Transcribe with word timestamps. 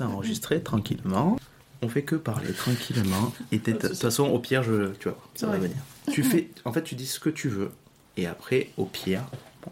à 0.00 0.06
enregistrer 0.08 0.62
tranquillement. 0.62 1.38
On 1.82 1.88
fait 1.88 2.02
que 2.02 2.16
parler 2.16 2.52
tranquillement. 2.52 3.32
Et 3.52 3.58
de 3.58 3.72
toute 3.72 3.94
façon, 3.96 4.24
au 4.24 4.38
pire, 4.40 4.62
je, 4.62 4.88
tu 4.98 5.08
vois, 5.08 5.18
ça 5.34 5.46
va 5.46 5.58
venir. 5.58 5.76
Tu 6.12 6.22
fais, 6.22 6.48
en 6.64 6.72
fait, 6.72 6.82
tu 6.82 6.94
dis 6.96 7.06
ce 7.06 7.20
que 7.20 7.30
tu 7.30 7.48
veux. 7.48 7.70
Et 8.16 8.26
après, 8.26 8.70
au 8.76 8.84
pire, 8.84 9.22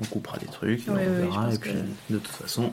on 0.01 0.05
coupera 0.05 0.39
des 0.39 0.47
trucs, 0.47 0.87
et 0.87 0.91
Ouais, 0.91 1.05
on 1.09 1.11
ouais, 1.13 1.21
verra. 1.23 1.53
Et 1.55 1.59
puis, 1.59 1.73
que- 1.73 2.13
de 2.15 2.19
toute 2.19 2.29
façon. 2.29 2.73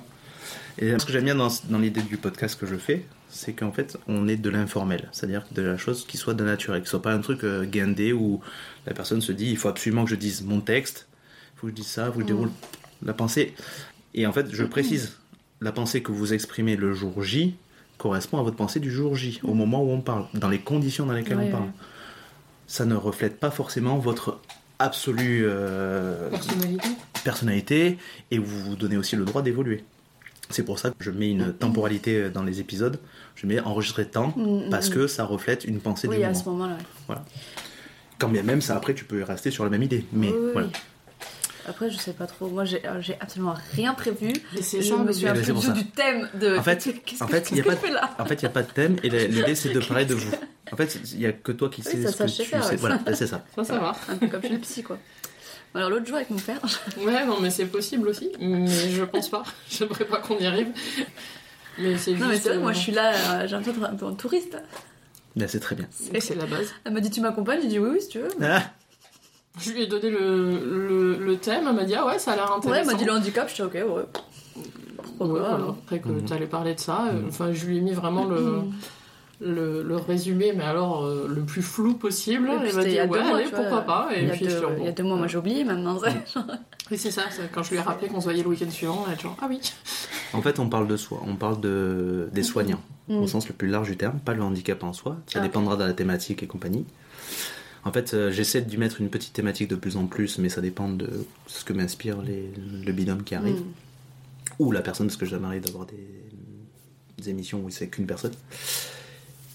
Et 0.77 0.97
ce 0.99 1.05
que 1.05 1.11
j'aime 1.11 1.23
bien 1.23 1.35
dans, 1.35 1.47
dans 1.69 1.79
l'idée 1.79 2.01
du 2.01 2.17
podcast 2.17 2.59
que 2.59 2.65
je 2.67 2.75
fais, 2.75 3.05
c'est 3.29 3.53
qu'en 3.53 3.71
fait, 3.71 3.97
on 4.07 4.27
est 4.27 4.35
de 4.35 4.49
l'informel. 4.51 5.09
C'est-à-dire 5.11 5.43
de 5.51 5.61
la 5.63 5.77
chose 5.77 6.05
qui 6.05 6.17
soit 6.17 6.35
de 6.35 6.43
naturel, 6.43 6.83
qui 6.83 6.89
soit 6.89 7.01
pas 7.01 7.13
un 7.13 7.21
truc 7.21 7.43
euh, 7.43 7.65
guindé 7.65 8.13
où 8.13 8.39
la 8.85 8.93
personne 8.93 9.21
se 9.21 9.31
dit 9.31 9.49
il 9.49 9.57
faut 9.57 9.69
absolument 9.69 10.03
que 10.03 10.11
je 10.11 10.15
dise 10.15 10.43
mon 10.43 10.61
texte, 10.61 11.07
il 11.55 11.59
faut 11.59 11.67
que 11.67 11.71
je 11.71 11.75
dise 11.77 11.87
ça, 11.87 12.05
il 12.07 12.11
faut 12.11 12.17
que 12.17 12.21
je 12.21 12.27
déroule 12.27 12.51
la 13.03 13.13
pensée. 13.13 13.55
Et 14.13 14.27
en 14.27 14.33
fait, 14.33 14.47
je 14.51 14.63
précise, 14.63 15.17
la 15.63 15.71
pensée 15.71 16.01
que 16.03 16.11
vous 16.11 16.33
exprimez 16.33 16.75
le 16.75 16.93
jour 16.93 17.23
J 17.23 17.55
correspond 17.97 18.37
à 18.39 18.43
votre 18.43 18.57
pensée 18.57 18.79
du 18.79 18.91
jour 18.91 19.15
J, 19.15 19.39
au 19.43 19.53
moment 19.53 19.81
où 19.83 19.89
on 19.91 20.01
parle, 20.01 20.25
dans 20.33 20.49
les 20.49 20.59
conditions 20.59 21.05
dans 21.05 21.13
lesquelles 21.13 21.37
Ouais, 21.37 21.47
on 21.47 21.51
parle. 21.51 21.63
ouais. 21.63 21.69
Ça 22.67 22.85
ne 22.85 22.95
reflète 22.95 23.39
pas 23.39 23.51
forcément 23.51 23.97
votre 23.97 24.39
absolue 24.79 25.43
euh, 25.45 26.29
Personnalité. 26.29 26.87
personnalité 27.23 27.97
et 28.31 28.37
vous 28.37 28.59
vous 28.59 28.75
donnez 28.75 28.97
aussi 28.97 29.15
le 29.15 29.25
droit 29.25 29.41
d'évoluer. 29.41 29.83
C'est 30.49 30.63
pour 30.63 30.77
ça 30.79 30.89
que 30.89 30.95
je 30.99 31.11
mets 31.11 31.31
une 31.31 31.53
temporalité 31.53 32.29
dans 32.29 32.43
les 32.43 32.59
épisodes. 32.59 32.99
Je 33.35 33.47
mets 33.47 33.59
enregistré 33.61 34.05
temps 34.05 34.33
Mm, 34.35 34.67
mm, 34.67 34.69
parce 34.69 34.89
mm. 34.89 34.93
que 34.93 35.07
ça 35.07 35.23
reflète 35.25 35.63
une 35.65 35.79
pensée 35.79 36.07
Oui, 36.07 36.17
du 36.17 36.23
à 36.23 36.27
moment. 36.27 36.39
ce 36.39 36.49
moment-là, 36.49 36.77
ouais. 37.09 37.15
Quand 38.19 38.29
bien 38.29 38.43
même 38.43 38.61
ça 38.61 38.75
après 38.75 38.93
tu 38.93 39.05
peux 39.05 39.23
rester 39.23 39.51
sur 39.51 39.63
la 39.63 39.69
même 39.69 39.83
idée. 39.83 40.05
Mais 40.11 40.27
Oui, 40.29 40.33
oui, 40.37 40.49
voilà. 40.53 40.67
oui. 40.67 40.73
Après, 41.67 41.89
je 41.89 41.97
sais 41.97 42.13
pas 42.13 42.27
trop. 42.27 42.47
Moi, 42.49 42.65
j'ai 42.65 42.85
euh, 42.85 43.01
absolument 43.19 43.55
rien 43.73 43.93
prévu. 43.93 44.33
Je 44.55 44.61
ça, 44.61 44.77
me 44.97 45.11
suis 45.13 45.25
pour 45.51 45.61
du 45.61 45.67
ça. 45.67 45.71
du 45.73 45.85
thème 45.85 46.29
de. 46.33 46.57
En 46.57 46.63
fait- 46.63 47.01
qu'est-ce 47.05 47.23
en 47.23 47.27
fait, 47.27 47.49
il 47.51 47.57
y 47.57 47.61
a 47.61 47.63
pas 47.63 47.89
là 47.89 48.09
En 48.19 48.25
fait, 48.25 48.35
il 48.35 48.45
n'y 48.45 48.47
a 48.47 48.49
pas 48.51 48.63
de 48.63 48.71
thème 48.71 48.97
et 49.03 49.09
l'idée 49.27 49.55
c'est 49.55 49.69
de 49.69 49.79
parler 49.79 50.05
de 50.05 50.13
vous. 50.15 50.31
En 50.71 50.75
fait, 50.75 50.99
il 51.13 51.19
n'y 51.19 51.25
a 51.25 51.31
que 51.31 51.51
toi 51.51 51.69
qui 51.69 51.81
Oui, 51.85 51.91
sais 51.91 52.01
ça, 52.03 52.11
ce 52.11 52.17
ça, 52.17 52.23
que 52.25 52.29
je 52.31 52.35
sais 52.35 52.43
tu 52.43 52.49
faire, 52.49 52.63
sais. 52.63 52.71
ouais. 52.71 52.77
Voilà, 52.77 52.99
c'est 53.13 53.27
ça. 53.27 53.43
Ça 53.63 53.79
va. 53.79 53.95
Un 54.09 54.15
peu 54.17 54.27
comme 54.27 54.41
chez 54.41 54.49
le 54.49 54.59
psy, 54.59 54.83
quoi. 54.83 54.97
Alors, 55.75 55.89
l'autre 55.89 56.05
jour 56.05 56.17
avec 56.17 56.29
mon 56.29 56.37
père, 56.37 56.59
Ouais, 56.99 57.25
non, 57.25 57.39
mais 57.39 57.49
c'est 57.49 57.65
possible 57.65 58.07
aussi. 58.07 58.31
Mais 58.39 58.67
je 58.67 59.03
pense 59.03 59.29
pas. 59.29 59.43
J'aimerais 59.69 60.05
pas 60.05 60.17
qu'on 60.17 60.37
y 60.37 60.45
arrive. 60.45 60.67
Mais 61.79 61.97
c'est 61.97 62.11
non, 62.13 62.27
mais 62.27 62.37
c'est 62.37 62.49
vrai, 62.49 62.57
moi 62.59 62.69
euh, 62.69 62.73
je 62.73 62.79
suis 62.79 62.91
là, 62.91 63.13
euh, 63.13 63.47
j'ai 63.47 63.55
l'impression 63.55 63.81
d'être 63.81 63.91
un 63.91 63.95
peu 63.95 64.05
en 64.05 64.13
touriste. 64.13 64.57
Ben, 65.35 65.47
c'est 65.47 65.59
très 65.59 65.75
bien. 65.75 65.87
C'est 65.91 66.35
la 66.35 66.45
base. 66.45 66.67
Elle 66.85 66.93
m'a 66.93 66.99
dit 66.99 67.09
Tu 67.09 67.19
m'accompagnes? 67.21 67.61
J'ai 67.63 67.67
dit 67.69 67.79
Oui, 67.79 67.89
oui, 67.93 68.01
si 68.01 68.09
tu 68.09 68.19
veux. 68.19 68.27
Ah, 68.43 68.61
Je 69.59 69.71
lui 69.71 69.83
ai 69.83 69.87
donné 69.87 70.09
le, 70.09 70.59
le, 70.87 71.17
le 71.17 71.37
thème. 71.37 71.65
Elle 71.69 71.75
m'a 71.75 71.83
dit 71.83 71.93
Ah 71.95 72.05
ouais, 72.07 72.19
ça 72.19 72.31
a 72.31 72.35
l'air 72.35 72.49
Ouais, 72.49 72.57
intéressant. 72.57 72.81
elle 72.81 72.85
m'a 72.87 72.93
dit 72.95 73.05
le 73.05 73.11
handicap, 73.13 73.49
je 73.49 73.55
dis 73.55 73.61
Ok, 73.61 73.73
ouais. 73.73 73.83
Pourquoi 75.17 75.27
Ouais, 75.27 75.39
pas, 75.39 75.39
voilà. 75.49 75.55
alors. 75.55 75.77
Après 75.85 75.99
que 75.99 76.09
Mhm. 76.09 76.25
tu 76.25 76.33
allais 76.33 76.47
parler 76.47 76.73
de 76.75 76.79
ça, 76.79 77.07
euh, 77.09 77.19
Mhm. 77.21 77.27
enfin, 77.29 77.53
je 77.53 77.65
lui 77.65 77.77
ai 77.77 77.81
mis 77.81 77.91
vraiment 77.93 78.25
le, 78.25 78.61
le, 79.41 79.83
le 79.83 79.95
résumé, 79.97 80.53
mais 80.55 80.63
alors 80.63 81.03
euh, 81.05 81.27
le 81.27 81.41
plus 81.43 81.61
flou 81.61 81.93
possible. 81.93 82.49
Et 82.49 82.57
puis 82.59 82.69
Elle 82.69 82.75
m'a 82.75 82.83
dit 82.83 82.91
y 82.95 82.99
a 82.99 83.05
ouais, 83.05 83.09
deux 83.19 83.23
mois, 83.27 83.37
allez, 83.37 83.49
pourquoi 83.51 83.81
pas. 83.81 84.09
Et 84.15 84.21
il, 84.23 84.27
y 84.27 84.31
a 84.31 84.33
puis 84.33 84.45
deux, 84.45 84.57
suis 84.57 84.65
il 84.79 84.85
y 84.85 84.87
a 84.87 84.91
deux 84.91 85.03
mois, 85.03 85.17
moi 85.17 85.27
j'ai 85.27 85.37
oublié 85.37 85.63
maintenant. 85.63 85.99
Oui, 86.91 86.97
c'est 86.97 87.11
ça, 87.11 87.23
quand 87.53 87.63
je 87.63 87.69
lui 87.71 87.77
ai 87.77 87.81
rappelé 87.81 88.07
qu'on 88.09 88.19
se 88.19 88.25
voyait 88.25 88.43
le 88.43 88.49
week-end 88.49 88.69
suivant, 88.69 89.03
elle 89.07 89.13
a 89.13 89.15
dit 89.15 89.23
genre, 89.23 89.37
ah 89.41 89.45
oui. 89.49 89.59
En 90.33 90.41
fait, 90.41 90.59
on 90.59 90.67
parle 90.67 90.87
de 90.87 90.97
soi, 90.97 91.21
on 91.27 91.35
parle 91.35 91.59
de, 91.61 92.27
des 92.33 92.43
soignants, 92.43 92.81
Mm. 93.07 93.17
au 93.17 93.27
sens 93.27 93.47
le 93.47 93.53
plus 93.53 93.67
large 93.67 93.89
du 93.89 93.97
terme, 93.97 94.19
pas 94.19 94.33
le 94.33 94.41
handicap 94.43 94.81
en 94.83 94.93
soi, 94.93 95.17
ça 95.27 95.39
Ah, 95.39 95.43
dépendra 95.43 95.75
de 95.75 95.83
la 95.83 95.93
thématique 95.93 96.41
et 96.43 96.47
compagnie. 96.47 96.85
En 97.85 97.91
fait, 97.91 98.13
euh, 98.13 98.31
j'essaie 98.31 98.61
d'y 98.61 98.77
mettre 98.77 99.01
une 99.01 99.09
petite 99.09 99.33
thématique 99.33 99.69
de 99.69 99.75
plus 99.75 99.97
en 99.97 100.05
plus, 100.05 100.37
mais 100.37 100.49
ça 100.49 100.61
dépend 100.61 100.89
de 100.89 101.09
ce 101.47 101.65
que 101.65 101.73
m'inspire 101.73 102.17
le 102.21 102.91
binôme 102.91 103.23
qui 103.23 103.35
arrive, 103.35 103.57
Mm. 103.59 103.63
ou 104.59 104.71
la 104.71 104.81
personne, 104.81 105.07
parce 105.07 105.17
que 105.17 105.25
j'aimerais 105.25 105.59
d'avoir 105.59 105.85
des, 105.85 105.95
des 107.17 107.29
émissions 107.29 107.61
où 107.63 107.69
c'est 107.69 107.87
qu'une 107.89 108.05
personne. 108.05 108.31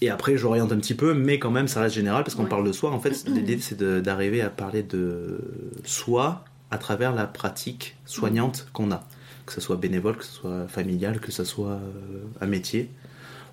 Et 0.01 0.09
après, 0.09 0.37
j'oriente 0.37 0.71
un 0.71 0.77
petit 0.77 0.93
peu, 0.93 1.13
mais 1.13 1.39
quand 1.39 1.51
même, 1.51 1.67
ça 1.67 1.81
reste 1.81 1.95
général, 1.95 2.23
parce 2.23 2.35
qu'on 2.35 2.43
Ouais. 2.43 2.49
parle 2.49 2.65
de 2.67 2.71
soi. 2.71 2.91
En 2.91 2.99
fait, 2.99 3.25
l'idée, 3.27 3.57
c'est 3.59 3.81
d'arriver 3.81 4.41
à 4.41 4.49
parler 4.49 4.83
de 4.83 5.39
soi 5.83 6.45
à 6.71 6.77
travers 6.77 7.13
la 7.15 7.25
pratique 7.25 7.95
soignante 8.05 8.67
qu'on 8.73 8.91
a. 8.91 9.03
Que 9.47 9.53
ce 9.53 9.61
soit 9.61 9.75
bénévole, 9.77 10.15
que 10.17 10.23
ce 10.23 10.31
soit 10.31 10.67
familial, 10.67 11.19
que 11.19 11.31
ce 11.31 11.43
soit 11.43 11.71
euh, 11.71 12.21
un 12.41 12.45
métier. 12.45 12.89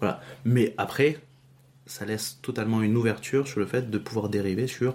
Voilà. 0.00 0.20
Mais 0.44 0.74
après, 0.76 1.18
ça 1.86 2.04
laisse 2.04 2.38
totalement 2.42 2.82
une 2.82 2.96
ouverture 2.96 3.46
sur 3.46 3.60
le 3.60 3.66
fait 3.66 3.90
de 3.90 3.98
pouvoir 3.98 4.28
dériver 4.28 4.66
sur 4.66 4.94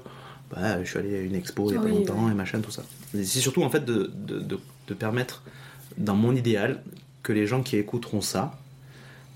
bah, 0.52 0.84
je 0.84 0.90
suis 0.90 1.00
allé 1.00 1.16
à 1.18 1.22
une 1.22 1.36
expo 1.36 1.70
il 1.72 1.76
y 1.76 1.78
a 1.78 1.80
pas 1.82 1.86
Oui, 1.88 1.92
longtemps 1.94 2.30
et 2.30 2.34
machin, 2.34 2.60
tout 2.60 2.72
ça. 2.72 2.84
C'est 3.14 3.24
surtout 3.26 3.64
en 3.64 3.70
fait 3.70 3.86
de, 3.86 4.12
de, 4.14 4.40
de- 4.40 4.60
de 4.90 4.94
permettre, 4.94 5.44
dans 5.98 6.16
mon 6.16 6.36
idéal, 6.36 6.82
que 7.24 7.32
les 7.32 7.48
gens 7.48 7.62
qui 7.64 7.78
écouteront 7.78 8.20
ça, 8.20 8.60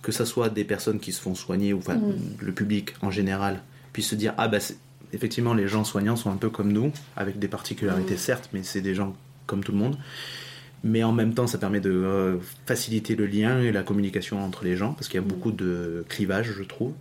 que 0.01 0.11
ce 0.11 0.25
soit 0.25 0.49
des 0.49 0.65
personnes 0.65 0.99
qui 0.99 1.13
se 1.13 1.21
font 1.21 1.33
soigner 1.35 1.71
ou 1.71 1.77
enfin, 1.77 1.95
Mm. 1.95 2.13
le 2.41 2.51
public 2.51 2.93
en 3.01 3.11
général, 3.11 3.61
puisse 3.93 4.09
se 4.09 4.15
dire 4.15 4.33
ah 4.37 4.49
bah 4.49 4.57
effectivement 5.13 5.53
les 5.53 5.69
gens 5.69 5.85
soignants 5.85 6.17
sont 6.17 6.29
un 6.31 6.35
peu 6.35 6.49
comme 6.49 6.73
nous, 6.73 6.91
avec 7.15 7.39
des 7.39 7.47
particularités 7.47 8.15
Mm. 8.15 8.17
certes, 8.17 8.49
mais 8.51 8.63
c'est 8.63 8.81
des 8.81 8.93
gens 8.95 9.15
comme 9.47 9.63
tout 9.63 9.71
le 9.71 9.77
monde. 9.77 9.97
Mais 10.83 11.03
en 11.03 11.13
même 11.13 11.33
temps, 11.33 11.47
ça 11.47 11.57
permet 11.57 11.79
de 11.79 11.89
euh, 11.91 12.35
faciliter 12.65 13.15
le 13.15 13.25
lien 13.25 13.59
et 13.61 13.71
la 13.71 13.81
communication 13.83 14.43
entre 14.43 14.65
les 14.65 14.75
gens, 14.75 14.93
parce 14.93 15.07
qu'il 15.07 15.15
y 15.19 15.23
a 15.23 15.25
Mm. 15.25 15.29
beaucoup 15.29 15.51
de 15.51 16.03
clivage, 16.09 16.51
je 16.57 16.63
trouve. 16.63 16.91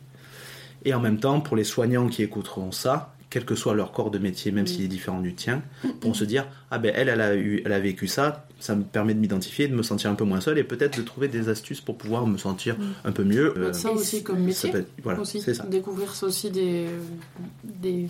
Et 0.84 0.92
en 0.94 1.00
même 1.00 1.18
temps, 1.18 1.40
pour 1.40 1.56
les 1.56 1.64
soignants 1.64 2.08
qui 2.08 2.22
écouteront 2.22 2.72
ça, 2.72 3.10
quel 3.30 3.44
que 3.44 3.54
soit 3.56 3.74
leur 3.74 3.90
corps 3.90 4.10
de 4.12 4.18
métier, 4.18 4.52
même 4.52 4.64
Mm. 4.64 4.68
s'il 4.68 4.84
est 4.84 4.88
différent 4.88 5.20
du 5.20 5.34
tien, 5.34 5.62
pourront 6.00 6.14
se 6.14 6.24
dire 6.24 6.46
ah 6.70 6.78
ben 6.78 6.92
elle, 6.94 7.08
elle 7.08 7.20
a 7.20 7.34
eu, 7.34 7.62
elle 7.64 7.72
a 7.72 7.80
vécu 7.80 8.06
ça, 8.06 8.46
ça 8.60 8.76
me 8.76 8.84
permet 8.84 9.12
de 9.14 9.18
m'identifier, 9.18 9.66
de 9.66 9.74
me 9.74 9.82
sentir 9.82 10.10
un 10.10 10.14
peu 10.14 10.24
moins 10.24 10.40
seul 10.40 10.56
et 10.58 10.62
peut-être 10.62 10.96
de 10.98 11.02
trouver 11.02 11.26
des 11.28 11.48
astuces 11.48 11.80
pour 11.80 11.96
pouvoir 11.98 12.26
me 12.28 12.38
sentir 12.38 12.76
Mm. 12.78 12.82
un 13.06 13.12
peu 13.12 13.24
mieux. 13.24 13.52
Peut-être 13.54 13.74
ça 13.74 13.90
aussi 13.90 14.22
comme 14.22 14.36
ça 14.38 14.42
métier. 14.44 14.70
peut 14.70 14.78
être- 14.78 14.90
voilà, 15.02 15.20
aussi. 15.20 15.40
c'est 15.40 15.54
ça. 15.54 15.64
Découvrir 15.66 16.14
ça 16.14 16.26
aussi 16.26 16.50
des, 16.50 16.86
des 17.64 18.06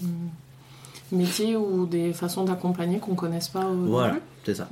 métiers 1.13 1.57
ou 1.57 1.87
des 1.87 2.13
façons 2.13 2.45
d'accompagner 2.45 2.99
qu'on 2.99 3.15
connaisse 3.15 3.49
pas. 3.49 3.65
euh, 3.65 3.75
Voilà, 3.87 4.19
c'est 4.45 4.55
ça. 4.55 4.69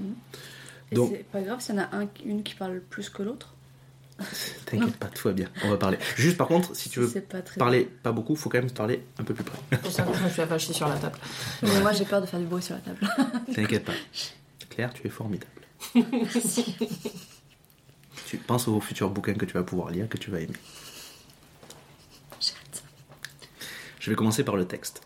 Et 0.90 0.94
Donc- 0.94 1.10
c'est 1.12 1.24
pas 1.24 1.40
grave 1.40 1.60
s'il 1.60 1.74
y 1.76 1.78
en 1.78 1.82
a 1.82 1.96
un, 1.96 2.06
une 2.26 2.42
qui 2.42 2.54
parle 2.54 2.80
plus 2.90 3.08
que 3.08 3.22
l'autre. 3.22 3.54
T'inquiète 4.66 4.96
pas, 4.96 5.06
tout 5.06 5.28
va 5.28 5.34
bien. 5.34 5.48
On 5.64 5.70
va 5.70 5.76
parler. 5.76 5.98
Juste 6.16 6.36
par 6.36 6.46
contre, 6.48 6.74
si 6.76 6.88
tu 6.88 7.00
veux 7.00 7.20
pas 7.20 7.42
parler 7.58 7.84
pas 8.02 8.12
beaucoup, 8.12 8.36
faut 8.36 8.48
quand 8.48 8.58
même 8.58 8.70
parler 8.70 9.04
un 9.18 9.24
peu 9.24 9.34
plus 9.34 9.44
près. 9.44 9.58
Pour 9.78 9.90
ça 9.90 10.02
que 10.02 10.16
je 10.16 10.22
me 10.24 10.28
suis 10.30 10.42
avachie 10.42 10.74
sur 10.74 10.88
la 10.88 10.96
table. 10.96 11.18
Mais 11.62 11.80
moi 11.80 11.92
j'ai 11.92 12.04
peur 12.04 12.20
de 12.20 12.26
faire 12.26 12.40
du 12.40 12.46
bruit 12.46 12.62
sur 12.62 12.74
la 12.74 12.80
table. 12.80 12.98
T'inquiète 13.54 13.84
pas. 13.84 13.92
Claire, 14.70 14.92
tu 14.94 15.06
es 15.06 15.10
formidable. 15.10 15.50
tu 18.26 18.36
penses 18.38 18.68
aux 18.68 18.80
futurs 18.80 19.10
bouquins 19.10 19.34
que 19.34 19.44
tu 19.44 19.52
vas 19.52 19.62
pouvoir 19.62 19.90
lire, 19.90 20.08
que 20.08 20.16
tu 20.16 20.30
vas 20.30 20.40
aimer. 20.40 20.56
J'ai 22.40 22.52
hâte. 22.52 22.82
Je 24.00 24.10
vais 24.10 24.16
commencer 24.16 24.44
par 24.44 24.56
le 24.56 24.64
texte. 24.64 25.02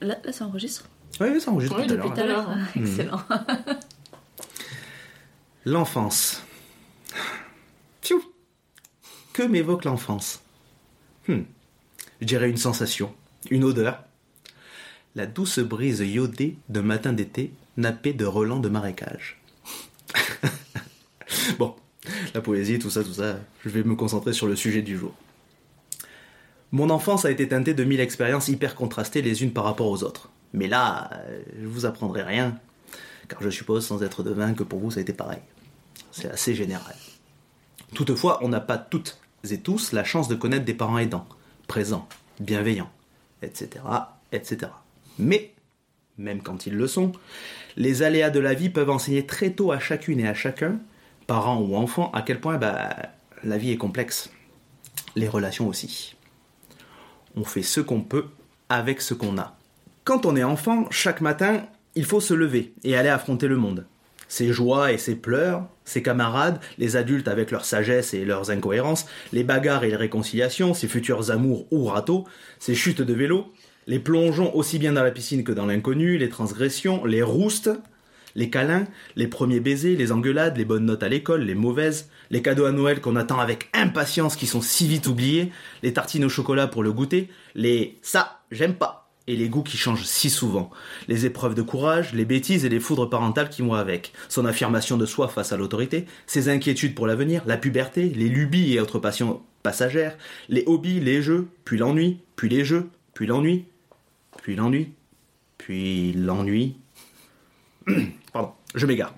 Là, 0.00 0.16
là 0.24 0.32
ça 0.32 0.44
enregistre 0.46 0.84
Oui, 1.20 1.28
oui, 1.32 1.40
ça 1.40 1.50
enregistre 1.50 1.76
Oui, 1.78 1.86
tout 1.86 1.94
à 1.94 1.96
depuis 1.96 2.08
l'heure. 2.08 2.14
tout 2.14 2.20
à 2.20 2.26
l'heure. 2.26 2.56
Mhm. 2.76 2.86
Excellent. 2.86 3.20
L'enfance. 5.64 6.42
Que 9.38 9.44
m'évoque 9.44 9.84
l'enfance 9.84 10.40
Hmm. 11.28 11.42
Je 12.20 12.26
dirais 12.26 12.50
une 12.50 12.56
sensation, 12.56 13.14
une 13.52 13.62
odeur. 13.62 14.02
La 15.14 15.26
douce 15.26 15.60
brise 15.60 16.00
iodée 16.00 16.56
d'un 16.68 16.82
matin 16.82 17.12
d'été, 17.12 17.52
nappée 17.76 18.12
de 18.14 18.24
relents 18.24 18.58
de 18.58 18.68
marécage. 18.68 19.40
bon, 21.60 21.76
la 22.34 22.40
poésie, 22.40 22.80
tout 22.80 22.90
ça, 22.90 23.04
tout 23.04 23.12
ça, 23.12 23.38
je 23.64 23.68
vais 23.68 23.84
me 23.84 23.94
concentrer 23.94 24.32
sur 24.32 24.48
le 24.48 24.56
sujet 24.56 24.82
du 24.82 24.98
jour. 24.98 25.14
Mon 26.72 26.90
enfance 26.90 27.24
a 27.24 27.30
été 27.30 27.46
teintée 27.46 27.74
de 27.74 27.84
mille 27.84 28.00
expériences 28.00 28.48
hyper 28.48 28.74
contrastées 28.74 29.22
les 29.22 29.44
unes 29.44 29.52
par 29.52 29.62
rapport 29.62 29.86
aux 29.86 30.02
autres. 30.02 30.30
Mais 30.52 30.66
là, 30.66 31.10
euh, 31.12 31.42
je 31.62 31.66
vous 31.68 31.86
apprendrai 31.86 32.24
rien, 32.24 32.58
car 33.28 33.40
je 33.40 33.50
suppose, 33.50 33.86
sans 33.86 34.02
être 34.02 34.24
devin, 34.24 34.52
que 34.54 34.64
pour 34.64 34.80
vous 34.80 34.90
ça 34.90 34.98
a 34.98 35.02
été 35.02 35.12
pareil. 35.12 35.42
C'est 36.10 36.28
assez 36.28 36.56
général. 36.56 36.96
Toutefois, 37.94 38.40
on 38.42 38.48
n'a 38.48 38.60
pas 38.60 38.78
toutes 38.78 39.20
et 39.50 39.58
tous 39.58 39.92
la 39.92 40.04
chance 40.04 40.28
de 40.28 40.34
connaître 40.34 40.64
des 40.64 40.74
parents 40.74 40.98
aidants, 40.98 41.26
présents, 41.66 42.08
bienveillants, 42.40 42.90
etc., 43.42 43.84
etc. 44.32 44.72
Mais, 45.18 45.52
même 46.16 46.42
quand 46.42 46.66
ils 46.66 46.74
le 46.74 46.86
sont, 46.86 47.12
les 47.76 48.02
aléas 48.02 48.30
de 48.30 48.40
la 48.40 48.54
vie 48.54 48.70
peuvent 48.70 48.90
enseigner 48.90 49.26
très 49.26 49.50
tôt 49.50 49.72
à 49.72 49.78
chacune 49.78 50.20
et 50.20 50.28
à 50.28 50.34
chacun, 50.34 50.78
parents 51.26 51.60
ou 51.60 51.76
enfants, 51.76 52.10
à 52.12 52.22
quel 52.22 52.40
point 52.40 52.56
bah, 52.56 52.96
la 53.44 53.58
vie 53.58 53.70
est 53.70 53.76
complexe. 53.76 54.30
Les 55.14 55.28
relations 55.28 55.68
aussi. 55.68 56.16
On 57.36 57.44
fait 57.44 57.62
ce 57.62 57.80
qu'on 57.80 58.00
peut 58.00 58.26
avec 58.68 59.00
ce 59.00 59.14
qu'on 59.14 59.38
a. 59.38 59.56
Quand 60.04 60.26
on 60.26 60.36
est 60.36 60.44
enfant, 60.44 60.86
chaque 60.90 61.20
matin, 61.20 61.66
il 61.94 62.04
faut 62.04 62.20
se 62.20 62.34
lever 62.34 62.72
et 62.82 62.96
aller 62.96 63.08
affronter 63.08 63.46
le 63.46 63.56
monde. 63.56 63.86
Ses 64.28 64.52
joies 64.52 64.92
et 64.92 64.98
ses 64.98 65.16
pleurs, 65.16 65.66
ses 65.84 66.02
camarades, 66.02 66.60
les 66.76 66.96
adultes 66.96 67.28
avec 67.28 67.50
leur 67.50 67.64
sagesse 67.64 68.14
et 68.14 68.24
leurs 68.24 68.50
incohérences, 68.50 69.06
les 69.32 69.42
bagarres 69.42 69.84
et 69.84 69.90
les 69.90 69.96
réconciliations, 69.96 70.74
ses 70.74 70.86
futurs 70.86 71.30
amours 71.30 71.66
ou 71.72 71.86
râteaux, 71.86 72.24
ses 72.58 72.74
chutes 72.74 73.02
de 73.02 73.14
vélo, 73.14 73.52
les 73.86 73.98
plongeons 73.98 74.54
aussi 74.54 74.78
bien 74.78 74.92
dans 74.92 75.02
la 75.02 75.10
piscine 75.10 75.44
que 75.44 75.52
dans 75.52 75.66
l'inconnu, 75.66 76.18
les 76.18 76.28
transgressions, 76.28 77.04
les 77.04 77.22
roustes, 77.22 77.70
Les 78.34 78.50
câlins, 78.50 78.86
les 79.16 79.26
premiers 79.26 79.58
baisers, 79.58 79.96
les 79.96 80.12
engueulades, 80.12 80.56
les 80.58 80.64
bonnes 80.64 80.84
notes 80.84 81.02
à 81.02 81.08
l'école, 81.08 81.42
les 81.42 81.56
mauvaises, 81.56 82.08
les 82.30 82.42
cadeaux 82.42 82.66
à 82.66 82.72
Noël 82.72 83.00
qu'on 83.00 83.16
attend 83.16 83.40
avec 83.40 83.68
impatience 83.72 84.36
qui 84.36 84.46
sont 84.46 84.60
si 84.60 84.86
vite 84.86 85.08
oubliés, 85.08 85.50
les 85.82 85.92
tartines 85.92 86.24
au 86.24 86.28
chocolat 86.28 86.68
pour 86.68 86.82
le 86.82 86.92
goûter, 86.92 87.30
les 87.56 87.98
ça, 88.02 88.42
j'aime 88.52 88.74
pas, 88.74 89.07
et 89.28 89.36
les 89.36 89.48
goûts 89.48 89.62
qui 89.62 89.76
changent 89.76 90.04
si 90.04 90.30
souvent, 90.30 90.70
les 91.06 91.26
épreuves 91.26 91.54
de 91.54 91.62
courage, 91.62 92.14
les 92.14 92.24
bêtises 92.24 92.64
et 92.64 92.68
les 92.68 92.80
foudres 92.80 93.08
parentales 93.08 93.50
qui 93.50 93.62
vont 93.62 93.74
avec, 93.74 94.12
son 94.28 94.46
affirmation 94.46 94.96
de 94.96 95.06
soi 95.06 95.28
face 95.28 95.52
à 95.52 95.56
l'autorité, 95.56 96.06
ses 96.26 96.48
inquiétudes 96.48 96.94
pour 96.94 97.06
l'avenir, 97.06 97.42
la 97.46 97.58
puberté, 97.58 98.08
les 98.08 98.28
lubies 98.28 98.74
et 98.74 98.80
autres 98.80 98.98
passions 98.98 99.42
passagères, 99.62 100.16
les 100.48 100.64
hobbies, 100.66 100.98
les 100.98 101.20
jeux, 101.20 101.48
puis 101.64 101.78
l'ennui, 101.78 102.20
puis 102.36 102.48
les 102.48 102.64
jeux, 102.64 102.88
puis 103.12 103.26
l'ennui, 103.26 103.66
puis 104.38 104.56
l'ennui, 104.56 104.92
puis 105.58 106.14
l'ennui. 106.14 106.76
Pardon, 108.32 108.52
je 108.74 108.86
m'égare. 108.86 109.14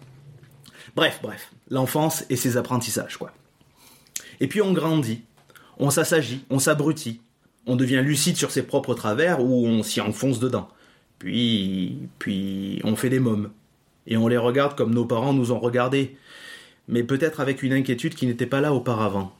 Bref, 0.96 1.20
bref, 1.22 1.52
l'enfance 1.70 2.24
et 2.30 2.36
ses 2.36 2.56
apprentissages, 2.56 3.16
quoi. 3.16 3.32
Et 4.40 4.48
puis 4.48 4.60
on 4.60 4.72
grandit, 4.72 5.22
on 5.78 5.90
s'assagit, 5.90 6.44
on 6.50 6.58
s'abrutit, 6.58 7.20
on 7.66 7.76
devient 7.76 8.02
lucide 8.02 8.36
sur 8.36 8.50
ses 8.50 8.62
propres 8.62 8.94
travers 8.94 9.42
ou 9.42 9.66
on 9.66 9.82
s'y 9.82 10.00
enfonce 10.00 10.40
dedans. 10.40 10.68
Puis, 11.18 12.08
puis 12.18 12.80
on 12.84 12.96
fait 12.96 13.10
des 13.10 13.20
mômes. 13.20 13.50
Et 14.06 14.16
on 14.16 14.28
les 14.28 14.38
regarde 14.38 14.76
comme 14.76 14.94
nos 14.94 15.04
parents 15.04 15.32
nous 15.32 15.52
ont 15.52 15.60
regardés, 15.60 16.16
mais 16.88 17.04
peut-être 17.04 17.40
avec 17.40 17.62
une 17.62 17.72
inquiétude 17.72 18.14
qui 18.14 18.26
n'était 18.26 18.46
pas 18.46 18.60
là 18.60 18.72
auparavant. 18.72 19.32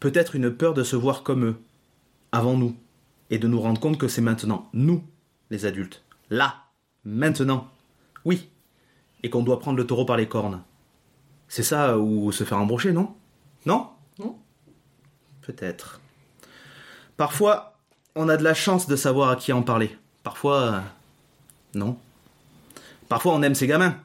Peut-être 0.00 0.36
une 0.36 0.50
peur 0.50 0.74
de 0.74 0.82
se 0.82 0.96
voir 0.96 1.22
comme 1.22 1.44
eux, 1.44 1.56
avant 2.32 2.56
nous, 2.56 2.76
et 3.30 3.38
de 3.38 3.48
nous 3.48 3.60
rendre 3.60 3.80
compte 3.80 3.98
que 3.98 4.08
c'est 4.08 4.20
maintenant 4.20 4.68
nous, 4.72 5.02
les 5.50 5.64
adultes, 5.64 6.02
là, 6.30 6.56
maintenant, 7.04 7.68
oui, 8.24 8.48
et 9.22 9.30
qu'on 9.30 9.42
doit 9.42 9.60
prendre 9.60 9.78
le 9.78 9.86
taureau 9.86 10.04
par 10.04 10.16
les 10.16 10.28
cornes. 10.28 10.62
C'est 11.48 11.62
ça 11.62 11.98
ou 11.98 12.30
se 12.32 12.44
faire 12.44 12.58
embrocher, 12.58 12.92
non? 12.92 13.14
Non? 13.64 13.88
Non. 14.18 14.36
Peut-être. 15.40 16.00
Parfois, 17.18 17.76
on 18.14 18.28
a 18.28 18.36
de 18.36 18.44
la 18.44 18.54
chance 18.54 18.86
de 18.86 18.94
savoir 18.94 19.30
à 19.30 19.36
qui 19.36 19.52
en 19.52 19.62
parler. 19.62 19.98
Parfois, 20.22 20.60
euh, 20.62 20.80
non. 21.74 21.98
Parfois, 23.08 23.34
on 23.34 23.42
aime 23.42 23.56
ses 23.56 23.66
gamins. 23.66 23.96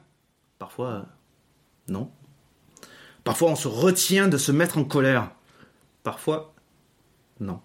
Parfois, 0.58 0.88
euh, 0.88 1.02
non. 1.86 2.10
Parfois, 3.22 3.50
on 3.50 3.56
se 3.56 3.68
retient 3.68 4.26
de 4.26 4.36
se 4.36 4.50
mettre 4.50 4.78
en 4.78 4.84
colère. 4.84 5.30
Parfois, 6.02 6.52
non. 7.38 7.62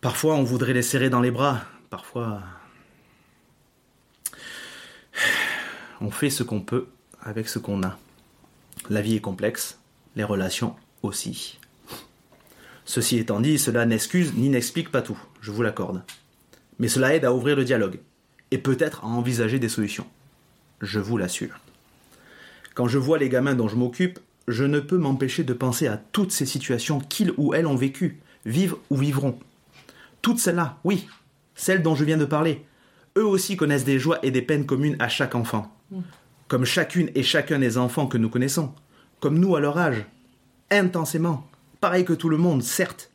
Parfois, 0.00 0.36
on 0.36 0.44
voudrait 0.44 0.72
les 0.72 0.82
serrer 0.82 1.10
dans 1.10 1.20
les 1.20 1.32
bras. 1.32 1.62
Parfois, 1.90 2.42
on 6.00 6.12
fait 6.12 6.30
ce 6.30 6.44
qu'on 6.44 6.60
peut 6.60 6.86
avec 7.22 7.48
ce 7.48 7.58
qu'on 7.58 7.82
a. 7.82 7.98
La 8.88 9.02
vie 9.02 9.16
est 9.16 9.20
complexe, 9.20 9.80
les 10.14 10.22
relations 10.22 10.76
aussi. 11.02 11.58
Ceci 12.86 13.18
étant 13.18 13.40
dit, 13.40 13.58
cela 13.58 13.84
n'excuse 13.84 14.32
ni 14.34 14.48
n'explique 14.48 14.90
pas 14.90 15.02
tout, 15.02 15.18
je 15.40 15.50
vous 15.50 15.62
l'accorde. 15.62 16.02
Mais 16.78 16.88
cela 16.88 17.14
aide 17.14 17.24
à 17.24 17.34
ouvrir 17.34 17.56
le 17.56 17.64
dialogue, 17.64 17.98
et 18.52 18.58
peut-être 18.58 19.04
à 19.04 19.08
envisager 19.08 19.58
des 19.58 19.68
solutions. 19.68 20.06
Je 20.80 21.00
vous 21.00 21.18
l'assure. 21.18 21.58
Quand 22.74 22.86
je 22.86 22.98
vois 22.98 23.18
les 23.18 23.28
gamins 23.28 23.54
dont 23.54 23.68
je 23.68 23.76
m'occupe, 23.76 24.20
je 24.46 24.62
ne 24.62 24.78
peux 24.78 24.98
m'empêcher 24.98 25.42
de 25.42 25.52
penser 25.52 25.88
à 25.88 25.96
toutes 25.96 26.30
ces 26.30 26.46
situations 26.46 27.00
qu'ils 27.00 27.32
ou 27.36 27.54
elles 27.54 27.66
ont 27.66 27.74
vécues, 27.74 28.20
vivent 28.44 28.76
ou 28.88 28.96
vivront. 28.96 29.36
Toutes 30.22 30.38
celles-là, 30.38 30.78
oui, 30.84 31.08
celles 31.56 31.82
dont 31.82 31.96
je 31.96 32.04
viens 32.04 32.18
de 32.18 32.24
parler. 32.24 32.64
Eux 33.18 33.26
aussi 33.26 33.56
connaissent 33.56 33.84
des 33.84 33.98
joies 33.98 34.20
et 34.22 34.30
des 34.30 34.42
peines 34.42 34.66
communes 34.66 34.96
à 35.00 35.08
chaque 35.08 35.34
enfant. 35.34 35.74
Comme 36.46 36.64
chacune 36.64 37.10
et 37.16 37.24
chacun 37.24 37.58
des 37.58 37.78
enfants 37.78 38.06
que 38.06 38.18
nous 38.18 38.28
connaissons. 38.28 38.72
Comme 39.18 39.40
nous 39.40 39.56
à 39.56 39.60
leur 39.60 39.76
âge. 39.78 40.04
Intensément. 40.70 41.48
Pareil 41.80 42.04
que 42.04 42.12
tout 42.12 42.28
le 42.28 42.38
monde, 42.38 42.62
certes. 42.62 43.10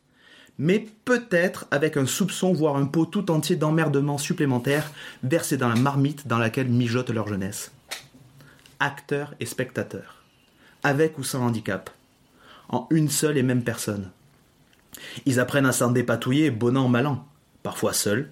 Mais 0.58 0.86
peut-être 1.04 1.66
avec 1.70 1.96
un 1.96 2.06
soupçon, 2.06 2.52
voire 2.52 2.76
un 2.76 2.86
pot 2.86 3.06
tout 3.06 3.30
entier 3.30 3.56
d'emmerdement 3.56 4.18
supplémentaire 4.18 4.90
versé 5.22 5.56
dans 5.56 5.68
la 5.68 5.76
marmite 5.76 6.26
dans 6.26 6.38
laquelle 6.38 6.68
mijote 6.68 7.10
leur 7.10 7.26
jeunesse. 7.26 7.72
Acteurs 8.80 9.34
et 9.40 9.46
spectateurs. 9.46 10.22
Avec 10.82 11.18
ou 11.18 11.24
sans 11.24 11.42
handicap. 11.42 11.90
En 12.68 12.86
une 12.90 13.08
seule 13.08 13.38
et 13.38 13.42
même 13.42 13.64
personne. 13.64 14.10
Ils 15.26 15.40
apprennent 15.40 15.66
à 15.66 15.72
s'en 15.72 15.90
dépatouiller 15.90 16.50
bon 16.50 16.76
an, 16.76 16.88
mal 16.88 17.06
an. 17.06 17.26
Parfois 17.62 17.92
seuls, 17.92 18.30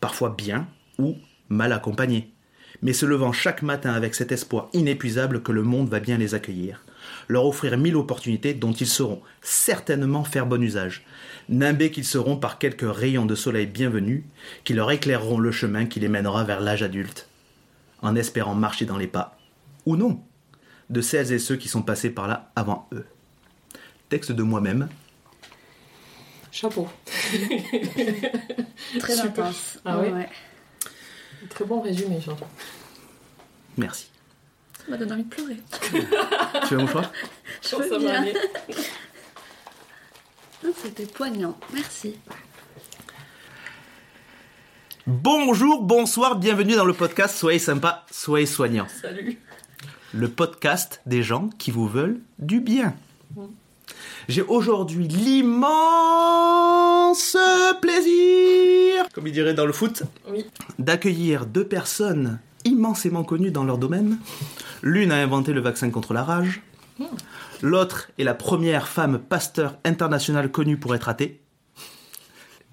parfois 0.00 0.34
bien 0.36 0.66
ou 0.98 1.16
mal 1.48 1.72
accompagnés. 1.72 2.32
Mais 2.82 2.92
se 2.92 3.06
levant 3.06 3.32
chaque 3.32 3.62
matin 3.62 3.92
avec 3.92 4.14
cet 4.14 4.32
espoir 4.32 4.68
inépuisable 4.72 5.42
que 5.42 5.52
le 5.52 5.62
monde 5.62 5.88
va 5.88 6.00
bien 6.00 6.18
les 6.18 6.34
accueillir. 6.34 6.84
Leur 7.28 7.46
offrir 7.46 7.76
mille 7.78 7.96
opportunités 7.96 8.54
dont 8.54 8.72
ils 8.72 8.86
sauront 8.86 9.22
certainement 9.40 10.24
faire 10.24 10.46
bon 10.46 10.62
usage. 10.62 11.04
Nimbés 11.48 11.90
qu'ils 11.90 12.04
seront 12.04 12.36
par 12.36 12.58
quelques 12.58 12.84
rayons 12.84 13.26
de 13.26 13.34
soleil 13.34 13.66
bienvenus 13.66 14.22
qui 14.64 14.74
leur 14.74 14.90
éclaireront 14.90 15.38
le 15.38 15.52
chemin 15.52 15.86
qui 15.86 16.00
les 16.00 16.08
mènera 16.08 16.44
vers 16.44 16.60
l'âge 16.60 16.82
adulte. 16.82 17.28
En 18.00 18.16
espérant 18.16 18.54
marcher 18.54 18.84
dans 18.84 18.98
les 18.98 19.06
pas, 19.06 19.38
ou 19.86 19.96
non, 19.96 20.22
de 20.90 21.00
celles 21.00 21.32
et 21.32 21.38
ceux 21.38 21.56
qui 21.56 21.68
sont 21.68 21.82
passés 21.82 22.10
par 22.10 22.26
là 22.26 22.50
avant 22.56 22.88
eux. 22.92 23.06
Texte 24.08 24.32
de 24.32 24.42
moi-même, 24.42 24.88
Chapeau. 26.52 26.86
Très 29.00 29.14
Super. 29.14 29.24
intense. 29.24 29.78
Ah 29.86 29.98
oui 30.00 30.10
ouais. 30.10 30.28
Très 31.48 31.64
bon 31.64 31.80
résumé, 31.80 32.20
surtout. 32.20 32.44
merci. 33.78 34.11
M'a 34.92 34.98
donné 34.98 35.12
envie 35.12 35.24
de 35.24 35.28
pleurer. 35.30 35.56
tu 36.68 36.74
veux 36.74 36.82
mon 36.82 36.86
choix 36.86 37.10
Je 37.62 37.76
veux 37.76 37.98
bien. 37.98 38.26
Ah, 40.62 40.68
C'était 40.82 41.06
poignant. 41.06 41.56
Merci. 41.72 42.18
Bonjour, 45.06 45.80
bonsoir, 45.82 46.36
bienvenue 46.36 46.74
dans 46.76 46.84
le 46.84 46.92
podcast 46.92 47.34
Soyez 47.38 47.58
sympa, 47.58 48.04
soyez 48.10 48.44
soignant. 48.44 48.86
Salut. 49.00 49.38
Le 50.12 50.28
podcast 50.28 51.00
des 51.06 51.22
gens 51.22 51.48
qui 51.56 51.70
vous 51.70 51.88
veulent 51.88 52.20
du 52.38 52.60
bien. 52.60 52.94
J'ai 54.28 54.42
aujourd'hui 54.42 55.08
l'immense 55.08 55.74
plaisir, 57.80 59.06
comme 59.14 59.26
il 59.26 59.32
dirait 59.32 59.54
dans 59.54 59.64
le 59.64 59.72
foot, 59.72 60.02
Oui. 60.28 60.44
d'accueillir 60.78 61.46
deux 61.46 61.66
personnes 61.66 62.40
immensément 62.64 63.24
connues 63.24 63.50
dans 63.50 63.64
leur 63.64 63.78
domaine. 63.78 64.18
L'une 64.82 65.12
a 65.12 65.16
inventé 65.16 65.52
le 65.52 65.60
vaccin 65.60 65.90
contre 65.90 66.12
la 66.14 66.24
rage. 66.24 66.60
L'autre 67.62 68.10
est 68.18 68.24
la 68.24 68.34
première 68.34 68.88
femme 68.88 69.18
pasteur 69.18 69.76
internationale 69.84 70.50
connue 70.50 70.76
pour 70.76 70.94
être 70.94 71.08
athée. 71.08 71.40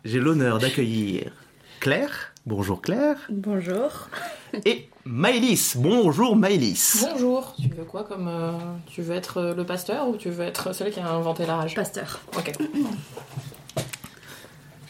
J'ai 0.06 0.20
l'honneur 0.20 0.60
d'accueillir 0.60 1.32
Claire. 1.80 2.34
Bonjour 2.46 2.82
Claire. 2.82 3.18
Bonjour. 3.30 4.10
Et 4.66 4.90
Maëlys. 5.06 5.78
Bonjour 5.78 6.36
Maëlys. 6.36 7.06
Bonjour. 7.12 7.56
Tu 7.62 7.68
veux 7.70 7.84
quoi 7.84 8.04
comme. 8.04 8.28
euh, 8.28 8.52
tu 8.88 9.02
veux 9.02 9.16
être 9.16 9.38
euh, 9.38 9.56
le 9.56 9.66
pasteur 9.66 10.08
ou 10.10 10.16
tu 10.18 10.30
veux 10.30 10.44
être 10.46 10.74
celui 10.74 10.92
qui 10.92 11.00
a 11.00 11.08
inventé 11.10 11.46
la 11.46 11.58
rage? 11.58 11.76
Pasteur. 11.76 12.20
Ok. 12.38 12.52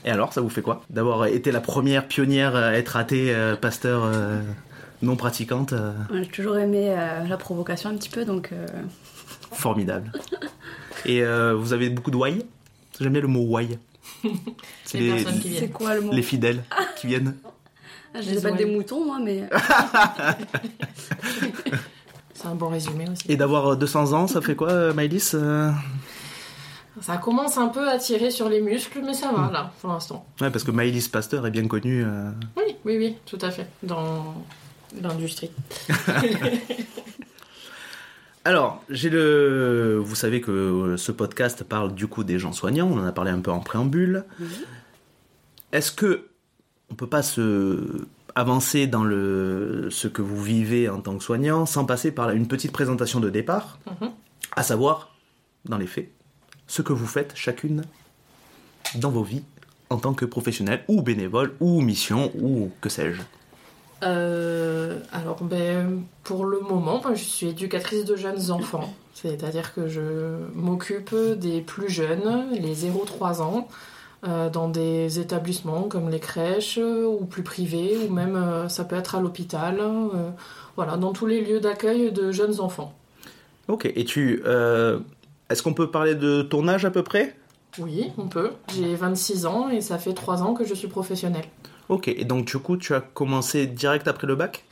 Et 0.06 0.10
alors, 0.12 0.32
ça 0.32 0.42
vous 0.42 0.50
fait 0.50 0.62
quoi 0.62 0.82
D'avoir 0.90 1.26
été 1.26 1.52
la 1.52 1.60
première 1.60 2.08
pionnière 2.08 2.56
à 2.56 2.74
être 2.74 2.96
athée, 2.96 3.34
euh, 3.36 3.56
pasteur 3.56 4.04
euh, 4.06 4.42
non 5.02 5.16
pratiquante 5.16 5.74
euh, 5.74 5.94
J'ai 6.14 6.28
toujours 6.28 6.58
aimé 6.58 6.88
euh, 6.90 7.24
la 7.28 7.38
provocation 7.38 7.90
un 7.90 7.96
petit 7.96 8.10
peu, 8.10 8.26
donc 8.26 8.52
euh, 8.52 8.66
Formidable. 9.52 10.12
Et 11.06 11.24
euh, 11.24 11.56
vous 11.56 11.74
avez 11.74 11.90
beaucoup 11.90 12.12
de 12.12 12.18
why? 12.18 12.44
J'aime 13.00 13.14
bien 13.14 13.22
le 13.22 13.28
mot 13.28 13.42
why. 13.48 13.78
C'est 14.84 15.00
Les 15.00 15.08
les, 15.12 15.24
personnes 15.24 15.40
qui 15.40 15.50
c'est 15.54 15.60
viennent. 15.60 15.72
quoi 15.72 15.96
le 15.96 16.02
mot? 16.02 16.12
les 16.12 16.22
fidèles 16.22 16.64
qui 16.98 17.08
viennent. 17.08 17.36
Ah, 18.14 18.22
Je 18.22 18.30
sais 18.34 18.42
pas 18.42 18.52
Les 18.52 18.66
des 18.66 18.72
moutons, 18.72 19.06
moi, 19.06 19.20
mais 19.24 19.48
C'est 22.34 22.48
un 22.48 22.56
bon 22.56 22.70
résumé 22.70 23.06
aussi. 23.12 23.24
Et 23.32 23.36
d'avoir 23.38 23.76
200 23.78 24.14
ans, 24.14 24.28
ça 24.28 24.42
fait 24.42 24.56
quoi, 24.56 24.94
Maëlys 24.94 25.36
Ça 27.02 27.18
commence 27.18 27.58
un 27.58 27.68
peu 27.68 27.88
à 27.90 27.98
tirer 27.98 28.32
sur 28.32 28.50
les 28.50 28.62
muscles, 28.62 29.02
mais 29.06 29.14
ça 29.14 29.32
va 29.32 29.50
là, 29.52 29.72
pour 29.82 29.92
l'instant. 29.92 30.26
Ouais, 30.42 30.50
parce 30.50 30.64
que 30.64 30.72
Maëlys 30.72 31.08
Pasteur 31.10 31.46
est 31.48 31.52
bien 31.52 31.68
connue. 31.68 32.04
euh, 32.06 32.32
Oui, 32.58 32.76
oui, 32.86 32.98
oui, 32.98 33.16
tout 33.26 33.40
à 33.42 33.52
fait. 33.52 33.68
Dans 33.84 34.34
l'industrie. 35.02 35.52
Alors, 38.46 38.84
j'ai 38.90 39.10
le. 39.10 40.00
Vous 40.04 40.16
savez 40.16 40.42
que 40.42 40.52
euh, 40.52 40.98
ce 40.98 41.12
podcast 41.12 41.64
parle 41.64 41.94
du 41.94 42.08
coup 42.08 42.24
des 42.24 42.40
gens 42.40 42.54
soignants. 42.54 42.88
On 42.92 42.98
en 43.00 43.06
a 43.06 43.12
parlé 43.12 43.32
un 43.32 43.40
peu 43.42 43.52
en 43.52 43.60
préambule. 43.60 44.24
Est-ce 45.72 45.92
que 45.92 46.28
on 46.90 46.96
peut 46.96 47.08
pas 47.08 47.22
se 47.22 48.08
avancer 48.36 48.88
dans 48.88 49.04
le 49.04 49.90
ce 49.92 50.08
que 50.08 50.22
vous 50.22 50.42
vivez 50.42 50.88
en 50.90 51.02
tant 51.02 51.18
que 51.18 51.24
soignant 51.24 51.66
sans 51.66 51.86
passer 51.86 52.12
par 52.12 52.30
une 52.32 52.48
petite 52.48 52.72
présentation 52.72 53.20
de 53.20 53.30
départ, 53.30 53.78
Mhm. 54.02 54.12
à 54.56 54.64
savoir, 54.64 55.16
dans 55.66 55.78
les 55.78 55.88
faits, 55.88 56.10
ce 56.66 56.82
que 56.82 56.94
vous 56.94 57.08
faites 57.08 57.34
chacune 57.36 57.84
dans 58.96 59.12
vos 59.12 59.24
vies 59.24 59.44
en 59.90 59.98
tant 59.98 60.14
que 60.14 60.26
professionnel 60.26 60.84
ou 60.88 61.02
bénévole 61.02 61.54
ou 61.60 61.82
mission 61.82 62.32
ou 62.40 62.72
que 62.82 62.90
sais-je. 62.90 63.22
Euh, 64.04 65.00
alors, 65.12 65.44
ben, 65.44 66.04
pour 66.24 66.46
le 66.46 66.60
moment, 66.60 67.02
ben, 67.04 67.16
je 67.16 67.24
suis 67.24 67.48
éducatrice 67.48 68.06
de 68.06 68.16
jeunes 68.16 68.52
enfants. 68.52 68.94
C'est-à-dire 69.14 69.74
que 69.74 69.88
je 69.88 70.02
m'occupe 70.54 71.14
des 71.38 71.62
plus 71.62 71.90
jeunes, 71.90 72.48
les 72.52 72.74
0-3 72.74 73.42
ans, 73.42 73.68
euh, 74.28 74.50
dans 74.50 74.68
des 74.68 75.20
établissements 75.22 75.84
comme 75.84 76.10
les 76.10 76.20
crèches 76.20 76.78
euh, 76.78 77.06
ou 77.06 77.24
plus 77.24 77.42
privés, 77.42 77.98
ou 77.98 78.12
même 78.12 78.36
euh, 78.36 78.68
ça 78.68 78.84
peut 78.84 78.98
être 78.98 79.16
à 79.16 79.22
l'hôpital. 79.22 79.82
voilà, 80.76 80.98
dans 80.98 81.14
tous 81.14 81.26
les 81.26 81.40
lieux 81.42 81.62
d'accueil 81.62 82.12
de 82.12 82.32
jeunes 82.32 82.60
enfants. 82.60 82.94
Ok, 83.68 83.86
et 83.86 84.06
tu... 84.06 84.44
Est-ce 85.50 85.64
qu'on 85.64 85.74
peut 85.74 85.90
parler 85.90 86.14
de 86.14 86.44
ton 86.44 86.68
âge 86.68 86.86
à 86.86 86.92
peu 86.92 87.02
près? 87.02 87.36
Oui, 87.80 88.12
on 88.18 88.28
peut. 88.28 88.52
J'ai 88.76 88.94
26 88.94 89.46
ans 89.46 89.70
et 89.70 89.82
ça 89.82 89.98
fait 89.98 90.14
3 90.14 90.44
ans 90.44 90.54
que 90.54 90.64
je 90.64 90.74
suis 90.74 90.88
professionnelle. 90.88 91.46
Ok, 91.90 92.08
et 92.08 92.24
donc 92.26 92.46
du 92.46 92.58
coup, 92.60 92.78
tu 92.78 92.94
as 92.96 93.02
commencé 93.02 93.68
direct 93.68 94.08
après 94.08 94.28
le 94.28 94.36
bac? 94.36 94.66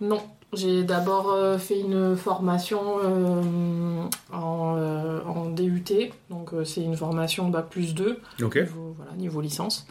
Non, 0.00 0.22
j'ai 0.52 0.82
d'abord 0.84 1.30
euh, 1.32 1.58
fait 1.58 1.80
une 1.80 2.16
formation 2.16 2.80
euh, 3.02 4.08
en, 4.32 4.74
euh, 4.76 5.22
en 5.24 5.46
DUT, 5.50 6.10
donc 6.30 6.50
c'est 6.64 6.82
une 6.82 6.96
formation 6.96 7.48
Bac 7.48 7.68
plus 7.68 7.94
2, 7.94 8.20
Ok. 8.42 8.56
niveau, 8.56 8.94
voilà, 8.96 9.12
niveau 9.12 9.40
licence, 9.40 9.86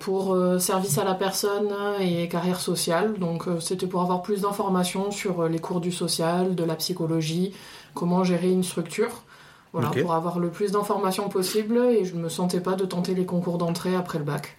pour 0.00 0.36
service 0.58 0.96
à 0.96 1.04
la 1.04 1.14
personne 1.14 1.68
et 2.00 2.26
carrière 2.28 2.60
sociale. 2.60 3.18
Donc 3.18 3.44
c'était 3.60 3.86
pour 3.86 4.00
avoir 4.00 4.22
plus 4.22 4.42
d'informations 4.42 5.10
sur 5.10 5.46
les 5.48 5.58
cours 5.58 5.80
du 5.80 5.92
social, 5.92 6.54
de 6.54 6.64
la 6.64 6.74
psychologie, 6.74 7.52
comment 7.94 8.24
gérer 8.24 8.50
une 8.50 8.64
structure. 8.64 9.22
Voilà, 9.72 9.90
pour 9.90 10.14
avoir 10.14 10.38
le 10.38 10.48
plus 10.50 10.72
d'informations 10.72 11.28
possible 11.28 11.76
et 11.76 12.06
je 12.06 12.14
ne 12.14 12.22
me 12.22 12.28
sentais 12.30 12.60
pas 12.60 12.76
de 12.76 12.86
tenter 12.86 13.14
les 13.14 13.26
concours 13.26 13.58
d'entrée 13.58 13.94
après 13.94 14.16
le 14.18 14.24
bac. 14.24 14.55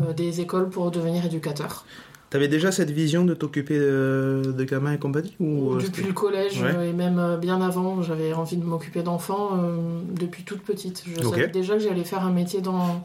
Euh, 0.00 0.12
des 0.12 0.40
écoles 0.40 0.68
pour 0.68 0.90
devenir 0.90 1.24
éducateur. 1.24 1.84
T'avais 2.30 2.48
déjà 2.48 2.70
cette 2.70 2.90
vision 2.90 3.24
de 3.24 3.32
t'occuper 3.34 3.78
de, 3.78 4.42
de 4.54 4.64
gamins 4.64 4.92
et 4.92 4.98
compagnie 4.98 5.34
ou 5.40 5.72
euh, 5.74 5.80
Depuis 5.80 6.04
le 6.04 6.12
collège 6.12 6.60
Ouais. 6.62 6.74
euh, 6.76 6.90
et 6.90 6.92
même 6.92 7.18
euh, 7.18 7.36
bien 7.38 7.60
avant, 7.62 8.02
j'avais 8.02 8.32
envie 8.34 8.56
de 8.58 8.64
m'occuper 8.64 9.02
d'enfants 9.02 9.50
euh, 9.54 9.76
depuis 10.12 10.44
toute 10.44 10.62
petite. 10.62 11.02
Je 11.06 11.22
savais 11.22 11.48
déjà 11.48 11.74
que 11.74 11.80
j'allais 11.80 12.04
faire 12.04 12.22
un 12.22 12.30
métier 12.30 12.60
dans, 12.60 13.02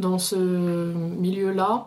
dans 0.00 0.18
ce 0.18 0.34
milieu-là. 0.36 1.86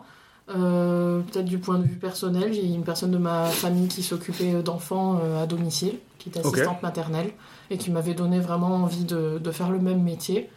Euh, 0.56 1.20
Peut-être 1.30 1.44
du 1.46 1.58
point 1.58 1.78
de 1.78 1.84
vue 1.84 1.96
personnel, 1.96 2.52
j'ai 2.52 2.64
une 2.66 2.84
personne 2.84 3.10
de 3.10 3.18
ma 3.18 3.46
famille 3.46 3.88
qui 3.88 4.02
s'occupait 4.02 4.54
d'enfants 4.62 5.20
euh, 5.22 5.42
à 5.42 5.46
domicile, 5.46 5.96
qui 6.18 6.30
était 6.30 6.40
assistante 6.40 6.82
maternelle, 6.82 7.30
et 7.70 7.78
qui 7.78 7.90
m'avait 7.90 8.14
donné 8.14 8.40
vraiment 8.40 8.74
envie 8.76 9.04
de, 9.04 9.38
de 9.38 9.50
faire 9.50 9.70
le 9.70 9.78
même 9.78 10.02
métier. 10.02 10.48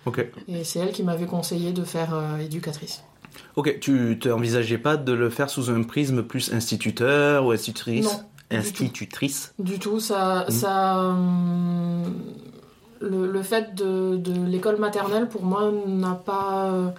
Et 0.48 0.64
c'est 0.64 0.80
elle 0.80 0.92
qui 0.92 1.04
m'avait 1.04 1.26
conseillé 1.28 1.72
de 1.72 1.84
faire 1.84 2.14
euh, 2.14 2.38
éducatrice. 2.40 3.04
Ok, 3.56 3.80
tu 3.80 4.20
t'envisageais 4.20 4.78
pas 4.78 4.98
de 4.98 5.14
le 5.14 5.30
faire 5.30 5.50
sous 5.50 5.70
un 5.70 5.84
prisme 5.84 6.24
plus 6.24 6.54
instituteur 6.54 7.46
ou 7.46 7.52
institutrice? 7.52 8.06
Non, 8.06 8.24
du 8.52 8.58
Institutrice? 8.58 9.54
Du 9.60 9.80
tout, 9.80 10.00
ça. 10.00 10.46
Mhm. 10.48 10.54
ça 10.54 10.98
hum, 10.98 12.14
le, 13.00 13.32
le 13.32 13.44
fait 13.44 13.76
de, 13.76 14.18
de 14.18 14.46
l'école 14.46 14.78
maternelle, 14.78 15.28
pour 15.28 15.44
moi, 15.44 15.72
n'a 15.88 16.16
pas. 16.16 16.94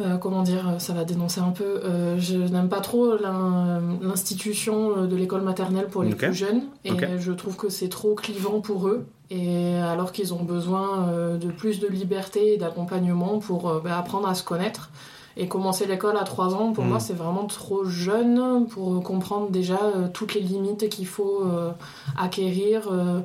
Euh, 0.00 0.14
euh, 0.14 0.16
comment 0.16 0.42
dire, 0.42 0.74
ça 0.78 0.92
va 0.92 1.04
dénoncer 1.04 1.40
un 1.40 1.50
peu. 1.50 1.80
euh, 1.84 2.18
je 2.18 2.36
n'aime 2.36 2.68
pas 2.68 2.80
trop 2.80 3.16
l'in- 3.16 3.80
l'institution 4.00 4.96
euh, 4.96 5.06
de 5.06 5.16
l'école 5.16 5.42
maternelle 5.42 5.86
pour 5.88 6.02
les 6.02 6.14
plus 6.14 6.34
jeunes. 6.34 6.62
Et 6.84 6.90
je 7.18 7.32
trouve 7.32 7.56
que 7.56 7.68
c'est 7.68 7.88
trop 7.88 8.14
clivant 8.14 8.60
pour 8.60 8.88
eux. 8.88 9.06
Et 9.30 9.74
alors 9.76 10.10
qu'ils 10.12 10.34
ont 10.34 10.42
besoin 10.42 11.08
euh, 11.08 11.36
de 11.38 11.48
plus 11.48 11.78
de 11.78 11.86
liberté 11.86 12.54
et 12.54 12.56
d'accompagnement 12.56 13.38
pour 13.38 13.68
euh, 13.68 13.80
bah, 13.82 13.96
apprendre 13.98 14.28
à 14.28 14.34
se 14.34 14.42
connaître. 14.42 14.90
Et 15.36 15.46
commencer 15.46 15.86
l'école 15.86 16.16
à 16.16 16.24
3 16.24 16.54
ans, 16.56 16.72
pour 16.72 16.84
Mm. 16.84 16.88
moi, 16.88 16.98
c'est 17.00 17.14
vraiment 17.14 17.44
trop 17.46 17.84
jeune 17.84 18.66
pour 18.66 18.94
euh, 18.96 19.00
comprendre 19.00 19.48
déjà 19.50 19.78
euh, 19.94 20.08
toutes 20.12 20.34
les 20.34 20.40
limites 20.40 20.88
qu'il 20.88 21.06
faut 21.06 21.42
euh, 21.44 21.70
acquérir 22.18 22.88
euh, 22.90 23.20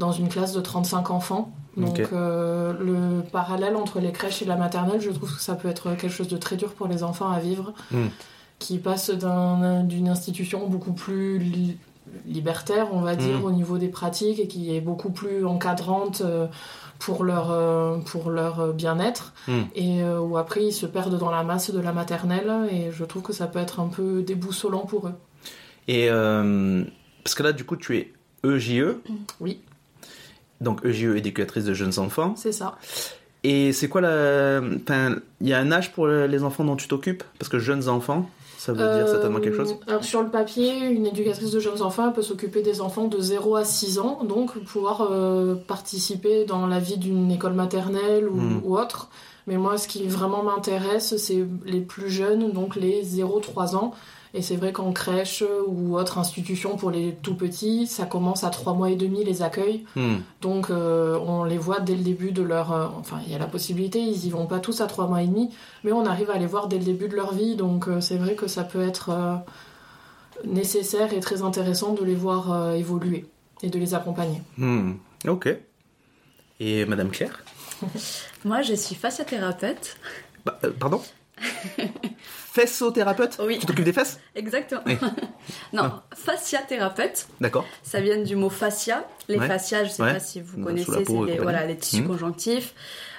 dans 0.00 0.10
une 0.12 0.28
classe 0.28 0.52
de 0.52 0.60
35 0.60 1.10
enfants. 1.12 1.52
Donc 1.76 2.00
euh, 2.12 2.72
le 2.80 3.22
parallèle 3.22 3.76
entre 3.76 4.00
les 4.00 4.10
crèches 4.10 4.42
et 4.42 4.44
la 4.44 4.56
maternelle, 4.56 5.00
je 5.00 5.10
trouve 5.10 5.32
que 5.36 5.40
ça 5.40 5.54
peut 5.54 5.68
être 5.68 5.94
quelque 5.94 6.08
chose 6.12 6.26
de 6.28 6.36
très 6.36 6.56
dur 6.56 6.72
pour 6.72 6.88
les 6.88 7.04
enfants 7.04 7.30
à 7.30 7.38
vivre, 7.38 7.72
Mm. 7.92 8.06
qui 8.58 8.78
passent 8.78 9.10
d'un- 9.10 9.84
d'une 9.84 10.08
institution 10.08 10.66
beaucoup 10.66 10.92
plus 10.92 11.38
li- 11.38 11.78
libertaire, 12.26 12.88
on 12.92 13.00
va 13.02 13.14
dire, 13.14 13.38
Mm. 13.40 13.44
au 13.44 13.50
niveau 13.52 13.78
des 13.78 13.88
pratiques, 13.88 14.40
et 14.40 14.48
qui 14.48 14.74
est 14.74 14.80
beaucoup 14.80 15.10
plus 15.10 15.46
encadrante 15.46 16.22
euh, 16.24 16.48
pour 16.98 17.22
leur, 17.24 17.50
euh, 17.52 17.98
pour 17.98 18.30
leur 18.30 18.72
bien-être, 18.74 19.32
Mm. 19.46 19.60
et 19.76 20.02
où 20.04 20.36
après 20.36 20.64
ils 20.64 20.72
se 20.72 20.86
perdent 20.86 21.18
dans 21.18 21.30
la 21.30 21.44
masse 21.44 21.70
de 21.70 21.80
la 21.80 21.92
maternelle, 21.92 22.50
et 22.72 22.90
je 22.90 23.04
trouve 23.04 23.22
que 23.22 23.32
ça 23.32 23.46
peut 23.46 23.60
être 23.60 23.78
un 23.80 23.86
peu 23.88 24.22
déboussolant 24.22 24.86
pour 24.86 25.06
eux. 25.08 25.14
Et 25.88 26.08
parce 27.22 27.34
que 27.36 27.42
là, 27.44 27.52
du 27.52 27.64
coup, 27.64 27.76
tu 27.76 27.96
es 27.96 28.12
EJE. 28.44 28.96
Oui. 29.40 29.60
Donc 30.60 30.84
EJE, 30.84 31.16
éducatrice 31.16 31.64
de 31.64 31.74
jeunes 31.74 31.98
enfants. 31.98 32.34
C'est 32.36 32.52
ça. 32.52 32.76
Et 33.44 33.72
c'est 33.72 33.88
quoi 33.88 34.02
la. 34.02 34.60
Enfin, 34.82 35.16
il 35.40 35.48
y 35.48 35.54
a 35.54 35.58
un 35.58 35.72
âge 35.72 35.92
pour 35.92 36.06
les 36.06 36.42
enfants 36.42 36.64
dont 36.64 36.76
tu 36.76 36.88
t'occupes? 36.88 37.22
Parce 37.38 37.48
que 37.48 37.58
jeunes 37.58 37.88
enfants, 37.88 38.28
ça 38.58 38.72
veut 38.72 38.78
dire 38.78 39.06
Euh, 39.06 39.10
certainement 39.10 39.40
quelque 39.40 39.56
chose 39.56 39.76
Alors 39.86 40.04
sur 40.04 40.22
le 40.22 40.28
papier, 40.28 40.88
une 40.90 41.06
éducatrice 41.06 41.50
de 41.50 41.58
jeunes 41.60 41.80
enfants 41.80 42.12
peut 42.12 42.20
s'occuper 42.20 42.60
des 42.60 42.82
enfants 42.82 43.06
de 43.08 43.18
0 43.18 43.56
à 43.56 43.64
6 43.64 43.98
ans, 43.98 44.22
donc 44.24 44.58
pouvoir 44.64 45.08
euh, 45.10 45.54
participer 45.54 46.44
dans 46.44 46.66
la 46.66 46.78
vie 46.80 46.98
d'une 46.98 47.30
école 47.30 47.54
maternelle 47.54 48.28
ou, 48.28 48.36
Mm. 48.36 48.60
ou 48.64 48.76
autre. 48.78 49.08
Mais 49.46 49.56
moi, 49.56 49.78
ce 49.78 49.88
qui 49.88 50.06
vraiment 50.06 50.42
m'intéresse, 50.42 51.16
c'est 51.16 51.42
les 51.64 51.80
plus 51.80 52.10
jeunes, 52.10 52.52
donc 52.52 52.76
les 52.76 53.02
0-3 53.02 53.74
ans. 53.74 53.94
Et 54.32 54.42
c'est 54.42 54.54
vrai 54.56 54.72
qu'en 54.72 54.92
crèche 54.92 55.42
ou 55.66 55.96
autre 55.96 56.18
institution 56.18 56.76
pour 56.76 56.90
les 56.90 57.14
tout 57.16 57.34
petits, 57.34 57.86
ça 57.88 58.06
commence 58.06 58.44
à 58.44 58.50
3 58.50 58.74
mois 58.74 58.90
et 58.90 58.96
demi 58.96 59.24
les 59.24 59.42
accueils. 59.42 59.84
Hmm. 59.96 60.18
Donc 60.40 60.70
euh, 60.70 61.18
on 61.18 61.42
les 61.42 61.58
voit 61.58 61.80
dès 61.80 61.96
le 61.96 62.02
début 62.02 62.30
de 62.30 62.42
leur... 62.42 62.72
euh, 62.72 62.86
enfin, 62.96 63.18
il 63.26 63.32
y 63.32 63.34
a 63.34 63.38
la 63.38 63.46
possibilité, 63.46 64.00
ils 64.00 64.26
y 64.26 64.30
vont 64.30 64.46
pas 64.46 64.60
tous 64.60 64.80
à 64.80 64.86
3 64.86 65.08
mois 65.08 65.22
et 65.22 65.26
demi, 65.26 65.50
mais 65.82 65.92
on 65.92 66.06
arrive 66.06 66.30
à 66.30 66.38
les 66.38 66.46
voir 66.46 66.68
dès 66.68 66.78
le 66.78 66.84
début 66.84 67.08
de 67.08 67.16
leur 67.16 67.34
vie. 67.34 67.56
Donc 67.56 67.88
euh, 67.88 68.00
c'est 68.00 68.18
vrai 68.18 68.34
que 68.36 68.46
ça 68.46 68.62
peut 68.62 68.86
être 68.86 69.10
euh, 69.10 69.34
nécessaire 70.44 71.12
et 71.12 71.20
très 71.20 71.42
intéressant 71.42 71.92
de 71.94 72.04
les 72.04 72.14
voir 72.14 72.52
euh, 72.52 72.72
évoluer 72.74 73.26
et 73.62 73.68
de 73.68 73.78
les 73.78 73.94
accompagner. 73.94 74.42
Hmm. 74.56 74.92
Ok. 75.26 75.48
Et 76.60 76.84
Madame 76.84 77.10
Claire? 77.10 77.42
Moi, 78.44 78.62
je 78.62 78.74
suis 78.74 78.94
fasciathérapeute. 78.94 79.96
Bah, 80.44 80.58
euh, 80.64 80.70
Pardon? 80.78 81.02
Fessothérapeute 82.52 83.38
Oui. 83.44 83.58
Tu 83.60 83.66
t'occupes 83.66 83.84
des 83.84 83.92
fesses 83.92 84.18
Exactement. 84.34 84.80
Oui. 84.86 84.96
non, 85.72 85.82
Ah. 85.84 86.02
fasciathérapeute, 86.16 87.26
D'accord. 87.40 87.64
ça 87.82 88.00
vient 88.00 88.18
du 88.22 88.34
mot 88.36 88.50
fascia. 88.50 89.04
Les 89.28 89.38
Ouais. 89.38 89.46
fascias, 89.46 89.84
je 89.84 89.90
sais 89.90 90.02
Ouais. 90.02 90.14
pas 90.14 90.20
si 90.20 90.40
vous 90.40 90.62
connaissez, 90.62 91.04
c'est 91.06 91.12
et 91.12 91.26
les, 91.26 91.38
voilà, 91.38 91.64
les 91.66 91.76
tissus 91.76 92.02
Mhm. 92.02 92.08
conjonctifs 92.08 92.74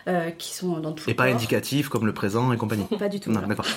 euh, 0.08 0.32
qui 0.32 0.54
sont 0.54 0.80
dans 0.80 0.92
tout 0.92 1.06
Et 1.08 1.12
le 1.12 1.16
pas 1.16 1.26
corps. 1.28 1.36
indicatif 1.36 1.88
comme 1.88 2.06
le 2.06 2.14
présent 2.14 2.52
et 2.52 2.58
compagnie. 2.58 2.86
Pas 3.00 3.08
du 3.08 3.20
tout. 3.20 3.32
Non, 3.32 3.42
d'accord. 3.48 3.66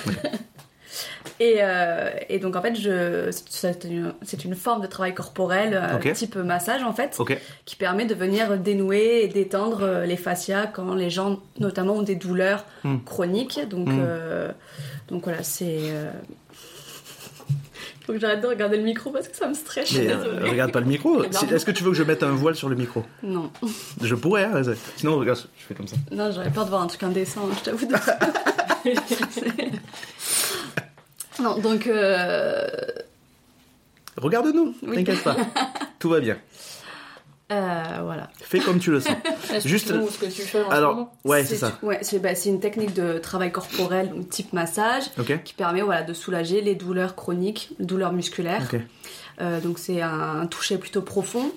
Et, 1.41 1.55
euh, 1.59 2.09
et 2.29 2.39
donc 2.39 2.55
en 2.55 2.61
fait, 2.61 2.75
je, 2.75 3.29
c'est 3.49 3.83
une, 3.83 4.13
c'est 4.21 4.45
une 4.45 4.55
forme 4.55 4.81
de 4.81 4.87
travail 4.87 5.13
corporel, 5.13 5.71
euh, 5.73 6.13
type 6.13 6.37
massage 6.37 6.83
en 6.83 6.93
fait, 6.93 7.19
qui 7.65 7.75
permet 7.75 8.05
de 8.05 8.15
venir 8.15 8.57
dénouer 8.57 9.23
et 9.23 9.27
détendre 9.27 10.03
les 10.05 10.15
fascias 10.15 10.67
quand 10.67 10.93
les 10.93 11.09
gens 11.09 11.39
notamment 11.59 11.95
ont 11.95 12.01
des 12.03 12.15
douleurs 12.15 12.63
Hmm. 12.85 12.99
chroniques. 13.03 13.59
Donc, 13.67 13.89
Hmm. 13.89 13.99
euh, 13.99 14.51
donc 15.09 15.23
voilà, 15.23 15.43
c'est... 15.43 15.77
euh, 15.91 16.11
Faut 18.05 18.13
que 18.13 18.19
j'arrête 18.19 18.41
de 18.41 18.47
regarder 18.47 18.77
le 18.77 18.83
micro 18.83 19.11
parce 19.11 19.27
que 19.27 19.35
ça 19.35 19.47
me 19.47 19.53
stresse. 19.53 19.91
Mais 19.93 20.09
euh, 20.11 20.47
regarde 20.49 20.71
pas 20.71 20.79
le 20.79 20.85
micro. 20.85 21.23
Est-ce 21.23 21.65
que 21.65 21.71
tu 21.71 21.83
veux 21.83 21.91
que 21.91 21.97
je 21.97 22.03
mette 22.03 22.23
un 22.23 22.31
voile 22.31 22.55
sur 22.55 22.69
le 22.69 22.75
micro? 22.75 23.03
Non, 23.23 23.51
Je 24.01 24.15
pourrais, 24.15 24.45
hein. 24.45 24.61
Sinon, 24.97 25.17
regarde, 25.17 25.39
je 25.57 25.63
fais 25.65 25.73
comme 25.75 25.87
ça. 25.87 25.95
non, 26.11 26.31
j'aurais 26.31 26.51
peur 26.51 26.65
de 26.65 26.69
voir 26.69 26.81
un 26.81 26.87
truc 26.87 27.03
indécent, 27.03 27.41
je 27.57 27.63
t'avoue. 27.63 27.87
non, 31.41 31.57
donc... 31.59 31.87
euh, 31.87 32.67
Regarde-nous, 34.17 34.73
Oui. 34.83 34.95
t'inquiète 34.95 35.23
pas. 35.23 35.35
Tout 35.99 36.09
va 36.09 36.19
bien. 36.21 36.37
Euh, 37.51 37.83
voilà. 38.03 38.29
Fais 38.41 38.59
comme 38.59 38.79
tu 38.79 38.91
le 38.91 38.99
sens. 38.99 39.15
Juste- 39.65 39.87
que 39.89 39.93
tu 39.93 39.99
nous 39.99 40.09
ce 40.09 40.17
que 40.17 40.25
tu 40.25 40.41
fais 40.41 40.61
en 40.63 40.69
ce 40.69 40.75
Alors, 40.75 40.95
moment 40.95 41.13
ouais, 41.25 41.43
c'est 41.45 41.55
ça. 41.57 41.77
Ouais, 41.83 41.99
c'est 42.01 42.19
bah, 42.19 42.33
c'est 42.35 42.49
une 42.49 42.59
technique 42.59 42.93
de 42.93 43.19
travail 43.19 43.51
corporel, 43.51 44.09
donc 44.09 44.29
type 44.29 44.51
massage, 44.53 45.03
qui 45.43 45.53
permet 45.53 45.81
voilà, 45.81 46.01
de 46.03 46.13
soulager 46.13 46.61
les 46.61 46.73
douleurs 46.75 47.15
chroniques, 47.15 47.71
les 47.79 47.85
douleurs 47.85 48.13
musculaires. 48.13 48.63
Ok. 48.73 48.79
Euh, 49.41 49.59
donc 49.59 49.77
c'est 49.79 50.01
un, 50.01 50.41
un 50.41 50.47
toucher 50.47 50.77
plutôt 50.77 51.01
profond 51.01 51.51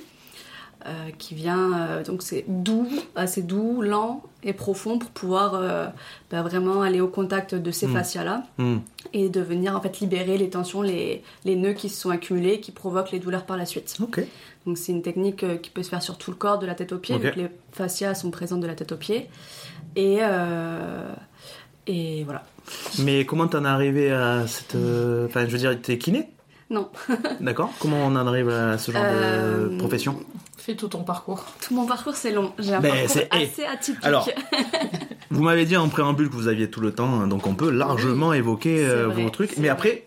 euh, 0.87 0.91
qui 1.19 1.35
vient, 1.35 1.73
euh, 1.79 2.05
donc 2.05 2.23
c'est 2.23 2.45
doux, 2.49 2.89
assez 3.17 3.43
doux, 3.43 3.83
lent 3.83 4.23
et 4.45 4.53
profond 4.53 4.99
pour 4.99 5.11
pouvoir 5.11 5.55
euh, 5.55 5.87
bah, 6.31 6.43
vraiment 6.43 6.83
aller 6.83 7.01
au 7.01 7.09
contact 7.09 7.55
de 7.57 7.71
ces 7.73 7.87
Mm. 7.89 7.93
fascias-là 7.95 8.43
Hmm. 8.59 8.79
et 9.13 9.29
de 9.29 9.41
venir 9.41 9.77
en 9.77 9.81
fait 9.81 9.99
libérer 10.01 10.39
les 10.39 10.51
tensions, 10.51 10.81
les, 10.83 11.23
les 11.45 11.57
nœuds 11.57 11.73
qui 11.73 11.89
se 11.89 12.01
sont 12.01 12.11
accumulés, 12.11 12.61
qui 12.61 12.71
provoquent 12.73 13.11
les 13.11 13.19
douleurs 13.19 13.45
par 13.47 13.57
la 13.57 13.67
suite. 13.67 13.97
Ok. 14.01 14.21
Donc 14.69 14.77
c'est 14.77 14.93
une 14.93 15.01
technique 15.01 15.45
euh, 15.45 15.57
qui 15.57 15.71
peut 15.71 15.83
se 15.83 15.89
faire 15.89 16.03
sur 16.03 16.19
tout 16.19 16.31
le 16.31 16.37
corps, 16.37 16.59
de 16.59 16.67
la 16.67 16.75
tête 16.75 16.93
aux 16.93 16.99
pieds, 16.99 17.15
Ok. 17.15 17.23
vu 17.23 17.31
que 17.33 17.37
les 17.41 17.49
fascias 17.73 18.15
sont 18.15 18.31
présentes 18.31 18.61
de 18.61 18.67
la 18.67 18.75
tête 18.75 18.93
aux 18.93 18.97
pieds. 18.99 19.31
Et, 19.97 20.19
euh, 20.21 21.11
Et 21.87 22.23
voilà. 22.25 22.45
Mais 22.99 23.25
comment 23.25 23.49
t'en 23.49 23.65
es 23.65 23.69
arrivé 23.69 24.11
à 24.11 24.47
cette. 24.47 24.75
euh, 24.75 25.27
Enfin, 25.27 25.47
je 25.47 25.53
veux 25.53 25.57
dire, 25.59 25.81
t'es 25.81 25.97
kiné? 25.97 26.29
Non, 26.69 26.91
D'accord 27.41 27.73
Comment 27.81 27.97
on 28.07 28.15
en 28.15 28.27
arrive 28.27 28.51
à 28.51 28.77
ce 28.77 28.93
genre 28.93 29.03
de 29.03 29.79
profession? 29.79 30.21
Fais 30.59 30.77
tout 30.77 30.89
ton 30.89 31.03
parcours. 31.03 31.47
tout 31.63 31.75
mon 31.75 31.87
parcours 31.87 32.15
c'est 32.15 32.31
long. 32.31 32.53
J'ai 32.59 32.75
un 32.75 32.81
Ben, 32.81 32.91
parcours 32.91 33.09
c'est- 33.09 33.29
eh, 33.33 33.45
assez 33.45 33.65
atypique. 33.65 34.05
alors, 34.05 34.29
Vous 35.31 35.43
m'avez 35.43 35.65
dit 35.65 35.79
en 35.79 35.89
préambule 35.89 36.29
que 36.29 36.35
vous 36.35 36.47
aviez 36.49 36.69
tout 36.71 36.81
le 36.83 36.93
temps, 36.93 37.21
hein, 37.21 37.27
donc 37.27 37.47
on 37.47 37.55
peut 37.55 37.71
largement 37.71 38.35
évoquer 38.35 38.85
vrai, 38.85 39.05
vos 39.23 39.31
trucs. 39.31 39.53
Mais 39.57 39.63
vrai. 39.63 39.69
après, 39.71 40.07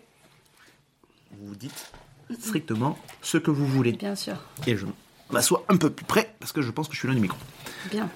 vous 1.40 1.56
dites 1.56 1.91
strictement 2.40 2.98
ce 3.20 3.38
que 3.38 3.50
vous 3.50 3.66
voulez. 3.66 3.92
Bien 3.92 4.14
sûr. 4.14 4.34
Et 4.66 4.76
je 4.76 4.86
m'assois 5.30 5.64
un 5.68 5.76
peu 5.76 5.90
plus 5.90 6.04
près 6.04 6.34
parce 6.40 6.52
que 6.52 6.62
je 6.62 6.70
pense 6.70 6.88
que 6.88 6.94
je 6.94 6.98
suis 6.98 7.08
loin 7.08 7.14
du 7.14 7.20
micro. 7.22 7.38
Bien. 7.90 8.08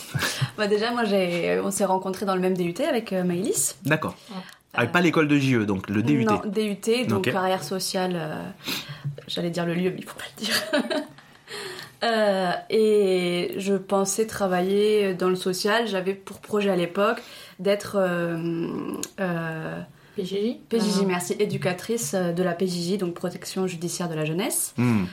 bah 0.58 0.66
déjà, 0.66 0.90
moi, 0.90 1.04
j'ai, 1.04 1.60
on 1.62 1.70
s'est 1.70 1.84
rencontrés 1.84 2.26
dans 2.26 2.34
le 2.34 2.40
même 2.40 2.56
DUT 2.56 2.74
avec 2.88 3.12
euh, 3.12 3.24
Maëlys. 3.24 3.76
D'accord. 3.84 4.16
Ouais. 4.30 4.36
Ah, 4.74 4.86
pas 4.86 5.00
l'école 5.02 5.28
de 5.28 5.36
JE, 5.38 5.64
donc 5.66 5.88
le 5.90 6.02
DUT. 6.02 6.24
Non, 6.24 6.40
DUT, 6.46 7.06
donc 7.06 7.30
carrière 7.30 7.62
sociale. 7.62 8.12
euh, 8.16 8.42
J'allais 9.28 9.50
dire 9.50 9.66
le 9.66 9.74
lieu, 9.74 9.90
mais 9.90 9.98
il 9.98 10.04
faut 10.04 10.16
pas 10.16 10.24
le 10.38 10.44
dire. 10.44 10.62
Euh, 12.04 12.50
et 12.68 13.54
je 13.58 13.74
pensais 13.74 14.26
travailler 14.26 15.14
dans 15.14 15.28
le 15.28 15.36
social. 15.36 15.86
J'avais 15.86 16.14
pour 16.14 16.40
projet 16.40 16.68
à 16.68 16.74
l'époque 16.74 17.22
d'être 17.60 17.94
euh, 17.96 18.96
euh, 19.20 19.80
PJJ 20.16 20.58
PJJ, 20.68 21.00
Ah. 21.00 21.04
merci, 21.06 21.36
éducatrice 21.38 22.14
euh, 22.14 22.32
de 22.32 22.42
la 22.42 22.52
PJJ, 22.52 22.98
donc 22.98 23.14
protection 23.14 23.66
judiciaire 23.66 24.08
de 24.08 24.14
la 24.14 24.24
jeunesse. 24.24 24.74
Hmm. 24.76 25.04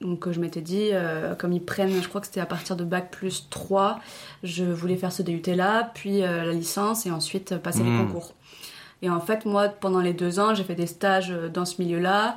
Donc 0.00 0.26
euh, 0.26 0.32
je 0.32 0.40
m'étais 0.40 0.60
dit, 0.62 0.88
euh, 0.92 1.34
comme 1.34 1.52
ils 1.52 1.62
prennent, 1.64 2.02
je 2.02 2.08
crois 2.08 2.20
que 2.20 2.26
c'était 2.26 2.40
à 2.40 2.46
partir 2.46 2.74
de 2.76 2.84
Bac 2.84 3.10
plus 3.10 3.48
3, 3.50 4.00
je 4.42 4.64
voulais 4.64 4.96
faire 4.96 5.12
ce 5.12 5.22
DUT 5.22 5.42
là, 5.54 5.90
puis 5.94 6.22
euh, 6.22 6.44
la 6.46 6.52
licence 6.52 7.04
et 7.06 7.10
ensuite 7.10 7.56
passer 7.58 7.82
les 7.82 7.90
Mm. 7.90 8.06
concours. 8.06 8.32
Et 9.02 9.08
en 9.10 9.20
fait, 9.20 9.44
moi, 9.46 9.68
pendant 9.68 10.00
les 10.00 10.12
deux 10.12 10.38
ans, 10.40 10.54
j'ai 10.54 10.64
fait 10.64 10.74
des 10.74 10.86
stages 10.86 11.32
dans 11.54 11.64
ce 11.64 11.80
milieu-là. 11.80 12.36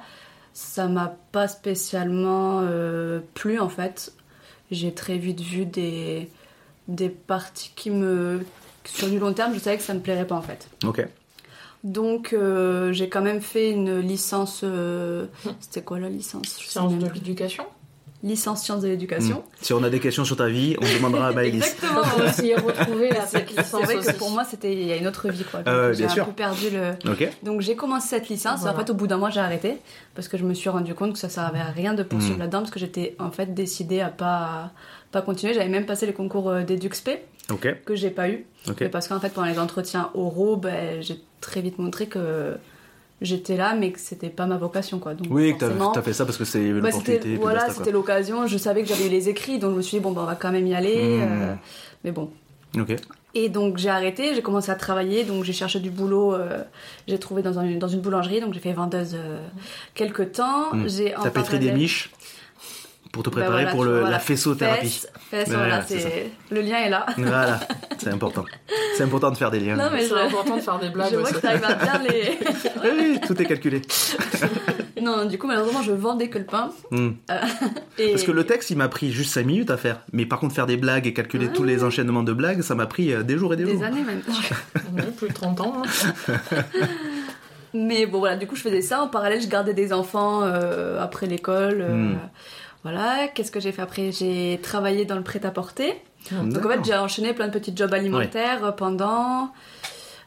Ça 0.54 0.88
m'a 0.88 1.16
pas 1.32 1.48
spécialement 1.48 2.62
euh, 2.64 3.20
plu 3.34 3.60
en 3.60 3.70
fait. 3.70 4.14
J'ai 4.72 4.94
très 4.94 5.18
vite 5.18 5.42
vu 5.42 5.66
des, 5.66 6.30
des 6.88 7.10
parties 7.10 7.72
qui 7.76 7.90
me. 7.92 8.46
Sur 8.86 9.10
du 9.10 9.20
long 9.20 9.34
terme, 9.34 9.54
je 9.54 9.60
savais 9.60 9.78
que 9.78 9.84
ça 9.84 9.94
me 9.94 10.00
plairait 10.00 10.28
pas 10.28 10.36
en 10.36 10.42
fait. 10.42 10.68
Ok. 10.86 11.06
Donc 11.84 12.32
euh, 12.34 12.94
j'ai 12.94 13.10
quand 13.10 13.22
même 13.22 13.42
fait 13.42 13.72
une 13.72 14.00
licence. 14.00 14.62
euh, 14.64 15.26
C'était 15.60 15.82
quoi 15.82 16.00
la 16.00 16.10
licence? 16.10 16.58
Je 16.62 16.68
Sciences 16.68 16.94
de 16.98 17.08
l'éducation. 17.10 17.66
Licence 18.26 18.64
sciences 18.64 18.82
de 18.84 18.88
l'éducation. 18.88 19.40
Hmm. 19.40 19.56
Si 19.62 19.74
on 19.74 19.84
a 19.84 19.90
des 19.90 20.00
questions 20.00 20.24
sur 20.24 20.38
ta 20.38 20.48
vie, 20.48 20.78
on 20.80 20.86
demandera 20.86 21.28
à 21.28 21.32
Maëlys. 21.34 21.56
Exactement. 21.58 22.00
On 22.16 22.20
va 22.20 22.32
s'y 22.32 22.54
retrouver 22.56 23.12
à 23.12 23.26
C'est 23.28 23.40
cette 23.40 23.50
c'est 23.50 23.58
licence 23.64 23.84
vrai 23.84 23.96
aussi. 23.98 24.08
que 24.08 24.18
pour 24.18 24.30
moi, 24.32 24.46
c'était 24.46 24.72
il 24.72 24.88
y 24.88 24.94
a 24.94 24.96
une 24.96 25.08
autre 25.08 25.28
vie 25.30 25.44
quoi. 25.44 25.60
Ouais, 25.60 25.94
j'ai 25.94 26.06
un 26.06 26.10
sûr. 26.10 26.26
peu 26.28 26.32
perdu 26.32 26.68
le. 26.72 27.12
Ok. 27.12 27.30
Donc 27.44 27.60
j'ai 27.60 27.76
commencé 27.76 28.08
cette 28.08 28.30
licence 28.30 28.66
en 28.66 28.74
fait 28.74 28.90
au 28.90 28.94
bout 28.94 29.08
d'un 29.08 29.18
mois 29.18 29.30
j'ai 29.30 29.42
arrêté 29.42 29.78
parce 30.16 30.30
que 30.30 30.38
je 30.38 30.46
me 30.46 30.54
suis 30.54 30.70
rendu 30.70 30.94
compte 30.96 31.12
que 31.14 31.20
ça 31.20 31.28
servait 31.28 31.60
à 31.60 31.66
rien 31.66 31.94
de 31.94 32.04
poursuivre 32.04 32.38
Mm. 32.38 32.40
là-dedans 32.40 32.60
parce 32.60 32.72
que 32.72 32.80
j'étais 32.80 33.14
en 33.20 33.30
fait 33.30 33.54
décidée 33.54 34.00
à 34.00 34.08
pas 34.08 34.72
pas 35.12 35.22
continuer. 35.22 35.54
J'avais 35.54 35.68
même 35.68 35.86
passé 35.86 36.06
les 36.06 36.14
concours 36.14 36.50
euh, 36.50 36.64
d'EduxP 36.64 37.10
Ok. 37.52 37.76
que 37.84 37.94
j'ai 37.94 38.10
pas 38.10 38.30
eu. 38.30 38.46
Ok. 38.70 38.78
Mais 38.80 38.90
parce 38.90 39.10
qu'en 39.10 39.20
fait 39.20 39.34
pendant 39.34 39.48
les 39.48 39.60
entretiens 39.60 40.10
oraux, 40.14 40.56
ben, 40.56 41.02
j'ai 41.02 41.20
très 41.44 41.62
vite 41.62 41.78
montré 41.80 42.08
que 42.08 42.56
j'étais 43.22 43.56
là 43.58 43.76
mais 43.76 43.92
que 43.92 44.00
c'était 44.00 44.30
pas 44.30 44.46
ma 44.48 44.58
vocation 44.58 45.00
quoi. 45.00 45.14
Donc 45.14 45.28
Oui, 45.30 45.54
que 45.54 45.60
t'as 45.60 45.70
forcément, 45.70 45.94
fait 46.02 46.14
ça 46.14 46.26
parce 46.26 46.38
que 46.38 46.46
c'est 46.46 46.72
bah, 46.74 46.90
l'opportunité. 46.90 47.36
voilà, 47.36 47.70
c'était 47.70 47.92
l'occasion. 47.92 48.48
Je 48.48 48.58
savais 48.58 48.82
que 48.84 48.88
j'avais 48.90 49.06
eu 49.08 49.10
les 49.10 49.30
écrits, 49.30 49.60
donc 49.60 49.72
je 49.72 49.78
me 49.78 49.82
suis 49.82 49.98
dit 49.98 50.04
bon, 50.04 50.12
bah, 50.12 50.22
on 50.24 50.26
va 50.26 50.36
quand 50.36 50.52
même 50.52 50.68
y 50.68 50.74
aller. 50.76 51.18
Mm. 51.18 51.22
euh, 51.22 51.54
mais 52.04 52.12
bon. 52.12 52.30
Ok. 52.80 52.96
Et 53.36 53.50
donc 53.50 53.78
j'ai 53.78 53.90
arrêté, 53.90 54.36
j'ai 54.36 54.42
commencé 54.44 54.72
à 54.72 54.76
travailler, 54.76 55.24
donc 55.24 55.44
j'ai 55.44 55.54
cherché 55.54 55.80
du 55.80 55.90
boulot. 55.90 56.34
euh, 56.36 56.64
j'ai 57.08 57.18
trouvé 57.20 57.42
dans, 57.42 57.58
un- 57.60 57.78
dans 57.78 57.88
une 57.88 58.02
boulangerie, 58.02 58.42
donc 58.42 58.54
j'ai 58.54 58.60
fait 58.60 58.74
vendeuse 58.74 59.16
euh, 59.16 59.40
quelques 59.96 60.34
temps. 60.34 60.74
Mm. 60.74 60.88
J'ai 60.88 61.16
en 61.16 61.22
T'as 61.24 61.30
pétri 61.32 61.60
des 61.60 61.72
miches 61.72 62.12
pour 63.14 63.24
te 63.24 63.30
Bah, 63.30 63.36
préparer 63.42 63.62
voilà, 63.64 63.72
pour 63.72 63.84
le, 63.86 64.00
vois, 64.00 64.10
la 64.10 64.18
Ouais, 64.18 65.46
voilà, 65.48 65.82
c'est 65.84 66.32
le 66.52 66.62
lien 66.62 66.78
est 66.80 66.90
là. 66.90 67.06
Voilà, 67.18 67.60
c'est 67.98 68.10
important. 68.10 68.44
C'est 68.98 69.04
important 69.04 69.30
de 69.32 69.38
faire 69.38 69.52
des 69.52 69.60
liens. 69.60 69.76
Non, 69.76 69.90
mais 69.92 70.02
C'est 70.02 70.10
je- 70.10 70.16
important 70.16 70.58
de 70.58 70.62
faire 70.62 70.80
des 70.80 70.90
blagues 70.90 71.12
je 71.14 71.18
vois 71.18 71.30
que 71.32 71.38
t'arrives 71.38 71.64
à 71.64 71.74
bien 71.76 72.02
les. 72.10 72.40
Oui, 72.84 73.20
tout 73.26 73.40
est 73.42 73.46
calculé. 73.46 73.82
non, 75.02 75.26
du 75.26 75.38
coup 75.38 75.48
malheureusement 75.48 75.82
je 75.84 75.92
vendais 75.92 76.30
que 76.30 76.40
le 76.40 76.46
pain. 76.46 76.72
Hmm. 76.92 77.12
Et... 78.00 78.10
Parce 78.12 78.24
que 78.24 78.32
le 78.32 78.44
texte, 78.46 78.72
il 78.72 78.78
m'a 78.78 78.88
pris 78.90 79.12
juste 79.12 79.32
5 79.34 79.46
minutes 79.46 79.70
à 79.72 79.78
faire. 79.78 80.02
Mais 80.12 80.26
par 80.26 80.40
contre, 80.40 80.56
faire 80.56 80.66
des 80.68 80.78
blagues 80.78 81.06
et 81.08 81.14
calculer 81.14 81.50
tous 81.50 81.64
les 81.64 81.84
enchaînements 81.84 82.24
de 82.24 82.34
blagues, 82.34 82.62
ça 82.64 82.74
m'a 82.76 82.88
pris 82.88 83.14
euh, 83.14 83.22
des 83.24 83.38
jours 83.38 83.54
et 83.54 83.58
des, 83.58 83.66
des 83.66 83.74
jours. 83.74 83.84
années 83.84 84.02
même. 84.04 84.22
Oui, 84.96 85.02
plus 85.16 85.28
de 85.30 85.34
30 85.34 85.62
ans. 85.62 85.84
hein. 85.86 86.34
Mais 87.76 88.06
bon, 88.06 88.20
voilà, 88.20 88.36
du 88.36 88.46
coup, 88.46 88.56
je 88.56 88.62
faisais 88.62 88.82
ça. 88.82 89.02
En 89.02 89.08
parallèle, 89.08 89.42
je 89.42 89.48
gardais 89.48 89.74
des 89.74 89.94
enfants 89.94 90.42
euh, 90.44 91.02
après 91.02 91.26
l'école. 91.28 91.82
euh, 91.82 91.94
Hmm. 92.14 92.18
Voilà, 92.84 93.28
qu'est-ce 93.34 93.52
que 93.52 93.60
j'ai 93.60 93.72
fait 93.72 93.82
après? 93.82 94.12
J'ai 94.12 94.60
travaillé 94.62 95.06
dans 95.06 95.16
le 95.16 95.24
prêt-à-porter. 95.24 95.94
Donc 96.32 96.66
en 96.66 96.70
fait, 96.70 96.80
j'ai 96.86 96.96
enchaîné 96.96 97.34
plein 97.34 97.48
de 97.48 97.52
petits 97.54 97.74
jobs 97.76 97.94
alimentaires 97.94 98.76
pendant. 98.76 99.52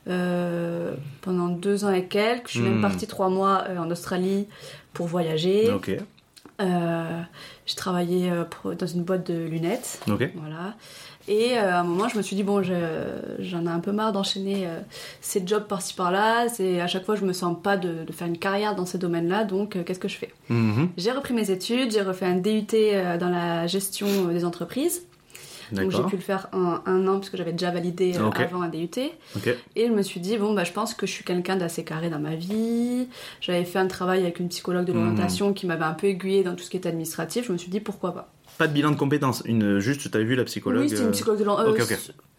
euh, 0.09 0.95
pendant 1.21 1.49
deux 1.49 1.85
ans 1.85 1.93
et 1.93 2.05
quelques. 2.07 2.47
Je 2.49 2.53
suis 2.53 2.61
Hmm. 2.61 2.75
même 2.75 2.81
partie 2.81 3.07
trois 3.09 3.29
mois 3.29 3.65
euh, 3.69 3.79
en 3.79 3.91
Australie 3.91 4.47
pour 4.93 5.07
voyager. 5.09 5.71
Ok, 5.73 5.91
Euh, 6.61 7.21
j'ai 7.67 7.75
travaillé 7.75 8.31
euh, 8.31 8.45
pour- 8.45 8.75
dans 8.75 8.87
une 8.87 9.03
boîte 9.03 9.31
de 9.31 9.47
lunettes. 9.47 10.01
ok. 10.09 10.31
Voilà. 10.37 10.75
Et 11.29 11.59
euh, 11.59 11.73
à 11.75 11.81
un 11.81 11.85
moment, 11.85 12.09
je 12.09 12.17
me 12.17 12.23
suis 12.23 12.37
dit, 12.37 12.43
bon, 12.45 12.63
je- 12.63 12.73
j'en 13.41 13.67
ai 13.67 13.69
un 13.69 13.81
peu 13.81 13.91
marre 13.93 14.13
d'enchaîner 14.13 14.67
euh, 14.67 14.79
ces 15.21 15.45
jobs 15.47 15.65
par-ci 15.67 15.95
par-là. 15.95 16.49
C'est 16.49 16.81
À 16.81 16.87
chaque 16.87 17.05
fois, 17.05 17.17
je 17.17 17.25
me 17.25 17.33
sens 17.33 17.57
pas 17.63 17.77
de, 17.77 18.05
de 18.05 18.13
faire 18.13 18.29
une 18.29 18.39
carrière 18.39 18.77
dans 18.77 18.87
ces 18.87 18.99
domaines-là. 18.99 19.45
Donc, 19.45 19.75
euh, 19.77 19.83
qu'est-ce 19.83 19.99
que 19.99 20.09
je 20.09 20.17
fais? 20.17 20.33
Mhm. 20.49 20.91
J'ai 20.97 21.11
repris 21.11 21.35
mes 21.35 21.51
études, 21.51 21.91
j'ai 21.91 22.03
refait 22.03 22.27
un 22.27 22.37
DUT 22.37 22.67
dans 23.19 23.29
la 23.29 23.67
gestion 23.67 24.07
des 24.27 24.45
entreprises. 24.45 25.03
Donc, 25.73 25.91
j'ai 25.91 26.05
pu 26.11 26.15
le 26.15 26.23
faire 26.23 26.47
en 26.53 26.79
un 26.87 27.09
an, 27.09 27.15
parce 27.15 27.29
que 27.29 27.37
j'avais 27.37 27.51
déjà 27.51 27.73
validé 27.73 28.13
avant 28.45 28.63
un 28.63 28.69
DUT. 28.69 28.89
Et 29.75 29.87
je 29.89 29.93
me 29.93 30.03
suis 30.03 30.21
dit, 30.21 30.37
bon, 30.39 30.55
bah, 30.55 30.63
je 30.63 30.71
pense 30.71 30.95
que 30.95 31.09
je 31.09 31.13
suis 31.13 31.25
quelqu'un 31.25 31.57
d'assez 31.57 31.83
carré 31.83 32.09
dans 32.09 32.21
ma 32.21 32.37
vie. 32.37 33.09
J'avais 33.41 33.65
fait 33.65 33.81
un 33.81 33.89
travail 33.89 34.21
avec 34.21 34.39
une 34.39 34.49
psychologue 34.49 34.85
de 34.85 34.93
Mhm. 34.93 34.99
l'orientation 35.01 35.53
qui 35.53 35.67
m'avait 35.67 35.85
un 35.85 35.95
peu 35.95 36.07
aiguillé 36.07 36.45
dans 36.45 36.55
tout 36.55 36.63
ce 36.63 36.71
qui 36.71 36.77
était 36.77 36.89
administratif. 36.89 37.47
Je 37.49 37.53
me 37.53 37.59
suis 37.59 37.69
dit, 37.71 37.81
pourquoi 37.81 38.15
pas? 38.15 38.33
Pas 38.59 38.67
de 38.69 38.73
bilan 38.73 38.91
de 38.91 38.97
compétences. 38.97 39.43
Une, 39.45 39.79
juste, 39.79 40.11
tu 40.11 40.17
as 40.17 40.21
vu 40.21 40.35
la 40.35 40.45
psychologue. 40.45 40.83
Oui, 40.83 40.89
c'était 40.89 41.03
euh, 41.03 41.07
une 41.07 41.13
psychologue 41.13 41.39
de 41.41 41.49
ok, 41.49 41.81
euh, 41.81 41.83
ok. 41.85 41.99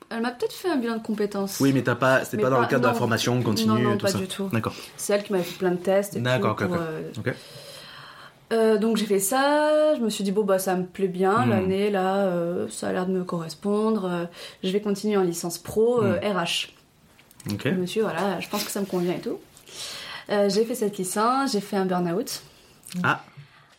Elle 0.09 0.21
m'a 0.21 0.31
peut-être 0.31 0.53
fait 0.53 0.69
un 0.69 0.77
bilan 0.77 0.97
de 0.97 1.03
compétences. 1.03 1.59
Oui, 1.59 1.73
mais 1.73 1.83
t'as 1.83 1.95
pas, 1.95 2.23
c'était 2.23 2.41
pas 2.41 2.49
dans 2.49 2.61
le 2.61 2.67
cadre 2.67 2.81
de 2.83 2.87
la 2.87 2.93
non. 2.93 2.97
formation 2.97 3.41
continue 3.43 3.73
Non, 3.73 3.79
non, 3.91 3.97
tout 3.97 4.05
pas 4.05 4.11
ça. 4.13 4.17
du 4.17 4.27
tout. 4.27 4.47
D'accord. 4.53 4.73
C'est 4.95 5.13
elle 5.13 5.23
qui 5.23 5.31
m'avait 5.33 5.43
fait 5.43 5.57
plein 5.57 5.71
de 5.71 5.75
tests. 5.77 6.15
et 6.15 6.21
D'accord, 6.21 6.55
tout 6.55 6.63
ok, 6.63 6.69
pour, 6.69 6.77
euh, 6.79 7.33
euh, 8.53 8.77
donc 8.77 8.95
j'ai 8.95 9.05
fait 9.05 9.19
ça, 9.19 9.95
je 9.95 10.01
me 10.01 10.09
suis 10.09 10.23
dit 10.23 10.31
bon 10.31 10.45
bah 10.45 10.57
ça 10.57 10.75
me 10.77 10.85
plaît 10.85 11.09
bien 11.09 11.45
Hmm. 11.45 11.49
l'année 11.49 11.91
là, 11.91 12.15
euh, 12.27 12.67
ça 12.69 12.87
a 12.87 12.93
l'air 12.93 13.05
de 13.05 13.11
me 13.11 13.25
correspondre, 13.25 14.05
euh, 14.05 14.25
je 14.63 14.69
vais 14.71 14.79
continuer 14.79 15.17
en 15.17 15.23
licence 15.23 15.57
pro 15.57 16.01
euh, 16.01 16.17
Hmm. 16.21 16.37
RH. 16.37 16.69
Ok. 17.51 17.61
Je 17.65 17.69
me 17.71 17.85
suis 17.85 17.99
dit, 17.99 18.03
voilà, 18.05 18.39
je 18.39 18.47
pense 18.47 18.63
que 18.63 18.71
ça 18.71 18.79
me 18.79 18.85
convient 18.85 19.13
et 19.15 19.19
tout. 19.19 19.39
Euh, 20.29 20.49
j'ai 20.49 20.63
fait 20.65 20.75
cette 20.75 20.97
licence, 20.97 21.51
j'ai 21.51 21.59
fait 21.61 21.75
un 21.77 21.85
burn-out 21.85 22.41
Ah, 23.03 23.21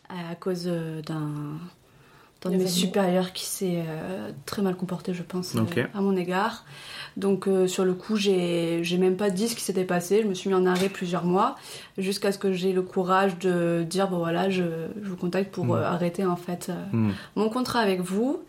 à 0.09 0.35
cause 0.35 0.63
euh, 0.67 1.01
d'un 1.01 1.57
d'un 2.41 2.51
de 2.51 2.55
mes 2.55 2.67
supérieurs 2.67 3.33
qui 3.33 3.45
s'est 3.45 3.83
euh, 3.85 4.31
très 4.45 4.61
mal 4.61 4.75
comporté, 4.75 5.13
je 5.13 5.23
pense, 5.23 5.55
euh, 5.55 5.83
à 5.93 6.01
mon 6.01 6.15
égard. 6.15 6.65
Donc 7.17 7.47
euh, 7.47 7.67
sur 7.67 7.83
le 7.83 7.93
coup, 7.93 8.15
j'ai 8.15 8.79
j'ai 8.83 8.97
même 8.97 9.17
pas 9.17 9.29
dit 9.29 9.47
ce 9.49 9.55
qui 9.55 9.61
s'était 9.61 9.83
passé. 9.83 10.21
Je 10.23 10.27
me 10.27 10.33
suis 10.33 10.49
mis 10.49 10.55
en 10.55 10.65
arrêt 10.65 10.89
plusieurs 10.89 11.25
mois 11.25 11.55
jusqu'à 11.97 12.31
ce 12.31 12.37
que 12.37 12.53
j'ai 12.53 12.71
le 12.71 12.81
courage 12.81 13.37
de 13.39 13.85
dire 13.89 14.07
bon 14.07 14.19
voilà, 14.19 14.49
je, 14.49 14.63
je 15.01 15.09
vous 15.09 15.17
contacte 15.17 15.51
pour 15.51 15.65
Mm. 15.65 15.71
euh, 15.71 15.85
arrêter 15.85 16.25
en 16.25 16.35
fait 16.35 16.69
euh, 16.69 16.85
hmm. 16.91 17.11
mon 17.35 17.49
contrat 17.49 17.79
avec 17.79 18.01
vous. 18.01 18.41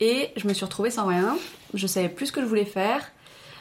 Et 0.00 0.30
je 0.36 0.48
me 0.48 0.54
suis 0.54 0.64
retrouvée 0.64 0.90
sans 0.90 1.06
rien. 1.06 1.36
Je 1.74 1.86
savais 1.86 2.08
plus 2.08 2.26
ce 2.26 2.32
que 2.32 2.40
je 2.40 2.46
voulais 2.46 2.64
faire. 2.64 3.12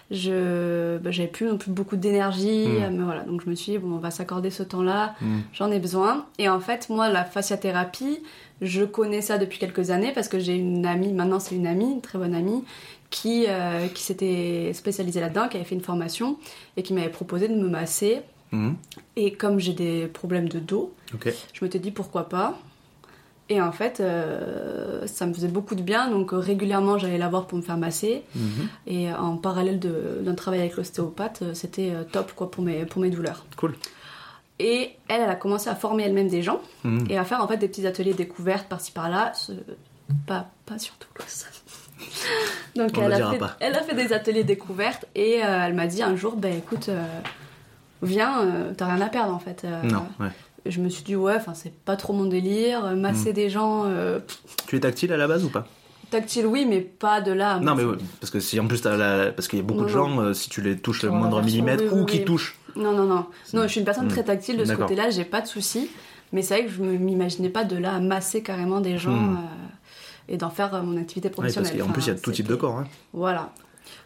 Je 0.10 0.97
bah, 0.97 1.12
j'avais 1.12 1.27
plus 1.27 1.45
non 1.45 1.58
plus 1.58 1.69
beaucoup 1.69 1.97
d'énergie. 1.97 2.65
Mm. 2.67 2.95
Mais 2.97 3.03
voilà, 3.03 3.23
donc 3.23 3.43
je 3.43 3.49
me 3.49 3.55
suis 3.55 3.73
dit 3.73 3.77
bon, 3.77 3.95
on 3.95 3.97
va 3.97 4.10
s'accorder 4.10 4.49
ce 4.49 4.63
temps-là. 4.63 5.15
J'en 5.53 5.69
ai 5.69 5.79
besoin. 5.79 6.25
Et 6.39 6.47
en 6.49 6.60
fait, 6.60 6.89
moi, 6.89 7.10
la 7.10 7.25
fasciathérapie, 7.25 8.19
je 8.61 8.83
connais 8.83 9.21
ça 9.21 9.37
depuis 9.37 9.59
quelques 9.59 9.89
années 9.89 10.11
parce 10.13 10.27
que 10.27 10.39
j'ai 10.39 10.55
une 10.55 10.85
amie, 10.85 11.13
maintenant 11.13 11.39
c'est 11.39 11.55
une 11.55 11.67
amie, 11.67 11.91
une 11.91 12.01
très 12.01 12.17
bonne 12.17 12.35
amie, 12.35 12.63
qui, 13.09 13.45
euh, 13.47 13.87
qui 13.87 14.03
s'était 14.03 14.71
spécialisée 14.73 15.19
là-dedans, 15.19 15.47
qui 15.47 15.57
avait 15.57 15.65
fait 15.65 15.75
une 15.75 15.81
formation 15.81 16.37
et 16.77 16.83
qui 16.83 16.93
m'avait 16.93 17.09
proposé 17.09 17.47
de 17.47 17.55
me 17.55 17.67
masser. 17.67 18.21
Hmm. 18.51 18.73
Et 19.15 19.33
comme 19.33 19.59
j'ai 19.59 19.73
des 19.73 20.07
problèmes 20.07 20.49
de 20.49 20.59
dos, 20.59 20.93
Ok. 21.13 21.33
je 21.53 21.65
m'étais 21.65 21.79
dit 21.79 21.91
pourquoi 21.91 22.29
pas. 22.29 22.59
Et 23.51 23.59
en 23.61 23.71
fait, 23.71 23.99
euh, 23.99 25.07
ça 25.07 25.25
me 25.25 25.33
faisait 25.33 25.47
beaucoup 25.47 25.73
de 25.73 25.81
bien, 25.81 26.11
donc 26.11 26.33
euh, 26.33 26.37
régulièrement 26.37 26.99
j'allais 26.99 27.17
la 27.17 27.29
voir 27.29 27.47
pour 27.47 27.57
me 27.57 27.63
faire 27.63 27.77
masser. 27.77 28.21
Mhm. 28.35 28.67
Et 28.85 29.11
en 29.11 29.37
parallèle 29.37 29.79
d'un 29.79 30.35
travail 30.35 30.59
avec 30.59 30.75
l'ostéopathe, 30.75 31.43
c'était 31.53 31.93
top 32.11 32.33
quoi 32.35 32.51
pour 32.51 32.63
mes, 32.63 32.85
pour 32.85 33.01
mes 33.01 33.09
douleurs. 33.09 33.45
Cool. 33.57 33.75
Et 34.59 34.91
elle, 35.07 35.21
elle 35.21 35.29
a 35.29 35.35
commencé 35.35 35.69
à 35.69 35.75
former 35.75 36.03
elle-même 36.03 36.27
des 36.27 36.41
gens 36.41 36.61
Hmm. 36.83 37.05
et 37.09 37.17
à 37.17 37.23
faire 37.23 37.41
en 37.43 37.47
fait 37.47 37.57
des 37.57 37.67
petits 37.69 37.87
ateliers 37.87 38.13
découvertes 38.13 38.67
par-ci 38.67 38.91
par-là, 38.91 39.31
ce- 39.33 39.53
pas, 40.27 40.47
pas 40.65 40.77
sur 40.79 40.93
Toulouse. 40.95 41.45
Donc 42.75 42.91
On 42.97 43.03
elle 43.03 43.17
le 43.19 43.25
a, 43.25 43.31
fait, 43.31 43.37
pas. 43.37 43.55
elle 43.59 43.75
a 43.75 43.83
fait 43.83 43.95
des 43.95 44.13
ateliers 44.13 44.43
découvertes 44.43 45.05
et 45.15 45.43
euh, 45.43 45.65
elle 45.65 45.73
m'a 45.73 45.87
dit 45.87 46.01
un 46.03 46.15
jour, 46.15 46.35
ben 46.35 46.55
écoute, 46.57 46.89
euh, 46.89 47.03
viens, 48.01 48.41
euh, 48.43 48.73
t'as 48.75 48.85
rien 48.93 49.01
à 49.01 49.07
perdre 49.09 49.33
en 49.33 49.39
fait. 49.39 49.65
Non, 49.83 50.05
ouais. 50.19 50.29
Je 50.65 50.81
me 50.81 50.89
suis 50.89 51.03
dit, 51.03 51.15
ouais, 51.15 51.37
c'est 51.53 51.73
pas 51.73 51.95
trop 51.95 52.11
mon 52.13 52.25
délire, 52.25 52.83
euh, 52.85 52.95
Hmm. 52.95 52.99
masser 53.01 53.33
des 53.33 53.49
gens, 53.49 53.85
Tu 54.67 54.75
es 54.75 54.79
tactile 54.81 55.13
à 55.13 55.17
la 55.17 55.27
base 55.27 55.43
ou 55.45 55.49
pas? 55.49 55.65
Tactile 56.11 56.47
oui, 56.47 56.65
mais 56.67 56.81
pas 56.81 57.21
de 57.21 57.31
là. 57.31 57.59
Non, 57.59 57.75
mais 57.75 57.83
masser. 57.83 57.85
ouais, 57.97 58.03
parce 58.19 58.31
que 58.31 58.39
si 58.39 58.59
en 58.59 58.67
plus 58.67 58.83
la... 58.83 59.31
parce 59.31 59.47
qu'il 59.47 59.59
y 59.59 59.61
a 59.61 59.65
beaucoup 59.65 59.83
de 59.83 59.89
gens, 59.89 60.33
si 60.33 60.49
tu 60.49 60.61
les 60.61 60.75
touches 60.77 61.03
le 61.03 61.11
moindre 61.11 61.41
millimètre 61.41 61.83
oui, 61.83 61.89
ou 61.91 61.99
oui, 61.99 62.05
qui 62.07 62.17
oui. 62.19 62.25
touchent, 62.25 62.57
Non, 62.75 62.91
non, 62.93 63.03
non. 63.05 63.25
Non, 63.53 63.63
je 63.63 63.67
suis 63.67 63.79
une 63.79 63.86
personne 63.86 64.05
Hmm. 64.05 64.10
très 64.10 64.23
tactile 64.23 64.58
de 64.58 64.65
ce 64.65 64.73
côté-là, 64.73 65.10
j'ai 65.10 65.25
pas 65.25 65.41
de 65.41 65.47
soucis. 65.47 65.89
Mais 66.32 66.41
c'est 66.43 66.55
vrai 66.55 66.65
que 66.65 66.71
je 66.71 66.82
me- 66.84 66.97
m'imaginais 66.97 67.49
pas 67.49 67.63
de 67.63 67.75
là 67.75 67.95
à 67.95 67.99
masser 67.99 68.43
carrément 68.43 68.82
des 68.82 68.97
gens 68.99 69.12
Hmm. 69.15 69.38
euh, 69.38 70.34
et 70.34 70.38
d'en 70.38 70.51
faire 70.51 70.73
euh, 70.75 70.84
mon 70.84 70.95
activité 70.97 71.27
Ouais, 71.27 71.32
professionnelle. 71.34 71.71
parce 71.75 71.88
qu'en 71.88 71.91
plus 71.93 72.03
il 72.05 72.08
y 72.10 72.12
a 72.12 72.15
tout 72.15 72.32
type 72.32 72.47
de 72.47 72.53
corps. 72.55 72.77
Hein. 72.77 72.86
Voilà. 73.13 73.49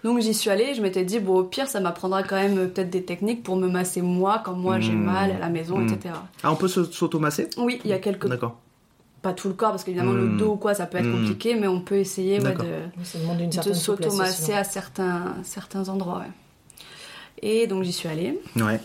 Donc 0.06 0.22
j'y 0.22 0.34
suis 0.34 0.50
allée, 0.50 0.74
je 0.74 0.82
m'étais 0.82 1.04
dit, 1.04 1.20
bon, 1.20 1.40
au 1.40 1.44
pire, 1.44 1.68
ça 1.68 1.82
m'apprendra 1.82 2.24
quand 2.24 2.38
même 2.38 2.58
euh, 2.58 2.68
peut-être 2.68 2.90
des 2.90 3.04
techniques 3.04 3.44
pour 3.44 3.58
me 3.58 3.68
masser 3.68 4.02
moi 4.02 4.42
quand 4.46 4.54
moi 4.54 4.80
j'ai 4.80 4.94
Hmm. 4.94 5.04
mal 5.04 5.32
à 5.32 5.40
la 5.40 5.50
maison, 5.50 5.78
Hmm. 5.80 5.88
etc. 5.90 6.16
Ah, 6.44 6.52
on 6.54 6.56
peut 6.56 6.70
se- 6.70 6.86
s'automasser? 6.86 7.50
Oui, 7.58 7.82
il 7.84 7.90
y 7.90 7.94
a 7.94 8.00
quelques. 8.00 8.28
D'accord. 8.30 8.58
Pas 9.22 9.34
tout 9.34 9.48
le 9.50 9.54
corps, 9.54 9.72
parce 9.72 9.84
qu'évidemment, 9.84 10.12
Hmm. 10.14 10.32
le 10.34 10.38
dos 10.38 10.52
ou 10.54 10.56
quoi, 10.56 10.74
ça 10.74 10.86
peut 10.86 10.98
être 11.00 11.06
Hmm. 11.06 11.20
compliqué, 11.20 11.56
mais 11.56 11.68
on 11.68 11.82
peut 11.82 11.96
essayer 11.96 12.42
ouais, 12.42 12.54
de, 12.54 13.62
de 13.70 13.74
s'automasser 13.74 14.54
à 14.54 14.64
certains, 14.64 15.36
certains 15.44 15.90
endroits. 15.90 16.20
ouais. 16.20 16.32
Et 17.46 17.68
donc 17.68 17.84
j'y 17.84 17.92
suis 17.92 18.08
allée. 18.08 18.40
Ouais. 18.56 18.80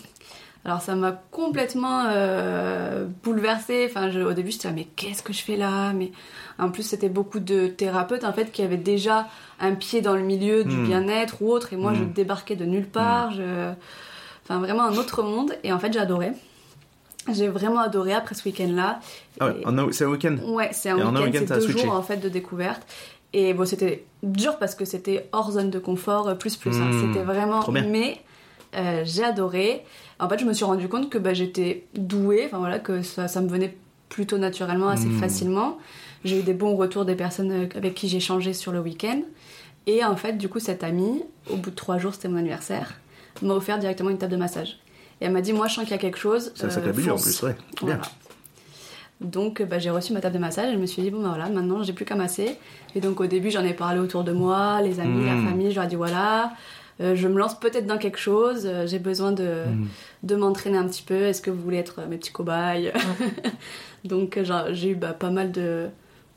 Alors 0.65 0.83
ça 0.83 0.97
m'a 0.97 1.13
complètement 1.31 2.07
euh, 2.11 3.07
bouleversée. 3.23 3.87
Enfin, 3.89 4.11
je- 4.11 4.21
au 4.21 4.33
début, 4.33 4.51
j'étais 4.51 4.67
là, 4.69 4.75
mais 4.75 4.87
qu'est-ce 4.97 5.23
que 5.23 5.33
je 5.33 5.41
fais 5.43 5.57
là? 5.57 5.93
Mais 5.95 6.11
en 6.59 6.71
plus, 6.71 6.83
c'était 6.83 7.09
beaucoup 7.09 7.39
de 7.39 7.69
thérapeutes 7.69 8.25
en 8.25 8.33
fait 8.33 8.51
qui 8.51 8.63
avaient 8.63 8.77
déjà 8.77 9.29
un 9.61 9.75
pied 9.75 10.01
dans 10.03 10.15
le 10.17 10.23
milieu 10.23 10.65
du 10.65 10.77
Hmm. 10.77 10.85
bien-être 10.87 11.41
ou 11.41 11.51
autre, 11.53 11.73
et 11.73 11.77
moi, 11.77 11.95
je 11.95 12.03
Hmm. 12.03 12.13
débarquais 12.13 12.57
de 12.57 12.65
nulle 12.65 12.89
part. 12.89 13.33
Je... 13.33 13.71
Enfin, 14.43 14.59
vraiment 14.59 14.83
un 14.83 14.97
autre 14.97 15.23
monde. 15.23 15.53
Et 15.63 15.73
en 15.73 15.79
fait, 15.79 15.97
adoré. 15.97 16.33
J'ai 17.33 17.49
vraiment 17.49 17.81
adoré 17.81 18.13
après 18.15 18.35
ce 18.35 18.45
week-end-là. 18.49 19.01
Ah 19.41 19.47
ouais, 19.47 19.53
Et- 19.61 19.93
c'est 19.93 20.05
un 20.05 20.09
week-end 20.09 20.37
Ouais, 20.47 20.71
c'est 20.73 20.89
un 20.91 20.97
week-end, 20.97 21.31
c'est 21.47 21.55
deux 21.55 21.61
switché. 21.61 21.85
jours 21.85 21.95
en 21.95 22.03
fait 22.03 22.17
de 22.17 22.29
découverte. 22.29 22.83
Et 23.35 23.53
bon, 23.55 23.67
c'était 23.67 24.07
dur 24.23 24.59
parce 24.59 24.75
que 24.75 24.85
c'était 24.87 25.29
hors 25.33 25.53
zone 25.53 25.69
de 25.71 25.79
confort, 25.79 26.29
euh, 26.29 26.35
plus 26.35 26.57
plus. 26.57 26.75
hein. 26.81 26.91
C'était 27.01 27.23
vraiment. 27.23 27.63
Mais 27.71 28.19
euh, 28.77 29.03
j'ai 29.05 29.25
adoré. 29.25 29.85
En 30.21 30.29
fait, 30.29 30.39
je 30.39 30.45
me 30.45 30.53
suis 30.53 30.65
rendu 30.65 30.89
compte 30.89 31.11
que 31.11 31.19
bah, 31.19 31.35
j'étais 31.35 31.87
douée, 31.95 32.45
enfin 32.47 32.59
voilà, 32.59 32.79
que 32.79 33.03
ça, 33.03 33.29
ça 33.29 33.41
me 33.41 33.49
venait 33.49 33.77
plutôt 34.09 34.39
naturellement, 34.39 34.89
assez 34.89 35.07
Mmh. 35.07 35.19
facilement. 35.21 35.79
J'ai 36.25 36.41
eu 36.41 36.43
des 36.43 36.55
bons 36.55 36.75
retours 36.77 37.05
des 37.05 37.15
personnes 37.15 37.53
euh, 37.53 37.69
avec 37.77 37.95
qui 37.95 38.09
j'ai 38.09 38.17
échangé 38.19 38.53
sur 38.53 38.73
le 38.73 38.81
week-end. 38.81 39.21
Et 39.87 40.05
en 40.05 40.17
fait, 40.17 40.35
du 40.35 40.49
coup, 40.49 40.59
cette 40.59 40.83
amie, 40.85 41.23
au 41.51 41.57
bout 41.57 41.71
de 41.71 41.75
trois 41.77 41.99
jours, 41.99 42.13
c'était 42.15 42.29
mon 42.29 42.39
anniversaire, 42.39 42.95
m'a 43.43 43.55
offert 43.55 43.79
directement 43.79 44.11
une 44.11 44.19
table 44.19 44.33
de 44.33 44.37
massage. 44.37 44.79
Et 45.21 45.25
elle 45.27 45.33
m'a 45.33 45.41
dit, 45.41 45.53
moi, 45.53 45.67
je 45.69 45.75
sens 45.75 45.85
qu'il 45.85 45.93
y 45.93 45.95
a 45.95 45.99
quelque 45.99 46.19
chose. 46.19 46.53
Un 46.63 46.67
euh, 46.69 46.93
budget 46.93 47.11
en 47.11 47.17
plus, 47.17 47.43
ouais. 47.43 47.55
Bien. 47.83 47.95
Voilà. 47.97 48.01
Donc 49.21 49.61
euh, 49.61 49.65
bah, 49.65 49.79
j'ai 49.81 49.91
reçu 49.91 50.13
ma 50.13 50.21
table 50.21 50.35
de 50.35 50.39
massage 50.41 50.71
et 50.71 50.75
je 50.75 50.79
me 50.79 50.87
suis 50.87 51.03
dit 51.03 51.11
bon 51.11 51.21
bah 51.21 51.31
voilà 51.31 51.49
maintenant 51.49 51.83
j'ai 51.83 51.93
plus 51.93 52.05
qu'à 52.05 52.15
masser 52.15 52.57
et 52.95 53.01
donc 53.01 53.21
au 53.21 53.27
début 53.27 53.51
j'en 53.51 53.65
ai 53.65 53.75
parlé 53.75 53.99
autour 53.99 54.23
de 54.23 54.31
moi 54.31 54.81
les 54.81 55.01
amis 55.01 55.23
Mm. 55.23 55.27
la 55.27 55.51
famille 55.51 55.71
je 55.71 55.75
leur 55.75 55.85
ai 55.87 55.89
dit 55.89 55.97
voilà 55.97 56.53
je 57.01 57.29
me 57.29 57.39
lance 57.39 57.59
peut-être 57.61 57.87
dans 57.87 57.99
quelque 57.99 58.19
chose 58.19 58.63
euh, 58.67 58.87
j'ai 58.87 58.99
besoin 58.99 59.33
de, 59.33 59.65
Mm. 59.69 59.87
de 60.25 60.37
m'entraîner 60.37 60.79
un 60.79 60.87
petit 60.89 61.03
peu 61.03 61.15
est-ce 61.27 61.41
que 61.43 61.51
vous 61.51 61.63
voulez 61.63 61.77
être 61.79 62.01
euh, 62.01 62.07
mes 62.09 62.17
petits 62.17 62.33
cobayes 62.33 62.93
donc 64.05 64.37
euh, 64.37 64.45
j'ai 64.73 64.91
eu 64.91 64.95
bah, 64.95 65.13
pas 65.13 65.31
mal 65.31 65.53
de, 65.53 65.89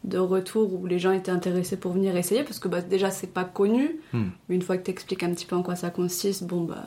de 0.04 0.18
retours 0.18 0.74
où 0.74 0.86
les 0.86 1.00
gens 1.00 1.12
étaient 1.12 1.32
intéressés 1.32 1.78
pour 1.78 1.94
venir 1.94 2.16
essayer 2.16 2.44
parce 2.44 2.60
que 2.60 2.68
bah, 2.68 2.82
déjà 2.82 3.10
c'est 3.12 3.34
pas 3.34 3.44
connu 3.44 4.00
Mm. 4.14 4.24
mais 4.50 4.56
une 4.56 4.62
fois 4.62 4.78
que 4.78 4.84
t'expliques 4.84 5.24
un 5.24 5.34
petit 5.34 5.46
peu 5.46 5.56
en 5.56 5.64
quoi 5.64 5.76
ça 5.76 5.90
consiste 5.90 6.44
bon 6.44 6.62
bah 6.62 6.86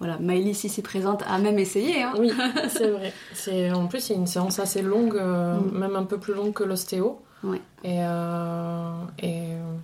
voilà 0.00 0.18
Maëlys 0.18 0.64
ici 0.64 0.82
présente 0.82 1.22
a 1.26 1.38
même 1.38 1.58
essayé 1.58 2.02
hein. 2.02 2.12
Oui, 2.18 2.30
c'est 2.68 2.90
vrai. 2.90 3.12
C'est 3.32 3.70
en 3.72 3.86
plus 3.86 4.00
c'est 4.00 4.14
une 4.14 4.26
séance 4.26 4.58
assez 4.58 4.82
longue, 4.82 5.16
euh, 5.16 5.56
Mm. 5.58 5.78
même 5.78 5.96
un 5.96 6.02
peu 6.04 6.18
plus 6.18 6.34
longue 6.34 6.52
que 6.52 6.64
l'ostéo. 6.64 7.20
Ouais. 7.44 7.60
Et, 7.84 7.98
euh, 8.00 8.92
et 9.20 9.52
euh, 9.52 9.74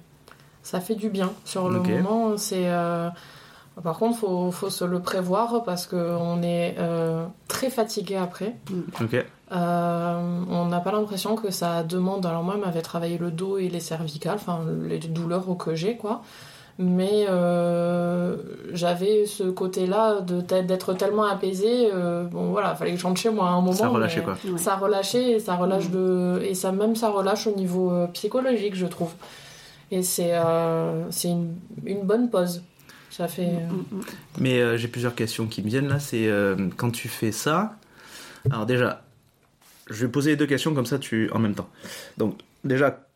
ça 0.70 0.80
fait 0.80 0.94
du 0.94 1.08
bien 1.10 1.30
sur 1.44 1.68
le 1.68 1.78
Ok. 1.80 1.88
moment. 1.88 2.36
C'est 2.36 2.66
euh, 2.68 3.08
par 3.82 3.98
contre 3.98 4.18
faut 4.18 4.50
faut 4.50 4.70
se 4.70 4.84
le 4.84 5.00
prévoir 5.00 5.62
parce 5.64 5.86
que 5.86 5.96
on 6.30 6.42
est 6.42 6.76
euh, 6.78 7.24
très 7.48 7.70
fatigué 7.70 8.16
après. 8.16 8.54
Ok. 9.00 9.14
Euh, 9.52 10.42
on 10.48 10.66
n'a 10.66 10.78
pas 10.80 10.92
l'impression 10.92 11.34
que 11.34 11.50
ça 11.50 11.82
demande. 11.82 12.24
Alors 12.24 12.44
moi, 12.44 12.56
m'avait 12.56 12.82
travaillé 12.82 13.18
le 13.18 13.30
dos 13.32 13.58
et 13.58 13.68
les 13.68 13.80
cervicales, 13.80 14.36
enfin 14.36 14.60
les 14.88 14.98
douleurs 15.00 15.46
que 15.58 15.74
j'ai, 15.74 15.96
quoi. 15.96 16.22
Mais 16.78 17.26
euh, 17.28 18.36
j'avais 18.72 19.26
ce 19.26 19.42
côté-là 19.44 20.20
de 20.20 20.40
d'être 20.62 20.94
tellement 20.94 21.24
apaisée. 21.24 21.90
euh, 21.92 22.24
bon 22.24 22.52
voilà, 22.52 22.74
fallait 22.76 22.92
que 22.92 22.96
je 22.98 23.06
rentre 23.06 23.20
chez 23.20 23.30
moi 23.30 23.46
à 23.48 23.50
un 23.50 23.60
moment. 23.60 23.72
Ça 23.72 23.88
relâchait 23.88 24.22
quoi. 24.22 24.36
Ça 24.56 24.76
relâchait 24.76 25.32
et 25.32 25.40
ça 25.40 25.56
relâche 25.56 25.88
Mm. 25.88 25.92
de 25.92 26.42
et 26.44 26.54
ça 26.54 26.70
même 26.72 26.94
ça 26.96 27.10
relâche 27.10 27.46
au 27.48 27.54
niveau 27.56 27.92
psychologique, 28.14 28.74
je 28.76 28.86
trouve. 28.86 29.12
Et 29.90 30.02
c'est 30.02 30.34
euh, 30.34 31.10
c'est 31.10 31.28
une, 31.28 31.56
une 31.84 32.02
bonne 32.02 32.30
pause. 32.30 32.62
Ça 33.10 33.26
fait. 33.26 33.46
euh, 33.48 33.66
Mm, 33.70 33.96
mm. 33.96 34.00
Mais 34.38 34.60
euh, 34.60 34.76
j'ai 34.76 34.88
plusieurs 34.88 35.14
questions 35.14 35.46
qui 35.46 35.62
me 35.62 35.68
viennent 35.68 35.88
là. 35.88 35.98
C'est 35.98 36.28
euh, 36.28 36.68
quand 36.76 36.90
tu 36.90 37.08
fais 37.08 37.32
ça. 37.32 37.76
Alors 38.50 38.66
déjà, 38.66 39.02
je 39.88 40.06
vais 40.06 40.10
poser 40.12 40.30
les 40.30 40.36
deux 40.36 40.46
questions 40.46 40.74
comme 40.74 40.86
ça 40.86 40.98
tu 40.98 41.28
en 41.32 41.38
même 41.40 41.54
temps. 41.54 41.68
Donc 42.18 42.38
déjà, 42.64 43.06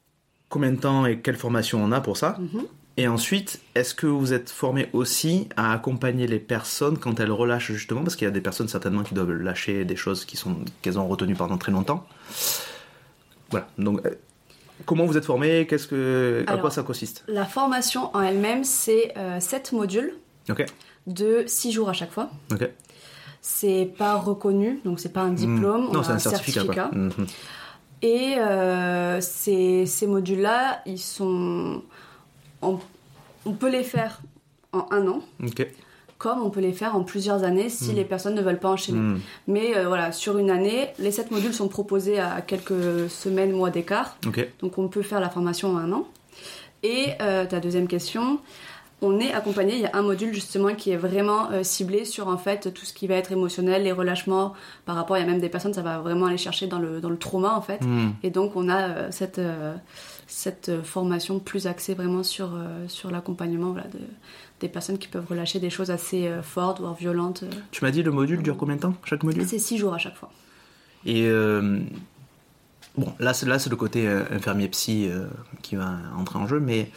combien 0.48 0.72
de 0.72 0.80
temps 0.80 1.06
et 1.06 1.20
quelle 1.20 1.36
formation 1.36 1.82
on 1.82 1.92
a 1.92 2.00
pour 2.00 2.16
ça? 2.16 2.36
Mhm. 2.40 2.64
Et 2.96 3.08
ensuite, 3.08 3.60
est-ce 3.74 3.92
que 3.94 4.06
vous 4.06 4.32
êtes 4.32 4.50
formé 4.50 4.88
aussi 4.92 5.48
à 5.56 5.72
accompagner 5.72 6.28
les 6.28 6.38
personnes 6.38 6.96
quand 6.98 7.18
elles 7.18 7.32
relâchent 7.32 7.72
justement? 7.72 8.02
Parce 8.02 8.14
qu'il 8.14 8.24
y 8.24 8.28
a 8.28 8.32
des 8.32 8.40
personnes 8.40 8.68
certainement 8.68 9.02
qui 9.02 9.14
doivent 9.14 9.32
lâcher 9.32 9.84
des 9.84 9.96
choses 9.96 10.24
qui 10.24 10.36
sont 10.36 10.56
qu'elles 10.82 10.98
ont 10.98 11.08
retenues 11.08 11.34
pendant 11.34 11.58
très 11.58 11.72
longtemps. 11.72 12.06
Voilà. 13.50 13.66
Donc, 13.78 14.00
comment 14.86 15.04
vous 15.06 15.16
êtes 15.16 15.24
formé? 15.24 15.66
Qu'est-ce 15.66 15.86
que 15.86 16.44
à 16.46 16.56
quoi 16.58 16.70
ça 16.70 16.82
consiste? 16.82 17.24
La 17.28 17.44
formation 17.44 18.14
en 18.16 18.20
elle-même, 18.22 18.64
c'est 18.64 19.14
7 19.40 19.72
modules 19.72 20.14
de 21.06 21.44
6 21.46 21.72
jours 21.72 21.88
à 21.88 21.92
chaque 21.92 22.10
fois. 22.12 22.30
Ok. 22.52 22.68
C'est 23.46 23.92
pas 23.98 24.14
reconnu, 24.16 24.80
donc 24.86 25.00
c'est 25.00 25.12
pas 25.12 25.20
un 25.20 25.30
diplôme, 25.32 25.82
Mmh. 25.84 25.88
on 25.90 25.92
Non, 25.92 26.00
a 26.00 26.04
c'est 26.04 26.12
un 26.12 26.18
certificat. 26.18 26.64
quoi. 26.86 26.90
Mhm. 26.98 27.26
Et 28.00 28.36
euh, 28.38 29.20
ces, 29.20 29.84
ces 29.86 30.06
modules-là, 30.06 30.80
ils 30.86 30.98
sont. 30.98 31.82
On, 32.62 32.78
on 33.46 33.52
peut 33.52 33.70
les 33.70 33.82
faire 33.84 34.20
en 34.72 34.86
un 34.90 35.06
an. 35.08 35.20
Comme 36.24 36.42
on 36.42 36.48
peut 36.48 36.60
les 36.60 36.72
faire 36.72 36.96
en 36.96 37.02
plusieurs 37.02 37.44
années 37.44 37.68
si 37.68 37.92
Mm. 37.92 37.96
les 37.96 38.04
personnes 38.04 38.34
ne 38.34 38.40
veulent 38.40 38.58
pas 38.58 38.70
enchaîner. 38.70 38.98
Mhm. 38.98 39.20
Mais 39.46 39.76
euh, 39.76 39.88
voilà, 39.88 40.10
sur 40.10 40.38
une 40.38 40.48
année, 40.48 40.88
les 40.98 41.10
7 41.10 41.30
modules 41.30 41.52
sont 41.52 41.68
proposés 41.68 42.18
à 42.18 42.40
quelques 42.40 43.10
semaines, 43.10 43.52
mois 43.52 43.68
d'écart. 43.68 44.16
Donc 44.60 44.78
on 44.78 44.88
peut 44.88 45.02
faire 45.02 45.20
la 45.20 45.28
formation 45.28 45.74
en 45.74 45.76
un 45.76 45.92
an. 45.92 46.08
Et 46.82 47.08
euh, 47.20 47.44
ta 47.44 47.60
deuxième 47.60 47.88
question, 47.88 48.38
on 49.02 49.20
est 49.20 49.34
accompagné, 49.34 49.74
il 49.74 49.80
y 49.80 49.84
a 49.84 49.90
un 49.92 50.00
module 50.00 50.32
justement 50.32 50.74
qui 50.74 50.92
est 50.92 50.96
vraiment 50.96 51.50
euh, 51.50 51.62
ciblé 51.62 52.06
sur 52.06 52.28
en 52.28 52.38
fait 52.38 52.72
tout 52.72 52.86
ce 52.86 52.94
qui 52.94 53.06
va 53.06 53.16
être 53.16 53.30
émotionnel, 53.30 53.82
les 53.82 53.92
relâchements 53.92 54.54
par 54.86 54.96
rapport, 54.96 55.18
il 55.18 55.20
y 55.20 55.24
a 55.24 55.26
même 55.26 55.42
des 55.42 55.50
personnes, 55.50 55.74
ça 55.74 55.82
va 55.82 55.98
vraiment 55.98 56.24
aller 56.24 56.38
chercher 56.38 56.66
dans 56.68 56.78
le, 56.78 57.02
dans 57.02 57.10
le 57.10 57.18
trauma 57.18 57.52
en 57.54 57.60
fait. 57.60 57.82
Mhm. 57.84 58.14
Et 58.22 58.30
donc 58.30 58.56
on 58.56 58.70
a 58.70 59.10
cette, 59.10 59.42
cette 60.26 60.70
formation 60.84 61.38
plus 61.38 61.66
axée 61.66 61.92
vraiment 61.92 62.22
sur, 62.22 62.48
sur 62.88 63.10
l'accompagnement 63.10 63.72
voilà, 63.72 63.88
de, 63.88 64.00
des 64.60 64.68
personnes 64.68 64.98
qui 64.98 65.08
peuvent 65.08 65.26
relâcher 65.26 65.58
des 65.60 65.70
choses 65.70 65.90
assez 65.90 66.28
euh, 66.28 66.42
fortes, 66.42 66.80
voire 66.80 66.94
violentes. 66.94 67.42
euh. 67.42 67.50
Tu 67.70 67.84
m'as 67.84 67.90
dit 67.90 68.02
le 68.02 68.10
module 68.10 68.42
dure 68.42 68.56
combien 68.56 68.76
de 68.76 68.80
temps 68.80 68.94
Chaque 69.04 69.22
module? 69.22 69.46
C'est 69.46 69.58
six 69.58 69.78
jours 69.78 69.94
à 69.94 69.98
chaque 69.98 70.16
fois. 70.16 70.30
Et 71.06 71.26
euh, 71.26 71.80
bon, 72.96 73.12
là 73.18 73.34
c'est 73.34 73.46
là 73.46 73.58
c'est 73.58 73.70
le 73.70 73.76
côté 73.76 74.08
infirmier 74.08 74.68
psy 74.68 75.08
euh, 75.08 75.26
qui 75.62 75.76
va 75.76 75.96
entrer 76.16 76.38
en 76.38 76.46
jeu, 76.46 76.60
mais 76.60 76.90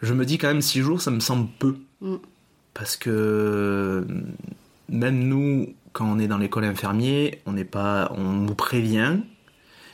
je 0.00 0.14
me 0.14 0.24
dis 0.24 0.38
quand 0.38 0.48
même 0.48 0.62
6 0.62 0.80
jours, 0.80 1.00
ça 1.00 1.10
me 1.10 1.20
semble 1.20 1.48
peu. 1.58 1.76
Mm. 2.00 2.16
Parce 2.74 2.96
que 2.96 4.06
même 4.88 5.18
nous, 5.18 5.74
quand 5.92 6.06
on 6.06 6.18
est 6.18 6.28
dans 6.28 6.38
l'école 6.38 6.64
infirmier, 6.64 7.42
on 7.46 7.52
n'est 7.52 7.64
pas, 7.64 8.12
on 8.16 8.32
nous 8.32 8.54
prévient, 8.54 9.16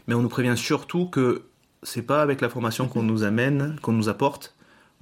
mais 0.06 0.14
on 0.14 0.20
nous 0.20 0.28
prévient 0.28 0.56
surtout 0.56 1.06
que 1.06 1.44
c'est 1.82 2.02
pas 2.02 2.22
avec 2.22 2.40
la 2.40 2.48
formation 2.48 2.88
qu'on 2.88 3.02
nous 3.02 3.22
amène, 3.22 3.76
qu'on 3.80 3.92
nous 3.92 4.08
apporte, 4.08 4.53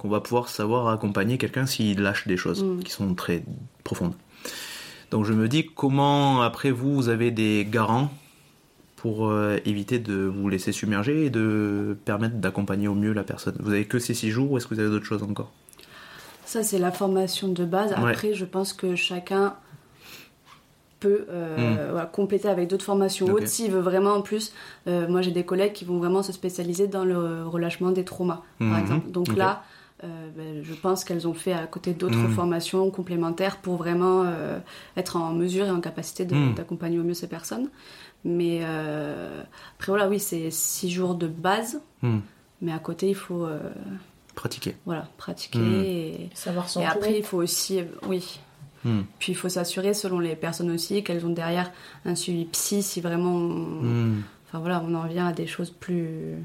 qu'on 0.03 0.09
va 0.09 0.21
pouvoir 0.21 0.49
savoir 0.49 0.89
accompagner 0.89 1.39
quelqu'un 1.39 1.65
s'il 1.65 2.01
lâche 2.03 2.27
des 2.27 2.37
choses 2.37 2.63
Mm. 2.65 2.81
qui 2.83 2.91
sont 2.91 3.15
très 3.15 3.45
profondes. 3.85 4.15
Donc 5.13 5.25
je 5.25 5.33
me 5.33 5.47
dis 5.49 5.67
comment 5.67 6.43
après 6.43 6.71
vous, 6.73 6.95
vous 6.95 7.09
avez 7.09 7.31
des 7.31 7.67
garants 7.71 8.11
pour 8.97 9.29
euh, 9.29 9.59
éviter 9.65 9.99
de 9.99 10.15
vous 10.15 10.49
laisser 10.49 10.73
submerger 10.73 11.27
et 11.27 11.31
de 11.31 11.97
permettre 12.05 12.37
d'accompagner 12.37 12.89
au 12.89 12.95
mieux 12.95 13.13
la 13.13 13.23
personne? 13.25 13.57
Vous 13.61 13.71
avez 13.71 13.85
que 13.85 13.99
ces 13.99 14.15
six 14.15 14.31
jours 14.31 14.51
ou 14.53 14.57
est-ce 14.59 14.67
que 14.67 14.75
vous 14.75 14.81
avez 14.81 14.91
d'autres 14.91 15.05
choses 15.07 15.23
encore? 15.23 15.51
Ça, 16.45 16.63
c'est 16.63 16.79
la 16.79 16.91
formation 16.93 17.49
de 17.49 17.65
base. 17.65 17.93
Ouais. 17.93 18.11
Après, 18.11 18.35
je 18.35 18.45
pense 18.45 18.73
que 18.73 18.95
chacun 18.97 19.55
peut 21.01 21.27
euh, 21.31 21.89
voilà, 21.91 22.07
compléter 22.07 22.49
avec 22.49 22.69
d'autres 22.69 22.85
formations 22.85 23.27
Ok. 23.27 23.33
autres 23.35 23.49
s'il 23.49 23.71
veut 23.73 23.81
vraiment 23.81 24.13
en 24.13 24.23
plus. 24.23 24.53
euh, 24.87 25.09
moi, 25.09 25.21
j'ai 25.21 25.33
des 25.33 25.45
collègues 25.45 25.73
qui 25.73 25.85
vont 25.85 25.99
vraiment 25.99 26.23
se 26.23 26.33
spécialiser 26.33 26.87
dans 26.87 27.05
le 27.05 27.45
relâchement 27.47 27.91
des 27.91 28.05
traumas, 28.05 28.43
Mhm. 28.61 28.71
par 28.71 28.79
exemple. 28.79 29.11
Donc 29.11 29.35
là, 29.35 29.65
euh, 30.05 30.31
ben, 30.37 30.63
je 30.65 30.75
pense 30.75 31.05
qu'elles 31.05 31.27
ont 31.29 31.35
fait 31.35 31.53
à 31.53 31.67
côté 31.67 31.93
d'autres 31.95 32.17
Mhm. 32.17 32.33
formations 32.35 32.91
complémentaires 32.91 33.59
pour 33.59 33.77
vraiment 33.77 34.25
euh, 34.25 34.59
être 34.97 35.17
en 35.17 35.33
mesure 35.33 35.67
et 35.67 35.71
en 35.71 35.81
capacité 35.81 36.25
Mhm. 36.25 36.55
d'accompagner 36.55 36.99
au 36.99 37.05
mieux 37.05 37.15
ces 37.15 37.29
personnes. 37.29 37.69
Mais 38.25 38.61
euh, 38.63 39.43
après, 39.77 39.93
voilà, 39.93 40.09
oui, 40.09 40.21
c'est 40.21 40.51
six 40.51 40.91
jours 40.91 41.15
de 41.17 41.27
base, 41.27 41.81
Hmm. 42.03 42.19
mais 42.61 42.73
à 42.73 42.79
côté, 42.79 43.09
il 43.09 43.15
faut 43.17 43.45
euh, 43.47 43.59
Pratiquer. 44.35 44.77
voilà, 44.87 45.09
pratiquer. 45.19 45.59
Et, 45.61 46.31
Savoir 46.35 46.67
et 46.81 46.85
après, 46.87 47.19
il 47.19 47.25
faut 47.25 47.39
aussi, 47.39 47.81
euh, 47.81 47.85
oui, 48.09 48.39
Hmm. 48.85 49.03
puis 49.21 49.33
il 49.33 49.35
faut 49.37 49.49
s'assurer, 49.49 49.95
selon 49.95 50.19
les 50.19 50.35
personnes 50.37 50.71
aussi, 50.71 51.05
qu'elles 51.05 51.25
ont 51.27 51.31
derrière 51.33 51.71
un 52.05 52.15
suivi 52.17 52.45
psy 52.47 52.83
si 52.83 53.01
vraiment. 53.01 53.35
on- 53.35 53.83
Hmm. 53.83 54.23
Enfin 54.49 54.59
voilà, 54.59 54.83
on 54.87 54.95
en 54.95 55.07
vient 55.07 55.27
à 55.29 55.33
des 55.33 55.47
choses 55.47 55.71
plus. 55.71 56.37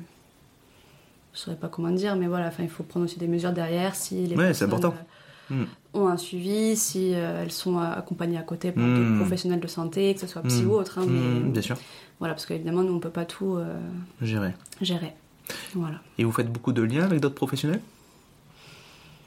Je 1.37 1.41
saurais 1.43 1.55
pas 1.55 1.67
comment 1.67 1.91
dire, 1.91 2.15
mais 2.15 2.25
voilà, 2.25 2.47
enfin, 2.47 2.63
il 2.63 2.69
faut 2.69 2.81
prendre 2.81 3.05
aussi 3.05 3.19
des 3.19 3.27
mesures 3.27 3.51
derrière 3.51 3.93
si 3.93 4.25
les 4.25 4.35
Ouais, 4.35 4.53
c'est 4.55 4.65
personnes 4.67 4.73
important. 4.73 4.95
euh, 4.97 5.03
Mm. 5.49 5.65
ont 5.93 6.07
un 6.07 6.17
suivi, 6.17 6.75
si 6.75 7.13
euh, 7.13 7.43
elles 7.43 7.51
sont 7.51 7.77
euh, 7.79 7.83
accompagnées 7.95 8.37
à 8.39 8.41
côté 8.41 8.71
par 8.71 8.83
Mm. 8.83 8.93
d'autres 8.95 9.15
professionnels 9.17 9.59
de 9.59 9.67
santé, 9.67 10.13
que 10.15 10.19
ce 10.19 10.25
soit 10.27 10.41
psy 10.41 10.63
Hmm. 10.65 10.69
ou 10.69 10.73
autre. 10.73 10.97
hein, 10.97 11.05
mais 11.07 11.19
Hmm, 11.47 11.51
Bien 11.53 11.61
sûr, 11.61 11.77
Voilà, 12.19 12.33
parce 12.33 12.45
qu'évidemment, 12.47 12.81
nous, 12.81 12.93
on 12.93 12.99
peut 12.99 13.11
pas 13.11 13.23
tout 13.25 13.55
euh, 13.55 13.79
gérer. 14.21 14.53
gérer. 14.81 15.13
Voilà. 15.75 15.97
Et 16.17 16.23
vous 16.23 16.31
faites 16.31 16.51
beaucoup 16.51 16.73
de 16.73 16.81
liens 16.81 17.03
avec 17.05 17.19
d'autres 17.21 17.35
professionnels? 17.35 17.81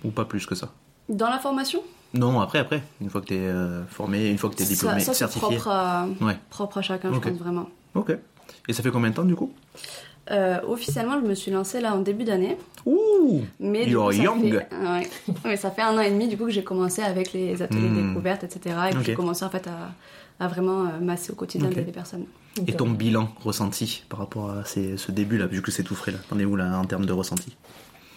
Ou 0.05 0.11
pas 0.11 0.25
plus 0.25 0.45
que 0.47 0.55
ça? 0.57 0.73
Dans 1.09 1.31
la 1.31 1.39
formation? 1.39 1.81
Non, 2.13 2.41
après, 2.41 2.59
après. 2.59 2.83
Une 3.01 3.09
fois 3.09 3.21
que 3.21 3.27
tu 3.27 3.35
es 3.35 3.53
formé, 3.89 4.29
une 4.29 4.37
fois 4.37 4.51
que 4.51 4.57
tu 4.57 4.65
es 4.65 4.67
diplômé, 4.67 4.99
ça, 5.01 5.07
ça, 5.07 5.13
c'est 5.13 5.19
certifié. 5.21 5.57
propre 5.57 5.69
à, 5.69 6.09
Ouais. 6.21 6.37
propre 6.51 6.79
à 6.79 6.83
chacun, 6.83 7.13
je 7.15 7.21
pense 7.21 7.39
vraiment. 7.39 7.69
Ok. 7.95 8.13
Et 8.69 8.73
ça 8.73 8.83
fait 8.83 8.91
combien 8.91 9.11
de 9.11 9.15
temps 9.15 9.25
du 9.25 9.37
coup? 9.37 9.53
Euh, 10.31 10.61
officiellement, 10.67 11.19
je 11.21 11.27
me 11.27 11.35
suis 11.35 11.51
lancée 11.51 11.81
là 11.81 11.95
en 11.95 12.01
début 12.01 12.25
d'année. 12.25 12.57
Ouh 12.87 13.41
Mais 13.59 13.85
du 13.85 13.93
You're 13.93 14.07
coup, 14.07 14.13
ça 14.13 14.23
young. 14.23 14.51
Fait, 14.51 14.69
ouais. 14.77 15.11
Ouais, 15.45 15.57
ça 15.57 15.71
fait 15.71 15.83
un 15.83 15.97
an 15.97 16.01
et 16.01 16.11
demi 16.11 16.29
du 16.29 16.37
coup 16.37 16.45
que 16.45 16.51
j'ai 16.51 16.63
commencé 16.65 17.03
avec 17.03 17.33
les 17.33 17.61
ateliers 17.63 17.89
Hmm. 17.89 18.09
découvertes, 18.09 18.45
etc. 18.45 18.77
Et 18.91 18.93
que 18.93 18.99
Ok. 18.99 19.05
j'ai 19.05 19.15
commencé 19.15 19.45
en 19.45 19.51
fait 19.51 19.67
à, 19.67 20.45
à 20.45 20.49
vraiment 20.49 20.83
euh, 20.87 21.01
masser 21.01 21.33
au 21.33 21.35
quotidien 21.35 21.69
des 21.69 21.83
personnes. 21.83 22.27
Et 22.67 22.73
ton 22.73 22.89
bilan 22.91 23.29
ressenti 23.45 24.05
par 24.09 24.19
rapport 24.21 24.51
à 24.51 24.65
ces- 24.65 24.97
ce 24.97 25.11
début-là, 25.13 25.47
vu 25.47 25.63
que 25.63 25.71
c'est 25.71 25.83
tout 25.85 25.95
frais 25.95 26.13
là? 26.13 26.19
T'en 26.29 26.39
es 26.39 26.45
où 26.45 26.57
là 26.57 26.79
en 26.79 26.85
termes 26.85 27.07
de 27.07 27.13
ressenti? 27.13 27.57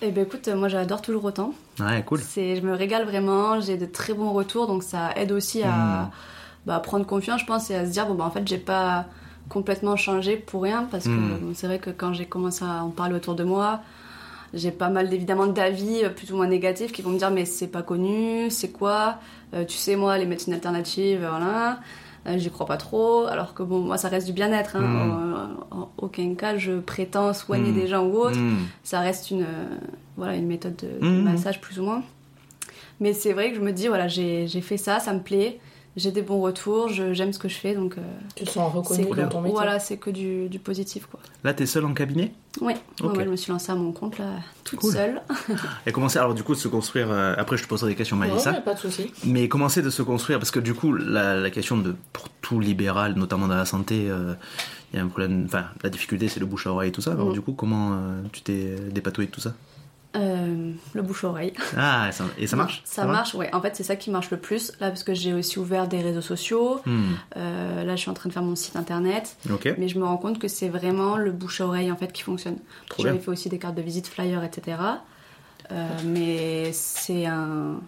Et 0.02 0.12
ben 0.12 0.26
écoute, 0.26 0.48
euh, 0.50 0.56
moi 0.56 0.68
j'adore 0.68 1.02
toujours 1.02 1.24
autant. 1.26 1.54
Ouais, 1.80 2.04
cool. 2.06 2.20
C'est, 2.20 2.58
je 2.58 2.62
me 2.62 2.74
régale 2.74 3.06
vraiment, 3.06 3.60
j'ai 3.62 3.78
de 3.78 3.86
très 3.86 4.14
bons 4.14 4.34
retours, 4.34 4.68
donc 4.68 4.84
ça 4.84 5.12
aide 5.16 5.32
aussi 5.32 5.64
à, 5.64 5.70
Hmm. 5.72 6.10
bah, 6.66 6.80
prendre 6.80 7.06
confiance, 7.06 7.42
je 7.42 7.46
pense, 7.46 7.70
et 7.70 7.76
à 7.76 7.86
se 7.86 7.92
dire 7.92 8.06
bon 8.08 8.16
bah 8.16 8.26
en 8.26 8.32
fait 8.32 8.46
j'ai 8.48 8.58
pas 8.58 9.06
complètement 9.50 9.96
changé 9.96 10.36
pour 10.38 10.64
rien, 10.64 10.88
parce 10.90 11.06
que 11.06 11.10
Hmm. 11.10 11.54
c'est 11.54 11.68
vrai 11.68 11.80
que 11.80 11.90
quand 11.90 12.14
j'ai 12.14 12.26
commencé 12.26 12.64
à 12.66 12.84
en 12.84 12.90
parler 12.90 13.16
autour 13.16 13.36
de 13.36 13.44
moi, 13.44 13.82
j'ai 14.54 14.72
pas 14.72 14.90
mal 14.90 15.12
évidemment 15.14 15.48
d'avis 15.48 16.04
euh, 16.04 16.10
plus 16.10 16.32
ou 16.32 16.38
moins 16.38 16.48
négatifs 16.48 16.92
qui 16.92 17.02
vont 17.02 17.10
me 17.12 17.18
dire 17.18 17.32
mais 17.32 17.46
c'est 17.46 17.68
pas 17.68 17.82
connu, 17.82 18.50
c'est 18.50 18.72
quoi 18.72 19.20
Euh, 19.54 19.66
Tu 19.66 19.78
sais 19.78 19.96
moi 19.96 20.18
les 20.18 20.26
médecines 20.26 20.54
alternatives, 20.54 21.24
euh, 21.24 21.30
voilà. 21.30 21.80
Euh, 22.26 22.38
J'y 22.38 22.50
crois 22.50 22.66
pas 22.66 22.78
trop, 22.78 23.26
alors 23.26 23.54
que 23.54 23.64
bon, 23.64 23.80
moi 23.80 23.98
ça 23.98 24.08
reste 24.08 24.26
du 24.28 24.34
bien-être. 24.34 24.76
Hein. 24.78 24.82
Hmm. 24.82 25.36
En, 25.72 25.78
en 25.82 25.90
aucun 25.98 26.34
cas 26.36 26.56
je 26.58 26.80
prétends 26.80 27.34
soigner 27.34 27.72
Hmm. 27.72 27.76
des 27.82 27.88
gens 27.88 28.06
ou 28.06 28.16
autre 28.18 28.40
ça 28.84 29.00
reste 29.02 29.30
une, 29.32 29.42
euh, 29.44 29.76
voilà, 30.18 30.36
une 30.36 30.48
méthode 30.48 30.76
de, 30.78 31.06
de 31.06 31.22
massage 31.22 31.60
plus 31.60 31.80
ou 31.80 31.84
moins. 31.84 32.02
Mais 33.00 33.14
c'est 33.14 33.34
vrai 33.34 33.50
que 33.52 33.58
je 33.58 33.62
me 33.62 33.72
dis, 33.74 33.88
voilà, 33.88 34.08
j'ai 34.08 34.48
j'ai 34.48 34.62
fait 34.62 34.78
ça, 34.78 35.00
ça 35.00 35.14
me 35.14 35.20
plaît, 35.20 35.60
j'ai 35.96 36.12
des 36.12 36.22
bons 36.24 36.42
retours, 36.42 36.90
j'aime 36.90 37.34
ce 37.34 37.40
que 37.40 37.48
je 37.48 37.56
fais, 37.56 37.76
donc 37.76 37.98
euh, 37.98 38.02
Tu 38.36 38.46
te 38.46 38.50
sens 38.50 38.74
reconnu 38.74 39.06
dans 39.16 39.28
ton 39.30 39.42
métier. 39.42 39.54
voilà, 39.56 39.80
c'est 39.80 39.98
que 39.98 40.10
du, 40.10 40.50
du 40.50 40.60
positif, 40.60 41.06
quoi. 41.06 41.20
Là, 41.44 41.54
t'es 41.54 41.66
seul 41.66 41.86
en 41.86 41.94
cabinet? 41.94 42.32
Oui, 42.62 42.74
Ok. 43.02 43.20
je 43.24 43.30
me 43.30 43.36
suis 43.36 43.52
lancée 43.52 43.72
à 43.72 43.76
mon 43.76 43.92
compte, 43.92 44.18
là, 44.18 44.26
toute 44.64 44.80
Cool. 44.80 44.94
seule. 44.94 45.22
Et 45.86 45.92
commencer 45.92 46.20
alors 46.20 46.34
du 46.34 46.44
coup 46.44 46.54
de 46.54 46.60
se 46.60 46.68
construire. 46.68 47.12
euh, 47.12 47.36
après, 47.38 47.58
je 47.58 47.64
te 47.64 47.68
poserai 47.68 47.90
des 47.92 47.96
questions, 47.96 48.18
Ouais, 48.18 48.28
Malissa. 48.28 48.52
ouais, 48.52 48.62
pas 48.62 48.74
de 48.74 48.80
souci. 48.80 49.12
Mais 49.26 49.48
commencer 49.48 49.82
de 49.82 49.90
se 49.90 50.02
construire, 50.02 50.40
parce 50.40 50.52
que 50.52 50.60
du 50.60 50.74
coup, 50.74 50.94
la, 50.94 51.36
la 51.40 51.50
question 51.52 51.78
de 51.78 51.96
pour 52.12 52.30
tout 52.42 52.60
libéral, 52.60 53.14
notamment 53.16 53.48
dans 53.48 53.56
la 53.56 53.66
santé, 53.66 54.08
euh, 54.10 54.34
il 54.94 54.98
y 54.98 55.00
a 55.00 55.04
un 55.04 55.08
problème. 55.08 55.44
Enfin, 55.46 55.66
la 55.84 55.90
difficulté, 55.90 56.28
c'est 56.28 56.40
le 56.40 56.46
bouche 56.46 56.68
à 56.68 56.72
oreille 56.72 56.90
et 56.90 56.92
tout 56.92 57.02
ça. 57.02 57.12
Alors 57.12 57.30
Mm. 57.30 57.34
du 57.34 57.42
coup, 57.42 57.54
comment 57.54 57.94
euh, 57.94 58.22
tu 58.32 58.42
t'es 58.42 58.76
dépatouillé 58.92 59.28
de 59.28 59.32
tout 59.32 59.42
ça? 59.42 59.54
Euh, 60.16 60.72
le 60.94 61.02
bouche-oreille. 61.02 61.54
Ah, 61.76 62.12
ça- 62.12 62.26
et 62.38 62.46
ça 62.46 62.56
marche? 62.56 62.82
Ça, 62.86 63.06
marche, 63.06 63.34
ouais. 63.34 63.50
En 63.54 63.62
fait, 63.62 63.76
c'est 63.76 63.84
ça 63.84 63.96
qui 63.96 64.12
marche 64.12 64.30
le 64.30 64.38
plus, 64.38 64.72
là, 64.80 64.90
parce 64.90 65.04
que 65.04 65.14
j'ai 65.16 65.34
aussi 65.34 65.58
ouvert 65.58 65.88
des 65.88 66.02
réseaux 66.02 66.22
sociaux. 66.22 66.82
Hmm, 66.86 67.14
Euh, 67.36 67.84
là, 67.84 67.96
je 67.96 68.02
suis 68.02 68.12
en 68.12 68.14
train 68.14 68.30
de 68.30 68.34
faire 68.34 68.44
mon 68.44 68.56
site 68.56 68.76
internet. 68.76 69.36
Mais 69.78 69.88
je 69.88 69.98
me 69.98 70.06
rends 70.06 70.18
compte 70.18 70.38
que 70.38 70.48
c'est 70.48 70.70
vraiment 70.70 71.18
le 71.18 71.32
bouche 71.32 71.62
à 71.62 71.66
oreille 71.66 71.92
en 71.92 71.96
fait 71.96 72.12
qui 72.14 72.22
fonctionne. 72.22 72.58
J'avais 73.00 73.18
fait 73.20 73.30
aussi 73.32 73.50
des 73.50 73.58
cartes 73.58 73.76
de 73.76 73.82
visite, 73.82 74.08
flyers, 74.08 74.44
etc. 74.44 74.78
Euh, 75.72 75.88
mais 76.06 76.72
c'est 76.74 77.26
un, 77.26 77.80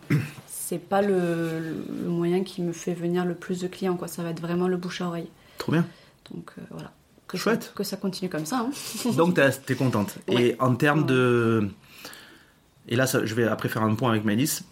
c'est 0.48 0.80
pas 0.80 1.02
le, 1.04 1.60
le 2.04 2.10
moyen 2.10 2.44
qui 2.44 2.62
me 2.64 2.72
fait 2.72 2.94
venir 2.94 3.24
le 3.26 3.36
plus 3.36 3.62
de 3.62 3.68
clients 3.68 3.98
quoi. 3.98 4.08
Ça 4.08 4.24
va 4.24 4.30
être 4.30 4.42
vraiment 4.42 4.68
le 4.68 4.78
bouche 4.78 5.02
à 5.02 5.08
oreille. 5.08 5.30
Trop 5.60 5.74
bien. 5.74 5.86
Donc 6.32 6.52
voilà. 6.72 6.92
Que 7.28 7.38
Chouette. 7.38 7.64
Ça, 7.64 7.70
que 7.76 7.84
ça 7.84 7.98
continue 7.98 8.30
comme 8.30 8.46
ça. 8.46 8.66
hein. 8.68 9.12
Donc 9.18 9.38
t'es 9.66 9.76
contente. 9.76 10.16
Et 10.28 10.56
en 10.60 10.74
termes 10.76 11.02
Ouais. 11.02 11.06
de... 11.08 11.70
Et 12.88 12.95
là, 12.95 13.08
ça- 13.08 13.26
je 13.26 13.34
vais 13.36 13.45
après 13.45 13.69
faire 13.69 13.82
un 13.84 13.95
point 13.95 14.12
avec 14.12 14.26
Malice. 14.26 14.63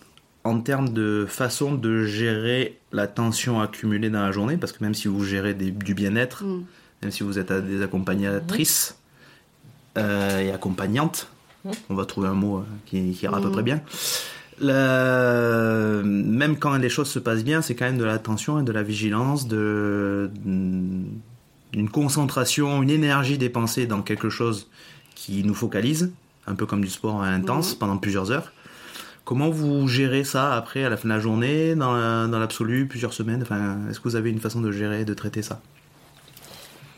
En 0.44 0.60
termes 0.60 0.90
de 0.90 1.26
façon 1.28 1.74
de 1.74 2.04
gérer 2.04 2.78
la 2.92 3.08
tension 3.08 3.62
accumulée 3.62 4.10
dans 4.10 4.22
la 4.22 4.32
journée, 4.32 4.58
parce 4.58 4.72
que 4.74 4.84
même 4.84 4.94
si 4.94 5.08
vous 5.08 5.24
gérez 5.24 5.54
des- 5.54 5.72
du 5.72 5.94
bien-être, 5.94 6.44
Mm. 6.44 6.64
même 7.02 7.12
si 7.12 7.24
vous 7.24 7.40
êtes 7.40 7.50
à 7.52 7.62
des 7.62 7.82
accompagnatrices 7.82 8.98
euh, 9.98 10.40
et 10.40 10.52
accompagnantes, 10.52 11.28
Mhm. 11.66 11.72
on 11.92 11.96
va 11.96 12.06
trouver 12.06 12.28
un 12.28 12.34
mot 12.34 12.58
euh, 12.58 12.64
qui, 12.88 13.12
qui 13.14 13.24
ira 13.26 13.38
à 13.38 13.40
peu 13.42 13.46
Mhm. 13.48 13.54
près 13.54 13.64
bien. 13.64 13.82
Même 16.04 16.58
quand 16.58 16.76
les 16.78 16.90
choses 16.90 17.10
se 17.10 17.20
passent 17.20 17.44
bien, 17.44 17.62
c'est 17.62 17.76
quand 17.76 17.86
même 17.86 17.98
de 17.98 18.04
l'attention 18.04 18.60
et 18.60 18.64
de 18.64 18.72
la 18.72 18.84
vigilance, 18.84 19.48
de 19.48 20.30
une 20.46 21.90
concentration, 21.92 22.82
une 22.84 22.90
énergie 22.90 23.38
dépensée 23.38 23.88
dans 23.88 24.02
quelque 24.02 24.30
chose 24.30 24.68
qui 25.16 25.44
nous 25.44 25.56
focalise, 25.56 26.12
un 26.48 26.56
peu 26.56 26.66
comme 26.66 26.82
du 26.82 26.90
sport 26.90 27.22
intense 27.24 27.74
Mhm. 27.74 27.78
pendant 27.80 27.98
plusieurs 27.98 28.32
heures. 28.32 28.52
Comment 29.26 29.50
vous 29.50 29.88
gérez 29.88 30.24
ça 30.26 30.54
après, 30.54 30.84
à 30.84 30.90
la 30.90 30.98
fin 30.98 31.08
de 31.08 31.14
la 31.14 31.20
journée, 31.20 31.76
dans 31.76 31.94
la- 31.94 32.28
dans 32.28 32.40
l'absolu, 32.40 32.88
plusieurs 32.88 33.14
semaines? 33.14 33.42
Enfin, 33.42 33.78
Est-ce 33.90 34.00
que 34.00 34.04
vous 34.10 34.16
avez 34.18 34.30
une 34.30 34.40
façon 34.42 34.60
de 34.60 34.72
gérer, 34.72 35.06
de 35.06 35.14
traiter 35.14 35.42
ça? 35.42 35.62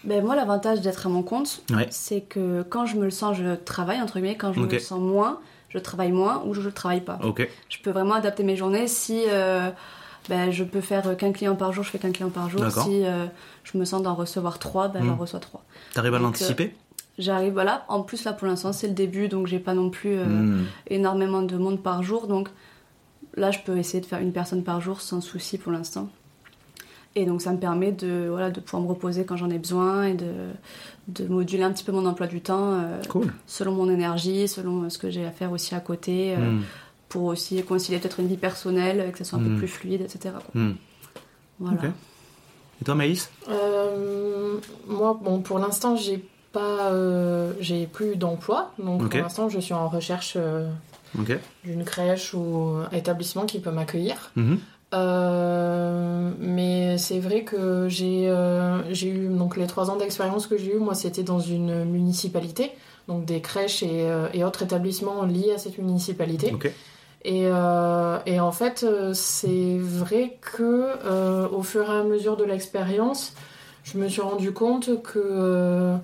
Ben, 0.03 0.23
moi, 0.23 0.35
l'avantage 0.35 0.81
d'être 0.81 1.07
à 1.07 1.09
mon 1.09 1.23
compte, 1.23 1.61
Ouais. 1.71 1.87
c'est 1.89 2.21
que 2.21 2.63
quand 2.69 2.85
je 2.85 2.95
me 2.95 3.05
le 3.05 3.11
sens, 3.11 3.37
je 3.37 3.55
travaille 3.55 4.01
entre 4.01 4.13
guillemets. 4.19 4.37
Quand 4.37 4.53
je 4.53 4.59
me 4.59 4.67
le 4.67 4.79
sens 4.79 4.99
moins, 4.99 5.39
je 5.69 5.79
travaille 5.79 6.11
moins 6.11 6.43
ou 6.45 6.53
je 6.53 6.61
ne 6.61 6.69
travaille 6.69 7.01
pas. 7.01 7.19
Ok. 7.23 7.47
Je 7.69 7.77
peux 7.79 7.89
vraiment 7.91 8.13
adapter 8.13 8.43
mes 8.43 8.55
journées. 8.55 8.87
Si 8.87 9.23
euh, 9.27 9.69
ben, 10.29 10.51
je 10.51 10.63
peux 10.63 10.81
faire 10.81 11.17
qu'un 11.17 11.31
client 11.31 11.55
par 11.55 11.71
jour, 11.73 11.83
je 11.83 11.89
fais 11.89 11.97
qu'un 11.99 12.11
client 12.11 12.29
par 12.29 12.49
jour. 12.49 12.61
Si 12.71 13.03
euh, 13.05 13.25
je 13.63 13.77
me 13.77 13.85
sens 13.85 14.01
d'en 14.03 14.13
recevoir 14.13 14.59
trois, 14.59 14.87
ben, 14.89 15.03
j'en 15.03 15.15
Mm. 15.15 15.19
reçois 15.19 15.39
trois. 15.39 15.63
T'arrives 15.93 16.13
à 16.13 16.17
Donc, 16.17 16.25
l'anticiper? 16.27 16.75
J'arrive, 17.17 17.53
voilà. 17.53 17.85
En 17.87 18.01
plus, 18.03 18.23
là, 18.25 18.33
pour 18.33 18.47
l'instant, 18.47 18.73
c'est 18.73 18.87
le 18.87 18.93
début, 18.93 19.27
donc 19.29 19.47
j'ai 19.47 19.59
pas 19.59 19.73
non 19.73 19.89
plus 19.89 20.15
euh, 20.17 20.25
Hmm. 20.25 20.63
énormément 20.87 21.41
de 21.41 21.55
monde 21.57 21.81
par 21.81 22.03
jour. 22.03 22.27
Donc 22.27 22.49
là, 23.35 23.51
je 23.51 23.59
peux 23.59 23.77
essayer 23.77 24.01
de 24.01 24.05
faire 24.05 24.19
une 24.19 24.33
personne 24.33 24.63
par 24.63 24.81
jour 24.81 24.99
sans 25.01 25.21
souci 25.21 25.57
pour 25.57 25.71
l'instant. 25.71 26.09
Et 27.17 27.25
donc, 27.25 27.41
ça 27.41 27.53
me 27.53 27.57
permet 27.57 27.93
de, 27.93 28.27
voilà, 28.29 28.51
de 28.51 28.59
pouvoir 28.59 28.83
me 28.83 28.89
reposer 28.89 29.23
quand 29.25 29.37
j'en 29.37 29.49
ai 29.49 29.57
besoin 29.57 30.03
et 30.07 30.13
de, 30.15 30.33
de 31.07 31.25
moduler 31.27 31.63
un 31.63 31.71
petit 31.71 31.85
peu 31.85 31.93
mon 31.93 32.05
emploi 32.05 32.27
du 32.27 32.41
temps 32.41 32.73
euh, 32.73 33.01
Cool. 33.07 33.31
selon 33.47 33.71
mon 33.71 33.89
énergie, 33.89 34.49
selon 34.49 34.83
euh, 34.83 34.89
ce 34.89 34.97
que 34.97 35.09
j'ai 35.09 35.25
à 35.25 35.31
faire 35.31 35.53
aussi 35.53 35.73
à 35.75 35.79
côté, 35.79 36.35
euh, 36.35 36.51
Hmm. 36.51 36.61
pour 37.07 37.23
aussi 37.23 37.63
concilier 37.63 37.99
peut-être 37.99 38.19
une 38.19 38.27
vie 38.27 38.35
personnelle, 38.35 39.13
que 39.13 39.17
ça 39.19 39.23
soit 39.23 39.39
un 39.39 39.43
peu 39.43 39.55
plus 39.55 39.69
fluide, 39.69 40.01
etc. 40.01 40.35
quoi. 40.51 40.61
Hmm. 40.61 40.73
Voilà. 41.59 41.81
Et 42.81 42.83
toi, 42.83 42.95
Maïs? 42.95 43.29
Euh, 43.47 44.57
moi, 44.85 45.17
bon, 45.23 45.39
pour 45.39 45.59
l'instant, 45.59 45.95
j'ai 45.95 46.21
pas, 46.55 46.91
euh, 46.91 47.53
j'ai 47.59 47.85
plus 47.85 48.15
d'emploi, 48.15 48.71
donc 48.79 49.09
pour 49.09 49.19
l'instant, 49.19 49.49
je 49.49 49.59
suis 49.59 49.73
en 49.73 49.87
recherche 49.87 50.33
euh, 50.37 50.67
d'une 51.63 51.83
crèche 51.83 52.33
ou 52.33 52.77
établissement 52.91 53.45
qui 53.45 53.59
peut 53.59 53.71
m'accueillir. 53.71 54.31
Mhm. 54.35 54.59
Euh, 54.93 56.31
mais 56.39 56.97
c'est 56.97 57.19
vrai 57.19 57.43
que 57.43 57.89
j'ai 57.89 58.33
j'ai 58.91 59.09
eu 59.09 59.27
donc 59.27 59.57
les 59.57 59.67
trois 59.67 59.89
ans 59.89 59.97
d'expérience 59.97 60.47
que 60.47 60.57
j'ai 60.57 60.75
eu, 60.75 60.79
moi 60.79 60.95
c'était 60.95 61.23
dans 61.23 61.39
une 61.39 61.83
municipalité, 61.85 62.71
donc 63.07 63.25
des 63.25 63.41
crèches 63.41 63.83
et, 63.83 64.07
et 64.33 64.43
autres 64.43 64.63
établissements 64.63 65.25
liés 65.25 65.51
à 65.53 65.57
cette 65.57 65.77
municipalité. 65.77 66.53
Et, 67.25 67.47
euh, 67.47 68.19
et 68.27 68.39
en 68.39 68.51
fait, 68.51 68.85
c'est 69.13 69.77
vrai 69.79 70.37
que 70.41 70.85
euh, 71.05 71.49
au 71.49 71.63
fur 71.63 71.91
et 71.91 71.97
à 71.97 72.03
mesure 72.03 72.37
de 72.37 72.43
l'expérience, 72.43 73.33
je 73.83 73.97
me 73.97 74.07
suis 74.07 74.21
rendu 74.21 74.51
compte 74.51 75.01
que, 75.01 75.95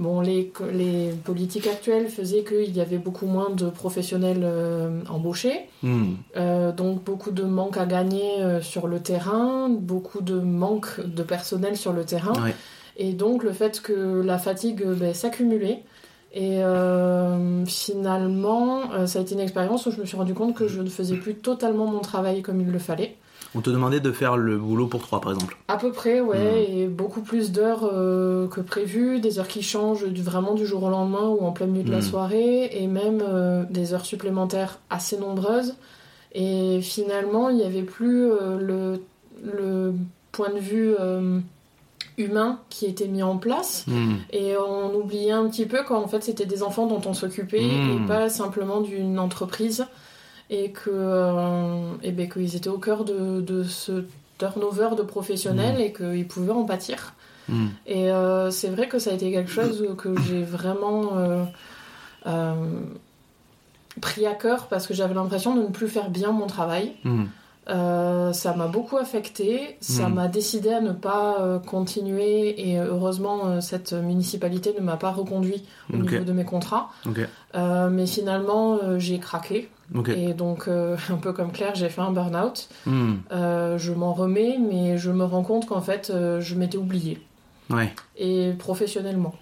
Bon, 0.00 0.20
les, 0.20 0.52
les 0.72 1.10
politiques 1.24 1.66
actuelles 1.66 2.06
faisaient 2.08 2.44
qu'il 2.44 2.76
y 2.76 2.80
avait 2.80 2.98
beaucoup 2.98 3.26
moins 3.26 3.50
de 3.50 3.68
professionnels 3.68 4.42
euh, 4.44 5.00
embauchés, 5.08 5.60
Hmm. 5.82 6.14
euh, 6.36 6.70
donc 6.72 7.02
beaucoup 7.04 7.30
de 7.32 7.42
manque 7.42 7.76
à 7.76 7.86
gagner 7.86 8.40
euh, 8.40 8.60
sur 8.60 8.86
le 8.86 9.00
terrain, 9.00 9.68
beaucoup 9.68 10.20
de 10.20 10.38
manque 10.38 11.00
de 11.04 11.22
personnel 11.22 11.76
sur 11.76 11.92
le 11.92 12.04
terrain, 12.04 12.32
Ouais. 12.44 12.54
et 12.96 13.12
donc 13.12 13.42
le 13.42 13.52
fait 13.52 13.80
que 13.80 14.20
la 14.22 14.38
fatigue 14.38 14.84
ben, 14.84 15.12
s'accumulait. 15.14 15.82
Et 16.34 16.60
finalement, 17.66 19.06
ça 19.06 19.18
a 19.18 19.22
été 19.22 19.34
une 19.34 19.40
expérience 19.40 19.86
où 19.86 19.90
je 19.90 20.00
me 20.00 20.04
suis 20.06 20.16
rendu 20.16 20.34
compte 20.34 20.54
que 20.54 20.68
je 20.68 20.80
ne 20.80 20.88
faisais 20.88 21.16
plus 21.16 21.34
totalement 21.34 21.86
mon 21.86 22.00
travail 22.00 22.42
comme 22.42 22.60
il 22.60 22.70
le 22.70 22.78
fallait. 22.78 23.16
On 23.54 23.60
te 23.60 23.70
demandait 23.70 24.00
de 24.00 24.12
faire 24.12 24.36
le 24.36 24.58
boulot 24.58 24.86
pour 24.86 25.00
trois, 25.02 25.20
par 25.20 25.32
exemple. 25.32 25.56
À 25.68 25.76
peu 25.78 25.90
près, 25.90 26.20
ouais, 26.20 26.66
et 26.68 26.86
beaucoup 26.86 27.22
plus 27.22 27.50
d'heures 27.50 27.88
euh, 27.90 28.46
que 28.46 28.60
prévu, 28.60 29.20
des 29.20 29.38
heures 29.38 29.48
qui 29.48 29.62
changent 29.62 30.06
du, 30.06 30.22
vraiment 30.22 30.54
du 30.54 30.66
jour 30.66 30.82
au 30.82 30.90
lendemain 30.90 31.28
ou 31.28 31.40
en 31.46 31.52
plein 31.52 31.66
milieu 31.66 31.84
de 31.84 31.90
la 31.90 31.98
Mm. 31.98 32.02
soirée, 32.02 32.70
et 32.72 32.86
même 32.86 33.22
euh, 33.26 33.64
des 33.70 33.94
heures 33.94 34.04
supplémentaires 34.04 34.78
assez 34.90 35.16
nombreuses. 35.16 35.76
Et 36.34 36.80
finalement, 36.82 37.48
il 37.48 37.56
n'y 37.56 37.64
avait 37.64 37.82
plus 37.82 38.30
euh, 38.30 38.58
le, 38.60 39.02
le 39.42 39.94
point 40.30 40.50
de 40.50 40.60
vue 40.60 40.94
humain 42.18 42.58
qui 42.68 42.86
était 42.86 43.08
mis 43.08 43.22
en 43.22 43.38
place. 43.38 43.84
Hmm. 43.86 44.16
Et 44.32 44.56
on 44.56 44.94
oubliait 44.94 45.32
un 45.32 45.48
petit 45.48 45.66
peu 45.66 45.84
qu'en 45.84 46.06
fait 46.08 46.22
c'était 46.22 46.46
des 46.46 46.62
enfants 46.62 46.86
dont 46.86 47.00
on 47.06 47.14
s'occupait 47.14 47.62
et 47.64 47.98
pas 48.06 48.28
simplement 48.28 48.80
d'une 48.80 49.18
entreprise. 49.18 49.86
Et 50.50 50.70
que 50.70 50.88
euh, 50.90 51.92
et 52.02 52.10
ben, 52.12 52.28
qu'ils 52.28 52.56
étaient 52.56 52.68
au 52.70 52.78
cœur 52.78 53.04
de, 53.04 53.40
de 53.40 53.62
ce 53.64 54.04
turnover 54.38 54.90
de 54.96 55.02
professionnels 55.02 55.80
et 55.80 55.92
qu'ils 55.92 56.26
pouvaient 56.26 56.52
en 56.52 56.64
pâtir. 56.64 57.14
Hmm. 57.48 57.66
Et 57.86 58.10
euh, 58.10 58.50
c'est 58.50 58.68
vrai 58.68 58.88
que 58.88 58.98
ça 58.98 59.10
a 59.10 59.14
été 59.14 59.30
quelque 59.32 59.50
chose 59.50 59.84
que 59.98 60.14
j'ai 60.22 60.42
vraiment 60.42 61.10
euh, 62.26 62.54
pris 64.00 64.26
à 64.26 64.34
cœur 64.34 64.68
parce 64.68 64.86
que 64.86 64.94
j'avais 64.94 65.14
l'impression 65.14 65.54
de 65.56 65.62
ne 65.62 65.66
plus 65.68 65.88
faire 65.88 66.10
bien 66.10 66.32
mon 66.32 66.46
travail. 66.46 66.94
Euh, 67.68 68.32
ça 68.32 68.54
m'a 68.54 68.66
beaucoup 68.66 68.96
affecté, 68.96 69.76
ça 69.82 70.08
Mm. 70.08 70.14
m'a 70.14 70.28
décidé 70.28 70.70
à 70.72 70.80
ne 70.80 70.92
pas 70.92 71.36
euh, 71.40 71.58
continuer 71.58 72.70
et 72.70 72.78
heureusement 72.78 73.40
euh, 73.46 73.60
cette 73.60 73.92
municipalité 73.92 74.74
ne 74.78 74.82
m'a 74.82 74.96
pas 74.96 75.10
reconduit 75.10 75.64
au 75.92 75.98
Ok. 75.98 76.12
niveau 76.12 76.24
de 76.24 76.32
mes 76.32 76.44
contrats. 76.46 76.88
Mais 77.54 78.06
finalement 78.06 78.78
j'ai 78.98 79.18
craqué 79.18 79.68
Et 80.14 80.34
donc 80.34 80.68
euh, 80.68 80.96
un 81.10 81.16
peu 81.16 81.32
comme 81.32 81.50
Claire 81.52 81.74
j'ai 81.74 81.88
fait 81.88 82.00
un 82.02 82.12
burn-out. 82.12 82.68
Hmm. 82.86 83.14
Euh, 83.32 83.78
je 83.78 83.92
m'en 83.92 84.12
remets 84.12 84.58
mais 84.58 84.98
je 84.98 85.10
me 85.10 85.24
rends 85.24 85.42
compte 85.42 85.66
qu'en 85.66 85.80
fait 85.80 86.10
euh, 86.10 86.40
je 86.40 86.54
m'étais 86.54 86.78
oubliée 86.78 87.20
Ouais. 87.70 87.94
et 88.16 88.52
professionnellement. 88.58 89.34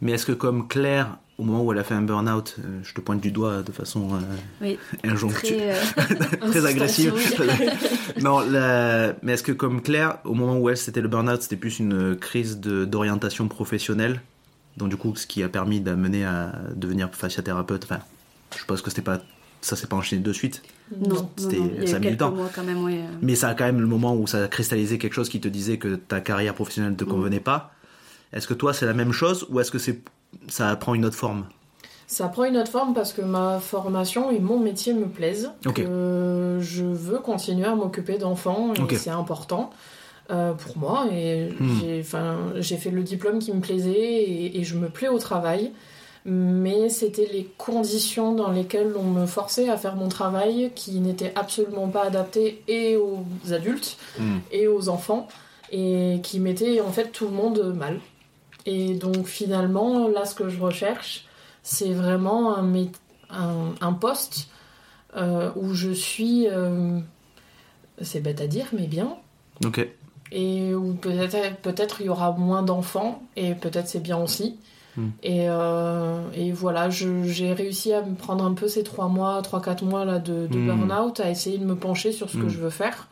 Mais 0.00 0.12
est-ce 0.12 0.26
que 0.26 0.32
comme 0.32 0.68
Claire, 0.68 1.16
au 1.38 1.42
moment 1.42 1.62
où 1.62 1.72
elle 1.72 1.78
a 1.78 1.84
fait 1.84 1.94
un 1.94 2.02
burn-out, 2.02 2.56
euh, 2.58 2.80
je 2.82 2.92
te 2.94 3.00
pointe 3.00 3.20
du 3.20 3.30
doigt 3.30 3.62
de 3.62 3.72
façon 3.72 4.08
euh, 4.14 4.18
Oui, 4.62 4.78
injonctue, 5.04 5.46
très, 5.56 5.70
euh, 5.74 6.14
très 6.50 6.66
agressive. 6.66 7.14
Non, 8.22 8.40
la- 8.40 9.14
mais 9.22 9.32
est-ce 9.32 9.42
que 9.42 9.52
comme 9.52 9.82
Claire, 9.82 10.18
au 10.24 10.34
moment 10.34 10.58
où 10.58 10.68
elle 10.68 10.76
c'était 10.76 11.00
le 11.00 11.08
burn-out, 11.08 11.42
c'était 11.42 11.56
plus 11.56 11.78
une 11.78 12.16
crise 12.16 12.60
de- 12.60 12.84
d'orientation 12.84 13.48
professionnelle, 13.48 14.20
donc 14.76 14.88
du 14.90 14.96
coup 14.96 15.14
ce 15.16 15.26
qui 15.26 15.42
a 15.42 15.48
permis 15.48 15.80
d'amener 15.80 16.24
à 16.24 16.52
devenir 16.74 17.08
fasciathérapeute. 17.12 17.84
Enfin, 17.84 18.00
je 18.58 18.64
pense 18.64 18.80
que 18.82 18.90
c'était 18.90 19.02
pas, 19.02 19.18
ça 19.66 19.76
s'est 19.76 19.86
pas 19.86 19.96
enchaîné 19.96 20.22
de 20.22 20.32
suite, 20.32 20.62
non, 20.96 21.28
c'était- 21.36 21.58
non, 21.58 21.70
il 21.78 21.84
y 21.84 21.88
ça 21.88 21.96
a 21.96 21.98
mis 21.98 22.10
du 22.10 22.16
temps. 22.16 22.30
mois 22.32 22.48
quand 22.54 22.62
même, 22.64 22.82
oui. 22.84 23.00
mais 23.22 23.34
ça 23.34 23.48
a 23.48 23.54
quand 23.54 23.64
même 23.64 23.80
le 23.80 23.86
moment 23.86 24.14
où 24.14 24.26
ça 24.26 24.44
a 24.44 24.48
cristallisé 24.48 24.98
quelque 24.98 25.14
chose 25.14 25.28
qui 25.28 25.40
te 25.40 25.48
disait 25.48 25.78
que 25.78 25.96
ta 25.96 26.20
carrière 26.20 26.54
professionnelle 26.54 26.92
ne 26.92 26.96
te 26.96 27.04
Mm. 27.04 27.08
convenait 27.08 27.40
pas. 27.40 27.72
Est-ce 28.32 28.46
que 28.46 28.54
toi 28.54 28.72
c'est 28.72 28.86
la 28.86 28.94
même 28.94 29.12
chose 29.12 29.46
ou 29.50 29.60
est-ce 29.60 29.70
que 29.70 29.78
c'est 29.78 30.00
ça 30.48 30.74
prend 30.76 30.94
une 30.94 31.04
autre 31.04 31.16
forme? 31.16 31.46
Ça 32.08 32.28
prend 32.28 32.44
une 32.44 32.56
autre 32.56 32.70
forme 32.70 32.94
parce 32.94 33.12
que 33.12 33.22
ma 33.22 33.58
formation 33.58 34.30
et 34.30 34.38
mon 34.38 34.60
métier 34.60 34.94
me 34.94 35.06
plaisent. 35.06 35.50
Ok. 35.66 35.82
Que 35.82 36.58
je 36.60 36.84
veux 36.84 37.18
continuer 37.18 37.64
à 37.66 37.74
m'occuper 37.74 38.16
d'enfants 38.18 38.72
et 38.74 38.80
Ok. 38.80 38.94
c'est 38.96 39.10
important 39.10 39.70
euh, 40.30 40.52
pour 40.54 40.76
moi. 40.78 41.06
Et 41.12 41.50
Hmm. 41.58 41.78
j'ai, 42.60 42.76
fait 42.76 42.90
le 42.90 43.02
diplôme 43.02 43.38
qui 43.38 43.52
me 43.52 43.60
plaisait 43.60 43.92
et, 43.92 44.58
et 44.58 44.64
je 44.64 44.76
me 44.76 44.88
plais 44.88 45.08
au 45.08 45.18
travail. 45.18 45.72
Mais 46.28 46.88
c'était 46.88 47.28
les 47.32 47.44
conditions 47.56 48.32
dans 48.34 48.50
lesquelles 48.50 48.94
on 48.98 49.04
me 49.04 49.26
forçait 49.26 49.68
à 49.68 49.76
faire 49.76 49.94
mon 49.94 50.08
travail 50.08 50.72
qui 50.74 50.98
n'étaient 50.98 51.32
absolument 51.36 51.86
pas 51.86 52.02
adaptées 52.02 52.62
et 52.66 52.96
aux 52.96 53.24
adultes 53.52 53.96
Hmm. 54.18 54.38
et 54.50 54.66
aux 54.66 54.88
enfants 54.88 55.28
et 55.70 56.18
qui 56.24 56.40
mettaient 56.40 56.80
en 56.80 56.90
fait 56.90 57.12
tout 57.12 57.26
le 57.26 57.30
monde 57.30 57.72
mal. 57.76 58.00
Et 58.66 58.94
donc 58.94 59.26
finalement, 59.26 60.08
là, 60.08 60.24
ce 60.24 60.34
que 60.34 60.48
je 60.48 60.58
recherche, 60.60 61.24
c'est 61.62 61.92
vraiment 61.92 62.56
un, 62.56 62.64
mé- 62.68 62.90
un, 63.30 63.74
un 63.80 63.92
poste 63.92 64.48
euh, 65.16 65.50
où 65.54 65.74
je 65.74 65.90
suis, 65.92 66.48
euh, 66.48 66.98
c'est 68.02 68.20
bête 68.20 68.40
à 68.40 68.48
dire, 68.48 68.66
mais 68.72 68.88
bien, 68.88 69.16
Ok. 69.64 69.86
et 70.32 70.74
où 70.74 70.94
peut-être 70.94 71.56
peut-être 71.62 72.00
il 72.00 72.06
y 72.06 72.08
aura 72.08 72.32
moins 72.32 72.62
d'enfants, 72.62 73.22
et 73.36 73.54
peut-être 73.54 73.86
c'est 73.88 74.02
bien 74.02 74.18
aussi. 74.18 74.56
Et, 75.22 75.46
euh, 75.48 76.20
et 76.34 76.52
voilà, 76.52 76.88
j'ai 76.90 77.52
réussi 77.52 77.92
à 77.92 78.02
me 78.02 78.14
prendre 78.14 78.44
un 78.44 78.54
peu 78.54 78.68
ces 78.68 78.82
3 78.82 79.08
mois, 79.08 79.40
3-4 79.42 79.84
mois 79.84 80.04
là, 80.04 80.18
de, 80.18 80.46
de 80.46 80.58
Hmm. 80.58 80.66
burn-out, 80.86 81.20
à 81.20 81.30
essayer 81.30 81.58
de 81.58 81.64
me 81.64 81.74
pencher 81.76 82.12
sur 82.12 82.30
ce 82.30 82.36
que 82.38 82.44
Hmm. 82.44 82.48
je 82.50 82.58
veux 82.58 82.70
faire. 82.70 83.08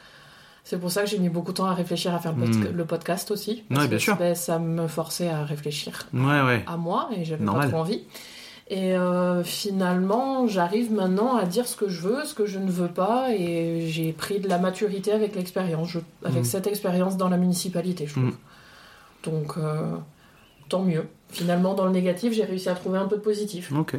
C'est 0.64 0.78
pour 0.80 0.90
ça 0.90 1.02
que 1.02 1.10
j'ai 1.10 1.18
mis 1.18 1.28
beaucoup 1.28 1.52
de 1.52 1.58
temps 1.58 1.66
à 1.66 1.74
réfléchir 1.74 2.14
à 2.14 2.18
faire 2.18 2.34
le, 2.34 2.46
Hmm. 2.46 2.64
le 2.74 2.84
podcast 2.86 3.30
aussi. 3.30 3.64
Ouais, 3.70 3.76
parce 3.76 3.88
bien 3.88 3.96
que, 3.98 4.02
sûr. 4.02 4.16
ben, 4.16 4.34
ça 4.34 4.58
me 4.58 4.86
forçait 4.88 5.28
à 5.28 5.44
réfléchir 5.44 6.06
Ouais, 6.14 6.40
ouais. 6.42 6.64
à 6.66 6.76
moi 6.78 7.10
et 7.16 7.24
j'avais 7.24 7.44
pas 7.44 7.68
trop 7.68 7.78
envie. 7.78 8.02
Et 8.70 8.96
euh, 8.96 9.44
finalement, 9.44 10.46
j'arrive 10.48 10.90
maintenant 10.90 11.36
à 11.36 11.44
dire 11.44 11.66
ce 11.68 11.76
que 11.76 11.88
je 11.90 12.00
veux, 12.00 12.24
ce 12.24 12.32
que 12.32 12.46
je 12.46 12.58
ne 12.58 12.70
veux 12.70 12.88
pas, 12.88 13.26
et 13.34 13.86
j'ai 13.90 14.12
pris 14.14 14.40
de 14.40 14.48
la 14.48 14.56
maturité 14.56 15.12
avec 15.12 15.34
l'expérience, 15.36 15.98
avec 16.24 16.46
cette 16.46 16.66
expérience 16.66 17.18
dans 17.18 17.28
la 17.28 17.36
municipalité, 17.36 18.06
je 18.06 18.12
trouve. 18.14 18.34
Donc, 19.24 19.58
euh, 19.58 19.96
tant 20.70 20.82
mieux. 20.82 21.06
Finalement, 21.34 21.74
dans 21.74 21.84
le 21.86 21.90
négatif, 21.92 22.32
j'ai 22.32 22.44
réussi 22.44 22.68
à 22.68 22.74
trouver 22.74 22.98
un 22.98 23.06
peu 23.06 23.16
de 23.16 23.20
positif. 23.20 23.70
Ok. 23.72 23.96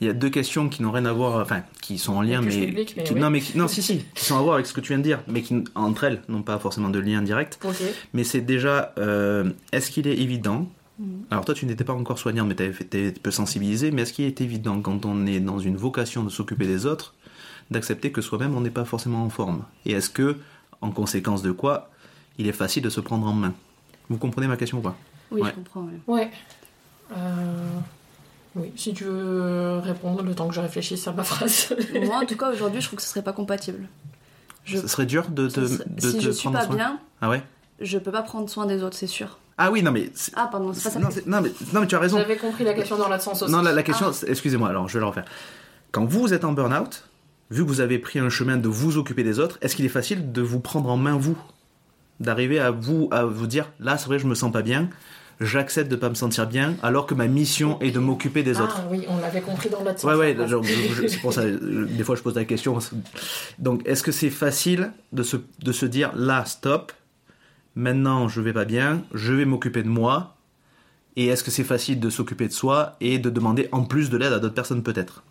Il 0.00 0.06
y 0.08 0.10
a 0.10 0.12
deux 0.12 0.28
questions 0.30 0.68
qui 0.68 0.82
n'ont 0.82 0.90
rien 0.90 1.04
à 1.06 1.12
voir, 1.12 1.40
enfin, 1.40 1.62
qui 1.80 1.98
sont 1.98 2.14
en 2.14 2.22
lien, 2.22 2.40
mais, 2.40 2.50
public, 2.66 2.94
mais 2.96 3.04
qui- 3.04 3.12
oui. 3.14 3.20
non, 3.20 3.30
mais 3.30 3.40
qui- 3.40 3.56
non, 3.56 3.68
si, 3.68 3.80
si, 3.80 4.04
qui 4.14 4.24
sont 4.24 4.36
à 4.36 4.42
voir 4.42 4.54
avec 4.54 4.66
ce 4.66 4.72
que 4.72 4.80
tu 4.80 4.88
viens 4.88 4.98
de 4.98 5.04
dire, 5.04 5.20
mais 5.28 5.40
qui 5.42 5.62
entre 5.76 6.04
elles 6.04 6.20
n'ont 6.28 6.42
pas 6.42 6.58
forcément 6.58 6.88
de 6.90 6.98
lien 6.98 7.22
direct. 7.22 7.58
Ok. 7.64 7.76
Mais 8.12 8.24
c'est 8.24 8.40
déjà, 8.40 8.92
euh, 8.98 9.50
est-ce 9.72 9.90
qu'il 9.90 10.06
est 10.08 10.18
évident 10.18 10.68
Mhm. 10.98 11.24
Alors 11.32 11.44
toi, 11.44 11.54
tu 11.56 11.66
n'étais 11.66 11.82
pas 11.82 11.92
encore 11.92 12.20
soignante, 12.20 12.46
mais 12.46 12.54
tu 12.54 12.62
été 12.64 13.10
peu 13.10 13.32
sensibilisé. 13.32 13.90
Mais 13.90 14.02
est-ce 14.02 14.12
qu'il 14.12 14.26
est 14.26 14.40
évident 14.40 14.80
quand 14.80 15.04
on 15.04 15.26
est 15.26 15.40
dans 15.40 15.58
une 15.58 15.76
vocation 15.76 16.22
de 16.22 16.28
s'occuper 16.30 16.66
des 16.68 16.86
autres, 16.86 17.14
d'accepter 17.72 18.12
que 18.12 18.20
soi-même 18.20 18.54
on 18.56 18.60
n'est 18.60 18.70
pas 18.70 18.84
forcément 18.84 19.24
en 19.24 19.28
forme? 19.28 19.64
Et 19.86 19.92
est-ce 19.92 20.08
que, 20.08 20.36
en 20.82 20.92
conséquence 20.92 21.42
de 21.42 21.50
quoi, 21.50 21.90
il 22.38 22.46
est 22.46 22.52
facile 22.52 22.82
de 22.84 22.90
se 22.90 23.00
prendre 23.00 23.26
en 23.26 23.32
main? 23.32 23.54
Vous 24.08 24.18
comprenez 24.18 24.46
ma 24.46 24.56
question 24.56 24.78
ou 24.78 24.82
pas? 24.82 24.96
Oui, 25.30 25.40
Ouais. 25.42 25.50
je 25.50 25.54
comprends. 25.54 25.82
ouais. 25.82 26.00
Ouais. 26.06 26.30
Euh, 27.12 27.16
Oui, 28.56 28.72
si 28.76 28.94
tu 28.94 29.02
veux 29.04 29.78
répondre 29.82 30.22
le 30.22 30.32
temps 30.34 30.46
que 30.48 30.54
je 30.54 30.60
réfléchisse 30.60 31.08
à 31.08 31.12
ma 31.12 31.24
phrase. 31.24 31.74
Moi, 32.04 32.18
en 32.22 32.24
tout 32.26 32.36
cas, 32.36 32.52
aujourd'hui, 32.52 32.80
je 32.80 32.86
trouve 32.86 32.98
que 32.98 33.02
ce 33.02 33.08
serait 33.08 33.22
pas 33.24 33.32
compatible. 33.32 33.88
Je- 34.64 34.78
Ce 34.78 34.86
serait 34.86 35.06
dur 35.06 35.28
de 35.28 35.48
te, 35.48 35.66
si 35.66 35.78
te 36.16 36.20
je 36.20 36.30
suis 36.30 36.48
pas 36.50 36.64
soin 36.64 36.76
bien, 36.76 36.98
Ah 37.20 37.28
ouais? 37.28 37.42
je 37.80 37.98
peux 37.98 38.12
pas 38.12 38.22
prendre 38.22 38.48
soin 38.48 38.66
des 38.66 38.82
autres, 38.84 38.96
c'est 38.96 39.08
sûr. 39.08 39.38
Ah 39.58 39.70
oui, 39.72 39.82
non 39.82 39.90
mais... 39.90 40.10
c'est- 40.14 40.32
Ah, 40.36 40.48
pardon, 40.50 40.72
c'est 40.72 40.84
pas 40.84 40.90
ça. 40.90 41.00
non, 41.00 41.08
mais, 41.42 41.52
non 41.72 41.80
mais 41.80 41.86
tu 41.88 41.94
as 41.96 41.98
raison. 41.98 42.16
J'avais 42.18 42.36
compris 42.36 42.62
la 42.64 42.74
question 42.74 42.96
dans 42.96 43.08
l'autre 43.08 43.22
sens 43.22 43.42
aussi. 43.42 43.52
Non, 43.52 43.60
la, 43.60 43.72
la 43.72 43.82
question, 43.82 44.06
Ah. 44.10 44.24
excusez-moi, 44.28 44.68
alors 44.68 44.88
je 44.88 44.94
vais 44.94 45.00
le 45.00 45.06
refaire. 45.06 45.24
Quand 45.92 46.04
vous 46.06 46.32
êtes 46.32 46.44
en 46.44 46.52
burn-out, 46.52 47.08
vu 47.50 47.62
que 47.64 47.68
vous 47.68 47.80
avez 47.80 47.98
pris 47.98 48.20
un 48.20 48.28
chemin 48.30 48.56
de 48.56 48.68
vous 48.68 48.96
occuper 48.98 49.22
des 49.24 49.38
autres, 49.40 49.58
est-ce 49.62 49.74
qu'il 49.76 49.84
est 49.84 49.88
facile 49.90 50.30
de 50.32 50.42
vous 50.42 50.60
prendre 50.60 50.88
en 50.90 50.96
main 50.96 51.16
vous? 51.16 51.36
D'arriver 52.20 52.60
à 52.60 52.70
vous, 52.70 53.08
à 53.10 53.24
vous 53.24 53.46
dire, 53.48 53.68
là 53.80 53.98
c'est 53.98 54.06
vrai, 54.06 54.18
je 54.20 54.26
me 54.26 54.34
sens 54.36 54.50
pas 54.52 54.62
bien, 54.62 54.88
j'accepte 55.40 55.90
de 55.90 55.96
pas 55.96 56.08
me 56.08 56.14
sentir 56.14 56.46
bien, 56.46 56.76
alors 56.82 57.06
que 57.06 57.14
ma 57.14 57.26
mission 57.26 57.80
est 57.80 57.90
de 57.90 57.98
m'occuper 57.98 58.42
des 58.42 58.58
Ah 58.58 58.64
autres. 58.64 58.82
oui, 58.90 59.04
on 59.08 59.18
l'avait 59.18 59.40
compris 59.40 59.68
dans 59.68 59.80
l'autre 59.82 59.98
sens. 60.00 60.04
Ouais, 60.10 60.16
ouais, 60.16 60.36
Ah, 60.38 60.46
genre, 60.46 60.62
je- 60.62 60.72
je- 61.02 61.06
c'est 61.08 61.18
pour 61.20 61.32
ça, 61.32 61.42
euh, 61.42 61.86
des 61.86 62.04
fois 62.04 62.14
je 62.16 62.22
pose 62.22 62.34
la 62.36 62.44
question. 62.44 62.78
Donc, 63.58 63.82
est-ce 63.86 64.02
que 64.02 64.12
c'est 64.12 64.30
facile 64.30 64.92
de 65.12 65.22
se, 65.22 65.36
de 65.62 65.72
se 65.72 65.86
dire, 65.86 66.12
là, 66.14 66.44
stop, 66.44 66.92
maintenant 67.74 68.28
je 68.28 68.40
vais 68.40 68.52
pas 68.52 68.64
bien, 68.64 69.02
je 69.12 69.32
vais 69.32 69.44
m'occuper 69.44 69.82
de 69.82 69.88
moi, 69.88 70.36
et 71.16 71.26
est-ce 71.26 71.44
que 71.44 71.50
c'est 71.50 71.64
facile 71.64 72.00
de 72.00 72.10
s'occuper 72.10 72.48
de 72.48 72.52
soi 72.52 72.96
et 73.00 73.18
de 73.18 73.30
demander 73.30 73.68
en 73.72 73.84
plus 73.84 74.10
de 74.10 74.16
l'aide 74.16 74.32
à 74.32 74.38
d'autres 74.38 74.54
personnes 74.54 74.82
peut-être? 74.82 75.22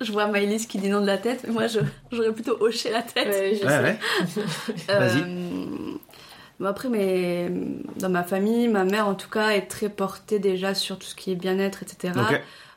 Je 0.00 0.10
vois 0.12 0.26
Maëlys 0.26 0.66
qui 0.66 0.76
dit 0.78 0.88
non 0.88 1.00
de 1.00 1.06
la 1.06 1.16
tête, 1.18 1.44
mais 1.46 1.52
moi, 1.52 1.66
je- 1.66 1.78
j'aurais 2.12 2.32
plutôt 2.32 2.56
hoché 2.60 2.90
la 2.90 3.00
tête. 3.02 3.28
Ouais, 3.28 3.54
je 3.58 3.64
Ouais, 3.64 3.70
sais. 3.70 3.82
ouais. 3.82 3.98
Vas-y. 4.98 5.24
Après, 6.62 6.88
mais 6.88 7.50
dans 7.98 8.08
ma 8.10 8.22
famille, 8.22 8.68
ma 8.68 8.84
mère 8.84 9.08
en 9.08 9.14
tout 9.14 9.28
cas 9.30 9.50
est 9.50 9.66
très 9.66 9.88
portée 9.88 10.38
déjà 10.38 10.74
sur 10.74 10.98
tout 10.98 11.06
ce 11.06 11.14
qui 11.14 11.32
est 11.32 11.34
bien-être, 11.36 11.82
etc. 11.82 12.12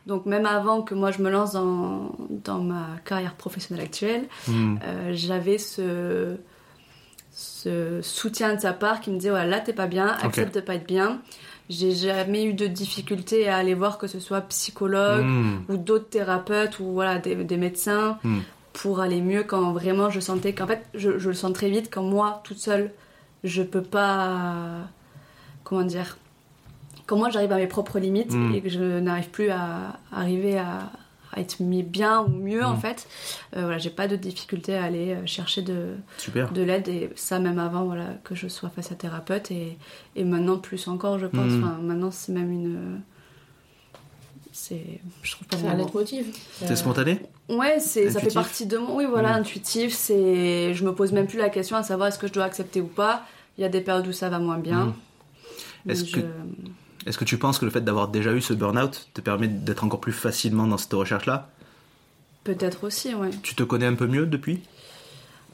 Donc 0.07 0.25
même 0.25 0.45
avant 0.45 0.81
que 0.83 0.95
moi 0.95 1.11
je 1.11 1.21
me 1.21 1.29
lance 1.29 1.51
dans, 1.51 2.15
dans 2.29 2.59
ma 2.59 2.85
carrière 3.05 3.33
professionnelle 3.35 3.83
actuelle, 3.85 4.23
Hmm. 4.47 4.77
euh, 4.83 5.11
j'avais 5.13 5.57
ce, 5.57 6.37
ce 7.31 8.01
soutien 8.01 8.55
de 8.55 8.59
sa 8.61 8.73
part 8.73 8.99
qui 9.01 9.11
me 9.11 9.17
disait 9.17 9.29
voilà 9.29 9.45
là 9.45 9.59
t'es 9.59 9.73
pas 9.73 9.87
bien, 9.87 10.07
accepte 10.23 10.55
de 10.55 10.61
pas 10.61 10.75
être 10.75 10.87
bien. 10.87 11.21
J'ai 11.69 11.91
jamais 11.93 12.45
eu 12.45 12.53
de 12.53 12.65
difficulté 12.65 13.49
à 13.49 13.57
aller 13.57 13.73
voir 13.73 13.97
que 13.97 14.07
ce 14.07 14.19
soit 14.21 14.41
psychologue 14.41 15.25
Hmm. 15.25 15.57
ou 15.69 15.77
d'autres 15.77 16.09
thérapeutes 16.09 16.79
ou 16.79 16.85
voilà 16.93 17.19
des, 17.19 17.35
des 17.35 17.57
médecins 17.57 18.17
Hmm. 18.23 18.39
pour 18.73 19.01
aller 19.01 19.21
mieux 19.21 19.43
quand 19.43 19.71
vraiment 19.73 20.09
je 20.09 20.19
sentais 20.19 20.53
qu'en 20.53 20.67
fait 20.67 20.83
je, 20.93 21.17
je 21.19 21.27
le 21.29 21.35
sens 21.35 21.51
très 21.53 21.69
vite 21.69 21.89
quand 21.93 22.03
moi 22.03 22.41
toute 22.45 22.59
seule 22.59 22.91
je 23.43 23.61
peux 23.63 23.81
pas 23.83 24.87
comment 25.63 25.83
dire 25.83 26.17
quand 27.05 27.17
moi 27.17 27.29
j'arrive 27.29 27.51
à 27.51 27.57
mes 27.57 27.67
propres 27.67 27.99
limites 27.99 28.33
Hmm. 28.33 28.53
et 28.53 28.61
que 28.61 28.69
je 28.69 28.99
n'arrive 28.99 29.29
plus 29.29 29.49
à 29.49 29.99
arriver 30.11 30.57
à, 30.57 30.91
à 31.33 31.39
être 31.39 31.59
mis 31.61 31.83
bien 31.83 32.21
ou 32.21 32.29
mieux 32.29 32.65
en 32.65 32.73
Hmm. 32.75 32.79
fait 32.79 33.07
euh, 33.55 33.61
voilà 33.61 33.77
j'ai 33.77 33.89
pas 33.89 34.07
de 34.07 34.15
difficulté 34.15 34.75
à 34.75 34.83
aller 34.83 35.13
euh, 35.13 35.25
chercher 35.25 35.61
de, 35.61 35.95
Super. 36.17 36.51
de 36.51 36.61
l'aide 36.61 36.87
et 36.87 37.09
ça 37.15 37.39
même 37.39 37.59
avant 37.59 37.85
voilà 37.85 38.07
que 38.23 38.33
je 38.35 38.47
sois 38.47 38.69
face 38.69 38.91
à 38.91 38.95
thérapeute 38.95 39.51
et, 39.51 39.77
et 40.15 40.23
maintenant 40.23 40.57
plus 40.57 40.87
encore 40.87 41.19
je 41.19 41.27
pense 41.27 41.51
Mm. 41.51 41.63
enfin 41.63 41.77
maintenant 41.81 42.11
c'est 42.11 42.31
même 42.33 42.51
une 42.51 43.01
c'est 44.59 44.99
je 45.21 45.31
trouve 45.31 45.47
pas 45.47 45.57
C'est 45.57 45.67
un 45.67 45.75
leitmotiv. 45.75 46.25
T'es 46.65 46.75
spontané 46.75 47.19
ouais 47.49 47.79
c'est 47.79 48.09
ça 48.09 48.19
fait 48.19 48.33
partie 48.33 48.65
de 48.65 48.77
mon 48.77 48.95
oui 48.97 49.05
voilà 49.05 49.33
Mm. 49.33 49.41
intuitif 49.41 49.93
c'est 49.93 50.73
je 50.73 50.83
me 50.83 50.93
pose 50.93 51.11
même 51.11 51.27
plus 51.27 51.37
la 51.37 51.49
question 51.49 51.77
à 51.77 51.83
savoir 51.83 52.07
est-ce 52.09 52.17
que 52.19 52.27
je 52.27 52.33
dois 52.33 52.43
accepter 52.45 52.81
ou 52.81 52.87
pas 52.87 53.23
il 53.57 53.61
y 53.61 53.65
a 53.65 53.69
des 53.69 53.81
périodes 53.81 54.07
où 54.07 54.11
ça 54.13 54.29
va 54.29 54.39
moins 54.39 54.57
bien 54.57 54.85
Mm. 54.85 54.93
Mais 55.85 55.93
Est-ce 55.93 56.03
que- 56.11 56.19
Est-ce 57.05 57.17
que 57.17 57.23
tu 57.23 57.37
penses 57.37 57.59
que 57.59 57.65
le 57.65 57.71
fait 57.71 57.81
d'avoir 57.81 58.07
déjà 58.09 58.33
eu 58.33 58.41
ce 58.41 58.53
burn-out 58.53 59.07
te 59.13 59.21
permet 59.21 59.47
d'être 59.47 59.83
encore 59.85 60.01
plus 60.01 60.11
facilement 60.11 60.67
dans 60.67 60.77
cette 60.77 60.91
recherche-là? 60.93 61.49
Peut-être 62.43 62.83
aussi 62.85 63.13
ouais 63.13 63.29
Tu 63.43 63.55
te 63.55 63.63
connais 63.63 63.85
un 63.85 63.93
peu 63.95 64.07
mieux 64.07 64.25
depuis? 64.25 64.59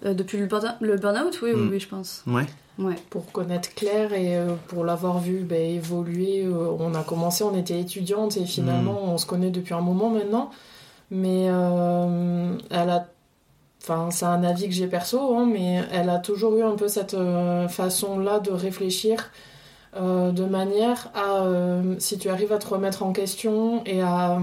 Euh, 0.05 0.13
depuis 0.13 0.37
le 0.37 0.47
burn- 0.47 0.75
le 0.81 0.95
burn-out 0.97 1.39
oui, 1.43 1.51
oui 1.53 1.61
Mm. 1.61 1.69
oui 1.71 1.79
je 1.79 1.87
pense 1.87 2.23
Ouais. 2.25 2.45
Ouais 2.79 2.95
Pour 3.09 3.31
connaître 3.31 3.73
Claire 3.75 4.13
et 4.13 4.35
euh, 4.37 4.55
pour 4.67 4.83
l'avoir 4.83 5.19
vue 5.19 5.41
ben, 5.41 5.61
évoluer, 5.61 6.43
euh, 6.43 6.75
on 6.79 6.93
a 6.95 7.03
commencé, 7.03 7.43
on 7.43 7.55
était 7.55 7.79
étudiante 7.79 8.37
et 8.37 8.45
finalement 8.45 8.99
on 9.03 9.17
se 9.17 9.25
connaît 9.25 9.51
depuis 9.51 9.73
un 9.73 9.81
moment 9.81 10.09
maintenant. 10.09 10.49
Mais 11.11 11.47
euh, 11.49 12.57
elle 12.71 12.89
a. 12.89 13.07
Enfin, 13.81 14.09
c'est 14.11 14.25
un 14.25 14.43
avis 14.45 14.67
que 14.69 14.73
j'ai 14.73 14.87
perso, 14.87 15.35
hein, 15.35 15.45
mais 15.51 15.83
elle 15.91 16.09
a 16.09 16.17
toujours 16.17 16.55
eu 16.57 16.63
un 16.63 16.75
peu 16.75 16.87
cette 16.87 17.13
euh, 17.15 17.67
façon-là 17.67 18.39
de 18.39 18.51
réfléchir 18.51 19.29
euh, 19.97 20.31
de 20.31 20.45
manière 20.45 21.11
à. 21.13 21.43
euh, 21.43 21.95
si 21.99 22.17
tu 22.17 22.29
arrives 22.29 22.53
à 22.53 22.57
te 22.59 22.67
remettre 22.67 23.03
en 23.03 23.11
question 23.13 23.83
et 23.85 24.01
à. 24.01 24.39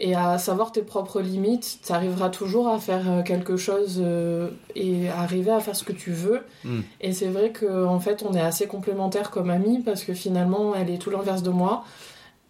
Et 0.00 0.14
à 0.14 0.38
savoir 0.38 0.70
tes 0.72 0.82
propres 0.82 1.20
limites, 1.20 1.80
tu 1.84 1.92
arriveras 1.92 2.28
toujours 2.30 2.68
à 2.68 2.78
faire 2.78 3.10
euh, 3.10 3.22
quelque 3.22 3.56
chose 3.56 4.00
euh, 4.00 4.48
et 4.76 5.08
à 5.08 5.20
arriver 5.22 5.50
à 5.50 5.60
faire 5.60 5.74
ce 5.76 5.84
que 5.84 5.92
tu 5.92 6.12
veux. 6.12 6.40
Mm. 6.64 6.80
Et 7.00 7.12
c'est 7.12 7.26
vrai 7.28 7.52
qu'en 7.52 7.86
en 7.94 8.00
fait, 8.00 8.24
on 8.28 8.32
est 8.34 8.40
assez 8.40 8.66
complémentaires 8.66 9.30
comme 9.30 9.50
amis 9.50 9.80
parce 9.84 10.04
que 10.04 10.14
finalement, 10.14 10.74
elle 10.74 10.90
est 10.90 10.98
tout 10.98 11.10
l'inverse 11.10 11.42
de 11.42 11.50
moi. 11.50 11.84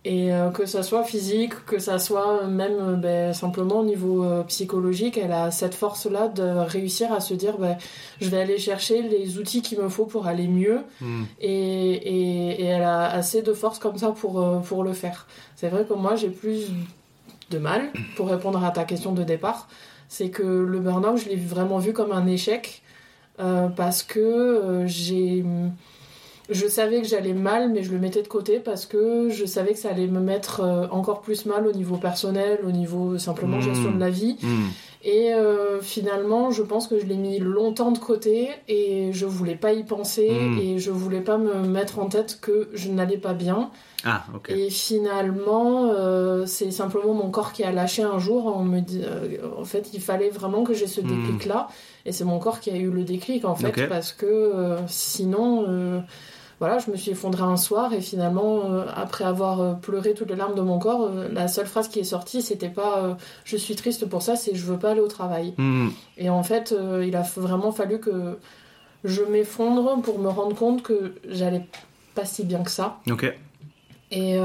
Et 0.05 0.33
euh, 0.33 0.51
que 0.51 0.65
ça 0.65 0.83
soit 0.85 1.03
physique, 1.03 1.53
que 1.67 1.79
ça 1.81 1.99
soit 1.99 2.47
même 2.47 3.01
ben, 3.01 3.35
simplement 3.35 3.81
au 3.81 3.85
niveau 3.85 4.25
euh, 4.25 4.43
psychologique, 4.45 5.19
elle 5.19 5.33
a 5.33 5.51
cette 5.51 5.75
force-là 5.75 6.29
de 6.29 6.43
réussir 6.43 7.13
à 7.13 7.21
se 7.21 7.35
dire 7.35 7.59
ben, 7.59 7.77
je 8.21 8.29
vais 8.29 8.41
aller 8.41 8.59
chercher 8.59 9.03
les 9.03 9.39
outils 9.39 9.61
qu'il 9.61 9.79
me 9.81 9.89
faut 9.89 10.05
pour 10.07 10.27
aller 10.29 10.47
mieux. 10.47 10.81
Hmm. 11.01 11.25
Et, 11.41 11.51
et- 11.51 12.63
et 12.63 12.65
elle 12.67 12.85
a 12.85 13.11
assez 13.11 13.43
de 13.43 13.53
force 13.53 13.79
comme 13.81 13.99
ça 13.99 14.11
pour, 14.13 14.63
pour 14.63 14.85
le 14.85 14.93
faire. 14.93 15.27
C'est 15.57 15.69
vrai 15.69 15.85
que 15.85 15.95
moi 15.95 16.15
j'ai 16.15 16.31
plus 16.31 16.69
de 17.51 17.59
mal 17.59 17.91
pour 18.17 18.29
répondre 18.29 18.63
à 18.65 18.71
ta 18.71 18.85
question 18.85 19.13
de 19.13 19.23
départ. 19.23 19.69
C'est 20.09 20.31
que 20.31 20.43
le 20.43 20.79
burn-out, 20.81 21.19
je 21.19 21.29
l'ai 21.29 21.37
vraiment 21.37 21.79
vu 21.79 21.93
comme 21.93 22.13
un 22.13 22.27
échec 22.27 22.83
euh, 23.41 23.69
parce 23.69 24.03
que 24.03 24.19
euh, 24.19 24.87
j'ai. 24.87 25.45
Je 26.51 26.67
savais 26.67 27.03
que 27.03 27.07
j'allais 27.07 27.35
mal, 27.35 27.71
mais 27.71 27.83
je 27.83 27.93
le 27.93 27.99
mettais 27.99 28.23
de 28.23 28.29
côté 28.29 28.59
parce 28.59 28.87
que 28.87 29.29
je 29.29 29.45
savais 29.45 29.73
que 29.73 29.79
ça 29.79 29.91
allait 29.91 30.07
me 30.07 30.21
mettre 30.21 30.61
euh, 30.61 30.87
encore 30.91 31.21
plus 31.21 31.45
mal 31.45 31.67
au 31.67 31.73
niveau 31.73 31.99
personnel, 31.99 32.61
au 32.67 32.71
niveau 32.71 33.19
simplement 33.19 33.61
gestion 33.61 33.93
de 33.93 34.01
la 34.01 34.09
vie. 34.09 34.39
Hmm. 34.43 34.69
Et 35.05 35.33
euh, 35.33 35.81
finalement, 35.81 36.51
je 36.51 36.63
pense 36.63 36.89
que 36.89 36.99
je 36.99 37.07
l'ai 37.07 37.17
mis 37.17 37.39
longtemps 37.39 37.93
de 37.93 37.99
côté 37.99 38.49
et 38.67 39.13
je 39.13 39.27
voulais 39.27 39.55
pas 39.55 39.73
y 39.73 39.85
penser 39.85 40.29
Mm. 40.31 40.59
et 40.59 40.79
je 40.79 40.91
voulais 40.91 41.21
pas 41.21 41.39
me 41.39 41.55
mettre 41.69 41.99
en 42.01 42.07
tête 42.07 42.39
que 42.41 42.69
je 42.75 42.91
n'allais 42.91 43.17
pas 43.19 43.33
bien. 43.33 43.71
Ah, 44.05 44.25
ok. 44.35 44.51
Et 44.51 44.71
finalement, 44.71 45.87
euh, 45.93 46.47
c'est 46.47 46.71
simplement 46.71 47.15
mon 47.15 47.31
corps 47.31 47.53
qui 47.53 47.63
a 47.65 47.71
lâché 47.73 48.03
un 48.03 48.19
jour. 48.19 48.53
On 48.57 48.65
me 48.65 48.81
dit, 48.81 49.03
euh, 49.05 49.39
en 49.59 49.65
fait, 49.65 49.91
il 49.93 50.01
fallait 50.01 50.31
vraiment 50.31 50.63
que 50.65 50.75
j'ai 50.75 50.87
ce 50.87 51.01
Mm. 51.01 51.07
déclic-là. 51.07 51.69
Et 52.05 52.13
c'est 52.13 52.25
mon 52.25 52.39
corps 52.39 52.61
qui 52.61 52.71
a 52.71 52.77
eu 52.77 52.91
le 52.91 53.05
déclic, 53.05 53.45
en 53.45 53.55
fait, 53.55 53.87
parce 53.89 54.13
que 54.13 54.27
euh, 54.27 54.79
sinon, 54.89 55.65
euh, 55.69 56.01
voilà, 56.61 56.79
je 56.79 56.91
me 56.91 56.97
suis 56.97 57.13
effondrée 57.13 57.43
un 57.45 57.57
soir 57.57 57.93
et 57.93 58.01
finalement, 58.01 58.63
euh, 58.73 58.85
après 58.95 59.25
avoir 59.25 59.61
euh, 59.61 59.73
pleuré 59.75 60.15
toutes 60.15 60.31
les 60.31 60.37
larmes 60.37 60.55
de 60.57 60.61
mon 60.61 60.79
corps, 60.79 61.05
euh, 61.05 61.29
la 61.33 61.47
seule 61.49 61.67
phrase 61.67 61.89
qui 61.89 62.01
est 62.01 62.05
sortie, 62.05 62.43
c'était 62.43 62.69
pas 62.69 62.99
euh, 63.05 63.15
je 63.45 63.57
suis 63.57 63.77
triste 63.77 64.07
pour 64.07 64.23
ça, 64.23 64.35
c'est 64.37 64.55
je 64.55 64.65
veux 64.65 64.79
pas 64.79 64.91
aller 64.91 65.01
au 65.01 65.07
travail. 65.09 65.55
Hmm. 65.57 65.89
Et 66.17 66.29
en 66.31 66.43
fait, 66.43 66.75
il 67.05 67.15
a 67.17 67.23
vraiment 67.23 67.71
fallu 67.73 68.01
que 68.01 68.39
je 69.05 69.23
m'effondre 69.23 70.01
pour 70.03 70.19
me 70.19 70.29
rendre 70.29 70.57
compte 70.57 70.83
que 70.83 71.15
j'allais 71.29 71.65
pas 72.17 72.25
si 72.25 72.45
bien 72.45 72.63
que 72.65 72.71
ça. 72.71 72.99
Ok. 73.11 73.33
Et, 74.11 74.37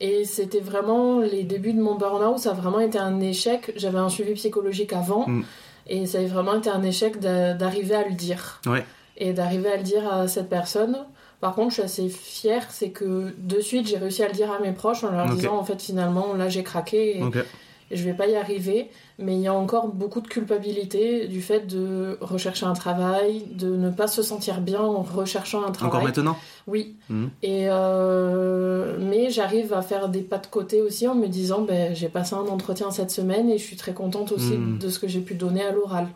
et 0.00 0.24
c'était 0.24 0.60
vraiment 0.60 1.20
les 1.20 1.42
débuts 1.44 1.74
de 1.74 1.80
mon 1.80 1.94
burn-out, 1.96 2.38
ça 2.38 2.50
a 2.50 2.54
vraiment 2.54 2.80
été 2.80 2.98
un 2.98 3.20
échec. 3.20 3.72
J'avais 3.76 3.98
un 3.98 4.08
suivi 4.08 4.32
psychologique 4.34 4.92
avant, 4.92 5.26
Mm. 5.28 5.44
et 5.86 6.06
ça 6.06 6.18
a 6.18 6.24
vraiment 6.24 6.54
été 6.56 6.70
un 6.70 6.82
échec 6.82 7.20
d'a- 7.20 7.52
d'arriver 7.54 7.94
à 7.94 8.08
le 8.08 8.14
dire. 8.14 8.60
Ouais. 8.66 8.84
Et 9.20 9.32
d'arriver 9.32 9.70
à 9.70 9.76
le 9.76 9.82
dire 9.84 10.12
à 10.12 10.26
cette 10.28 10.48
personne. 10.48 10.96
Par 11.40 11.54
contre, 11.54 11.68
je 11.70 11.74
suis 11.74 11.82
assez 11.82 12.08
fière, 12.08 12.66
c'est 12.70 12.90
que 12.90 13.32
de 13.38 13.60
suite, 13.60 13.86
j'ai 13.86 13.96
réussi 13.98 14.22
à 14.22 14.26
le 14.28 14.34
dire 14.34 14.50
à 14.52 14.58
mes 14.58 14.72
proches 14.72 15.04
en 15.04 15.10
leur 15.12 15.26
disant, 15.34 15.56
en 15.56 15.64
fait, 15.64 15.80
finalement, 15.80 16.34
là, 16.34 16.48
j'ai 16.48 16.62
craqué. 16.62 17.18
Et, 17.18 17.22
Ok. 17.22 17.36
et 17.90 17.96
je 17.96 18.04
vais 18.04 18.12
pas 18.14 18.26
y 18.28 18.36
arriver, 18.36 18.90
mais 19.18 19.34
il 19.36 19.40
y 19.40 19.46
a 19.46 19.54
encore 19.54 19.88
beaucoup 19.88 20.20
de 20.20 20.28
culpabilité 20.28 21.26
du 21.28 21.40
fait 21.42 21.66
de 21.66 22.18
rechercher 22.20 22.64
un 22.66 22.72
travail, 22.74 23.44
de 23.52 23.74
ne 23.76 23.90
pas 23.90 24.06
se 24.06 24.22
sentir 24.22 24.60
bien 24.60 24.80
en 24.80 25.02
recherchant 25.02 25.64
un 25.66 25.70
travail. 25.72 25.88
Encore 25.96 26.02
maintenant? 26.08 26.36
Oui. 26.66 26.96
Mhm. 27.08 27.30
Et 27.42 27.68
euh, 27.68 28.96
mais 29.00 29.30
j'arrive 29.30 29.72
à 29.72 29.82
faire 29.82 30.08
des 30.08 30.20
pas 30.20 30.38
de 30.38 30.46
côté 30.46 30.80
aussi 30.82 31.06
en 31.08 31.14
me 31.14 31.26
disant 31.26 31.62
ben 31.62 31.94
j'ai 31.94 32.08
passé 32.08 32.34
un 32.34 32.46
entretien 32.48 32.90
cette 32.90 33.10
semaine 33.10 33.50
et 33.50 33.58
je 33.58 33.64
suis 33.64 33.76
très 33.76 33.92
contente 33.92 34.32
aussi 34.32 34.52
Mhm. 34.56 34.78
de 34.78 34.88
ce 34.88 34.98
que 34.98 35.08
j'ai 35.08 35.20
pu 35.20 35.34
donner 35.34 35.62
à 35.64 35.72
l'oral. 35.72 36.06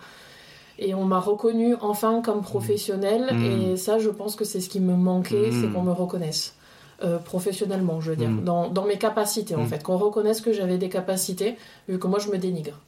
Et 0.79 0.95
on 0.95 1.05
m'a 1.05 1.21
reconnue 1.21 1.75
enfin 1.81 2.21
comme 2.23 2.43
professionnelle. 2.43 3.31
Mhm. 3.33 3.45
et 3.45 3.77
ça 3.77 3.99
je 3.99 4.11
pense 4.11 4.37
que 4.37 4.45
c'est 4.45 4.61
ce 4.61 4.69
qui 4.69 4.81
me 4.81 4.95
manquait, 4.95 5.51
c'est 5.53 5.73
qu'on 5.73 5.83
me 5.83 5.93
reconnaisse. 5.93 6.57
Euh, 7.03 7.19
professionnellement, 7.19 8.01
je 8.01 8.11
veux 8.11 8.17
dire, 8.17 8.31
dans, 8.31 8.69
dans 8.69 8.85
mes 8.85 8.99
capacités 8.99 9.57
en 9.57 9.67
fait, 9.67 9.83
qu'on 9.83 9.97
reconnaisse 9.97 10.41
que 10.41 10.53
j'avais 10.53 10.79
des 10.79 10.89
capacités, 10.89 11.57
vu 11.89 11.99
que 11.99 12.07
moi 12.07 12.19
je 12.19 12.29
me 12.31 12.39
dénigre. 12.39 12.79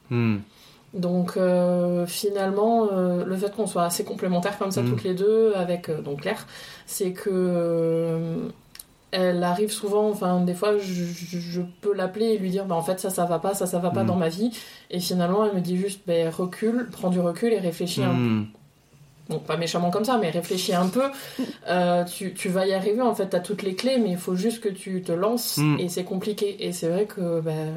Donc 0.93 1.35
euh, 1.35 2.05
finalement, 2.07 2.87
euh, 2.91 3.25
le 3.25 3.35
fait 3.35 3.53
qu'on 3.53 3.67
soit 3.67 3.83
assez 3.83 4.05
complémentaires 4.05 4.57
comme 4.57 4.71
ça 4.71 4.81
toutes 4.81 5.03
les 5.03 5.13
deux 5.13 5.53
avec 5.55 5.91
donc 6.03 6.21
Claire, 6.21 6.47
c'est 6.85 7.11
que 7.11 8.49
elle 9.11 9.41
arrive 9.43 9.71
souvent, 9.71 10.09
enfin 10.09 10.41
des 10.41 10.53
fois 10.53 10.77
je, 10.77 10.83
je- 11.03 11.39
je 11.39 11.61
peux 11.81 11.93
l'appeler 11.93 12.25
et 12.25 12.37
lui 12.37 12.49
dire 12.49 12.65
bah 12.65 12.75
en 12.75 12.81
fait 12.81 12.99
ça 12.99 13.09
ça 13.09 13.25
va 13.25 13.39
pas, 13.39 13.53
ça 13.53 13.65
ça 13.65 13.79
va 13.79 13.89
pas 13.89 14.01
Mhm. 14.01 14.07
dans 14.07 14.15
ma 14.15 14.29
vie 14.29 14.51
et 14.91 14.99
finalement 14.99 15.45
elle 15.45 15.55
me 15.55 15.61
dit 15.61 15.77
juste 15.77 16.01
ben 16.07 16.29
recule, 16.29 16.87
prends 16.91 17.09
du 17.09 17.19
recul 17.19 17.53
et 17.53 17.59
réfléchis 17.59 18.03
un 18.03 18.09
peu. 18.09 18.15
Hmm. 18.15 18.45
Bon 19.29 19.39
pas 19.39 19.57
méchamment 19.57 19.91
comme 19.91 20.05
ça 20.05 20.17
mais 20.17 20.29
réfléchis 20.29 20.73
un 20.73 20.87
peu. 20.87 21.03
Euh, 21.69 22.05
tu, 22.05 22.33
tu 22.33 22.47
vas 22.49 22.65
y 22.65 22.73
arriver 22.73 23.01
en 23.01 23.13
fait, 23.13 23.27
t'as 23.27 23.41
toutes 23.41 23.61
les 23.61 23.75
clés 23.75 23.97
mais 23.97 24.11
il 24.11 24.17
faut 24.17 24.35
juste 24.35 24.61
que 24.61 24.69
tu 24.69 25.01
te 25.01 25.11
lances 25.11 25.57
Mhm. 25.57 25.79
et 25.79 25.89
c'est 25.89 26.03
compliqué 26.05 26.65
et 26.65 26.71
c'est 26.71 26.87
vrai 26.89 27.05
que 27.05 27.41
ben 27.41 27.73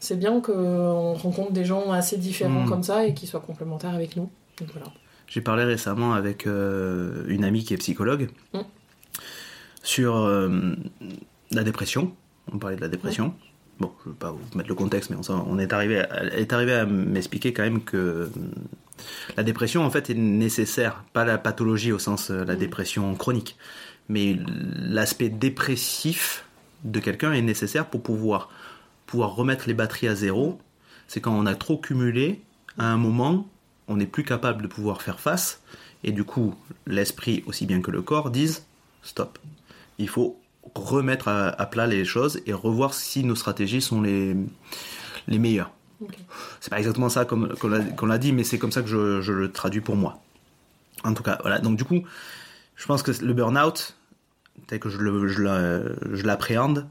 c'est 0.00 0.18
bien 0.18 0.40
qu'on 0.40 1.14
rencontre 1.14 1.52
des 1.52 1.64
gens 1.64 1.90
assez 1.92 2.16
différents 2.18 2.64
Mm. 2.64 2.68
comme 2.68 2.82
ça 2.82 3.06
et 3.06 3.14
qui 3.14 3.26
soient 3.26 3.40
complémentaires 3.40 3.94
avec 3.94 4.16
nous. 4.16 4.28
Donc 4.60 4.68
voilà. 4.72 4.86
J'ai 5.26 5.40
parlé 5.40 5.64
récemment 5.64 6.12
avec 6.14 6.46
euh, 6.46 7.24
une 7.28 7.44
amie 7.44 7.64
qui 7.64 7.72
est 7.74 7.78
psychologue 7.78 8.28
Mm. 8.54 8.60
Sur 9.86 10.16
euh, 10.16 10.74
la 11.52 11.62
dépression. 11.62 12.12
On 12.52 12.58
parlait 12.58 12.76
de 12.76 12.80
la 12.80 12.88
dépression. 12.88 13.34
Bon, 13.78 13.92
je 14.02 14.08
ne 14.08 14.12
veux 14.12 14.18
pas 14.18 14.32
vous 14.32 14.40
mettre 14.56 14.68
le 14.68 14.74
contexte, 14.74 15.10
mais 15.10 15.16
on, 15.28 15.58
est 15.58 15.72
arrivé, 15.72 16.00
à, 16.00 16.24
elle 16.24 16.40
est 16.40 16.52
arrivée 16.52 16.74
à 16.74 16.86
m'expliquer 16.86 17.52
quand 17.52 17.62
même 17.62 17.82
que 17.82 17.96
euh, 17.96 18.28
la 19.36 19.44
dépression 19.44 19.84
en 19.84 19.90
fait 19.90 20.10
est 20.10 20.14
nécessaire, 20.14 21.04
pas 21.12 21.24
la 21.24 21.38
pathologie 21.38 21.92
au 21.92 21.98
sens 21.98 22.30
euh, 22.30 22.44
la 22.44 22.56
dépression 22.56 23.14
chronique, 23.14 23.56
mais 24.08 24.36
l'aspect 24.74 25.28
dépressif 25.28 26.44
de 26.84 26.98
quelqu'un 26.98 27.32
est 27.32 27.42
nécessaire 27.42 27.86
pour 27.86 28.02
pouvoir 28.02 28.50
pouvoir 29.06 29.36
remettre 29.36 29.68
les 29.68 29.74
batteries 29.74 30.08
à 30.08 30.16
zéro. 30.16 30.58
C'est 31.06 31.20
quand 31.20 31.38
on 31.38 31.46
a 31.46 31.54
trop 31.54 31.78
cumulé, 31.78 32.40
à 32.76 32.86
un 32.86 32.96
moment, 32.96 33.48
on 33.86 33.98
n'est 33.98 34.06
plus 34.06 34.24
capable 34.24 34.62
de 34.62 34.66
pouvoir 34.66 35.02
faire 35.02 35.20
face, 35.20 35.60
et 36.02 36.10
du 36.10 36.24
coup, 36.24 36.56
l'esprit 36.88 37.44
aussi 37.46 37.66
bien 37.66 37.80
que 37.80 37.92
le 37.92 38.02
corps 38.02 38.30
disent 38.30 38.66
stop. 39.02 39.38
Il 39.98 40.08
faut 40.08 40.38
remettre 40.74 41.28
à, 41.28 41.48
à 41.48 41.66
plat 41.66 41.86
les 41.86 42.04
choses 42.04 42.40
et 42.46 42.52
revoir 42.52 42.92
si 42.94 43.24
nos 43.24 43.34
stratégies 43.34 43.80
sont 43.80 44.02
les, 44.02 44.36
les 45.28 45.38
meilleures. 45.38 45.70
Ok. 46.02 46.14
C'est 46.60 46.70
pas 46.70 46.78
exactement 46.78 47.08
ça 47.08 47.24
comme 47.24 47.54
qu'on 47.56 48.06
l'a, 48.06 48.18
dit, 48.18 48.32
mais 48.32 48.44
c'est 48.44 48.58
comme 48.58 48.72
ça 48.72 48.82
que 48.82 48.88
je, 48.88 49.20
je 49.22 49.32
le 49.32 49.50
traduis 49.50 49.80
pour 49.80 49.96
moi. 49.96 50.20
En 51.04 51.14
tout 51.14 51.22
cas, 51.22 51.38
voilà. 51.42 51.58
Donc 51.58 51.76
du 51.76 51.84
coup, 51.84 52.02
je 52.74 52.86
pense 52.86 53.02
que 53.02 53.12
le 53.24 53.32
burn-out, 53.32 53.96
tel 54.66 54.78
que 54.80 54.90
je, 54.90 56.22
l'appréhende, 56.24 56.86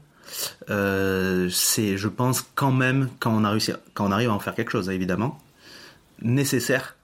euh, 0.70 1.48
c'est, 1.50 1.96
je 1.96 2.08
pense 2.08 2.44
quand 2.54 2.72
même, 2.72 3.08
quand 3.20 3.30
on, 3.32 3.44
a 3.44 3.50
réussi, 3.50 3.72
quand 3.94 4.06
on 4.08 4.12
arrive 4.12 4.30
à 4.30 4.32
en 4.32 4.40
faire 4.40 4.54
quelque 4.54 4.70
chose, 4.72 4.88
évidemment, 4.90 5.38
nécessaire, 6.22 6.96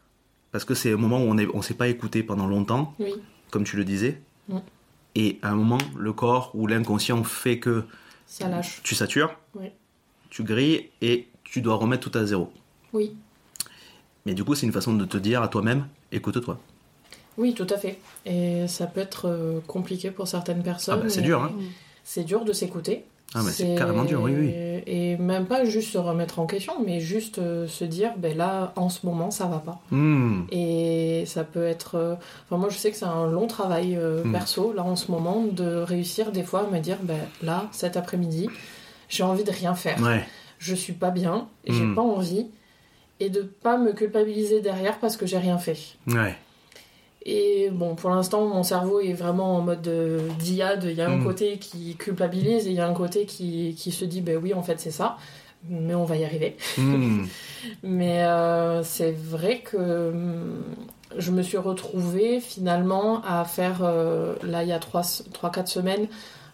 parce 0.51 0.65
que 0.65 0.75
c'est 0.75 0.93
un 0.93 0.97
moment 0.97 1.19
où 1.19 1.29
on 1.29 1.35
ne 1.35 1.47
on 1.55 1.63
s'est 1.63 1.75
pas 1.75 1.89
écouté 1.89 2.23
pendant 2.23 2.47
longtemps, 2.47 2.95
Oui. 2.99 3.13
comme 3.51 3.65
tu 3.65 3.77
le 3.77 3.85
disais, 3.85 4.21
Mm. 4.49 4.59
Et 5.15 5.39
à 5.43 5.51
un 5.51 5.55
moment, 5.55 5.79
le 5.97 6.13
corps 6.13 6.51
ou 6.55 6.67
l'inconscient 6.67 7.23
fait 7.25 7.59
que 7.59 7.85
Ça 8.27 8.49
lâche. 8.49 8.81
tu 8.83 8.95
satures, 8.95 9.35
tu 10.31 10.43
grilles 10.45 10.89
et 11.01 11.29
tu 11.45 11.61
dois 11.61 11.75
remettre 11.75 12.09
tout 12.11 12.19
à 12.19 12.25
zéro. 12.25 12.53
Oui. 12.93 13.15
Mais 14.25 14.35
du 14.35 14.45
coup, 14.45 14.55
c'est 14.55 14.67
une 14.67 14.73
façon 14.73 14.95
de 14.95 15.05
te 15.05 15.17
dire 15.17 15.43
à 15.43 15.49
toi-même, 15.49 15.87
écoute-toi. 16.13 16.59
Oui, 17.39 17.55
tout 17.55 17.67
à 17.71 17.77
fait. 17.79 17.99
Et 18.27 18.67
ça 18.69 18.87
peut 18.87 19.01
être 19.01 19.27
euh, 19.29 19.61
compliqué 19.67 20.11
pour 20.11 20.29
certaines 20.29 20.63
personnes. 20.63 20.99
Ah 21.01 21.03
bah, 21.03 21.09
c'est 21.11 21.23
dur, 21.23 21.43
hein. 21.43 21.53
C'est 22.05 22.25
dur 22.25 22.45
de 22.45 22.53
s'écouter. 22.53 23.05
Ah, 23.35 23.41
mais 23.45 23.51
c'est 23.51 23.75
carrément 23.77 24.05
dur, 24.05 24.21
oui, 24.23 24.33
oui. 24.39 24.53
Et 24.87 25.17
même 25.17 25.47
pas 25.47 25.65
juste 25.65 25.93
se 25.93 25.99
remettre 25.99 26.39
en 26.39 26.47
question, 26.47 26.75
mais 26.85 27.01
juste 27.01 27.39
euh, 27.39 27.67
se 27.67 27.85
dire, 27.85 28.11
ben 28.19 28.37
là, 28.37 28.73
en 28.77 28.89
ce 28.91 29.07
moment, 29.07 29.31
ça 29.31 29.47
va 29.47 29.59
pas. 29.59 29.81
Hmm. 29.91 30.43
Et 30.51 31.25
ça 31.27 31.43
peut 31.45 31.65
être. 31.65 31.95
euh, 31.97 32.15
Enfin, 32.47 32.59
moi, 32.59 32.69
je 32.69 32.77
sais 32.77 32.91
que 32.91 32.97
c'est 32.97 33.05
un 33.05 33.27
long 33.31 33.47
travail 33.47 33.97
euh, 33.97 34.23
Mm. 34.25 34.33
perso, 34.33 34.73
là, 34.75 34.83
en 34.85 34.97
ce 34.97 35.11
moment, 35.11 35.45
de 35.51 35.77
réussir 35.79 36.31
des 36.33 36.43
fois 36.43 36.67
à 36.67 36.71
me 36.71 36.79
dire, 36.81 36.99
ben 37.03 37.19
là, 37.43 37.69
cet 37.73 37.97
après-midi, 37.97 38.49
j'ai 39.09 39.23
envie 39.23 39.45
de 39.45 39.51
rien 39.51 39.75
faire. 39.75 40.01
Ouais. 40.03 40.25
Je 40.59 40.75
suis 40.75 40.93
pas 40.93 41.11
bien, 41.11 41.49
j'ai 41.67 41.85
Mm. 41.85 41.95
pas 41.95 42.03
envie. 42.03 42.47
Et 43.21 43.31
de 43.31 43.43
pas 43.43 43.79
me 43.79 43.93
culpabiliser 43.93 44.61
derrière 44.61 44.99
parce 44.99 45.17
que 45.17 45.27
j'ai 45.27 45.39
rien 45.39 45.57
fait. 45.59 45.79
Ouais. 46.09 46.37
Et 47.25 47.71
bon, 47.71 47.95
pour 47.95 48.11
l'instant, 48.11 48.47
mon 48.47 48.63
cerveau 48.63 49.01
est 49.01 49.13
vraiment 49.13 49.57
en 49.57 49.61
mode 49.61 49.87
euh, 49.87 50.29
diade. 50.41 50.85
Il 50.85 50.97
y 50.97 51.01
a 51.03 51.09
un 51.09 51.19
Mm. 51.19 51.25
côté 51.25 51.59
qui 51.59 51.95
culpabilise 51.97 52.67
et 52.67 52.71
il 52.71 52.77
y 52.77 52.81
a 52.81 52.87
un 52.89 52.95
côté 52.95 53.27
qui, 53.27 53.75
qui 53.79 53.93
se 53.93 54.05
dit, 54.05 54.21
ben 54.21 54.39
oui, 54.43 54.55
en 54.55 54.63
fait, 54.63 54.81
c'est 54.81 54.91
ça. 54.91 55.17
Mais 55.69 55.95
on 55.95 56.05
va 56.05 56.17
y 56.17 56.25
arriver. 56.25 56.57
Hmm. 56.77 57.25
Mais 57.85 58.25
euh, 58.25 58.83
c'est 58.83 59.13
vrai 59.13 59.61
que 59.61 59.77
hum, 60.11 60.63
je 61.17 61.31
me 61.31 61.43
suis 61.43 61.59
retrouvée 61.59 62.41
finalement 62.41 63.23
à 63.25 63.45
faire, 63.45 63.81
euh, 63.83 64.35
là, 64.43 64.65
il 64.65 64.69
y 64.71 64.73
a 64.73 64.81
3-4 64.81 65.67
semaines, 65.69 66.09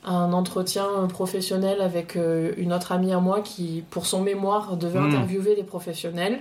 un 0.09 0.33
entretien 0.33 0.87
professionnel 1.09 1.81
avec 1.81 2.17
euh, 2.17 2.53
une 2.57 2.73
autre 2.73 2.93
amie 2.93 3.13
à 3.13 3.21
moi 3.21 3.41
qui, 3.41 3.85
pour 3.91 4.07
son 4.07 4.21
mémoire, 4.23 4.77
devait 4.77 4.99
Mm. 5.01 5.07
interviewer 5.09 5.55
les 5.55 5.63
professionnels. 5.63 6.41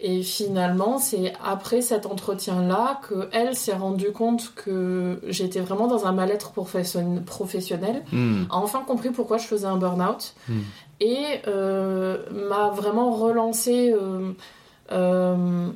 Et 0.00 0.22
finalement, 0.22 0.98
c'est 0.98 1.32
après 1.44 1.80
cet 1.82 2.06
entretien-là 2.06 3.00
que 3.08 3.28
elle 3.32 3.54
s'est 3.56 3.74
rendue 3.74 4.12
compte 4.12 4.52
que 4.54 5.20
j'étais 5.28 5.60
vraiment 5.60 5.86
dans 5.86 6.06
un 6.06 6.12
mal-être 6.12 6.52
profession- 6.52 7.22
professionnel, 7.24 8.02
Hmm. 8.12 8.44
a 8.50 8.56
enfin 8.56 8.82
compris 8.86 9.10
pourquoi 9.10 9.38
je 9.38 9.46
faisais 9.46 9.66
un 9.66 9.76
burn-out 9.76 10.34
Mm. 10.48 10.52
et 11.00 11.24
euh, 11.48 12.18
m'a 12.48 12.68
vraiment 12.70 13.10
relancé 13.12 13.92
euh, 13.92 14.32
euh, 14.92 15.68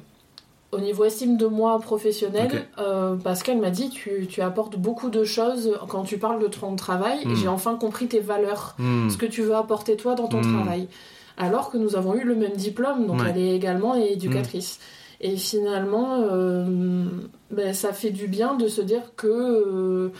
au 0.74 0.80
niveau 0.80 1.04
estime 1.04 1.36
de 1.36 1.46
moi 1.46 1.78
professionnel 1.80 2.66
euh, 2.78 3.16
parce 3.22 3.42
qu'elle 3.42 3.60
m'a 3.60 3.70
dit 3.70 3.88
tu, 3.90 4.26
tu 4.28 4.40
apportes 4.42 4.76
beaucoup 4.76 5.10
de 5.10 5.24
choses 5.24 5.78
quand 5.88 6.02
tu 6.02 6.18
parles 6.18 6.42
de 6.42 6.48
ton 6.48 6.74
travail 6.76 7.18
et 7.22 7.28
Mm. 7.28 7.36
j'ai 7.36 7.48
enfin 7.48 7.76
compris 7.76 8.06
tes 8.08 8.20
valeurs 8.20 8.74
Hmm. 8.78 9.08
ce 9.10 9.16
que 9.16 9.26
tu 9.26 9.42
veux 9.42 9.54
apporter 9.54 9.96
toi 9.96 10.14
dans 10.14 10.26
ton 10.28 10.40
Mm. 10.40 10.54
travail. 10.54 10.88
Alors 11.36 11.70
que 11.70 11.76
nous 11.78 11.96
avons 11.96 12.14
eu 12.14 12.24
le 12.24 12.34
même 12.34 12.52
diplôme, 12.52 13.06
donc 13.06 13.20
Ouais. 13.20 13.26
elle 13.30 13.38
est 13.40 13.54
également 13.56 13.94
éducatrice. 13.94 14.78
Et 15.20 15.36
finalement, 15.36 16.18
euh, 16.30 17.04
ben, 17.50 17.72
ça 17.74 17.92
fait 17.92 18.10
du 18.10 18.26
bien 18.26 18.54
de 18.54 18.68
se 18.68 18.80
dire 18.82 19.02
que 19.16 19.26
euh, 19.26 20.12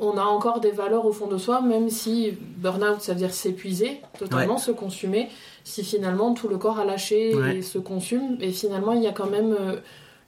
on 0.00 0.16
a 0.18 0.22
encore 0.24 0.60
des 0.60 0.70
valeurs 0.72 1.04
au 1.06 1.12
fond 1.12 1.26
de 1.26 1.38
soi, 1.38 1.60
même 1.60 1.90
si 1.90 2.32
burn-out, 2.58 3.00
ça 3.00 3.12
veut 3.12 3.18
dire 3.18 3.32
s'épuiser, 3.34 4.00
totalement 4.18 4.58
se 4.58 4.70
consumer. 4.72 5.28
Si 5.68 5.82
finalement 5.82 6.32
tout 6.32 6.46
le 6.46 6.58
corps 6.58 6.78
a 6.78 6.84
lâché 6.84 7.34
Ouais. 7.34 7.56
et 7.56 7.62
se 7.62 7.78
consume, 7.78 8.36
et 8.40 8.52
finalement 8.52 8.92
il 8.92 9.02
y 9.02 9.08
a 9.08 9.12
quand 9.12 9.28
même 9.28 9.52
euh, 9.58 9.76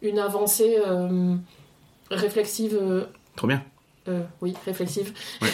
une 0.03 0.19
avancée 0.19 0.79
euh, 0.85 1.37
réflexive. 2.11 2.77
euh, 2.81 3.05
Trop 3.37 3.47
bien. 3.47 3.63
oui, 4.41 4.55
réflexive. 4.67 5.13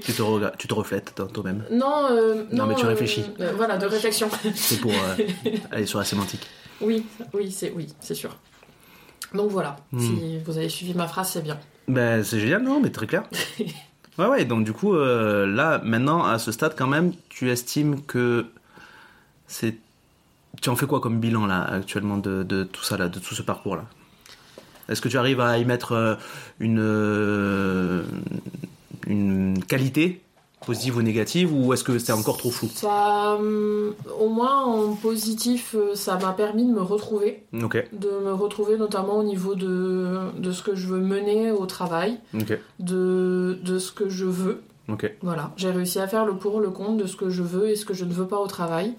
Tu 0.00 0.12
te, 0.12 0.56
tu 0.56 0.66
te 0.66 0.74
reflètes 0.74 1.12
dans 1.16 1.26
toi-même. 1.28 1.62
Non, 1.70 2.08
Non, 2.50 2.66
mais 2.66 2.74
tu 2.74 2.84
réfléchis. 2.86 3.22
voilà, 3.56 3.76
de 3.76 3.86
réflexion. 3.86 4.28
C'est 4.54 4.80
pour 4.80 4.92
aller 5.70 5.86
sur 5.86 5.98
la 6.00 6.04
sémantique. 6.04 6.44
oui, 6.80 7.04
oui, 7.32 7.52
c'est 7.52 7.70
oui, 7.76 7.86
c'est 8.00 8.14
sûr. 8.14 8.36
Donc 9.34 9.50
voilà, 9.50 9.76
Hmm. 9.92 10.00
si 10.00 10.38
vous 10.44 10.56
avez 10.58 10.68
suivi 10.70 10.94
ma 10.94 11.06
phrase, 11.06 11.30
c'est 11.32 11.42
bien. 11.42 11.58
Ben, 11.86 12.24
c'est 12.24 12.40
génial, 12.40 12.62
non, 12.62 12.80
mais 12.80 12.90
très 12.90 13.06
clair. 13.06 13.22
Ouais, 14.18 14.26
ouais, 14.26 14.44
donc 14.44 14.64
du 14.64 14.72
coup, 14.72 14.94
là, 14.96 15.80
maintenant, 15.84 16.24
à 16.24 16.40
ce 16.40 16.50
stade, 16.50 16.74
quand 16.76 16.88
même, 16.88 17.12
tu 17.28 17.50
estimes 17.52 18.02
que 18.02 18.46
c'est. 19.48 19.74
Tu 20.62 20.70
en 20.70 20.76
fais 20.76 20.86
quoi 20.86 21.00
comme 21.00 21.18
bilan, 21.18 21.46
là, 21.46 21.62
actuellement, 21.62 22.16
de, 22.18 22.44
de 22.44 22.62
tout 22.64 22.84
ça, 22.84 22.96
là, 22.96 23.08
de 23.08 23.18
tout 23.18 23.34
ce 23.34 23.42
parcours-là? 23.42 23.84
Est-ce 24.88 25.00
que 25.02 25.08
tu 25.08 25.18
arrives 25.18 25.40
à 25.40 25.58
y 25.58 25.64
mettre 25.64 25.92
euh, 25.92 26.14
une. 26.60 26.78
euh, 26.80 28.04
une 29.06 29.62
qualité, 29.64 30.20
positive 30.66 30.96
ou 30.96 31.02
négative, 31.02 31.52
ou 31.54 31.72
est-ce 31.72 31.84
que 31.84 31.98
c'est 31.98 32.12
encore 32.12 32.36
trop 32.36 32.50
flou? 32.50 32.68
Ça, 32.74 33.36
hum, 33.38 33.94
au 34.20 34.28
moins 34.28 34.64
en 34.64 34.94
positif, 34.94 35.74
euh, 35.74 35.94
ça 35.94 36.18
m'a 36.18 36.32
permis 36.32 36.66
de 36.66 36.72
me 36.72 36.82
retrouver, 36.82 37.44
de 37.52 38.10
me 38.24 38.32
retrouver 38.32 38.76
notamment 38.76 39.18
au 39.18 39.22
niveau 39.22 39.54
de, 39.54 40.18
de 40.36 40.52
ce 40.52 40.62
que 40.62 40.74
je 40.74 40.86
veux 40.88 41.00
mener 41.00 41.50
au 41.52 41.64
travail, 41.66 42.18
de, 42.80 43.58
de 43.62 43.78
ce 43.78 43.92
que 43.92 44.08
je 44.08 44.26
veux. 44.26 44.62
Voilà, 45.22 45.52
j'ai 45.56 45.70
réussi 45.70 46.00
à 46.00 46.08
faire 46.08 46.24
le 46.24 46.34
pour, 46.34 46.60
le 46.60 46.70
contre 46.70 46.96
de 46.96 47.06
ce 47.06 47.16
que 47.16 47.30
je 47.30 47.42
veux 47.42 47.68
et 47.68 47.76
ce 47.76 47.84
que 47.84 47.94
je 47.94 48.04
ne 48.04 48.12
veux 48.12 48.26
pas 48.26 48.38
au 48.38 48.46
travail. 48.46 48.94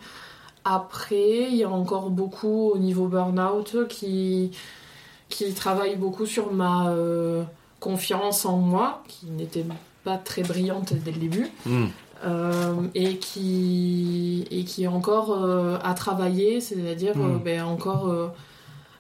Après, 0.72 1.48
il 1.50 1.56
y 1.56 1.64
a 1.64 1.70
encore 1.70 2.10
beaucoup 2.12 2.70
au 2.74 2.78
niveau 2.78 3.08
burn-out 3.08 3.88
qui, 3.88 4.52
qui 5.30 5.52
travaille 5.54 5.96
beaucoup 5.96 6.26
sur 6.28 6.52
ma 6.54 6.90
euh, 6.90 7.44
confiance 7.80 8.46
en 8.46 8.58
moi, 8.58 9.02
qui 9.08 9.26
n'était 9.40 9.66
pas 10.04 10.18
très 10.18 10.44
brillante 10.44 10.94
dès 10.94 11.12
le 11.12 11.18
début, 11.20 11.48
Hmm. 11.66 11.88
euh, 12.26 12.74
et, 12.94 13.18
qui, 13.18 14.46
et 14.52 14.64
qui 14.64 14.84
est 14.84 14.88
encore 15.00 15.32
euh, 15.44 15.78
à 15.84 15.94
travailler, 15.94 16.62
c'est-à-dire 16.62 17.16
Mm. 17.18 17.22
euh, 17.22 17.38
ben, 17.44 17.64
encore 17.64 18.06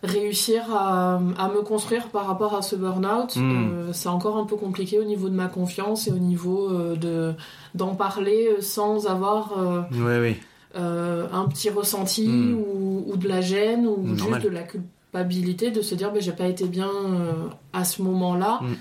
réussir 0.01 0.61
à, 0.73 1.15
à 1.37 1.47
me 1.49 1.61
construire 1.61 2.07
par 2.07 2.25
rapport 2.25 2.55
à 2.55 2.61
ce 2.61 2.75
burn-out. 2.77 3.35
Mm. 3.35 3.41
Euh, 3.41 3.93
c'est 3.93 4.07
encore 4.09 4.37
un 4.37 4.45
peu 4.45 4.55
compliqué 4.55 4.97
au 4.97 5.03
niveau 5.03 5.27
de 5.29 5.35
ma 5.35 5.47
confiance 5.47 6.07
et 6.07 6.11
au 6.11 6.19
niveau 6.19 6.69
de 6.95 7.33
d'en 7.75 7.93
parler 7.95 8.61
sans 8.61 9.07
avoir 9.07 9.53
Ouais, 9.91 10.19
oui. 10.21 10.37
Euh, 10.75 11.27
un 11.31 11.47
petit 11.47 11.69
ressenti 11.69 12.27
Mm. 12.27 12.55
ou, 12.57 13.03
ou 13.07 13.17
de 13.17 13.27
la 13.27 13.41
gêne 13.41 13.87
ou 13.87 14.15
juste 14.15 14.41
de 14.41 14.49
la 14.49 14.63
culpabilité 14.63 15.71
de 15.71 15.81
se 15.81 15.95
dire 15.95 16.11
ben, 16.11 16.21
j'ai 16.21 16.31
pas 16.31 16.47
été 16.47 16.65
bien 16.67 16.89
euh, 16.89 17.33
à 17.73 17.83
ce 17.85 18.01
moment-là, 18.01 18.59
Mm. 18.61 18.73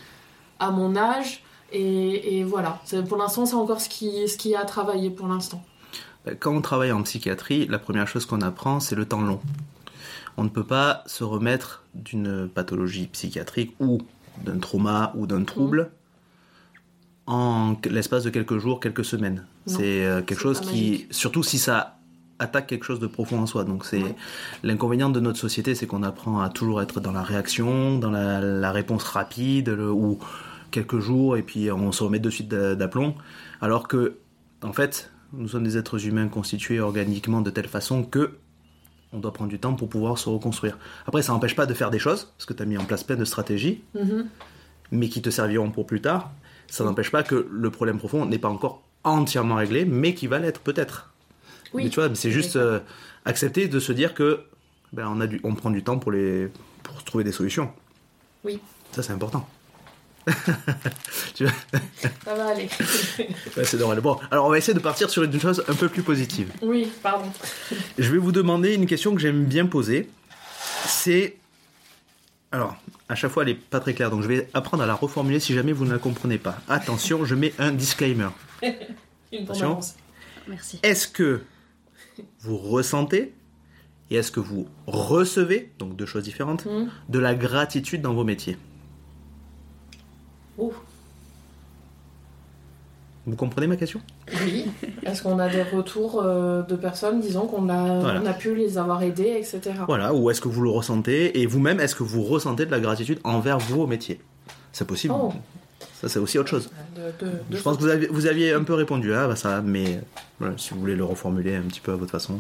à 0.61 0.70
mon 0.70 0.97
âge. 0.97 1.43
Et, 1.72 2.39
et 2.39 2.45
voilà, 2.45 2.80
pour 3.09 3.18
l'instant, 3.18 3.45
c'est 3.45 3.55
encore 3.55 3.80
ce 3.80 3.89
qui, 3.91 4.26
ce 4.26 4.36
qui 4.39 4.55
a 4.55 4.64
travaillé 4.64 5.11
pour 5.11 5.28
l'instant. 5.28 5.62
Quand 6.41 6.55
on 6.55 6.61
travaille 6.62 6.93
en 6.93 7.03
psychiatrie, 7.03 7.66
la 7.66 7.78
première 7.78 8.07
chose 8.09 8.24
qu'on 8.26 8.41
apprend, 8.41 8.80
c'est 8.80 8.95
le 8.95 9.05
temps 9.07 9.20
long. 9.22 9.41
On 10.36 10.45
ne 10.45 10.49
peut 10.49 10.64
pas 10.64 11.03
se 11.07 11.24
remettre 11.24 11.84
d'une 11.95 12.49
pathologie 12.49 13.07
psychiatrique 13.09 13.74
ou 13.80 13.99
d'un 14.45 14.59
trauma 14.59 15.12
ou 15.16 15.26
d'un 15.26 15.45
trouble 15.45 15.91
en 17.26 17.76
l'espace 17.91 18.24
de 18.24 18.30
quelques 18.30 18.59
jours, 18.59 18.80
quelques 18.80 19.05
semaines. 19.05 19.45
C'est 19.69 20.05
euh, 20.07 20.23
quelque 20.23 20.41
chose 20.41 20.61
qui, 20.61 20.91
magique. 20.91 21.07
surtout 21.14 21.43
si 21.43 21.59
ça 21.59 21.95
attaque 22.41 22.66
quelque 22.69 22.85
chose 22.85 23.01
de 23.01 23.07
profond 23.07 23.39
en 23.41 23.47
soi. 23.47 23.64
Donc 23.64 23.85
c'est 23.85 24.03
Ouais. 24.03 24.14
l'inconvénient 24.62 25.11
de 25.11 25.21
notre 25.21 25.39
société, 25.39 25.75
c'est 25.75 25.87
qu'on 25.87 26.03
apprend 26.03 26.41
à 26.41 26.49
toujours 26.49 26.81
être 26.83 27.01
dans 27.01 27.12
la 27.12 27.23
réaction, 27.23 27.99
dans 27.99 28.11
la, 28.11 28.41
la 28.41 28.73
réponse 28.73 29.03
rapide, 29.05 29.71
le- 29.71 29.91
ou 29.91 30.19
quelques 30.71 30.99
jours 31.01 31.37
et 31.37 31.43
puis 31.43 31.71
on 31.73 31.91
se 31.93 32.05
remet 32.05 32.19
de 32.21 32.31
suite 32.31 32.49
d'a- 32.49 32.75
d'aplomb. 32.77 33.14
Alors 33.61 33.89
que, 33.89 34.19
en 34.62 34.73
fait, 34.73 35.11
nous 35.33 35.49
sommes 35.49 35.64
des 35.64 35.77
êtres 35.77 36.07
humains 36.07 36.29
constitués 36.29 36.79
organiquement 36.81 37.41
de 37.41 37.51
telle 37.51 37.69
façon 37.69 38.03
que 38.05 38.37
on 39.12 39.19
doit 39.19 39.33
prendre 39.33 39.51
du 39.51 39.59
temps 39.59 39.73
pour 39.75 39.89
pouvoir 39.89 40.19
se 40.19 40.29
reconstruire. 40.29 40.77
Après, 41.07 41.23
ça 41.23 41.33
n'empêche 41.33 41.57
pas 41.57 41.64
de 41.66 41.73
faire 41.75 41.91
des 41.91 41.99
choses, 41.99 42.33
parce 42.37 42.45
que 42.45 42.53
tu 42.53 42.62
as 42.62 42.66
mis 42.66 42.77
en 42.77 42.85
place 42.85 43.03
plein 43.05 43.16
de 43.16 43.25
stratégies, 43.25 43.83
Mhm. 43.95 44.27
mais 44.93 45.09
qui 45.09 45.23
te 45.23 45.31
serviront 45.31 45.71
pour 45.71 45.87
plus 45.87 46.01
tard. 46.03 46.31
Ça 46.69 46.85
n'empêche 46.85 47.11
pas 47.11 47.23
que 47.23 47.49
le 47.51 47.71
problème 47.71 47.97
profond 47.99 48.27
n'est 48.27 48.39
pas 48.39 48.49
encore 48.51 48.83
entièrement 49.05 49.57
réglé, 49.57 49.84
mais 49.84 50.14
qui 50.14 50.26
va 50.26 50.38
l'être 50.38 50.61
peut-être. 50.61 51.11
Oui. 51.72 51.84
Mais 51.84 51.90
tu 51.90 52.01
vois, 52.01 52.14
c'est 52.14 52.30
juste 52.30 52.57
euh, 52.57 52.80
accepter 53.24 53.68
de 53.68 53.80
se 53.80 53.92
dire 53.92 54.14
que 54.14 54.40
ben, 54.92 55.07
on, 55.09 55.20
a 55.20 55.26
du, 55.26 55.40
on 55.44 55.55
prend 55.55 55.70
du 55.70 55.82
temps 55.82 55.99
pour, 55.99 56.12
les, 56.12 56.49
pour 56.82 57.03
trouver 57.05 57.24
des 57.24 57.32
solutions. 57.32 57.70
Oui. 58.44 58.61
Ça, 58.92 59.03
c'est 59.03 59.12
important. 59.12 59.49
Tu 61.34 61.44
vois 61.44 61.53
Ça 62.24 62.34
va 62.34 62.49
aller. 62.49 62.68
Ouais, 63.57 63.64
c'est 63.64 63.78
normal. 63.78 64.01
Bon, 64.01 64.18
alors 64.30 64.46
on 64.46 64.51
va 64.51 64.59
essayer 64.59 64.74
de 64.74 64.80
partir 64.80 65.11
sur 65.11 65.22
une 65.22 65.40
chose 65.40 65.64
un 65.68 65.74
peu 65.74 65.88
plus 65.88 66.03
positive. 66.03 66.53
Oui, 66.62 66.90
pardon. 67.03 67.30
Je 67.99 68.11
vais 68.11 68.18
vous 68.18 68.32
demander 68.32 68.74
une 68.74 68.86
question 68.86 69.14
que 69.14 69.20
j'aime 69.20 69.44
bien 69.44 69.66
poser. 69.66 70.09
C'est. 70.86 71.36
Alors, 72.51 72.76
à 73.09 73.14
chaque 73.14 73.30
fois, 73.30 73.42
elle 73.42 73.51
est 73.51 73.55
pas 73.55 73.80
très 73.80 73.92
claire, 73.94 74.11
donc 74.11 74.22
je 74.22 74.28
vais 74.28 74.49
apprendre 74.55 74.82
à 74.82 74.86
la 74.86 74.94
reformuler 74.94 75.38
si 75.40 75.53
jamais 75.55 75.72
vous 75.72 75.84
ne 75.84 75.92
la 75.92 75.99
comprenez 75.99 76.38
pas. 76.38 76.59
Attention, 76.68 77.24
je 77.24 77.34
mets 77.34 77.53
un 77.59 77.72
disclaimer. 77.72 78.28
Une 79.32 79.42
Attention. 79.44 79.78
Merci. 80.49 80.80
Est-ce 80.82 81.07
que 81.09 81.42
vous 82.40 82.57
ressentez 82.57 83.34
et 84.11 84.16
est-ce 84.16 84.32
que 84.32 84.40
vous 84.40 84.66
recevez, 84.86 85.70
donc 85.78 85.94
deux 85.96 86.07
choses 86.07 86.24
différentes, 86.24 86.64
Hmm. 86.64 86.86
de 87.11 87.18
la 87.18 87.34
gratitude 87.34 88.01
dans 88.01 88.14
vos 88.14 88.24
métiers? 88.24 88.57
Ouh. 90.57 90.72
Vous 93.29 93.37
comprenez 93.37 93.66
ma 93.66 93.76
question? 93.76 94.01
Oui. 94.43 94.66
Est-ce 95.05 95.22
qu'on 95.22 95.39
a 95.39 95.49
des 95.51 95.62
retours 95.62 96.22
euh, 96.24 96.62
de 96.62 96.76
personnes 96.76 97.20
disant 97.20 97.47
qu'on 97.47 97.68
a, 97.68 98.01
Voilà. 98.01 98.22
on 98.22 98.26
a 98.26 98.33
pu 98.33 98.55
les 98.55 98.79
avoir 98.79 99.03
aidés, 99.03 99.35
etc. 99.39 99.61
Voilà, 99.87 100.14
ou 100.14 100.31
est-ce 100.31 100.41
que 100.41 100.49
vous 100.49 100.62
le 100.62 100.70
ressentez? 100.70 101.39
Et 101.41 101.45
vous-même, 101.47 101.79
est-ce 101.79 101.95
que 101.95 102.03
vous 102.03 102.22
ressentez 102.22 102.64
de 102.64 102.70
la 102.70 102.81
gratitude 102.81 103.18
envers 103.24 103.59
vos 103.59 103.87
métiers? 103.87 104.18
C'est 104.72 104.87
possible. 104.87 105.14
Oh. 105.16 105.33
Ça, 106.01 106.09
c'est 106.09 106.18
aussi 106.18 106.39
autre 106.39 106.49
chose. 106.49 106.70
De- 106.97 107.26
de- 107.26 107.33
de- 107.51 107.57
Je 107.57 107.62
pense 107.62 107.76
que 107.76 107.83
vous 107.83 107.89
aviez, 107.89 108.09
vous 108.09 108.26
aviez 108.26 108.53
un 108.55 108.62
peu 108.62 108.72
répondu 108.74 109.12
à 109.12 109.29
bah, 109.29 109.37
ça, 109.37 109.61
mais 109.62 109.97
euh, 109.97 110.01
voilà, 110.39 110.55
si 110.57 110.72
vous 110.72 110.81
voulez 110.81 110.97
le 110.97 111.05
reformuler 111.05 111.55
un 111.57 111.62
petit 111.62 111.81
peu 111.81 111.93
à 111.93 111.97
votre 111.97 112.12
façon. 112.12 112.39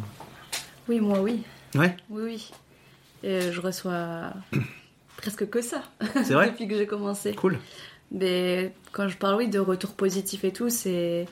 Oui, 0.88 1.00
moi, 1.00 1.20
oui. 1.20 1.42
Ouais, 1.74 1.94
Oui, 2.08 2.22
oui. 2.24 2.50
Et 3.22 3.52
je 3.52 3.60
reçois 3.60 4.32
presque 5.18 5.50
que 5.50 5.60
ça 5.60 5.82
c'est 6.24 6.32
vrai? 6.34 6.46
depuis 6.50 6.66
que 6.66 6.76
j'ai 6.78 6.86
commencé. 6.86 7.34
Cool. 7.34 7.58
Mais 8.10 8.72
quand 8.92 9.08
je 9.08 9.16
parle, 9.18 9.36
oui, 9.36 9.48
de 9.48 9.58
retour 9.58 9.90
positif 9.92 10.44
et 10.44 10.52
tout, 10.52 10.70
c'est 10.70 11.26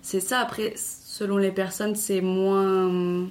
c'est 0.00 0.20
ça. 0.20 0.40
Après, 0.40 0.72
selon 0.76 1.36
les 1.36 1.50
personnes, 1.52 1.94
c'est 1.94 2.20
moins. 2.20 3.26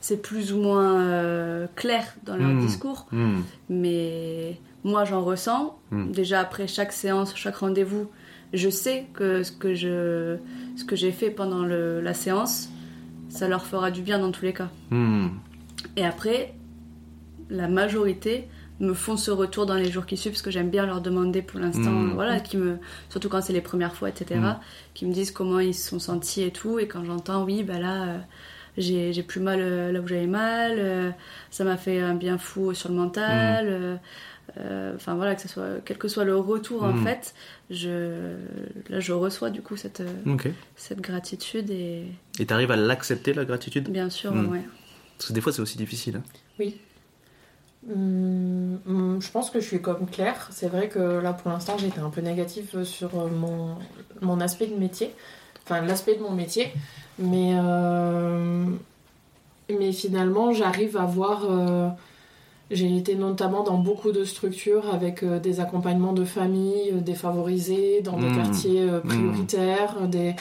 C'est 0.00 0.20
plus 0.20 0.52
ou 0.52 0.58
moins 0.60 1.00
euh, 1.00 1.66
clair 1.76 2.04
dans 2.26 2.36
leur 2.36 2.50
Hmm. 2.50 2.60
discours. 2.60 3.06
Hmm. 3.10 3.40
Mais 3.70 4.58
moi, 4.84 5.04
j'en 5.06 5.22
ressens. 5.22 5.78
Hmm. 5.90 6.10
Déjà, 6.12 6.40
après 6.40 6.66
chaque 6.68 6.92
séance, 6.92 7.32
chaque 7.34 7.56
rendez-vous, 7.56 8.08
je 8.52 8.68
sais 8.68 9.06
que 9.14 9.42
ce 9.42 9.50
que 9.50 9.74
je 9.74 10.36
ce 10.76 10.84
que 10.84 10.94
j'ai 10.94 11.10
fait 11.10 11.30
pendant 11.30 11.64
le- 11.64 12.02
la 12.02 12.12
séance, 12.12 12.68
ça 13.30 13.48
leur 13.48 13.64
fera 13.64 13.90
du 13.90 14.02
bien 14.02 14.18
dans 14.18 14.30
tous 14.30 14.44
les 14.44 14.52
cas. 14.52 14.68
Et 15.96 16.04
après, 16.04 16.52
la 17.48 17.66
majorité 17.68 18.46
me 18.80 18.92
font 18.94 19.16
ce 19.16 19.30
retour 19.30 19.66
dans 19.66 19.74
les 19.76 19.90
jours 19.90 20.04
qui 20.06 20.16
suivent 20.16 20.32
parce 20.32 20.42
que 20.42 20.50
j'aime 20.50 20.68
bien 20.70 20.84
leur 20.86 21.00
demander 21.00 21.42
pour 21.42 21.60
l'instant, 21.60 21.90
Mm. 21.92 22.12
voilà, 22.14 22.40
qui 22.40 22.56
me, 22.56 22.78
surtout 23.08 23.28
quand 23.28 23.40
c'est 23.40 23.52
les 23.52 23.60
premières 23.60 23.94
fois, 23.94 24.08
etc., 24.08 24.40
Mm. 24.40 24.56
qui 24.94 25.06
me 25.06 25.12
disent 25.12 25.30
comment 25.30 25.60
ils 25.60 25.74
se 25.74 25.88
sont 25.90 25.98
sentis 26.00 26.42
et 26.42 26.50
tout. 26.50 26.78
Et 26.78 26.88
quand 26.88 27.04
j'entends, 27.04 27.44
oui, 27.44 27.62
bah 27.62 27.78
là, 27.78 28.02
euh, 28.04 28.18
j'ai 28.76 29.12
j'ai 29.12 29.22
plus 29.22 29.40
mal 29.40 29.60
euh, 29.60 29.92
là 29.92 30.00
où 30.00 30.08
j'avais 30.08 30.26
mal, 30.26 30.74
euh, 30.78 31.10
ça 31.50 31.62
m'a 31.62 31.76
fait 31.76 32.00
un 32.00 32.14
bien 32.14 32.36
fou 32.38 32.74
sur 32.74 32.88
le 32.88 32.96
mental. 32.96 33.66
euh, 33.68 33.96
Enfin 34.94 35.14
voilà, 35.14 35.34
que 35.34 35.40
ce 35.42 35.48
soit, 35.48 35.80
quel 35.84 35.96
que 35.98 36.06
soit 36.06 36.24
le 36.24 36.36
retour 36.36 36.82
en 36.84 36.92
Mm. 36.92 37.02
fait, 37.04 37.34
je, 37.70 38.34
là 38.90 39.00
je 39.00 39.12
reçois 39.12 39.50
du 39.50 39.62
coup 39.62 39.76
cette, 39.76 40.02
cette 40.76 41.00
gratitude 41.00 41.70
et 41.70 42.04
Et 42.38 42.44
t'arrives 42.46 42.70
à 42.70 42.76
l'accepter, 42.76 43.32
la 43.32 43.44
gratitude? 43.46 43.88
Bien 43.90 44.10
sûr, 44.10 44.32
Mm. 44.34 44.48
ouais. 44.52 44.62
Parce 45.16 45.28
que 45.28 45.32
des 45.32 45.40
fois, 45.40 45.52
c'est 45.52 45.62
aussi 45.62 45.78
difficile. 45.78 46.16
hein. 46.16 46.22
Oui. 46.58 46.76
Hum, 47.92 48.78
hum, 48.86 49.18
je 49.20 49.30
pense 49.30 49.50
que 49.50 49.60
je 49.60 49.66
suis 49.66 49.82
comme 49.82 50.06
Claire. 50.06 50.48
C'est 50.50 50.68
vrai 50.68 50.88
que 50.88 50.98
là, 51.20 51.32
pour 51.34 51.50
l'instant, 51.50 51.76
j'étais 51.76 52.00
un 52.00 52.08
peu 52.10 52.22
négative 52.22 52.82
sur 52.84 53.10
euh, 53.18 53.28
mon, 53.28 53.76
mon 54.22 54.40
aspect 54.40 54.66
de 54.68 54.74
métier. 54.74 55.10
Enfin, 55.64 55.82
l'aspect 55.82 56.14
de 56.16 56.22
mon 56.22 56.30
métier. 56.30 56.72
Mais, 57.18 57.52
euh, 57.54 58.64
mais 59.68 59.92
finalement, 59.92 60.52
j'arrive 60.52 60.96
à 60.96 61.04
voir... 61.04 61.42
euh, 61.50 61.88
j'ai 62.70 62.96
été 62.96 63.14
notamment 63.14 63.62
dans 63.62 63.76
beaucoup 63.76 64.10
de 64.12 64.24
structures 64.24 64.92
avec 64.92 65.22
euh, 65.22 65.38
des 65.38 65.60
accompagnements 65.60 66.14
de 66.14 66.24
familles 66.24 66.94
défavorisées, 67.02 68.00
dans 68.02 68.16
des 68.18 68.28
Mmh. 68.28 68.36
quartiers 68.36 68.86
Mmh. 68.86 69.00
prioritaires, 69.02 70.08
des, 70.08 70.34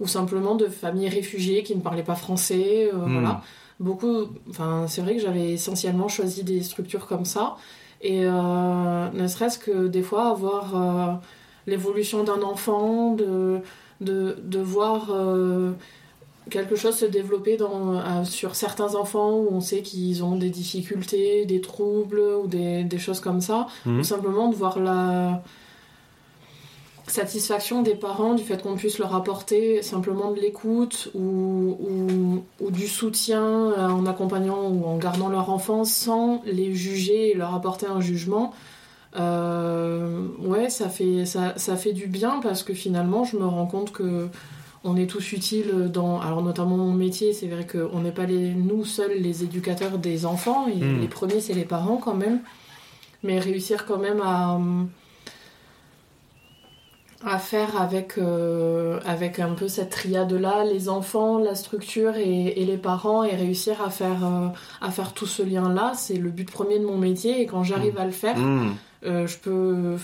ou 0.00 0.06
simplement 0.06 0.54
de 0.54 0.66
familles 0.68 1.08
réfugiées 1.08 1.62
qui 1.62 1.74
ne 1.74 1.80
parlaient 1.80 2.02
pas 2.02 2.14
français. 2.14 2.90
Mmh. 2.92 3.12
Voilà 3.12 3.40
beaucoup. 3.80 4.28
Enfin, 4.50 4.86
c'est 4.88 5.02
vrai 5.02 5.14
que 5.16 5.20
j'avais 5.20 5.52
essentiellement 5.52 6.08
choisi 6.08 6.44
des 6.44 6.62
structures 6.62 7.06
comme 7.06 7.24
ça. 7.24 7.56
Et 8.00 8.24
euh, 8.24 9.10
ne 9.12 9.26
serait-ce 9.26 9.58
que 9.58 9.86
des 9.86 10.02
fois 10.02 10.28
avoir 10.28 10.76
euh, 10.76 11.14
l'évolution 11.66 12.22
d'un 12.22 12.42
enfant, 12.42 13.14
de, 13.14 13.60
de, 14.00 14.36
de 14.42 14.58
voir 14.58 15.08
euh, 15.10 15.72
quelque 16.50 16.76
chose 16.76 16.96
se 16.96 17.06
développer 17.06 17.56
dans, 17.56 18.24
sur 18.24 18.54
certains 18.54 18.94
enfants 18.94 19.32
où 19.32 19.48
on 19.50 19.60
sait 19.62 19.80
qu'ils 19.80 20.22
ont 20.22 20.36
des 20.36 20.50
difficultés, 20.50 21.46
des 21.46 21.62
troubles 21.62 22.20
ou 22.20 22.46
des, 22.46 22.84
des 22.84 22.98
choses 22.98 23.20
comme 23.20 23.40
ça. 23.40 23.66
Mhm. 23.86 24.00
Ou 24.00 24.04
simplement 24.04 24.48
de 24.48 24.54
voir 24.54 24.78
la 24.78 25.42
satisfaction 27.06 27.82
des 27.82 27.94
parents 27.94 28.34
du 28.34 28.42
fait 28.42 28.62
qu'on 28.62 28.76
puisse 28.76 28.98
leur 28.98 29.14
apporter 29.14 29.82
simplement 29.82 30.30
de 30.30 30.40
l'écoute 30.40 31.10
ou, 31.14 31.76
ou, 31.80 32.44
ou 32.60 32.70
du 32.70 32.88
soutien 32.88 33.42
euh, 33.42 33.88
en 33.88 34.06
accompagnant 34.06 34.68
ou 34.70 34.84
en 34.86 34.96
gardant 34.96 35.28
leur 35.28 35.50
enfant 35.50 35.84
sans 35.84 36.42
les 36.46 36.74
juger 36.74 37.32
et 37.32 37.34
leur 37.34 37.54
apporter 37.54 37.86
un 37.86 38.00
jugement. 38.00 38.52
Euh, 39.16 40.26
ouais, 40.40 40.70
ça 40.70 40.88
fait, 40.88 41.24
ça, 41.24 41.52
ça 41.56 41.76
fait 41.76 41.92
du 41.92 42.06
bien 42.06 42.40
parce 42.42 42.62
que 42.62 42.74
finalement, 42.74 43.24
je 43.24 43.36
me 43.36 43.46
rends 43.46 43.66
compte 43.66 43.92
que 43.92 44.28
on 44.86 44.96
est 44.96 45.06
tous 45.06 45.32
utiles 45.32 45.90
dans, 45.90 46.20
alors 46.20 46.42
notamment 46.42 46.76
mon 46.76 46.92
métier, 46.92 47.32
c'est 47.32 47.46
vrai 47.46 47.66
qu'on 47.66 48.00
n'est 48.00 48.12
pas 48.12 48.26
les, 48.26 48.52
nous 48.52 48.84
seuls 48.84 49.18
les 49.18 49.42
éducateurs 49.42 49.96
des 49.98 50.26
enfants, 50.26 50.66
et 50.68 50.74
Mm. 50.74 51.00
les 51.00 51.08
premiers 51.08 51.40
c'est 51.40 51.54
les 51.54 51.64
parents 51.64 51.96
quand 51.96 52.14
même, 52.14 52.40
mais 53.22 53.38
réussir 53.38 53.86
quand 53.86 53.98
même 53.98 54.20
à, 54.20 54.60
à 57.26 57.38
faire 57.38 57.80
avec, 57.80 58.18
euh, 58.18 59.00
avec 59.06 59.38
un 59.40 59.52
peu 59.54 59.68
cette 59.68 59.90
triade-là, 59.90 60.64
les 60.64 60.88
enfants, 60.88 61.38
la 61.38 61.54
structure 61.54 62.16
et, 62.16 62.60
et 62.60 62.64
les 62.64 62.76
parents, 62.76 63.24
et 63.24 63.34
réussir 63.34 63.82
à 63.82 63.90
faire, 63.90 64.24
euh, 64.24 64.48
à 64.80 64.90
faire 64.90 65.12
tout 65.12 65.26
ce 65.26 65.42
lien-là, 65.42 65.92
c'est 65.94 66.16
le 66.16 66.30
but 66.30 66.50
premier 66.50 66.78
de 66.78 66.84
mon 66.84 66.98
métier, 66.98 67.40
et 67.40 67.46
quand 67.46 67.62
j'arrive 67.64 67.98
à 67.98 68.04
le 68.04 68.10
faire, 68.12 68.36
Hmm. 68.36 68.72
euh, 69.06 69.26
je, 69.26 69.36
peux, 69.38 69.96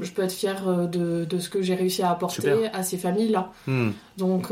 je 0.00 0.10
peux 0.12 0.22
être 0.22 0.32
fière 0.32 0.88
de, 0.88 1.24
de 1.24 1.38
ce 1.38 1.48
que 1.50 1.62
j'ai 1.62 1.74
réussi 1.74 2.02
à 2.02 2.10
apporter 2.10 2.42
Super. 2.42 2.70
à 2.74 2.82
ces 2.82 2.96
familles-là. 2.98 3.50
Hmm. 3.66 3.90
Donc 4.16 4.50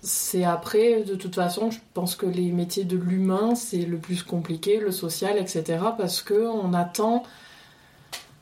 c'est 0.00 0.44
après, 0.44 1.02
de 1.02 1.14
toute 1.14 1.34
façon, 1.34 1.70
je 1.70 1.78
pense 1.94 2.16
que 2.16 2.26
les 2.26 2.50
métiers 2.50 2.84
de 2.84 2.96
l'humain, 2.96 3.54
c'est 3.54 3.84
le 3.84 3.98
plus 3.98 4.22
compliqué, 4.22 4.78
le 4.80 4.90
social, 4.90 5.36
etc. 5.38 5.78
Parce 5.98 6.22
que 6.22 6.46
on 6.46 6.72
attend, 6.74 7.22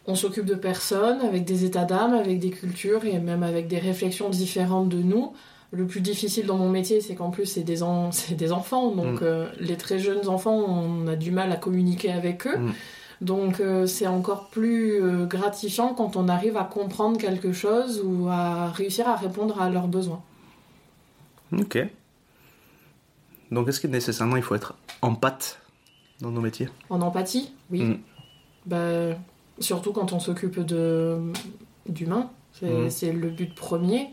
on 0.07 0.14
s'occupe 0.14 0.44
de 0.46 0.55
personnes 0.55 1.20
avec 1.20 1.44
des 1.44 1.64
états 1.64 1.84
d'âme, 1.84 2.12
avec 2.14 2.38
des 2.40 2.50
cultures 2.50 3.05
et 3.05 3.18
même 3.18 3.42
avec 3.42 3.68
des 3.68 3.78
réflexions 3.78 4.28
différentes 4.30 4.88
de 4.88 4.98
nous. 4.98 5.32
Le 5.70 5.86
plus 5.86 6.00
difficile 6.00 6.46
dans 6.46 6.59
mon 6.59 6.68
métier, 6.68 7.00
c'est 7.00 7.14
qu'en 7.14 7.30
plus, 7.30 7.46
c'est 7.46 7.62
des, 7.62 7.82
en- 7.82 8.11
c'est 8.12 8.34
des 8.34 8.53
enfants. 8.53 8.90
Donc, 8.90 9.20
Mm. 9.20 9.24
euh, 9.24 9.46
les 9.61 9.76
très 9.76 9.98
jeunes 9.98 10.28
enfants, 10.28 10.57
on 10.57 11.07
a 11.07 11.16
du 11.16 11.30
mal 11.30 11.50
à 11.53 11.57
communiquer 11.57 12.12
avec 12.12 12.46
eux. 12.46 12.59
Mm. 12.59 12.72
Donc, 13.22 13.61
euh, 13.61 13.86
c'est 13.86 14.09
encore 14.09 14.48
plus 14.48 15.00
euh, 15.00 15.24
gratifiant 15.26 15.94
quand 15.94 16.16
on 16.16 16.28
arrive 16.28 16.57
à 16.57 16.64
comprendre 16.64 17.16
quelque 17.18 17.53
chose 17.53 18.03
ou 18.05 18.26
à 18.28 18.68
réussir 18.72 19.09
à 19.09 19.14
répondre 19.16 19.62
à 19.62 19.70
leurs 19.70 19.86
besoins. 19.86 20.20
Ok. 21.57 21.78
Donc, 23.50 23.68
est-ce 23.68 23.80
que 23.80 23.86
nécessairement 23.86 24.36
il 24.36 24.42
faut 24.42 24.55
être 24.55 24.74
en 25.03 25.14
pâte 25.14 25.61
dans 26.20 26.30
nos 26.30 26.40
métiers? 26.40 26.68
En 26.90 27.00
empathie, 27.00 27.53
oui. 27.70 27.82
Mm. 27.84 27.98
Bah, 28.66 29.16
surtout 29.62 29.92
quand 29.92 30.12
on 30.12 30.20
s'occupe 30.20 30.60
de 30.60 31.18
d'humains, 31.88 32.30
c'est 32.52 32.66
Mm. 32.70 32.90
c'est 32.90 33.12
le 33.12 33.28
but 33.30 33.54
premier. 33.54 34.08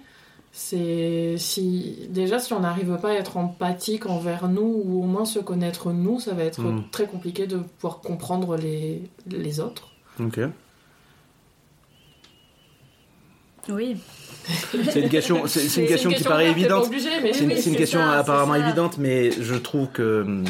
C'est 0.52 1.36
si 1.38 2.08
déjà 2.10 2.40
si 2.40 2.54
on 2.54 2.62
n'arrive 2.62 2.98
pas 3.02 3.10
à 3.10 3.14
être 3.14 3.38
empathique 3.38 4.08
envers 4.08 4.48
nous 4.48 4.82
ou 4.84 5.04
au 5.04 5.06
moins 5.06 5.26
se 5.26 5.38
connaître 5.40 5.92
nous, 5.92 6.20
ça 6.20 6.34
va 6.34 6.44
être 6.44 6.62
Mm. 6.64 6.84
très 6.92 7.06
compliqué 7.06 7.46
de 7.48 7.58
pouvoir 7.58 8.00
comprendre 8.02 8.56
les, 8.58 9.04
les 9.28 9.60
autres. 9.60 9.90
Ok. 10.20 10.40
Oui. 13.70 13.98
C'est 14.90 15.02
une 15.02 15.10
question, 15.10 15.46
c'est, 15.46 15.82
une 15.82 15.88
question 15.88 16.10
qui 16.10 16.24
paraît 16.24 16.50
évidente. 16.50 16.86
C'est 16.86 17.20
une, 17.46 17.50
oui, 17.52 17.56
c'est 17.62 17.70
une 17.70 17.76
question 17.76 18.00
ça, 18.00 18.14
apparemment 18.20 18.56
évidente, 18.56 18.98
mais 18.98 19.30
je 19.32 19.54
trouve 19.54 19.88
que, 19.90 20.44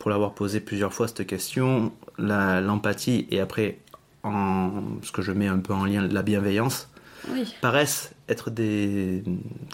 pour 0.00 0.10
l'avoir 0.10 0.32
posé 0.34 0.58
plusieurs 0.60 0.92
fois 0.92 1.06
cette 1.06 1.24
question, 1.26 1.92
l'empathie 2.18 3.28
et 3.30 3.38
après, 3.38 3.78
en, 4.24 4.70
ce 5.02 5.12
que 5.12 5.22
je 5.22 5.32
mets 5.32 5.48
un 5.48 5.58
peu 5.58 5.72
en 5.74 5.84
lien, 5.84 6.06
la 6.06 6.22
bienveillance, 6.22 6.88
Oui. 7.30 7.54
paraissent 7.60 8.12
être 8.28 8.50
des 8.50 9.22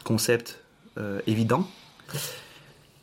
concepts 0.04 0.60
euh, 0.98 1.20
évidents. 1.26 1.66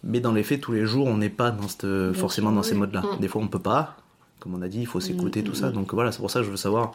Mais 0.04 0.20
dans 0.20 0.34
les 0.34 0.44
faits, 0.44 0.62
tous 0.62 0.72
les 0.74 0.86
jours, 0.86 1.08
on 1.08 1.18
n'est 1.18 1.30
pas 1.30 1.52
dans 1.52 1.68
cette, 1.68 1.88
forcément 2.14 2.50
sûr, 2.50 2.56
dans 2.56 2.64
ces 2.64 2.76
modes-là. 2.76 3.02
Mm. 3.02 3.20
Des 3.22 3.28
fois, 3.28 3.42
on 3.42 3.48
peut 3.48 3.60
pas. 3.60 3.98
comme 4.40 4.54
on 4.54 4.62
a 4.62 4.68
dit, 4.68 4.82
il 4.82 4.86
faut 4.88 5.00
s'écouter, 5.00 5.42
Mm, 5.42 5.46
tout 5.46 5.52
mm, 5.54 5.56
ça. 5.56 5.70
mm. 5.70 5.74
Donc 5.74 5.94
voilà, 5.94 6.12
c'est 6.12 6.20
pour 6.20 6.30
ça 6.30 6.40
que 6.40 6.46
je 6.46 6.52
veux 6.52 6.58
savoir 6.58 6.94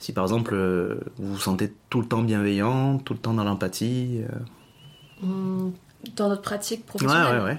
si 0.00 0.12
par 0.12 0.24
exemple 0.24 0.54
euh, 0.54 0.96
vous 1.18 1.34
vous 1.34 1.38
sentez 1.40 1.72
tout 1.90 2.00
le 2.00 2.06
temps 2.06 2.22
bienveillant, 2.22 2.98
tout 2.98 3.12
le 3.14 3.18
temps 3.20 3.34
dans 3.34 3.44
l'empathie. 3.44 4.20
euh. 4.22 5.24
Hum, 5.24 5.72
Dans 6.16 6.28
notre 6.28 6.42
pratique 6.42 6.80
Ouais, 6.80 6.86
professionnelle. 6.86 7.38
ouais, 7.40 7.44
ouais. 7.44 7.58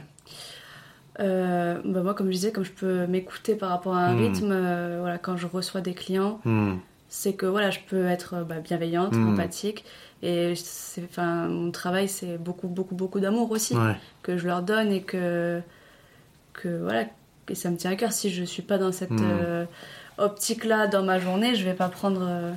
Euh, 1.20 1.80
bah 1.84 2.02
moi, 2.04 2.14
comme 2.14 2.28
je 2.28 2.32
disais, 2.34 2.52
comme 2.52 2.64
je 2.64 2.72
peux 2.72 3.06
m'écouter 3.08 3.56
par 3.56 3.70
rapport 3.70 3.94
à 3.96 4.00
un 4.06 4.14
Mm. 4.16 4.20
rythme, 4.22 4.52
euh, 4.52 4.98
voilà, 5.02 5.18
quand 5.18 5.36
je 5.38 5.48
reçois 5.48 5.82
des 5.82 5.94
clients, 5.94 6.40
Hmm. 6.46 6.76
c'est 7.10 7.34
que 7.34 7.46
voilà, 7.46 7.72
je 7.72 7.80
peux 7.90 8.06
être 8.06 8.36
euh, 8.36 8.44
bah, 8.44 8.60
bienveillante, 8.60 9.14
Mm. 9.14 9.34
empathique, 9.34 9.84
et 10.24 10.54
enfin, 11.04 11.48
mon 11.48 11.72
travail, 11.72 12.08
c'est 12.08 12.38
beaucoup, 12.38 12.68
beaucoup, 12.68 12.96
beaucoup 12.96 13.20
d'amour 13.20 13.52
aussi 13.52 13.76
Ouais. 13.76 13.96
que 14.24 14.38
je 14.38 14.48
leur 14.48 14.62
donne 14.62 14.92
et 14.92 15.02
que, 15.02 15.62
que 16.54 16.82
voilà, 16.84 17.06
et 17.50 17.56
ça 17.56 17.70
me 17.70 17.78
tient 17.78 17.92
à 17.92 17.96
cœur. 17.96 18.12
Si 18.14 18.30
je 18.30 18.44
suis 18.44 18.62
pas 18.62 18.78
dans 18.78 18.92
cette 18.92 19.12
euh, 19.12 19.66
optique-là 20.18 20.88
dans 20.88 21.04
ma 21.04 21.20
journée, 21.20 21.56
je 21.56 21.64
vais 21.66 21.74
pas 21.74 21.90
prendre 21.90 22.22
euh, 22.24 22.52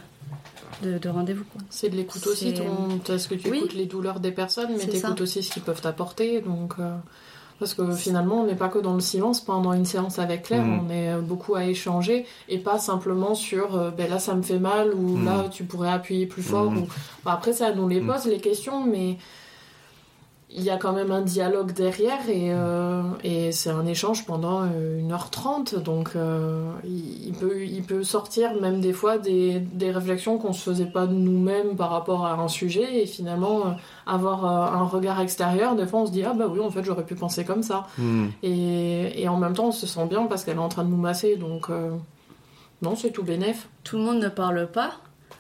de, 0.83 0.99
de 0.99 1.09
rendez-vous. 1.09 1.45
Quoi. 1.45 1.63
C'est 1.71 1.89
de 1.89 1.97
l'écoute 1.97 2.27
aussi. 2.27 2.53
Ton... 2.55 2.99
Parce 3.07 3.27
que 3.27 3.35
tu 3.35 3.49
Oui. 3.51 3.59
écoutes 3.59 3.75
les 3.75 3.87
douleurs 3.87 4.21
des 4.21 4.33
personnes, 4.33 4.71
mais 4.73 4.79
tu 4.87 4.97
écoutes 4.97 5.17
ça. 5.19 5.23
aussi 5.23 5.43
ce 5.43 5.53
qu'ils 5.53 5.63
peuvent 5.63 5.81
t'apporter. 5.81 6.41
Donc, 6.43 6.75
euh, 6.79 6.95
Parce 7.63 7.75
que 7.75 7.93
finalement, 7.93 8.41
on 8.41 8.47
n'est 8.47 8.57
pas 8.57 8.67
que 8.67 8.81
dans 8.81 8.95
le 8.95 9.01
silence 9.01 9.41
pendant 9.41 9.73
une 9.73 9.85
séance 9.85 10.19
avec 10.19 10.43
Claire, 10.43 10.65
Mm. 10.65 10.81
on 10.85 10.91
est 10.91 11.11
euh, 11.13 11.21
beaucoup 11.21 11.55
à 11.55 11.65
échanger 11.65 12.27
et 12.49 12.59
pas 12.59 12.81
simplement 12.81 13.37
sur 13.37 13.77
euh, 13.77 13.91
ben 13.97 14.11
là 14.11 14.19
ça 14.19 14.35
me 14.35 14.43
fait 14.43 14.59
mal 14.59 14.93
ou 14.93 15.17
Mm. 15.17 15.25
là 15.25 15.45
tu 15.49 15.63
pourrais 15.63 15.93
appuyer 15.93 16.27
plus 16.27 16.43
fort. 16.43 16.73
Mm. 16.73 16.79
Ou... 16.79 16.87
Après, 17.25 17.53
ça 17.53 17.73
nous 17.73 17.87
les 17.87 18.01
pose 18.01 18.27
les 18.27 18.39
questions, 18.41 18.85
mais 18.85 19.17
il 20.55 20.63
y 20.63 20.71
a 20.71 20.77
quand 20.77 20.93
même 20.93 21.11
un 21.11 21.23
dialogue 21.23 21.73
derrière 21.73 22.29
et, 22.29 22.53
euh, 22.53 23.03
et 23.25 23.53
c'est 23.53 23.71
un 23.71 23.87
échange 23.87 24.27
pendant 24.27 24.63
euh, 24.65 25.01
1h30 25.01 25.83
donc 25.83 26.11
euh, 26.15 26.71
il, 26.85 27.29
il 27.29 27.33
peut, 27.33 27.65
il 27.65 27.83
peut 27.83 28.05
sortir 28.05 28.61
même 28.61 28.81
des 28.81 28.93
fois 28.93 29.19
des, 29.19 29.61
des 29.61 29.91
réflexions 29.91 30.39
qu'on 30.39 30.53
se 30.53 30.63
faisait 30.63 30.87
pas 30.87 31.07
de 31.07 31.15
nous-mêmes 31.15 31.77
par 31.77 31.91
rapport 31.91 32.27
à 32.27 32.35
un 32.35 32.49
sujet 32.49 33.03
et 33.03 33.07
finalement 33.07 33.67
euh, 33.67 33.71
avoir 34.07 34.45
euh, 34.45 34.79
un 34.79 34.85
regard 34.85 35.21
extérieur 35.21 35.75
des 35.75 35.87
fois 35.87 36.01
on 36.01 36.07
se 36.07 36.13
dit 36.13 36.23
ah 36.23 36.35
bah 36.35 36.47
oui 36.51 36.61
en 36.61 36.71
fait 36.71 36.85
j'aurais 36.85 37.05
pu 37.05 37.15
penser 37.15 37.45
comme 37.45 37.63
ça. 37.63 37.87
Hmm. 37.97 38.29
et, 38.43 39.23
et 39.23 39.29
en 39.29 39.37
même 39.39 39.55
temps 39.55 39.69
on 39.69 39.73
se 39.73 39.87
sent 39.87 40.07
bien 40.07 40.27
parce 40.27 40.45
qu'elle 40.45 40.57
est 40.57 40.61
en 40.61 40.69
train 40.69 40.85
de 40.85 40.91
nous 40.91 40.97
masser 40.97 41.37
donc 41.37 41.71
euh, 41.71 41.91
non 42.83 42.95
c'est 42.95 43.11
tout 43.11 43.23
bénef. 43.23 43.69
Tout 43.85 43.97
le 43.97 44.03
monde 44.03 44.19
ne 44.21 44.29
parle 44.29 44.67
pas 44.67 44.93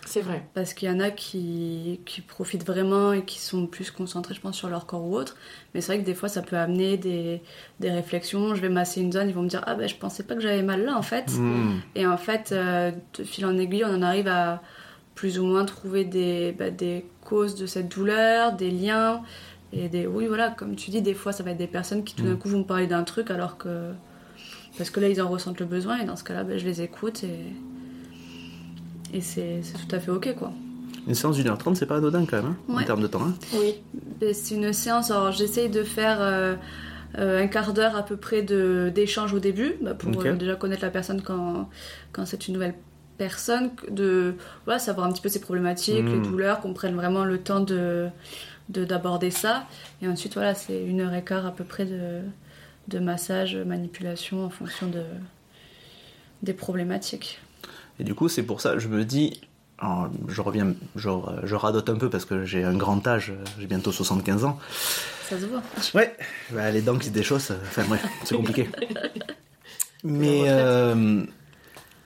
c'est 0.04 0.20
vrai 0.20 0.44
parce 0.54 0.74
qu'il 0.74 0.88
y 0.88 0.92
en 0.92 0.98
a 1.00 1.10
qui, 1.10 2.00
qui 2.04 2.20
profitent 2.22 2.66
vraiment 2.66 3.12
et 3.12 3.24
qui 3.24 3.38
sont 3.38 3.66
plus 3.66 3.90
concentrés, 3.90 4.34
je 4.34 4.40
pense, 4.40 4.56
sur 4.56 4.68
leur 4.68 4.86
corps 4.86 5.04
ou 5.04 5.14
autre. 5.16 5.36
Mais 5.74 5.80
c'est 5.80 5.92
vrai 5.92 6.00
que 6.00 6.06
des 6.06 6.14
fois, 6.14 6.28
ça 6.28 6.42
peut 6.42 6.56
amener 6.56 6.96
des, 6.96 7.40
des 7.80 7.90
réflexions. 7.90 8.54
Je 8.54 8.60
vais 8.60 8.68
masser 8.68 9.00
une 9.00 9.12
zone, 9.12 9.28
ils 9.28 9.34
vont 9.34 9.42
me 9.42 9.48
dire 9.48 9.62
Ah 9.66 9.74
ben 9.74 9.88
je 9.88 9.94
pensais 9.96 10.22
pas 10.24 10.34
que 10.34 10.40
j'avais 10.40 10.62
mal 10.62 10.84
là 10.84 10.96
en 10.96 11.02
fait. 11.02 11.30
Hmm. 11.38 11.80
Et 11.94 12.06
en 12.06 12.16
fait, 12.16 12.50
euh, 12.52 12.90
de 13.16 13.24
fil 13.24 13.46
en 13.46 13.56
aiguille, 13.58 13.84
on 13.84 13.94
en 13.94 14.02
arrive 14.02 14.28
à 14.28 14.60
plus 15.14 15.38
ou 15.38 15.44
moins 15.44 15.64
trouver 15.64 16.04
des, 16.04 16.52
bah, 16.58 16.70
des 16.70 17.04
causes 17.24 17.54
de 17.54 17.66
cette 17.66 17.88
douleur, 17.88 18.52
des 18.54 18.70
liens. 18.70 19.22
Et 19.72 19.88
des, 19.88 20.06
oui, 20.06 20.26
voilà, 20.26 20.50
comme 20.50 20.74
tu 20.76 20.90
dis, 20.90 21.00
des 21.00 21.14
fois, 21.14 21.32
ça 21.32 21.42
va 21.42 21.52
être 21.52 21.58
des 21.58 21.66
personnes 21.66 22.02
qui 22.04 22.14
tout 22.14 22.24
d'un 22.24 22.34
Mm. 22.34 22.38
coup 22.38 22.48
vont 22.48 22.58
me 22.58 22.64
parler 22.64 22.86
d'un 22.86 23.04
truc 23.04 23.30
alors 23.30 23.56
que. 23.56 23.92
Parce 24.76 24.90
que 24.90 25.00
là, 25.00 25.08
ils 25.08 25.20
en 25.22 25.28
ressentent 25.28 25.60
le 25.60 25.66
besoin 25.66 25.98
et 25.98 26.04
dans 26.04 26.16
ce 26.16 26.24
cas-là, 26.24 26.44
bah, 26.44 26.58
je 26.58 26.64
les 26.64 26.82
écoute 26.82 27.22
et. 27.24 27.38
Et 29.12 29.20
c'est 29.20 29.60
tout 29.88 29.94
à 29.94 30.00
fait 30.00 30.10
ok, 30.10 30.34
quoi. 30.36 30.52
Une 31.06 31.14
séance 31.14 31.36
d'une 31.36 31.48
heure 31.48 31.58
trente, 31.58 31.76
c'est 31.76 31.86
pas 31.86 31.96
anodin 31.96 32.24
quand 32.26 32.36
même, 32.42 32.54
hein, 32.68 32.74
en 32.82 32.84
termes 32.84 33.02
de 33.02 33.06
temps. 33.08 33.22
hein. 33.24 33.34
oui 33.54 33.74
C'est 34.32 34.54
une 34.54 34.72
séance, 34.72 35.10
alors 35.10 35.32
j'essaye 35.32 35.68
de 35.68 35.82
faire 35.82 36.18
euh, 36.20 36.54
euh, 37.18 37.42
un 37.42 37.46
quart 37.48 37.72
d'heure 37.72 37.96
à 37.96 38.04
peu 38.04 38.16
près 38.16 38.42
de- 38.42 38.90
d'échange 38.94 39.34
au 39.34 39.40
début, 39.40 39.74
bah, 39.82 39.94
pour 39.94 40.10
euh, 40.30 40.36
déjà 40.36 40.54
connaître 40.54 40.82
la 40.82 40.90
personne 40.90 41.20
quand, 41.20 41.68
quand 42.12 42.24
c'est 42.24 42.46
une 42.46 42.54
nouvelle 42.54 42.74
personne, 43.18 43.70
de 43.90 44.34
voilà, 44.64 44.78
savoir 44.78 45.06
un 45.08 45.12
petit 45.12 45.22
peu 45.22 45.28
ses 45.28 45.40
problématiques, 45.40 46.04
les 46.12 46.18
douleurs, 46.30 46.60
qu'on 46.60 46.72
prenne 46.72 46.94
vraiment 46.94 47.24
le 47.24 47.38
temps 47.38 47.60
de 47.60 48.08
de- 48.68 48.84
d'aborder 48.84 49.30
ça. 49.32 49.64
Et 50.00 50.08
ensuite, 50.08 50.34
voilà, 50.34 50.54
c'est 50.54 50.82
une 50.84 51.00
heure 51.00 51.12
et 51.12 51.22
quart 51.24 51.44
à 51.44 51.50
peu 51.50 51.64
près 51.64 51.84
de, 51.84 52.20
de 52.88 52.98
massage, 53.00 53.56
manipulation 53.56 54.44
en 54.46 54.50
fonction 54.50 54.86
de, 54.86 55.02
des 56.42 56.54
problématiques. 56.54 57.40
Et 57.98 58.04
du 58.04 58.14
coup, 58.14 58.28
c'est 58.28 58.42
pour 58.42 58.60
ça, 58.60 58.78
je 58.78 58.88
me 58.88 59.04
dis, 59.04 59.40
alors, 59.78 60.08
je 60.28 60.40
reviens, 60.40 60.74
je, 60.96 61.08
je 61.44 61.54
radote 61.54 61.88
un 61.90 61.96
peu 61.96 62.08
parce 62.10 62.24
que 62.24 62.44
j'ai 62.44 62.64
un 62.64 62.74
grand 62.74 63.06
âge, 63.06 63.32
j'ai 63.58 63.66
bientôt 63.66 63.92
75 63.92 64.44
ans. 64.44 64.58
Ça 65.28 65.38
se 65.38 65.46
voit. 65.46 65.62
Ouais, 65.94 66.14
bah, 66.50 66.70
les 66.70 66.82
dents 66.82 66.96
qui 66.98 67.08
se 67.08 67.12
déchaussent, 67.12 67.52
enfin 67.52 67.84
bref, 67.88 68.04
c'est 68.24 68.36
compliqué. 68.36 68.68
Mais 70.04 70.44
euh, 70.48 71.24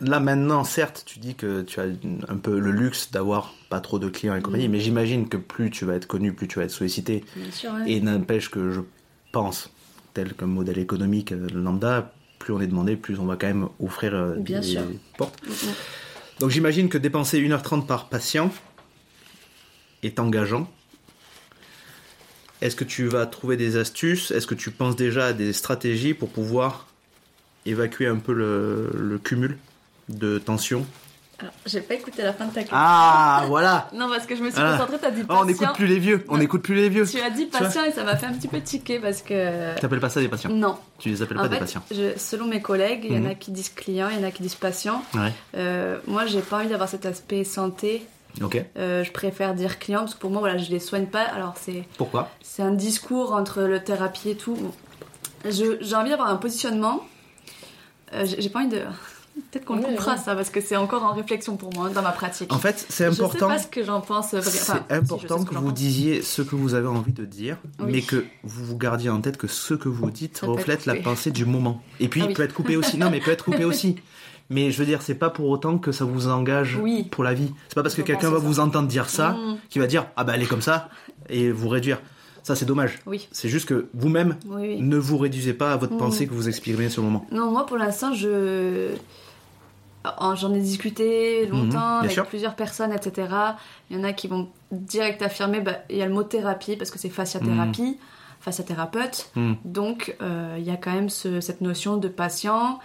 là 0.00 0.20
maintenant, 0.20 0.64
certes, 0.64 1.02
tu 1.06 1.18
dis 1.18 1.34
que 1.34 1.62
tu 1.62 1.80
as 1.80 1.84
un 2.28 2.36
peu 2.36 2.58
le 2.58 2.70
luxe 2.70 3.10
d'avoir 3.10 3.54
pas 3.70 3.80
trop 3.80 3.98
de 3.98 4.08
clients 4.08 4.34
et 4.36 4.42
compagnie, 4.42 4.68
Mm. 4.68 4.72
mais 4.72 4.80
j'imagine 4.80 5.28
que 5.28 5.38
plus 5.38 5.70
tu 5.70 5.84
vas 5.86 5.94
être 5.94 6.06
connu, 6.06 6.32
plus 6.34 6.46
tu 6.46 6.58
vas 6.58 6.66
être 6.66 6.70
sollicité. 6.70 7.24
Bien 7.34 7.50
sûr, 7.50 7.72
ouais. 7.72 7.90
Et 7.90 8.00
n'empêche 8.00 8.50
que 8.50 8.70
je 8.70 8.80
pense, 9.32 9.70
tel 10.12 10.34
qu'un 10.34 10.46
modèle 10.46 10.78
économique 10.78 11.32
euh, 11.32 11.46
lambda, 11.54 12.12
plus 12.46 12.54
on 12.54 12.60
est 12.60 12.68
demandé, 12.68 12.94
plus 12.94 13.18
on 13.18 13.26
va 13.26 13.34
quand 13.34 13.48
même 13.48 13.68
offrir 13.80 14.14
euh, 14.14 14.36
Bien 14.36 14.60
des 14.60 14.66
sûr. 14.68 14.82
portes. 15.18 15.36
Donc 16.38 16.50
j'imagine 16.50 16.88
que 16.88 16.96
dépenser 16.96 17.40
1h30 17.42 17.86
par 17.86 18.08
patient 18.08 18.52
est 20.04 20.20
engageant. 20.20 20.70
Est-ce 22.60 22.76
que 22.76 22.84
tu 22.84 23.08
vas 23.08 23.26
trouver 23.26 23.56
des 23.56 23.76
astuces? 23.76 24.30
Est-ce 24.30 24.46
que 24.46 24.54
tu 24.54 24.70
penses 24.70 24.94
déjà 24.94 25.26
à 25.26 25.32
des 25.32 25.52
stratégies 25.52 26.14
pour 26.14 26.28
pouvoir 26.28 26.86
évacuer 27.66 28.06
un 28.06 28.18
peu 28.18 28.32
le, 28.32 28.92
le 28.96 29.18
cumul 29.18 29.58
de 30.08 30.38
tension? 30.38 30.86
Alors, 31.38 31.52
j'ai 31.66 31.80
pas 31.82 31.94
écouté 31.94 32.22
la 32.22 32.32
fin 32.32 32.46
de 32.46 32.50
ta 32.52 32.60
question. 32.60 32.76
Ah, 32.80 33.44
voilà 33.48 33.90
Non, 33.94 34.08
parce 34.08 34.24
que 34.24 34.34
je 34.36 34.42
me 34.42 34.50
suis 34.50 34.58
Ah. 34.60 34.72
concentrée, 34.72 34.96
t'as 35.00 35.10
dit 35.10 35.20
Oh, 35.22 35.24
On 35.32 35.34
patient. 35.34 35.44
n'écoute 35.46 35.74
plus 35.74 35.86
les 35.86 35.98
vieux, 35.98 36.24
on 36.28 36.38
n'écoute 36.38 36.62
plus 36.62 36.74
les 36.74 36.88
vieux. 36.88 37.06
Tu 37.06 37.20
as 37.20 37.28
dit 37.28 37.44
patient 37.46 37.84
et 37.84 37.92
ça 37.92 38.04
m'a 38.04 38.16
fait 38.16 38.24
un 38.26 38.32
petit 38.32 38.48
peu 38.48 38.60
tiquer 38.60 38.98
parce 39.00 39.20
que. 39.20 39.78
T'appelles 39.78 40.00
pas 40.00 40.08
ça 40.08 40.20
des 40.20 40.28
patients 40.28 40.48
Non. 40.50 40.78
Tu 40.98 41.10
les 41.10 41.20
appelles 41.20 41.38
En 41.38 41.42
pas 41.42 41.48
des 41.48 41.58
patients 41.58 41.82
je- 41.90 42.16
selon 42.16 42.46
mes 42.46 42.62
collègues, 42.62 43.04
il 43.04 43.12
y 43.14 43.18
en 43.18 43.20
Mhm. 43.22 43.30
a 43.30 43.34
qui 43.34 43.50
disent 43.50 43.68
client, 43.68 44.08
il 44.10 44.18
y 44.20 44.24
en 44.24 44.26
a 44.26 44.30
qui 44.30 44.42
disent 44.42 44.54
patient. 44.54 45.02
Ouais, 45.14 45.32
Euh, 45.56 45.98
moi, 46.06 46.24
j'ai 46.24 46.40
pas 46.40 46.56
envie 46.58 46.68
d'avoir 46.68 46.88
cet 46.88 47.04
aspect 47.04 47.44
santé. 47.44 48.06
ok. 48.42 48.64
Euh, 48.78 49.04
je 49.04 49.12
préfère 49.12 49.52
dire 49.52 49.78
client 49.78 50.00
parce 50.00 50.14
que 50.14 50.20
pour 50.20 50.30
moi, 50.30 50.40
voilà, 50.40 50.56
je 50.56 50.70
les 50.70 50.80
soigne 50.80 51.06
pas. 51.06 51.22
Alors, 51.24 51.54
c'est 51.60 51.84
Pourquoi 51.98 52.30
c'est 52.40 52.62
un 52.62 52.72
discours 52.72 53.34
entre 53.34 53.60
le 53.62 53.84
thérapie 53.84 54.30
et 54.30 54.36
tout. 54.36 54.56
J'ai 55.44 55.94
envie 55.94 56.08
d'avoir 56.10 56.30
un 56.30 56.36
positionnement. 56.36 57.04
Euh, 58.14 58.24
j'ai 58.24 58.48
pas 58.48 58.60
envie 58.60 58.68
de. 58.68 58.80
Peut-être 59.50 59.64
qu'on 59.66 59.76
le 59.76 59.82
coupera 59.82 60.16
ça 60.16 60.34
parce 60.34 60.48
que 60.50 60.60
c'est 60.60 60.76
encore 60.76 61.04
en 61.04 61.12
réflexion 61.12 61.56
pour 61.56 61.72
moi 61.74 61.90
dans 61.90 62.02
ma 62.02 62.12
pratique. 62.12 62.52
En 62.52 62.58
fait, 62.58 62.86
c'est 62.88 63.06
Je 63.06 63.12
sais 63.12 63.20
important. 63.22 63.48
pas 63.48 63.58
ce 63.58 63.66
que 63.66 63.84
j'en 63.84 64.00
pense. 64.00 64.28
C'est 64.30 64.42
si, 64.42 64.70
important 64.90 65.40
ce 65.40 65.44
que 65.44 65.54
vous 65.54 65.62
pense. 65.66 65.74
disiez 65.74 66.22
ce 66.22 66.40
que 66.42 66.56
vous 66.56 66.74
avez 66.74 66.88
envie 66.88 67.12
de 67.12 67.24
dire, 67.26 67.58
Oui. 67.80 67.90
mais 67.92 68.00
que 68.02 68.24
vous 68.44 68.64
vous 68.64 68.78
gardiez 68.78 69.10
en 69.10 69.20
tête 69.20 69.36
que 69.36 69.46
ce 69.46 69.74
que 69.74 69.88
vous 69.90 70.10
dites 70.10 70.38
Ça 70.38 70.46
reflète 70.46 70.86
la 70.86 70.94
pensée 70.96 71.30
du 71.30 71.44
moment. 71.44 71.82
Et 72.00 72.08
puis, 72.08 72.22
Ah 72.24 72.28
oui. 72.28 72.34
peut 72.34 72.42
être 72.42 72.54
coupé 72.54 72.76
aussi. 72.76 72.96
Non, 72.96 73.10
mais 73.10 73.20
peut 73.20 73.30
être 73.30 73.44
coupé 73.44 73.64
aussi. 73.64 73.96
Mais 74.48 74.70
je 74.70 74.78
veux 74.78 74.86
dire, 74.86 75.02
c'est 75.02 75.16
pas 75.16 75.28
pour 75.28 75.48
autant 75.48 75.76
que 75.76 75.90
ça 75.90 76.04
vous 76.04 76.28
engage 76.28 76.78
Oui. 76.80 77.02
pour 77.10 77.24
la 77.24 77.34
vie. 77.34 77.52
C'est 77.68 77.74
pas 77.74 77.82
parce 77.82 77.96
que 77.96 78.02
quelqu'un 78.02 78.30
va 78.30 78.38
vous 78.38 78.60
entendre 78.60 78.86
dire 78.86 79.08
ça 79.10 79.30
Mm. 79.32 79.56
qu'il 79.70 79.82
va 79.82 79.88
dire 79.88 80.06
ah 80.16 80.22
bah 80.22 80.34
elle 80.36 80.42
est 80.42 80.46
comme 80.46 80.62
ça 80.62 80.88
et 81.28 81.50
vous 81.50 81.68
réduire. 81.68 82.00
Ça 82.44 82.54
c'est 82.54 82.64
dommage. 82.64 83.00
Oui. 83.06 83.26
C'est 83.32 83.48
juste 83.48 83.66
que 83.68 83.88
vous-même 83.92 84.36
Oui, 84.46 84.60
oui. 84.76 84.82
ne 84.82 84.96
vous 84.98 85.18
réduisez 85.18 85.52
pas 85.52 85.72
à 85.72 85.76
votre 85.76 85.94
Mm. 85.94 85.98
pensée 85.98 86.26
que 86.28 86.32
vous 86.32 86.48
exprimez 86.48 86.88
sur 86.90 87.02
le 87.02 87.08
moment. 87.08 87.26
Non, 87.32 87.50
moi 87.50 87.66
pour 87.66 87.76
l'instant, 87.76 88.14
je. 88.14 88.90
J'en 90.36 90.52
ai 90.54 90.60
discuté 90.60 91.46
longtemps 91.46 91.64
Mhm, 91.66 91.70
bien 91.70 91.98
avec 92.00 92.10
sûr. 92.12 92.26
plusieurs 92.26 92.54
personnes, 92.54 92.92
etc. 92.92 93.28
Il 93.90 93.96
y 93.96 94.00
en 94.00 94.04
a 94.04 94.12
qui 94.12 94.28
vont 94.28 94.48
direct 94.72 95.22
affirmer 95.22 95.60
bah, 95.60 95.78
il 95.90 95.96
y 95.96 96.02
a 96.02 96.06
le 96.06 96.12
mot 96.14 96.22
thérapie 96.22 96.76
parce 96.76 96.90
que 96.90 96.98
c'est 96.98 97.08
fasciathérapie, 97.10 97.98
fasciathérapeute. 98.40 99.30
Mm. 99.34 99.52
Donc 99.64 100.16
euh, 100.22 100.56
il 100.58 100.64
y 100.64 100.70
a 100.70 100.76
quand 100.76 100.92
même 100.92 101.08
ce- 101.08 101.40
cette 101.40 101.60
notion 101.60 101.96
de 101.96 102.08
patient. 102.08 102.78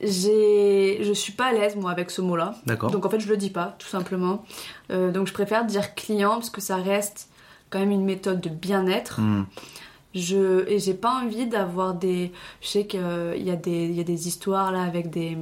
J'ai, 0.00 0.98
je 1.02 1.12
suis 1.12 1.32
pas 1.32 1.46
à 1.46 1.52
l'aise 1.52 1.74
moi 1.76 1.90
avec 1.90 2.10
ce 2.10 2.20
mot-là. 2.20 2.54
D'accord. 2.66 2.90
Donc 2.90 3.06
en 3.06 3.10
fait 3.10 3.20
je 3.20 3.28
le 3.28 3.36
dis 3.38 3.50
pas, 3.50 3.76
tout 3.78 3.88
simplement. 3.88 4.44
Euh, 4.90 5.10
donc 5.10 5.26
je 5.26 5.32
préfère 5.32 5.64
dire 5.64 5.94
client 5.94 6.34
parce 6.34 6.50
que 6.50 6.60
ça 6.60 6.76
reste 6.76 7.28
quand 7.70 7.78
même 7.78 7.90
une 7.90 8.04
méthode 8.04 8.40
de 8.40 8.50
bien-être. 8.50 9.20
Mm. 9.20 9.46
Je, 10.14 10.66
et 10.68 10.78
j'ai 10.78 10.94
pas 10.94 11.20
envie 11.22 11.46
d'avoir 11.46 11.94
des. 11.94 12.32
Je 12.62 12.68
sais 12.68 12.86
qu'il 12.86 13.00
y, 13.36 13.50
a 13.50 13.56
des- 13.56 13.84
il 13.86 13.94
y 13.94 14.00
a 14.00 14.04
des 14.04 14.28
histoires 14.28 14.70
là 14.72 14.82
avec 14.82 15.10
des, 15.10 15.36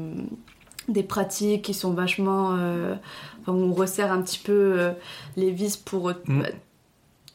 des 0.88 1.02
pratiques 1.02 1.62
qui 1.62 1.74
sont 1.74 1.92
vachement. 1.92 2.56
euh, 2.58 2.94
enfin, 3.42 3.52
on 3.52 3.72
resserre 3.72 4.12
un 4.12 4.22
petit 4.22 4.38
peu 4.38 4.52
euh, 4.78 4.92
les 5.36 5.50
vis 5.50 5.76
pour 5.76 6.10
euh, 6.10 6.14
Mm. 6.26 6.42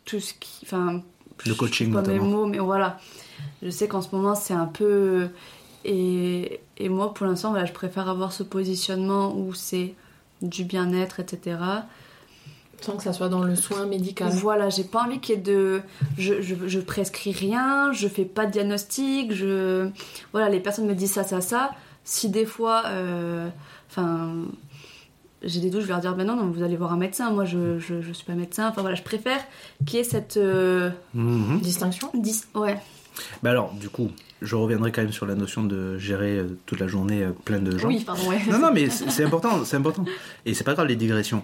tout 0.06 0.20
ce 0.20 0.34
qui. 0.40 0.60
Enfin, 0.66 1.02
Le 1.46 1.52
je 1.52 1.54
coaching, 1.54 1.92
pas 1.94 2.02
mes 2.02 2.20
mots, 2.20 2.46
mais 2.46 2.60
voilà. 2.60 3.00
Je 3.62 3.70
sais 3.70 3.88
qu'en 3.88 4.02
ce 4.02 4.16
moment 4.16 4.36
c'est 4.36 4.54
un 4.54 4.66
peu. 4.66 5.28
Et, 5.86 6.60
et 6.78 6.90
moi 6.90 7.14
pour 7.14 7.26
l'instant, 7.26 7.50
voilà, 7.52 7.66
je 7.66 7.74
préfère 7.74 8.10
avoir 8.10 8.32
ce 8.34 8.44
positionnement 8.44 9.34
où 9.36 9.54
c'est 9.54 9.94
du 10.42 10.64
bien-être, 10.66 11.20
etc. 11.20 11.58
sans 12.82 12.96
que 12.98 13.04
ça 13.04 13.12
soit 13.14 13.28
dans 13.30 13.44
le 13.44 13.56
soin 13.56 13.86
médical 13.86 14.30
Voilà, 14.32 14.70
j'ai 14.70 14.84
pas 14.86 15.04
envie 15.04 15.20
qu'il 15.20 15.36
y 15.36 15.38
ait 15.38 15.42
de. 15.42 15.82
Je, 16.18 16.42
je, 16.42 16.56
je 16.66 16.80
prescris 16.80 17.32
rien, 17.34 17.92
je 17.94 18.08
fais 18.08 18.26
pas 18.26 18.46
de 18.46 18.52
diagnostic, 18.52 19.34
je. 19.34 19.90
Voilà, 20.32 20.50
les 20.50 20.60
personnes 20.60 20.86
me 20.88 20.96
disent 20.96 21.12
ça, 21.14 21.24
ça, 21.24 21.42
ça. 21.42 21.72
Si 22.10 22.30
des 22.30 22.46
fois, 22.46 22.84
euh, 22.88 23.48
enfin, 23.90 24.32
j'ai 25.44 25.60
des 25.60 25.70
doutes, 25.70 25.82
je 25.82 25.86
vais 25.86 25.94
leur 25.94 26.02
dire, 26.02 26.16
ben 26.16 26.26
non, 26.26 26.36
non, 26.36 26.48
vous 26.50 26.64
allez 26.64 26.76
voir 26.76 26.92
un 26.92 26.98
médecin. 26.98 27.30
Moi, 27.30 27.46
je, 27.46 27.78
je, 27.78 28.02
je 28.02 28.12
suis 28.12 28.26
pas 28.26 28.34
médecin. 28.34 28.68
Enfin 28.68 28.82
voilà, 28.82 28.96
je 28.96 29.04
préfère 29.04 29.40
qu'il 29.86 29.98
y 29.98 30.02
ait 30.02 30.04
cette 30.04 30.38
euh, 30.38 30.90
Mhm. 31.14 31.60
Distinction 31.62 32.10
dis- 32.16 32.44
ouais. 32.56 32.78
Mais 33.44 33.50
alors, 33.52 33.74
du 33.74 33.90
coup, 33.90 34.10
je 34.42 34.56
reviendrai 34.56 34.92
quand 34.92 35.02
même 35.02 35.12
sur 35.12 35.26
la 35.28 35.36
notion 35.36 35.64
de 35.64 35.98
gérer 35.98 36.38
euh, 36.40 36.58
toute 36.66 36.80
la 36.80 36.88
journée 36.88 37.24
euh, 37.24 37.32
plein 37.46 37.60
de 37.60 37.78
gens. 37.78 37.88
Oui, 37.90 38.04
pardon, 38.04 38.28
ouais. 38.30 38.40
Non, 38.50 38.58
non, 38.60 38.72
mais 38.74 38.90
c'est 38.90 39.24
important, 39.24 39.64
c'est 39.66 39.78
important. 39.78 40.06
Et 40.46 40.54
c'est 40.56 40.64
pas 40.64 40.74
grave 40.74 40.88
les 40.88 40.96
digressions. 40.96 41.44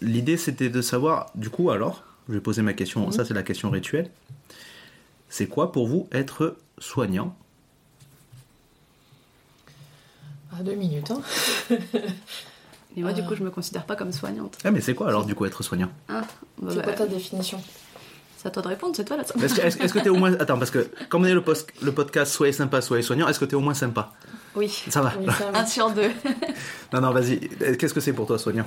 L'idée 0.00 0.36
c'était 0.36 0.68
de 0.68 0.80
savoir, 0.82 1.30
du 1.34 1.50
coup, 1.50 1.70
alors, 1.70 2.04
je 2.28 2.34
vais 2.34 2.40
poser 2.40 2.62
ma 2.62 2.74
question, 2.74 3.10
ça 3.10 3.24
c'est 3.24 3.34
la 3.34 3.42
question 3.42 3.70
rituelle. 3.70 4.08
C'est 5.28 5.46
quoi 5.46 5.72
pour 5.72 5.86
vous 5.88 6.06
être 6.12 6.56
soignant? 6.78 7.34
À 10.58 10.62
deux 10.62 10.74
minutes. 10.74 11.10
Hein. 11.10 11.20
Mais 12.96 13.02
moi, 13.02 13.12
du 13.12 13.22
Euh. 13.22 13.24
coup, 13.24 13.34
je 13.34 13.42
me 13.42 13.50
considère 13.50 13.84
pas 13.86 13.96
comme 13.96 14.12
soignante. 14.12 14.58
Ah, 14.64 14.70
mais 14.70 14.82
c'est 14.82 14.94
quoi 14.94 15.08
alors, 15.08 15.24
du 15.24 15.34
coup, 15.34 15.46
être 15.46 15.62
soignant 15.62 15.88
Hein 16.10 16.20
Bah, 16.60 16.68
C'est 16.70 16.76
bah, 16.76 16.82
quoi 16.82 16.92
ta 16.92 17.06
définition 17.06 17.58
C'est 18.36 18.48
à 18.48 18.50
toi 18.50 18.60
de 18.62 18.68
répondre, 18.68 18.94
c'est 18.94 19.04
toi 19.06 19.16
là. 19.16 19.22
Est-ce 19.22 19.32
que 19.54 19.60
est-ce- 19.62 19.78
est-ce 19.82 19.94
que 19.94 19.98
t'es 19.98 20.10
au 20.10 20.16
moins. 20.16 20.34
Attends, 20.34 20.58
parce 20.58 20.70
que 20.70 20.90
comme 21.08 21.22
on 21.22 21.24
est 21.24 21.32
le, 21.32 21.42
post- 21.42 21.70
le 21.80 21.92
podcast 21.92 22.32
Soyez 22.34 22.52
sympa, 22.52 22.82
soyez 22.82 23.02
soignant, 23.02 23.28
est-ce 23.28 23.40
que 23.40 23.46
t'es 23.46 23.56
au 23.56 23.60
moins 23.60 23.72
sympa? 23.72 24.12
Oui, 24.54 24.68
Ça 24.90 25.00
va. 25.00 25.14
Oui, 25.18 25.24
ça, 25.38 25.50
un 25.54 25.64
sur 25.64 25.90
deux. 25.90 26.10
Non, 26.92 27.00
non, 27.00 27.12
vas-y. 27.12 27.40
Qu'est-ce 27.78 27.94
que 27.94 28.00
c'est 28.00 28.12
pour 28.12 28.26
toi, 28.26 28.38
soignant? 28.38 28.66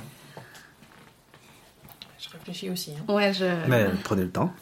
Je 2.18 2.28
réfléchis 2.30 2.70
aussi. 2.70 2.92
hein. 2.98 3.12
Ouais, 3.12 3.32
je. 3.32 3.44
Mais 3.68 3.86
prenez 4.02 4.22
le 4.22 4.30
temps. 4.30 4.52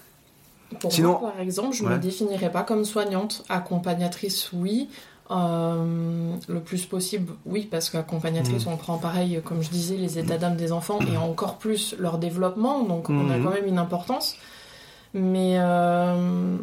Pour 0.80 0.92
Sinon- 0.92 1.20
moi, 1.20 1.30
par 1.32 1.40
exemple, 1.40 1.74
je 1.74 1.84
Ouais. 1.84 1.92
me 1.92 1.98
définirais 1.98 2.50
pas 2.50 2.64
comme 2.64 2.84
soignante. 2.84 3.44
Accompagnatrice, 3.48 4.50
oui. 4.52 4.90
Euh, 5.30 6.34
le 6.48 6.60
plus 6.60 6.84
possible, 6.84 7.32
oui, 7.46 7.66
parce 7.70 7.88
qu'accompagnatrice, 7.88 8.66
Mhm. 8.66 8.72
on 8.72 8.76
prend 8.76 8.98
pareil, 8.98 9.40
comme 9.42 9.62
je 9.62 9.70
disais, 9.70 9.96
les 9.96 10.18
états 10.18 10.36
d'âme 10.36 10.56
des 10.56 10.70
enfants 10.70 10.98
et 11.10 11.16
encore 11.16 11.56
plus 11.56 11.94
leur 11.98 12.18
développement, 12.18 12.82
donc 12.82 13.08
on 13.08 13.30
a 13.30 13.38
Mhm. 13.38 13.44
quand 13.44 13.50
même 13.50 13.66
une 13.66 13.78
importance. 13.78 14.36
Mais 15.14 15.56
euh, 15.58 16.56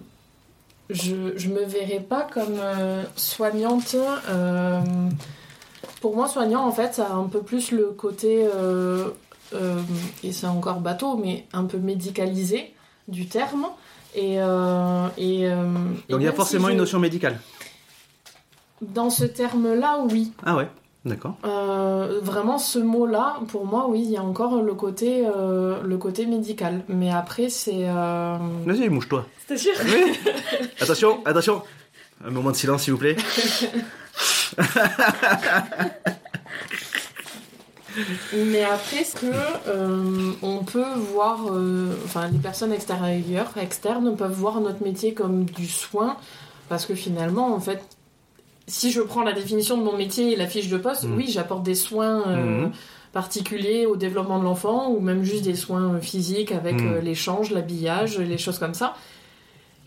je, 0.92 1.16
je 1.38 1.50
me 1.50 1.64
verrais 1.64 2.02
pas 2.02 2.28
comme 2.32 2.58
euh, 2.60 3.04
soignante. 3.16 3.96
pour 6.02 6.16
moi, 6.16 6.28
soignant, 6.28 6.66
en 6.68 6.72
fait, 6.72 6.94
ça 6.96 7.08
a 7.08 7.14
un 7.14 7.28
peu 7.28 7.42
plus 7.42 7.72
le 7.72 7.86
côté, 7.88 8.48
et 10.24 10.32
c'est 10.32 10.48
encore 10.48 10.80
bateau, 10.82 11.18
mais 11.18 11.46
un 11.54 11.66
peu 11.66 11.78
médicalisé 11.78 12.74
du 13.08 13.28
terme. 13.28 13.66
Et, 14.16 14.36
et, 14.36 14.38
Donc 14.40 16.20
il 16.20 16.24
y 16.24 16.28
a 16.28 16.34
forcément 16.34 16.68
si 16.68 16.74
une 16.74 16.78
notion 16.78 17.00
médicale. 17.00 17.40
Dans 18.82 19.10
ce 19.10 19.26
terme-là, 19.26 20.00
oui. 20.10 20.32
Ah 20.46 20.56
ouais, 20.56 20.68
d'accord. 21.06 21.36
Euh, 21.46 22.20
vraiment, 22.24 22.58
ce 22.58 22.80
mot-là, 22.80 23.38
pour 23.50 23.66
moi, 23.66 23.86
oui, 23.88 24.02
il 24.04 24.10
y 24.12 24.18
a 24.18 24.24
encore 24.24 24.62
le 24.62 24.74
côté, 24.74 25.24
euh, 25.28 25.82
le 25.84 25.98
côté 25.98 26.26
médical. 26.26 26.82
Mais 26.90 27.12
après, 27.12 27.50
c'est. 27.50 27.88
euh, 27.88 28.38
Vas-y, 28.66 28.90
mouche-toi. 28.90 29.26
C'est 29.48 29.58
sûr 29.58 29.74
Oui. 29.86 30.18
attention, 30.80 31.20
attention. 31.26 31.62
Un 32.26 32.32
moment 32.32 32.52
de 32.52 32.56
silence, 32.56 32.84
s'il 32.84 32.94
vous 32.94 33.00
plaît. 33.00 33.16
Mais 38.34 38.64
après, 38.64 39.04
ce 39.04 39.16
que 39.16 39.26
euh, 39.68 40.32
on 40.42 40.60
peut 40.64 40.86
voir, 41.14 41.40
euh, 41.52 41.94
enfin 42.06 42.28
les 42.30 42.38
personnes 42.40 42.72
extérieures, 42.72 43.52
externes 43.58 44.16
peuvent 44.16 44.32
voir 44.32 44.62
notre 44.62 44.82
métier 44.84 45.14
comme 45.14 45.44
du 45.44 45.68
soin, 45.68 46.16
parce 46.70 46.86
que 46.86 46.96
finalement, 46.96 47.54
en 47.54 47.60
fait, 47.60 47.82
si 48.72 48.92
je 48.92 49.02
prends 49.02 49.24
la 49.24 49.34
définition 49.34 49.78
de 49.78 49.84
mon 49.84 49.96
métier 49.98 50.32
et 50.34 50.36
la 50.36 50.48
fiche 50.48 50.70
de 50.70 50.78
poste, 50.78 51.04
Mhm. 51.04 51.18
oui, 51.18 51.26
j'apporte 51.30 51.64
des 51.64 51.76
soins 51.76 52.24
euh, 52.28 52.66
Mhm. 52.66 52.72
particuliers 53.14 53.86
au 53.86 53.96
développement 53.98 54.40
de 54.40 54.44
l'enfant, 54.46 54.90
ou 54.90 55.00
même 55.02 55.24
juste 55.24 55.44
des 55.44 55.56
soins 55.56 55.96
euh, 55.96 56.00
physiques 56.00 56.52
avec 56.52 56.80
Mhm. 56.82 56.94
euh, 56.94 57.02
l'échange, 57.02 57.52
l'habillage, 57.52 58.18
les 58.18 58.38
choses 58.38 58.58
comme 58.60 58.74
ça. 58.74 58.96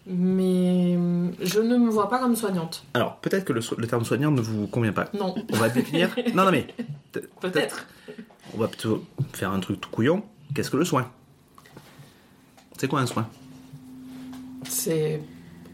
Mais 0.07 0.99
je 1.41 1.61
ne 1.61 1.79
me 1.79 1.89
vois 1.89 2.11
pas 2.11 2.19
comme 2.19 2.37
soignante. 2.37 2.85
Alors, 2.93 3.17
peut-être 3.17 3.47
que 3.47 3.55
le, 3.55 3.63
so- 3.63 3.75
le 3.79 3.87
terme 3.87 4.05
soignant 4.05 4.31
ne 4.31 4.43
vous 4.43 4.67
convient 4.67 4.93
pas. 4.93 5.07
Non, 5.19 5.35
On 5.51 5.57
va 5.57 5.71
définir. 5.71 6.15
non, 6.35 6.45
non, 6.45 6.51
mais 6.51 6.67
peut- 7.13 7.27
peut-être. 7.41 7.87
On 8.55 8.59
va 8.59 8.69
plutôt 8.69 9.03
faire 9.33 9.51
un 9.51 9.61
truc 9.61 9.81
tout 9.81 9.89
couillon. 9.89 10.23
Qu'est-ce 10.55 10.71
que 10.71 10.77
le 10.77 10.85
soin? 10.85 11.11
C'est 12.77 12.87
quoi 12.89 13.01
un 13.01 13.07
soin? 13.07 13.27
C'est 14.69 15.23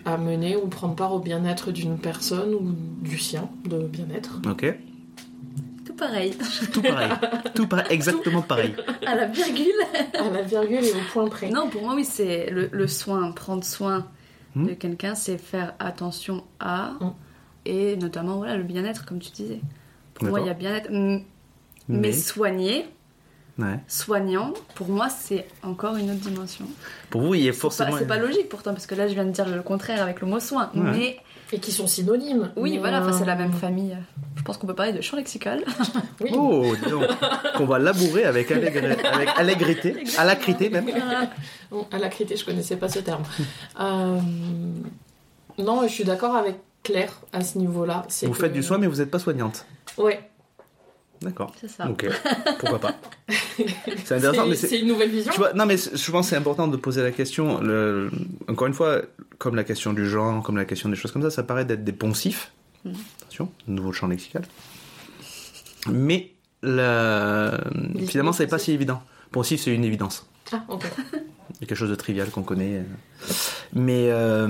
amener 0.04 0.56
ou 0.56 0.66
prendre 0.68 0.94
part 0.94 1.12
au 1.12 1.18
bien-être 1.20 1.72
d'une 1.72 1.98
personne 1.98 2.54
ou 2.54 2.74
du 3.02 3.18
sien 3.18 3.48
de 3.68 3.78
bien-être. 3.86 4.40
Ok. 4.48 4.66
Tout 5.86 5.94
pareil. 5.94 6.34
Tout 6.72 6.82
pareil. 6.82 7.10
tout 7.54 7.66
pareil. 7.66 7.86
Exactement 7.90 8.42
pareil. 8.42 8.74
À 9.06 9.14
la 9.14 9.26
virgule. 9.26 9.66
À 10.18 10.30
la 10.30 10.42
virgule 10.42 10.84
et 10.84 10.92
au 10.92 11.12
point 11.12 11.28
près. 11.28 11.50
Non, 11.50 11.68
pour 11.68 11.82
moi, 11.82 11.94
oui, 11.94 12.04
c'est 12.04 12.48
le, 12.50 12.68
le 12.72 12.86
soin, 12.86 13.32
prendre 13.32 13.64
soin 13.64 14.06
Hmm. 14.56 14.66
de 14.66 14.72
quelqu'un, 14.74 15.14
c'est 15.14 15.38
faire 15.38 15.74
attention 15.78 16.42
à, 16.58 16.94
Hmm. 17.00 17.10
et 17.66 17.96
notamment 17.96 18.38
voilà, 18.38 18.56
le 18.56 18.64
bien-être, 18.64 19.06
comme 19.06 19.20
tu 19.20 19.30
disais. 19.30 19.60
Pour 20.14 20.26
moi, 20.26 20.40
il 20.40 20.46
y 20.46 20.50
a 20.50 20.54
bien-être. 20.54 20.90
Mais- 21.88 22.12
soigner, 22.12 22.86
Ouais. 23.60 23.78
soignant, 23.88 24.52
pour 24.74 24.88
moi, 24.88 25.08
c'est 25.08 25.46
encore 25.62 25.96
une 25.96 26.10
autre 26.10 26.20
dimension. 26.20 26.64
Pour 27.10 27.20
vous, 27.22 27.34
il 27.34 27.42
y 27.42 27.48
a 27.48 27.52
C'est 27.52 27.58
pas, 27.58 27.60
forcément. 27.62 27.96
c'est 27.98 28.06
pas 28.06 28.18
logique 28.18 28.48
pourtant, 28.48 28.72
parce 28.72 28.86
que 28.86 28.94
là, 28.94 29.06
je 29.08 29.14
viens 29.14 29.24
de 29.24 29.30
dire 29.32 29.48
le 29.48 29.62
contraire 29.62 30.02
avec 30.02 30.20
le 30.20 30.26
mot 30.26 30.40
soin. 30.40 30.70
Ouais. 30.74 30.80
Mais 30.92 31.16
Et 31.52 31.58
qui 31.58 31.72
sont 31.72 31.86
synonymes. 31.86 32.52
oui, 32.56 32.72
Mais, 32.74 32.78
voilà, 32.78 33.00
enfin, 33.02 33.12
c'est 33.12 33.24
la 33.24 33.34
euh, 33.34 33.38
même 33.38 33.52
famille. 33.52 33.96
Je 34.36 34.42
pense 34.42 34.56
qu'on 34.56 34.66
peut 34.68 34.74
parler 34.74 34.92
de 34.92 35.00
champ 35.00 35.16
lexical. 35.16 35.64
Oui. 36.20 36.30
Oh, 36.34 36.74
dis 36.84 36.90
donc. 36.90 37.04
Qu'on 37.56 37.64
va 37.66 37.78
labourer 37.78 38.24
avec, 38.24 38.50
avec 38.52 38.76
allégrité, 39.36 40.04
alacrité 40.18 40.68
même. 40.70 40.86
Bon, 41.70 41.86
à 41.92 41.98
la 41.98 42.08
critique, 42.08 42.38
je 42.38 42.44
connaissais 42.44 42.76
pas 42.76 42.88
ce 42.88 42.98
terme. 43.00 43.22
Euh, 43.80 44.18
Non, 45.58 45.82
je 45.82 45.88
suis 45.92 46.04
d'accord 46.04 46.34
avec 46.36 46.56
Claire 46.82 47.12
à 47.32 47.42
ce 47.42 47.58
niveau-là. 47.58 48.04
C'est 48.08 48.26
Vous 48.26 48.32
que- 48.32 48.38
faites 48.38 48.52
du 48.52 48.62
soin, 48.62 48.78
mais 48.78 48.86
vous 48.86 48.96
n'êtes 48.96 49.10
pas 49.10 49.18
soignante. 49.18 49.66
Ouais. 49.98 50.29
D'accord. 51.22 51.52
C'est 51.60 51.68
ça. 51.68 51.88
Ok. 51.88 52.06
Pourquoi 52.58 52.78
pas 52.78 52.94
C'est 54.04 54.14
intéressant, 54.16 54.46
mais 54.46 54.56
C'est 54.56 54.78
une 54.80 54.88
nouvelle 54.88 55.10
vision. 55.10 55.30
Tu 55.32 55.38
vois, 55.38 55.52
non, 55.52 55.66
mais 55.66 55.76
je 55.76 56.10
pense 56.10 56.28
c'est 56.28 56.36
important 56.36 56.66
de 56.66 56.76
poser 56.78 57.02
la 57.02 57.10
question. 57.10 57.60
Le- 57.60 58.10
Encore 58.48 58.66
une 58.66 58.74
fois, 58.74 59.02
comme 59.38 59.54
la 59.54 59.64
question 59.64 59.92
du 59.92 60.08
genre, 60.08 60.42
comme 60.42 60.56
la 60.56 60.64
question 60.64 60.88
des 60.88 60.96
choses 60.96 61.12
comme 61.12 61.22
ça, 61.22 61.30
ça 61.30 61.42
paraît 61.42 61.64
d'être 61.66 61.84
des 61.84 61.92
poncifs. 61.92 62.52
Mhm. 62.84 62.94
Attention, 63.22 63.52
nouveau 63.68 63.92
champ 63.92 64.06
lexical. 64.08 64.42
Mais 65.90 66.32
la... 66.62 67.60
finalement, 68.06 68.32
c'est 68.32 68.46
pas 68.46 68.58
si 68.58 68.72
évident. 68.72 69.02
Poncif, 69.30 69.60
c'est 69.60 69.74
une 69.74 69.84
évidence. 69.84 70.26
Ah, 70.52 70.64
ok. 70.68 70.84
Quelque 71.60 71.74
chose 71.74 71.90
de 71.90 71.94
trivial 71.94 72.30
qu'on 72.30 72.42
connaît. 72.42 72.82
Mais. 73.74 74.08
euh, 74.10 74.46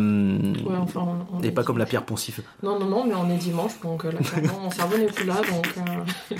Ouais, 0.64 0.76
enfin, 0.78 1.00
on- 1.32 1.38
on 1.38 1.42
Et 1.42 1.50
pas 1.50 1.64
comme 1.64 1.76
la 1.78 1.84
pierre 1.86 2.04
poncif. 2.04 2.40
Non, 2.62 2.78
non, 2.78 2.86
non, 2.86 3.04
mais 3.04 3.14
on 3.14 3.28
est 3.28 3.36
dimanche, 3.36 3.72
donc 3.82 4.04
euh, 4.04 4.12
là, 4.12 4.18
clairement, 4.20 4.60
mon 4.60 4.70
cerveau 4.70 4.96
n'est 4.96 5.06
plus 5.06 5.26
là, 5.26 5.34
donc. 5.50 5.66
euh, 5.76 6.36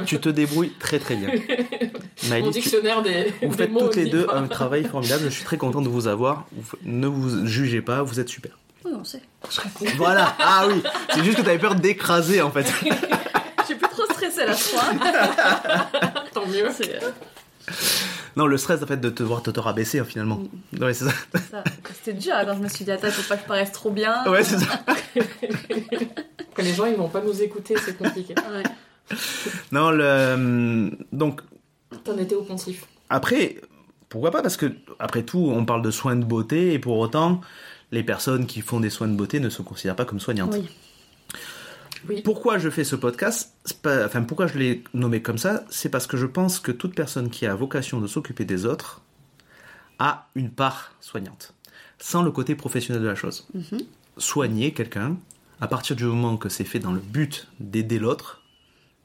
je- 0.00 0.04
Tu 0.06 0.18
te 0.18 0.30
débrouilles 0.30 0.72
très 0.80 0.98
très 0.98 1.16
bien. 1.16 1.28
Mon 2.40 2.46
tu- 2.46 2.60
dictionnaire 2.60 3.02
des. 3.02 3.34
vous 3.42 3.48
des 3.50 3.56
faites 3.56 3.70
mots 3.70 3.80
toutes 3.82 3.96
les 3.96 4.06
deux 4.06 4.26
un 4.32 4.46
travail 4.46 4.84
formidable. 4.84 5.24
Je 5.24 5.28
suis 5.28 5.44
très 5.44 5.58
content 5.58 5.82
de 5.82 5.88
vous 5.90 6.06
avoir. 6.06 6.46
Ne 6.84 7.06
vous 7.06 7.46
jugez 7.46 7.82
pas, 7.82 8.02
vous 8.02 8.18
êtes 8.18 8.30
super. 8.30 8.52
Oui, 8.86 8.92
on 8.98 9.04
sait. 9.04 9.20
Voilà. 9.98 10.34
Ah 10.38 10.64
oui. 10.68 10.82
C'est 11.12 11.22
juste 11.22 11.36
que 11.36 11.42
t'avais 11.42 11.58
peur 11.58 11.74
d'écraser 11.74 12.40
en 12.40 12.50
fait. 12.50 12.64
Je 13.60 13.64
suis 13.66 13.74
plus 13.76 13.88
trop 13.88 14.04
stressée 14.06 14.46
je 14.46 14.76
crois. 14.76 16.20
Tant 16.34 16.46
mieux. 16.46 16.68
C'est 16.74 17.02
euh, 17.02 17.10
Non, 18.36 18.46
le 18.46 18.56
stress 18.58 18.82
en 18.82 18.86
fait 18.86 18.96
de 18.96 19.10
te 19.10 19.22
voir 19.22 19.42
te, 19.42 19.50
te 19.50 19.60
rabaisser 19.60 20.00
hein, 20.00 20.04
finalement. 20.04 20.40
Ouais, 20.80 20.92
c'est 20.94 21.04
ça. 21.04 21.12
C'était 21.94 22.18
dur. 22.18 22.34
Attends, 22.34 22.56
je 22.56 22.62
me 22.62 22.68
suis 22.68 22.84
dit, 22.84 22.90
attends, 22.90 23.08
faut 23.10 23.28
pas 23.28 23.36
que 23.36 23.42
je 23.42 23.46
paraisse 23.46 23.72
trop 23.72 23.90
bien. 23.90 24.24
Ouais, 24.26 24.42
c'est 24.42 24.58
ça. 24.58 24.84
Que 26.54 26.62
les 26.62 26.72
gens, 26.72 26.86
ils 26.86 26.94
vont 26.94 27.08
pas 27.08 27.20
nous 27.20 27.42
écouter, 27.42 27.74
c'est 27.84 27.98
compliqué. 27.98 28.32
Ouais. 28.36 28.62
Non, 29.72 29.90
le 29.90 30.90
donc 31.12 31.40
T'en 32.04 32.16
étais 32.16 32.34
au 32.36 32.42
poncif. 32.42 32.84
après, 33.08 33.56
pourquoi 34.08 34.30
pas 34.30 34.40
Parce 34.42 34.56
que 34.56 34.72
après 35.00 35.24
tout, 35.24 35.50
on 35.52 35.64
parle 35.64 35.82
de 35.82 35.90
soins 35.90 36.14
de 36.16 36.24
beauté 36.24 36.72
et 36.72 36.78
pour 36.78 36.98
autant, 36.98 37.40
les 37.90 38.02
personnes 38.04 38.46
qui 38.46 38.60
font 38.60 38.78
des 38.80 38.90
soins 38.90 39.08
de 39.08 39.14
beauté 39.16 39.40
ne 39.40 39.48
se 39.48 39.62
considèrent 39.62 39.96
pas 39.96 40.04
comme 40.04 40.20
soignantes. 40.20 40.54
Oui. 40.54 40.68
Oui. 42.08 42.22
Pourquoi 42.22 42.58
je 42.58 42.68
fais 42.70 42.84
ce 42.84 42.96
podcast 42.96 43.54
pas- 43.82 44.04
Enfin, 44.04 44.22
pourquoi 44.22 44.46
je 44.46 44.58
l'ai 44.58 44.84
nommé 44.92 45.22
comme 45.22 45.38
ça 45.38 45.64
C'est 45.70 45.88
parce 45.88 46.06
que 46.06 46.16
je 46.16 46.26
pense 46.26 46.60
que 46.60 46.70
toute 46.72 46.94
personne 46.94 47.30
qui 47.30 47.46
a 47.46 47.54
vocation 47.54 48.00
de 48.00 48.06
s'occuper 48.06 48.44
des 48.44 48.66
autres 48.66 49.00
a 49.98 50.28
une 50.34 50.50
part 50.50 50.92
soignante, 51.00 51.54
sans 51.98 52.22
le 52.22 52.30
côté 52.30 52.54
professionnel 52.54 53.02
de 53.02 53.06
la 53.08 53.14
chose. 53.14 53.46
Mhm. 53.54 53.80
Soigner 54.18 54.72
quelqu'un, 54.72 55.16
à 55.60 55.66
partir 55.68 55.96
du 55.96 56.04
moment 56.04 56.36
que 56.36 56.48
c'est 56.48 56.64
fait 56.64 56.78
dans 56.80 56.92
le 56.92 57.00
but 57.00 57.48
d'aider 57.60 57.98
l'autre, 57.98 58.42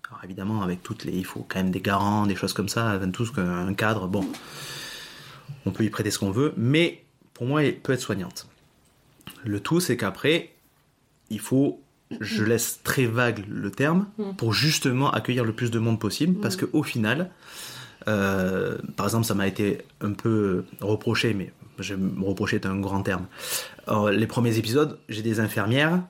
alors 0.10 0.24
évidemment 0.24 0.62
avec 0.64 0.82
toutes 0.84 1.06
les, 1.06 1.14
il 1.14 1.26
faut 1.26 1.46
quand 1.48 1.60
même 1.60 1.72
des 1.72 1.82
garants, 1.82 2.26
des 2.26 2.36
choses 2.36 2.54
comme 2.54 2.70
ça, 2.70 3.00
tout 3.14 3.26
ce 3.26 3.32
qu'un 3.32 3.74
cadre, 3.76 4.08
bon, 4.08 4.26
on 5.66 5.72
peut 5.72 5.84
y 5.84 5.90
prêter 5.90 6.12
ce 6.12 6.20
qu'on 6.20 6.32
veut, 6.32 6.54
mais 6.58 7.04
pour 7.34 7.46
moi, 7.46 7.64
elle 7.64 7.78
peut 7.80 7.94
être 7.94 8.02
soignante. 8.02 8.48
Le 9.46 9.60
tout, 9.62 9.80
c'est 9.80 9.96
qu'après, 9.96 10.52
il 11.30 11.40
faut 11.40 11.82
je 12.20 12.44
laisse 12.44 12.80
très 12.84 13.06
vague 13.06 13.44
le 13.48 13.70
terme 13.72 14.08
Mm. 14.18 14.36
pour 14.38 14.54
justement 14.54 15.12
accueillir 15.12 15.46
le 15.46 15.54
plus 15.54 15.72
de 15.72 15.80
monde 15.80 16.00
possible 16.00 16.40
parce 16.42 16.56
que 16.56 16.66
au 16.74 16.84
final, 16.84 17.30
euh, 18.08 18.78
par 18.96 19.06
exemple, 19.06 19.26
ça 19.26 19.36
m'a 19.36 19.48
été 19.48 19.80
un 20.02 20.14
peu 20.14 20.64
reproché, 20.82 21.34
mais 21.34 21.52
je 21.80 21.96
me 21.96 22.24
reprocher 22.24 22.56
est 22.58 22.66
un 22.66 22.80
grand 22.80 23.04
terme. 23.04 23.26
Alors, 23.88 24.10
les 24.10 24.28
premiers 24.28 24.58
épisodes, 24.58 24.98
j'ai 25.10 25.22
des 25.22 25.40
infirmières. 25.40 26.02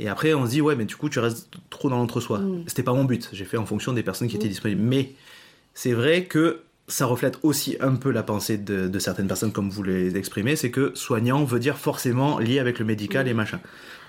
Et 0.00 0.08
après, 0.08 0.34
on 0.34 0.44
se 0.44 0.50
dit, 0.50 0.60
ouais, 0.60 0.74
mais 0.74 0.84
du 0.84 0.96
coup, 0.96 1.08
tu 1.08 1.20
restes 1.20 1.48
trop 1.70 1.88
dans 1.88 1.96
l'entre-soi. 1.96 2.40
Mm. 2.40 2.64
C'était 2.66 2.82
pas 2.82 2.92
mon 2.92 3.04
but. 3.04 3.28
J'ai 3.32 3.44
fait 3.44 3.56
en 3.56 3.66
fonction 3.66 3.92
des 3.92 4.02
personnes 4.02 4.28
qui 4.28 4.36
étaient 4.36 4.48
disponibles. 4.48 4.82
Mais 4.82 5.12
c'est 5.72 5.92
vrai 5.92 6.24
que 6.24 6.62
ça 6.88 7.06
reflète 7.06 7.38
aussi 7.42 7.76
un 7.80 7.94
peu 7.94 8.10
la 8.10 8.22
pensée 8.22 8.58
de, 8.58 8.88
de 8.88 8.98
certaines 8.98 9.28
personnes, 9.28 9.52
comme 9.52 9.70
vous 9.70 9.82
les 9.82 10.16
exprimez. 10.16 10.56
C'est 10.56 10.70
que 10.70 10.92
soignant 10.94 11.44
veut 11.44 11.60
dire 11.60 11.78
forcément 11.78 12.38
lié 12.38 12.58
avec 12.58 12.78
le 12.78 12.84
médical 12.84 13.26
et 13.28 13.34
machin. 13.34 13.60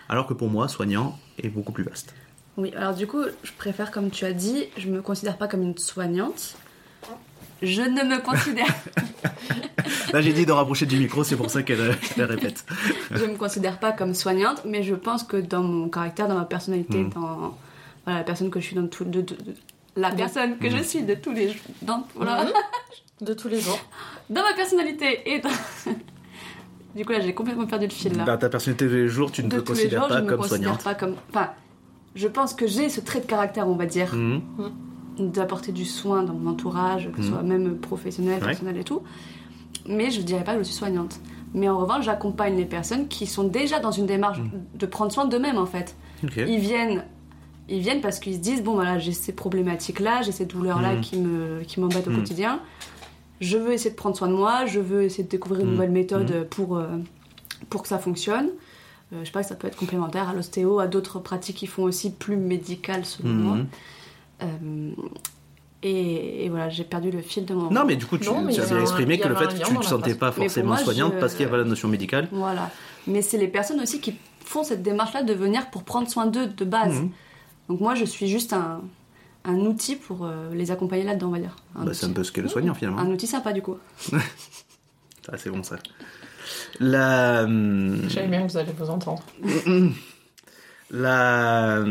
Alors 0.09 0.27
que 0.27 0.33
pour 0.33 0.49
moi, 0.49 0.67
soignant 0.67 1.17
est 1.41 1.49
beaucoup 1.49 1.71
plus 1.71 1.83
vaste. 1.83 2.13
Oui, 2.57 2.71
alors 2.75 2.93
du 2.93 3.05
coup, 3.07 3.23
je 3.43 3.51
préfère, 3.57 3.91
comme 3.91 4.09
tu 4.11 4.23
as 4.25 4.33
dit, 4.33 4.65
je 4.77 4.87
me 4.89 5.01
considère 5.01 5.37
pas 5.37 5.47
comme 5.47 5.61
une 5.63 5.77
soignante. 5.77 6.55
Je 7.61 7.81
ne 7.81 8.03
me 8.03 8.21
considère, 8.21 8.67
Là, 10.13 10.21
j'ai 10.21 10.33
dit 10.33 10.45
de 10.45 10.51
rapprocher 10.51 10.85
du 10.85 10.97
micro, 10.97 11.23
c'est 11.23 11.35
pour 11.35 11.49
ça 11.49 11.63
qu'elle 11.63 11.79
euh, 11.81 11.93
elle 12.17 12.23
répète. 12.25 12.65
je 13.11 13.25
me 13.25 13.35
considère 13.35 13.79
pas 13.79 13.91
comme 13.91 14.13
soignante, 14.13 14.61
mais 14.65 14.83
je 14.83 14.93
pense 14.95 15.23
que 15.23 15.37
dans 15.37 15.63
mon 15.63 15.89
caractère, 15.89 16.27
dans 16.27 16.35
ma 16.35 16.45
personnalité, 16.45 16.99
Mm. 17.03 17.09
dans 17.09 17.57
voilà, 18.05 18.19
la 18.19 18.23
personne 18.25 18.49
que 18.51 18.59
je 18.59 18.65
suis 18.67 18.75
dans 18.75 18.87
tout, 18.87 19.03
de, 19.05 19.21
de- 19.21 19.35
de- 19.35 19.55
la 19.95 20.11
personne 20.11 20.57
que 20.57 20.69
je 20.69 20.77
suis 20.83 21.01
de 21.03 21.15
tous 21.15 21.31
les 21.31 21.49
jours, 21.49 21.61
dans, 21.81 22.05
voilà, 22.15 22.43
Mhm. 22.45 22.51
De 23.21 23.33
tous 23.33 23.47
les 23.47 23.61
jours. 23.61 23.79
dans 24.29 24.43
ma 24.43 24.53
personnalité 24.53 25.21
et 25.33 25.39
dans... 25.39 25.49
du 26.95 27.05
coup 27.05 27.11
là, 27.11 27.19
j'ai 27.19 27.33
complètement 27.33 27.65
perdu 27.65 27.85
le 27.87 27.91
fil 27.91 28.15
là. 28.17 28.23
Dans 28.23 28.37
ta 28.37 28.49
personnalité 28.49 28.85
de 28.85 28.89
tous 28.89 28.95
les 28.95 29.07
jours, 29.07 29.31
tu 29.31 29.43
ne 29.43 29.49
de 29.49 29.59
te 29.59 29.67
considères 29.67 29.99
jours, 30.01 30.07
pas 30.09 30.17
je 30.19 30.23
me 30.23 30.29
comme 30.29 30.37
considère 30.39 30.59
soignante. 30.59 30.83
pas 30.83 30.95
comme, 30.95 31.15
enfin, 31.29 31.49
je 32.15 32.27
pense 32.27 32.53
que 32.53 32.67
j'ai 32.67 32.89
ce 32.89 33.01
trait 33.01 33.19
de 33.19 33.25
caractère, 33.25 33.67
on 33.67 33.75
va 33.75 33.85
dire. 33.85 34.13
Mhm. 34.15 34.41
d'apporter 35.17 35.71
du 35.71 35.85
soin 35.85 36.23
dans 36.23 36.33
mon 36.33 36.51
entourage, 36.51 37.09
que 37.11 37.21
ce 37.21 37.27
Mhm. 37.27 37.33
soit 37.33 37.41
même 37.43 37.77
professionnel, 37.77 38.39
Ouais. 38.41 38.47
personnel 38.47 38.75
et 38.77 38.83
tout. 38.83 39.01
Mais 39.87 40.11
je 40.11 40.21
dirais 40.21 40.43
pas 40.43 40.53
que 40.53 40.59
je 40.59 40.63
suis 40.65 40.75
soignante. 40.75 41.21
Mais 41.53 41.69
en 41.69 41.77
revanche, 41.77 42.03
j'accompagne 42.03 42.57
les 42.57 42.65
personnes 42.65 43.07
qui 43.07 43.25
sont 43.25 43.45
déjà 43.45 43.79
dans 43.79 43.91
une 43.91 44.07
démarche 44.07 44.39
Mhm. 44.39 44.49
de 44.77 44.85
prendre 44.85 45.13
soin 45.13 45.23
d'eux-mêmes 45.25 45.57
en 45.57 45.65
fait. 45.67 45.95
Ils 46.35 46.59
viennent, 46.59 47.05
ils 47.69 47.79
viennent 47.79 48.01
parce 48.01 48.19
qu'ils 48.19 48.33
se 48.35 48.39
disent 48.39 48.61
bon 48.61 48.73
voilà 48.73 48.99
j'ai 48.99 49.13
ces 49.13 49.31
problématiques 49.31 50.01
là, 50.01 50.21
j'ai 50.21 50.33
ces 50.33 50.45
douleurs 50.45 50.81
là 50.81 50.97
qui 50.97 51.17
me 51.17 51.61
qui 51.63 51.79
m'embêtent 51.79 52.09
au 52.09 52.11
quotidien. 52.11 52.59
Je 53.41 53.57
veux 53.57 53.73
essayer 53.73 53.91
de 53.91 53.95
prendre 53.95 54.15
soin 54.15 54.27
de 54.27 54.33
moi, 54.33 54.65
je 54.65 54.79
veux 54.79 55.03
essayer 55.03 55.23
de 55.23 55.29
découvrir 55.29 55.61
une 55.61 55.67
Mhm. 55.67 55.73
nouvelle 55.73 55.91
méthode 55.91 56.47
pour 56.49 56.77
euh, 56.77 56.87
pour 57.69 57.81
que 57.81 57.87
ça 57.87 57.97
fonctionne. 57.99 58.49
Euh, 59.13 59.19
je 59.21 59.25
sais 59.25 59.31
pas 59.31 59.43
ça 59.43 59.55
peut 59.55 59.67
être 59.67 59.77
complémentaire 59.77 60.29
à 60.29 60.33
l'ostéo, 60.33 60.79
à 60.79 60.87
d'autres 60.87 61.19
pratiques 61.19 61.57
qui 61.57 61.67
font 61.67 61.83
aussi 61.83 62.11
plus 62.11 62.37
médicales 62.37 63.05
selon 63.05 63.29
moi. 63.29 63.55
Mhm. 63.57 63.67
Euh, 64.43 64.91
et, 65.83 66.45
et 66.45 66.49
voilà, 66.49 66.69
j'ai 66.69 66.83
perdu 66.83 67.11
le 67.11 67.21
fil 67.21 67.45
de 67.45 67.53
mon. 67.53 67.69
Non, 67.69 67.85
mais 67.85 67.95
du 67.95 68.05
coup, 68.05 68.17
tu, 68.17 68.27
Non, 68.27 68.47
tu 68.47 68.59
exprimé 68.59 69.19
que 69.19 69.27
le 69.27 69.35
fait 69.35 69.47
que 69.47 69.63
tu 69.63 69.73
ne 69.73 69.79
te 69.79 69.85
sentais 69.85 70.15
pas 70.15 70.31
forcément 70.31 70.69
moi, 70.69 70.77
soignante 70.77 71.13
je- 71.15 71.19
parce 71.19 71.33
qu'il 71.35 71.45
y 71.45 71.47
avait 71.47 71.57
la 71.57 71.63
notion 71.63 71.87
médicale. 71.87 72.27
Voilà. 72.31 72.71
Mais 73.07 73.21
c'est 73.21 73.37
les 73.37 73.47
personnes 73.47 73.79
aussi 73.79 73.99
qui 74.01 74.15
font 74.43 74.63
cette 74.63 74.81
démarche-là 74.81 75.21
de 75.23 75.33
venir 75.33 75.69
pour 75.69 75.83
prendre 75.83 76.09
soin 76.09 76.25
d'eux 76.25 76.47
de 76.47 76.65
base. 76.65 77.01
Mhm. 77.01 77.09
Donc 77.69 77.79
moi, 77.81 77.93
je 77.95 78.05
suis 78.05 78.27
juste 78.27 78.53
un, 78.53 78.81
un 79.45 79.57
outil 79.57 79.95
pour 79.95 80.25
euh, 80.25 80.53
les 80.53 80.71
accompagner 80.71 81.03
là-dedans, 81.03 81.27
on 81.27 81.31
va 81.31 81.39
dire. 81.39 81.55
Un, 81.75 81.85
Bah, 81.85 81.93
c'est 81.93 82.05
un 82.05 82.09
outil. 82.09 82.15
peu 82.15 82.23
ce 82.23 82.31
qu'est 82.31 82.41
le 82.41 82.47
soignant 82.49 82.73
finalement. 82.73 82.99
un 82.99 83.09
outil 83.09 83.27
sympa 83.27 83.53
du 83.53 83.61
coup. 83.61 83.77
Ah, 84.13 84.17
c'est 85.37 85.49
bon 85.49 85.63
ça. 85.63 85.77
La. 86.79 87.41
savais 88.09 88.27
bien 88.27 88.45
que 88.45 88.51
vous 88.51 88.57
allez 88.57 88.71
vous 88.77 88.89
entendre. 88.89 89.23
La. 90.91 91.83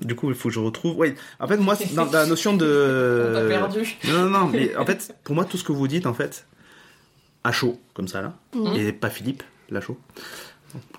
Du 0.00 0.16
coup, 0.16 0.28
il 0.30 0.34
faut 0.34 0.48
que 0.48 0.54
je 0.54 0.58
retrouve. 0.60 0.96
Oui, 0.98 1.14
en 1.38 1.46
fait, 1.46 1.56
moi, 1.56 1.76
dans 1.94 2.10
la 2.10 2.26
notion 2.26 2.52
On 2.54 2.56
de. 2.56 3.46
perdu. 3.48 3.96
Non, 4.08 4.22
non, 4.24 4.30
non, 4.30 4.46
mais 4.48 4.74
en 4.76 4.84
fait, 4.84 5.14
pour 5.22 5.34
moi, 5.36 5.44
tout 5.44 5.56
ce 5.56 5.62
que 5.64 5.70
vous 5.72 5.86
dites, 5.86 6.06
en 6.06 6.14
fait, 6.14 6.46
à 7.44 7.52
chaud, 7.52 7.78
comme 7.94 8.08
ça, 8.08 8.20
là, 8.22 8.34
Mhm. 8.56 8.74
et 8.76 8.92
pas 8.92 9.08
Philippe, 9.10 9.44
la 9.70 9.80
chaud, 9.80 9.96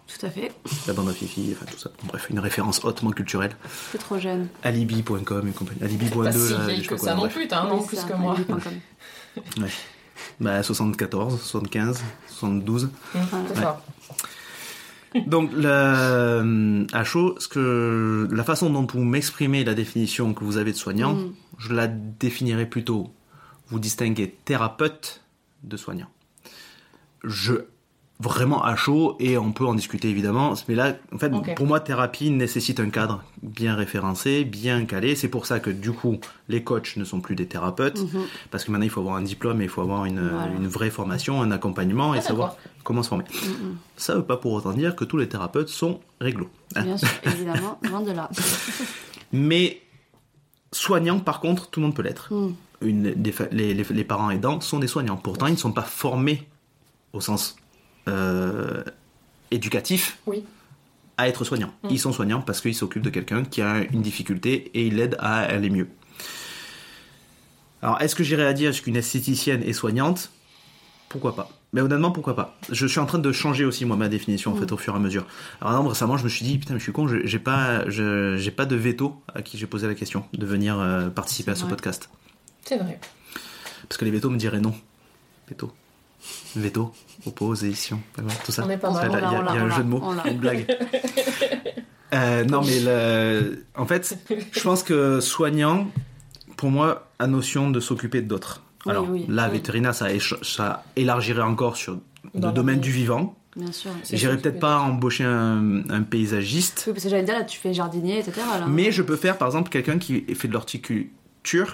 Tout 0.08 0.26
à 0.26 0.30
fait. 0.30 0.52
la 0.88 0.94
bande 0.94 1.10
à 1.10 1.14
Fifi, 1.14 1.54
enfin 1.56 1.66
tout 1.72 1.78
ça. 1.78 1.90
Bref, 2.06 2.28
une 2.30 2.40
référence 2.40 2.84
hautement 2.86 3.12
culturelle. 3.12 3.56
C'est 3.92 3.98
trop 3.98 4.18
jeune. 4.20 4.48
Alibi.com 4.64 5.48
et 5.48 5.52
compagnie. 5.52 5.80
Pas 5.80 5.86
Alibi.2, 5.86 6.32
si 6.32 6.54
là, 6.54 6.60
vieille 6.66 6.78
je 6.78 6.82
sais 6.84 6.88
que 6.88 6.94
pas 6.96 7.02
ça 7.02 7.16
non 7.16 7.28
plus, 7.28 7.48
t'as 7.48 7.62
un 7.62 7.70
an 7.72 7.80
Oui, 7.80 7.88
plus 7.88 7.98
ça, 7.98 8.08
que 8.08 8.14
moi. 8.14 8.36
Ouais. 9.60 9.70
Bah, 10.40 10.64
74, 10.64 11.40
75, 11.42 12.02
72. 12.28 12.84
Hum, 13.16 13.22
C'est 13.50 13.56
ça. 13.62 13.82
Donc, 15.28 15.52
la, 15.54 16.42
à 16.94 17.04
chaud, 17.06 17.36
ce 17.40 17.48
que, 17.48 18.28
la 18.32 18.44
façon 18.44 18.70
dont 18.70 18.86
vous 18.90 19.04
m'exprimez 19.04 19.64
la 19.64 19.74
définition 19.74 20.34
que 20.34 20.44
vous 20.44 20.58
avez 20.58 20.72
de 20.74 20.78
soignant, 20.78 21.14
Mhm. 21.16 21.34
je 21.58 21.74
la 21.74 21.88
définirais 21.88 22.66
plutôt, 22.66 23.14
vous 23.70 23.80
distinguez 23.80 24.30
thérapeute 24.46 25.22
de 25.64 25.78
soignant. 25.78 26.08
Je, 27.24 27.54
vraiment 28.22 28.64
à 28.64 28.76
chaud, 28.78 29.18
et 29.20 29.38
on 29.38 29.52
peut 29.52 29.66
en 29.66 29.74
discuter 29.76 30.10
évidemment, 30.10 30.54
mais 30.70 30.76
là, 30.76 30.96
en 31.14 31.18
fait, 31.18 31.30
pour 31.56 31.68
moi, 31.68 31.82
thérapie 31.82 32.30
nécessite 32.32 32.80
un 32.80 32.90
cadre 32.90 33.22
bien 33.44 33.76
référencé, 33.76 34.46
bien 34.46 34.86
calé. 34.86 35.16
C'est 35.16 35.28
pour 35.28 35.46
ça 35.46 35.60
que, 35.60 35.70
du 35.70 35.92
coup, 35.92 36.18
les 36.48 36.64
coachs 36.64 36.96
ne 36.96 37.04
sont 37.04 37.20
plus 37.20 37.36
des 37.36 37.46
thérapeutes, 37.46 38.00
Mhm. 38.00 38.22
parce 38.52 38.64
que 38.64 38.72
maintenant, 38.72 38.86
il 38.86 38.90
faut 38.90 39.02
avoir 39.02 39.18
un 39.18 39.22
diplôme 39.22 39.60
et 39.62 39.66
il 39.66 39.70
faut 39.70 39.82
avoir 39.82 40.06
une, 40.06 40.30
Voilà. 40.30 40.48
une 40.56 40.68
vraie 40.68 40.92
formation, 40.92 41.42
un 41.42 41.52
accompagnement, 41.52 42.16
et 42.16 42.20
Ah, 42.20 42.22
savoir 42.22 42.56
comment 42.86 43.04
se 43.04 43.10
former. 43.10 43.26
Mhm. 43.34 43.76
Ça 43.98 44.14
ne 44.14 44.20
veut 44.20 44.26
pas 44.26 44.38
pour 44.38 44.54
autant 44.54 44.72
dire 44.72 44.96
que 44.96 45.04
tous 45.04 45.18
les 45.18 45.28
thérapeutes 45.28 45.68
sont 45.70 46.00
réglo. 46.22 46.50
hein. 46.76 46.84
Bien 46.84 46.98
sûr, 46.98 47.10
évidemment, 47.26 47.80
loin 47.92 48.02
de 48.02 48.12
là. 48.12 48.30
Mais 49.34 49.82
soignant, 50.72 51.20
par 51.20 51.42
contre, 51.42 51.70
tout 51.70 51.80
le 51.82 51.88
monde 51.88 51.96
peut 51.96 52.02
l'être. 52.04 52.34
Mhm. 52.34 52.56
Fa- 53.32 53.48
les, 53.52 53.74
les- 53.74 53.84
les 53.90 54.04
parents 54.04 54.30
aidants 54.30 54.62
sont 54.62 54.80
des 54.80 54.88
soignants. 54.88 55.18
Pourtant, 55.18 55.48
ils 55.48 55.54
ne 55.54 55.58
sont 55.58 55.72
pas 55.72 55.82
formés 55.84 56.48
au 57.14 57.20
sens 57.22 57.56
euh, 58.08 58.84
éducatif 59.52 60.18
Oui. 60.26 60.44
à 61.18 61.28
être 61.28 61.44
soignants. 61.46 61.74
Mm. 61.84 61.88
Ils 61.92 62.00
sont 62.00 62.12
soignants 62.14 62.42
parce 62.42 62.62
qu'ils 62.62 62.76
s'occupent 62.76 63.04
de 63.04 63.10
quelqu'un 63.10 63.44
qui 63.44 63.62
a 63.62 63.84
une 63.92 64.02
difficulté 64.02 64.72
et 64.74 64.88
ils 64.88 64.96
l'aident 64.96 65.18
à 65.20 65.40
aller 65.40 65.70
mieux. 65.70 65.88
Alors, 67.82 68.02
est-ce 68.02 68.16
que 68.16 68.24
j'irais 68.24 68.46
à 68.46 68.54
dire 68.54 68.72
qu'une 68.82 68.96
esthéticienne 68.96 69.62
est 69.64 69.74
soignante? 69.74 70.32
Pourquoi 71.10 71.36
pas 71.36 71.50
Mais 71.72 71.82
honnêtement, 71.82 72.12
pourquoi 72.12 72.36
pas 72.36 72.58
Je 72.72 72.88
suis 72.88 73.00
en 73.00 73.06
train 73.06 73.20
de 73.20 73.32
changer 73.32 73.64
aussi, 73.64 73.86
moi, 73.86 73.96
ma 73.96 74.10
définition, 74.10 74.52
en 74.52 74.56
Mm. 74.56 74.60
fait, 74.62 74.72
au 74.72 74.78
fur 74.78 74.94
et 74.94 74.98
à 74.98 75.00
mesure. 75.00 75.26
Alors, 75.62 75.74
exemple, 75.74 75.90
récemment, 75.90 76.18
je 76.18 76.24
me 76.24 76.30
suis 76.30 76.44
dit, 76.46 76.58
putain, 76.58 76.74
mais 76.74 76.80
je 76.80 76.84
suis 76.84 76.92
con, 76.92 77.08
j'ai 77.08 77.40
pas, 77.40 77.88
j'ai 77.90 78.52
pas 78.52 78.66
de 78.66 78.76
veto 78.76 79.22
à 79.34 79.42
qui 79.42 79.58
j'ai 79.58 79.68
posé 79.68 79.88
la 79.88 79.94
question 79.96 80.26
de 80.34 80.46
venir 80.46 80.80
euh, 80.80 81.10
participer 81.10 81.52
à 81.52 81.56
ce 81.56 81.62
vrai. 81.62 81.70
podcast. 81.70 82.10
C'est 82.66 82.78
vrai. 82.78 83.00
Parce 83.88 83.98
que 83.98 84.06
les 84.06 84.12
vétos 84.12 84.32
me 84.32 84.38
diraient 84.38 84.60
non. 84.62 84.74
Veto. 85.48 85.72
Veto, 86.56 86.92
opposition, 87.26 88.00
tout 88.46 88.52
ça. 88.52 88.64
On 88.66 88.70
est 88.70 88.78
pas 88.78 88.90
Il 88.90 89.12
y 89.12 89.16
a, 89.16 89.20
y 89.20 89.26
a- 89.36 89.56
y 89.56 89.58
un 89.58 89.70
jeu 89.70 89.84
de 89.84 89.90
mots, 89.90 90.02
une 90.26 90.38
blague. 90.38 90.66
Euh, 92.14 92.46
non, 92.46 92.62
mais 92.64 92.80
le- 92.80 93.66
en 93.76 93.86
fait, 93.86 94.18
je 94.52 94.62
pense 94.62 94.84
que 94.84 95.20
soignant, 95.20 95.88
pour 96.56 96.70
moi, 96.70 97.10
a 97.20 97.28
notion 97.28 97.72
de 97.72 97.80
s'occuper 97.82 98.22
d'autres. 98.22 98.62
Alors, 98.86 99.10
oui, 99.10 99.26
là, 99.28 99.48
oui. 99.48 99.54
vétérinaire, 99.58 99.94
ça, 99.96 100.08
élargirait 100.96 101.42
encore 101.42 101.76
sur 101.76 101.98
Dans 102.36 102.50
le 102.50 102.54
domaine 102.54 102.80
du 102.80 102.92
vivant. 102.92 103.36
Bien 103.58 103.72
sûr. 103.72 103.92
S'occuper 104.04 104.38
peut-être 104.38 104.60
pas 104.60 104.78
embaucher 104.80 105.24
un, 105.26 105.90
un 105.90 106.04
paysagiste, 106.04 106.84
Oui, 106.88 106.94
parce 106.94 107.04
que 107.06 107.10
j'allais 107.10 107.24
dire, 107.24 107.34
là, 107.34 107.44
tu 107.44 107.60
fais 107.60 107.74
jardinier, 107.74 108.20
etc. 108.20 108.34
Là. 108.60 108.68
mais 108.68 108.92
je 108.92 109.02
peux 109.02 109.16
faire, 109.18 109.38
par 109.38 109.48
exemple, 109.50 109.70
quelqu'un 109.70 109.98
qui 109.98 110.22
fait 110.36 110.48
de 110.48 110.54
l'horticulture 110.54 111.10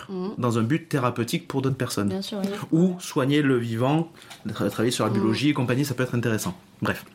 Mhm. 0.09 0.33
dans 0.37 0.57
un 0.59 0.63
but 0.63 0.87
thérapeutique 0.89 1.47
pour 1.47 1.61
d'autres 1.61 1.75
personnes. 1.77 2.09
Bien 2.09 2.21
sûr, 2.21 2.39
oui. 2.43 2.49
ou 2.71 2.95
soigner 2.99 3.41
le 3.41 3.57
vivant, 3.57 4.11
tra- 4.47 4.69
travailler 4.69 4.91
sur 4.91 5.05
la 5.05 5.11
Mm. 5.11 5.13
biologie 5.13 5.49
et 5.49 5.53
compagnie, 5.53 5.85
ça 5.85 5.93
peut 5.93 6.03
être 6.03 6.15
intéressant. 6.15 6.55
Bref. 6.81 7.05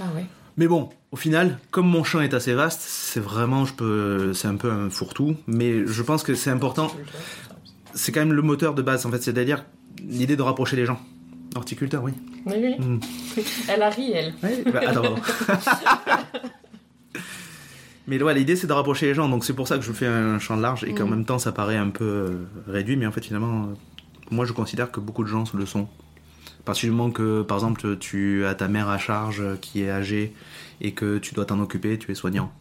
Ah 0.00 0.04
ouais. 0.14 0.24
Mais 0.56 0.66
bon, 0.66 0.88
au 1.12 1.16
final, 1.16 1.58
comme 1.70 1.86
mon 1.86 2.04
champ 2.04 2.20
est 2.20 2.34
assez 2.34 2.52
vaste, 2.54 2.80
c'est 2.82 3.20
vraiment, 3.20 3.64
je 3.64 3.74
peux, 3.74 4.32
c'est 4.34 4.48
un 4.48 4.56
peu 4.56 4.70
un 4.70 4.90
fourre-tout, 4.90 5.36
mais 5.46 5.86
je 5.86 6.02
pense 6.02 6.22
que 6.22 6.34
c'est 6.34 6.50
important. 6.50 6.90
C'est 7.94 8.12
quand 8.12 8.20
même 8.20 8.32
le 8.32 8.42
moteur 8.42 8.74
de 8.74 8.82
base, 8.82 9.06
en 9.06 9.10
fait, 9.10 9.22
c'est-à-dire 9.22 9.64
l'idée 10.02 10.36
de 10.36 10.42
rapprocher 10.42 10.76
les 10.76 10.86
gens. 10.86 11.00
Horticulteur, 11.56 12.02
oui. 12.04 12.12
Oui, 12.46 12.54
oui. 12.56 12.74
Mm. 12.78 13.00
Elle 13.68 13.82
a 13.82 13.90
ri, 13.90 14.12
elle. 14.12 14.34
Ouais, 14.42 14.62
bah, 14.72 14.80
attends, 14.86 15.02
pardon. 15.02 15.16
mais 18.10 18.22
ouais, 18.22 18.34
l'idée 18.34 18.56
c'est 18.56 18.66
de 18.66 18.72
rapprocher 18.72 19.06
les 19.06 19.14
gens, 19.14 19.28
donc 19.28 19.44
c'est 19.44 19.54
pour 19.54 19.66
ça 19.68 19.76
que 19.76 19.82
je 19.84 19.92
fais 19.92 20.06
un 20.06 20.38
champ 20.38 20.56
large 20.56 20.84
et 20.84 20.92
qu'en 20.94 21.06
Mm. 21.06 21.10
même 21.10 21.24
temps 21.24 21.38
ça 21.38 21.52
paraît 21.52 21.76
un 21.76 21.90
peu 21.90 22.04
euh, 22.04 22.30
réduit, 22.68 22.96
mais 22.96 23.06
en 23.06 23.12
fait 23.12 23.24
finalement, 23.24 23.62
euh, 23.64 23.74
moi 24.30 24.44
je 24.44 24.52
considère 24.52 24.90
que 24.90 25.00
beaucoup 25.00 25.22
de 25.24 25.28
gens 25.28 25.44
le 25.54 25.64
sont. 25.66 25.88
Du 26.74 26.90
moment 26.92 27.10
que, 27.10 27.42
par 27.42 27.56
exemple, 27.56 27.96
tu 27.98 28.44
as 28.46 28.54
ta 28.54 28.68
mère 28.68 28.88
à 28.88 28.96
charge 28.98 29.40
euh, 29.40 29.56
qui 29.60 29.82
est 29.82 29.90
âgée 29.90 30.32
et 30.80 30.92
que 30.92 31.18
tu 31.18 31.34
dois 31.34 31.44
t'en 31.44 31.58
occuper, 31.58 31.98
tu 31.98 32.12
es 32.12 32.14
soignant. 32.14 32.52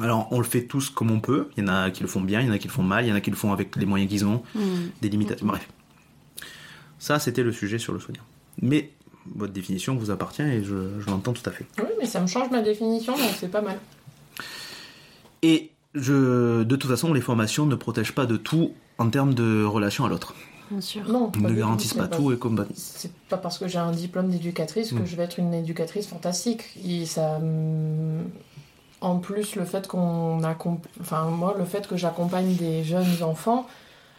Alors 0.00 0.26
on 0.32 0.38
le 0.38 0.44
fait 0.44 0.62
tous 0.64 0.90
comme 0.90 1.10
on 1.12 1.20
peut, 1.20 1.48
il 1.56 1.62
y 1.62 1.66
en 1.66 1.72
a 1.72 1.90
qui 1.92 2.02
le 2.02 2.08
font 2.08 2.20
bien, 2.20 2.40
il 2.40 2.48
y 2.48 2.50
en 2.50 2.52
a 2.52 2.58
qui 2.58 2.66
le 2.66 2.72
font 2.72 2.82
mal, 2.82 3.04
il 3.04 3.08
y 3.10 3.12
en 3.12 3.14
a 3.14 3.20
qui 3.20 3.30
le 3.30 3.36
font 3.36 3.52
avec 3.52 3.76
les 3.76 3.86
moyens 3.86 4.10
qu'ils 4.10 4.24
ont, 4.24 4.42
Mhm. 4.56 4.90
des 5.02 5.08
limitations, 5.08 5.46
bref. 5.46 5.68
Ça 6.98 7.18
c'était 7.20 7.42
le 7.44 7.52
sujet 7.52 7.78
sur 7.78 7.92
le 7.92 8.00
soignant. 8.00 8.22
Mais 8.60 8.90
votre 9.36 9.52
définition 9.52 9.94
vous 9.94 10.10
appartient 10.10 10.42
et 10.42 10.64
je, 10.64 10.74
je 10.98 11.06
l'entends 11.06 11.32
tout 11.32 11.48
à 11.48 11.52
fait. 11.52 11.66
Oui, 11.78 11.84
mais 12.00 12.06
ça 12.06 12.20
me 12.20 12.26
change 12.26 12.50
ma 12.50 12.60
définition, 12.62 13.12
donc 13.12 13.30
c'est 13.38 13.50
pas 13.50 13.60
mal. 13.62 13.78
Et 15.42 15.70
je, 15.94 16.62
de 16.62 16.76
toute 16.76 16.90
façon, 16.90 17.12
les 17.12 17.20
formations 17.20 17.66
ne 17.66 17.74
protègent 17.74 18.14
pas 18.14 18.26
de 18.26 18.36
tout 18.36 18.72
en 18.98 19.08
termes 19.10 19.34
de 19.34 19.64
relation 19.64 20.04
à 20.04 20.08
l'autre. 20.08 20.34
Bien 20.70 20.80
sûr. 20.80 21.02
Non, 21.08 21.30
ne 21.38 21.52
garantissent 21.52 21.94
pas 21.94 22.08
tout 22.08 22.32
et 22.32 22.38
compagnie. 22.38 22.70
C'est 22.74 23.12
pas 23.28 23.36
parce 23.36 23.58
que 23.58 23.68
j'ai 23.68 23.78
un 23.78 23.92
diplôme 23.92 24.30
d'éducatrice 24.30 24.90
que 24.92 25.00
Mm. 25.00 25.06
je 25.06 25.16
vais 25.16 25.24
être 25.24 25.38
une 25.38 25.52
éducatrice 25.52 26.06
fantastique. 26.06 26.62
Et 26.86 27.04
ça, 27.04 27.36
hum, 27.36 28.22
en 29.02 29.18
plus, 29.18 29.56
le 29.56 29.64
fait 29.64 29.86
qu'on 29.88 30.40
accom- 30.42 30.78
enfin 31.00 31.24
moi, 31.26 31.54
le 31.58 31.64
fait 31.64 31.86
que 31.86 31.96
j'accompagne 31.96 32.54
des 32.54 32.84
jeunes 32.84 33.22
enfants, 33.22 33.66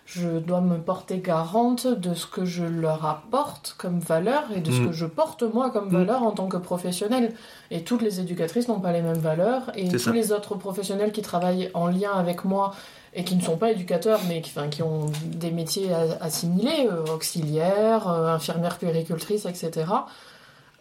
je 0.06 0.28
dois 0.40 0.60
me 0.62 0.78
porter 0.78 1.20
garante 1.20 1.88
de 1.88 2.14
ce 2.14 2.26
que 2.28 2.44
je 2.46 2.66
leur 2.66 3.06
apporte 3.06 3.76
comme 3.78 4.00
valeur 4.00 4.44
et 4.56 4.60
de 4.60 4.70
ce 4.72 4.82
Mm. 4.82 4.88
que 4.88 4.92
je 4.94 5.06
porte 5.06 5.44
moi 5.44 5.70
comme 5.72 5.88
Mm. 5.90 5.94
valeur 5.98 6.24
en 6.24 6.32
tant 6.32 6.48
que 6.48 6.58
professionnelle. 6.58 7.34
Et 7.72 7.84
toutes 7.84 8.02
les 8.02 8.20
éducatrices 8.20 8.68
n'ont 8.68 8.82
pas 8.82 8.92
les 8.92 9.02
mêmes 9.02 9.18
valeurs 9.18 9.72
et 9.76 9.88
tous 9.88 10.00
ça. 10.00 10.12
les 10.12 10.32
autres 10.34 10.56
professionnels 10.56 11.12
qui 11.14 11.22
travaillent 11.22 11.72
en 11.74 11.88
lien 11.88 12.12
avec 12.14 12.44
moi 12.44 12.74
et 13.16 13.24
qui 13.24 13.36
ne 13.36 13.42
sont 13.42 13.58
pas 13.58 13.72
éducateurs, 13.72 14.20
mais 14.28 14.42
qui, 14.42 14.52
enfin, 14.56 14.68
qui 14.68 14.82
ont 14.84 15.06
des 15.26 15.52
métiers 15.52 15.94
assimilés, 16.20 16.90
euh, 16.92 17.06
auxiliaires, 17.14 18.10
euh, 18.10 18.34
infirmières, 18.36 18.78
puéricultrices, 18.80 19.46
etc., 19.46 19.86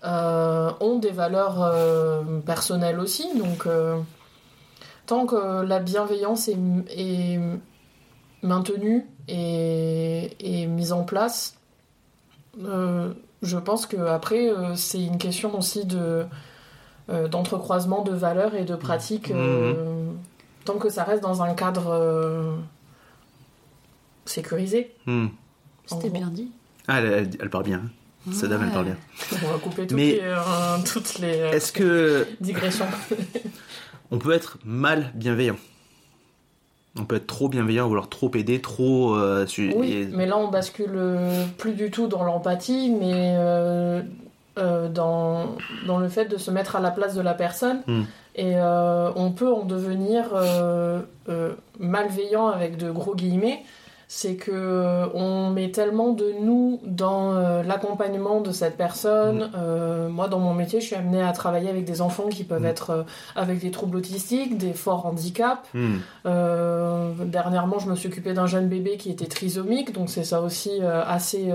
euh, 0.04 0.70
ont 0.80 0.98
des 0.98 1.10
valeurs 1.10 1.72
personnelles 2.44 2.98
aussi. 2.98 3.26
Donc, 3.38 3.68
tant 5.06 5.26
que 5.26 5.62
la 5.62 5.78
bienveillance 5.78 6.48
est, 6.48 6.56
est 6.96 7.38
maintenue 8.42 9.04
et, 9.28 10.30
et 10.40 10.66
mise 10.66 10.92
en 10.92 11.04
place, 11.04 11.56
euh, 12.64 13.12
je 13.42 13.56
pense 13.58 13.86
que 13.86 13.96
après 13.96 14.48
euh, 14.50 14.74
c'est 14.76 15.02
une 15.02 15.18
question 15.18 15.56
aussi 15.56 15.84
de 15.86 16.24
euh, 17.10 17.28
d'entrecroisement 17.28 18.02
de 18.02 18.12
valeurs 18.12 18.54
et 18.54 18.64
de 18.64 18.74
pratiques. 18.76 19.30
euh, 19.30 20.10
tant 20.64 20.74
que 20.78 20.88
ça 20.90 21.02
reste 21.04 21.22
dans 21.22 21.42
un 21.42 21.54
cadre 21.54 21.88
euh, 21.88 22.54
sécurisé. 24.24 24.94
Hmm. 25.06 25.26
C'était 25.86 26.10
bien 26.10 26.28
dit. 26.28 26.50
Ah, 26.88 27.00
elle, 27.00 27.06
elle- 27.12 27.30
elle 27.40 27.50
parle 27.50 27.64
bien. 27.64 27.78
hein. 27.84 28.30
Cette 28.32 28.50
dame, 28.50 28.62
elle 28.64 28.70
parle 28.72 28.84
bien. 28.84 28.96
On 29.44 29.48
va 29.52 29.58
couper 29.58 29.84
toutes 29.86 29.96
Mais- 29.96 30.12
les, 30.12 30.84
toutes 30.84 31.18
les 31.18 31.38
Est-ce 31.38 31.72
que 31.72 32.24
digressions. 32.40 32.86
on 34.12 34.18
peut 34.18 34.30
être 34.32 34.58
mal 34.64 35.10
bienveillant? 35.16 35.56
On 36.98 37.04
peut 37.04 37.16
être 37.16 37.26
trop 37.26 37.48
bienveillant 37.48 37.88
ou 37.88 37.92
alors 37.92 38.08
trop 38.10 38.30
aidé, 38.34 38.60
trop. 38.60 39.14
euh, 39.14 39.46
su- 39.46 39.72
Oui, 39.74 40.08
mais 40.12 40.26
là 40.26 40.36
on 40.36 40.48
bascule 40.48 40.92
euh, 40.94 41.44
plus 41.56 41.72
du 41.72 41.90
tout 41.90 42.06
dans 42.06 42.22
l'empathie, 42.22 42.90
mais 42.90 43.34
euh, 43.38 44.02
euh, 44.58 44.88
dans, 44.88 45.56
dans 45.86 45.96
le 45.98 46.08
fait 46.08 46.26
de 46.26 46.36
se 46.36 46.50
mettre 46.50 46.76
à 46.76 46.80
la 46.80 46.90
place 46.90 47.14
de 47.14 47.22
la 47.22 47.32
personne. 47.34 47.80
Hmm. 47.86 48.02
Et 48.36 48.54
on 48.56 49.30
peut 49.32 49.52
en 49.52 49.64
devenir 49.64 50.24
malveillant 51.78 52.48
avec 52.48 52.76
de 52.76 52.90
gros 52.90 53.14
guillemets. 53.14 53.62
C'est 54.14 54.34
que 54.34 54.50
euh, 54.52 55.06
on 55.14 55.48
met 55.48 55.70
tellement 55.70 56.10
de 56.12 56.34
nous 56.42 56.80
dans 56.84 57.32
euh, 57.32 57.62
l'accompagnement 57.62 58.42
de 58.42 58.52
cette 58.52 58.76
personne. 58.76 59.50
Euh, 59.56 60.10
moi, 60.10 60.28
dans 60.28 60.38
mon 60.38 60.52
métier, 60.52 60.82
je 60.82 60.86
suis 60.88 60.94
amenée 60.96 61.22
à 61.22 61.32
travailler 61.32 61.70
avec 61.70 61.86
des 61.86 62.02
enfants 62.02 62.28
qui 62.28 62.44
peuvent 62.44 62.60
Mm. 62.60 62.66
être 62.66 62.90
euh, 62.90 63.02
avec 63.36 63.60
des 63.60 63.70
troubles 63.70 63.96
autistiques, 63.96 64.58
des 64.58 64.74
forts 64.74 65.06
handicaps, 65.06 65.66
euh, 66.26 67.12
dernièrement, 67.24 67.78
je 67.78 67.88
me 67.88 67.96
suis 67.96 68.08
occupée 68.08 68.34
d'un 68.34 68.46
jeune 68.46 68.68
bébé 68.68 68.98
qui 68.98 69.10
était 69.10 69.24
trisomique, 69.26 69.94
donc 69.94 70.10
c'est 70.10 70.24
ça 70.24 70.42
aussi 70.42 70.82
assez 70.82 71.50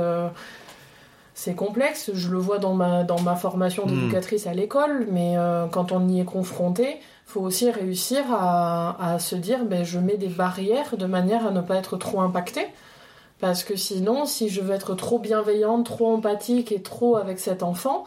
c'est 1.35 1.53
complexe. 1.53 2.09
Je 2.15 2.29
le 2.31 2.39
vois 2.39 2.57
dans 2.57 2.73
ma, 2.73 3.03
dans 3.03 3.21
ma 3.21 3.35
formation 3.35 3.85
Mm. 3.85 3.89
d'éducatrice 3.89 4.47
à 4.47 4.55
l'école, 4.55 5.05
mais 5.11 5.35
euh, 5.37 5.67
quand 5.67 5.91
on 5.91 6.07
y 6.09 6.19
est 6.19 6.25
confronté, 6.25 6.97
faut 7.27 7.41
aussi 7.41 7.69
réussir 7.69 8.23
à, 8.31 9.17
se 9.19 9.35
dire 9.35 9.65
ben, 9.65 9.83
je 9.83 9.99
mets 9.99 10.17
des 10.17 10.29
barrières 10.29 10.97
de 10.97 11.05
manière 11.05 11.45
à 11.45 11.51
ne 11.51 11.61
pas 11.61 11.75
être 11.75 11.97
trop 11.97 12.21
impacté. 12.21 12.65
Parce 13.39 13.63
que 13.63 13.75
sinon, 13.75 14.25
si 14.25 14.49
je 14.49 14.61
veux 14.61 14.73
être 14.73 14.95
trop 14.95 15.19
bienveillante, 15.19 15.85
trop 15.85 16.11
empathique 16.15 16.71
et 16.71 16.81
trop 16.81 17.17
avec 17.17 17.37
cet 17.37 17.61
enfant, 17.61 18.05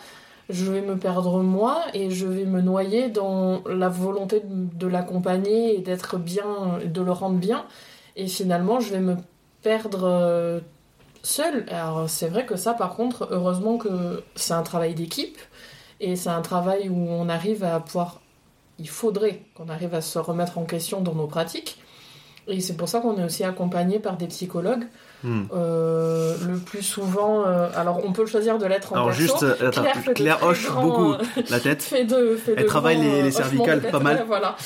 je 0.48 0.72
vais 0.72 0.80
me 0.80 0.96
perdre 0.96 1.42
moi 1.42 1.84
et 1.94 2.10
je 2.10 2.26
vais 2.26 2.44
me 2.44 2.60
noyer 2.60 3.08
dans 3.10 3.62
la 3.68 3.88
volonté 3.88 4.40
de, 4.40 4.76
de 4.76 4.86
l'accompagner 4.88 5.76
et 5.76 5.78
d'être 5.78 6.16
bien, 6.18 6.80
de 6.84 7.00
le 7.00 7.12
rendre 7.12 7.38
bien. 7.38 7.66
Et 8.16 8.26
finalement, 8.26 8.80
je 8.80 8.90
vais 8.90 9.00
me 9.00 9.16
perdre 9.62 10.04
euh, 10.04 10.60
seule. 11.22 11.66
Alors, 11.70 12.08
c'est 12.08 12.28
vrai 12.28 12.46
que 12.46 12.56
ça, 12.56 12.74
par 12.74 12.96
contre, 12.96 13.28
heureusement 13.30 13.78
que 13.78 14.24
c'est 14.34 14.54
un 14.54 14.62
travail 14.62 14.94
d'équipe 14.94 15.38
et 16.00 16.16
c'est 16.16 16.30
un 16.30 16.42
travail 16.42 16.88
où 16.88 17.08
on 17.08 17.28
arrive 17.28 17.62
à 17.64 17.78
pouvoir. 17.80 18.19
Il 18.81 18.89
faudrait 18.89 19.43
qu'on 19.55 19.68
arrive 19.68 19.95
à 19.95 20.01
se 20.01 20.18
remettre 20.18 20.57
en 20.57 20.64
question 20.64 21.03
dans 21.03 21.14
nos 21.14 21.26
pratiques. 21.26 21.78
Et 22.49 22.61
c'est 22.61 22.76
pour 22.78 22.89
ça 22.89 23.01
qu'on 23.01 23.18
est 23.18 23.24
aussi 23.24 23.45
accompagné 23.45 23.99
par 23.99 24.16
des 24.16 24.26
psychologues. 24.26 24.85
Hmm. 25.22 25.42
Euh, 25.52 26.34
le 26.48 26.56
plus 26.56 26.82
souvent, 26.82 27.44
euh, 27.46 27.68
alors 27.76 28.00
on 28.06 28.12
peut 28.12 28.24
choisir 28.24 28.56
de 28.58 28.64
l'être 28.64 28.92
en 28.92 28.96
Alors 28.96 29.06
perso. 29.08 29.20
juste, 29.20 29.42
euh, 29.42 29.68
attends, 29.68 29.84
Claire 30.14 30.38
hoche 30.42 30.66
grands, 30.66 30.82
beaucoup 30.82 31.12
euh, 31.12 31.18
la 31.50 31.60
tête. 31.60 31.82
fait 31.82 32.04
de, 32.04 32.36
fait 32.36 32.54
Elle 32.56 32.62
de 32.62 32.68
travaille 32.68 32.96
grands, 32.96 33.04
les- 33.04 33.22
les 33.24 33.30
cervicales 33.30 33.82
pas 33.82 33.98
mal. 34.00 34.16
ouais, 34.16 34.24
voilà. 34.26 34.56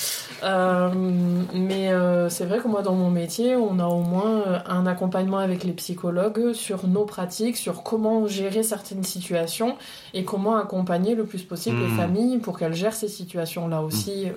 Mais 1.52 1.90
c'est 2.28 2.44
vrai 2.44 2.58
que 2.58 2.68
moi, 2.68 2.82
dans 2.82 2.94
mon 2.94 3.10
métier, 3.10 3.56
on 3.56 3.78
a 3.78 3.86
au 3.86 4.00
moins 4.00 4.62
un 4.66 4.86
accompagnement 4.86 5.38
avec 5.38 5.64
les 5.64 5.72
psychologues 5.72 6.52
sur 6.52 6.86
nos 6.86 7.04
pratiques, 7.04 7.56
sur 7.56 7.82
comment 7.82 8.26
gérer 8.26 8.62
certaines 8.62 9.04
situations 9.04 9.76
et 10.12 10.24
comment 10.24 10.56
accompagner 10.56 11.14
le 11.14 11.24
plus 11.24 11.42
possible 11.42 11.78
les 11.78 11.88
Mhm. 11.88 11.96
familles 11.96 12.38
pour 12.38 12.58
qu'elles 12.58 12.74
gèrent 12.74 12.94
ces 12.94 13.08
situations-là 13.08 13.82
aussi, 13.82 14.28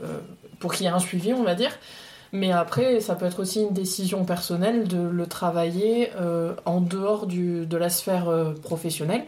pour 0.60 0.74
qu'il 0.74 0.86
y 0.86 0.90
ait 0.90 0.92
un 0.92 1.00
suivi, 1.00 1.34
on 1.34 1.44
va 1.44 1.56
dire. 1.56 1.72
Mais 2.34 2.52
après, 2.52 3.00
ça 3.00 3.16
peut 3.16 3.26
être 3.26 3.40
aussi 3.42 3.62
une 3.62 3.74
décision 3.74 4.26
personnelle 4.26 4.88
de 4.88 4.98
le 5.02 5.26
travailler 5.28 6.10
euh, 6.20 6.54
en 6.66 6.82
dehors 6.82 7.26
du, 7.28 7.66
de 7.66 7.78
la 7.78 7.90
sphère 7.90 8.30
euh, 8.30 8.54
professionnelle 8.54 9.24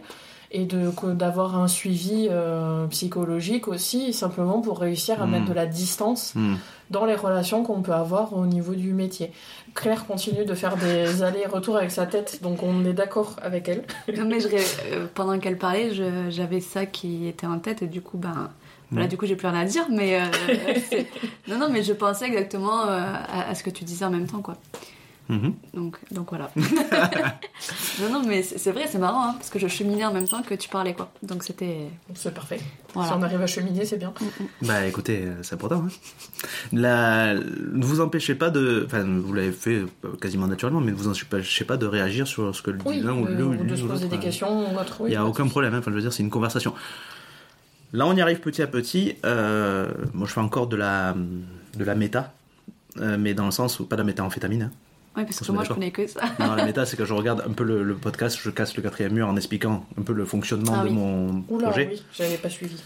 et 0.52 0.64
de 0.64 0.90
que- 0.90 1.12
d'avoir 1.12 1.56
un 1.56 1.68
suivi 1.68 2.26
euh, 2.28 2.86
psychologique 2.88 3.68
aussi, 3.68 4.12
simplement 4.12 4.60
pour 4.60 4.80
réussir 4.80 5.22
à 5.22 5.26
Mm. 5.26 5.30
mettre 5.30 5.44
de 5.46 5.52
la 5.52 5.66
distance 5.66 6.32
Hmm. 6.34 6.56
dans 6.90 7.04
les 7.04 7.14
relations 7.14 7.62
qu'on 7.62 7.82
peut 7.82 7.92
avoir 7.94 8.36
au 8.36 8.46
niveau 8.46 8.74
du 8.74 8.92
métier. 8.92 9.30
Claire 9.76 10.06
continue 10.06 10.44
de 10.44 10.54
faire 10.54 10.76
des 10.76 11.22
allers-retours 11.22 11.76
avec 11.76 11.92
sa 11.92 12.04
tête, 12.06 12.40
donc 12.42 12.64
on 12.64 12.84
est 12.84 12.92
d'accord 12.92 13.36
avec 13.42 13.68
elle. 13.68 13.84
Non, 14.18 14.24
mais 14.26 14.40
je 14.40 14.48
euh, 14.48 15.06
pendant 15.14 15.38
qu'elle 15.38 15.56
parlait, 15.56 15.92
j'avais 16.30 16.60
ça 16.60 16.84
qui 16.84 17.28
était 17.28 17.46
en 17.46 17.60
tête 17.60 17.82
et 17.82 17.86
du 17.86 18.00
coup, 18.02 18.18
ben. 18.18 18.50
Voilà, 18.90 19.06
du 19.06 19.16
coup, 19.16 19.26
j'ai 19.26 19.36
plus 19.36 19.46
rien 19.46 19.60
à 19.60 19.64
dire, 19.64 19.86
mais. 19.90 20.20
euh, 20.20 20.24
non, 21.48 21.58
non, 21.58 21.68
mais 21.70 21.82
je 21.82 21.92
pensais 21.92 22.26
exactement 22.26 22.86
euh, 22.88 22.98
à, 22.98 23.50
à 23.50 23.54
ce 23.54 23.62
que 23.62 23.70
tu 23.70 23.84
disais 23.84 24.04
en 24.04 24.10
même 24.10 24.26
temps, 24.26 24.42
quoi. 24.42 24.56
Mhm. 25.30 25.54
Donc, 25.74 25.96
donc 26.10 26.30
voilà. 26.30 26.50
non, 26.56 28.10
non, 28.12 28.22
mais 28.26 28.42
c'est 28.42 28.72
vrai, 28.72 28.86
c'est 28.88 28.98
marrant, 28.98 29.28
hein, 29.28 29.34
parce 29.34 29.48
que 29.48 29.60
je 29.60 29.68
cheminais 29.68 30.04
en 30.04 30.12
même 30.12 30.26
temps 30.26 30.42
que 30.42 30.54
tu 30.54 30.68
parlais, 30.68 30.92
quoi. 30.92 31.12
Donc 31.22 31.44
c'était. 31.44 31.88
C'est 32.14 32.34
parfait. 32.34 32.58
Voilà. 32.94 33.10
Si 33.10 33.14
on 33.16 33.22
arrive 33.22 33.40
à 33.40 33.46
cheminer, 33.46 33.84
c'est 33.84 33.96
bien. 33.96 34.12
Bah 34.62 34.84
écoutez, 34.86 35.22
euh, 35.22 35.40
c'est 35.42 35.54
important. 35.54 35.84
Hein. 35.86 36.48
La... 36.72 37.34
Ne 37.34 37.84
vous 37.84 38.00
empêchez 38.00 38.34
pas 38.34 38.50
de... 38.50 38.82
Enfin, 38.86 39.04
vous 39.04 39.32
l'avez 39.32 39.52
fait 39.52 39.82
quasiment 40.20 40.48
naturellement, 40.48 40.80
mais 40.80 40.90
ne 40.90 40.96
vous 40.96 41.06
empêchez 41.06 41.64
pas 41.64 41.76
de 41.76 41.86
réagir 41.86 42.26
sur 42.26 42.52
ce 42.54 42.60
que 42.62 42.72
le 42.72 42.80
Oui, 42.84 42.98
l'un 43.00 43.12
ou 43.12 43.26
le 43.26 43.44
ou 43.44 43.54
de 43.54 43.76
se 43.76 43.82
poser 43.82 44.04
l'autre, 44.04 44.08
des 44.08 44.18
questions 44.18 44.74
ou 44.74 44.76
autre. 44.80 44.96
Il 45.00 45.04
oui, 45.04 45.10
n'y 45.10 45.16
a 45.16 45.24
aucun 45.24 45.46
problème, 45.46 45.74
hein. 45.74 45.78
enfin 45.78 45.92
je 45.92 45.96
veux 45.96 46.02
dire, 46.02 46.12
c'est 46.12 46.24
une 46.24 46.30
conversation. 46.30 46.74
Là, 47.92 48.06
on 48.06 48.14
y 48.14 48.20
arrive 48.20 48.40
petit 48.40 48.62
à 48.62 48.66
petit. 48.66 49.16
Euh, 49.24 49.88
moi, 50.14 50.26
je 50.28 50.32
fais 50.32 50.40
encore 50.40 50.66
de 50.68 50.76
la, 50.76 51.14
de 51.76 51.84
la 51.84 51.94
méta, 51.94 52.32
euh, 52.98 53.16
mais 53.18 53.34
dans 53.34 53.46
le 53.46 53.50
sens 53.50 53.80
où 53.80 53.86
pas 53.86 53.96
de 53.96 54.00
la 54.02 54.06
méta-amphétamine. 54.06 54.62
hein. 54.62 54.70
Ouais, 55.16 55.24
parce 55.24 55.42
On 55.42 55.46
que 55.46 55.52
moi, 55.52 55.64
je 55.64 55.72
connais 55.72 55.90
que 55.90 56.06
ça. 56.06 56.20
Non, 56.38 56.54
la 56.54 56.64
méta, 56.64 56.86
c'est 56.86 56.96
que 57.00 57.04
je 57.04 57.12
regarde 57.12 57.42
un 57.44 57.50
peu 57.52 57.64
le, 57.64 57.82
le 57.82 57.94
podcast, 57.96 58.38
je 58.40 58.48
casse 58.50 58.76
le 58.76 58.82
quatrième 58.82 59.12
mur 59.12 59.26
en 59.26 59.34
expliquant 59.36 59.84
un 59.98 60.02
peu 60.02 60.12
le 60.12 60.24
fonctionnement 60.24 60.74
Ah 60.76 60.84
de 60.84 60.88
oui. 60.88 60.94
mon 60.94 61.44
Oula, 61.48 61.68
projet. 61.70 61.88
oui, 61.92 62.02
j'avais 62.16 62.36
pas 62.36 62.48
suivi. 62.48 62.76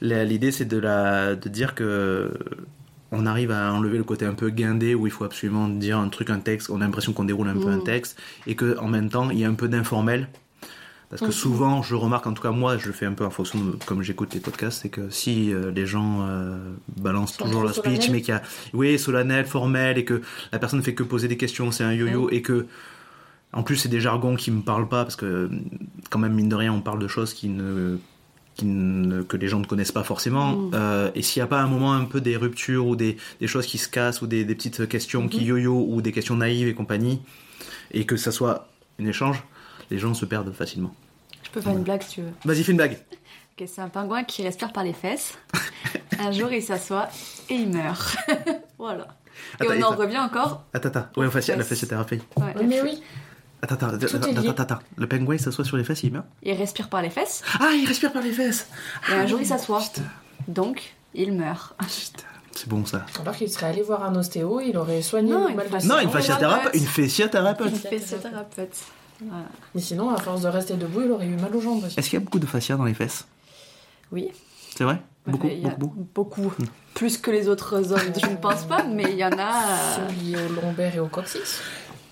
L'idée, 0.00 0.50
c'est 0.50 0.64
de, 0.64 0.76
la, 0.78 1.36
de 1.36 1.48
dire 1.48 1.76
que 1.76 2.32
on 3.12 3.24
arrive 3.26 3.52
à 3.52 3.72
enlever 3.72 3.96
le 3.96 4.04
côté 4.04 4.26
un 4.26 4.34
peu 4.34 4.50
guindé 4.50 4.94
où 4.96 5.06
il 5.06 5.10
faut 5.12 5.24
absolument 5.24 5.68
dire 5.68 5.98
un 5.98 6.08
truc, 6.08 6.30
un 6.30 6.40
texte, 6.40 6.68
on 6.68 6.80
a 6.80 6.84
l'impression 6.84 7.12
qu'on 7.12 7.24
déroule 7.24 7.48
un 7.48 7.54
peu 7.56 7.68
un 7.68 7.76
Mm. 7.78 7.84
texte, 7.84 8.18
et 8.48 8.56
que 8.56 8.76
en 8.78 8.88
même 8.88 9.08
temps, 9.08 9.30
il 9.30 9.38
y 9.38 9.44
a 9.44 9.48
un 9.48 9.54
peu 9.54 9.68
d'informel. 9.68 10.28
Parce 11.10 11.22
que 11.22 11.26
Mhm. 11.26 11.32
souvent, 11.32 11.82
je 11.82 11.94
remarque, 11.94 12.26
en 12.26 12.34
tout 12.34 12.42
cas 12.42 12.50
moi, 12.50 12.76
je 12.76 12.92
fais 12.92 13.06
un 13.06 13.14
peu 13.14 13.24
en 13.24 13.30
fonction 13.30 13.58
de 13.64 13.72
comme 13.86 14.02
j'écoute 14.02 14.34
les 14.34 14.40
podcasts, 14.40 14.82
c'est 14.82 14.90
que 14.90 15.08
si 15.08 15.52
euh, 15.54 15.70
les 15.70 15.86
gens 15.86 16.26
euh, 16.28 16.58
balancent 16.98 17.38
toujours 17.38 17.70
trop 17.72 17.82
le 17.82 17.96
speech, 17.96 18.10
mais 18.10 18.20
qu'il 18.20 18.34
y 18.34 18.36
a, 18.36 18.42
oui, 18.74 18.98
solennel, 18.98 19.46
formel, 19.46 19.96
et 19.96 20.04
que 20.04 20.20
la 20.52 20.58
personne 20.58 20.80
ne 20.80 20.84
fait 20.84 20.94
que 20.94 21.02
poser 21.02 21.26
des 21.26 21.38
questions, 21.38 21.70
c'est 21.70 21.84
un 21.84 21.92
yo-yo, 21.94 22.24
Mhm. 22.24 22.28
et 22.32 22.42
que 22.42 22.66
en 23.54 23.62
plus, 23.62 23.76
c'est 23.76 23.88
des 23.88 24.00
jargons 24.00 24.36
qui 24.36 24.50
me 24.50 24.60
parlent 24.60 24.88
pas 24.88 25.04
parce 25.04 25.16
que, 25.16 25.48
quand 26.10 26.18
même, 26.18 26.34
mine 26.34 26.50
de 26.50 26.54
rien, 26.54 26.70
on 26.74 26.82
parle 26.82 26.98
de 26.98 27.08
choses 27.08 27.32
qui 27.32 27.48
ne, 27.48 27.96
qui 28.56 28.66
ne- 28.66 29.22
que 29.22 29.38
les 29.38 29.48
gens 29.48 29.60
ne 29.60 29.64
connaissent 29.64 29.92
pas 29.92 30.02
forcément. 30.04 30.48
Mm. 30.54 30.70
Euh, 30.74 31.10
et 31.14 31.22
s'il 31.22 31.40
n'y 31.40 31.44
a 31.44 31.46
pas 31.46 31.60
un 31.62 31.68
moment 31.68 31.94
un 31.94 32.04
peu 32.04 32.20
des 32.20 32.36
ruptures 32.36 32.86
ou 32.86 32.96
des, 32.96 33.16
des 33.40 33.46
choses 33.46 33.64
qui 33.64 33.78
se 33.78 33.88
cassent 33.88 34.20
ou 34.20 34.26
des, 34.26 34.44
des 34.44 34.54
petites 34.54 34.86
questions 34.88 35.28
qui 35.28 35.40
Mhm. 35.40 35.46
yo-yo 35.46 35.86
ou 35.88 36.02
des 36.02 36.12
questions 36.12 36.36
naïves 36.36 36.68
et 36.68 36.74
compagnie, 36.74 37.20
et 37.92 38.04
que 38.04 38.16
ça 38.18 38.30
soit 38.32 38.68
un 39.00 39.06
échange, 39.06 39.42
les 39.90 39.98
gens 39.98 40.14
se 40.14 40.24
perdent 40.24 40.52
facilement. 40.52 40.94
Je 41.42 41.50
peux 41.50 41.60
faire 41.60 41.72
une 41.72 41.82
blague 41.82 42.02
si 42.02 42.16
tu 42.16 42.20
veux. 42.22 42.32
Vas-y, 42.44 42.62
fais 42.64 42.72
une 42.72 42.76
blague. 42.78 42.98
Ok, 43.58 43.66
c'est 43.66 43.80
un 43.80 43.88
pingouin 43.88 44.24
qui 44.24 44.42
respire 44.42 44.72
par 44.72 44.84
les 44.84 44.92
fesses. 44.92 45.34
Un 46.20 46.32
jour, 46.32 46.52
il 46.52 46.62
s'assoit 46.62 47.08
et 47.48 47.54
il 47.54 47.68
meurt. 47.70 48.16
Voilà. 48.78 49.06
Attends, 49.60 49.72
et 49.72 49.78
et 49.78 49.84
on 49.84 49.86
en 49.88 49.96
revient 49.96 50.18
encore. 50.18 50.64
Attends, 50.74 50.88
attends. 50.88 51.06
Ouais, 51.16 51.26
enfin, 51.26 51.40
la 51.56 51.64
fasciothérapie. 51.64 52.20
Ouais, 52.36 52.54
Oui, 52.58 52.66
mais 52.66 52.82
oui. 52.82 53.02
Attends, 53.62 53.74
attends, 53.76 53.88
attends, 53.88 54.18
attends, 54.50 54.62
attends. 54.62 54.78
Le 54.96 55.06
pingouin, 55.08 55.34
il 55.36 55.40
s'assoit 55.40 55.64
sur 55.64 55.76
les 55.76 55.84
fesses, 55.84 56.02
il 56.04 56.12
meurt 56.12 56.26
Il 56.42 56.52
respire 56.54 56.88
par 56.88 57.02
les 57.02 57.10
fesses 57.10 57.42
Ah, 57.60 57.70
il 57.72 57.86
respire 57.86 58.12
par 58.12 58.22
les 58.22 58.32
fesses 58.32 58.68
et 59.08 59.12
un 59.14 59.26
jour 59.26 59.40
il 59.40 59.46
s'assoit. 59.46 59.82
Donc 60.46 60.94
il 61.14 61.32
meurt. 61.32 61.74
putain. 61.78 62.24
C'est 62.52 62.68
bon 62.68 62.84
ça. 62.84 63.06
Alors 63.20 63.36
qu'il 63.36 63.48
serait 63.50 63.66
allé 63.66 63.82
voir 63.82 64.02
un 64.04 64.14
ostéo, 64.16 64.60
il 64.60 64.76
aurait 64.76 65.02
soigné 65.02 65.30
Non, 65.32 65.44
le 65.44 65.50
une 65.50 65.56
mal 65.56 65.66
de 65.66 65.70
face- 65.70 65.84
sein. 65.84 65.94
Non, 65.94 66.00
une 66.00 66.08
répète. 66.08 66.74
Une 66.74 66.86
fessiothérapeute. 66.86 68.74
Voilà. 69.20 69.44
Mais 69.74 69.80
sinon, 69.80 70.10
à 70.10 70.18
force 70.18 70.42
de 70.42 70.48
rester 70.48 70.74
debout, 70.74 71.02
il 71.04 71.10
aurait 71.10 71.26
eu 71.26 71.36
mal 71.36 71.54
aux 71.54 71.60
jambes 71.60 71.82
aussi. 71.84 71.98
Est-ce 71.98 72.08
qu'il 72.10 72.18
y 72.18 72.22
a 72.22 72.24
beaucoup 72.24 72.38
de 72.38 72.46
fascia 72.46 72.76
dans 72.76 72.84
les 72.84 72.94
fesses? 72.94 73.26
Oui. 74.12 74.30
C'est 74.76 74.84
vrai? 74.84 75.00
Beaucoup, 75.26 75.48
Il 75.48 75.58
y 75.58 75.66
a 75.66 75.70
beaucoup, 75.70 76.06
beaucoup? 76.14 76.40
beaucoup. 76.42 76.62
Plus 76.94 77.18
que 77.18 77.30
les 77.30 77.48
autres 77.48 77.82
zones, 77.82 78.12
je 78.20 78.26
ne 78.30 78.36
pense 78.36 78.64
pas, 78.64 78.82
mais 78.84 79.04
il 79.10 79.18
y 79.18 79.24
en 79.24 79.32
a. 79.38 79.98
euh, 79.98 80.08
liés 80.22 80.36
au 80.36 80.60
lombaire 80.60 80.94
et 80.94 81.00
au 81.00 81.06
coccyx. 81.08 81.60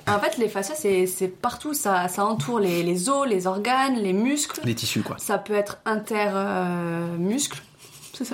En 0.08 0.18
fait, 0.20 0.36
les 0.38 0.48
fascias, 0.48 0.74
c'est 0.74 1.28
partout. 1.28 1.74
Ça, 1.74 2.06
ça 2.08 2.24
entoure 2.24 2.60
les, 2.60 2.82
les 2.82 3.08
os, 3.08 3.26
les 3.26 3.46
organes, 3.46 3.96
les 3.96 4.12
muscles. 4.12 4.60
Les 4.64 4.74
tissus, 4.74 5.02
quoi. 5.02 5.16
Ça 5.18 5.38
peut 5.38 5.54
être 5.54 5.78
inter-muscle. 5.84 7.62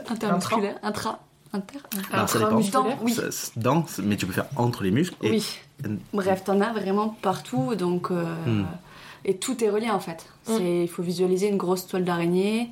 intermusculaire. 0.09 0.79
Intra. 0.83 1.21
Inter. 1.55 1.79
Alors, 2.13 2.29
ça 2.29 2.39
dépend. 2.39 2.59
Intramusculaire. 2.59 2.99
Oui. 3.03 3.13
Ça, 3.15 3.23
dans, 3.57 3.85
mais 4.03 4.17
tu 4.17 4.27
peux 4.27 4.33
faire 4.33 4.47
entre 4.57 4.83
les 4.83 4.91
muscles. 4.91 5.17
Et... 5.23 5.31
Oui. 5.31 5.47
Bref, 6.13 6.45
t'en 6.45 6.61
as 6.61 6.73
vraiment 6.73 7.09
partout, 7.23 7.75
donc 7.75 8.11
euh, 8.11 8.25
Hmm. 8.47 8.65
et 9.25 9.37
tout 9.37 9.63
est 9.65 9.71
relié 9.71 9.91
en 9.91 10.01
fait. 10.01 10.27
C'est, 10.45 10.83
il 10.83 10.89
faut 10.89 11.03
visualiser 11.03 11.49
une 11.49 11.57
grosse 11.57 11.87
toile 11.87 12.05
d'araignée 12.05 12.71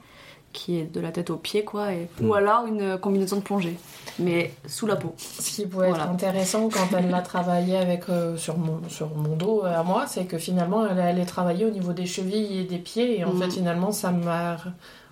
qui 0.52 0.78
est 0.80 0.92
de 0.92 0.98
la 1.00 1.12
tête 1.12 1.30
aux 1.30 1.36
pieds 1.36 1.62
quoi, 1.64 1.92
et, 1.92 2.08
Hmm. 2.20 2.26
ou 2.28 2.34
alors 2.34 2.66
une 2.66 2.98
combinaison 2.98 3.36
de 3.36 3.42
plongée, 3.42 3.76
mais 4.18 4.52
sous 4.66 4.86
la 4.86 4.96
peau. 4.96 5.14
Ce 5.16 5.48
qui 5.54 5.64
pouvait 5.66 5.88
Voilà. 5.90 6.04
être 6.04 6.10
intéressant 6.10 6.68
quand 6.68 6.88
elle 6.98 7.08
l'a 7.08 7.22
travaillé 7.22 7.76
avec, 7.76 8.08
euh, 8.08 8.36
sur, 8.36 8.58
mon, 8.58 8.80
sur 8.88 9.14
mon 9.14 9.36
dos 9.36 9.64
euh, 9.64 9.78
à 9.78 9.84
moi, 9.84 10.06
c'est 10.08 10.24
que 10.24 10.38
finalement 10.38 10.84
elle 10.86 10.98
allait 10.98 11.24
travailler 11.24 11.66
au 11.66 11.70
niveau 11.70 11.92
des 11.92 12.06
chevilles 12.06 12.58
et 12.60 12.64
des 12.64 12.78
pieds, 12.78 13.20
et 13.20 13.24
en 13.24 13.32
fait 13.32 13.50
finalement 13.52 13.92
ça 13.92 14.10
m'a 14.10 14.56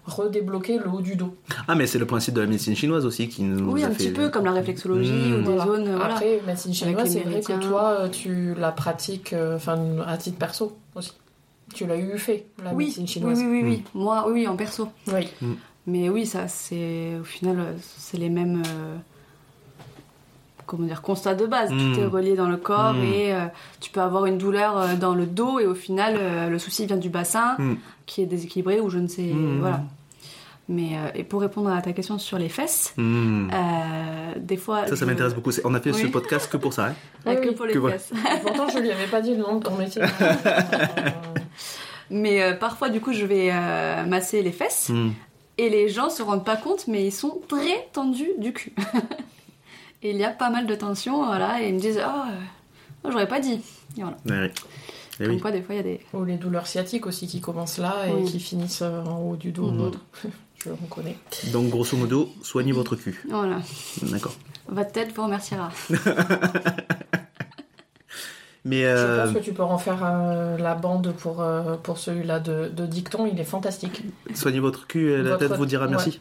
re- 0.09 0.22
redébloqué 0.22 0.78
le 0.78 0.89
haut 0.89 1.01
du 1.01 1.16
dos. 1.16 1.35
Ah, 1.68 1.74
mais 1.74 1.86
c'est 1.86 1.98
le 1.98 2.06
principe 2.06 2.35
de 2.35 2.40
la 2.40 2.47
médecine 2.47 2.74
chinoise 2.74 3.05
aussi 3.06 3.28
qui 3.28 3.43
nous 3.43 3.72
oui, 3.72 3.82
a 3.85 3.86
un 3.86 3.90
fait- 3.90 3.97
petit 4.05 4.10
peu 4.12 4.28
comme 4.30 4.44
la 4.44 4.52
réflexologie 4.52 5.12
Hmm. 5.12 5.35
ou 5.35 5.36
des 5.39 5.43
Voilà. 5.44 5.64
zones. 5.66 5.94
Voilà. 5.97 6.14
Après, 6.14 6.40
médecine 6.47 6.74
chinoise, 6.74 7.10
c'est 7.10 7.20
vrai 7.20 7.40
que 7.40 7.60
toi 7.68 7.97
euh, 8.01 8.09
tu 8.09 8.55
la 8.55 8.72
pratiques 8.72 9.32
euh, 9.32 9.56
enfin, 9.56 9.78
à 10.06 10.16
titre 10.16 10.39
perso 10.39 10.76
aussi. 10.94 11.12
Tu 11.74 11.86
l'as 11.86 11.97
eu 11.98 12.16
fait, 12.18 12.47
la 12.64 12.72
oui, 12.72 12.86
médecine 12.86 13.02
oui, 13.05 13.09
chinoise. 13.09 13.39
oui, 13.39 13.47
oui, 13.47 13.62
oui. 13.62 13.82
Moi, 13.94 14.24
oui, 14.30 14.48
en 14.48 14.56
perso. 14.56 14.89
Oui. 15.12 15.28
Mais 15.86 16.09
oui, 16.09 16.24
ça, 16.26 16.48
c'est 16.48 17.12
au 17.20 17.24
final, 17.24 17.59
euh, 17.60 17.72
c'est 17.98 18.16
les 18.18 18.30
mêmes. 18.30 18.62
euh, 18.66 18.97
Comment 20.66 20.86
dire, 20.86 21.01
constats 21.01 21.35
de 21.35 21.47
base. 21.47 21.70
Tout 21.70 21.98
est 21.98 22.05
relié 22.05 22.36
dans 22.36 22.48
le 22.51 22.59
corps 22.59 22.94
et 22.97 23.32
euh, 23.32 23.47
tu 23.80 23.90
peux 23.90 24.02
avoir 24.02 24.26
une 24.26 24.36
douleur 24.36 24.76
euh, 24.76 24.97
dans 24.97 25.14
le 25.14 25.24
dos 25.24 25.59
et 25.59 25.66
au 25.66 25.74
final, 25.74 26.16
euh, 26.18 26.51
le 26.51 26.59
souci 26.59 26.85
vient 26.85 26.98
du 26.98 27.09
bassin 27.09 27.56
qui 28.05 28.20
est 28.20 28.26
déséquilibré 28.26 28.78
ou 28.78 28.90
je 28.90 28.98
ne 28.98 29.06
sais. 29.06 29.32
Voilà. 29.60 29.82
Mais 30.70 30.99
euh, 30.99 31.09
et 31.15 31.24
pour 31.24 31.40
répondre 31.40 31.70
à 31.70 31.81
ta 31.81 31.93
question 31.95 32.19
sur 32.19 32.36
les 32.39 32.51
fesses, 32.51 32.93
Hmm. 32.99 33.49
euh, 33.53 34.35
des 34.39 34.59
fois. 34.59 34.82
Ça, 34.86 34.89
ça 34.89 34.95
je- 34.97 35.05
m'intéresse 35.07 35.35
beaucoup. 35.35 35.51
On 35.65 35.73
a 35.74 35.81
fait 35.81 35.93
ce 35.95 36.07
podcast 36.09 36.51
que 36.53 36.59
pour 36.59 36.73
ça. 36.74 36.89
Hein. 36.89 36.95
Ah, 37.27 37.31
Oui, 37.31 37.36
que 37.40 37.49
oui. 37.49 37.55
pour 37.55 37.65
les 37.66 37.73
Que 37.74 37.89
fesses. 37.89 38.12
Et 38.12 38.40
pourtant, 38.43 38.69
je 38.69 38.78
lui 38.78 38.90
avais 38.90 39.07
pas 39.07 39.20
dit 39.23 39.31
le 39.35 39.39
nom 39.43 39.57
de 39.57 39.65
ton 39.65 39.74
métier. 39.77 40.03
Mais 42.11 42.43
euh, 42.43 42.55
parfois, 42.55 42.89
du 42.89 43.01
coup, 43.01 43.12
je 43.12 43.27
vais 43.27 43.51
euh, 43.53 44.05
masser 44.07 44.43
les 44.43 44.53
fesses 44.53 44.89
Hmm. 44.89 45.11
et 45.59 45.69
les 45.69 45.89
gens 45.89 46.09
se 46.11 46.23
rendent 46.23 46.45
pas 46.45 46.57
compte, 46.57 46.86
mais 46.89 47.05
ils 47.07 47.12
sont 47.12 47.40
très 47.49 47.89
tendus 47.93 48.31
du 48.39 48.53
cul. 48.53 48.73
et 50.03 50.11
il 50.11 50.16
y 50.16 50.24
a 50.24 50.31
pas 50.31 50.51
mal 50.51 50.66
de 50.66 50.74
tension, 50.74 51.24
voilà, 51.27 51.62
et 51.62 51.69
ils 51.69 51.74
me 51.74 51.81
disent 51.81 52.01
Oh, 52.03 52.20
euh, 53.07 53.11
j'aurais 53.11 53.28
pas 53.28 53.40
dit. 53.40 53.61
Et 53.99 54.03
voilà. 54.03 54.16
Ouais, 54.27 54.32
ouais. 54.39 54.53
Eh 55.20 55.24
Comme 55.24 55.35
oui. 55.35 55.40
quoi, 55.40 55.51
des 55.51 55.62
fois, 55.62 55.74
il 55.74 55.78
y 55.78 55.81
a 55.81 55.85
des. 55.85 56.01
Ou 56.15 56.24
les 56.24 56.36
douleurs 56.36 56.66
sciatiques 56.66 57.07
aussi 57.07 57.27
qui 57.27 57.40
commencent 57.40 57.78
là 57.78 57.95
et 58.09 58.12
Oui. 58.12 58.24
qui 58.24 58.40
finissent 58.40 58.82
en 58.82 59.19
haut 59.20 59.36
du 59.36 59.51
dos. 59.51 59.70
L'autre. 59.70 60.01
Je 60.69 60.73
le 60.74 60.78
reconnais. 60.82 61.16
Donc, 61.53 61.70
grosso 61.70 61.97
modo, 61.97 62.28
soignez 62.43 62.73
votre 62.73 62.95
cul. 62.97 63.23
Voilà. 63.31 63.57
D'accord. 64.03 64.35
Votre 64.69 64.93
tête 64.93 65.12
vous 65.15 65.23
remerciera. 65.24 65.70
Mais 68.65 68.82
Je 68.82 68.86
euh, 68.86 69.24
pense 69.24 69.35
que 69.35 69.39
tu 69.39 69.53
peux 69.55 69.62
en 69.62 69.78
faire 69.78 70.01
euh, 70.05 70.59
la 70.59 70.74
bande 70.74 71.15
pour, 71.16 71.40
euh, 71.40 71.77
pour 71.77 71.97
celui-là 71.97 72.39
de, 72.39 72.69
de 72.69 72.85
Dicton, 72.86 73.27
il 73.32 73.40
est 73.40 73.45
fantastique. 73.45 74.03
soignez 74.35 74.61
votre 74.61 74.86
cul 74.86 75.11
et 75.12 75.16
la 75.23 75.31
Votre- 75.31 75.39
tête 75.49 75.53
vous 75.57 75.65
dira 75.65 75.86
merci. 75.86 76.20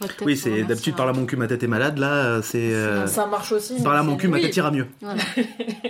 Tête 0.00 0.16
Oui, 0.22 0.36
c'est 0.36 0.64
d'habitude 0.64 0.94
par 0.96 1.06
là 1.06 1.14
mon 1.14 1.24
cul, 1.24 1.36
ma 1.36 1.46
tête 1.46 1.62
est 1.62 1.68
malade. 1.68 1.96
Là, 1.96 2.42
c'est 2.42 2.74
euh, 2.74 3.06
Ça 3.06 3.26
marche 3.26 3.52
aussi. 3.52 3.82
par 3.82 3.94
là 3.94 4.02
mon 4.02 4.16
cul, 4.16 4.28
ma 4.28 4.38
tête 4.40 4.54
ira 4.56 4.70
mieux. 4.72 4.88
Voilà. 5.00 5.22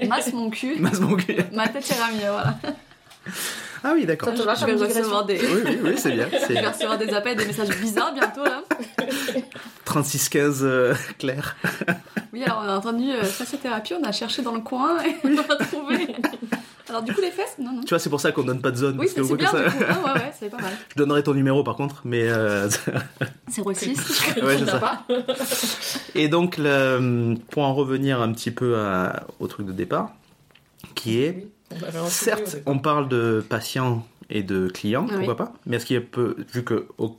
Masse 0.06 0.32
mon 0.32 0.50
cul, 0.50 0.76
Masse 0.80 1.00
mon 1.00 1.16
cul. 1.16 1.38
ma 1.52 1.66
tête 1.66 1.88
ira 1.88 2.10
mieux, 2.12 2.30
voilà. 2.30 2.54
Ah 3.84 3.92
oui, 3.94 4.06
d'accord. 4.06 4.32
Va 4.34 4.54
Je 4.54 4.64
vais 4.66 4.72
recevoir 4.74 5.24
des. 5.24 5.38
Oui, 5.38 5.60
oui, 5.64 5.78
oui, 5.82 5.94
c'est 5.96 6.12
bien. 6.12 6.28
Je 6.48 6.52
vais 6.54 6.66
recevoir 6.66 6.98
des 6.98 7.12
appels, 7.14 7.36
des 7.36 7.44
messages 7.46 7.70
bizarres 7.80 8.12
bientôt 8.14 8.44
là. 8.44 8.62
36-15 9.86 10.58
euh, 10.62 10.94
clair. 11.18 11.56
Oui, 12.32 12.42
alors 12.44 12.62
on 12.66 12.68
a 12.68 12.76
entendu 12.76 13.10
euh, 13.12 13.22
fasciothérapie, 13.24 13.94
on 13.98 14.04
a 14.04 14.12
cherché 14.12 14.42
dans 14.42 14.52
le 14.52 14.60
coin 14.60 14.98
et 15.02 15.16
on 15.24 15.38
a 15.38 15.56
trouvé. 15.64 16.06
Alors 16.86 17.00
du 17.02 17.14
coup 17.14 17.22
les 17.22 17.30
fesses 17.30 17.54
Non, 17.58 17.72
non. 17.72 17.80
Tu 17.80 17.88
vois, 17.88 17.98
c'est 17.98 18.10
pour 18.10 18.20
ça 18.20 18.30
qu'on 18.30 18.42
donne 18.42 18.60
pas 18.60 18.70
de 18.72 18.76
zone. 18.76 18.98
Oui, 19.00 19.06
parce 19.06 19.14
que 19.14 19.22
c'est 19.24 19.36
bien 19.36 19.50
du 19.50 19.56
ça- 19.56 19.70
coup. 19.70 19.84
Ah, 19.88 20.12
ouais, 20.14 20.20
ouais, 20.20 20.32
c'est 20.38 20.50
pas 20.50 20.58
mal. 20.58 20.72
Je 20.90 20.96
donnerai 20.96 21.22
ton 21.22 21.32
numéro 21.32 21.64
par 21.64 21.76
contre, 21.76 22.02
mais 22.04 22.28
euh, 22.28 22.68
06. 23.48 23.60
ouais, 23.62 23.74
Tu 23.74 23.94
c'est 23.94 24.66
ça. 24.66 24.78
pas 24.78 25.06
Et 26.14 26.28
donc, 26.28 26.56
le- 26.58 27.36
pour 27.50 27.62
en 27.62 27.74
revenir 27.74 28.20
un 28.20 28.30
petit 28.32 28.50
peu 28.50 28.76
à- 28.80 29.22
au 29.40 29.46
truc 29.46 29.66
de 29.66 29.72
départ, 29.72 30.10
qui 30.94 31.22
est, 31.22 31.36
Oui, 31.38 31.48
on 31.72 32.06
certes, 32.06 32.58
on 32.66 32.78
parle 32.78 33.08
de 33.08 33.44
patients 33.48 34.06
et 34.30 34.42
de 34.42 34.68
clients, 34.68 35.06
Ah 35.08 35.12
Oui. 35.12 35.26
pourquoi 35.26 35.36
pas, 35.46 35.52
mais 35.66 35.76
est-ce 35.76 35.86
qu'il 35.86 35.94
y 35.94 35.98
a 35.98 36.02
peu, 36.02 36.36
vu 36.52 36.64
que 36.64 36.86
au- 36.98 37.18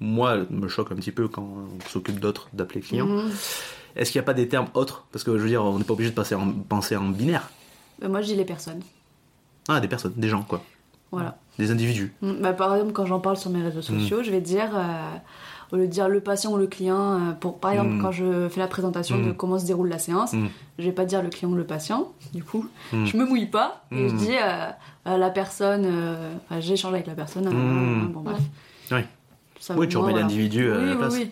moi, 0.00 0.38
me 0.50 0.68
choque 0.68 0.90
un 0.92 0.96
petit 0.96 1.12
peu 1.12 1.28
quand 1.28 1.42
on 1.42 1.88
s'occupe 1.88 2.18
d'autres 2.18 2.48
d'appeler 2.52 2.80
clients, 2.80 3.06
Mhm. 3.06 3.30
est-ce 3.96 4.10
qu'il 4.10 4.18
n'y 4.20 4.24
a 4.24 4.26
pas 4.26 4.34
des 4.34 4.48
termes 4.48 4.68
autres? 4.74 5.04
Parce 5.12 5.22
que 5.24 5.36
je 5.36 5.42
veux 5.42 5.48
dire, 5.48 5.64
on 5.64 5.78
n'est 5.78 5.84
pas 5.84 5.92
obligé 5.92 6.10
de 6.10 6.14
passer 6.14 6.34
en, 6.34 6.50
penser 6.52 6.96
en 6.96 7.08
binaire. 7.08 7.50
Bah, 8.00 8.08
moi 8.08 8.22
je 8.22 8.26
dis 8.28 8.34
les 8.34 8.44
personnes. 8.46 8.80
Ah, 9.68 9.80
des 9.80 9.88
personnes, 9.88 10.14
des 10.16 10.28
gens, 10.28 10.42
quoi. 10.42 10.62
Voilà. 11.12 11.38
Des 11.58 11.70
individus. 11.70 12.12
Mm, 12.22 12.32
Bah, 12.40 12.52
par 12.54 12.74
exemple, 12.74 12.92
quand 12.92 13.04
j'en 13.06 13.20
parle 13.20 13.36
sur 13.36 13.50
mes 13.50 13.62
réseaux 13.62 13.80
Mm. 13.80 14.00
sociaux, 14.00 14.22
je 14.22 14.30
vais 14.30 14.40
dire, 14.40 14.70
euh, 14.74 15.16
au 15.72 15.76
lieu 15.76 15.86
de 15.86 15.90
dire 15.92 16.08
le 16.08 16.20
patient 16.20 16.52
ou 16.52 16.58
le 16.58 16.66
client, 16.66 17.14
euh, 17.14 17.32
pour, 17.32 17.58
par 17.58 17.72
exemple, 17.72 17.94
Mm. 17.94 18.02
quand 18.02 18.12
je 18.12 18.48
fais 18.50 18.60
la 18.60 18.68
présentation 18.68 19.16
de 19.18 19.30
Mm. 19.30 19.34
comment 19.34 19.58
se 19.58 19.64
déroule 19.66 19.88
la 19.88 19.98
séance, 19.98 20.34
Mm. 20.34 20.46
je 20.78 20.84
vais 20.84 20.92
pas 20.92 21.06
dire 21.06 21.22
le 21.22 21.30
client 21.30 21.50
ou 21.50 21.54
le 21.56 21.64
patient, 21.64 22.08
du 22.34 22.44
coup, 22.44 22.66
Mm. 22.92 23.06
je 23.06 23.16
me 23.16 23.24
mouille 23.24 23.46
pas 23.46 23.84
et 23.90 24.08
je 24.08 24.14
dis 24.14 24.32
euh, 24.36 24.68
euh, 25.08 25.16
la 25.16 25.30
personne, 25.30 25.84
euh, 25.86 26.34
enfin, 26.44 26.60
j'échange 26.60 26.92
avec 26.92 27.06
la 27.06 27.14
personne, 27.14 27.46
euh, 27.46 27.50
Mm. 27.50 28.12
bon 28.12 28.20
bref. 28.20 28.38
Oui. 28.90 29.00
Ça, 29.58 29.74
Oui, 29.76 29.88
tu 29.88 29.96
moi, 29.96 30.02
remets 30.06 30.12
voilà. 30.12 30.26
l'individu 30.26 30.70
à 30.72 30.76
oui, 30.78 30.86
la 30.86 30.96
place. 30.96 31.14
oui. 31.14 31.30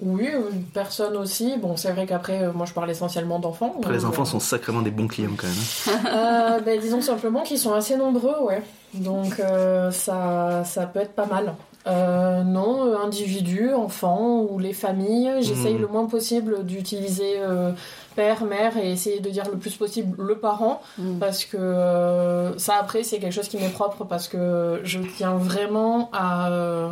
Oui, 0.00 0.28
une 0.52 0.62
personne 0.64 1.16
aussi. 1.16 1.56
Bon, 1.56 1.76
c'est 1.76 1.90
vrai 1.92 2.04
qu'après, 2.06 2.42
euh, 2.42 2.52
moi 2.52 2.66
je 2.66 2.72
parle 2.74 2.90
essentiellement 2.90 3.38
d'enfants. 3.38 3.74
Après, 3.78 3.92
les 3.94 4.04
enfants 4.04 4.22
euh, 4.22 4.26
sont 4.26 4.40
sacrément 4.40 4.82
des 4.82 4.90
bons 4.90 5.08
clients 5.08 5.30
quand 5.36 5.46
même. 5.46 5.56
hein. 5.56 6.10
Euh, 6.56 6.60
ben, 6.60 6.78
disons 6.80 7.00
simplement 7.00 7.42
qu'ils 7.42 7.58
sont 7.58 7.72
assez 7.72 7.96
nombreux, 7.96 8.38
ouais. 8.42 8.62
Donc 8.94 9.40
euh, 9.40 9.90
ça, 9.90 10.62
ça 10.64 10.86
peut 10.86 11.00
être 11.00 11.14
pas 11.14 11.26
mal. 11.26 11.54
Euh, 11.86 12.42
non, 12.42 12.98
individus, 13.04 13.72
enfants 13.72 14.40
ou 14.50 14.58
les 14.58 14.72
familles, 14.72 15.30
j'essaye 15.40 15.74
Mhm. 15.74 15.80
le 15.82 15.86
moins 15.86 16.06
possible 16.06 16.64
d'utiliser 16.64 17.34
euh, 17.38 17.70
père, 18.16 18.44
mère 18.44 18.76
et 18.76 18.90
essayer 18.90 19.20
de 19.20 19.30
dire 19.30 19.44
le 19.50 19.56
plus 19.56 19.76
possible 19.76 20.20
le 20.22 20.36
parent 20.38 20.82
Mm. 20.98 21.18
parce 21.20 21.44
que 21.44 21.56
euh, 21.56 22.58
ça 22.58 22.74
après 22.80 23.02
c'est 23.04 23.18
quelque 23.18 23.32
chose 23.34 23.48
qui 23.48 23.56
m'est 23.58 23.68
propre 23.68 24.04
parce 24.04 24.26
que 24.26 24.80
je 24.82 24.98
tiens 25.16 25.36
vraiment 25.36 26.10
à 26.12 26.50
euh, 26.50 26.88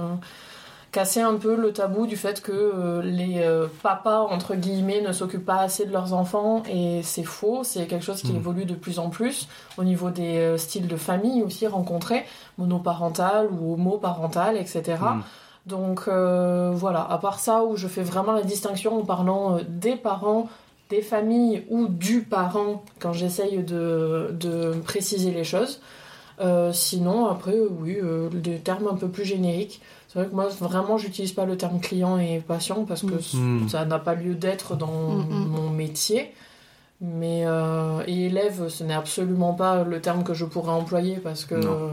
casser 0.95 1.21
un 1.21 1.35
peu 1.35 1.57
le 1.57 1.73
tabou 1.73 2.07
du 2.07 2.17
fait 2.17 2.41
que 2.41 2.53
euh, 2.53 3.03
les 3.03 3.41
euh, 3.41 3.67
papas 3.83 4.21
entre 4.21 4.55
guillemets 4.55 5.01
ne 5.03 5.11
s'occupent 5.13 5.45
pas 5.45 5.59
assez 5.59 5.85
de 5.87 5.93
leurs 5.93 6.13
enfants 6.15 6.63
et 6.71 7.03
c'est 7.03 7.25
faux 7.25 7.65
c'est 7.65 7.87
quelque 7.87 8.05
chose 8.05 8.23
qui 8.23 8.33
Mm. 8.33 8.37
évolue 8.37 8.65
de 8.65 8.75
plus 8.77 8.99
en 9.01 9.11
plus 9.11 9.49
au 9.77 9.83
niveau 9.83 10.11
des 10.11 10.37
euh, 10.39 10.57
styles 10.57 10.87
de 10.87 10.97
famille 10.97 11.43
aussi 11.43 11.67
rencontrés 11.67 12.25
monoparental 12.59 13.49
ou 13.53 13.75
homoparental 13.75 14.57
etc 14.57 14.99
Mm. 15.01 15.23
donc 15.67 15.99
voilà 16.07 17.03
à 17.11 17.19
part 17.19 17.39
ça 17.41 17.65
où 17.65 17.77
je 17.77 17.89
fais 17.89 18.03
vraiment 18.13 18.33
la 18.33 18.43
distinction 18.43 18.97
en 19.01 19.05
parlant 19.05 19.59
des 19.69 19.97
parents 19.97 20.49
des 20.91 21.03
familles 21.03 21.65
ou 21.71 21.89
du 21.89 22.23
parent 22.23 22.85
quand 23.01 23.13
j'essaye 23.13 23.65
de, 23.65 24.31
de 24.39 24.75
préciser 24.85 25.33
les 25.33 25.45
choses 25.45 25.81
sinon, 26.73 27.27
après, 27.27 27.55
oui, 27.81 27.97
des 28.33 28.59
termes 28.59 28.89
un 28.89 28.97
peu 28.97 29.07
plus 29.09 29.25
génériques. 29.25 29.81
C'est 30.15 30.21
vrai 30.21 30.29
que 30.29 30.35
moi, 30.35 30.49
vraiment, 30.61 30.97
j'utilise 30.97 31.33
pas 31.33 31.45
le 31.45 31.57
terme 31.57 31.81
client 31.81 32.19
et 32.19 32.39
patient 32.41 32.85
parce 32.85 33.03
que 33.03 33.15
Mm. 33.37 33.65
Mm. 33.65 33.69
ça 33.69 33.85
n'a 33.85 33.99
pas 33.99 34.15
lieu 34.15 34.35
d'être 34.35 34.77
dans 34.77 34.87
Mm, 35.17 35.47
mon 35.49 35.71
métier. 35.71 36.33
Mais 37.01 37.43
euh, 37.45 38.03
et 38.07 38.27
élève, 38.27 38.69
ce 38.69 38.85
n'est 38.85 38.95
absolument 38.95 39.53
pas 39.55 39.83
le 39.83 40.01
terme 40.01 40.23
que 40.23 40.33
je 40.33 40.45
pourrais 40.45 40.73
employer 40.73 41.17
parce 41.17 41.45
que 41.45 41.57
Non. 41.57 41.71
euh, 41.73 41.89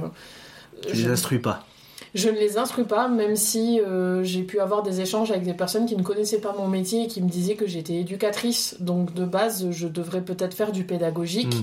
Tu 0.88 0.95
je- 0.95 1.06
les 1.07 1.11
instruis 1.11 1.39
pas. 1.39 1.65
Je 2.14 2.30
ne 2.30 2.35
les 2.38 2.57
instruis 2.57 2.84
pas, 2.84 3.07
même 3.07 3.35
si 3.35 3.80
euh, 3.80 4.23
j'ai 4.23 4.43
pu 4.43 4.60
avoir 4.60 4.84
des 4.84 5.02
échanges 5.02 5.31
avec 5.31 5.43
des 5.43 5.53
personnes 5.53 5.85
qui 5.85 5.95
ne 5.95 6.03
connaissaient 6.03 6.41
pas 6.41 6.53
mon 6.57 6.68
métier 6.68 7.03
et 7.06 7.07
qui 7.07 7.22
me 7.22 7.30
disaient 7.30 7.56
que 7.56 7.65
j'étais 7.68 7.95
éducatrice. 7.95 8.76
Donc 8.80 9.14
de 9.14 9.26
base, 9.26 9.69
je 9.72 9.88
devrais 9.88 10.22
peut-être 10.22 10.53
faire 10.53 10.72
du 10.72 10.84
pédagogique. 10.84 11.56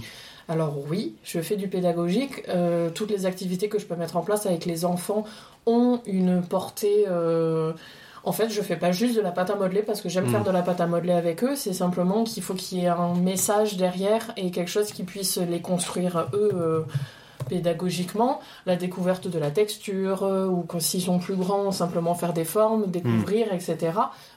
Alors 0.51 0.77
oui, 0.89 1.15
je 1.25 1.41
fais 1.41 1.57
du 1.57 1.69
pédagogique. 1.69 2.43
Euh, 2.49 2.89
toutes 2.91 3.11
les 3.11 3.27
activités 3.27 3.69
que 3.69 3.79
je 3.79 3.85
peux 3.85 3.97
mettre 3.97 4.17
en 4.17 4.23
place 4.23 4.47
avec 4.47 4.65
les 4.65 4.87
enfants 4.87 5.25
ont 5.69 6.01
une 6.07 6.43
portée... 6.43 7.05
euh, 7.09 7.73
En 8.25 8.33
fait, 8.33 8.51
je 8.51 8.61
fais 8.61 8.77
pas 8.77 8.91
juste 8.93 9.17
de 9.17 9.23
la 9.23 9.31
pâte 9.31 9.49
à 9.51 9.55
modeler 9.55 9.83
parce 9.83 10.01
que 10.03 10.09
j'aime 10.09 10.27
Mm. 10.27 10.31
faire 10.33 10.45
de 10.45 10.51
la 10.51 10.63
pâte 10.63 10.81
à 10.81 10.87
modeler 10.87 11.13
avec 11.15 11.43
eux. 11.45 11.55
C'est 11.57 11.73
simplement 11.73 12.25
qu'il 12.25 12.43
faut 12.43 12.55
qu'il 12.55 12.79
y 12.79 12.85
ait 12.85 12.89
un 12.89 13.15
message 13.15 13.77
derrière 13.77 14.33
et 14.37 14.51
quelque 14.51 14.71
chose 14.71 14.93
qui 14.93 15.05
puisse 15.05 15.39
les 15.39 15.61
construire 15.63 16.27
eux 16.35 16.51
euh, 16.55 16.81
pédagogiquement. 17.49 18.41
La 18.67 18.77
découverte 18.77 19.29
de 19.29 19.39
la 19.39 19.51
texture 19.51 20.25
euh, 20.25 20.47
ou 20.47 20.63
que 20.63 20.79
s'ils 20.79 21.03
sont 21.03 21.19
plus 21.19 21.37
grands, 21.37 21.71
simplement 21.73 22.15
faire 22.15 22.33
des 22.33 22.45
formes, 22.45 22.87
découvrir, 22.87 23.53
etc. 23.53 23.77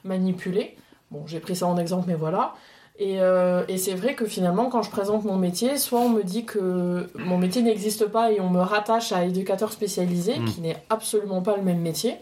Manipuler. 0.04 0.76
Bon, 1.10 1.24
j'ai 1.26 1.40
pris 1.40 1.56
ça 1.56 1.66
en 1.66 1.76
exemple, 1.76 2.04
mais 2.08 2.14
voilà. 2.14 2.54
Et, 2.98 3.20
euh, 3.20 3.64
et 3.68 3.78
c'est 3.78 3.94
vrai 3.94 4.14
que 4.14 4.26
finalement, 4.26 4.66
quand 4.66 4.82
je 4.82 4.90
présente 4.90 5.24
mon 5.24 5.36
métier, 5.36 5.76
soit 5.78 5.98
on 6.00 6.10
me 6.10 6.22
dit 6.22 6.44
que 6.44 7.08
mon 7.18 7.38
métier 7.38 7.62
n'existe 7.62 8.06
pas 8.06 8.30
et 8.32 8.40
on 8.40 8.50
me 8.50 8.60
rattache 8.60 9.12
à 9.12 9.24
éducateur 9.24 9.72
spécialisé, 9.72 10.38
Mm. 10.38 10.44
qui 10.44 10.60
n'est 10.60 10.76
absolument 10.90 11.40
pas 11.40 11.56
le 11.56 11.62
même 11.62 11.80
métier, 11.80 12.16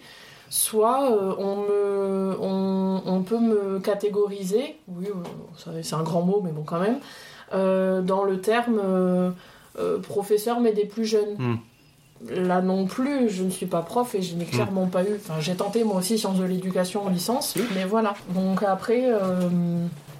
soit 0.48 1.10
euh, 1.10 1.34
on, 1.38 1.56
me, 1.56 2.36
on, 2.40 3.02
on 3.04 3.22
peut 3.22 3.40
me 3.40 3.78
catégoriser, 3.80 4.76
oui, 4.88 5.06
euh, 5.08 5.80
c'est 5.82 5.94
un 5.94 6.02
grand 6.02 6.22
mot, 6.22 6.40
mais 6.44 6.50
bon, 6.52 6.62
quand 6.64 6.80
même, 6.80 6.98
euh, 7.52 8.00
dans 8.00 8.24
le 8.24 8.40
terme 8.40 8.80
professeur, 10.02 10.60
mais 10.60 10.72
des 10.72 10.84
plus 10.84 11.04
jeunes. 11.04 11.36
Mm. 11.38 11.54
Là 12.28 12.60
non 12.60 12.84
plus, 12.84 13.30
je 13.30 13.42
ne 13.42 13.48
suis 13.50 13.64
pas 13.64 13.80
prof 13.80 14.14
et 14.14 14.20
je 14.20 14.34
n'ai 14.36 14.44
clairement 14.44 14.86
pas 14.86 15.02
eu. 15.04 15.14
Enfin, 15.16 15.40
j'ai 15.40 15.54
tenté 15.54 15.84
moi 15.84 15.96
aussi 15.96 16.18
sciences 16.18 16.38
de 16.38 16.44
l'éducation 16.44 17.06
en 17.06 17.08
licence, 17.08 17.56
mais 17.74 17.84
voilà. 17.86 18.12
Donc 18.34 18.62
après, 18.62 19.04
euh, 19.06 19.48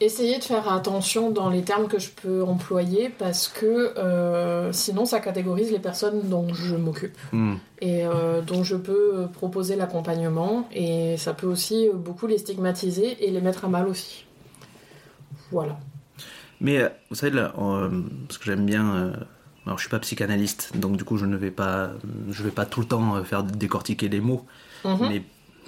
essayer 0.01 0.39
de 0.39 0.45
faire 0.45 0.73
attention 0.73 1.31
dans 1.31 1.51
les 1.51 1.63
termes 1.63 1.87
que 1.89 1.99
je 1.99 2.11
peux 2.11 2.43
employer 2.43 3.11
parce 3.11 3.49
que 3.49 3.67
euh, 3.99 4.73
sinon 4.73 5.05
ça 5.05 5.21
catégorise 5.21 5.71
les 5.71 5.79
personnes 5.79 6.29
dont 6.29 6.53
je 6.55 6.75
m'occupe 6.77 7.17
Hmm. 7.33 7.57
et 7.81 8.05
euh, 8.07 8.41
dont 8.41 8.65
je 8.65 8.77
peux 8.77 9.27
proposer 9.33 9.77
l'accompagnement 9.77 10.69
et 10.73 11.17
ça 11.19 11.35
peut 11.35 11.47
aussi 11.47 11.89
beaucoup 11.95 12.27
les 12.27 12.39
stigmatiser 12.39 13.25
et 13.27 13.31
les 13.31 13.41
mettre 13.41 13.65
à 13.65 13.69
mal 13.69 13.87
aussi. 13.89 14.25
Voilà. 15.53 15.79
Mais 16.61 16.79
euh, 16.79 16.89
vous 17.11 17.17
savez, 17.17 17.35
là, 17.37 17.53
parce 18.27 18.39
que 18.39 18.45
j'aime 18.45 18.67
bien. 18.67 19.13
alors, 19.67 19.79
je 19.79 19.83
suis 19.83 19.91
pas 19.91 19.99
psychanalyste, 19.99 20.77
donc 20.77 20.97
du 20.97 21.05
coup, 21.05 21.17
je 21.17 21.27
ne 21.27 21.37
vais 21.37 21.51
pas, 21.51 21.91
je 22.31 22.43
vais 22.43 22.51
pas 22.51 22.67
tout 22.67 22.81
le 22.81 22.87
temps 22.87 23.23
faire 23.25 23.43
décortiquer 23.43 24.09
les 24.09 24.21
mots, 24.21 24.45
Mhm. 24.85 25.09
mais 25.09 25.23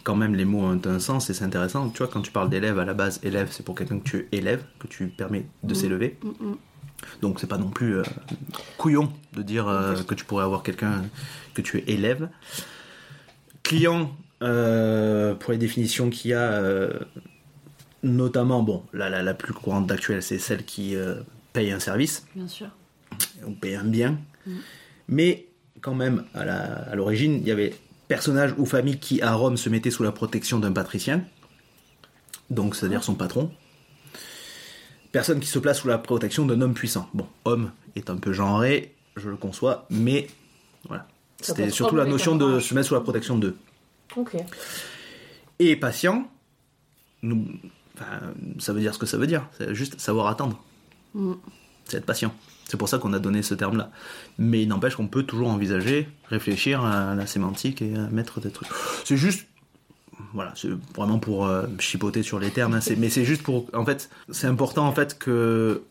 quand 0.05 0.17
même, 0.17 0.35
les 0.35 0.45
mots 0.45 0.61
ont 0.63 0.81
un 0.87 0.99
sens 0.99 1.31
et 1.31 1.35
c'est 1.35 1.45
intéressant. 1.45 1.89
Tu 1.91 1.99
vois, 1.99 2.09
quand 2.09 2.23
tu 2.23 2.31
parles 2.33 2.51
d'élève, 2.51 2.79
à 2.79 2.85
la 2.85 2.95
base, 2.95 3.21
élève, 3.23 3.49
c'est 3.51 3.65
pour 3.65 3.75
quelqu'un 3.75 3.99
que 3.99 4.05
tu 4.09 4.29
élèves, 4.33 4.65
que 4.79 4.87
tu 4.87 5.07
permets 5.09 5.47
de 5.63 5.75
Mhm. 5.75 5.81
s'élever. 5.81 6.19
Mm, 6.23 6.29
mm. 6.47 6.57
Donc, 7.21 7.41
c'est 7.41 7.47
pas 7.49 7.59
non 7.59 7.71
plus 7.71 7.97
euh, 7.97 8.03
couillon 8.79 9.13
de 9.33 9.43
dire 9.43 9.67
euh, 9.69 9.95
que 10.03 10.15
tu 10.15 10.25
pourrais 10.25 10.45
avoir 10.45 10.63
quelqu'un 10.63 11.03
que 11.55 11.63
tu 11.63 11.83
élèves. 11.89 12.29
Client, 13.63 14.15
euh, 14.43 15.35
pour 15.35 15.53
les 15.53 15.59
définitions 15.59 16.11
qu'il 16.11 16.31
y 16.31 16.35
a, 16.35 16.63
notamment, 18.03 18.63
bon, 18.63 18.83
la, 18.93 19.09
la, 19.09 19.23
la 19.23 19.35
plus 19.35 19.53
courante 19.53 19.87
d'actuelle, 19.87 20.23
c'est 20.23 20.39
celle 20.39 20.65
qui 20.65 20.95
paye 21.53 21.71
un 21.71 21.81
service 21.81 22.27
Bien 22.35 22.49
sûr. 22.49 22.69
on 23.47 23.53
paye 23.53 23.75
un 23.77 23.85
bien. 23.85 24.19
Mm. 24.47 24.51
Mais 25.09 25.47
quand 25.81 25.95
même, 25.95 26.25
à 26.35 26.95
l'origine, 26.97 27.35
il 27.35 27.47
y 27.47 27.51
avait 27.51 27.75
personnage 28.13 28.55
ou 28.59 28.67
famille 28.67 28.99
qui, 28.99 29.23
à 29.23 29.33
Rome, 29.33 29.57
se 29.57 29.71
mettait 29.71 29.91
sous 29.91 30.03
la 30.03 30.13
protection 30.13 30.59
d'un 30.59 30.71
patricien, 30.71 31.25
donc 32.51 32.77
c'est-à-dire 32.77 33.03
son 33.03 33.15
patron. 33.15 33.51
Personne 35.13 35.41
qui 35.41 35.47
se 35.47 35.59
place 35.59 35.79
sous 35.79 35.89
la 35.89 35.97
protection 35.97 36.45
d'un 36.45 36.61
homme 36.61 36.75
puissant. 36.75 37.09
Bon, 37.15 37.27
homme 37.47 37.73
est 37.97 38.11
un 38.11 38.17
peu 38.17 38.35
genré, 38.35 38.95
je 39.17 39.31
le 39.31 39.37
conçois, 39.37 39.87
mais 39.89 40.29
voilà. 40.89 41.09
C'était 41.41 41.71
surtout 41.71 41.97
la 41.97 42.05
notion 42.05 42.37
de 42.37 42.61
se 42.61 42.75
mettre 42.75 42.89
sous 42.89 42.95
la 42.95 43.01
protection 43.01 43.39
d'eux. 43.39 43.57
Ok. 44.15 44.37
Et 45.59 45.75
patient, 45.77 46.31
nous, 47.23 47.47
enfin, 47.95 48.21
ça 48.59 48.75
veut 48.75 48.81
dire 48.81 48.93
ce 48.93 48.99
que 48.99 49.07
ça 49.07 49.17
veut 49.17 49.27
dire. 49.27 49.49
C'est 49.57 49.75
juste 49.75 49.99
savoir 49.99 50.27
attendre. 50.27 50.63
Mm. 51.15 51.33
C'est 51.87 51.97
être 51.97 52.05
patient. 52.05 52.35
C'est 52.73 52.79
pour 52.79 52.89
ça 52.89 52.97
qu'on 52.97 53.13
a 53.13 53.19
donné 53.19 53.43
ce 53.43 53.53
terme-là. 53.53 53.91
Mais 54.39 54.63
il 54.63 54.69
n'empêche 54.69 54.97
qu'on 54.97 55.07
peut 55.07 55.25
toujours 55.25 55.49
envisager, 55.49 56.09
réfléchir 56.31 56.83
à 56.87 57.15
la 57.15 57.27
sémantique 57.27 57.83
et 57.83 57.95
à 57.95 58.09
mettre 58.09 58.41
des 58.41 58.51
trucs. 58.51 58.69
C'est 59.05 59.19
juste. 59.19 59.47
Voilà, 60.33 60.55
c'est 60.57 60.71
vraiment 60.97 61.19
pour 61.19 61.45
euh, 61.45 61.67
chipoter 61.79 62.23
sur 62.23 62.39
les 62.39 62.49
termes. 62.51 62.73
hein. 62.73 62.81
Mais 62.97 63.11
c'est 63.11 63.27
juste 63.27 63.43
pour. 63.43 63.67
En 63.75 63.85
fait, 63.85 64.09
c'est 64.31 64.47
important 64.47 64.87
en 64.87 64.93
fait 64.93 65.19
que 65.19 65.83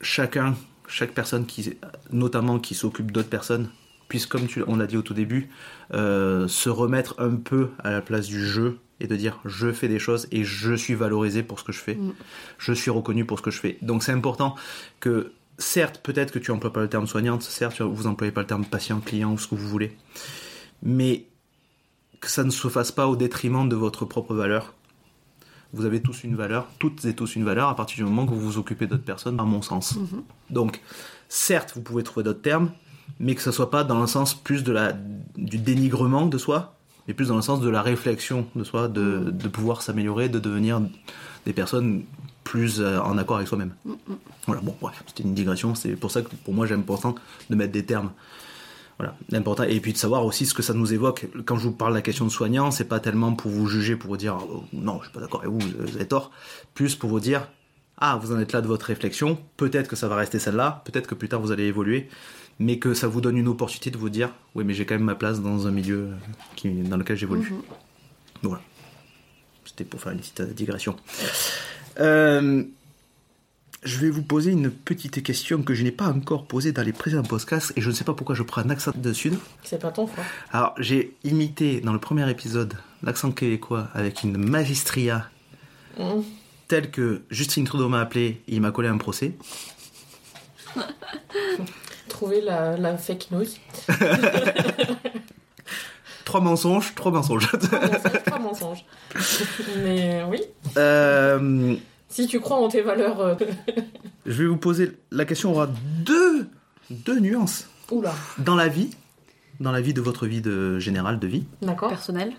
chacun, 0.00 0.56
chaque 0.88 1.12
personne 1.12 1.46
qui, 1.46 1.74
notamment 2.10 2.58
qui 2.58 2.74
s'occupe 2.74 3.12
d'autres 3.12 3.28
personnes, 3.30 3.68
puisse, 4.08 4.26
comme 4.26 4.48
tu, 4.48 4.64
on 4.66 4.74
l'a 4.74 4.88
dit 4.88 4.96
au 4.96 5.02
tout 5.02 5.14
début, 5.14 5.48
euh, 5.92 6.48
se 6.48 6.70
remettre 6.70 7.14
un 7.18 7.36
peu 7.36 7.68
à 7.84 7.92
la 7.92 8.00
place 8.00 8.26
du 8.26 8.44
jeu 8.44 8.78
et 8.98 9.06
de 9.06 9.14
dire 9.14 9.38
je 9.44 9.70
fais 9.70 9.86
des 9.86 10.00
choses 10.00 10.26
et 10.32 10.42
je 10.42 10.74
suis 10.74 10.94
valorisé 10.94 11.44
pour 11.44 11.60
ce 11.60 11.64
que 11.64 11.70
je 11.72 11.78
fais, 11.80 11.94
Mm. 11.94 12.14
je 12.58 12.72
suis 12.72 12.90
reconnu 12.90 13.24
pour 13.24 13.38
ce 13.38 13.44
que 13.44 13.52
je 13.52 13.60
fais. 13.60 13.78
Donc 13.80 14.02
c'est 14.02 14.12
important 14.12 14.56
que, 14.98 15.32
certes, 15.58 16.00
peut-être 16.02 16.32
que 16.32 16.38
tu 16.38 16.50
emploies 16.50 16.72
pas 16.72 16.80
le 16.80 16.88
terme 16.88 17.06
soignante, 17.06 17.42
certes, 17.42 17.80
vous 17.80 18.06
employez 18.06 18.32
pas 18.32 18.40
le 18.40 18.46
terme 18.46 18.64
patient, 18.64 19.00
client 19.00 19.32
ou 19.32 19.38
ce 19.38 19.48
que 19.48 19.54
vous 19.54 19.68
voulez, 19.68 19.96
mais 20.82 21.26
que 22.20 22.30
ça 22.30 22.44
ne 22.44 22.50
se 22.50 22.68
fasse 22.68 22.92
pas 22.92 23.06
au 23.06 23.16
détriment 23.16 23.68
de 23.68 23.76
votre 23.76 24.04
propre 24.04 24.34
valeur. 24.34 24.74
Vous 25.72 25.84
avez 25.84 26.00
tous 26.00 26.24
une 26.24 26.36
valeur, 26.36 26.68
toutes 26.78 27.04
et 27.04 27.14
tous 27.14 27.36
une 27.36 27.44
valeur 27.44 27.68
à 27.68 27.76
partir 27.76 27.96
du 27.96 28.04
moment 28.04 28.26
que 28.26 28.32
vous 28.32 28.40
vous 28.40 28.58
occupez 28.58 28.86
d'autres 28.86 29.04
personnes, 29.04 29.40
à 29.40 29.44
mon 29.44 29.60
sens. 29.60 29.96
Mhm. 29.96 30.22
Donc, 30.50 30.80
certes, 31.28 31.72
vous 31.74 31.82
pouvez 31.82 32.02
trouver 32.02 32.22
d'autres 32.22 32.42
termes, 32.42 32.70
mais 33.18 33.34
que 33.34 33.42
ça 33.42 33.52
soit 33.52 33.70
pas 33.70 33.84
dans 33.84 34.00
le 34.00 34.06
sens 34.06 34.34
plus 34.34 34.62
de 34.62 34.72
la, 34.72 34.92
du 35.36 35.58
dénigrement 35.58 36.26
de 36.26 36.38
soi, 36.38 36.76
mais 37.06 37.14
plus 37.14 37.28
dans 37.28 37.36
le 37.36 37.42
sens 37.42 37.60
de 37.60 37.68
la 37.68 37.82
réflexion 37.82 38.46
de 38.54 38.64
soi, 38.64 38.88
de, 38.88 39.30
de 39.30 39.48
pouvoir 39.48 39.82
s'améliorer, 39.82 40.28
de 40.28 40.38
devenir 40.38 40.80
des 41.44 41.52
personnes 41.52 42.04
plus 42.54 42.80
euh, 42.80 43.00
en 43.00 43.18
accord 43.18 43.34
avec 43.38 43.48
soi-même. 43.48 43.74
Voilà, 44.46 44.62
bon, 44.62 44.76
bref, 44.80 45.02
c'était 45.08 45.24
une 45.24 45.34
digression, 45.34 45.74
c'est 45.74 45.96
pour 45.96 46.12
ça 46.12 46.22
que 46.22 46.28
pour 46.44 46.54
moi, 46.54 46.66
j'aime 46.66 46.78
important 46.78 47.16
de 47.50 47.56
mettre 47.56 47.72
des 47.72 47.84
termes. 47.84 48.12
Voilà, 48.96 49.16
l'important 49.30 49.64
et 49.64 49.80
puis 49.80 49.92
de 49.92 49.98
savoir 49.98 50.24
aussi 50.24 50.46
ce 50.46 50.54
que 50.54 50.62
ça 50.62 50.72
nous 50.72 50.92
évoque. 50.92 51.26
Quand 51.46 51.56
je 51.56 51.64
vous 51.64 51.72
parle 51.72 51.90
de 51.90 51.96
la 51.96 52.02
question 52.02 52.24
de 52.26 52.30
soignant, 52.30 52.70
c'est 52.70 52.84
pas 52.84 53.00
tellement 53.00 53.32
pour 53.32 53.50
vous 53.50 53.66
juger, 53.66 53.96
pour 53.96 54.10
vous 54.10 54.16
dire 54.16 54.38
oh, 54.40 54.62
non, 54.72 55.00
je 55.00 55.06
suis 55.06 55.12
pas 55.12 55.18
d'accord 55.18 55.40
avec 55.40 55.50
vous, 55.50 55.58
vous 55.58 55.96
avez 55.96 56.06
tort, 56.06 56.30
plus 56.74 56.94
pour 56.94 57.10
vous 57.10 57.18
dire 57.18 57.48
ah, 57.98 58.20
vous 58.22 58.30
en 58.32 58.38
êtes 58.38 58.52
là 58.52 58.60
de 58.60 58.68
votre 58.68 58.86
réflexion, 58.86 59.36
peut-être 59.56 59.88
que 59.88 59.96
ça 59.96 60.06
va 60.06 60.14
rester 60.14 60.38
celle-là, 60.38 60.84
peut-être 60.84 61.08
que 61.08 61.16
plus 61.16 61.28
tard 61.28 61.40
vous 61.40 61.50
allez 61.50 61.64
évoluer, 61.64 62.08
mais 62.60 62.78
que 62.78 62.94
ça 62.94 63.08
vous 63.08 63.20
donne 63.20 63.36
une 63.36 63.48
opportunité 63.48 63.90
de 63.90 63.98
vous 63.98 64.10
dire 64.10 64.30
oui, 64.54 64.62
mais 64.62 64.74
j'ai 64.74 64.86
quand 64.86 64.94
même 64.94 65.02
ma 65.02 65.16
place 65.16 65.40
dans 65.40 65.66
un 65.66 65.72
milieu 65.72 66.10
qui, 66.54 66.70
dans 66.70 66.98
lequel 66.98 67.16
j'évolue. 67.16 67.50
Mhm. 67.50 67.62
Voilà. 68.44 68.62
C'était 69.64 69.82
pour 69.82 70.00
faire 70.00 70.12
une 70.12 70.20
petite 70.20 70.40
digression. 70.54 70.94
Euh, 72.00 72.62
je 73.82 73.98
vais 73.98 74.08
vous 74.10 74.22
poser 74.22 74.50
une 74.52 74.70
petite 74.70 75.22
question 75.22 75.62
que 75.62 75.74
je 75.74 75.82
n'ai 75.82 75.90
pas 75.92 76.06
encore 76.08 76.46
posée 76.46 76.72
dans 76.72 76.82
les 76.82 76.92
précédents 76.92 77.22
podcasts 77.22 77.72
et 77.76 77.80
je 77.82 77.90
ne 77.90 77.94
sais 77.94 78.04
pas 78.04 78.14
pourquoi 78.14 78.34
je 78.34 78.42
prends 78.42 78.62
un 78.62 78.70
accent 78.70 78.92
de 78.94 79.12
sud. 79.12 79.38
C'est 79.62 79.80
pas 79.80 79.90
ton 79.92 80.06
fort. 80.06 80.24
Alors, 80.52 80.74
j'ai 80.78 81.14
imité 81.24 81.80
dans 81.82 81.92
le 81.92 81.98
premier 81.98 82.28
épisode 82.30 82.74
l'accent 83.02 83.30
québécois 83.32 83.88
avec 83.94 84.22
une 84.22 84.36
magistria 84.38 85.28
Mm. 85.96 86.22
telle 86.66 86.90
que 86.90 87.22
Justine 87.30 87.64
Trudeau 87.64 87.88
m'a 87.88 88.00
appelé 88.00 88.42
et 88.48 88.54
il 88.56 88.60
m'a 88.60 88.72
collé 88.72 88.88
un 88.88 88.96
procès. 88.98 89.34
Trouver 92.08 92.40
la, 92.40 92.76
la 92.76 92.96
fake 92.96 93.28
news. 93.30 93.44
Trois 96.24 96.40
mensonges, 96.40 96.94
trois 96.94 97.12
mensonges. 97.12 97.48
Trois 97.50 97.80
mensonges, 97.80 98.22
trois 98.24 98.38
mensonges. 98.38 98.84
Mais 99.84 100.22
oui, 100.28 100.40
Euh, 100.76 101.76
si 102.08 102.26
tu 102.26 102.40
crois 102.40 102.56
en 102.56 102.68
tes 102.68 102.80
valeurs. 102.82 103.20
euh, 103.20 103.34
je 104.26 104.32
vais 104.42 104.46
vous 104.48 104.56
poser 104.56 104.92
la 105.10 105.24
question 105.24 105.50
aura 105.52 105.68
deux, 106.04 106.48
deux 106.90 107.20
nuances. 107.20 107.68
Oula, 107.90 108.14
Dans 108.38 108.54
la 108.56 108.68
vie, 108.68 108.90
dans 109.60 109.70
la 109.72 109.80
vie 109.82 109.92
de 109.92 110.00
votre 110.00 110.26
vie 110.26 110.40
de 110.40 110.78
générale 110.78 111.18
de 111.18 111.26
vie, 111.26 111.44
d'accord. 111.60 111.90
Personnel. 111.90 112.32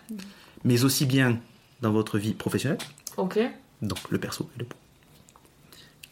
mais 0.64 0.84
aussi 0.84 1.06
bien 1.06 1.38
dans 1.82 1.92
votre 1.92 2.18
vie 2.18 2.34
professionnelle, 2.34 2.80
Ok. 3.18 3.40
donc 3.84 4.00
le 4.10 4.18
perso 4.18 4.50
et 4.56 4.60
le 4.60 4.66
pro. 4.66 4.80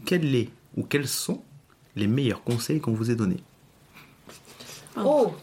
Quel 0.05 0.35
est 0.35 0.49
ou 0.77 0.83
quels 0.83 1.07
sont 1.07 1.41
les 1.95 2.05
meilleurs 2.07 2.43
conseils 2.43 2.79
qu'on 2.79 2.93
vous 2.93 3.09
ait 3.09 3.15
donnés? 3.15 3.41
Oh, 4.97 5.33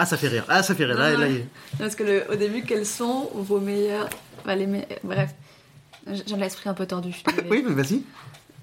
Ah, 0.00 0.06
ça 0.06 0.16
fait 0.16 0.28
rire. 0.28 0.44
Ah, 0.48 0.62
ça 0.62 0.74
fait 0.74 0.84
rire. 0.86 0.96
Là, 0.98 1.12
Non, 1.12 1.18
là, 1.18 1.28
non. 1.28 1.34
il- 1.34 1.76
Parce 1.78 1.94
que 1.94 2.02
le- 2.04 2.24
au 2.32 2.36
début, 2.36 2.62
quels 2.62 2.86
sont 2.86 3.28
vos 3.34 3.60
meilleurs. 3.60 4.08
enfin, 4.40 4.54
les 4.54 4.66
me- 4.66 4.80
Bref. 5.04 5.30
J'ai 6.06 6.36
l'esprit 6.36 6.70
un 6.70 6.74
peu 6.74 6.86
tordu, 6.86 7.12
je. 7.12 7.30
Oui, 7.50 7.62
mais 7.68 7.74
vas-y. 7.74 8.02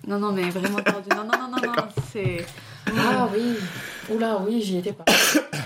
Non, 0.08 0.18
non, 0.20 0.32
mais 0.32 0.50
vraiment 0.50 0.80
tordu. 0.80 1.10
Non, 1.16 1.24
non, 1.26 1.38
non, 1.40 1.50
non, 1.52 1.74
non. 1.76 1.84
C'est. 2.12 2.44
ah 2.88 3.28
oui. 3.34 3.56
Oula, 4.10 4.40
oui, 4.48 4.62
j'y 4.64 4.78
étais 4.80 4.94
pas. 4.94 5.06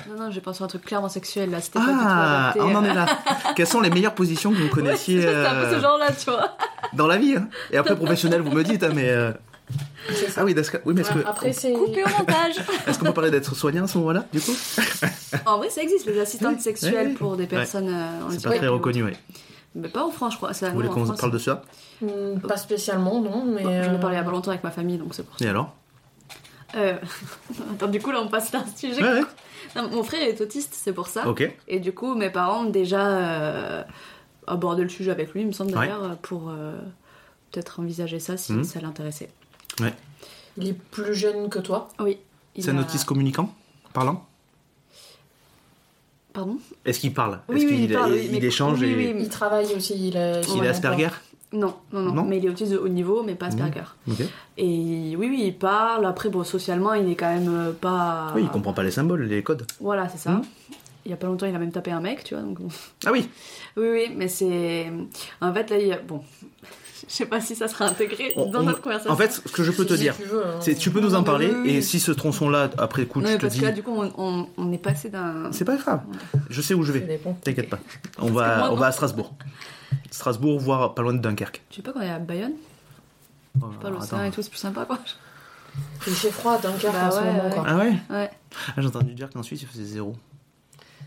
Non, 0.09 0.25
non, 0.25 0.31
j'ai 0.31 0.41
pensé 0.41 0.61
à 0.61 0.65
un 0.65 0.67
truc 0.67 0.83
clairement 0.83 1.07
sexuel 1.07 1.51
là, 1.51 1.61
c'était 1.61 1.79
pas 1.79 1.85
du 1.85 1.91
tout 1.91 1.97
Ah, 2.05 2.49
adapté. 2.49 2.59
on 2.61 2.75
en 2.75 2.83
euh. 2.83 2.89
est 2.89 2.93
là. 2.93 3.05
Quelles 3.55 3.67
sont 3.67 3.79
les 3.79 3.89
meilleures 3.89 4.13
positions 4.15 4.51
que 4.51 4.57
vous 4.57 4.63
Ouais, 4.63 4.69
connaissiez 4.69 5.21
c'est 5.21 5.29
un 5.29 5.51
peu 5.51 5.57
euh, 5.67 5.75
ce 5.77 5.81
genre-là, 5.81 6.07
tu 6.11 6.25
vois. 6.29 6.57
dans 6.91 7.07
la 7.07 7.17
vie 7.17 7.35
hein? 7.37 7.47
Et 7.71 7.77
après, 7.77 7.95
professionnel, 7.95 8.41
vous 8.41 8.51
me 8.51 8.63
dites, 8.63 8.83
hein, 8.83 8.91
mais. 8.93 9.07
euh. 9.09 9.31
Ah 10.37 10.43
oui, 10.45 10.53
d'accord. 10.53 10.79
Oui, 10.85 10.93
mais 10.95 11.01
est-ce 11.01 11.11
que- 11.11 11.25
Après, 11.25 11.53
c'est. 11.53 11.73
Coupé 11.73 12.03
au 12.03 12.09
montage. 12.09 12.55
est-ce 12.87 12.99
qu'on 12.99 13.05
peut 13.05 13.13
parler 13.13 13.31
d'être 13.31 13.55
soignant 13.55 13.83
à 13.83 13.87
ce 13.87 13.97
moment-là, 13.99 14.25
du 14.33 14.39
coup? 14.41 14.51
En 15.45 15.57
vrai, 15.57 15.69
ça 15.69 15.81
existe, 15.81 16.05
les 16.07 16.19
assistantes 16.19 16.55
Oui, 16.57 16.61
sexuelles 16.61 17.09
oui. 17.09 17.13
pour 17.15 17.37
des 17.37 17.47
personnes 17.47 17.89
euh, 17.89 18.25
en 18.25 18.29
C'est 18.31 18.43
pas 18.43 18.55
très 18.57 18.67
reconnu, 18.67 19.03
oui. 19.03 19.11
Mais 19.75 19.87
pas 19.87 20.03
en 20.05 20.11
France, 20.11 20.33
je 20.33 20.37
crois. 20.37 20.53
Ça, 20.53 20.69
Vous 20.69 20.75
voulez 20.75 20.89
qu'on 20.89 21.07
parle 21.07 21.31
de 21.31 21.37
ça? 21.37 21.61
Hmm, 22.01 22.39
Pas 22.45 22.57
spécialement, 22.57 23.21
non, 23.21 23.45
mais. 23.45 23.63
Bon, 23.63 23.83
J'en 23.83 23.93
ai 23.95 23.99
parlé 23.99 24.15
il 24.15 24.19
y 24.19 24.19
a 24.19 24.21
euh, 24.21 24.25
pas 24.25 24.31
longtemps 24.31 24.51
avec 24.51 24.63
ma 24.63 24.71
famille, 24.71 24.97
donc 24.97 25.13
c'est 25.15 25.23
pour 25.23 25.37
ça. 25.37 25.45
Et 25.45 25.47
alors? 25.47 25.73
Euh... 26.75 26.95
Attends, 27.73 27.87
du 27.87 28.01
coup, 28.01 28.11
là, 28.11 28.21
on 28.21 28.27
passe 28.27 28.51
d'un 28.51 28.65
sujet. 28.75 29.01
Ouais, 29.01 29.13
ouais. 29.13 29.21
Non, 29.75 29.89
mon 29.89 30.03
frère 30.03 30.23
est 30.27 30.41
autiste, 30.41 30.73
c'est 30.77 30.91
pour 30.93 31.07
ça. 31.07 31.27
Ok. 31.27 31.49
Et 31.67 31.79
du 31.79 31.93
coup, 31.93 32.15
mes 32.15 32.29
parents 32.29 32.65
ont 32.65 32.69
déjà 32.69 33.07
euh, 33.07 33.83
abordé 34.47 34.83
le 34.83 34.89
sujet 34.89 35.11
avec 35.11 35.31
lui, 35.33 35.41
il 35.41 35.47
me 35.47 35.51
semble 35.53 35.71
Ouais. 35.71 35.87
d'ailleurs, 35.87 36.17
pour 36.21 36.49
euh, 36.49 36.77
peut-être 37.51 37.79
envisager 37.79 38.19
ça 38.19 38.35
si 38.37 38.51
Mhm. 38.53 38.63
ça 38.65 38.81
l'intéressait. 38.81 39.29
Il 40.57 40.67
est 40.67 40.73
plus 40.73 41.13
jeune 41.15 41.49
que 41.49 41.59
toi. 41.59 41.87
Oui. 41.99 42.17
il 42.55 42.63
C'est 42.63 42.71
un 42.71 42.77
a- 42.77 42.81
autiste 42.81 43.05
communicant 43.05 43.53
Parlant? 43.93 44.25
Pardon? 46.33 46.57
Est-ce 46.85 46.99
qu'il 46.99 47.13
parle? 47.13 47.41
Oui, 47.49 47.57
Est-ce 47.57 47.65
oui, 47.65 47.71
qu'il 47.71 47.83
il 47.85 47.93
parle, 47.93 48.11
oui, 48.13 48.21
il 48.25 48.31
mais- 48.39 48.45
échange 48.45 48.79
oui, 48.79 48.87
et... 48.89 48.95
oui, 48.95 49.15
Il 49.19 49.29
travaille 49.29 49.73
aussi. 49.75 50.07
Il, 50.07 50.17
a, 50.17 50.41
Il 50.41 50.63
est 50.63 50.67
Asperger? 50.67 51.09
Non, 51.53 51.75
non, 51.91 51.99
non, 52.01 52.13
Non 52.13 52.23
mais 52.23 52.37
il 52.37 52.45
est 52.45 52.49
autiste 52.49 52.71
de 52.71 52.77
haut 52.77 52.87
niveau, 52.87 53.23
mais 53.23 53.35
pas 53.35 53.47
Asperger. 53.47 53.83
Ok. 54.09 54.21
Et 54.57 55.15
oui, 55.17 55.27
oui, 55.29 55.41
il 55.47 55.57
parle. 55.57 56.05
Après, 56.05 56.29
bon, 56.29 56.45
socialement, 56.45 56.93
il 56.93 57.09
est 57.09 57.15
quand 57.15 57.33
même 57.33 57.49
euh, 57.53 57.71
pas. 57.73 58.31
Oui, 58.33 58.43
il 58.43 58.49
comprend 58.49 58.71
pas 58.71 58.83
les 58.83 58.91
symboles, 58.91 59.23
les 59.23 59.43
codes. 59.43 59.65
Voilà, 59.81 60.07
c'est 60.07 60.17
ça. 60.19 60.31
Mhm. 60.31 60.43
Il 61.03 61.11
y 61.11 61.13
a 61.13 61.17
pas 61.17 61.27
longtemps, 61.27 61.47
il 61.47 61.55
a 61.55 61.59
même 61.59 61.71
tapé 61.71 61.91
un 61.91 61.99
mec, 61.99 62.23
tu 62.23 62.35
vois. 62.35 62.43
Donc... 62.43 62.59
Ah 63.05 63.11
oui 63.11 63.27
Oui, 63.75 63.87
oui, 63.91 64.13
mais 64.15 64.29
c'est. 64.29 64.89
En 65.41 65.53
fait, 65.53 65.69
là, 65.69 65.77
il 65.79 65.87
y 65.87 65.91
a. 65.91 65.99
Bon. 65.99 66.23
Je 67.11 67.17
sais 67.17 67.25
pas 67.25 67.41
si 67.41 67.55
ça 67.57 67.67
sera 67.67 67.85
intégré 67.87 68.31
On- 68.37 68.49
dans 68.49 68.61
on- 68.61 68.63
notre 68.63 68.79
conversation. 68.81 69.11
En 69.11 69.17
fait, 69.17 69.31
ce 69.33 69.39
que 69.51 69.63
je 69.63 69.71
peux 69.71 69.85
te 69.85 69.93
dire, 69.95 70.15
tu 70.15 70.23
hein. 70.23 70.59
c'est 70.61 70.75
tu 70.75 70.91
peux 70.91 71.01
nous 71.01 71.13
en 71.13 71.23
parler 71.23 71.47
oui, 71.51 71.59
oui. 71.63 71.69
et 71.75 71.81
si 71.81 71.99
ce 71.99 72.11
tronçon-là, 72.13 72.69
après 72.77 73.05
coup, 73.05 73.19
Non, 73.19 73.27
je 73.27 73.35
te 73.35 73.41
parce 73.41 73.53
dis... 73.53 73.59
que 73.59 73.65
là, 73.65 73.71
du 73.73 73.83
coup, 73.83 73.91
on, 73.93 74.13
on- 74.17 74.47
on 74.57 74.71
est 74.71 74.77
passé 74.77 75.09
d'un. 75.09 75.51
C'est 75.51 75.65
pas 75.65 75.75
grave, 75.75 76.01
je 76.49 76.61
sais 76.61 76.73
où 76.73 76.83
je 76.83 76.93
vais, 76.93 77.19
t'inquiète 77.43 77.69
pas. 77.69 77.79
On 78.17 78.27
va, 78.31 78.57
moi, 78.59 78.71
on 78.71 78.75
va 78.75 78.85
à 78.87 78.91
Strasbourg. 78.93 79.33
Strasbourg, 80.09 80.57
voire 80.59 80.93
pas 80.93 81.01
loin 81.01 81.13
de 81.13 81.19
Dunkerque. 81.19 81.61
Je 81.69 81.75
sais 81.77 81.81
pas 81.81 81.91
quand 81.91 81.99
on 81.99 82.03
est 82.03 82.09
à 82.09 82.19
Bayonne, 82.19 82.53
Oh, 83.61 83.65
pas 83.81 83.89
l'océan 83.89 84.23
et 84.23 84.31
tout, 84.31 84.41
c'est 84.41 84.49
plus 84.49 84.57
sympa, 84.59 84.85
quoi. 84.85 84.97
Il 86.07 86.13
fait 86.13 86.31
froid 86.31 86.53
à 86.53 86.57
Dunkerque 86.59 86.93
Bah 86.93 87.07
en 87.07 87.11
ce 87.11 87.19
moment, 87.19 87.43
ouais. 87.45 87.53
quoi. 87.53 87.63
Ah 87.67 87.77
ouais? 87.77 87.93
Ouais. 88.09 88.29
ah, 88.69 88.73
J'ai 88.81 88.87
entendu 88.87 89.13
dire 89.13 89.29
qu'en 89.29 89.43
Suisse, 89.43 89.61
il 89.63 89.67
faisait 89.67 89.83
zéro. 89.83 90.15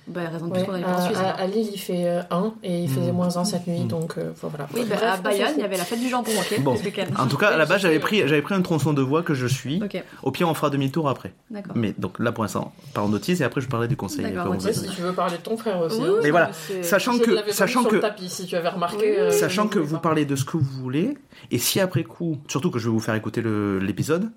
Bah, 0.07 0.21
il 0.21 0.25
y 0.25 0.27
a 0.27 0.31
raison 0.31 0.47
de 0.49 0.53
Ouais, 0.53 0.59
plus 0.59 0.67
qu'on 0.67 0.73
n'allait 0.73 0.85
pas 0.85 0.93
en 0.93 0.97
à, 0.99 1.01
Suisse. 1.07 1.17
à- 1.19 1.31
à 1.31 1.47
Lille, 1.47 1.69
il 1.73 1.79
fait 1.79 2.07
1 2.31 2.53
et 2.63 2.83
il 2.85 2.91
faisait 2.91 3.11
Mm. 3.11 3.15
moins 3.17 3.37
1 3.39 3.45
cette 3.45 3.67
nuit, 3.67 3.81
Mm. 3.85 3.89
donc 3.89 4.19
euh, 4.19 4.33
voilà. 4.43 4.67
Oui, 4.75 4.83
bah, 4.89 4.97
Bref, 4.97 5.11
à 5.15 5.17
Bayonne, 5.17 5.53
il 5.57 5.61
y 5.61 5.65
avait 5.65 5.79
la 5.79 5.85
fête 5.85 5.99
du 6.01 6.09
jambon, 6.11 6.31
ok 6.39 6.61
Bon. 6.61 6.75
En 7.19 7.27
tout 7.27 7.37
cas, 7.39 7.53
Oui, 7.53 7.59
là-bas, 7.59 7.79
je 7.79 7.83
j'avais 7.85 7.99
pris, 8.01 8.19
j'avais 8.29 8.43
pris 8.43 8.55
un 8.55 8.61
tronçon 8.63 8.93
de 8.93 9.01
voie 9.01 9.23
que 9.23 9.33
je 9.35 9.47
suis. 9.47 9.83
Ok, 9.83 10.03
Au 10.23 10.31
pire, 10.31 10.49
on 10.49 10.55
fera 10.55 10.69
demi-tour 10.71 11.09
après. 11.09 11.33
d'accord. 11.51 11.73
Mais 11.75 11.95
donc 11.99 12.19
là, 12.19 12.33
pour 12.33 12.45
l'instant, 12.45 12.73
parlons 12.93 13.09
d'autisme 13.11 13.43
et 13.43 13.47
après, 13.47 13.61
je 13.63 13.69
parlerai 13.69 13.89
du 13.89 13.97
conseil. 13.97 14.25
D'accord. 14.31 14.53
Ouais, 14.53 14.73
si 14.73 14.89
tu 14.91 15.01
veux 15.01 15.13
parler 15.13 15.39
de 15.39 15.43
ton 15.43 15.57
frère 15.57 15.81
aussi. 15.81 16.01
Oui, 16.01 16.07
hein. 16.09 16.21
Mais 16.23 16.31
voilà, 16.31 16.51
Sachant 16.83 17.13
Je 17.15 17.23
que, 17.23 17.53
sachant 17.53 17.85
que, 17.85 17.95
le 17.97 18.01
tapis, 18.01 18.29
si 18.29 18.45
tu 18.47 18.57
avais 18.57 18.69
remarqué. 18.69 19.19
Euh, 19.19 19.31
sachant 19.31 19.69
que 19.69 19.79
vous 19.79 19.99
parlez 19.99 20.25
de 20.27 20.37
ce 20.37 20.45
que 20.45 20.57
vous 20.59 20.83
voulez, 20.83 21.17
et 21.51 21.59
si 21.59 21.81
après 21.81 22.05
coup, 22.05 22.39
surtout 22.49 22.71
que 22.71 22.79
je 22.79 22.85
vais 22.89 22.93
vous 22.93 23.01
faire 23.01 23.15
écouter 23.15 23.43
l'épisode, 23.81 24.31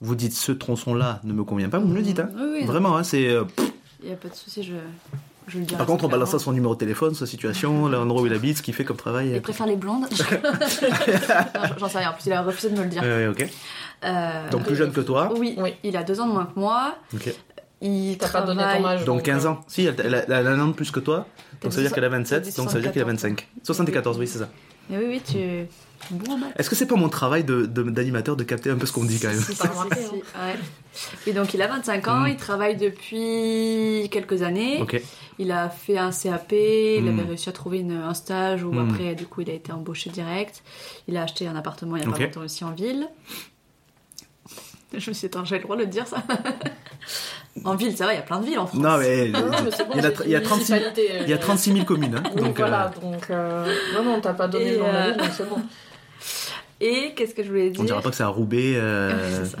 vous 0.00 0.14
dites 0.14 0.32
ce 0.32 0.50
tronçon-là 0.52 1.20
ne 1.24 1.32
me 1.34 1.44
convient 1.44 1.68
pas, 1.68 1.78
vous 1.78 1.88
me 1.88 1.94
le 1.94 2.00
dites. 2.02 2.20
Hein. 2.20 2.30
Vraiment, 2.64 2.96
hein, 2.96 3.02
c'est. 3.02 3.36
Euh, 4.00 4.02
Il 4.02 4.08
n'y 4.08 4.12
a 4.14 4.16
pas 4.16 4.28
de 4.28 4.34
souci, 4.34 4.62
je, 4.62 4.74
je 5.48 5.58
le 5.58 5.64
dirai. 5.64 5.78
Par 5.78 5.86
contre, 5.86 6.04
on 6.04 6.08
balance 6.08 6.30
ça 6.30 6.38
son 6.38 6.52
numéro 6.52 6.74
de 6.74 6.78
téléphone, 6.80 7.14
sa 7.14 7.26
situation, 7.26 7.88
l'endroit 7.88 8.22
où 8.22 8.26
il 8.26 8.32
habite, 8.34 8.58
ce 8.58 8.62
qu'il 8.62 8.74
fait 8.74 8.84
comme 8.84 8.96
travail. 8.96 9.32
Il 9.34 9.40
préfère 9.42 9.66
les 9.66 9.76
blondes 9.76 10.06
J'en 11.78 11.88
sais 11.88 11.98
rien, 11.98 12.10
en 12.10 12.12
plus 12.14 12.26
il 12.26 12.32
a 12.32 12.42
refusé 12.42 12.70
de 12.70 12.76
me 12.78 12.82
le 12.84 12.88
dire. 12.88 13.02
Euh, 14.02 14.48
Donc 14.50 14.64
plus 14.64 14.76
jeune 14.76 14.92
que 14.92 15.00
toi. 15.02 15.32
oui, 15.36 15.54
Oui. 15.58 15.74
il 15.82 15.96
a 15.96 16.02
deux 16.02 16.20
ans 16.20 16.26
de 16.26 16.32
moins 16.32 16.46
que 16.46 16.58
moi. 16.58 16.96
Ok. 17.14 17.34
Il 17.82 18.18
T'as 18.18 18.28
pas 18.28 18.42
donné 18.42 18.62
ton 18.62 18.84
âge. 18.86 19.04
Donc 19.06 19.22
15 19.22 19.46
ans. 19.46 19.60
Si, 19.66 19.84
elle, 19.86 19.94
elle 20.04 20.14
a, 20.14 20.24
elle 20.40 20.46
a 20.46 20.50
un 20.50 20.60
an 20.60 20.68
de 20.68 20.72
plus 20.74 20.90
que 20.90 21.00
toi. 21.00 21.26
Donc 21.62 21.72
ça 21.72 21.78
veut 21.78 21.86
dire 21.86 21.94
qu'elle 21.94 22.04
a 22.04 22.10
27, 22.10 22.42
dit 22.42 22.52
donc 22.56 22.68
ça 22.70 22.74
veut 22.76 22.82
dire 22.82 22.92
qu'il 22.92 23.00
a 23.00 23.04
74. 23.06 23.38
25. 23.38 23.48
74, 23.62 24.18
oui, 24.18 24.26
c'est 24.26 24.38
ça. 24.38 24.48
Mais 24.90 24.98
oui, 24.98 25.04
oui, 25.08 25.22
tu 25.24 25.66
bon 26.10 26.38
maths. 26.38 26.52
Est-ce 26.58 26.68
que 26.70 26.76
c'est 26.76 26.86
pas 26.86 26.96
mon 26.96 27.08
travail 27.08 27.44
de- 27.44 27.66
de- 27.66 27.82
d'animateur 27.84 28.36
de, 28.36 28.44
capter 28.44 28.70
un 28.70 28.76
peu 28.76 28.86
ce 28.86 28.92
qu'on 28.92 29.04
dit 29.04 29.18
quand 29.20 29.28
même? 29.28 29.40
Si, 29.40 29.52
ouais. 29.62 30.56
Et 31.26 31.32
donc 31.32 31.54
il 31.54 31.62
a 31.62 31.66
25 31.68 32.08
ans, 32.08 32.20
Mm. 32.20 32.28
il 32.28 32.36
travaille 32.36 32.76
depuis 32.76 34.08
quelques 34.10 34.42
années. 34.42 34.84
Il 35.38 35.52
a 35.52 35.70
fait 35.70 35.96
un 35.98 36.10
CAP, 36.10 36.52
il 36.52 37.02
Mm. 37.04 37.08
avait 37.18 37.28
réussi 37.28 37.48
à 37.48 37.52
trouver 37.52 37.78
une- 37.80 37.92
un 37.92 38.14
stage 38.14 38.62
où 38.64 38.72
Mm. 38.72 38.90
après 38.90 39.14
du 39.14 39.26
coup 39.26 39.40
il 39.42 39.50
a 39.50 39.54
été 39.54 39.72
embauché 39.72 40.10
direct. 40.10 40.62
Il 41.08 41.16
a 41.16 41.22
acheté 41.22 41.46
un 41.46 41.56
appartement 41.56 41.96
il 41.96 42.02
y 42.02 42.06
a 42.06 42.08
Ok. 42.08 42.18
pas 42.18 42.24
longtemps 42.24 42.40
aussi 42.42 42.64
en 42.64 42.72
ville. 42.72 43.06
Je 44.92 45.08
me 45.10 45.14
suis 45.14 45.28
dit, 45.28 45.38
j'ai 45.44 45.56
le 45.56 45.62
droit 45.62 45.76
de 45.76 45.82
le 45.82 45.86
dire 45.86 46.06
ça 46.06 46.22
En 47.64 47.74
ville, 47.74 47.96
ça 47.96 48.06
va, 48.06 48.12
il 48.12 48.16
y 48.16 48.18
a 48.18 48.22
plein 48.22 48.40
de 48.40 48.46
villes 48.46 48.58
en 48.58 48.66
France. 48.66 48.80
Non, 48.80 48.96
mais. 48.98 49.28
Non, 49.28 49.40
bon, 49.40 49.50
il 49.96 50.02
y 50.02 50.06
a, 50.06 50.12
il 50.24 50.30
y 50.30 50.34
a 50.34 50.38
une 50.38 50.44
36 50.44 50.72
municipalité, 50.72 51.12
euh, 51.12 51.22
il 51.24 51.28
y 51.30 51.32
a 51.32 51.38
36 51.38 51.72
000 51.72 51.84
communes. 51.84 52.14
Hein, 52.16 52.22
donc, 52.36 52.56
voilà, 52.58 52.86
euh, 52.96 53.00
donc. 53.10 53.26
euh, 53.30 53.74
Non, 53.94 54.04
non, 54.04 54.20
t'as 54.20 54.34
pas 54.34 54.46
donné 54.48 54.72
le 54.72 54.78
nom 54.78 54.86
de 54.88 54.92
la 54.92 54.98
euh, 55.06 55.08
ville, 55.10 55.16
donc 55.18 55.30
c'est 55.36 55.48
bon. 55.48 55.56
Et 56.80 57.12
qu'est-ce 57.14 57.34
que 57.34 57.42
je 57.42 57.48
voulais 57.48 57.70
dire 57.70 57.80
on 57.80 57.84
dira 57.84 58.00
pas 58.00 58.10
que 58.10 58.16
c'est 58.16 58.22
à 58.22 58.28
Roubaix, 58.28 58.72
euh, 58.76 59.44
ça. 59.44 59.58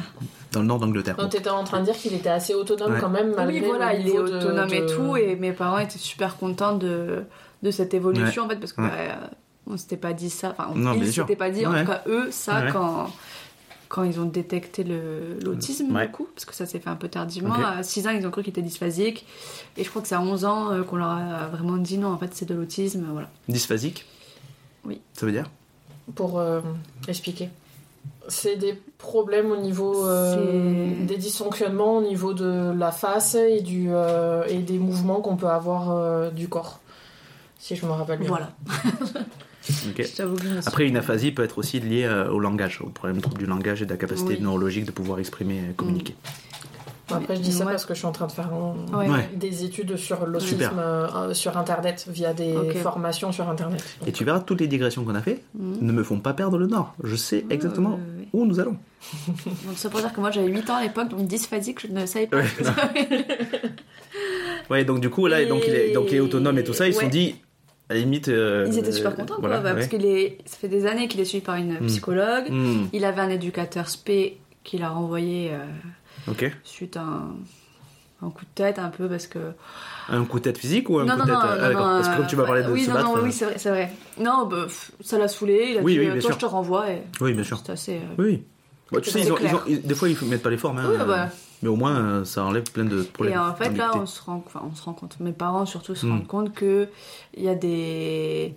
dans 0.52 0.60
le 0.60 0.66
nord 0.66 0.78
d'Angleterre. 0.78 1.16
Non, 1.18 1.28
t'étais 1.28 1.50
en 1.50 1.64
train 1.64 1.80
de 1.80 1.84
dire 1.84 1.94
qu'il 1.96 2.14
était 2.14 2.30
assez 2.30 2.54
autonome 2.54 2.92
Ouais. 2.94 3.00
quand 3.00 3.10
même, 3.10 3.34
malgré 3.36 3.60
Oui, 3.60 3.66
voilà, 3.66 3.94
il 3.94 4.08
est 4.08 4.12
de- 4.14 4.18
autonome 4.20 4.72
et 4.72 4.86
tout, 4.86 5.16
et 5.16 5.36
mes 5.36 5.52
parents 5.52 5.78
étaient 5.78 5.98
super 5.98 6.36
contents 6.36 6.76
de, 6.76 7.24
de 7.62 7.70
cette 7.70 7.92
évolution 7.94 8.44
en 8.44 8.48
fait, 8.48 8.56
parce 8.56 8.72
que 8.72 8.80
Ouais. 8.80 8.88
bah, 8.88 9.30
on 9.66 9.76
s'était 9.76 9.98
pas 9.98 10.12
dit 10.14 10.30
ça, 10.30 10.50
enfin, 10.58 10.70
on- 10.72 10.78
Non, 10.78 10.94
ils 10.94 11.00
bien 11.02 11.10
sûr. 11.12 11.24
s'étaient 11.24 11.36
pas 11.36 11.50
dit, 11.50 11.66
en 11.66 11.72
tout 11.78 11.86
cas 11.86 12.02
eux, 12.06 12.28
ça 12.30 12.64
Ouais. 12.64 12.70
quand, 12.72 13.10
quand 13.90 14.02
ils 14.04 14.18
ont 14.18 14.24
détecté 14.24 14.82
l'autisme, 15.44 15.94
Ouais. 15.94 16.06
du 16.06 16.12
coup, 16.12 16.26
parce 16.34 16.46
que 16.46 16.54
ça 16.54 16.64
s'est 16.64 16.78
fait 16.80 16.88
un 16.90 16.96
peu 16.96 17.08
tardivement. 17.08 17.54
À 17.54 17.82
6 17.82 18.06
ans, 18.06 18.10
ils 18.10 18.26
ont 18.26 18.30
cru 18.30 18.42
qu'il 18.42 18.50
était 18.52 18.62
dysphasique, 18.62 19.26
et 19.76 19.84
je 19.84 19.90
crois 19.90 20.00
que 20.00 20.08
c'est 20.08 20.14
à 20.14 20.22
11 20.22 20.44
ans 20.46 20.72
euh, 20.72 20.82
qu'on 20.84 20.96
leur 20.96 21.08
a 21.10 21.48
vraiment 21.48 21.76
dit 21.76 21.98
non, 21.98 22.08
en 22.12 22.16
fait, 22.18 22.30
c'est 22.32 22.46
de 22.48 22.54
l'autisme, 22.54 23.04
voilà. 23.12 23.28
Dysphasique? 23.48 24.06
Oui. 24.86 25.00
Ça 25.12 25.26
veut 25.26 25.32
dire? 25.32 25.50
Pour 26.14 26.38
euh, 26.38 26.60
expliquer. 27.08 27.48
C'est 28.28 28.56
des 28.56 28.74
problèmes 28.98 29.50
au 29.50 29.56
niveau 29.56 30.06
euh, 30.06 31.04
des 31.06 31.16
dysfonctionnements 31.16 31.98
au 31.98 32.02
niveau 32.02 32.32
de 32.32 32.72
la 32.76 32.92
face 32.92 33.34
et, 33.34 33.60
du, 33.60 33.88
euh, 33.90 34.44
et 34.48 34.58
des 34.58 34.78
mouvements 34.78 35.20
qu'on 35.20 35.36
peut 35.36 35.48
avoir 35.48 35.90
euh, 35.90 36.30
du 36.30 36.48
corps. 36.48 36.80
Si 37.58 37.76
je 37.76 37.84
me 37.86 37.90
rappelle 37.90 38.20
bien. 38.20 38.28
Voilà. 38.28 38.50
Après, 40.66 40.86
une 40.86 40.96
aphasie 40.96 41.32
peut 41.32 41.44
être 41.44 41.58
aussi 41.58 41.80
liée 41.80 42.08
au 42.32 42.38
langage, 42.38 42.80
au 42.80 42.88
problème 42.88 43.20
du 43.38 43.46
langage 43.46 43.82
et 43.82 43.86
de 43.86 43.90
la 43.90 43.96
capacité 43.98 44.34
Oui. 44.34 44.40
neurologique 44.40 44.86
de 44.86 44.90
pouvoir 44.90 45.18
exprimer 45.18 45.60
et 45.70 45.74
communiquer. 45.74 46.14
Bon, 46.24 46.30
Après, 47.16 47.36
je 47.36 47.40
dis 47.40 47.52
ça 47.52 47.64
Ouais. 47.64 47.72
parce 47.72 47.84
que 47.86 47.94
je 47.94 47.98
suis 47.98 48.06
en 48.06 48.12
train 48.12 48.26
de 48.26 48.32
faire 48.32 48.50
un- 48.52 48.76
Ouais. 48.96 49.08
Ouais. 49.08 49.28
des 49.36 49.64
études 49.64 49.96
sur 49.96 50.26
l'autisme 50.26 50.52
Super. 50.56 50.72
euh, 50.78 51.34
sur 51.34 51.56
Internet, 51.58 52.06
via 52.08 52.32
des 52.32 52.54
formations 52.82 53.32
sur 53.32 53.48
Internet. 53.48 53.82
Et 54.06 54.12
tu 54.12 54.24
verras, 54.24 54.40
toutes 54.40 54.60
les 54.60 54.68
digressions 54.68 55.04
qu'on 55.04 55.14
a 55.14 55.22
fait 55.22 55.42
Mhm. 55.54 55.78
ne 55.82 55.92
me 55.92 56.02
font 56.02 56.18
pas 56.20 56.32
perdre 56.34 56.58
le 56.58 56.66
nord. 56.66 56.94
Je 57.02 57.16
sais 57.16 57.44
exactement 57.50 57.98
où 58.32 58.46
nous 58.46 58.60
allons. 58.60 58.76
Donc 59.66 59.76
ça 59.76 59.88
pour 59.88 60.00
dire 60.00 60.12
que 60.12 60.20
moi 60.20 60.30
j'avais 60.30 60.48
8 60.48 60.68
ans 60.70 60.76
à 60.76 60.82
l'époque, 60.82 61.08
donc 61.08 61.26
dysphasique, 61.26 61.80
je 61.86 61.92
ne 61.92 62.04
savais 62.06 62.26
pas. 62.26 62.36
Ouais, 62.38 62.44
Ouais, 64.70 64.84
donc 64.84 65.00
du 65.00 65.10
coup, 65.10 65.26
là, 65.26 65.42
Et- 65.42 65.46
donc, 65.46 65.62
il 65.66 65.74
est, 65.74 65.92
donc 65.92 66.06
il 66.10 66.16
est 66.16 66.20
autonome 66.20 66.58
et 66.58 66.64
tout 66.64 66.72
ça. 66.74 66.86
Ils 66.86 66.94
se 66.94 67.00
sont 67.00 67.08
dit, 67.08 67.36
à 67.88 67.94
la 67.94 68.00
limite. 68.00 68.28
euh, 68.28 68.66
Ils 68.68 68.78
étaient 68.78 68.92
super 68.92 69.12
euh, 69.12 69.14
contents, 69.16 69.36
voilà, 69.40 69.56
quoi, 69.56 69.64
bah, 69.64 69.70
ouais. 69.70 69.76
parce 69.76 69.88
qu'il 69.88 70.06
est, 70.06 70.38
ça 70.44 70.56
fait 70.58 70.68
des 70.68 70.86
années 70.86 71.08
qu'il 71.08 71.18
est 71.20 71.24
suivi 71.24 71.44
par 71.44 71.56
une 71.56 71.76
psychologue. 71.86 72.48
Hmm, 72.50 72.84
Il 72.92 73.04
avait 73.04 73.20
un 73.20 73.30
éducateur 73.30 73.88
spé 73.88 74.38
qui 74.62 74.78
l'a 74.78 74.90
renvoyé 74.90 75.50
euh, 75.52 75.58
ok. 76.28 76.50
suite 76.64 76.96
à 76.96 77.02
un, 77.02 77.28
un 78.22 78.30
coup 78.30 78.44
de 78.44 78.50
tête 78.54 78.78
un 78.78 78.88
peu 78.90 79.08
parce 79.08 79.26
que 79.26 79.38
Un 80.08 80.24
coup 80.24 80.38
de 80.38 80.44
tête 80.44 80.58
physique 80.58 80.90
ou 80.90 80.98
un 80.98 81.04
non 81.06 81.14
coup 81.14 81.18
non 81.20 81.24
de 81.26 81.30
tête 81.30 81.38
non, 81.38 81.48
ah, 81.50 81.56
non, 81.56 81.68
d'accord. 81.68 81.84
Parce 81.86 82.08
que 82.08 82.16
comme 82.16 82.26
tu 82.26 82.36
vas 82.36 82.42
euh, 82.42 82.46
parler 82.46 82.62
de 82.62 82.70
oui, 82.70 82.82
se 82.84 82.88
non, 82.90 82.94
battre. 82.94 83.06
non, 83.06 83.16
euh, 83.16 83.22
oui 83.22 83.32
c'est 83.32 83.44
vrai 83.46 83.54
c'est 83.58 83.70
vrai 83.70 83.92
non 84.18 84.46
bah, 84.46 84.66
ça 85.00 85.18
l'a 85.18 85.28
saoulé 85.28 85.68
il 85.72 85.78
a 85.78 85.82
Oui, 85.82 85.92
dit 85.94 85.98
oui, 86.00 86.04
bien 86.06 86.14
toi 86.14 86.22
sûr. 86.22 86.34
je 86.34 86.38
te 86.38 86.46
renvoie 86.46 86.90
et 86.90 87.02
Oui, 87.20 87.32
bien 87.32 87.44
sûr. 87.44 87.60
c'est 87.64 87.72
assez 87.72 88.00
Oui. 88.18 88.44
Bah, 88.92 89.00
tu 89.00 89.08
sais, 89.10 89.20
ils 89.20 89.30
ont, 89.30 89.36
clair. 89.36 89.52
ils 89.52 89.54
ont- 89.54 89.62
ils- 89.68 89.82
des 89.86 89.94
fois, 89.94 90.08
ils 90.08 90.16
mettent 90.26 90.42
pas 90.42 90.50
les 90.50 90.56
formes. 90.56 90.78
hein, 90.78 90.90
Oui, 90.90 90.96
bah. 91.06 91.28
Mais 91.62 91.68
au 91.68 91.76
moins, 91.76 91.94
euh, 91.96 92.24
ça 92.24 92.42
enlève 92.44 92.64
plein 92.72 92.84
de 92.84 93.02
problèmes. 93.04 93.34
Et 93.34 93.38
en 93.38 93.54
fait, 93.54 93.70
là, 93.76 93.92
on 93.94 94.04
se 94.04 94.20
rend, 94.20 94.42
enfin, 94.44 94.62
on 94.68 94.74
se 94.74 94.82
rend 94.82 94.94
compte, 94.94 95.20
mes 95.20 95.30
parents 95.30 95.64
surtout 95.64 95.94
se 95.94 96.06
Mm. 96.06 96.10
rendent 96.10 96.26
compte 96.26 96.52
que 96.54 96.88
il 97.36 97.44
y 97.44 97.48
a 97.48 97.54
des, 97.54 98.52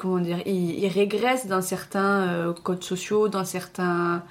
comment 0.00 0.18
dire, 0.18 0.38
ils, 0.46 0.78
ils 0.82 0.88
régressent 0.88 1.46
dans 1.46 1.60
certains 1.60 2.22
euh, 2.28 2.52
codes 2.54 2.82
sociaux, 2.82 3.28
dans 3.28 3.44
certains, 3.44 4.22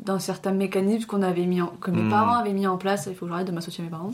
dans 0.00 0.18
certains 0.18 0.50
mécanismes 0.52 1.06
qu'on 1.06 1.22
avait 1.22 1.46
mis, 1.46 1.60
en- 1.60 1.68
que 1.80 1.92
mes 1.92 2.02
Mm. 2.02 2.10
parents 2.10 2.34
avaient 2.34 2.52
mis 2.52 2.66
en 2.66 2.76
place. 2.78 3.06
Il 3.08 3.14
faut 3.14 3.26
que 3.26 3.30
j'arrête 3.30 3.46
de 3.46 3.52
m'associer 3.52 3.82
à 3.82 3.84
mes 3.84 3.90
parents, 3.90 4.10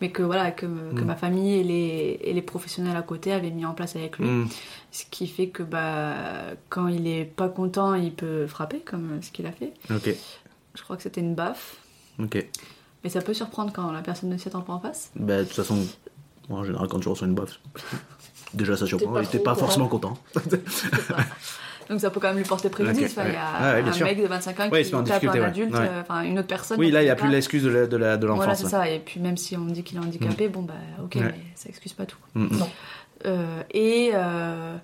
mais 0.00 0.10
que 0.10 0.22
voilà, 0.22 0.52
que, 0.52 0.64
me- 0.64 0.94
que 0.94 1.02
Mm. 1.02 1.06
ma 1.06 1.16
famille 1.16 1.52
et 1.60 1.62
les, 1.64 2.18
et 2.22 2.32
les 2.32 2.40
professionnels 2.42 2.96
à 2.96 3.02
côté 3.02 3.32
avaient 3.32 3.50
mis 3.50 3.66
en 3.66 3.74
place 3.74 3.94
avec 3.94 4.18
lui. 4.18 4.26
Hmm, 4.26 4.48
Ce 4.90 5.04
qui 5.10 5.26
fait 5.26 5.48
que 5.48 5.62
bah, 5.62 6.14
quand 6.70 6.88
il 6.88 7.06
est 7.06 7.24
pas 7.26 7.48
content, 7.50 7.92
il 7.94 8.12
peut 8.14 8.46
frapper, 8.46 8.80
comme 8.80 9.20
ce 9.22 9.30
qu'il 9.30 9.46
a 9.46 9.52
fait. 9.52 9.74
Ok. 9.90 10.14
Je 10.74 10.82
crois 10.82 10.96
que 10.96 11.02
c'était 11.02 11.20
une 11.20 11.34
baffe. 11.34 11.76
Ok. 12.18 12.44
Mais 13.04 13.10
ça 13.10 13.20
peut 13.20 13.34
surprendre 13.34 13.72
quand 13.72 13.92
la 13.92 14.00
personne 14.02 14.30
ne 14.30 14.36
s'y 14.38 14.48
attend 14.48 14.62
pas 14.62 14.72
en 14.72 14.80
face. 14.80 15.10
Bah, 15.14 15.38
de 15.40 15.44
toute 15.44 15.54
façon, 15.56 15.76
moi, 16.48 16.60
en 16.60 16.64
général, 16.64 16.88
quand 16.88 17.00
tu 17.00 17.08
reçois 17.08 17.26
une 17.28 17.34
baffe, 17.34 17.60
déjà 18.54 18.76
ça 18.76 18.86
surprend, 18.86 19.14
t'es 19.22 19.38
trop 19.38 19.44
pas 19.44 19.54
forcément 19.54 19.88
content. 19.88 20.16
Donc 21.88 22.00
ça 22.00 22.10
peut 22.10 22.20
quand 22.20 22.28
même 22.28 22.36
lui 22.38 22.44
porter 22.44 22.68
préjudice. 22.70 23.16
Il 23.26 23.32
y 23.32 23.36
a 23.36 23.40
Ah 23.58 23.72
ouais, 23.74 23.82
un 23.88 23.92
sûr. 23.92 24.06
mec 24.06 24.22
de 24.22 24.26
25 24.28 24.60
ans 24.60 24.68
Ouais, 24.70 24.82
il 24.82 24.84
qui 24.84 24.90
se 24.90 24.96
tape 25.02 25.24
un 25.24 25.42
adulte, 25.42 25.74
euh, 25.74 26.00
enfin 26.02 26.22
une 26.22 26.38
autre 26.38 26.46
personne. 26.46 26.78
Oui, 26.78 26.90
là, 26.92 27.02
il 27.02 27.06
n'y 27.06 27.10
a 27.10 27.16
plus 27.16 27.28
l'excuse 27.28 27.64
de 27.64 27.68
la- 27.68 27.86
de 27.88 27.96
la- 27.96 28.16
de 28.16 28.26
Voilà, 28.28 28.44
l'enfance. 28.52 28.62
c'est 28.64 28.70
ça. 28.70 28.88
Et 28.88 29.00
puis 29.00 29.18
même 29.18 29.36
si 29.36 29.56
on 29.56 29.64
dit 29.64 29.82
qu'il 29.82 29.96
est 29.98 30.00
handicapé, 30.00 30.46
bon 30.48 30.62
bah 30.62 30.74
ok, 31.02 31.16
mais 31.16 31.34
ça 31.56 31.68
excuse 31.68 31.92
pas 31.92 32.06
tout. 32.06 32.18
Mm, 32.34 32.44
mm. 32.44 32.58
Non. 32.58 32.68
Euh, 33.26 33.62
et 33.72 34.10
euh, 34.14 34.76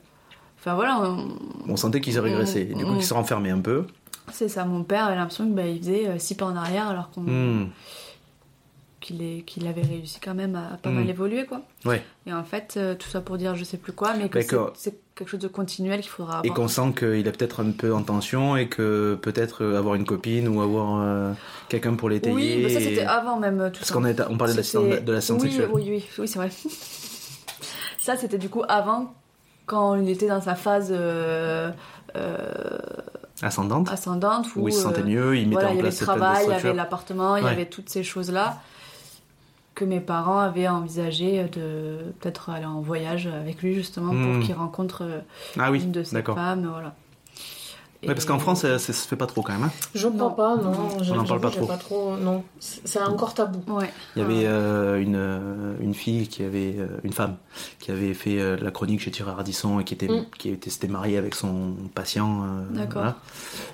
enfin 0.58 0.74
voilà, 0.74 0.98
on- 1.00 1.28
On 1.68 1.76
sentait 1.76 2.00
qu'il 2.00 2.12
s'est 2.12 2.18
régressé, 2.20 2.64
du 2.64 2.84
coup, 2.84 2.90
Mm. 2.92 2.96
qu'il 2.96 3.04
s'est 3.06 3.14
renfermé 3.14 3.50
un 3.50 3.60
peu. 3.60 3.86
c'est 4.32 4.48
ça. 4.48 4.64
Mon 4.64 4.82
père 4.82 5.04
avait 5.04 5.14
l'impression 5.14 5.46
qu'il 5.48 5.64
il 5.64 5.78
faisait 5.78 6.08
euh, 6.08 6.18
six 6.18 6.34
pas 6.34 6.46
en 6.46 6.56
arrière 6.56 6.88
alors 6.88 7.10
qu'on 7.10 7.20
Mm. 7.20 7.68
Qu'il 9.06 9.22
est- 9.22 9.42
qu'il 9.42 9.66
avait 9.68 9.82
réussi 9.82 10.18
quand 10.20 10.34
même 10.34 10.56
à 10.56 10.76
pas 10.82 10.90
Mm. 10.90 10.94
mal 10.94 11.10
évoluer 11.10 11.44
quoi. 11.46 11.60
Ouais. 11.84 12.02
Et 12.26 12.32
en 12.32 12.42
fait, 12.42 12.74
euh, 12.76 12.94
tout 12.96 13.08
ça 13.08 13.20
pour 13.20 13.36
dire 13.38 13.54
je 13.54 13.62
sais 13.64 13.76
plus 13.76 13.92
quoi, 13.92 14.14
mais 14.14 14.28
que 14.28 14.40
c'est 14.74 14.98
quelque 15.14 15.28
chose 15.28 15.40
de 15.40 15.48
continuel 15.48 16.00
qu'il 16.00 16.10
faudra 16.10 16.40
Et 16.42 16.48
avoir. 16.50 16.54
qu'on 16.54 16.68
sent 16.68 16.92
qu'il 16.98 17.26
est 17.26 17.32
peut-être 17.36 17.62
un 17.64 17.70
peu 17.70 17.94
en 17.94 18.02
tension 18.02 18.56
et 18.56 18.68
que 18.68 19.14
peut-être 19.22 19.62
euh, 19.64 19.78
avoir 19.78 19.94
une 19.94 20.04
copine 20.04 20.48
ou 20.48 20.60
avoir 20.60 21.00
euh, 21.02 21.32
quelqu'un 21.68 21.94
pour 21.94 22.08
l'étayer. 22.08 22.34
Oui, 22.34 22.60
mais 22.62 22.68
ça 22.68 22.80
et- 22.80 22.84
c'était 22.84 23.04
avant 23.06 23.38
même 23.38 23.70
tout 23.72 23.78
Parce 23.80 23.92
qu'on 23.92 24.04
on 24.04 24.36
parlait 24.36 24.54
de 24.54 25.00
de 25.00 25.12
l'assistante 25.12 25.42
oui, 25.42 25.48
sexuelle. 25.50 25.70
Oui, 25.72 25.84
oui, 25.88 26.04
oui, 26.18 26.28
c'est 26.28 26.38
vrai. 26.38 26.50
ça 27.98 28.16
c'était 28.16 28.38
du 28.38 28.48
coup 28.48 28.62
avant 28.68 29.14
quand 29.66 29.94
il 29.96 30.08
était 30.10 30.28
dans 30.28 30.40
sa 30.40 30.54
phase 30.54 30.88
euh, 30.90 31.70
Ascendante. 33.42 33.90
ascendante 33.92 34.46
où 34.56 34.60
où 34.62 34.68
il 34.68 34.72
se 34.74 34.80
sentait 34.80 35.02
mieux, 35.02 35.36
il 35.36 35.48
mettait 35.48 35.52
voilà, 35.54 35.68
en 35.68 35.72
il 35.72 35.76
y 35.76 35.80
avait 35.80 35.88
place 35.88 36.00
le 36.00 36.06
travail, 36.06 36.44
il 36.46 36.50
y 36.50 36.54
avait 36.54 36.72
l'appartement, 36.74 37.36
il 37.36 37.44
y 37.44 37.48
avait 37.48 37.66
toutes 37.66 37.88
ces 37.90 38.02
choses-là 38.02 38.58
que 39.76 39.84
mes 39.84 40.00
parents 40.00 40.38
avaient 40.40 40.66
envisagé 40.66 41.44
de 41.44 41.98
peut-être 42.18 42.50
aller 42.50 42.64
en 42.64 42.80
voyage 42.80 43.26
avec 43.28 43.62
lui 43.62 43.74
justement 43.74 44.12
Hmm. 44.12 44.32
pour 44.38 44.42
qu'il 44.44 44.54
rencontre 44.56 45.02
euh, 45.04 45.20
Ah 45.58 45.70
oui, 45.70 45.82
une 45.84 45.92
de 45.92 46.02
ses 46.02 46.16
d'accord. 46.16 46.34
femmes, 46.34 46.66
voilà. 46.68 46.94
Ouais, 48.06 48.14
parce 48.14 48.24
qu'en 48.24 48.38
France, 48.38 48.60
ça, 48.62 48.78
ça 48.78 48.92
se 48.92 49.06
fait 49.08 49.16
pas 49.16 49.26
trop 49.26 49.42
quand 49.42 49.52
même. 49.52 49.64
hein. 49.64 49.70
Je 49.94 50.06
Non. 50.08 50.30
crois 50.30 50.36
pas, 50.36 50.56
non. 50.56 50.72
j'ai- 51.02 51.12
en 51.12 51.24
parle 51.24 51.40
pas 51.40 51.50
trop. 51.50 51.66
pas 51.66 51.76
trop. 51.76 52.16
Non, 52.16 52.44
c'est 52.60 53.00
encore 53.02 53.34
tabou. 53.34 53.60
Ouais. 53.72 53.90
Il 54.14 54.22
y 54.22 54.24
avait 54.24 54.46
euh, 54.46 55.00
une, 55.00 55.16
euh, 55.16 55.74
une 55.80 55.94
fille 55.94 56.28
qui 56.28 56.42
avait, 56.44 56.74
euh, 56.78 56.86
une 57.04 57.12
femme, 57.12 57.36
qui 57.80 57.90
avait 57.90 58.14
fait 58.14 58.40
euh, 58.40 58.56
la 58.60 58.70
chronique 58.70 59.00
chez 59.00 59.10
Thierry 59.10 59.30
Ardisson 59.30 59.80
et 59.80 59.84
qui 59.84 59.94
était, 59.94 60.08
Mm. 60.08 60.26
qui 60.38 60.50
était, 60.50 60.70
s'était 60.70 60.88
mariée 60.88 61.16
avec 61.18 61.34
son 61.34 61.74
patient. 61.94 62.42
euh, 62.44 62.46
D'accord. 62.70 62.92
voilà. 63.02 63.16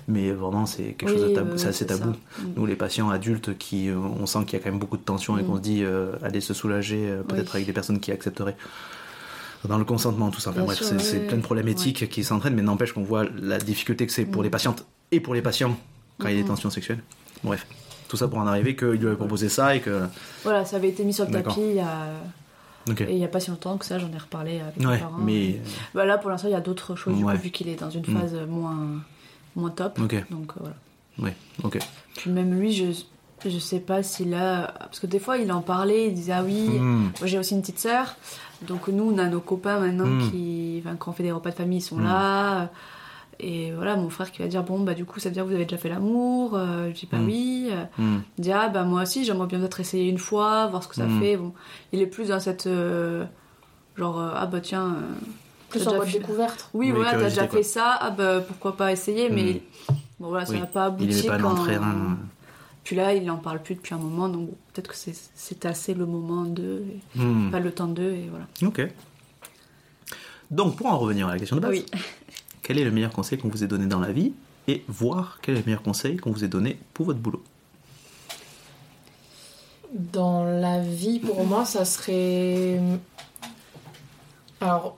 Mais 0.07 0.31
vraiment, 0.31 0.65
c'est 0.65 0.93
quelque 0.93 1.11
chose 1.13 1.29
de 1.29 1.35
tabou, 1.35 1.51
euh, 1.53 1.57
c'est 1.57 1.67
assez 1.67 1.85
tabou. 1.85 2.13
ça. 2.13 2.41
Nous, 2.55 2.65
les 2.65 2.75
patients 2.75 3.09
adultes, 3.09 3.57
qui, 3.57 3.89
on 3.91 4.25
sent 4.25 4.39
qu'il 4.45 4.53
y 4.57 4.61
a 4.61 4.63
quand 4.63 4.69
même 4.71 4.79
beaucoup 4.79 4.97
de 4.97 5.03
tension 5.03 5.37
et 5.37 5.43
Mm. 5.43 5.45
qu'on 5.45 5.55
se 5.57 5.61
dit 5.61 5.83
euh, 5.83 6.13
aller 6.23 6.41
se 6.41 6.53
soulager, 6.53 7.09
euh, 7.09 7.21
peut-être 7.23 7.51
Oui. 7.53 7.57
avec 7.57 7.65
des 7.67 7.73
personnes 7.73 7.99
qui 7.99 8.11
accepteraient. 8.11 8.55
Dans 9.67 9.77
le 9.77 9.85
consentement, 9.85 10.29
tout 10.29 10.41
ça. 10.41 10.49
Enfin, 10.49 10.63
bref, 10.63 10.81
c'est 10.81 11.19
oui, 11.19 11.27
plein 11.27 11.37
de 11.37 11.41
problèmes 11.41 11.67
éthiques 11.69 12.09
qui 12.09 12.23
s'entraînent, 12.23 12.55
mais 12.55 12.61
n'empêche 12.61 12.91
qu'on 12.91 13.03
voit 13.03 13.25
la 13.41 13.57
difficulté 13.57 14.05
que 14.05 14.11
c'est 14.11 14.25
pour 14.25 14.41
Mm. 14.41 14.45
les 14.45 14.49
patientes 14.49 14.85
et 15.11 15.19
pour 15.19 15.33
les 15.33 15.41
patients 15.41 15.77
quand 16.19 16.27
il 16.27 16.31
y 16.31 16.33
a 16.33 16.37
des 16.37 16.43
Mhm. 16.43 16.49
tensions 16.49 16.69
sexuelles. 16.69 17.01
Bref, 17.43 17.65
tout 18.09 18.17
ça 18.17 18.27
pour 18.27 18.39
en 18.39 18.47
arriver 18.47 18.75
qu'il 18.75 18.87
lui 18.89 19.07
avait 19.07 19.15
proposé 19.15 19.47
ça 19.49 19.75
et 19.75 19.79
que. 19.79 20.01
Voilà, 20.43 20.65
ça 20.65 20.75
avait 20.75 20.89
été 20.89 21.03
mis 21.05 21.13
sur 21.13 21.25
le 21.25 21.31
tapis 21.31 21.61
il 21.61 21.75
y 21.75 21.79
a... 21.79 22.07
Ok. 22.89 22.99
et 23.01 23.11
il 23.11 23.15
n'y 23.15 23.23
a 23.23 23.29
pas 23.29 23.39
si 23.39 23.49
longtemps 23.49 23.77
que 23.77 23.85
ça, 23.85 23.97
j'en 23.99 24.11
ai 24.11 24.17
reparlé 24.17 24.59
avec 24.59 24.75
mes 24.77 24.85
Ouais, 24.85 24.97
parents. 24.99 25.17
mais. 25.17 25.61
Bah 25.95 26.05
là, 26.05 26.17
pour 26.17 26.29
l'instant, 26.29 26.49
il 26.49 26.51
y 26.51 26.55
a 26.55 26.59
d'autres 26.61 26.95
choses, 26.97 27.17
Ouais. 27.23 27.33
coup, 27.35 27.41
vu 27.41 27.49
qu'il 27.49 27.69
est 27.69 27.79
dans 27.79 27.89
une 27.89 28.01
Mm. 28.01 28.19
phase 28.19 28.35
moins, 28.49 28.87
moins 29.55 29.69
top. 29.69 29.97
Donc 29.97 30.13
euh, 30.13 30.21
voilà. 30.59 30.75
ouais, 31.19 31.35
ok. 31.63 31.79
Puis 32.17 32.29
même 32.31 32.53
lui, 32.59 32.73
je, 32.73 32.83
je 33.49 33.59
sais 33.59 33.79
pas 33.79 34.03
s'il 34.03 34.33
a. 34.33 34.73
Parce 34.79 34.99
que 34.99 35.07
des 35.07 35.19
fois, 35.19 35.37
il 35.37 35.51
en 35.51 35.61
parlait, 35.61 36.07
il 36.07 36.13
disait 36.13 36.33
Ah 36.33 36.43
oui, 36.43 36.67
Hmm. 36.79 37.09
moi 37.19 37.25
j'ai 37.25 37.37
aussi 37.39 37.53
une 37.55 37.61
petite 37.61 37.79
sœur. 37.79 38.15
Donc 38.67 38.87
nous, 38.87 39.03
on 39.13 39.17
a 39.17 39.25
nos 39.27 39.41
copains 39.41 39.79
maintenant 39.79 40.05
Mm. 40.05 40.29
qui. 40.31 40.81
Enfin, 40.85 40.95
quand 40.97 41.11
on 41.11 41.13
fait 41.13 41.23
des 41.23 41.31
repas 41.31 41.49
de 41.49 41.55
famille, 41.55 41.79
ils 41.79 41.81
sont 41.81 41.97
Mm. 41.97 42.03
là. 42.05 42.69
Et 43.39 43.71
voilà, 43.73 43.95
mon 43.95 44.09
frère 44.09 44.31
qui 44.31 44.41
va 44.41 44.47
dire 44.47 44.63
Bon, 44.63 44.79
bah 44.79 44.93
du 44.93 45.05
coup, 45.05 45.19
ça 45.19 45.27
veut 45.29 45.33
dire 45.33 45.43
que 45.43 45.49
vous 45.49 45.55
avez 45.55 45.65
déjà 45.65 45.77
fait 45.77 45.89
l'amour 45.89 46.51
Euh, 46.55 46.89
Je 46.89 46.93
dis 46.93 47.09
Bah 47.11 47.17
oui. 47.21 47.67
Euh, 47.71 47.83
Hmm. 47.97 48.19
Il 48.37 48.41
dit 48.43 48.51
Ah 48.51 48.69
bah 48.69 48.83
moi 48.83 49.01
aussi, 49.01 49.25
j'aimerais 49.25 49.47
bien 49.47 49.59
peut-être 49.59 49.79
essayer 49.79 50.07
une 50.09 50.17
fois, 50.19 50.67
voir 50.67 50.83
ce 50.83 50.87
que 50.87 50.95
ça 50.95 51.07
fait. 51.19 51.35
Bon, 51.37 51.51
il 51.91 52.01
est 52.01 52.07
plus 52.07 52.29
dans 52.29 52.39
cette. 52.39 52.67
euh, 52.67 53.25
genre, 53.97 54.19
euh, 54.19 54.29
ah 54.35 54.45
bah 54.45 54.61
tiens. 54.61 54.85
euh, 54.97 55.15
Plus 55.69 55.87
en 55.87 55.95
mode 55.95 56.05
fait- 56.05 56.19
découverte. 56.19 56.69
oui, 56.75 56.87
Oui, 56.87 56.91
voilà, 56.95 57.13
t'as 57.13 57.23
déjà 57.29 57.47
quoi. 57.47 57.57
fait 57.57 57.63
ça, 57.63 57.97
ah 57.99 58.11
bah 58.11 58.39
pourquoi 58.41 58.77
pas 58.77 58.91
essayer, 58.91 59.29
mais 59.31 59.63
bon 60.19 60.27
voilà, 60.29 60.45
ça 60.45 60.53
Oui. 60.53 60.59
n'a 60.59 60.67
pas 60.67 60.85
abouti. 60.85 61.05
Il 61.23 61.25
pas 61.27 61.39
quand- 61.39 61.55
hein. 61.67 62.17
Puis 62.83 62.95
là, 62.97 63.13
il 63.13 63.29
en 63.31 63.37
parle 63.37 63.61
plus 63.63 63.75
depuis 63.75 63.93
un 63.93 63.97
moment, 63.97 64.27
donc 64.27 64.49
peut-être 64.73 64.89
que 64.89 64.95
c'est- 64.95 65.65
assez 65.65 65.93
le 65.93 66.05
moment 66.05 66.43
d'eux, 66.43 66.83
Hmm. 67.15 67.49
pas 67.51 67.59
le 67.59 67.71
temps 67.71 67.87
d'eux, 67.87 68.11
et 68.13 68.29
voilà. 68.29 68.45
Ok. 68.65 68.85
Donc, 70.51 70.75
pour 70.75 70.87
en 70.87 70.97
revenir 70.97 71.27
à 71.27 71.31
la 71.33 71.39
question 71.39 71.55
de 71.55 71.61
base, 71.61 71.71
Oui. 71.71 71.85
quel 72.61 72.77
est 72.77 72.83
le 72.83 72.91
meilleur 72.91 73.11
conseil 73.11 73.37
qu'on 73.37 73.47
vous 73.47 73.63
ait 73.63 73.67
donné 73.67 73.85
dans 73.85 73.99
la 74.01 74.11
vie 74.11 74.33
et 74.67 74.83
voir 74.89 75.39
quel 75.41 75.55
est 75.55 75.59
le 75.59 75.65
meilleur 75.65 75.81
conseil 75.81 76.17
qu'on 76.17 76.31
vous 76.31 76.43
ait 76.43 76.47
donné 76.49 76.77
pour 76.93 77.05
votre 77.05 77.19
boulot? 77.19 77.41
Dans 79.93 80.43
la 80.43 80.79
vie, 80.81 81.19
pour 81.19 81.45
moi, 81.45 81.65
ça 81.65 81.85
serait. 81.85 82.79
Alors, 84.59 84.97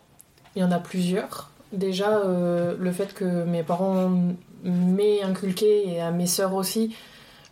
il 0.55 0.61
y 0.61 0.63
en 0.63 0.71
a 0.71 0.79
plusieurs. 0.79 1.51
Déjà, 1.73 2.17
euh, 2.19 2.75
le 2.79 2.91
fait 2.91 3.13
que 3.13 3.43
mes 3.43 3.61
parents 3.63 4.09
m'aient 4.63 5.21
inculqué, 5.21 5.89
et 5.89 5.99
à 6.01 6.11
mes 6.11 6.27
sœurs 6.27 6.53
aussi, 6.53 6.95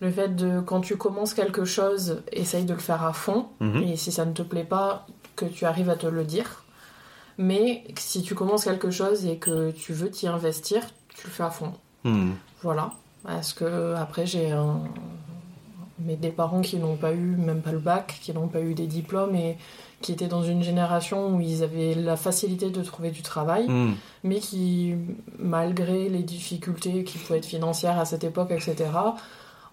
le 0.04 0.12
fait 0.12 0.36
de, 0.36 0.60
quand 0.60 0.82
tu 0.82 0.98
commences 0.98 1.34
quelque 1.34 1.64
chose, 1.64 2.22
essaye 2.32 2.66
de 2.66 2.74
le 2.74 2.80
faire 2.80 3.04
à 3.04 3.14
fond. 3.14 3.48
Mhm. 3.62 3.84
Et 3.84 3.96
si 3.96 4.12
ça 4.12 4.26
ne 4.26 4.34
te 4.34 4.42
plaît 4.42 4.66
pas, 4.66 5.08
que 5.36 5.46
tu 5.46 5.66
arrives 5.66 5.90
à 5.90 5.96
te 5.96 6.08
le 6.08 6.24
dire. 6.26 6.64
Mais 7.38 7.84
si 7.98 8.22
tu 8.22 8.36
commences 8.36 8.66
quelque 8.66 8.92
chose 8.92 9.26
et 9.26 9.38
que 9.38 9.72
tu 9.72 9.94
veux 9.94 10.12
t'y 10.12 10.28
investir, 10.28 10.82
tu 11.08 11.26
le 11.26 11.32
fais 11.32 11.44
à 11.44 11.50
fond. 11.50 11.74
Hmm. 12.04 12.34
Voilà. 12.62 12.92
Parce 13.24 13.54
que 13.54 13.96
après 13.96 14.28
j'ai 14.28 14.52
un... 14.52 14.82
mais 16.00 16.16
des 16.16 16.30
parents 16.30 16.62
qui 16.62 16.78
n'ont 16.78 16.98
pas 16.98 17.14
eu 17.14 17.36
même 17.38 17.62
pas 17.62 17.72
le 17.72 17.80
bac, 17.80 18.20
qui 18.22 18.34
n'ont 18.34 18.50
pas 18.50 18.62
eu 18.62 18.76
des 18.76 18.86
diplômes 18.86 19.36
et 19.36 19.58
qui 20.02 20.12
étaient 20.12 20.28
dans 20.28 20.44
une 20.44 20.62
génération 20.62 21.36
où 21.36 21.42
ils 21.42 21.64
avaient 21.64 21.96
la 21.96 22.18
facilité 22.18 22.70
de 22.70 22.84
trouver 22.84 23.10
du 23.10 23.22
travail, 23.24 23.68
Hmm. 23.68 23.94
mais 24.24 24.40
qui, 24.40 24.94
malgré 25.40 26.10
les 26.10 26.24
difficultés 26.24 27.04
qui 27.04 27.18
pouvaient 27.18 27.40
être 27.40 27.46
financières 27.46 27.98
à 27.98 28.06
cette 28.06 28.26
époque, 28.26 28.52
etc., 28.52 28.76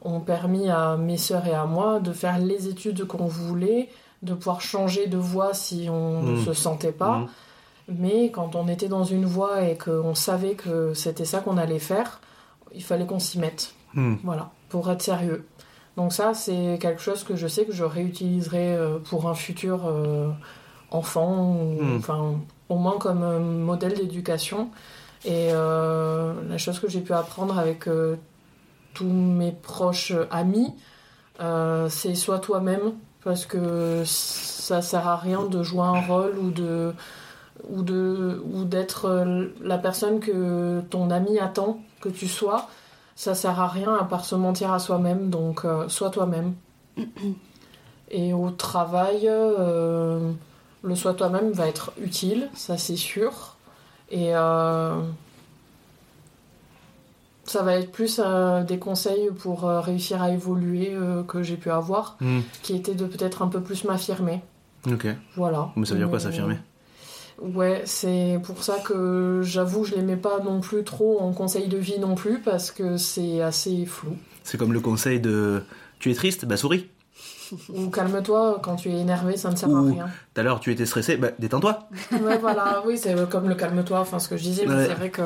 ont 0.02 0.20
permis 0.20 0.68
à 0.70 0.96
mes 0.96 1.16
sœurs 1.18 1.46
et 1.46 1.54
à 1.54 1.64
moi 1.66 2.00
de 2.00 2.12
faire 2.12 2.38
les 2.38 2.68
études 2.68 3.04
qu'on 3.06 3.26
voulait, 3.26 3.88
de 4.22 4.34
pouvoir 4.34 4.60
changer 4.60 5.06
de 5.06 5.16
voie 5.18 5.54
si 5.54 5.88
on 5.90 6.22
ne 6.22 6.32
Mm. 6.38 6.44
se 6.44 6.52
sentait 6.52 6.92
pas. 6.92 7.18
Hmm. 7.18 7.28
Mais 7.88 8.30
quand 8.30 8.54
on 8.54 8.68
était 8.68 8.88
dans 8.88 9.04
une 9.04 9.24
voie 9.26 9.62
et 9.62 9.76
qu'on 9.76 10.14
savait 10.14 10.54
que 10.54 10.94
c'était 10.94 11.24
ça 11.24 11.40
qu'on 11.40 11.56
allait 11.56 11.78
faire, 11.80 12.20
il 12.74 12.82
fallait 12.84 13.06
qu'on 13.06 13.18
s'y 13.18 13.38
mette. 13.38 13.74
Hmm. 13.94 14.14
Voilà, 14.24 14.50
pour 14.68 14.90
être 14.90 15.02
sérieux. 15.02 15.46
Donc 15.96 16.12
ça, 16.12 16.34
c'est 16.34 16.78
quelque 16.80 17.00
chose 17.02 17.24
que 17.24 17.34
je 17.34 17.48
sais 17.48 17.64
que 17.64 17.72
je 17.72 17.82
réutiliserai 17.84 18.74
euh, 18.76 18.98
pour 18.98 19.28
un 19.28 19.34
futur 19.34 19.86
euh, 19.86 20.30
enfant, 20.90 21.52
ou, 21.56 21.82
Hmm. 21.82 21.96
enfin, 21.96 22.34
au 22.68 22.76
moins 22.76 22.98
comme 22.98 23.22
euh, 23.22 23.38
modèle 23.40 23.94
d'éducation. 23.94 24.70
Et 25.24 25.48
euh, 25.52 26.32
la 26.48 26.58
chose 26.58 26.78
que 26.78 26.88
j'ai 26.88 27.00
pu 27.00 27.12
apprendre 27.12 27.58
avec 27.58 27.88
euh, 27.88 28.16
tous 28.94 29.04
mes 29.04 29.52
proches 29.52 30.12
amis, 30.30 30.72
euh, 31.40 31.88
c'est 31.88 32.14
sois 32.14 32.38
toi-même, 32.38 32.94
parce 33.24 33.46
que 33.46 34.02
ça 34.04 34.82
sert 34.82 35.08
à 35.08 35.16
rien 35.16 35.44
de 35.44 35.62
jouer 35.62 35.84
un 35.84 36.00
rôle 36.00 36.38
ou 36.38 36.50
de 36.50 36.92
ou 37.68 37.82
de 37.82 38.42
ou 38.52 38.64
d'être 38.64 39.24
la 39.62 39.78
personne 39.78 40.20
que 40.20 40.80
ton 40.90 41.10
ami 41.10 41.38
attend 41.38 41.80
que 42.00 42.08
tu 42.08 42.28
sois. 42.28 42.68
Ça 43.16 43.34
sert 43.34 43.60
à 43.60 43.68
rien 43.68 43.94
à 43.94 44.04
part 44.04 44.24
se 44.24 44.34
mentir 44.34 44.72
à 44.72 44.78
soi-même 44.78 45.28
donc 45.28 45.64
euh, 45.64 45.88
sois 45.88 46.10
toi-même. 46.10 46.54
Et 48.10 48.32
au 48.32 48.50
travail 48.50 49.28
euh, 49.28 50.32
le 50.82 50.94
sois 50.94 51.14
toi-même 51.14 51.52
va 51.52 51.68
être 51.68 51.92
utile 52.00 52.48
ça 52.54 52.78
c'est 52.78 52.96
sûr. 52.96 53.56
Et 54.10 54.34
ça 57.50 57.62
va 57.62 57.74
être 57.74 57.90
plus 57.90 58.20
euh, 58.24 58.62
des 58.62 58.78
conseils 58.78 59.30
pour 59.42 59.64
euh, 59.68 59.80
réussir 59.80 60.22
à 60.22 60.30
évoluer 60.30 60.90
euh, 60.92 61.22
que 61.24 61.42
j'ai 61.42 61.56
pu 61.56 61.70
avoir 61.70 62.16
Hmm. 62.20 62.40
qui 62.62 62.74
était 62.76 62.94
de 62.94 63.06
peut-être 63.06 63.42
un 63.42 63.48
peu 63.48 63.60
plus 63.60 63.84
m'affirmer 63.84 64.40
Ok. 64.86 65.06
voilà. 65.36 65.70
Mais 65.76 65.84
ça 65.86 65.94
veut 65.94 66.00
dire 66.00 66.08
quoi 66.10 66.20
s'affirmer? 66.20 66.56
Ouais, 67.42 67.82
c'est 67.86 68.38
pour 68.44 68.62
ça 68.62 68.76
que 68.84 69.40
j'avoue, 69.42 69.84
je 69.84 69.94
l'aimais 69.94 70.16
pas 70.16 70.40
non 70.40 70.60
plus 70.60 70.84
trop 70.84 71.20
en 71.20 71.32
conseil 71.32 71.68
de 71.68 71.78
vie 71.78 71.98
non 71.98 72.14
plus, 72.14 72.38
parce 72.40 72.70
que 72.70 72.96
c'est 72.98 73.40
assez 73.40 73.86
flou. 73.86 74.16
C'est 74.44 74.58
comme 74.58 74.72
le 74.74 74.80
conseil 74.80 75.20
de 75.20 75.62
tu 75.98 76.10
es 76.10 76.14
triste, 76.14 76.44
bah 76.44 76.56
souris. 76.58 76.88
Ou 77.74 77.90
calme-toi, 77.90 78.60
quand 78.62 78.76
tu 78.76 78.90
es 78.90 78.98
énervé, 79.00 79.36
ça 79.36 79.50
ne 79.50 79.56
sert 79.56 79.68
à 79.74 79.82
rien. 79.82 80.08
Tout 80.34 80.40
à 80.40 80.44
l'heure 80.44 80.60
tu 80.60 80.70
étais 80.72 80.86
stressé, 80.86 81.16
bah 81.16 81.30
détends-toi. 81.38 81.88
Ouais, 82.12 82.38
voilà, 82.38 82.82
oui, 82.86 82.96
c'est 82.98 83.14
comme 83.28 83.48
le 83.48 83.54
calme-toi, 83.54 84.00
enfin 84.00 84.18
ce 84.18 84.28
que 84.28 84.36
je 84.36 84.42
disais, 84.42 84.66
mais 84.66 84.74
Ouais. 84.74 84.86
c'est 84.86 84.94
vrai 84.94 85.10
que 85.10 85.22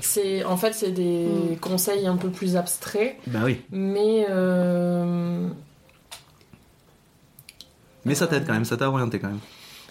c'est. 0.00 0.44
En 0.44 0.56
fait, 0.56 0.72
c'est 0.72 0.90
des 0.92 1.52
Mm. 1.56 1.56
conseils 1.60 2.06
un 2.06 2.16
peu 2.16 2.28
plus 2.30 2.56
abstraits, 2.56 3.16
Bah 3.26 3.40
oui. 3.44 3.62
mais. 3.70 4.26
euh, 4.30 5.48
Mais 8.04 8.14
ça 8.14 8.26
t'aide 8.26 8.46
quand 8.46 8.52
même, 8.52 8.64
ça 8.64 8.76
t'a 8.76 8.88
orienté 8.90 9.18
quand 9.18 9.28
même. 9.28 9.40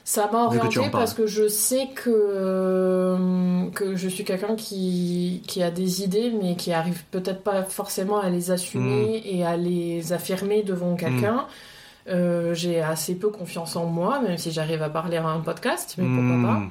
Ça 0.05 0.29
m'a 0.31 0.39
orienté 0.45 0.67
parce 0.91 1.13
que 1.13 1.27
je 1.27 1.47
sais 1.47 1.87
que, 1.95 2.09
euh, 2.11 3.69
que 3.73 3.95
je 3.95 4.09
suis 4.09 4.23
quelqu'un 4.25 4.55
qui, 4.55 5.41
qui 5.47 5.63
a 5.63 5.71
des 5.71 6.03
idées, 6.03 6.31
mais 6.41 6.55
qui 6.55 6.73
arrive 6.73 7.03
peut-être 7.11 7.41
pas 7.41 7.63
forcément 7.63 8.19
à 8.19 8.29
les 8.29 8.51
assumer 8.51 9.21
Hmm. 9.23 9.35
et 9.35 9.45
à 9.45 9.55
les 9.55 10.11
affirmer 10.13 10.63
devant 10.63 10.95
quelqu'un. 10.95 11.45
Euh, 12.09 12.53
J'ai 12.53 12.81
assez 12.81 13.15
peu 13.15 13.29
confiance 13.29 13.77
en 13.77 13.85
moi, 13.85 14.19
même 14.19 14.37
si 14.37 14.51
j'arrive 14.51 14.83
à 14.83 14.89
parler 14.89 15.17
à 15.17 15.25
un 15.25 15.39
podcast, 15.39 15.95
mais 15.97 16.03
pourquoi 16.05 16.49
pas. 16.49 16.61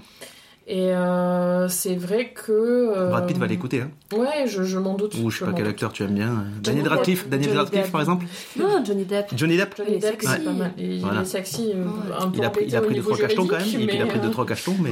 Et 0.69 0.95
euh, 0.95 1.69
c'est 1.69 1.97
vrai 1.97 2.33
que. 2.33 2.53
euh, 2.53 3.09
Brad 3.09 3.27
Pitt 3.27 3.37
va 3.37 3.47
l'écouter, 3.49 3.81
hein. 3.83 3.91
Ouais, 4.17 4.47
je, 4.47 4.63
je 4.63 4.79
m'en 4.79 4.95
doute. 4.95 5.15
Ou 5.21 5.29
je 5.29 5.39
sais 5.41 5.45
pas 5.45 5.53
quel 5.53 5.65
doute. 5.65 5.73
acteur 5.73 5.93
tu 5.93 6.05
aimes 6.05 6.15
bien. 6.15 6.29
euh, 6.31 6.61
Daniel. 6.63 6.87
Radcliffe, 6.87 7.29
Daniel 7.29 7.49
Johnny 7.49 7.59
Radcliffe 7.59 7.83
Depp. 7.85 7.93
par 7.93 8.01
exemple. 8.01 8.27
Non, 8.57 8.85
Johnny 8.85 9.05
Depp. 9.05 9.27
Johnny 9.37 9.57
Depp. 9.57 9.75
Johnny 9.77 9.99
Depp, 9.99 10.17
c'est 10.21 10.45
pas 10.45 10.53
mal. 10.53 10.73
Il, 10.79 10.93
il 10.93 11.01
Voilà. 11.01 11.23
est 11.23 11.25
sexy, 11.25 11.67
Ouais. 11.75 12.15
un 12.19 12.29
peu 12.31 12.39
Il 12.39 12.45
a 12.45 12.51
pris, 12.51 12.65
il 12.69 12.77
a 12.77 12.81
pris 12.81 12.95
deux 12.95 13.03
trois 13.03 13.17
cachetons 13.19 13.47
quand 13.47 13.57
même. 13.57 13.65
juridique, 13.67 13.91
Il 13.95 14.01
a 14.01 14.05
mais, 14.05 14.11
pris 14.11 14.21
deux 14.21 14.31
trois 14.31 14.47
cachetons, 14.47 14.77
mais 14.81 14.91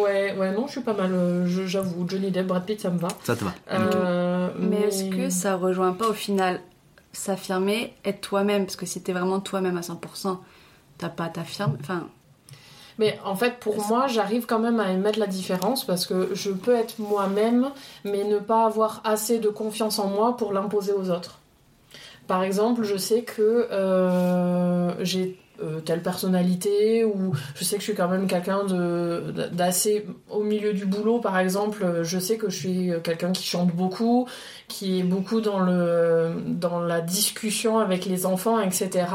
Ouais, 0.00 0.34
ouais. 0.38 0.52
Non, 0.54 0.66
je 0.66 0.72
suis 0.72 0.80
pas 0.80 0.94
mal. 0.94 1.10
je- 1.46 1.66
J'avoue, 1.66 2.06
Johnny 2.08 2.30
Depp, 2.30 2.46
Brad 2.46 2.64
Pitt, 2.64 2.80
ça 2.80 2.88
me 2.90 2.98
va. 2.98 3.08
ça 3.24 3.36
te 3.36 3.44
va. 3.44 3.52
Euh, 3.72 4.48
Mais 4.58 4.88
est-ce 4.88 5.04
que 5.04 5.28
ça 5.28 5.56
rejoint 5.56 5.92
pas 5.92 6.08
au 6.08 6.12
final 6.14 6.60
s'affirmer, 7.12 7.92
être 8.04 8.20
toi-même? 8.22 8.64
Parce 8.64 8.76
que 8.76 8.86
si 8.86 9.02
t'es 9.02 9.12
vraiment 9.12 9.40
toi-même 9.40 9.76
à 9.76 9.82
100%, 9.82 10.40
t'as 10.98 11.08
pas 11.10 11.24
à 11.24 11.28
t'affirmer. 11.28 11.74
Enfin, 11.80 12.08
Mais 12.98 13.18
en 13.24 13.34
fait, 13.34 13.58
pour 13.58 13.84
moi, 13.86 14.06
j'arrive 14.06 14.46
quand 14.46 14.58
même 14.58 14.80
à 14.80 14.92
émettre 14.92 15.18
la 15.18 15.26
différence 15.26 15.84
parce 15.84 16.06
que 16.06 16.30
je 16.32 16.50
peux 16.50 16.74
être 16.74 16.98
moi-même, 16.98 17.70
mais 18.04 18.24
ne 18.24 18.38
pas 18.38 18.66
avoir 18.66 19.00
assez 19.04 19.38
de 19.38 19.48
confiance 19.48 19.98
en 19.98 20.06
moi 20.08 20.36
pour 20.36 20.52
l'imposer 20.52 20.92
aux 20.92 21.10
autres. 21.10 21.40
Par 22.26 22.42
exemple, 22.42 22.84
je 22.84 22.96
sais 22.96 23.22
que 23.22 23.68
euh, 23.70 25.04
j'ai 25.04 25.38
euh, 25.62 25.80
telle 25.80 26.02
personnalité 26.02 27.04
ou 27.04 27.32
je 27.54 27.62
sais 27.62 27.76
que 27.76 27.80
je 27.80 27.86
suis 27.86 27.94
quand 27.94 28.08
même 28.08 28.26
quelqu'un 28.26 28.64
de 28.64 29.22
d'assez 29.52 30.04
au 30.28 30.42
milieu 30.42 30.72
du 30.72 30.84
boulot 30.84 31.20
par 31.20 31.38
exemple 31.38 32.02
je 32.02 32.18
sais 32.18 32.36
que 32.38 32.50
je 32.50 32.56
suis 32.56 32.90
quelqu'un 33.04 33.30
qui 33.30 33.44
chante 33.44 33.68
beaucoup 33.68 34.26
qui 34.66 34.98
est 34.98 35.04
beaucoup 35.04 35.40
dans 35.40 35.60
le 35.60 36.32
dans 36.48 36.80
la 36.80 37.00
discussion 37.00 37.78
avec 37.78 38.04
les 38.04 38.26
enfants 38.26 38.58
etc 38.60 39.06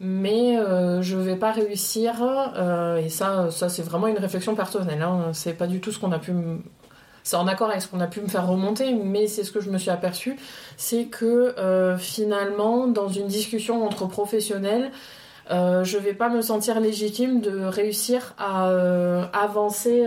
mais 0.00 0.56
euh, 0.58 1.02
je 1.02 1.16
vais 1.16 1.36
pas 1.36 1.50
réussir 1.50 2.22
euh, 2.22 2.98
et 2.98 3.08
ça 3.08 3.50
ça 3.50 3.68
c'est 3.68 3.82
vraiment 3.82 4.06
une 4.06 4.18
réflexion 4.18 4.54
personnelle 4.54 5.02
hein, 5.02 5.30
c'est 5.32 5.54
pas 5.54 5.66
du 5.66 5.80
tout 5.80 5.90
ce 5.90 5.98
qu'on 5.98 6.12
a 6.12 6.18
pu 6.18 6.32
c'est 7.24 7.36
en 7.36 7.48
accord 7.48 7.68
avec 7.70 7.82
ce 7.82 7.88
qu'on 7.88 8.00
a 8.00 8.06
pu 8.06 8.20
me 8.20 8.28
faire 8.28 8.46
remonter 8.46 8.94
mais 8.94 9.26
c'est 9.26 9.42
ce 9.42 9.50
que 9.50 9.60
je 9.60 9.70
me 9.70 9.78
suis 9.78 9.90
aperçu 9.90 10.36
c'est 10.76 11.06
que 11.06 11.58
euh, 11.58 11.98
finalement 11.98 12.86
dans 12.86 13.08
une 13.08 13.26
discussion 13.26 13.84
entre 13.84 14.06
professionnels 14.06 14.92
euh, 15.50 15.82
je 15.82 15.98
vais 15.98 16.14
pas 16.14 16.28
me 16.28 16.42
sentir 16.42 16.78
légitime 16.78 17.40
de 17.40 17.64
réussir 17.64 18.34
à 18.38 18.68
avancer 19.32 20.06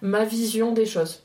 ma 0.00 0.24
vision 0.24 0.72
des 0.72 0.86
choses 0.86 1.22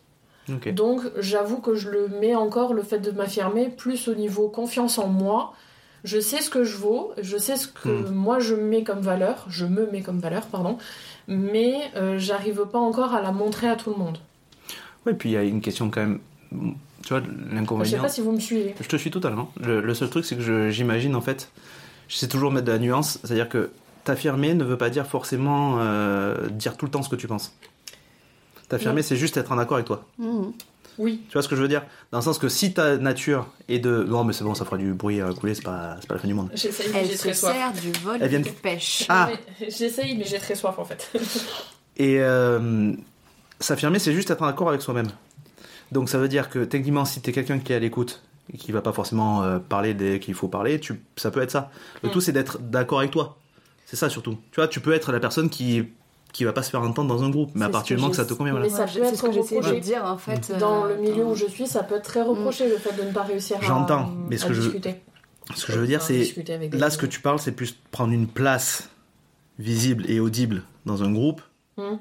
donc 0.48 1.02
j'avoue 1.18 1.62
que 1.62 1.76
je 1.76 1.90
le 1.90 2.08
mets 2.10 2.36
encore 2.36 2.74
le 2.74 2.84
fait 2.84 3.00
de 3.00 3.12
m'affirmer 3.12 3.70
plus 3.70 4.08
au 4.10 4.16
niveau 4.16 4.50
confiance 4.50 4.98
en 4.98 5.08
moi. 5.08 5.54
Je 6.04 6.20
sais 6.20 6.42
ce 6.42 6.50
que 6.50 6.64
je 6.66 6.76
vaux, 6.78 7.14
je 7.22 7.38
sais 7.38 7.56
ce 7.56 7.68
que 7.68 7.88
Hmm. 7.90 8.14
moi 8.14 8.40
je 8.40 8.56
mets 8.56 8.84
comme 8.84 9.00
valeur, 9.00 9.46
je 9.48 9.66
me 9.66 9.90
mets 9.90 10.02
comme 10.02 10.20
valeur, 10.20 10.46
pardon, 10.48 10.78
mais 11.28 11.76
euh, 11.96 12.18
j'arrive 12.20 12.66
pas 12.72 12.80
encore 12.80 13.14
à 13.14 13.22
la 13.22 13.32
montrer 13.32 13.68
à 13.70 13.76
tout 13.76 13.90
le 13.92 13.96
monde. 13.98 14.18
Ouais, 15.06 15.14
puis 15.14 15.30
il 15.30 15.32
y 15.34 15.38
a 15.38 15.44
une 15.44 15.62
question 15.62 15.90
quand 15.90 16.02
même. 16.02 16.20
Tu 17.04 17.10
vois, 17.10 17.22
Je 17.22 17.26
sais 17.50 17.56
l'inconvénient. 17.56 18.02
pas 18.02 18.10
si 18.10 18.22
vous 18.22 18.32
me 18.32 18.40
suivez. 18.40 18.76
Je 18.80 18.88
te 18.88 18.96
suis 18.98 19.12
totalement. 19.12 19.52
Le, 19.62 19.82
le 19.82 19.94
seul 19.94 20.10
truc, 20.10 20.24
c'est 20.26 20.36
que 20.36 20.42
je- 20.42 20.70
j'imagine 20.70 21.16
en 21.16 21.22
fait, 21.22 21.50
je 22.08 22.16
sais 22.18 22.28
toujours 22.28 22.52
mettre 22.52 22.66
de 22.68 22.72
la 22.72 22.80
nuance, 22.80 23.20
c'est-à-dire 23.24 23.50
que 23.50 23.72
t'affirmer 24.04 24.54
ne 24.54 24.64
veut 24.64 24.78
pas 24.78 24.90
dire 24.90 25.06
forcément 25.08 25.78
euh, 25.80 26.48
dire 26.50 26.76
tout 26.78 26.86
le 26.86 26.92
temps 26.92 27.02
ce 27.04 27.10
que 27.10 27.16
tu 27.16 27.28
penses. 27.28 27.56
T'affirmer, 28.70 29.02
c'est 29.04 29.18
juste 29.18 29.38
être 29.38 29.52
en 29.52 29.58
accord 29.58 29.76
avec 29.76 29.88
toi. 29.88 30.06
mhm. 30.18 30.52
Oui, 30.98 31.22
Tu 31.28 31.34
vois 31.34 31.42
ce 31.42 31.48
que 31.48 31.56
je 31.56 31.62
veux 31.62 31.68
dire? 31.68 31.84
Dans 32.12 32.20
le 32.20 32.24
sens 32.24 32.38
que 32.38 32.50
si 32.50 32.74
ta 32.74 32.98
nature 32.98 33.48
est 33.68 33.80
de. 33.80 34.04
Non, 34.04 34.24
mais 34.24 34.34
c'est 34.34 34.44
bon, 34.44 34.54
ça 34.54 34.66
fera 34.66 34.78
du 34.78 34.94
bruit 34.94 35.22
à 35.22 35.32
couler, 35.34 35.56
c'est 35.56 35.64
pas, 35.64 35.98
c'est 36.00 36.08
pas 36.08 36.16
la 36.16 36.20
fin 36.22 36.28
du 36.28 36.34
monde. 36.34 36.50
j'essaye, 36.54 36.90
mais 36.94 37.06
j'ai 37.06 37.14
se 37.16 37.18
très 37.20 37.34
soif. 37.34 37.54
sert 37.56 37.72
du 37.74 37.92
vol 38.00 38.18
Elle 38.22 38.30
vient 38.30 38.40
de 38.40 38.50
pêche. 38.50 39.06
Ah. 39.10 39.30
Mais 39.60 39.70
J'essaye, 39.70 40.16
mais 40.18 40.26
j'ai 40.26 40.40
très 40.40 40.56
soif 40.56 40.78
en 40.78 40.86
fait. 40.86 41.12
Et 41.98 42.20
euh, 42.20 42.94
s'affirmer, 43.60 44.00
c'est 44.00 44.14
juste 44.14 44.30
être 44.32 44.42
en 44.42 44.48
accord 44.48 44.70
avec 44.70 44.82
soi-même. 44.82 45.10
Donc 45.92 46.10
ça 46.10 46.18
veut 46.18 46.28
dire 46.28 46.50
que 46.50 46.64
techniquement, 46.66 47.06
si 47.06 47.22
t'es 47.22 47.32
quelqu'un 47.32 47.60
qui 47.60 47.72
est 47.74 47.76
à 47.76 47.80
l'écoute 47.80 48.22
et 48.54 48.58
qui 48.58 48.72
va 48.72 48.82
pas 48.82 48.94
forcément 48.94 49.44
euh, 49.44 49.60
parler 49.60 49.94
dès 49.94 50.20
qu'il 50.20 50.34
faut 50.34 50.48
parler, 50.48 50.80
tu, 50.80 51.02
ça 51.16 51.30
peut 51.32 51.42
être 51.42 51.52
ça. 51.52 51.70
Le 52.02 52.10
Mm. 52.10 52.12
tout, 52.12 52.22
c'est 52.22 52.32
d'être 52.32 52.60
d'accord 52.60 53.00
avec 53.00 53.12
toi. 53.12 53.38
C'est 53.86 53.96
ça 53.96 54.10
surtout. 54.10 54.38
Tu 54.52 54.56
vois, 54.56 54.68
tu 54.68 54.80
peux 54.80 54.92
être 54.94 55.12
la 55.12 55.20
personne 55.20 55.50
qui 55.50 55.84
qui 56.34 56.44
va 56.44 56.52
pas 56.52 56.64
se 56.64 56.72
faire 56.72 56.82
entendre 56.82 57.08
dans 57.16 57.24
un 57.24 57.30
groupe, 57.30 57.52
mais 57.56 57.64
à 57.66 57.70
partir 57.70 57.96
du 57.96 58.02
moment 58.02 58.10
que 58.12 58.18
ça 58.18 58.26
te 58.26 58.34
convient, 58.34 58.52
voilà. 58.54 58.66
Mais 58.68 58.72
ça 58.74 58.86
peut 58.86 59.04
être 59.04 59.16
ce 59.16 59.22
que 59.22 59.32
j'essayais 59.32 59.62
de 59.62 59.66
reproché. 59.68 59.82
dire 59.82 60.04
en 60.04 60.18
fait. 60.18 60.52
Dans 60.60 60.86
euh, 60.86 60.96
le 60.96 61.02
milieu 61.02 61.24
dans- 61.24 61.30
où 61.32 61.36
je 61.36 61.46
suis, 61.46 61.68
ça 61.68 61.84
peut 61.84 61.96
être 61.96 62.04
très 62.04 62.22
reproché 62.24 62.68
le 62.68 62.78
fait 62.78 62.92
de 63.02 63.08
ne 63.08 63.14
pas 63.14 63.22
réussir 63.24 63.58
à, 63.58 63.62
J'entends, 63.62 64.12
mais 64.30 64.38
ce 64.38 64.46
que 64.48 64.54
je- 64.54 64.62
discuter. 64.64 64.96
Ce 65.56 65.66
que 65.66 65.74
je 65.74 65.80
veux 65.80 65.88
dire, 65.88 66.02
c'est 66.02 66.18
discuter 66.18 66.58
là, 66.72 66.90
ce 66.90 66.98
que 66.98 67.06
tu 67.06 67.20
parles, 67.22 67.40
c'est 67.40 67.52
plus 67.52 67.78
prendre 67.92 68.12
une 68.14 68.28
place 68.28 68.90
visible 69.60 70.10
et 70.10 70.20
audible 70.20 70.64
dans 70.86 71.04
un 71.04 71.12
groupe 71.12 71.42
Hmm. 71.78 71.98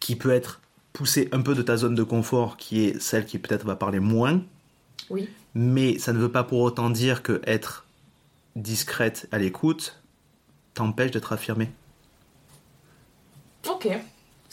qui 0.00 0.16
peut 0.16 0.30
être 0.32 0.60
poussé 0.92 1.28
un 1.32 1.40
peu 1.40 1.54
de 1.54 1.62
ta 1.62 1.76
zone 1.76 1.94
de 1.94 2.02
confort, 2.02 2.56
qui 2.58 2.84
est 2.84 3.00
celle 3.00 3.24
qui 3.26 3.38
peut-être 3.38 3.64
va 3.64 3.76
parler 3.76 4.00
moins. 4.00 4.42
Oui. 5.10 5.28
Mais 5.54 5.98
ça 5.98 6.12
ne 6.12 6.18
veut 6.18 6.30
pas 6.30 6.42
pour 6.44 6.60
autant 6.60 6.90
dire 6.90 7.22
que 7.22 7.40
être 7.46 7.86
discrète 8.56 9.26
à 9.32 9.38
l'écoute 9.38 10.00
t'empêche 10.74 11.10
d'être 11.12 11.32
affirmée. 11.32 11.70
Ok. 13.70 13.88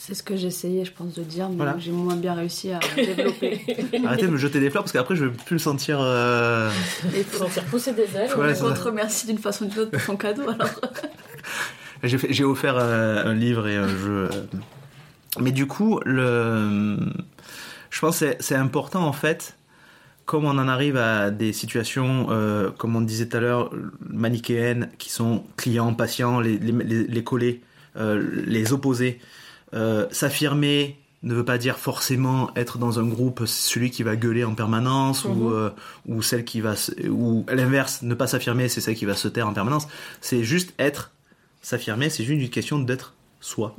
C'est 0.01 0.13
ce 0.13 0.23
que 0.23 0.37
j'essayais, 0.37 0.85
je 0.85 0.93
pense, 0.93 1.13
de 1.15 1.23
dire, 1.23 1.49
mais 1.49 1.57
Voilà. 1.57 1.75
j'ai 1.77 1.91
moins 1.91 2.15
bien 2.15 2.33
réussi 2.33 2.71
à 2.71 2.79
développer. 2.95 3.59
Arrêtez 4.05 4.27
de 4.27 4.31
me 4.31 4.37
jeter 4.37 4.61
des 4.61 4.69
fleurs 4.69 4.83
parce 4.83 4.93
qu'après 4.93 5.15
je 5.17 5.25
vais 5.25 5.31
plus 5.31 5.55
me 5.55 5.59
sentir. 5.59 5.99
euh, 6.01 6.69
Et 7.13 7.23
Faut 7.23 7.39
sentir 7.39 7.63
pousser 7.65 7.91
des 7.91 8.03
ailes. 8.15 8.29
C'est 8.29 8.63
on 8.63 8.73
te 8.73 8.79
remercie 8.79 9.27
d'une 9.27 9.37
façon 9.39 9.65
ou 9.65 9.67
d'une 9.67 9.79
autre 9.79 9.91
pour 9.91 9.99
son 10.01 10.15
cadeau 10.15 10.43
alors. 10.49 10.69
J'ai 12.03 12.45
offert 12.45 12.77
euh, 12.79 13.25
un 13.25 13.33
livre 13.33 13.67
et 13.67 13.75
un 13.75 13.89
jeu. 13.89 14.29
euh. 14.31 14.43
Mais 15.41 15.51
du 15.51 15.67
coup, 15.67 15.99
le... 16.05 16.97
je 17.89 17.99
pense 17.99 18.21
que 18.21 18.35
c'est- 18.39 18.55
important 18.55 19.05
en 19.05 19.11
fait, 19.11 19.57
comme 20.25 20.45
on 20.45 20.57
en 20.57 20.67
arrive 20.69 20.95
à 20.95 21.29
des 21.29 21.51
situations, 21.51 22.27
euh, 22.29 22.71
comme 22.71 22.95
on 22.95 23.01
disait 23.01 23.27
tout 23.27 23.35
à 23.37 23.39
l'heure, 23.41 23.69
manichéennes, 24.09 24.89
qui 24.97 25.09
sont 25.09 25.43
clients, 25.57 25.93
patients, 25.93 26.39
les, 26.39 26.57
les, 26.57 26.71
les- 26.71 27.03
les 27.07 27.23
collés, 27.23 27.61
les 27.95 28.73
opposés. 28.73 29.19
Euh, 29.73 30.07
S'affirmer 30.11 30.97
ne 31.21 31.33
veut 31.35 31.43
pas 31.45 31.57
dire 31.57 31.77
forcément 31.77 32.49
être 32.55 32.77
dans 32.77 32.97
un 32.99 33.05
groupe 33.05 33.43
celui 33.45 33.91
qui 33.91 34.03
va 34.03 34.15
gueuler 34.15 34.45
en 34.45 34.55
permanence 34.55 35.25
ou, 35.25 35.29
Mhm. 35.33 35.53
euh, 35.53 35.69
ou 36.07 36.21
celle 36.21 36.45
qui 36.45 36.61
va 36.61 36.75
se- 36.77 37.07
ou 37.09 37.43
à 37.49 37.55
l'inverse 37.55 38.01
ne 38.03 38.13
pas 38.15 38.25
s'affirmer 38.25 38.69
c'est 38.69 38.79
celle 38.79 38.95
qui 38.95 39.03
va 39.05 39.15
se 39.15 39.27
taire 39.27 39.45
en 39.47 39.53
permanence 39.53 39.85
c'est 40.21 40.43
juste 40.45 40.73
être 40.79 41.11
s'affirmer 41.61 42.09
c'est 42.09 42.23
juste 42.23 42.41
une 42.41 42.49
question 42.49 42.79
d'être 42.79 43.15
soi 43.41 43.75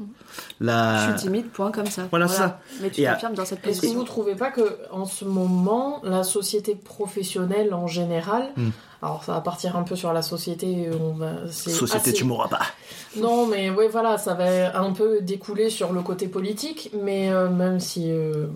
la 0.60 1.06
Je 1.12 1.12
suis 1.18 1.28
timide, 1.28 1.48
point 1.48 1.70
comme 1.70 1.86
ça. 1.86 2.06
Voilà, 2.10 2.28
ça. 2.28 2.60
Mais 2.82 2.90
tu 2.90 3.04
à- 3.06 3.12
t'affirmes 3.12 3.34
dans 3.34 3.44
cette 3.44 3.66
Est-ce 3.66 3.82
que 3.82 3.86
vous 3.88 4.04
trouvez 4.04 4.34
pas 4.34 4.50
que 4.50 4.78
en 4.90 5.04
ce 5.06 5.24
moment, 5.24 6.00
la 6.02 6.22
société 6.24 6.74
professionnelle 6.74 7.74
en 7.74 7.86
général, 7.86 8.50
Hmm. 8.56 8.70
Alors 9.02 9.24
ça 9.24 9.32
va 9.32 9.40
partir 9.40 9.76
un 9.76 9.82
peu 9.82 9.96
sur 9.96 10.12
la 10.12 10.22
société, 10.22 10.88
on 11.00 11.12
va, 11.14 11.50
société 11.50 11.96
assez- 11.96 12.12
tu 12.12 12.24
mourras 12.24 12.48
pas 12.48 12.60
Non, 13.16 13.46
mais 13.46 13.70
ouais, 13.70 13.88
voilà, 13.88 14.18
ça 14.18 14.34
va 14.34 14.78
un 14.78 14.92
peu 14.92 15.20
découler 15.22 15.70
sur 15.70 15.92
le 15.92 16.02
côté 16.02 16.28
politique, 16.28 16.90
mais 17.02 17.30
euh, 17.32 17.48
même 17.48 17.80
si 17.80 18.10
euh, 18.10 18.46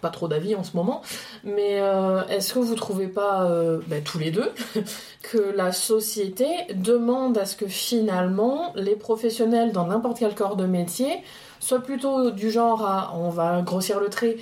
pas 0.00 0.10
trop 0.10 0.28
d'avis 0.28 0.54
en 0.54 0.62
ce 0.64 0.76
moment. 0.76 1.02
Mais 1.44 1.80
euh, 1.80 2.24
est-ce 2.28 2.54
que 2.54 2.58
vous 2.60 2.74
trouvez 2.74 3.08
pas, 3.08 3.50
ben, 3.88 4.02
tous 4.02 4.18
les 4.18 4.30
deux, 4.30 4.50
que 5.22 5.38
la 5.56 5.72
société 5.72 6.46
demande 6.74 7.36
à 7.36 7.44
ce 7.44 7.56
que 7.56 7.66
finalement 7.66 8.72
les 8.76 8.96
professionnels 8.96 9.72
dans 9.72 9.86
n'importe 9.86 10.18
quel 10.20 10.34
corps 10.34 10.56
de 10.56 10.66
métier 10.66 11.22
soient 11.58 11.80
plutôt 11.82 12.30
du 12.30 12.50
genre 12.50 12.86
à, 12.86 13.12
on 13.16 13.28
va 13.28 13.60
grossir 13.60 14.00
le 14.00 14.08
trait, 14.08 14.38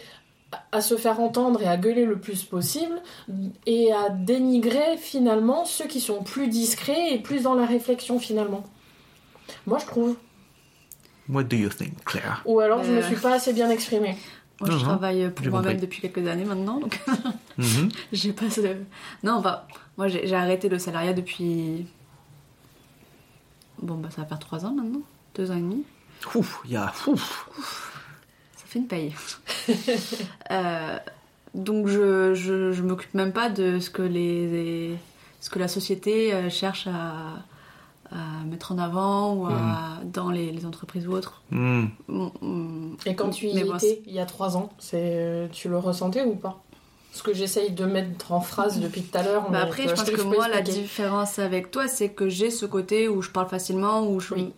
à- 0.72 0.80
se 0.80 0.96
faire 0.96 1.20
entendre 1.20 1.60
et 1.62 1.66
à 1.68 1.76
gueuler 1.76 2.04
le 2.06 2.18
plus 2.18 2.42
possible 2.44 3.00
et 3.66 3.92
à 3.92 4.08
dénigrer 4.10 4.96
finalement 4.96 5.64
ceux 5.64 5.86
qui 5.86 6.00
sont 6.00 6.22
plus 6.22 6.48
discrets 6.48 7.12
et 7.14 7.18
plus 7.18 7.42
dans 7.42 7.54
la 7.54 7.66
réflexion 7.66 8.18
finalement. 8.18 8.64
Moi 9.66 9.78
je 9.78 9.86
trouve. 9.86 10.16
what 11.28 11.44
do 11.44 11.56
you 11.56 11.68
think 11.68 12.02
Claire? 12.04 12.42
Ou 12.46 12.60
alors 12.60 12.82
je 12.84 12.90
me 12.92 12.98
Euh. 12.98 13.02
suis 13.06 13.16
pas 13.16 13.34
assez 13.34 13.52
bien 13.52 13.68
exprimée. 13.70 14.16
Moi, 14.60 14.70
je 14.70 14.78
travaille 14.78 15.30
pour 15.30 15.44
J'ai 15.44 15.50
moi-même 15.50 15.78
depuis 15.78 16.00
quelques 16.00 16.26
années 16.26 16.44
maintenant, 16.44 16.80
donc 16.80 17.00
Mhm. 17.58 17.90
j'ai 18.12 18.32
pas 18.32 18.50
ce... 18.50 18.60
Non, 19.22 19.34
enfin, 19.34 19.62
moi 19.96 20.08
j'ai 20.08 20.26
j'ai 20.26 20.34
arrêté 20.34 20.68
le 20.68 20.78
salariat 20.80 21.12
depuis... 21.12 21.86
Bon, 23.80 23.94
bah 23.96 24.08
ça 24.10 24.22
va 24.22 24.26
faire 24.26 24.38
trois 24.40 24.64
ans 24.66 24.72
maintenant, 24.72 25.02
deux 25.36 25.50
ans 25.50 25.56
et 25.56 25.60
demi. 25.60 25.84
Ouf, 26.34 26.60
il 26.64 26.72
y 26.72 26.76
a 26.76 26.92
ouf. 27.06 27.48
Ça 27.56 27.87
fait 28.68 28.78
une 28.80 28.86
paye. 28.86 29.12
Euh, 30.50 30.96
donc 31.54 31.88
je, 31.88 32.34
je, 32.34 32.72
je 32.72 32.82
m'occupe 32.82 33.14
même 33.14 33.32
pas 33.32 33.48
de 33.50 33.78
ce 33.80 33.90
que 33.90 34.02
les 34.02 34.94
ce 35.40 35.50
que 35.50 35.58
la 35.58 35.68
société 35.68 36.32
euh, 36.32 36.50
cherche 36.50 36.86
à, 36.88 37.42
à 38.10 38.44
mettre 38.46 38.72
en 38.72 38.78
avant 38.78 39.34
ou 39.34 39.44
Hmm. 39.46 39.52
à- 39.52 40.00
dans 40.04 40.30
les, 40.30 40.50
les 40.52 40.64
entreprises 40.66 41.06
ou 41.06 41.12
autres. 41.12 41.42
Hmm. 41.50 41.86
Mm, 42.08 42.26
mm. 42.40 42.96
Et 43.06 43.14
quand 43.14 43.30
tu 43.30 43.46
y 43.48 43.54
Mais 43.54 43.64
bon, 43.64 43.76
étais 43.76 44.02
il 44.06 44.12
y 44.14 44.18
a 44.20 44.26
trois 44.26 44.56
ans, 44.56 44.70
c'est 44.78 45.48
tu 45.52 45.68
le 45.68 45.78
ressentais 45.78 46.24
ou 46.24 46.34
pas? 46.34 46.62
Ce 47.12 47.22
que 47.22 47.32
j'essaye 47.34 47.70
de 47.70 47.84
mettre 47.86 48.32
en 48.32 48.40
phrase 48.40 48.80
depuis 48.80 49.02
tout 49.02 49.16
à 49.18 49.22
l'heure. 49.22 49.42
Bah 49.44 49.48
mais 49.52 49.58
après, 49.58 49.82
je 49.88 49.94
pense 49.94 50.10
que 50.10 50.20
moi, 50.22 50.46
la 50.48 50.60
différence 50.60 51.38
avec 51.38 51.70
toi, 51.70 51.88
c'est 51.88 52.10
que 52.10 52.28
j'ai 52.28 52.50
ce 52.50 52.66
côté 52.66 53.08
où 53.08 53.22
je 53.22 53.30
parle 53.30 53.48
facilement, 53.48 54.06
où 54.08 54.20
je... 54.20 54.34
Oui. 54.34 54.52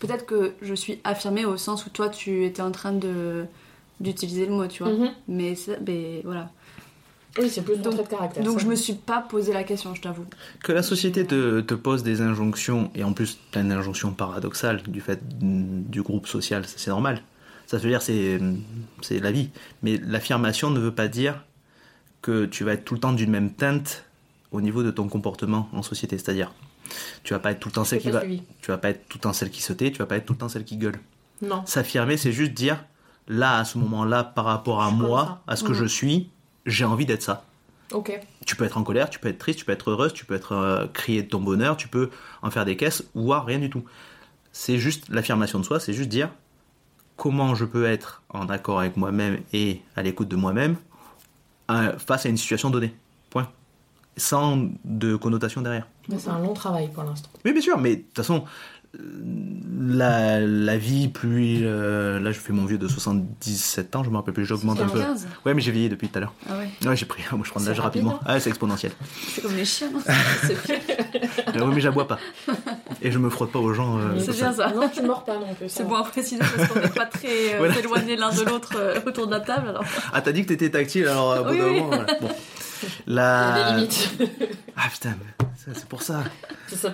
Peut-être 0.00 0.26
que 0.26 0.52
je 0.62 0.74
suis 0.74 1.00
affirmée 1.04 1.44
au 1.44 1.56
sens 1.56 1.86
où 1.86 1.90
toi, 1.90 2.08
tu 2.08 2.44
étais 2.44 2.62
en 2.62 2.70
train 2.72 2.92
de 2.92 3.44
d'utiliser 4.00 4.46
le 4.46 4.52
mot, 4.52 4.66
tu 4.68 4.84
vois. 4.84 4.92
Mhm. 4.92 5.10
Mais, 5.26 5.54
ça- 5.56 5.72
mais 5.84 6.20
voilà. 6.24 6.50
Oui, 7.38 7.50
c'est 7.50 7.62
plus 7.62 7.76
Donc- 7.78 7.96
de 7.96 8.02
caractère. 8.02 8.42
Donc 8.44 8.58
ça. 8.60 8.64
je 8.64 8.70
me 8.70 8.76
suis 8.76 8.94
pas 8.94 9.20
posé 9.20 9.52
la 9.52 9.64
question, 9.64 9.92
je 9.94 10.00
t'avoue. 10.00 10.24
Que 10.62 10.70
la 10.72 10.82
société 10.84 11.26
te, 11.26 11.60
te 11.60 11.74
pose 11.74 12.02
des 12.04 12.20
injonctions, 12.20 12.90
et 12.94 13.02
en 13.04 13.12
plus 13.12 13.38
plein 13.52 13.64
d'injonctions 13.64 14.12
paradoxales 14.12 14.82
du 14.84 15.00
fait 15.00 15.20
du 15.40 16.02
groupe 16.02 16.26
social, 16.28 16.64
ça, 16.66 16.74
c'est 16.78 16.90
normal. 16.90 17.22
Ça 17.66 17.76
veut 17.78 17.88
dire 17.90 18.02
c'est 18.02 18.40
c'est 19.02 19.18
la 19.20 19.30
vie. 19.32 19.50
Mais 19.82 20.00
l'affirmation 20.06 20.70
ne 20.70 20.78
veut 20.80 20.94
pas 20.94 21.08
dire 21.08 21.44
que 22.22 22.46
tu 22.46 22.64
vas 22.64 22.72
être 22.74 22.84
tout 22.84 22.94
le 22.94 23.00
temps 23.00 23.12
d'une 23.12 23.30
même 23.30 23.52
teinte 23.52 24.04
au 24.52 24.60
niveau 24.60 24.82
de 24.82 24.90
ton 24.90 25.08
comportement 25.08 25.68
en 25.72 25.82
société. 25.82 26.16
C'est-à-dire, 26.18 26.52
tu 27.24 27.32
vas 27.34 27.38
pas 27.40 27.50
être 27.52 27.60
tout 27.60 27.68
le 27.68 27.74
temps 27.74 27.84
celle 27.84 28.00
qui 28.00 28.10
va, 28.10 28.20
suivi. 28.20 28.42
tu 28.62 28.70
vas 28.70 28.78
pas 28.78 28.90
être 28.90 29.08
tout 29.08 29.18
le 29.18 29.22
temps 29.22 29.32
celle 29.32 29.50
qui 29.50 29.62
sautait, 29.62 29.90
tu 29.92 29.98
vas 29.98 30.06
pas 30.06 30.16
être 30.16 30.26
tout 30.26 30.32
le 30.34 30.38
temps 30.38 30.48
celle 30.48 30.64
qui 30.64 30.76
gueule. 30.76 30.98
Non. 31.42 31.64
S'affirmer, 31.66 32.16
c'est 32.16 32.32
juste 32.32 32.52
dire 32.52 32.84
là 33.28 33.58
à 33.58 33.64
ce 33.64 33.78
moment-là 33.78 34.24
par 34.24 34.44
rapport 34.46 34.82
à 34.82 34.90
Je 34.90 34.94
moi, 34.96 35.42
à 35.46 35.56
ce 35.56 35.64
que 35.64 35.68
Mhm. 35.72 35.74
je 35.74 35.84
suis, 35.84 36.30
j'ai 36.66 36.84
envie 36.84 37.06
d'être 37.06 37.22
ça. 37.22 37.44
Ok. 37.92 38.18
Tu 38.46 38.56
peux 38.56 38.64
être 38.64 38.76
en 38.76 38.82
colère, 38.82 39.08
tu 39.08 39.18
peux 39.18 39.28
être 39.28 39.38
triste, 39.38 39.58
tu 39.60 39.64
peux 39.64 39.72
être 39.72 39.90
heureuse, 39.90 40.12
tu 40.12 40.24
peux 40.26 40.34
être 40.34 40.52
euh, 40.52 40.86
crier 40.92 41.22
de 41.22 41.28
ton 41.28 41.40
bonheur, 41.40 41.76
tu 41.76 41.88
peux 41.88 42.10
en 42.42 42.50
faire 42.50 42.64
des 42.64 42.76
caisses 42.76 43.04
ou 43.14 43.30
rien 43.30 43.58
du 43.58 43.70
tout. 43.70 43.84
C'est 44.52 44.78
juste 44.78 45.08
l'affirmation 45.08 45.58
de 45.58 45.64
soi, 45.64 45.78
c'est 45.80 45.92
juste 45.92 46.08
dire 46.08 46.30
comment 47.16 47.54
je 47.54 47.64
peux 47.64 47.86
être 47.86 48.22
en 48.28 48.48
accord 48.48 48.80
avec 48.80 48.96
moi-même 48.96 49.40
et 49.52 49.80
à 49.96 50.02
l'écoute 50.02 50.28
de 50.28 50.36
moi-même 50.36 50.76
euh, 51.70 51.96
face 51.98 52.26
à 52.26 52.28
une 52.28 52.36
situation 52.36 52.70
donnée. 52.70 52.94
Point. 53.30 53.48
Sans 54.16 54.68
de 54.84 55.16
connotation 55.16 55.60
derrière. 55.62 55.86
Mais 56.08 56.16
c'est 56.18 56.30
un 56.30 56.38
long 56.38 56.54
travail 56.54 56.88
pour 56.92 57.04
l'instant. 57.04 57.28
Oui, 57.44 57.52
bien 57.52 57.60
sûr, 57.62 57.78
mais 57.78 57.96
de 57.96 58.00
toute 58.02 58.16
façon, 58.16 58.44
euh, 58.98 58.98
la, 59.80 60.40
la 60.40 60.76
vie, 60.78 61.08
plus. 61.08 61.60
euh, 61.62 62.18
là, 62.20 62.32
je 62.32 62.38
fais 62.38 62.52
mon 62.54 62.64
vieux 62.64 62.78
de 62.78 62.88
77 62.88 63.94
ans, 63.96 64.02
je 64.04 64.10
me 64.10 64.16
rappelle 64.16 64.32
plus, 64.34 64.46
j'augmente 64.46 64.80
un 64.80 64.86
peu. 64.88 65.00
15 65.00 65.28
Ouais, 65.44 65.52
mais 65.54 65.60
j'ai 65.60 65.70
vieilli 65.70 65.88
depuis 65.90 66.08
tout 66.08 66.16
à 66.16 66.20
l'heure. 66.20 66.32
Ah 66.48 66.54
ouais, 66.58 66.88
Ouais, 66.88 66.96
j'ai 66.96 67.04
pris. 67.06 67.22
Moi, 67.32 67.42
je 67.44 67.50
prends 67.50 67.60
de 67.60 67.66
l'âge 67.66 67.78
rapide, 67.80 68.04
rapidement. 68.04 68.20
Ah, 68.26 68.40
c'est 68.40 68.48
exponentiel. 68.48 68.92
c'est 69.28 69.42
comme 69.42 69.54
les 69.54 69.64
chiens, 69.66 69.90
non 69.92 70.00
C'est 70.46 70.62
pire. 70.62 70.76
Euh, 71.54 71.66
oui, 71.66 71.72
mais 71.74 71.80
j'aboie 71.80 72.08
pas. 72.08 72.18
Et 73.02 73.10
je 73.12 73.18
me 73.18 73.28
frotte 73.30 73.52
pas 73.52 73.58
aux 73.58 73.72
gens. 73.74 73.98
euh, 73.98 74.18
c'est 74.18 74.32
bien 74.32 74.52
ça. 74.52 74.72
Non, 74.72 74.88
tu 74.88 75.02
mords 75.02 75.24
pas 75.24 75.34
non 75.38 75.54
plus. 75.54 75.68
ça 75.68 75.78
C'est 75.78 75.84
bon 75.88 75.94
à 75.96 76.02
préciser 76.04 76.38
parce 76.38 76.68
qu'on 76.68 76.80
n'est 76.80 76.88
pas 76.88 77.06
très 77.06 77.28
euh, 77.54 77.58
Voilà. 77.58 77.78
éloignés 77.78 78.16
l'un 78.16 78.30
de 78.32 78.42
l'autre 78.44 78.72
euh, 78.76 78.98
autour 79.06 79.26
de 79.26 79.32
la 79.32 79.40
table. 79.40 79.68
Alors. 79.68 79.84
Ah, 80.12 80.20
t'as 80.22 80.32
dit 80.32 80.42
que 80.42 80.48
t'étais 80.48 80.70
tactile, 80.70 81.06
alors 81.08 81.32
à 81.34 81.42
bout 81.42 81.50
Oui, 81.50 81.58
d'un 81.58 81.64
oui. 81.66 81.74
moment, 81.80 81.86
voilà. 81.88 82.06
Bon. 82.20 82.28
Il 83.06 83.14
y 83.14 83.18
a 83.18 83.22
La... 83.22 83.70
des 83.72 83.76
limites. 83.76 84.10
Ah 84.76 84.88
putain, 84.92 85.14
c'est 85.74 85.84
pour 85.86 86.02
ça. 86.02 86.24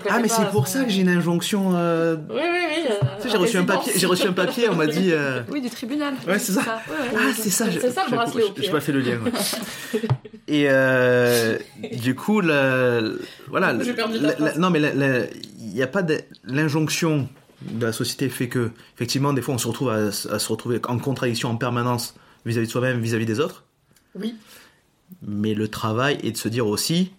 Ah, 0.08 0.18
mais 0.20 0.28
c'est 0.28 0.48
pour 0.50 0.66
ça 0.68 0.84
que 0.84 0.90
j'ai 0.90 1.00
une 1.02 1.08
injonction. 1.08 1.72
euh, 1.76 2.16
Oui, 2.30 2.36
oui, 2.40 2.42
oui. 2.42 2.84
euh, 2.90 2.94
Tu 3.16 3.22
sais, 3.24 3.30
j'ai 3.30 3.36
reçu 3.36 3.56
un 3.58 3.64
papier. 3.64 3.92
J'ai 3.96 4.06
reçu 4.06 4.26
un 4.26 4.32
papier. 4.32 4.68
On 4.68 4.74
m'a 4.76 4.86
dit. 4.86 5.10
euh, 5.12 5.42
Oui, 5.50 5.60
du 5.60 5.70
tribunal. 5.70 6.14
Ouais, 6.26 6.38
c'est 6.38 6.52
ça. 6.52 6.60
Ouais, 6.60 6.66
ouais. 6.66 7.16
Ah, 7.16 7.32
c'est 7.36 7.50
ça. 7.50 7.66
C'est 7.66 7.80
je- 7.88 7.92
ça, 7.92 8.04
le 8.10 8.16
bracelet 8.16 8.42
au 8.44 8.50
pied. 8.50 8.64
J'ai 8.64 8.70
pas 8.70 8.80
fait 8.80 8.92
le 8.92 9.00
lien. 9.00 9.18
ouais. 9.20 10.00
Et 10.48 10.66
euh, 10.68 11.58
du 11.92 12.14
coup, 12.14 12.40
la- 12.40 13.00
voilà. 13.48 13.74
J'ai 13.82 13.92
perdu 13.94 14.18
la- 14.18 14.34
la- 14.38 14.54
non, 14.58 14.70
mais 14.70 14.78
la- 14.80 14.94
la- 14.94 15.24
il 15.58 15.72
n'y 15.74 15.82
a 15.82 15.86
pas 15.86 16.02
de 16.02 16.20
l'injonction 16.44 17.28
de 17.62 17.86
la 17.86 17.92
société 17.92 18.28
fait 18.28 18.48
que 18.48 18.70
effectivement 18.94 19.32
des 19.32 19.40
fois 19.40 19.54
on 19.54 19.58
se 19.58 19.66
retrouve 19.66 19.88
à, 19.88 19.94
à 20.08 20.10
se 20.38 20.48
retrouver 20.48 20.80
en 20.86 20.98
contradiction 20.98 21.48
en 21.48 21.56
permanence 21.56 22.14
vis-à-vis 22.44 22.66
de 22.66 22.72
soi-même, 22.72 23.00
vis-à-vis 23.00 23.24
des 23.24 23.40
autres. 23.40 23.64
Oui. 24.14 24.34
Mais 25.22 25.54
le 25.54 25.68
travail 25.68 26.18
est 26.22 26.32
de 26.32 26.36
se 26.36 26.48
dire 26.48 26.66
aussi, 26.66 27.12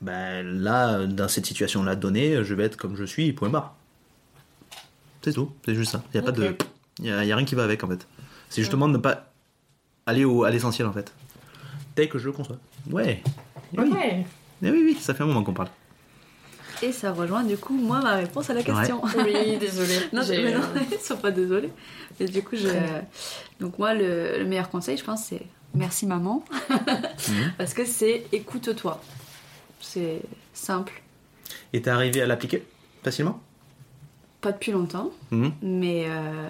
ben 0.00 0.42
là, 0.42 1.06
dans 1.06 1.28
cette 1.28 1.46
situation-là 1.46 1.96
donnée, 1.96 2.44
je 2.44 2.54
vais 2.54 2.64
être 2.64 2.76
comme 2.76 2.96
je 2.96 3.04
suis, 3.04 3.32
point 3.32 3.48
barre. 3.48 3.74
C'est 5.22 5.32
tout, 5.32 5.52
c'est 5.64 5.74
juste 5.74 5.92
ça. 5.92 6.02
Il 6.14 6.20
n'y 6.20 6.26
a 6.26 6.26
pas 6.26 6.32
de, 6.32 6.54
y 7.00 7.10
a, 7.10 7.24
il 7.24 7.28
y 7.28 7.32
a 7.32 7.36
rien 7.36 7.44
qui 7.44 7.54
va 7.54 7.64
avec 7.64 7.82
en 7.82 7.88
fait. 7.88 8.06
C'est 8.48 8.62
justement 8.62 8.88
de 8.88 8.92
ne 8.94 8.98
pas 8.98 9.30
aller 10.06 10.24
au, 10.24 10.44
à 10.44 10.50
l'essentiel 10.50 10.86
en 10.86 10.92
fait. 10.92 11.12
Tel 11.94 12.08
que 12.08 12.18
je 12.18 12.26
le 12.26 12.32
conçois. 12.32 12.58
Ouais. 12.90 13.22
Eh 13.74 13.80
oui. 13.80 13.90
Ouais. 13.90 14.26
Eh 14.62 14.70
oui, 14.70 14.82
oui, 14.84 14.96
ça 15.00 15.14
fait 15.14 15.22
un 15.22 15.26
moment 15.26 15.42
qu'on 15.42 15.52
parle. 15.52 15.68
Et 16.80 16.92
ça 16.92 17.12
rejoint 17.12 17.42
du 17.42 17.56
coup 17.56 17.76
moi 17.76 18.00
ma 18.00 18.14
réponse 18.14 18.50
à 18.50 18.54
la 18.54 18.62
question. 18.62 19.02
Oui, 19.04 19.58
désolée. 19.58 19.98
Non, 20.12 20.22
mais 20.28 20.54
non, 20.54 20.60
sois 21.02 21.16
pas 21.16 21.32
désolée. 21.32 21.72
Mais 22.18 22.26
du 22.26 22.42
coup, 22.42 22.56
je... 22.56 22.68
Donc 23.58 23.78
moi, 23.78 23.94
le, 23.94 24.38
le 24.38 24.44
meilleur 24.44 24.70
conseil, 24.70 24.96
je 24.96 25.04
pense, 25.04 25.24
c'est 25.24 25.42
merci 25.74 26.06
maman, 26.06 26.44
Mhm. 27.28 27.52
parce 27.58 27.74
que 27.74 27.84
c'est 27.84 28.26
écoute-toi. 28.32 29.00
C'est 29.80 30.22
simple, 30.52 31.02
Et 31.72 31.80
t'es 31.82 31.90
arrivé 31.90 32.20
à 32.20 32.26
l'appliquer 32.26 32.64
facilement? 33.02 33.40
Pas 34.40 34.52
depuis 34.52 34.72
longtemps, 34.72 35.10
Mhm. 35.30 35.52
mais 35.62 36.04
euh, 36.08 36.48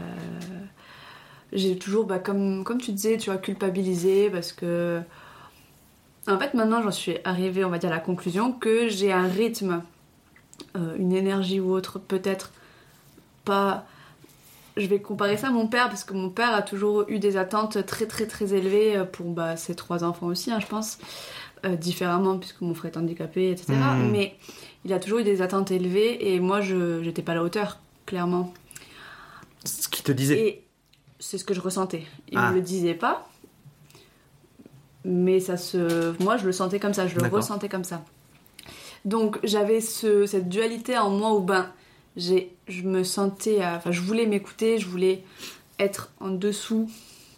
j'ai 1.53 1.79
toujours, 1.79 2.05
bah, 2.07 2.19
comme, 2.19 2.65
comme 2.65 2.81
tu 2.81 2.93
disais, 2.93 3.17
tu 3.19 3.31
vois, 3.31 3.39
culpabilisé 3.39 4.31
parce 4.31 4.53
que. 4.53 5.01
En 6.27 6.39
fait, 6.39 6.53
maintenant, 6.55 6.83
j'en 6.83 6.91
suis 6.91 7.17
arrivée, 7.25 7.65
on 7.65 7.71
va 7.71 7.79
dire, 7.79 7.91
à 7.91 7.95
la 7.95 8.01
conclusion 8.01 8.53
que 8.53 8.89
j'ai 8.89 9.13
un 9.13 9.27
rythme, 9.27 9.83
euh, 10.77 10.95
une 10.99 11.13
énergie 11.15 11.59
ou 11.61 11.73
autre, 11.73 11.99
peut-être 11.99 12.53
pas. 13.45 13.87
Je 14.79 14.87
vais 14.87 15.01
comparer 15.01 15.37
ça 15.37 15.49
à 15.49 15.51
mon 15.51 15.67
père 15.67 15.89
parce 15.89 16.05
que 16.05 16.15
mon 16.15 16.31
père 16.31 16.55
a 16.55 16.63
toujours 16.63 17.05
eu 17.09 17.19
des 17.19 17.37
attentes 17.37 17.85
très 17.85 18.07
très 18.07 18.27
très 18.27 18.55
élevées 18.55 19.03
pour 19.13 19.27
bah, 19.31 19.57
ses 19.57 19.75
trois 19.75 20.05
enfants 20.05 20.27
aussi, 20.27 20.51
hein, 20.51 20.61
je 20.61 20.67
pense, 20.67 20.99
Euh, 21.65 21.75
différemment 21.75 22.39
puisque 22.39 22.61
mon 22.61 22.73
frère 22.73 22.93
est 22.93 22.97
handicapé, 22.99 23.51
etc. 23.51 23.73
Mhm. 23.73 24.13
Mais 24.13 24.37
il 24.85 24.93
a 24.93 25.01
toujours 25.01 25.19
eu 25.19 25.25
des 25.25 25.43
attentes 25.43 25.73
élevées 25.73 26.33
et 26.33 26.39
moi 26.39 26.61
je 26.61 27.03
j'étais 27.03 27.21
pas 27.23 27.33
à 27.33 27.35
la 27.35 27.43
hauteur, 27.43 27.81
clairement. 28.07 28.53
Ce 29.65 29.89
qui 29.89 30.05
te 30.05 30.13
disait. 30.13 30.39
Et 30.39 30.65
c'est 31.19 31.37
ce 31.37 31.45
que 31.45 31.55
je 31.55 31.61
ressentais. 31.61 32.05
Il 32.31 32.39
Ah. 32.39 32.51
me 32.51 32.55
le 32.55 32.61
disait 32.63 32.95
pas, 32.95 33.29
mais 35.05 35.41
ça 35.41 35.57
se, 35.57 36.15
moi 36.23 36.37
je 36.37 36.47
le 36.47 36.53
sentais 36.53 36.79
comme 36.79 36.95
ça, 36.95 37.09
je 37.09 37.19
le 37.19 37.27
ressentais 37.29 37.69
comme 37.69 37.83
ça. 37.85 38.05
Donc 39.05 39.39
j'avais 39.43 39.81
ce, 39.81 40.27
cette 40.27 40.49
dualité 40.49 40.97
en 40.99 41.11
moi 41.11 41.35
où 41.35 41.41
ben 41.41 41.67
j'ai, 42.17 42.55
je 42.69 42.83
me 42.83 43.05
sentais, 43.05 43.61
à- 43.63 43.77
enfin 43.77 43.91
je 43.93 44.01
voulais 44.01 44.27
m'écouter, 44.27 44.79
je 44.79 44.87
voulais 44.89 45.23
être 45.79 46.11
en 46.21 46.31
dessous, 46.31 46.91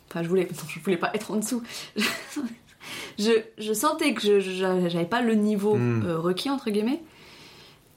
enfin 0.08 0.22
je 0.22 0.28
voulais, 0.28 0.44
non, 0.50 0.68
je 0.68 0.80
voulais 0.80 0.96
pas 0.96 1.10
être 1.14 1.30
en 1.30 1.36
dessous. 1.36 1.62
je, 3.18 3.30
je 3.58 3.72
sentais 3.72 4.14
que 4.14 4.22
je, 4.22 4.40
je- 4.40 4.88
j'avais 4.88 5.04
pas 5.04 5.20
le 5.22 5.34
niveau 5.34 5.76
Mm. 5.76 6.02
euh, 6.06 6.18
requis 6.18 6.50
entre 6.50 6.70
guillemets. 6.70 7.02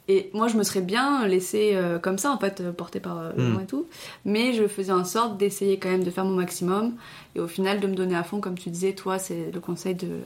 Et 0.09 0.29
moi, 0.33 0.49
je 0.49 0.57
me 0.57 0.63
serais 0.63 0.81
bien 0.81 1.25
laissée 1.29 1.71
euh, 1.75 1.97
comme 1.97 2.17
ça, 2.17 2.29
en 2.31 2.37
fait, 2.37 2.59
euh, 2.59 2.73
portée 2.73 2.99
par 2.99 3.19
euh, 3.19 3.31
Mm. 3.37 3.53
gens 3.53 3.59
et 3.61 3.65
tout. 3.65 3.85
Mais 4.25 4.51
je 4.51 4.67
faisais 4.67 4.91
en 4.91 5.05
sorte 5.05 5.37
d'essayer 5.37 5.79
quand 5.79 5.87
même 5.89 6.03
de 6.03 6.11
faire 6.11 6.25
mon 6.25 6.35
maximum. 6.35 6.95
Et 7.35 7.39
au 7.39 7.47
final, 7.47 7.79
de 7.79 7.87
me 7.87 7.95
donner 7.95 8.15
à 8.15 8.23
fond, 8.23 8.41
comme 8.41 8.57
tu 8.59 8.69
disais, 8.69 8.91
toi, 8.95 9.17
c'est 9.17 9.49
le 9.53 9.59
conseil 9.61 9.95
de, 9.95 10.19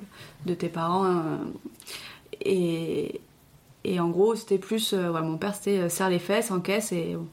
de 0.47 0.53
tes 0.55 0.69
parents. 0.69 1.05
hein. 1.05 1.39
Et, 2.43 3.21
et 3.83 3.99
en 3.99 4.09
gros, 4.09 4.35
c'était 4.35 4.57
plus. 4.57 4.93
euh, 4.93 5.09
ouais, 5.11 5.21
mon 5.21 5.37
père, 5.37 5.55
c'était 5.55 5.79
euh, 5.79 5.89
serre 5.89 6.09
les 6.09 6.19
fesses, 6.19 6.51
encaisse 6.51 6.91
et 6.91 7.15
bon, 7.15 7.27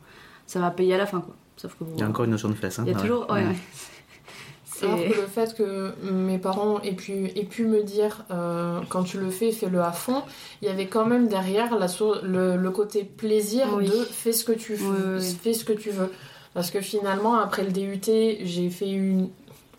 ça 0.47 0.61
va 0.61 0.71
payer 0.71 0.95
à 0.95 0.99
la 0.99 1.07
fin, 1.07 1.21
quoi. 1.21 1.35
Sauf 1.57 1.75
que 1.75 1.85
bon, 1.85 1.93
Il 1.95 2.01
y 2.01 2.03
a 2.03 2.09
encore 2.09 2.25
une 2.25 2.33
notion 2.33 2.49
de 2.49 2.55
fesse. 2.55 2.79
Hein, 2.79 2.85
il 2.87 2.93
y 2.93 2.95
a 2.95 2.97
ouais. 2.97 3.03
toujours. 3.03 3.31
Ouais, 3.31 3.45
ouais. 3.47 3.55
C'est- 4.65 4.87
Alors 4.87 4.99
que 4.99 5.21
le 5.21 5.27
fait 5.29 5.55
que 5.57 5.95
mes 6.11 6.39
parents 6.39 6.81
aient 6.81 6.95
pu, 6.95 7.27
aient 7.37 7.45
pu 7.45 7.65
me 7.65 7.85
dire 7.85 8.25
euh, 8.33 8.81
quand 8.89 9.05
tu 9.05 9.19
le 9.21 9.31
fais, 9.31 9.53
fais-le 9.53 9.81
à 9.81 9.93
fond, 9.93 10.23
il 10.63 10.69
y 10.69 10.71
avait 10.71 10.89
quand 10.89 11.07
même 11.07 11.29
derrière 11.29 11.79
la 11.79 11.87
so- 11.87 12.21
le, 12.25 12.57
le 12.57 12.71
côté 12.73 13.05
plaisir 13.05 13.69
Oui. 13.77 13.87
de 13.89 13.93
fais 14.05 14.33
ce 14.33 14.45
que 14.45 14.51
tu 14.51 14.73
Oui, 14.73 14.81
oui, 14.91 15.19
oui. 15.21 15.37
fais 15.43 15.53
ce 15.55 15.65
que 15.65 15.73
tu 15.73 15.91
veux. 15.91 16.11
Parce 16.55 16.73
que 16.73 16.81
finalement, 16.81 17.37
après 17.37 17.63
le 17.63 17.71
DUT, 17.71 18.01
j'ai 18.45 18.69
fait 18.69 18.91
une, 18.91 19.29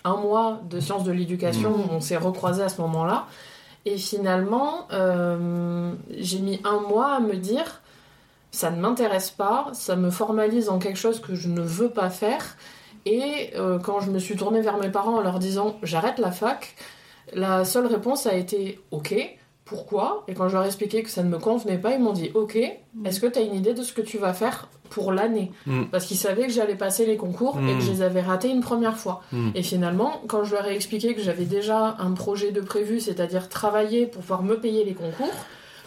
un 0.05 0.15
mois 0.15 0.61
de 0.69 0.79
sciences 0.79 1.03
de 1.03 1.11
l'éducation, 1.11 1.71
Mhm. 1.77 1.87
on 1.91 1.99
s'est 1.99 2.15
recroisés 2.17 2.63
à 2.63 2.69
ce 2.69 2.79
moment-là. 2.79 3.27
Et 3.85 3.97
finalement, 3.97 4.87
euh, 4.91 5.93
j'ai 6.17 6.39
mis 6.39 6.59
un 6.63 6.79
mois 6.79 7.15
à 7.15 7.19
me 7.19 7.35
dire 7.35 7.81
ça 8.51 8.71
ne 8.71 8.79
m'intéresse 8.79 9.31
pas, 9.31 9.67
ça 9.73 9.95
me 9.95 10.09
formalise 10.09 10.69
en 10.69 10.79
quelque 10.79 10.97
chose 10.97 11.19
que 11.19 11.35
je 11.35 11.49
ne 11.49 11.61
veux 11.61 11.89
pas 11.89 12.09
faire. 12.09 12.57
Et 13.05 13.51
euh, 13.55 13.77
quand 13.77 13.99
je 13.99 14.09
me 14.09 14.17
suis 14.17 14.35
tournée 14.35 14.61
vers 14.61 14.77
mes 14.77 14.89
parents 14.89 15.17
en 15.17 15.21
leur 15.21 15.39
disant 15.39 15.77
j'arrête 15.83 16.17
la 16.17 16.31
fac, 16.31 16.75
la 17.33 17.65
seule 17.65 17.85
réponse 17.85 18.25
a 18.25 18.33
été 18.33 18.79
ok, 18.91 19.13
pourquoi 19.65 20.23
Et 20.27 20.33
quand 20.35 20.47
je 20.47 20.53
leur 20.55 20.63
ai 20.63 20.67
expliqué 20.67 21.01
que 21.03 21.09
ça 21.09 21.23
ne 21.23 21.29
me 21.29 21.39
convenait 21.39 21.77
pas, 21.79 21.93
ils 21.93 21.99
m'ont 21.99 22.13
dit 22.13 22.29
ok, 22.35 22.55
est-ce 23.03 23.19
que 23.19 23.25
tu 23.27 23.39
as 23.39 23.41
une 23.41 23.55
idée 23.55 23.73
de 23.73 23.81
ce 23.81 23.93
que 23.93 24.01
tu 24.01 24.17
vas 24.19 24.33
faire 24.33 24.67
pour 24.91 25.11
l'année 25.11 25.51
Mm. 25.65 25.85
Parce 25.91 26.05
qu'ils 26.05 26.17
savaient 26.17 26.45
que 26.45 26.51
j'allais 26.53 26.75
passer 26.75 27.05
les 27.07 27.17
concours 27.17 27.57
et 27.57 27.73
Mm. 27.73 27.77
que 27.79 27.83
je 27.83 27.91
les 27.91 28.01
avais 28.03 28.21
ratés 28.21 28.49
une 28.49 28.61
première 28.61 28.97
fois. 28.97 29.23
Mm. 29.31 29.49
Et 29.55 29.63
finalement, 29.63 30.21
quand 30.27 30.43
je 30.43 30.53
leur 30.55 30.67
ai 30.67 30.75
expliqué 30.75 31.15
que 31.15 31.21
j'avais 31.21 31.45
déjà 31.45 31.95
un 31.99 32.11
projet 32.11 32.51
de 32.51 32.61
prévu, 32.61 32.99
c'est-à-dire 32.99 33.49
travailler 33.49 34.05
pour 34.05 34.21
pouvoir 34.21 34.43
me 34.43 34.55
payer 34.59 34.85
les 34.85 34.93
concours, 34.93 35.33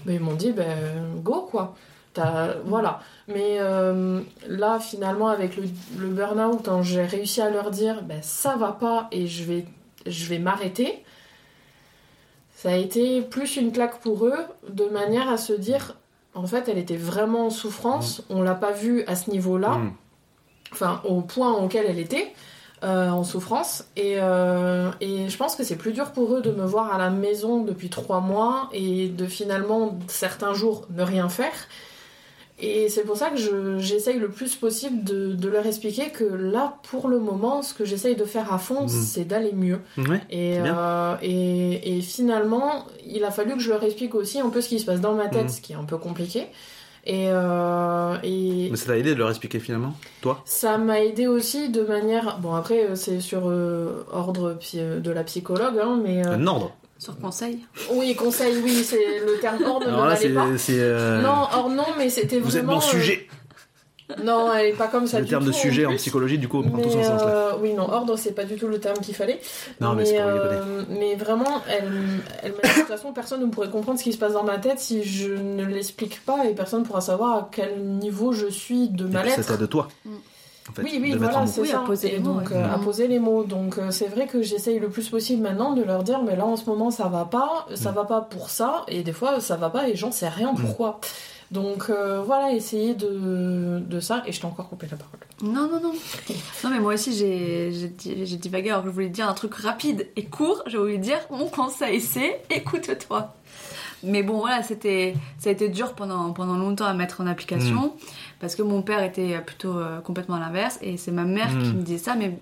Mais 0.07 0.15
ils 0.15 0.21
m'ont 0.21 0.35
dit, 0.35 0.53
ben, 0.53 0.77
go, 1.25 1.49
quoi. 1.51 1.75
T'as- 2.15 2.55
Voilà. 2.65 3.01
Mais 3.27 3.57
euh, 3.59 4.21
là, 4.49 4.79
finalement, 4.81 5.27
avec 5.29 5.57
le, 5.57 5.65
le 5.99 6.07
burn-out, 6.09 6.61
quand 6.65 6.83
j'ai 6.83 7.03
réussi 7.05 7.41
à 7.41 7.51
leur 7.51 7.71
dire, 7.73 8.03
ben, 8.05 8.21
ça 8.23 8.55
va 8.57 8.71
pas 8.73 9.09
et 9.11 9.27
je 9.27 9.43
vais, 9.45 9.65
je 10.07 10.27
vais 10.27 10.39
m'arrêter, 10.39 11.03
ça 12.61 12.71
a 12.71 12.75
été 12.77 13.23
plus 13.23 13.57
une 13.57 13.71
claque 13.71 14.01
pour 14.01 14.27
eux, 14.27 14.35
de 14.69 14.85
manière 14.87 15.29
à 15.29 15.37
se 15.37 15.53
dire, 15.53 15.95
en 16.35 16.45
fait, 16.47 16.69
elle 16.69 16.79
était 16.79 16.97
vraiment 16.97 17.47
en 17.47 17.51
souffrance, 17.51 18.23
on 18.31 18.43
l'a 18.43 18.55
pas 18.57 18.73
vue 18.73 19.05
à 19.07 19.15
ce 19.15 19.31
niveau-là, 19.31 19.77
Mm. 19.79 19.93
enfin, 20.73 21.01
au 21.05 21.21
point 21.21 21.53
auquel 21.53 21.87
elle 21.89 22.01
était. 22.01 22.33
euh, 22.85 23.09
en 23.11 23.25
souffrance 23.25 23.87
et, 23.97 24.19
euh, 24.21 24.89
et 25.01 25.29
je 25.29 25.37
pense 25.37 25.57
que 25.57 25.65
c'est 25.65 25.75
plus 25.75 25.91
dur 25.93 26.13
pour 26.13 26.33
eux 26.37 26.41
de 26.43 26.53
me 26.53 26.65
voir 26.65 26.95
à 26.95 26.99
la 26.99 27.11
maison 27.11 27.65
depuis 27.65 27.91
trois 27.91 28.21
mois 28.21 28.69
et 28.73 29.09
de 29.09 29.27
finalement 29.27 29.99
certains 30.07 30.55
jours 30.55 30.87
ne 30.91 31.03
rien 31.03 31.29
faire 31.29 31.53
et 32.61 32.89
c'est 32.89 33.03
pour 33.03 33.17
ça 33.17 33.31
que 33.31 33.37
je- 33.37 33.79
j'essaye 33.79 34.19
le 34.19 34.29
plus 34.29 34.55
possible 34.57 35.05
de, 35.05 35.33
de 35.35 35.49
leur 35.49 35.67
expliquer 35.67 36.11
que 36.11 36.25
là 36.25 36.77
pour 36.91 37.09
le 37.09 37.19
moment 37.21 37.63
ce 37.63 37.73
que 37.75 37.85
j'essaye 37.85 38.17
de 38.17 38.25
faire 38.25 38.53
à 38.53 38.59
fond 38.59 38.83
Mhm. 38.83 38.89
c'est 38.89 39.25
d'aller 39.25 39.53
mieux 39.53 39.79
Ouais. 39.97 40.21
et, 40.31 40.59
euh, 40.59 41.15
et, 41.23 41.97
et 41.97 42.01
finalement, 42.01 42.85
il 43.07 43.23
a 43.25 43.31
fallu 43.31 43.55
que 43.55 43.61
je 43.61 43.71
leur 43.71 43.83
explique 43.85 44.15
aussi 44.15 44.41
un 44.41 44.49
peu 44.51 44.61
ce 44.61 44.69
qui 44.69 44.79
se 44.81 44.87
passe 44.87 45.01
dans 45.01 45.15
ma 45.15 45.29
tête, 45.29 45.45
Mhm. 45.45 45.49
ce 45.49 45.61
qui 45.61 45.73
est 45.73 45.77
un 45.77 45.85
peu 45.85 45.99
compliqué. 45.99 46.47
Et, 47.07 47.29
euh, 47.29 48.17
et 48.23 48.69
Mais 48.71 48.77
ça 48.77 48.87
t'a 48.87 48.99
aidé 48.99 49.15
de 49.15 49.19
leur 49.19 49.31
expliquer 49.31 49.61
finalement, 49.61 49.95
toi? 50.21 50.43
Ça 50.45 50.77
m'a 50.77 51.01
aidé 51.01 51.27
aussi 51.27 51.71
de 51.71 51.81
manière. 51.83 52.39
Bon, 52.41 52.55
après, 52.55 52.85
euh, 52.85 52.97
c'est 52.97 53.21
sur 53.21 53.49
euh, 53.49 54.05
ordre 54.13 54.59
de 54.75 55.11
la 55.11 55.25
psychologue, 55.25 55.79
hein, 55.83 55.99
mais. 56.05 56.27
euh, 56.27 56.33
Un 56.35 56.47
ordre. 56.47 56.73
Sur 56.99 57.19
conseil. 57.21 57.61
Oui, 57.93 58.15
conseil, 58.17 58.57
oui, 58.63 58.83
c'est 58.85 59.21
le 59.25 59.39
terme 59.41 59.63
ordre 59.65 59.87
ne 59.87 59.93
là, 59.93 60.09
m'allait 60.09 60.29
pas. 60.31 60.47
c'est. 60.57 60.73
c'est, 60.73 60.81
euh, 60.81 61.23
Non, 61.23 61.47
or 61.53 61.71
non, 61.71 61.85
mais 61.97 62.11
c'était 62.11 62.39
Vous 62.41 62.57
êtes 62.57 62.65
vraiment. 62.65 62.81
bon 62.81 62.81
sujet. 62.81 63.29
euh, 64.11 64.15
Non, 64.25 64.53
elle 64.53 64.67
est 64.71 64.73
pas 64.73 64.89
comme 64.89 65.07
ça. 65.07 65.19
Le 65.21 65.25
du 65.25 65.31
terme 65.31 65.45
de 65.45 65.53
tout, 65.53 65.57
sujet 65.59 65.87
en 65.87 65.95
psychologie, 65.95 66.39
du 66.39 66.49
coup, 66.49 66.59
on 66.59 66.63
prend 66.69 66.79
tous 66.79 66.89
Mais, 66.97 67.07
en 67.07 67.19
sens 67.19 67.23
là. 67.23 67.29
euh, 67.29 67.53
oui, 67.61 67.73
non, 67.75 67.89
ordre, 67.89 68.17
c'est 68.17 68.33
pas 68.33 68.45
du 68.45 68.57
tout 68.57 68.67
le 68.67 68.81
terme 68.81 68.99
qu'il 68.99 69.15
fallait. 69.15 69.39
Non, 69.81 69.93
mais 69.95 70.05
c'est 70.07 70.17
pour 70.17 70.25
rigoler. 70.33 70.57
euh, 70.57 70.83
mais 70.89 71.15
vraiment, 71.15 71.63
elle, 71.69 71.89
elle 72.43 72.53
m'a 72.53 72.63
dit 72.63 72.69
de 72.75 72.79
toute 72.81 72.89
façon, 72.89 73.13
personne 73.13 73.43
ne 73.43 73.47
pourrait 73.51 73.71
comprendre 73.71 73.99
ce 73.99 74.05
qui 74.05 74.13
se 74.13 74.19
passe 74.19 74.33
dans 74.33 74.43
ma 74.45 74.59
tête 74.59 74.81
si 74.81 75.05
je 75.05 75.33
ne 75.35 75.65
l'explique 75.67 76.25
pas 76.25 76.47
et 76.47 76.55
personne 76.55 76.81
ne 76.81 76.85
pourra 76.87 77.01
savoir 77.01 77.37
à 77.37 77.49
quel 77.53 77.79
niveau 77.81 78.33
je 78.33 78.49
suis 78.49 78.89
de 78.89 79.07
Et 79.07 79.11
ma 79.11 79.21
puis 79.21 79.31
ça 79.31 79.37
lettre. 79.37 79.57
t'aide 79.57 79.69
toi. 79.69 79.87
Mm. 80.05 80.11
En 80.69 80.73
fait, 80.75 80.83
Oui, 80.83 80.99
oui, 81.01 81.15
voilà, 81.17 81.47
c'est 81.47 81.61
Oui, 81.61 81.69
ça. 81.69 81.81
à 81.81 81.85
poser 81.85 82.09
Et 82.09 82.11
les 82.13 82.19
mots, 82.21 82.35
donc, 82.35 82.51
ouais. 82.51 82.57
euh, 82.57 82.75
à 82.75 82.79
poser 82.79 83.09
les 83.09 83.19
mots. 83.19 83.45
Donc, 83.45 83.79
euh, 83.79 83.91
c'est 83.91 84.09
vrai 84.09 84.27
que 84.27 84.43
j'essaye 84.43 84.79
le 84.79 84.89
plus 84.89 85.09
possible 85.09 85.43
maintenant 85.43 85.73
de 85.73 85.83
leur 85.83 86.03
dire, 86.03 86.23
mais 86.23 86.37
là, 86.37 86.45
en 86.45 86.57
ce 86.57 86.67
moment, 86.69 86.91
ça 86.91 87.09
va 87.09 87.25
pas. 87.25 87.67
Ça 87.75 87.91
Mm. 87.91 87.95
va 87.95 88.05
pas 88.05 88.21
pour 88.21 88.51
ça. 88.51 88.85
Et 88.89 89.03
des 89.03 89.13
fois, 89.13 89.41
ça 89.41 89.57
va 89.57 89.71
pas 89.71 89.89
et 89.89 89.97
j'en 89.97 90.13
sais 90.13 90.29
rien 90.29 90.53
Mm. 90.53 90.57
pourquoi. 90.61 91.01
Donc, 91.51 91.89
euh, 91.89 92.21
voilà, 92.27 92.53
essayer 92.53 92.95
de, 92.95 93.79
de 93.81 94.01
ça. 94.01 94.23
Et 94.27 94.33
je 94.33 94.41
t'ai 94.41 94.47
encore 94.47 94.69
coupé 94.69 94.87
la 94.91 94.99
parole. 94.99 95.19
Non, 95.43 95.67
non, 95.73 95.81
non. 95.83 95.93
Non, 96.65 96.71
mais 96.71 96.79
moi 96.81 96.93
aussi, 96.95 97.15
j'ai 97.15 97.73
j'ai 97.73 97.89
di- 97.89 98.27
j'ai 98.27 98.37
divagué 98.37 98.69
alors 98.69 98.83
que 98.83 98.89
je 98.89 98.93
voulais 98.93 99.09
dire 99.09 99.29
un 99.29 99.33
truc 99.35 99.55
rapide 99.55 100.09
et 100.17 100.27
court. 100.27 100.63
J'ai 100.67 100.77
voulu 100.77 100.99
dire 100.99 101.21
mon 101.31 101.47
conseil, 101.47 102.01
c'est 102.03 102.43
écoute-toi. 102.51 103.35
Mais 104.03 104.23
bon, 104.23 104.39
voilà, 104.39 104.63
c'était, 104.63 105.15
ça 105.39 105.49
a 105.51 105.53
été 105.53 105.69
dur 105.69 105.95
pendant, 105.95 106.33
pendant 106.33 106.57
longtemps 106.57 106.87
à 106.87 106.95
mettre 106.95 107.21
en 107.21 107.27
application 107.27 107.95
parce 108.41 108.55
que 108.55 108.63
mon 108.63 108.83
père 108.83 109.03
était 109.03 109.39
plutôt 109.41 109.79
euh, 109.79 110.01
complètement 110.01 110.37
à 110.37 110.41
l'inverse 110.41 110.79
et 110.83 110.97
c'est 110.97 111.11
ma 111.13 111.25
mère 111.25 111.51
Mm. 111.51 111.63
qui 111.63 111.69
me 111.75 111.83
disait 111.83 111.99
ça, 111.99 112.15
mais 112.15 112.39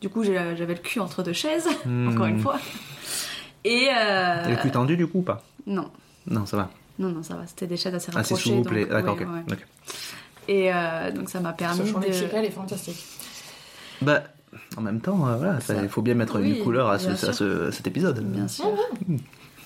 du 0.00 0.08
coup, 0.08 0.22
j'avais 0.24 0.54
le 0.74 0.74
cul 0.80 1.00
entre 1.00 1.22
deux 1.22 1.32
chaises, 1.32 1.68
Hmm. 1.84 2.08
encore 2.12 2.26
une 2.26 2.38
fois. 2.40 2.58
Et. 3.64 3.88
euh, 3.90 4.42
T'as 4.44 4.50
le 4.50 4.56
cul 4.56 4.70
tendu 4.70 4.96
du 4.96 5.06
coup 5.06 5.18
ou 5.18 5.22
pas? 5.22 5.42
Non. 5.66 5.90
Non, 6.26 6.46
ça 6.46 6.56
va. 6.56 6.70
Non, 6.98 7.08
non, 7.10 7.22
ça 7.22 7.34
va, 7.34 7.46
c'était 7.46 7.66
des 7.66 7.76
chaises 7.76 7.94
assez 7.94 8.10
Assez 8.14 8.34
rapprochées. 8.34 8.50
et. 8.58 8.62
donc, 8.62 8.88
D'accord, 8.90 9.16
ouais, 9.16 9.24
ok. 9.24 9.28
ouais. 9.48 9.52
ok. 9.54 9.66
Et 10.48 10.72
euh, 10.74 11.10
donc 11.12 11.28
ça 11.30 11.40
m'a 11.40 11.52
permis 11.52 11.88
Ce 11.88 11.94
de... 11.94 12.00
lexical 12.00 12.44
est 12.44 12.50
fantastique. 12.50 13.02
Bah, 14.02 14.22
en 14.76 14.80
même 14.80 15.00
temps, 15.00 15.26
euh, 15.28 15.36
voilà, 15.36 15.58
il 15.82 15.88
faut 15.88 16.02
bien 16.02 16.14
mettre 16.14 16.40
Oui, 16.40 16.56
une 16.56 16.62
couleur 16.64 16.88
à, 16.90 16.98
ce- 16.98 17.08
à 17.10 17.16
sûr. 17.16 17.34
ce- 17.34 17.68
à 17.68 17.72
cet 17.72 17.86
épisode. 17.86 18.20
Bien 18.24 18.48
sûr. 18.48 18.66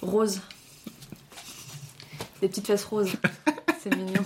Rose. 0.02 0.40
Des 2.44 2.48
petites 2.50 2.66
fesses 2.66 2.84
roses. 2.84 3.08
C'est 3.80 3.96
mignon. 3.96 4.20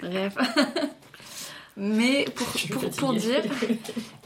Bref. 0.00 0.36
Mais 1.76 2.24
pour, 2.36 2.46
pour, 2.70 2.90
pour 2.90 3.12
dire 3.14 3.42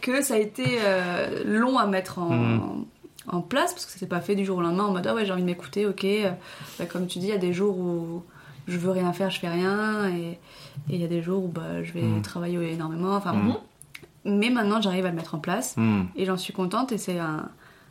que 0.03 0.21
ça 0.23 0.35
a 0.35 0.37
été 0.37 0.67
euh, 0.85 1.43
long 1.47 1.79
à 1.79 1.87
mettre 1.87 2.19
en, 2.19 2.29
Mhm. 2.29 2.85
en 3.29 3.41
place, 3.41 3.73
parce 3.73 3.87
que 3.87 3.93
ça 3.93 3.99
s'est 3.99 4.07
pas 4.07 4.21
fait 4.21 4.35
du 4.35 4.45
jour 4.45 4.59
au 4.59 4.61
lendemain 4.61 4.85
en 4.85 4.93
mode 4.93 5.07
ah 5.07 5.15
ouais 5.15 5.25
j'ai 5.25 5.33
envie 5.33 5.41
de 5.41 5.47
m'écouter, 5.47 5.87
ok. 5.87 6.07
Bah, 6.79 6.85
comme 6.85 7.07
tu 7.07 7.19
dis, 7.21 7.27
il 7.29 7.31
y 7.31 7.33
a 7.33 7.39
des 7.39 7.55
jours 7.55 7.79
où 7.79 8.23
je 8.69 8.77
veux 8.77 8.91
rien 8.91 9.15
faire, 9.15 9.31
je 9.31 9.41
fais 9.41 9.49
rien, 9.49 10.11
et 10.11 10.39
il 10.91 11.01
y 11.01 11.05
a 11.05 11.09
des 11.09 11.23
jours 11.23 11.45
où 11.45 11.49
bah, 11.49 11.83
je 11.83 11.93
vais 11.93 12.03
Mhm. 12.03 12.21
travailler 12.21 12.73
énormément. 12.73 13.15
Enfin, 13.17 13.33
Mhm. 13.33 13.55
Mais 14.27 14.51
maintenant 14.51 14.83
j'arrive 14.83 15.07
à 15.07 15.09
le 15.09 15.17
mettre 15.17 15.35
en 15.35 15.39
place, 15.39 15.75
Hmm. 15.79 16.03
et 16.17 16.27
j'en 16.27 16.37
suis 16.37 16.53
contente, 16.53 16.93
et 16.93 16.99
c'est 16.99 17.19
un, 17.19 17.49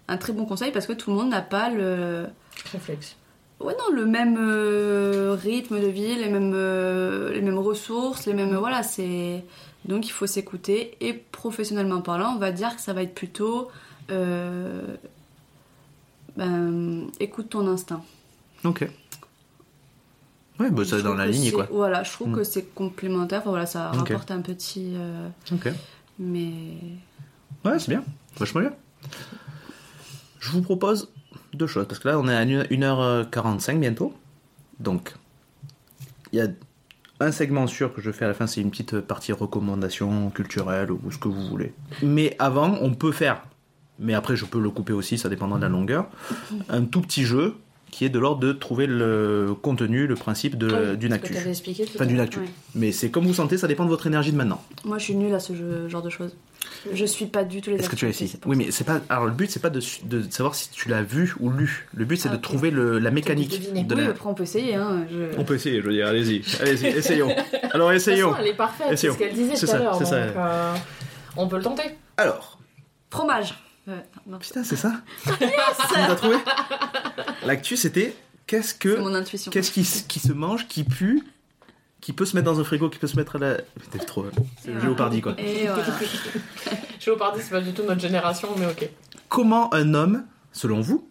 un 0.07 0.17
très 0.17 0.33
bon 0.33 0.45
conseil 0.45 0.71
parce 0.71 0.85
que 0.85 0.93
tout 0.93 1.09
le 1.09 1.15
monde 1.17 1.29
n'a 1.29 1.41
pas 1.41 1.71
le. 1.71 2.27
Réflexe. 2.71 3.15
Ouais, 3.59 3.75
non, 3.77 3.93
le 3.93 4.05
même 4.05 4.37
euh, 4.39 5.35
rythme 5.39 5.81
de 5.81 5.87
vie, 5.87 6.15
les 6.15 6.29
mêmes, 6.29 6.53
euh, 6.55 7.33
les 7.33 7.41
mêmes 7.41 7.57
ressources, 7.57 8.25
les 8.25 8.33
mêmes. 8.33 8.55
Voilà, 8.55 8.83
c'est. 8.83 9.43
Donc 9.85 10.07
il 10.07 10.11
faut 10.11 10.27
s'écouter. 10.27 10.95
Et 11.01 11.13
professionnellement 11.13 12.01
parlant, 12.01 12.33
on 12.35 12.39
va 12.39 12.51
dire 12.51 12.75
que 12.75 12.81
ça 12.81 12.93
va 12.93 13.03
être 13.03 13.13
plutôt. 13.13 13.69
euh, 14.11 14.95
ben, 16.37 17.07
écoute 17.19 17.49
ton 17.49 17.67
instinct. 17.67 18.01
Ok. 18.63 18.87
Ouais, 20.59 20.69
bah, 20.71 20.85
ça 20.85 21.01
dans 21.01 21.15
la 21.15 21.25
ligne 21.27 21.51
quoi. 21.51 21.67
Voilà, 21.71 22.03
je 22.03 22.11
trouve 22.11 22.33
que 22.33 22.43
c'est 22.43 22.63
complémentaire. 22.73 23.39
Enfin, 23.39 23.49
voilà, 23.49 23.65
ça 23.65 23.91
rapporte 23.91 24.31
un 24.31 24.41
petit. 24.41 24.93
Ok. 25.51 25.69
mais. 26.17 26.51
Ouais, 27.65 27.77
c'est 27.77 27.89
bien. 27.89 28.03
Vachement 28.37 28.61
bien. 28.61 28.73
Je 30.39 30.51
vous 30.51 30.61
propose 30.61 31.09
deux 31.53 31.67
choses, 31.67 31.87
parce 31.87 31.99
que 31.99 32.07
là, 32.07 32.19
on 32.19 32.27
est 32.27 32.35
à 32.35 32.45
1h45 32.45 33.79
bientôt. 33.79 34.13
Donc, 34.79 35.13
il 36.31 36.39
y 36.39 36.41
a 36.41 36.47
un 37.19 37.31
segment 37.31 37.67
sûr 37.67 37.93
que 37.93 38.01
je 38.01 38.11
fais 38.11 38.25
à 38.25 38.29
la 38.29 38.33
fin, 38.33 38.47
c'est 38.47 38.61
une 38.61 38.71
petite 38.71 38.99
partie 39.01 39.33
recommandation 39.33 40.29
culturelle 40.29 40.91
ou 40.91 41.11
ce 41.11 41.17
que 41.17 41.27
vous 41.27 41.47
voulez. 41.47 41.73
Mais 42.01 42.35
avant, 42.39 42.77
on 42.81 42.93
peut 42.93 43.11
faire, 43.11 43.43
mais 43.99 44.13
après, 44.13 44.35
je 44.35 44.45
peux 44.45 44.59
le 44.59 44.69
couper 44.69 44.93
aussi, 44.93 45.17
ça 45.17 45.27
dépendra 45.27 45.57
de 45.57 45.63
la 45.63 45.69
longueur, 45.69 46.07
un 46.69 46.85
tout 46.85 47.01
petit 47.01 47.23
jeu 47.23 47.55
qui 47.91 48.05
est 48.05 48.09
de 48.09 48.19
l'ordre 48.19 48.39
de 48.41 48.51
trouver 48.53 48.87
le 48.87 49.53
contenu, 49.61 50.07
le 50.07 50.15
principe 50.15 50.57
de- 50.57 50.67
oui, 50.91 50.97
d'une 50.97 51.11
ce 51.11 51.15
actu. 51.15 51.33
que 51.33 51.47
expliqué 51.49 51.85
tout 51.85 51.91
Enfin, 51.95 52.05
d'une 52.05 52.19
actu. 52.19 52.39
Ouais. 52.39 52.45
Mais 52.75 52.91
c'est 52.91 53.09
comme 53.09 53.25
vous 53.25 53.33
sentez, 53.33 53.57
ça 53.57 53.67
dépend 53.67 53.83
de 53.85 53.89
votre 53.89 54.07
énergie 54.07 54.31
de 54.31 54.37
maintenant. 54.37 54.61
Moi, 54.85 54.97
je 54.97 55.03
suis 55.05 55.15
nulle 55.15 55.33
à 55.33 55.39
ce 55.39 55.53
jeu- 55.53 55.87
genre 55.89 56.01
de 56.01 56.09
choses. 56.09 56.35
Je 56.93 57.05
suis 57.05 57.25
pas 57.25 57.43
du 57.43 57.61
tout 57.61 57.69
les 57.71 57.77
Est-ce 57.77 57.89
que 57.89 57.95
tu 57.95 58.05
as 58.05 58.09
essayé 58.09 58.31
Oui, 58.45 58.55
mais 58.55 58.71
c'est 58.71 58.83
pas. 58.83 59.01
Alors 59.09 59.25
le 59.25 59.31
but 59.31 59.49
c'est 59.49 59.59
pas 59.61 59.69
de, 59.69 59.81
de 60.05 60.21
savoir 60.29 60.55
si 60.55 60.69
tu 60.69 60.87
l'as 60.87 61.01
vu 61.01 61.33
ou 61.39 61.49
lu. 61.49 61.87
Le 61.93 62.05
but 62.05 62.17
c'est 62.17 62.29
Ah, 62.29 62.35
de 62.37 62.41
trouver 62.41 62.69
le- 62.71 62.99
la 62.99 63.11
mécanique 63.11 63.49
deviner. 63.49 63.83
de 63.83 63.95
Oui, 63.95 64.01
la. 64.03 64.09
après 64.11 64.29
on 64.29 64.33
peut 64.33 64.43
essayer. 64.43 64.75
Hein. 64.75 65.05
je- 65.11 65.37
On 65.39 65.43
peut 65.43 65.55
essayer, 65.55 65.81
je 65.81 65.85
veux 65.87 65.93
dire. 65.93 66.07
Allez-y, 66.07 66.41
allez-y, 66.61 66.87
essayons. 66.87 67.29
Alors 67.73 67.89
De 67.91 67.97
toute 67.97 68.07
essayons. 68.07 68.29
façon, 68.31 68.41
elle 68.43 68.47
est 68.49 68.53
parfaite, 68.55 68.87
c'est 68.89 68.93
Essayons. 68.93 69.13
ce 69.13 69.19
qu'elle 69.19 69.33
disait 69.33 69.55
C'est 69.55 69.65
tout 69.65 69.71
à 69.71 69.75
ça, 69.75 69.79
l'heure. 69.79 70.05
ça. 70.05 70.15
euh, 70.15 70.73
on 71.37 71.47
peut 71.47 71.57
le 71.57 71.63
tenter. 71.63 71.83
Alors, 72.17 72.59
Fromage. 73.09 73.55
Euh, 73.89 73.99
non, 74.27 74.37
putain, 74.37 74.63
c'est 74.63 74.75
ça. 74.75 75.01
Tu 75.25 75.31
nous 75.97 76.11
as 76.11 76.15
trouvé 76.15 76.37
L'actu 77.45 77.75
c'était 77.75 78.15
qu'est-ce 78.45 78.69
c'est 78.69 78.79
que 78.79 78.97
mon 78.99 79.15
intuition. 79.15 79.51
qu'est-ce 79.51 79.71
qui, 79.71 79.83
se 80.19 80.31
mange, 80.31 80.67
qui 80.67 80.83
pue, 80.83 81.23
qui 82.01 82.13
peut 82.13 82.25
se 82.25 82.35
mettre 82.35 82.45
dans 82.45 82.59
un 82.59 82.63
frigo, 82.63 82.89
qui 82.89 82.99
peut 82.99 83.07
se 83.07 83.15
mettre 83.15 83.37
à 83.37 83.39
la. 83.39 83.57
Trop. 84.05 84.25
C'est 84.61 84.71
le 84.71 84.79
Géopardy 84.79 85.21
quoi. 85.21 85.35
Et 85.39 85.67
voilà. 85.67 85.83
Géopardy, 86.99 87.41
c'est 87.41 87.49
pas 87.49 87.61
du 87.61 87.73
tout 87.73 87.83
notre 87.83 88.01
génération, 88.01 88.49
mais 88.57 88.67
ok. 88.67 88.89
Comment 89.27 89.73
un 89.73 89.93
homme, 89.93 90.25
selon 90.51 90.81
vous, 90.81 91.07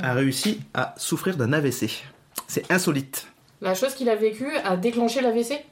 a 0.00 0.14
réussi 0.14 0.60
à 0.74 0.94
souffrir 0.96 1.36
d'un 1.36 1.52
AVC 1.52 2.04
C'est 2.46 2.70
insolite. 2.70 3.26
La 3.60 3.74
chose 3.74 3.94
qu'il 3.94 4.08
a 4.08 4.16
vécue 4.16 4.54
a 4.64 4.76
déclenché 4.76 5.20
l'AVC 5.20 5.64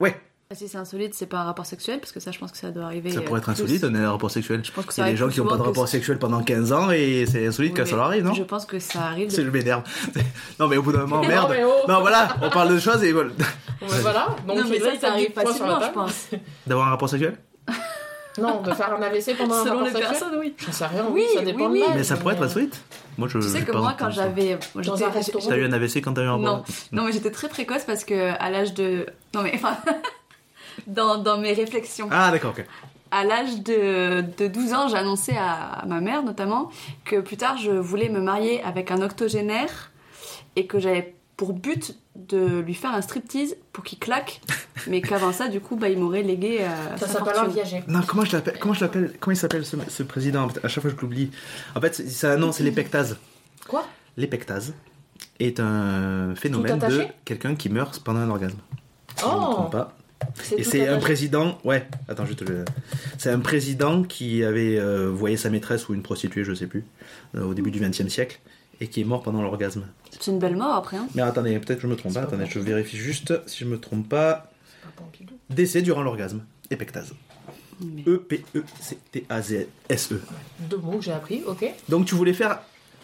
Ouais, 0.00 0.20
Si 0.54 0.66
c'est 0.66 0.78
insolite, 0.78 1.12
c'est 1.12 1.26
pas 1.26 1.40
un 1.40 1.44
rapport 1.44 1.66
sexuel, 1.66 2.00
parce 2.00 2.10
que 2.10 2.20
ça, 2.20 2.30
je 2.30 2.38
pense 2.38 2.52
que 2.52 2.56
ça 2.56 2.70
doit 2.70 2.84
arriver. 2.84 3.10
ça 3.10 3.18
euh, 3.18 3.22
pourrait 3.22 3.40
être 3.40 3.50
insolite, 3.50 3.84
un 3.84 4.10
rapport 4.10 4.30
sexuel. 4.30 4.62
Je 4.64 4.72
pense 4.72 4.86
que 4.86 4.92
Il 4.92 4.94
ça 4.94 5.02
y 5.04 5.08
a 5.08 5.10
des 5.10 5.16
gens 5.18 5.28
qui 5.28 5.40
n'ont 5.40 5.46
pas 5.46 5.58
de 5.58 5.62
rapport 5.62 5.86
sexuel 5.86 6.18
pendant 6.18 6.42
15 6.42 6.72
ans 6.72 6.90
et 6.90 7.26
c'est 7.30 7.46
insolite 7.46 7.72
Oui, 7.74 7.78
que 7.78 7.84
ça 7.84 7.96
leur 7.96 8.06
arrive, 8.06 8.24
non 8.24 8.32
Je 8.32 8.44
pense 8.44 8.64
que 8.64 8.78
ça 8.78 9.02
arrive. 9.02 9.28
C'est 9.28 9.42
de- 9.42 9.46
je 9.48 9.50
m'énerve. 9.50 9.82
non 10.58 10.66
mais 10.68 10.78
au 10.78 10.82
bout 10.82 10.92
d'un 10.92 11.00
moment, 11.00 11.16
Non, 11.22 11.28
merde. 11.28 11.50
mais 11.50 11.64
oh. 11.64 11.86
Non 11.86 12.00
voilà, 12.00 12.34
on 12.40 12.48
parle 12.48 12.72
de 12.72 12.78
choses 12.78 13.04
et 13.04 13.12
voilà. 13.12 13.28
Ouais, 13.28 13.88
Voilà, 14.00 14.28
donc 14.46 14.56
Non, 14.56 14.64
mais 14.70 14.80
ça, 14.80 14.98
ça 14.98 15.10
arrive 15.10 15.32
facilement, 15.32 15.80
je 15.82 15.92
pense. 15.92 16.28
D'avoir 16.66 16.86
un 16.86 16.90
rapport 16.92 17.10
sexuel 17.10 17.36
Non, 18.40 18.62
de 18.62 18.72
faire 18.72 18.94
un 18.94 19.02
AVC 19.02 19.36
pendant 19.36 19.54
un 19.54 19.64
Selon 19.64 19.80
rapport 19.80 19.84
les 19.84 19.92
sexuel 19.92 20.08
personnes, 20.08 20.38
oui. 20.40 20.54
J'en 20.64 20.72
sais 20.72 20.86
rien, 20.86 21.06
Oui, 21.10 21.26
ça 21.34 21.42
dépend 21.42 21.68
oui, 21.70 21.80
de 21.80 21.84
oui. 21.84 21.92
Mais 21.94 22.04
ça 22.04 22.16
pourrait 22.16 22.36
être 22.36 22.42
insolite. 22.42 22.80
Moi 23.18 23.28
je. 23.28 23.38
Tu 23.38 23.48
sais 23.48 23.64
que 23.64 23.72
moi, 23.72 23.94
quand 23.98 24.10
j'avais. 24.10 24.54
un. 24.54 24.58
T'as 24.80 25.56
eu 25.58 25.64
un 25.66 25.72
AVC 25.72 25.96
quand 25.96 26.14
t'as 26.14 26.22
eu 26.22 26.26
un 26.26 26.38
rapport 26.38 26.56
Non, 26.56 26.64
non, 26.92 27.04
mais 27.04 27.12
j'étais 27.12 27.32
très 27.32 27.48
précoce 27.50 27.82
parce 27.84 28.04
que 28.04 28.30
à 28.40 28.48
l'âge 28.48 28.72
de. 28.72 29.04
Non, 29.34 29.42
mais 29.42 29.52
enfin. 29.54 29.76
Dans, 30.86 31.18
dans 31.18 31.38
mes 31.38 31.52
réflexions. 31.52 32.08
Ah 32.10 32.30
d'accord, 32.30 32.54
ok. 32.56 32.64
À 33.10 33.24
l'âge 33.24 33.62
de, 33.62 34.22
de 34.36 34.48
12 34.48 34.72
ans, 34.74 34.88
j'ai 34.88 34.96
annoncé 34.96 35.32
à, 35.36 35.54
à 35.80 35.86
ma 35.86 36.00
mère 36.00 36.22
notamment 36.22 36.70
que 37.04 37.20
plus 37.20 37.36
tard 37.38 37.56
je 37.56 37.70
voulais 37.70 38.10
me 38.10 38.20
marier 38.20 38.62
avec 38.62 38.90
un 38.90 39.00
octogénaire 39.00 39.90
et 40.56 40.66
que 40.66 40.78
j'avais 40.78 41.14
pour 41.36 41.52
but 41.52 41.96
de 42.16 42.58
lui 42.58 42.74
faire 42.74 42.92
un 42.92 43.00
striptease 43.00 43.56
pour 43.72 43.84
qu'il 43.84 43.98
claque, 43.98 44.40
mais 44.88 45.00
qu'avant 45.00 45.32
ça, 45.32 45.46
du 45.48 45.60
coup, 45.60 45.76
bah, 45.76 45.88
il 45.88 45.98
m'aurait 45.98 46.24
légué 46.24 46.58
euh, 46.62 46.96
Ça 46.96 47.06
sa 47.06 47.12
s'appelle 47.20 47.36
un 47.38 47.46
viager. 47.46 47.84
Non, 47.86 48.00
comment 48.06 48.24
je 48.24 48.32
l'appelle 48.32 48.58
Comment 48.58 48.74
je 48.74 48.80
l'appelle 48.80 49.14
Comment 49.20 49.32
il 49.32 49.36
s'appelle 49.38 49.64
ce, 49.64 49.76
ce 49.88 50.02
président? 50.02 50.48
À 50.64 50.68
chaque 50.68 50.82
fois, 50.82 50.90
je 50.90 51.00
l'oublie. 51.00 51.30
En 51.76 51.80
fait, 51.80 52.02
un 52.24 52.36
nom, 52.36 52.50
c'est 52.50 52.64
l'épectase. 52.64 53.18
Quoi? 53.68 53.86
L'épectase 54.16 54.74
est 55.38 55.60
un 55.60 56.34
phénomène 56.34 56.78
de 56.80 57.06
quelqu'un 57.24 57.54
qui 57.54 57.68
meurt 57.68 58.00
pendant 58.00 58.18
un 58.18 58.30
orgasme. 58.30 58.58
Si 59.16 59.22
je 59.24 59.28
ne 59.28 59.30
me 59.32 59.36
Oh 59.38 59.52
trompe 59.52 59.72
pas. 59.72 59.92
Et 60.56 60.64
c'est 60.64 60.86
un 60.88 60.98
président, 60.98 61.58
ouais, 61.64 61.86
attends, 62.08 62.26
je 62.26 62.32
te 62.34 62.44
le. 62.44 62.64
C'est 63.18 63.30
un 63.30 63.40
président 63.40 64.02
qui 64.02 64.42
avait 64.44 64.78
euh, 64.78 65.10
voyé 65.10 65.36
sa 65.36 65.50
maîtresse 65.50 65.88
ou 65.88 65.94
une 65.94 66.02
prostituée, 66.02 66.44
je 66.44 66.54
sais 66.54 66.66
plus, 66.66 66.84
euh, 67.34 67.44
au 67.44 67.54
début 67.54 67.70
du 67.70 67.80
XXe 67.80 68.08
siècle, 68.08 68.40
et 68.80 68.88
qui 68.88 69.00
est 69.00 69.04
mort 69.04 69.22
pendant 69.22 69.42
l'orgasme. 69.42 69.84
C'est 70.10 70.30
une 70.30 70.38
belle 70.38 70.56
mort 70.56 70.74
après. 70.74 70.96
Hein. 70.96 71.08
Mais 71.14 71.22
attendez, 71.22 71.58
peut-être 71.58 71.78
que 71.78 71.82
je 71.82 71.88
me 71.88 71.96
trompe 71.96 72.14
pas, 72.14 72.20
C'est 72.22 72.26
pas 72.30 72.34
attendez, 72.36 72.50
je 72.50 72.58
vérifie 72.58 72.96
juste 72.96 73.34
si 73.46 73.58
je 73.60 73.64
me 73.66 73.78
trompe 73.78 74.08
pas. 74.08 74.50
C'est 74.72 74.94
pas. 74.96 75.32
Décès 75.50 75.82
durant 75.82 76.02
l'orgasme, 76.02 76.42
épectase. 76.70 77.14
Mais- 77.80 78.02
E 78.06 78.14
E-P-E-C-T-A-Z-S-E. 79.08 80.20
Deux 80.60 80.78
mots 80.78 80.98
que 80.98 81.04
j'ai 81.04 81.12
appris, 81.12 81.42
ok. 81.46 81.64
Donc 81.88 82.06
tu 82.06 82.14
voulais 82.14 82.32
faire 82.32 82.60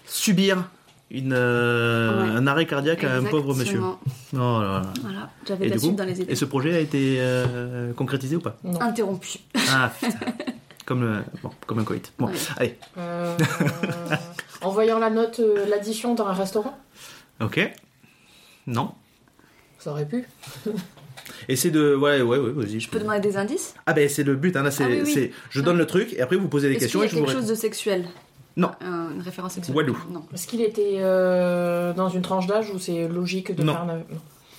subir 0.07 0.69
une, 1.11 1.33
euh, 1.33 2.23
Ouais. 2.25 2.37
un 2.37 2.47
arrêt 2.47 2.67
cardiaque 2.67 3.05
à 3.05 3.15
un 3.17 3.23
pauvre 3.25 3.55
monsieur. 3.55 3.81
Oh 3.83 3.99
là 4.33 4.39
là. 4.41 4.83
Voilà, 5.03 5.31
j'avais 5.47 5.67
Et 5.67 5.69
de 5.69 5.75
la 5.75 5.81
suite 5.81 5.97
dans 5.97 6.05
les 6.05 6.21
idées. 6.21 6.33
et 6.33 6.35
ce 6.37 6.45
projet 6.45 6.75
a 6.75 6.81
été 6.81 7.17
euh, 7.21 7.93
concrétisé 7.93 8.37
ou 8.37 8.41
pas? 8.41 8.57
Non. 8.65 8.81
Interrompu. 8.81 9.39
Ah 9.71 9.93
putain. 10.01 10.19
comme, 10.87 11.03
le- 11.03 11.23
bon, 11.43 11.51
comme 11.67 11.79
un 11.79 11.85
coït. 11.85 12.13
Bon, 12.19 12.27
Ouais. 12.27 12.33
allez, 12.57 12.79
Euh, 12.99 13.37
en 14.63 14.71
voyant 14.71 14.99
la 14.99 15.11
note, 15.11 15.41
euh, 15.41 15.67
l'addition 15.69 16.15
dans 16.15 16.27
un 16.27 16.33
restaurant, 16.35 16.77
ok. 17.41 17.71
Non. 18.67 18.93
ça 19.79 19.91
aurait 19.93 20.07
pu. 20.09 20.27
Essaye 21.49 21.71
de. 21.71 21.95
Ouais, 21.95 22.23
ouais, 22.23 22.39
ouais, 22.39 22.51
vas-y. 22.53 22.81
Je 22.81 22.89
peux 22.89 22.99
demander 22.99 23.21
des 23.21 23.37
indices? 23.37 23.75
Ah 23.87 23.93
ben 23.93 24.09
c'est 24.09 24.25
le 24.25 24.35
but, 24.37 24.57
hein, 24.57 24.63
là, 24.63 24.71
c'est, 24.71 24.85
Ah 24.85 24.89
oui, 24.89 25.01
oui. 25.05 25.13
c'est- 25.13 25.31
je 25.51 25.61
donne 25.61 25.77
le 25.79 25.87
truc 25.87 26.13
et 26.15 26.21
après 26.23 26.37
vous 26.37 26.49
posez 26.49 26.69
des 26.69 26.75
Est-ce 26.77 26.87
qu'il 26.87 27.01
questions 27.01 27.01
y 27.01 27.03
a 27.03 27.07
et 27.07 27.09
je 27.11 27.17
vous 27.17 27.25
quelque 27.25 27.37
chose 27.41 27.49
de 27.49 27.55
sexuel? 27.55 28.07
Non. 28.57 28.71
Un- 28.81 29.11
Une 29.15 29.21
référence 29.21 29.55
sexuelle 29.55 29.77
Walou. 29.77 29.99
Non. 30.11 30.25
Est-ce 30.33 30.47
qu'il 30.47 30.61
était 30.61 30.99
euh, 31.01 31.93
dans 31.93 32.09
une 32.09 32.23
tranche 32.23 32.47
d'âge 32.47 32.71
où 32.71 32.79
c'est 32.79 33.09
logique 33.09 33.55
de 33.55 33.63
Non. 33.65 33.73
faire 33.73 33.83
un... 33.83 33.87
Non, 33.87 34.05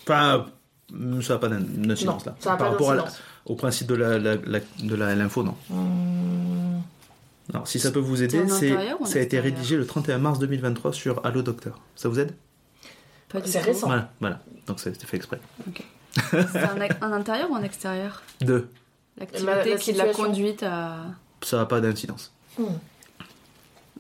Enfin, 0.04 0.46
euh, 0.94 1.22
ça 1.22 1.34
n'a 1.34 1.40
pas 1.40 1.48
d'in- 1.48 1.60
d'incidence 1.62 2.26
là. 2.26 2.36
ça 2.40 2.52
n'a 2.52 2.58
Par 2.58 2.68
pas 2.68 2.72
rapport 2.74 2.92
à 2.92 2.96
la- 2.96 3.02
d'incidence. 3.04 3.24
au 3.46 3.56
principe 3.56 3.88
de 3.88 3.96
la, 3.96 4.20
la- 4.20 4.36
la- 4.36 4.60
de 4.84 4.96
la- 4.96 5.16
l'info, 5.16 5.44
non. 5.44 5.56
Hum, 5.72 6.82
Alors, 7.54 7.68
si 7.68 7.80
ça 7.80 7.92
peut 7.92 8.00
vous 8.00 8.22
aider, 8.24 8.48
c'est, 8.50 8.76
ça 9.06 9.20
a 9.20 9.22
été 9.22 9.40
rédigé 9.40 9.78
le 9.78 9.86
31 9.86 10.18
mars 10.18 10.40
2023 10.40 10.92
sur 10.94 11.26
Allo 11.26 11.42
Docteur. 11.42 11.80
Ça 11.96 12.10
vous 12.10 12.20
aide 12.20 12.34
Pas 13.30 13.40
du 13.40 13.50
C'est 13.50 13.60
tout. 13.62 13.66
récent. 13.68 13.88
Voilà, 13.88 14.10
voilà. 14.20 14.40
Donc 14.68 14.80
c'est 14.80 14.94
c'est 15.00 15.06
fait 15.08 15.18
exprès. 15.18 15.40
C'est 16.32 16.58
un, 16.64 16.78
un 17.02 17.12
intérieur 17.14 17.52
ou 17.52 17.56
un 17.56 17.62
extérieur 17.64 18.22
Deux, 18.42 18.68
L'activité 19.18 19.46
La- 19.52 19.64
la 19.66 19.76
qui 19.78 19.94
l'a 19.94 20.08
conduite 20.14 20.64
à. 20.64 20.98
ça 21.42 21.58
n'a 21.58 21.66
pas 21.66 21.80
d'incidence. 21.82 22.34
hum. 22.60 22.66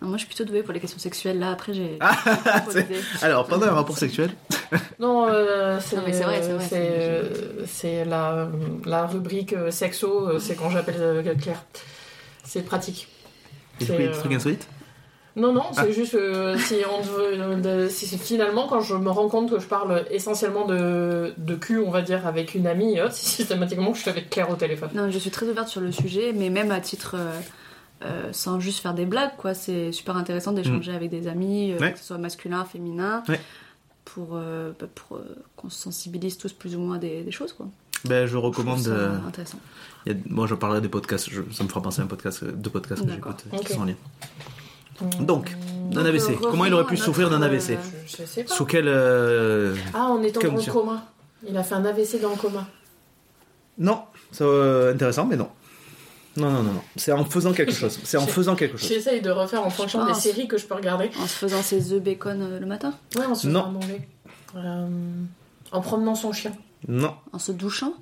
Non, 0.01 0.09
moi, 0.09 0.17
je 0.17 0.25
suis 0.25 0.27
plutôt 0.33 0.43
douée 0.43 0.61
pour 0.61 0.73
les 0.73 0.79
questions 0.81 0.99
sexuelles. 0.99 1.39
Là, 1.39 1.51
après, 1.51 1.73
j'ai. 1.73 1.97
Ah. 2.01 2.15
Alors, 3.21 3.47
pendant 3.47 3.67
un 3.67 3.71
rapport 3.71 3.97
sexuel, 3.97 4.29
Non, 4.99 5.27
euh, 5.29 5.79
c'est 5.81 5.95
Non, 5.95 6.03
mais 6.05 6.11
c'est 6.13 6.23
vrai, 6.23 6.41
c'est 7.65 8.01
euh, 8.01 8.05
la, 8.05 8.49
la 8.85 9.05
rubrique 9.07 9.53
euh, 9.53 9.71
sexo, 9.71 10.27
euh, 10.29 10.39
c'est 10.39 10.55
quand 10.55 10.69
j'appelle 10.69 10.95
euh, 10.99 11.35
Claire. 11.35 11.63
C'est 12.43 12.63
pratique. 12.63 13.07
et 13.79 13.85
C'est, 13.85 13.97
des 13.97 14.07
euh, 14.07 14.11
trucs 14.13 14.33
insolites 14.33 14.67
Non, 15.37 15.53
non, 15.53 15.63
c'est 15.71 15.81
Ah. 15.81 15.91
juste 15.91 16.11
que 16.11 16.57
si 16.57 16.75
on 16.91 17.01
veut, 17.01 17.55
de- 17.61 17.87
si- 17.89 18.05
si 18.05 18.17
finalement, 18.17 18.67
quand 18.67 18.81
je 18.81 18.95
me 18.95 19.09
rends 19.09 19.29
compte 19.29 19.49
que 19.49 19.59
je 19.59 19.65
parle 19.65 20.05
essentiellement 20.11 20.65
de, 20.65 21.33
de 21.37 21.55
cul, 21.55 21.79
on 21.79 21.89
va 21.89 22.01
dire, 22.01 22.27
avec 22.27 22.53
une 22.53 22.67
amie, 22.67 22.99
hop, 22.99 23.11
c'est 23.13 23.25
systématiquement 23.37 23.91
que 23.91 23.97
je 23.97 24.01
suis 24.01 24.11
avec 24.11 24.29
Claire 24.29 24.49
au 24.49 24.55
téléphone. 24.55 24.89
Non, 24.93 25.09
je 25.09 25.17
suis 25.19 25.31
très 25.31 25.47
ouverte 25.47 25.69
sur 25.69 25.81
le 25.81 25.91
sujet, 25.93 26.33
mais 26.35 26.49
même 26.49 26.71
à 26.71 26.81
titre. 26.81 27.15
euh, 27.17 27.31
euh, 28.03 28.29
sans 28.33 28.59
juste 28.59 28.79
faire 28.79 28.93
des 28.93 29.05
blagues, 29.05 29.35
quoi. 29.37 29.53
C'est 29.53 29.91
super 29.91 30.17
intéressant 30.17 30.51
d'échanger 30.51 30.93
avec 30.93 31.09
des 31.09 31.27
amis, 31.27 31.71
euh, 31.71 31.77
Mm. 31.77 31.81
Ouais. 31.81 31.93
que 31.93 31.99
ce 31.99 32.05
soit 32.05 32.17
masculin, 32.17 32.65
féminin, 32.65 33.23
Ouais. 33.29 33.39
pour, 34.03 34.29
euh, 34.33 34.71
bah, 34.79 34.87
pour 34.93 35.17
euh, 35.17 35.35
qu'on 35.55 35.69
se 35.69 35.79
sensibilise 35.81 36.37
tous 36.37 36.53
plus 36.53 36.75
ou 36.75 36.79
moins 36.79 36.95
à 36.97 36.99
des, 36.99 37.23
des 37.23 37.31
choses, 37.31 37.53
quoi. 37.53 37.67
ben, 38.03 38.25
Je 38.27 38.37
recommande. 38.37 38.79
ça 38.79 39.11
intéressant. 39.27 39.57
il 40.05 40.11
y 40.11 40.15
a- 40.15 40.19
moi, 40.29 40.45
je 40.45 40.53
parlerai 40.55 40.81
des 40.81 40.89
podcasts. 40.89 41.29
je- 41.29 41.41
ça 41.51 41.63
me 41.63 41.69
fera 41.69 41.81
penser 41.81 42.01
à 42.01 42.03
un 42.03 42.07
podcast, 42.07 42.43
deux 42.43 42.69
podcasts 42.69 43.03
que 43.05 43.11
j'écoute 43.11 43.43
euh, 43.53 43.57
qui 43.59 43.73
sont 43.73 43.81
en 43.81 43.85
lien. 43.85 43.95
Donc, 45.19 45.49
Un 45.91 45.95
Donc, 45.95 46.05
AVC. 46.05 46.37
Comment 46.41 46.65
il 46.65 46.73
aurait 46.73 46.85
pu 46.85 46.95
souffrir 46.97 47.29
d'un 47.29 47.41
AVC 47.41 47.71
euh, 47.71 47.77
je, 48.07 48.17
je 48.17 48.23
sais 48.25 48.43
pas. 48.45 48.53
Sous 48.53 48.65
quel. 48.65 48.87
euh, 48.87 49.75
Ah, 49.93 50.03
en 50.05 50.21
étant 50.23 50.39
dans 50.41 50.55
le 50.55 50.71
coma. 50.71 51.05
Il 51.47 51.55
a 51.57 51.63
fait 51.63 51.75
un 51.75 51.83
AVC 51.85 52.19
dans 52.21 52.29
le 52.29 52.35
coma. 52.37 52.65
Non, 53.77 54.03
c'est 54.31 54.43
euh, 54.45 54.93
intéressant, 54.93 55.25
mais 55.25 55.35
non. 55.35 55.49
Non, 56.37 56.49
non, 56.51 56.63
non, 56.63 56.73
non. 56.73 56.81
C'est 56.95 57.11
en 57.11 57.23
faisant 57.25 57.53
quelque 57.53 57.71
chose. 57.81 57.99
C'est 58.03 58.17
en 58.17 58.27
faisant 58.27 58.55
quelque 58.55 58.77
chose. 58.77 58.89
J'essaye 58.89 59.21
de 59.21 59.29
refaire 59.29 59.65
en 59.65 59.69
fonction 59.69 60.05
des 60.05 60.13
séries 60.13 60.47
que 60.47 60.57
je 60.57 60.65
peux 60.65 60.75
regarder. 60.75 61.09
En 61.19 61.27
se 61.27 61.35
faisant 61.35 61.61
ses 61.61 61.93
œufs 61.93 62.01
bacon 62.03 62.41
euh, 62.41 62.59
le 62.59 62.65
matin, 62.65 62.93
Ouais, 63.15 63.25
on 63.29 63.35
se 63.35 63.47
Non. 63.47 63.65
à 63.65 63.69
manger. 63.69 64.07
Euh, 64.55 64.87
en 65.71 65.81
promenant 65.81 66.15
son 66.15 66.31
chien. 66.33 66.51
Non. 66.87 67.13
en 67.33 67.39
se 67.39 67.51
douchant? 67.51 67.93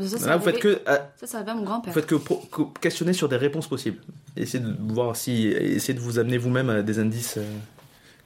Ça, 0.00 0.18
ça 0.18 0.26
Là, 0.26 0.36
vous 0.38 0.44
faites 0.44 0.54
arrivait- 0.56 0.76
que, 0.78 0.90
euh, 0.90 0.98
Ça, 1.20 1.26
ça 1.26 1.36
arrivait 1.38 1.50
à 1.52 1.54
mon 1.54 1.64
grand-père. 1.64 1.92
vous 1.92 2.00
faites 2.00 2.08
que, 2.08 2.14
pro- 2.14 2.42
que 2.50 2.62
questionner 2.80 3.12
sur 3.12 3.28
des 3.28 3.36
réponses 3.36 3.66
possibles. 3.68 3.98
Essayez 4.36 4.64
de 4.64 4.74
voir 4.92 5.14
si. 5.16 5.46
Essayez 5.48 5.92
de 5.94 6.00
vous 6.02 6.18
amener 6.18 6.38
vous-même 6.38 6.70
à 6.70 6.82
des 6.82 6.98
indices 6.98 7.36
euh, 7.36 7.44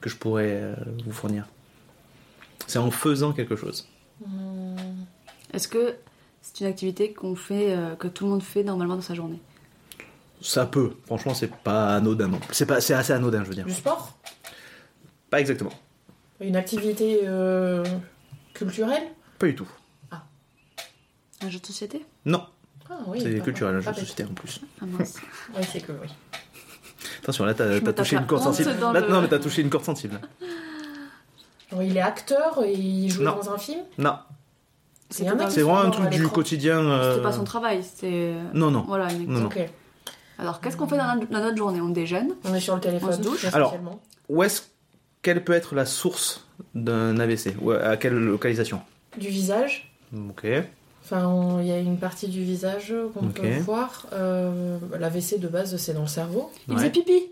que 0.01 0.09
je 0.09 0.17
pourrais 0.17 0.61
euh, 0.63 0.75
vous 1.05 1.13
fournir. 1.13 1.47
C'est 2.69 2.79
en 2.79 2.91
faisant 2.91 3.33
quelque 3.33 3.57
chose. 3.57 3.89
Hum, 4.25 4.77
Est-ce 5.53 5.67
que 5.69 5.95
c'est 6.55 6.61
une 6.65 6.67
activité 6.71 7.13
qu'on 7.13 7.35
fait, 7.37 7.75
euh, 7.77 7.95
que 7.97 8.09
tout 8.09 8.25
le 8.25 8.31
monde 8.31 8.43
fait 8.43 8.63
normalement 8.63 8.95
dans 8.97 9.03
sa 9.03 9.15
journée 9.15 9.41
Ça 10.41 10.67
peut. 10.67 10.93
Franchement, 11.07 11.35
c'est 11.35 11.53
pas 11.55 11.95
anodin 11.97 12.29
non. 12.29 12.41
C'est 12.53 12.67
pas, 12.67 12.81
c'est 12.81 12.95
assez 12.95 13.13
anodin, 13.13 13.43
je 13.45 13.49
veux 13.49 13.55
dire. 13.55 13.67
Du 13.67 13.73
sport? 13.73 14.17
Pas 15.31 15.41
exactement. 15.41 15.73
Une 16.41 16.57
activité 16.57 17.21
euh, 17.25 17.85
culturelle? 18.55 19.03
Pas 19.39 19.47
du 19.47 19.55
tout. 19.55 19.69
Un 21.43 21.51
jeu 21.51 21.59
de 21.59 21.67
société? 21.67 22.05
Non, 22.25 22.47
Ah 22.89 22.99
oui. 23.09 23.21
c'est 23.23 23.41
culturel, 23.43 23.77
un 23.77 23.81
jeu 23.81 23.91
de 23.93 23.97
société 23.97 24.25
en 24.25 24.33
plus. 24.33 24.61
Ah 24.81 24.87
mince. 24.87 25.17
Oui, 25.57 25.63
c'est 25.71 25.81
que 25.81 25.93
oui. 25.93 26.09
Attention, 27.23 27.45
là, 27.45 27.53
t'as 27.55 27.81
touché 27.93 28.17
une 28.17 28.27
corde 28.27 28.43
sensible. 28.43 28.71
Là, 28.81 29.01
le- 29.01 29.09
Non, 29.09 29.21
mais 29.21 29.29
t'as 29.29 29.39
touché 29.39 29.61
une 29.63 29.69
corde 29.69 29.85
sensible. 29.85 30.19
il 31.83 31.97
est 31.97 32.01
acteur 32.01 32.63
et 32.65 32.73
il 32.73 33.11
joue 33.11 33.23
Non. 33.23 33.37
dans 33.37 33.51
un 33.53 33.59
film? 33.59 33.81
Non, 33.99 34.17
C'est 35.11 35.25
vraiment 35.63 35.81
un 35.81 35.91
truc 35.91 36.11
du 36.11 36.27
quotidien. 36.29 36.79
euh, 36.81 37.13
C'était 37.13 37.23
pas 37.23 37.33
son 37.33 37.45
travail, 37.45 37.83
c'était. 37.83 38.35
Non, 38.55 38.71
non. 38.71 38.85
Voilà, 38.87 39.13
une 39.13 39.27
Non, 39.27 39.41
non. 39.41 39.49
Alors, 40.39 40.61
qu'est-ce 40.61 40.77
qu'on 40.77 40.87
fait 40.87 40.99
dans, 40.99 41.15
notre- 41.15 41.31
dans 41.31 41.41
notre 41.41 41.57
journée? 41.57 41.81
On 41.81 41.89
déjeune. 41.89 42.35
On 42.45 42.55
est 42.55 42.61
sur 42.61 42.75
le 42.75 42.81
téléphone. 42.81 43.11
On 43.11 43.17
se 43.17 43.23
douche 43.23 43.45
Alors. 43.55 43.77
Où 44.29 44.43
est-ce 44.43 44.63
quelle 45.23 45.43
peut 45.45 45.53
être 45.55 45.75
la 45.75 45.87
source 45.87 46.47
d'un 46.75 47.19
AVC 47.19 47.55
Ou 47.63 47.71
À 47.71 47.97
quelle 47.97 48.15
localisation? 48.15 48.81
Du 49.17 49.29
visage. 49.29 49.93
Ok. 50.15 50.47
Enfin, 51.05 51.59
il 51.61 51.69
y 51.69 51.73
a 51.73 51.79
une 51.79 51.99
partie 51.99 52.27
du 52.29 52.43
visage 52.43 52.93
qu'on 53.15 53.29
peut 53.29 53.59
voir. 53.61 54.07
Euh, 54.13 54.79
L'AVC 54.99 55.39
de 55.39 55.47
base, 55.49 55.77
c'est 55.77 55.95
dans 55.95 56.03
le 56.03 56.07
cerveau. 56.09 56.51
Il 56.69 56.75
Ouais. 56.75 56.81
faisait 56.81 56.91
pipi 56.91 57.23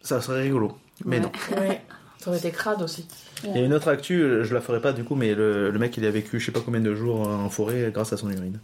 Ça 0.00 0.20
serait 0.20 0.42
rigolo. 0.42 0.78
Mais 1.04 1.16
Ouais. 1.18 1.22
non. 1.22 1.32
Ouais. 1.60 1.82
Ça 2.20 2.28
aurait 2.28 2.38
été 2.38 2.50
crade 2.50 2.82
aussi. 2.82 3.06
Il 3.44 3.56
y 3.56 3.58
a 3.58 3.64
une 3.64 3.72
autre 3.72 3.88
actu, 3.88 4.44
je 4.44 4.52
la 4.54 4.60
ferai 4.60 4.80
pas 4.80 4.92
du 4.92 5.04
coup, 5.04 5.14
mais 5.14 5.34
le, 5.34 5.70
le 5.70 5.78
mec 5.78 5.96
il 5.96 6.04
a 6.04 6.10
vécu 6.10 6.38
je 6.38 6.44
sais 6.46 6.52
pas 6.52 6.60
combien 6.60 6.80
de 6.80 6.94
jours 6.94 7.26
en 7.26 7.48
forêt 7.48 7.90
grâce 7.92 8.12
à 8.12 8.16
son 8.18 8.30
urine. 8.30 8.58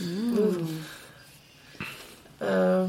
Mmh. 0.00 0.04
Euh, 2.42 2.86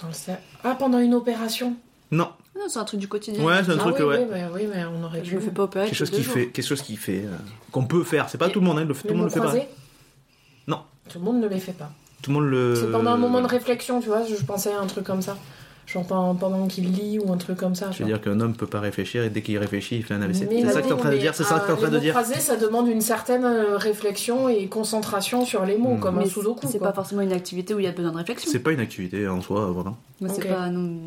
Dans 0.00 0.08
le 0.08 0.12
cer- 0.12 0.38
Ah, 0.62 0.76
pendant 0.78 0.98
une 0.98 1.14
opération. 1.14 1.74
Non, 2.10 2.28
Ah 2.54 2.58
Non, 2.60 2.64
c'est 2.68 2.78
un 2.78 2.84
truc 2.84 3.00
du 3.00 3.08
quotidien. 3.08 3.42
ouais, 3.42 3.64
c'est 3.64 3.72
un 3.72 3.76
ah 3.78 3.82
truc 3.82 3.96
oui, 3.98 4.04
ouais. 4.04 4.18
oui, 4.18 4.26
mais, 4.30 4.44
oui, 4.54 4.68
mais 4.72 4.84
on 4.84 5.02
aurait 5.04 5.24
Je 5.24 5.30
pu. 5.30 5.36
me 5.36 5.40
fais 5.40 5.50
pas 5.50 5.64
opérer. 5.64 5.86
quelque 5.86 5.96
chose 5.96 6.10
qui 6.10 6.22
fait, 6.22 6.46
quelque 6.48 6.64
chose 6.66 6.82
qui 6.82 6.96
fait, 6.96 7.24
euh, 7.24 7.36
qu'on 7.72 7.86
peut 7.86 8.04
faire. 8.04 8.28
C'est 8.28 8.38
pas 8.38 8.48
Et- 8.48 8.52
tout 8.52 8.60
le 8.60 8.66
monde, 8.66 8.78
hein, 8.78 8.84
le 8.84 8.94
tout 8.94 9.08
le 9.08 9.14
monde 9.14 9.24
le 9.24 9.30
fait 9.30 9.40
pas. 9.40 9.54
Non. 10.68 10.82
Tout 11.08 11.18
le 11.18 11.24
monde 11.24 11.40
ne 11.40 11.48
les 11.48 11.58
fait 11.58 11.72
pas. 11.72 11.90
Tout 12.22 12.30
le 12.30 12.34
monde 12.36 12.48
le. 12.50 12.76
C'est 12.76 12.92
pendant 12.92 13.10
un 13.12 13.16
moment 13.16 13.40
de 13.40 13.46
réflexion, 13.46 14.00
tu 14.00 14.08
vois, 14.08 14.22
je 14.24 14.34
pensais 14.44 14.72
à 14.72 14.80
un 14.80 14.86
truc 14.86 15.04
comme 15.04 15.22
ça. 15.22 15.36
Genre 15.86 16.04
pendant, 16.04 16.66
qu'il 16.66 16.90
lit 16.92 17.20
ou 17.20 17.32
un 17.32 17.36
truc 17.36 17.58
comme 17.58 17.76
ça. 17.76 17.92
Je 17.92 18.00
veux 18.00 18.06
dire 18.06 18.20
qu'un 18.20 18.40
homme 18.40 18.54
peut 18.56 18.66
pas 18.66 18.80
réfléchir 18.80 19.22
et 19.22 19.30
dès 19.30 19.40
qu'il 19.40 19.56
réfléchit, 19.56 19.96
il 19.98 20.02
fait 20.04 20.14
un 20.14 20.20
AVC. 20.22 20.48
C'est 20.50 20.72
ça 20.72 20.82
que 20.82 20.88
t'es 20.88 20.92
en 20.92 20.96
train 20.96 21.10
de 21.12 21.16
dire. 21.18 21.32
C'est 21.34 21.44
ça 21.44 21.60
que 21.60 21.66
t'es 21.66 21.72
en 21.72 21.76
train 21.76 21.90
de 21.90 21.98
dire. 22.00 22.12
croisés, 22.12 22.40
ça 22.40 22.56
demande 22.56 22.88
une 22.88 23.00
certaine 23.00 23.44
euh, 23.44 23.76
réflexion 23.76 24.48
et 24.48 24.66
concentration 24.66 25.44
sur 25.44 25.64
les 25.64 25.78
mots, 25.78 25.94
Hmm. 25.94 26.00
comme 26.00 26.18
un 26.18 26.22
Mais 26.22 26.28
sudoku. 26.28 26.66
c'est 26.68 26.80
pas 26.80 26.92
forcément 26.92 27.22
une 27.22 27.32
activité 27.32 27.72
où 27.72 27.78
il 27.78 27.84
y 27.84 27.88
a 27.88 27.92
besoin 27.92 28.10
de 28.10 28.16
réflexion. 28.16 28.50
C'est 28.50 28.58
pas 28.58 28.72
une 28.72 28.80
activité 28.80 29.28
en 29.28 29.40
soi, 29.40 29.66
vraiment. 29.66 29.96
Mais 30.20 30.28
c'est 30.28 30.48
pas. 30.48 30.68
non, 30.70 30.98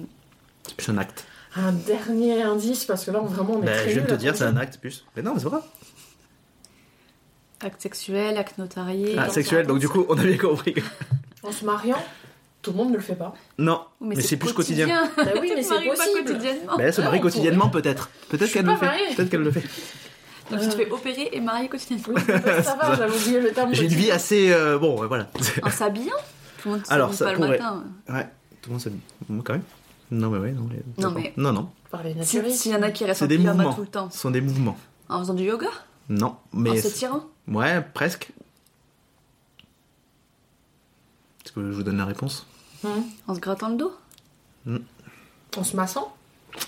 C'est 0.65 0.76
plus 0.77 0.89
un 0.89 0.97
acte. 0.97 1.26
Un 1.57 1.73
dernier 1.73 2.41
indice, 2.43 2.85
parce 2.85 3.03
que 3.03 3.11
là, 3.11 3.19
vraiment, 3.19 3.56
on 3.56 3.64
est 3.64 3.65
Ben, 3.65 3.73
très 3.76 3.89
je 3.89 3.93
viens 3.95 4.03
de 4.03 4.07
nuls 4.07 4.15
te 4.18 4.22
dire, 4.22 4.35
c'est 4.35 4.45
trouver. 4.45 4.60
un 4.60 4.61
acte 4.61 4.77
plus. 4.80 5.03
Mais 5.18 5.22
non, 5.23 5.34
mais 5.34 5.39
c'est 5.41 5.47
vrai. 5.49 5.60
Acte 7.61 7.81
sexuel, 7.81 8.38
acte 8.38 8.57
notarié. 8.57 9.15
Ah, 9.18 9.27
sexuel, 9.30 9.68
donc 9.68 9.80
du 9.80 9.89
coup, 9.89 10.06
on 10.07 10.18
a 10.18 10.23
bien 10.23 10.38
compris. 10.38 10.76
En 11.43 11.51
se 11.51 11.65
mariant? 11.65 11.97
Tout 12.61 12.72
le 12.72 12.77
monde 12.77 12.91
ne 12.91 12.95
le 12.98 13.02
fait 13.02 13.15
pas. 13.15 13.34
Non, 13.57 13.81
mais, 14.02 14.19
c'est 14.19 14.36
plus 14.38 14.52
quotidien. 14.53 14.88
Bah 15.15 15.23
oui, 15.41 15.52
mais 15.56 15.64
c'est 15.64 15.69
Marie 15.76 15.88
pas 15.90 15.95
possible. 15.95 16.26
quotidiennement. 16.26 16.73
Mais 16.77 16.84
elle 16.84 16.94
se 16.94 17.02
marie 17.02 17.19
on 17.19 17.22
quotidiennement 17.22 17.69
peut-être. 17.69 18.10
Peut-être 18.30 18.52
qu'elle 18.52 18.65
le 18.65 18.76
fait. 18.76 19.15
Peut-être 19.15 19.30
qu'elle 19.30 19.41
le 19.44 19.52
fait. 19.52 19.64
Donc 20.52 20.61
tu 20.61 20.68
te 20.68 20.76
fais 20.76 20.90
opérer 20.91 21.30
et 21.31 21.40
marier 21.40 21.69
quotidiennement. 21.69 22.06
Oui, 22.15 22.22
ça 22.64 22.76
va, 22.76 22.95
j'avais 22.95 23.15
oublié 23.15 23.40
le 23.40 23.52
terme. 23.52 23.73
J'ai 23.73 23.84
une 23.86 23.90
vie 23.94 24.11
assez 24.11 24.52
euh, 24.52 24.77
bon, 24.77 24.95
voilà. 25.07 25.30
En 25.64 25.69
s'habillant 25.69 26.15
Tout 26.61 26.69
le 26.69 26.76
monde 26.76 26.84
Alors, 26.90 27.14
s'habille 27.14 27.36
ça 27.36 27.40
pas 27.40 27.48
le 27.48 27.52
matin. 27.53 27.84
Ouais, 28.10 28.27
tout 28.61 28.69
le 28.69 28.72
monde 28.73 28.81
s'habille. 28.81 28.99
Moi 29.30 29.44
quand 29.45 29.53
même. 29.53 29.64
Non 30.11 30.30
mais 30.31 30.40
ouais, 30.40 30.52
non. 30.52 30.68
les- 30.72 30.77
Non, 31.02 31.10
d'accord. 31.11 31.14
mais- 31.22 31.34
non, 31.38 31.53
non. 31.53 31.69
Par 31.91 32.03
les 32.03 32.11
Si- 32.23 32.38
naturistes. 32.38 32.61
S'il 32.64 32.72
y 32.72 32.76
en 32.76 32.81
a 32.81 32.90
qui 32.91 33.06
restent 33.06 33.19
C'est 33.19 33.26
en 33.26 33.27
des 33.30 33.38
pyjama 33.38 33.53
mouvements. 33.64 33.73
tout 33.76 33.81
le 33.81 33.88
temps. 33.88 34.10
Ce 34.11 34.18
sont 34.19 34.31
des 34.31 34.41
mouvements. 34.41 34.77
En 35.07 35.19
faisant 35.19 35.34
du 35.36 35.44
yoga 35.44 35.68
Non, 36.10 36.27
En 36.27 36.38
mais 36.60 36.81
s'étirant 36.81 37.23
ouais, 37.48 37.81
presque. 37.94 38.31
Est-ce 41.45 41.52
que 41.53 41.61
je 41.61 41.76
vous 41.76 41.84
donne 41.84 41.98
la 41.98 42.06
réponse? 42.06 42.45
Hum. 42.84 43.03
En 43.27 43.35
se 43.35 43.39
grattant 43.39 43.69
le 43.69 43.76
dos 43.77 43.93
En 45.57 45.64
se 45.64 45.76
massant 45.76 46.15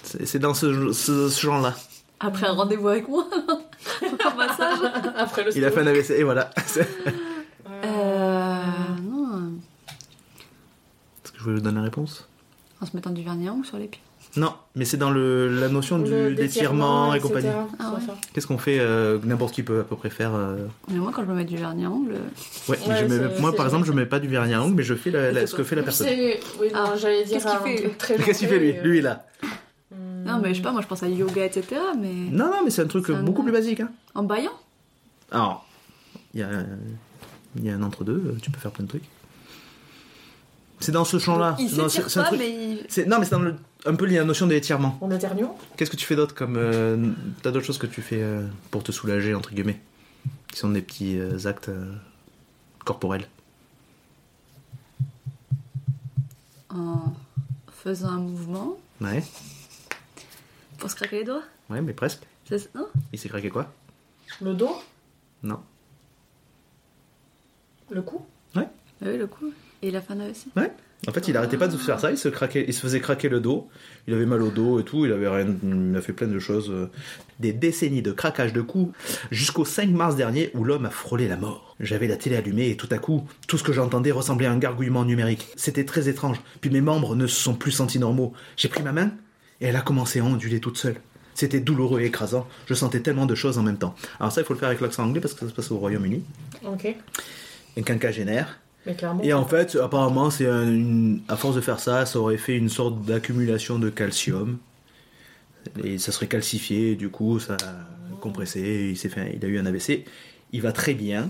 C'est 0.04 0.26
c'est 0.26 0.40
dans 0.40 0.54
ce, 0.54 0.92
ce- 0.94 1.30
ce 1.30 1.42
genre-là. 1.42 1.74
Après 2.20 2.48
un 2.48 2.54
rendez-vous 2.54 2.88
avec 2.90 3.08
moi 3.08 3.26
Un 4.02 4.36
massage 4.36 4.80
Après 5.18 5.44
le 5.44 5.58
Il 5.58 5.66
a 5.66 5.72
fait 5.72 5.80
un 5.82 5.88
AVC 5.88 6.12
et 6.12 6.24
voilà. 6.24 6.50
C'est- 6.66 6.88
Euh. 7.84 8.62
Non. 9.02 9.54
Est-ce 11.24 11.32
que 11.32 11.40
je 11.40 11.44
vous 11.50 11.60
donne 11.60 11.76
la 11.76 11.82
réponse? 11.82 12.28
En 12.82 12.86
se 12.86 12.96
mettant 12.96 13.10
du 13.10 13.24
vernis 13.24 13.48
à 13.48 13.54
ongles 13.54 13.66
sur 13.66 13.78
les 13.78 13.88
pieds. 13.88 14.02
Non, 14.38 14.54
mais 14.76 14.86
c'est 14.86 14.96
dans 14.98 15.12
le, 15.12 15.60
la 15.60 15.68
notion 15.68 16.00
du 16.00 16.36
d'étirement 16.36 17.14
et 17.14 17.18
etc. 17.18 17.28
compagnie. 17.28 17.50
Ah 17.80 17.92
ouais. 17.94 18.14
Qu'est-ce 18.34 18.48
qu'on 18.48 18.58
fait 18.58 18.78
euh, 18.80 19.20
N'importe 19.26 19.54
qui 19.54 19.62
peut 19.62 19.82
à 19.82 19.84
peu 19.84 19.98
près 19.98 20.10
faire. 20.10 20.32
euh, 20.34 20.56
Mais 20.90 21.00
moi, 21.00 21.12
quand 21.14 21.22
je 21.24 21.28
me 21.28 21.36
mets 21.36 21.44
du 21.44 21.58
vernis 21.58 21.84
à 21.86 21.90
ongles. 21.92 22.14
Ouais, 22.70 22.78
mais 22.88 22.88
Ouais, 22.94 23.00
je 23.02 23.06
mets- 23.14 23.34
c'est- 23.36 23.42
moi 23.42 23.54
par 23.54 23.66
exemple, 23.66 23.86
je 23.86 23.92
mets 23.92 24.06
pas 24.06 24.20
du 24.20 24.30
vernis 24.30 24.54
à 24.54 24.62
ongles, 24.64 24.76
mais 24.76 24.84
je 24.84 24.94
fais 24.96 25.12
la- 25.12 25.34
la- 25.34 25.48
ce 25.48 25.54
que 25.56 25.64
fait 25.64 25.76
la 25.76 25.84
personne. 25.84 26.08
Oui, 26.08 26.68
non, 26.74 26.80
Ah. 26.94 26.94
j'allais 26.98 27.26
dire 27.26 27.40
Qu'est-ce 27.44 27.48
qu'il 27.64 27.90
fait 27.90 28.24
Qu'est-ce 28.24 28.40
qu'il 28.40 28.48
fait 28.48 28.60
lui? 28.60 28.74
Lui 28.84 29.02
là. 29.02 29.26
euh, 29.44 30.24
Non, 30.26 30.40
mais 30.42 30.50
je 30.54 30.56
sais 30.56 30.62
pas, 30.64 30.72
moi 30.72 30.82
je 30.82 30.88
pense 30.88 31.04
à 31.04 31.10
yoga, 31.10 31.44
etc. 31.46 31.66
Mais. 32.00 32.14
Non, 32.32 32.46
non, 32.46 32.64
mais 32.64 32.70
c'est 32.70 32.84
un 32.84 32.88
truc 32.88 33.08
Ça 33.08 33.14
beaucoup 33.16 33.42
me- 33.42 33.48
plus 33.48 33.54
basique. 33.54 33.82
Hein. 33.82 33.90
En 34.16 34.24
baillant? 34.24 34.52
Alors, 35.32 35.66
il 36.34 36.40
y 36.40 36.44
a, 36.44 36.48
il 37.58 37.66
y 37.66 37.70
a 37.70 37.76
un 37.76 37.84
entre-deux, 37.84 38.36
tu 38.42 38.50
peux 38.50 38.60
faire 38.60 38.72
plein 38.72 38.86
de 38.86 38.90
trucs. 38.90 39.04
C'est 40.80 40.92
dans 40.92 41.06
ce 41.06 41.20
champ-là. 41.20 41.56
Il 41.60 41.70
s'étire 41.70 42.08
pas, 42.14 42.24
truc- 42.24 42.40
mais 42.40 43.06
Non, 43.06 43.20
mais 43.20 43.26
c'est 43.26 43.32
dans 43.32 43.40
le- 43.40 43.56
un 43.86 43.96
peu 43.96 44.06
la 44.06 44.24
notion 44.24 44.48
de 44.48 44.54
l'étirement. 44.54 44.98
En 45.02 45.10
éternuant 45.12 45.58
Qu'est-ce 45.78 45.90
que 45.92 45.96
tu 45.96 46.06
fais 46.06 46.16
d'autre 46.16 46.36
comme. 46.36 46.56
euh, 46.58 47.12
T'as 47.42 47.52
d'autres 47.52 47.66
choses 47.66 47.78
que 47.78 47.88
tu 47.88 48.02
fais 48.02 48.22
euh, 48.22 48.46
pour 48.70 48.84
te 48.84 48.92
soulager, 48.92 49.34
entre 49.34 49.52
guillemets 49.54 49.80
Qui 50.52 50.60
sont 50.60 50.70
des 50.70 50.82
petits 50.82 51.18
euh, 51.20 51.46
actes 51.48 51.70
euh, 51.70 51.94
corporels? 52.86 53.28
En 56.70 57.14
faisant 57.72 58.10
un 58.10 58.20
mouvement 58.20 58.78
Ouais, 59.02 59.24
pour 60.78 60.90
se 60.92 60.96
craquer 60.96 61.18
les 61.20 61.24
doigts 61.26 61.44
ouais, 61.70 61.82
mais 61.82 61.94
presque. 61.94 62.22
C'est- 62.46 62.74
Non? 62.76 62.88
Il 63.12 63.18
s'est 63.20 63.30
craqué 63.30 63.50
quoi? 63.50 63.72
Le 64.42 64.54
dos 64.54 64.76
Non. 65.44 65.60
Le 67.90 68.02
cou 68.02 68.26
Bah 68.54 68.64
oui, 69.02 69.18
le 69.18 69.26
coup. 69.26 69.52
Et 69.82 69.90
la 69.90 70.00
fin 70.02 70.16
aussi. 70.30 70.50
Ouais. 70.56 70.72
En 71.08 71.12
fait, 71.14 71.28
il 71.28 71.36
arrêtait 71.36 71.58
pas 71.58 71.68
de 71.68 71.76
faire 71.78 72.00
ça. 72.00 72.12
Il 72.12 72.18
se 72.18 72.30
craquait, 72.30 72.64
il 72.68 72.74
se 72.76 72.80
faisait 72.82 73.00
craquer 73.00 73.28
le 73.28 73.40
dos. 73.40 73.70
Il 74.08 74.14
avait 74.14 74.28
mal 74.28 74.42
au 74.44 74.52
dos 74.52 74.80
et 74.80 74.84
tout. 74.84 75.06
Il 75.06 75.12
avait 75.12 75.28
rien, 75.28 75.48
il 75.64 75.96
a 75.98 76.02
fait 76.02 76.14
plein 76.14 76.28
de 76.28 76.38
choses. 76.38 76.70
euh, 76.70 76.92
Des 77.40 77.54
décennies 77.54 78.04
de 78.04 78.12
craquage 78.12 78.54
de 78.54 78.62
cou 78.62 78.92
jusqu'au 79.32 79.66
5 79.66 79.90
mars 79.90 80.16
dernier 80.16 80.52
où 80.54 80.64
l'homme 80.64 80.86
a 80.86 80.92
frôlé 80.92 81.28
la 81.28 81.38
mort. 81.38 81.76
J'avais 81.80 82.08
la 82.08 82.18
télé 82.18 82.36
allumée 82.36 82.70
et 82.70 82.78
tout 82.78 82.90
à 82.92 83.00
coup, 83.00 83.28
tout 83.48 83.58
ce 83.58 83.64
que 83.64 83.74
j'entendais 83.74 84.12
ressemblait 84.12 84.46
à 84.46 84.52
un 84.52 84.60
gargouillement 84.60 85.04
numérique. 85.04 85.48
C'était 85.56 85.86
très 85.86 86.08
étrange. 86.08 86.40
Puis 86.62 86.70
mes 86.70 86.82
membres 86.82 87.16
ne 87.16 87.26
se 87.26 87.42
sont 87.42 87.56
plus 87.56 87.72
sentis 87.72 87.98
normaux. 87.98 88.34
J'ai 88.56 88.68
pris 88.70 88.84
ma 88.84 88.92
main 88.92 89.12
et 89.60 89.66
elle 89.68 89.76
a 89.78 89.82
commencé 89.82 90.20
à 90.20 90.24
onduler 90.24 90.60
toute 90.60 90.78
seule. 90.78 90.98
C'était 91.34 91.62
douloureux 91.62 92.02
et 92.02 92.06
écrasant. 92.06 92.48
Je 92.68 92.76
sentais 92.76 93.00
tellement 93.00 93.26
de 93.26 93.34
choses 93.34 93.58
en 93.58 93.64
même 93.64 93.78
temps. 93.78 93.96
Alors 94.20 94.32
ça, 94.32 94.42
il 94.42 94.44
faut 94.44 94.54
le 94.54 94.60
faire 94.60 94.68
avec 94.70 94.82
l'accent 94.82 95.04
anglais 95.06 95.22
parce 95.22 95.34
que 95.34 95.40
ça 95.40 95.48
se 95.50 95.54
passe 95.54 95.72
au 95.72 95.78
Royaume-Uni. 95.80 96.24
Ok. 96.68 96.94
Un 97.78 97.82
quinquagénaire. 97.82 98.60
Et 99.24 99.34
en 99.34 99.46
fait, 99.46 99.76
apparemment, 99.76 100.32
c'est 100.32 100.48
à 101.28 101.36
force 101.36 101.56
de 101.56 101.62
faire 101.62 101.80
ça, 101.80 102.06
ça 102.06 102.20
aurait 102.20 102.38
fait 102.38 102.58
une 102.58 102.70
sorte 102.70 103.04
d'accumulation 103.04 103.78
de 103.78 103.90
calcium. 103.90 104.58
Et 105.84 106.00
ça 106.00 106.12
serait 106.12 106.28
calcifié, 106.28 106.96
du 106.96 107.10
coup, 107.10 107.40
ça 107.40 107.56
a 107.56 108.16
compressé, 108.20 108.90
il, 108.92 108.98
s'est 108.98 109.10
fait... 109.10 109.34
il 109.36 109.46
a 109.46 109.48
eu 109.48 109.60
un 109.60 109.66
AVC. 109.66 110.06
Il 110.54 110.62
va 110.62 110.72
très 110.72 110.96
bien, 110.96 111.30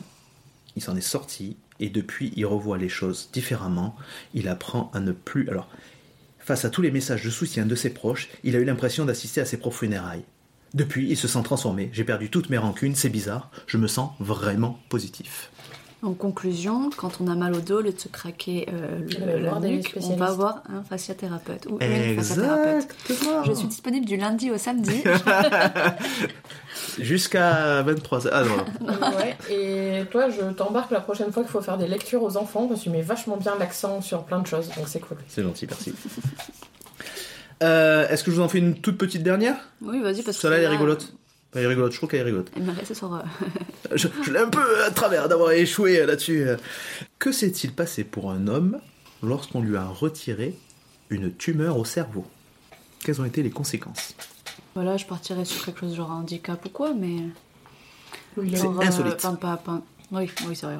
il 0.77 0.81
s'en 0.81 0.95
est 0.95 1.01
sorti, 1.01 1.57
et 1.79 1.89
depuis, 1.89 2.31
il 2.37 2.45
revoit 2.45 2.77
les 2.77 2.89
choses 2.89 3.29
différemment. 3.33 3.95
Il 4.33 4.47
apprend 4.47 4.89
à 4.93 5.01
ne 5.01 5.11
plus. 5.11 5.49
Alors, 5.49 5.67
face 6.39 6.63
à 6.63 6.69
tous 6.69 6.81
les 6.81 6.91
messages 6.91 7.23
de 7.23 7.29
soutien 7.29 7.65
de 7.65 7.75
ses 7.75 7.89
proches, 7.89 8.29
il 8.43 8.55
a 8.55 8.59
eu 8.59 8.65
l'impression 8.65 9.03
d'assister 9.03 9.41
à 9.41 9.45
ses 9.45 9.57
propres 9.57 9.77
funérailles. 9.77 10.23
Depuis, 10.73 11.09
il 11.09 11.17
se 11.17 11.27
sent 11.27 11.43
transformé. 11.43 11.89
J'ai 11.91 12.05
perdu 12.05 12.29
toutes 12.29 12.49
mes 12.49 12.57
rancunes, 12.57 12.95
c'est 12.95 13.09
bizarre. 13.09 13.51
Je 13.67 13.77
me 13.77 13.87
sens 13.87 14.11
vraiment 14.19 14.79
positif. 14.87 15.50
En 16.03 16.13
conclusion, 16.13 16.89
quand 16.97 17.19
on 17.21 17.27
a 17.27 17.35
mal 17.35 17.53
au 17.53 17.59
dos, 17.59 17.77
au 17.77 17.81
lieu 17.81 17.91
de 17.91 17.99
se 17.99 18.07
craquer 18.07 18.67
euh, 18.73 18.99
le, 19.37 19.37
la 19.43 19.59
nuque, 19.59 19.95
on 20.01 20.15
va 20.15 20.31
voir 20.31 20.63
un 20.67 20.81
fasciathérapeute 20.81 21.67
ou 21.67 21.77
une 21.79 22.15
fasciathérapeute. 22.15 22.87
Exactement. 23.07 23.43
Je 23.43 23.51
suis 23.53 23.67
disponible 23.67 24.05
du 24.07 24.17
lundi 24.17 24.49
au 24.49 24.57
samedi. 24.57 25.03
Jusqu'à 26.99 27.83
23h. 27.83 28.29
Ah 28.31 28.43
non. 28.43 29.17
ouais. 29.17 29.37
Et 29.51 30.05
toi, 30.09 30.29
je 30.29 30.41
t'embarque 30.53 30.91
la 30.91 31.01
prochaine 31.01 31.31
fois 31.31 31.43
qu'il 31.43 31.51
faut 31.51 31.61
faire 31.61 31.77
des 31.77 31.87
lectures 31.87 32.23
aux 32.23 32.35
enfants 32.37 32.67
parce 32.67 32.79
que 32.79 32.85
tu 32.85 32.89
mets 32.89 33.01
vachement 33.03 33.37
bien 33.37 33.53
l'accent 33.59 34.01
sur 34.01 34.23
plein 34.23 34.39
de 34.39 34.47
choses, 34.47 34.69
donc 34.75 34.87
c'est 34.87 34.99
cool. 34.99 35.17
C'est 35.27 35.43
gentil, 35.43 35.67
merci. 35.67 35.93
Euh, 37.63 38.07
Est-ce 38.09 38.23
que 38.23 38.31
je 38.31 38.37
vous 38.37 38.41
en 38.41 38.49
fais 38.49 38.57
une 38.57 38.73
toute 38.81 38.97
petite 38.97 39.21
dernière? 39.21 39.55
Oui, 39.83 40.01
vas-y, 40.01 40.23
parce 40.23 40.35
que. 40.37 40.41
Celle-là, 40.41 40.57
elle 40.57 40.63
est 40.63 40.67
rigolote. 40.67 41.13
Elle 41.53 41.61
est 41.61 41.67
rigolote, 41.67 41.91
je 41.91 41.97
trouve 41.97 42.09
qu'elle 42.09 42.21
est 42.21 42.23
rigolote. 42.23 42.49
Elle 42.55 42.63
m'a 42.63 42.73
resté 42.73 42.95
sur. 42.95 43.13
euh, 43.13 43.19
Je, 43.95 44.07
je 44.23 44.31
l'ai 44.31 44.39
un 44.39 44.49
peu 44.49 44.83
à 44.83 44.91
travers 44.91 45.27
d'avoir 45.27 45.51
échoué 45.51 46.05
là-dessus. 46.05 46.47
Que 47.19 47.31
s'est-il 47.31 47.73
passé 47.73 48.03
pour 48.03 48.31
un 48.31 48.47
homme 48.47 48.79
lorsqu'on 49.23 49.61
lui 49.61 49.75
a 49.77 49.85
retiré 49.85 50.55
une 51.09 51.33
tumeur 51.35 51.77
au 51.77 51.85
cerveau? 51.85 52.25
Quelles 53.03 53.19
ont 53.21 53.25
été 53.25 53.43
les 53.43 53.49
conséquences? 53.49 54.15
Voilà, 54.75 54.95
je 54.97 55.05
partirais 55.05 55.43
sur 55.45 55.65
quelque 55.65 55.81
chose 55.81 55.95
genre 55.95 56.11
un 56.11 56.19
handicap 56.21 56.63
ou 56.65 56.69
quoi, 56.69 56.93
mais. 56.93 57.17
C'est 58.35 58.65
euh, 58.65 58.79
insolite. 58.81 59.15
enfin, 59.15 59.35
pas, 59.35 59.57
pas- 59.57 59.81
Oui, 60.11 60.29
oui, 60.47 60.55
c'est 60.55 60.65
vrai. 60.67 60.79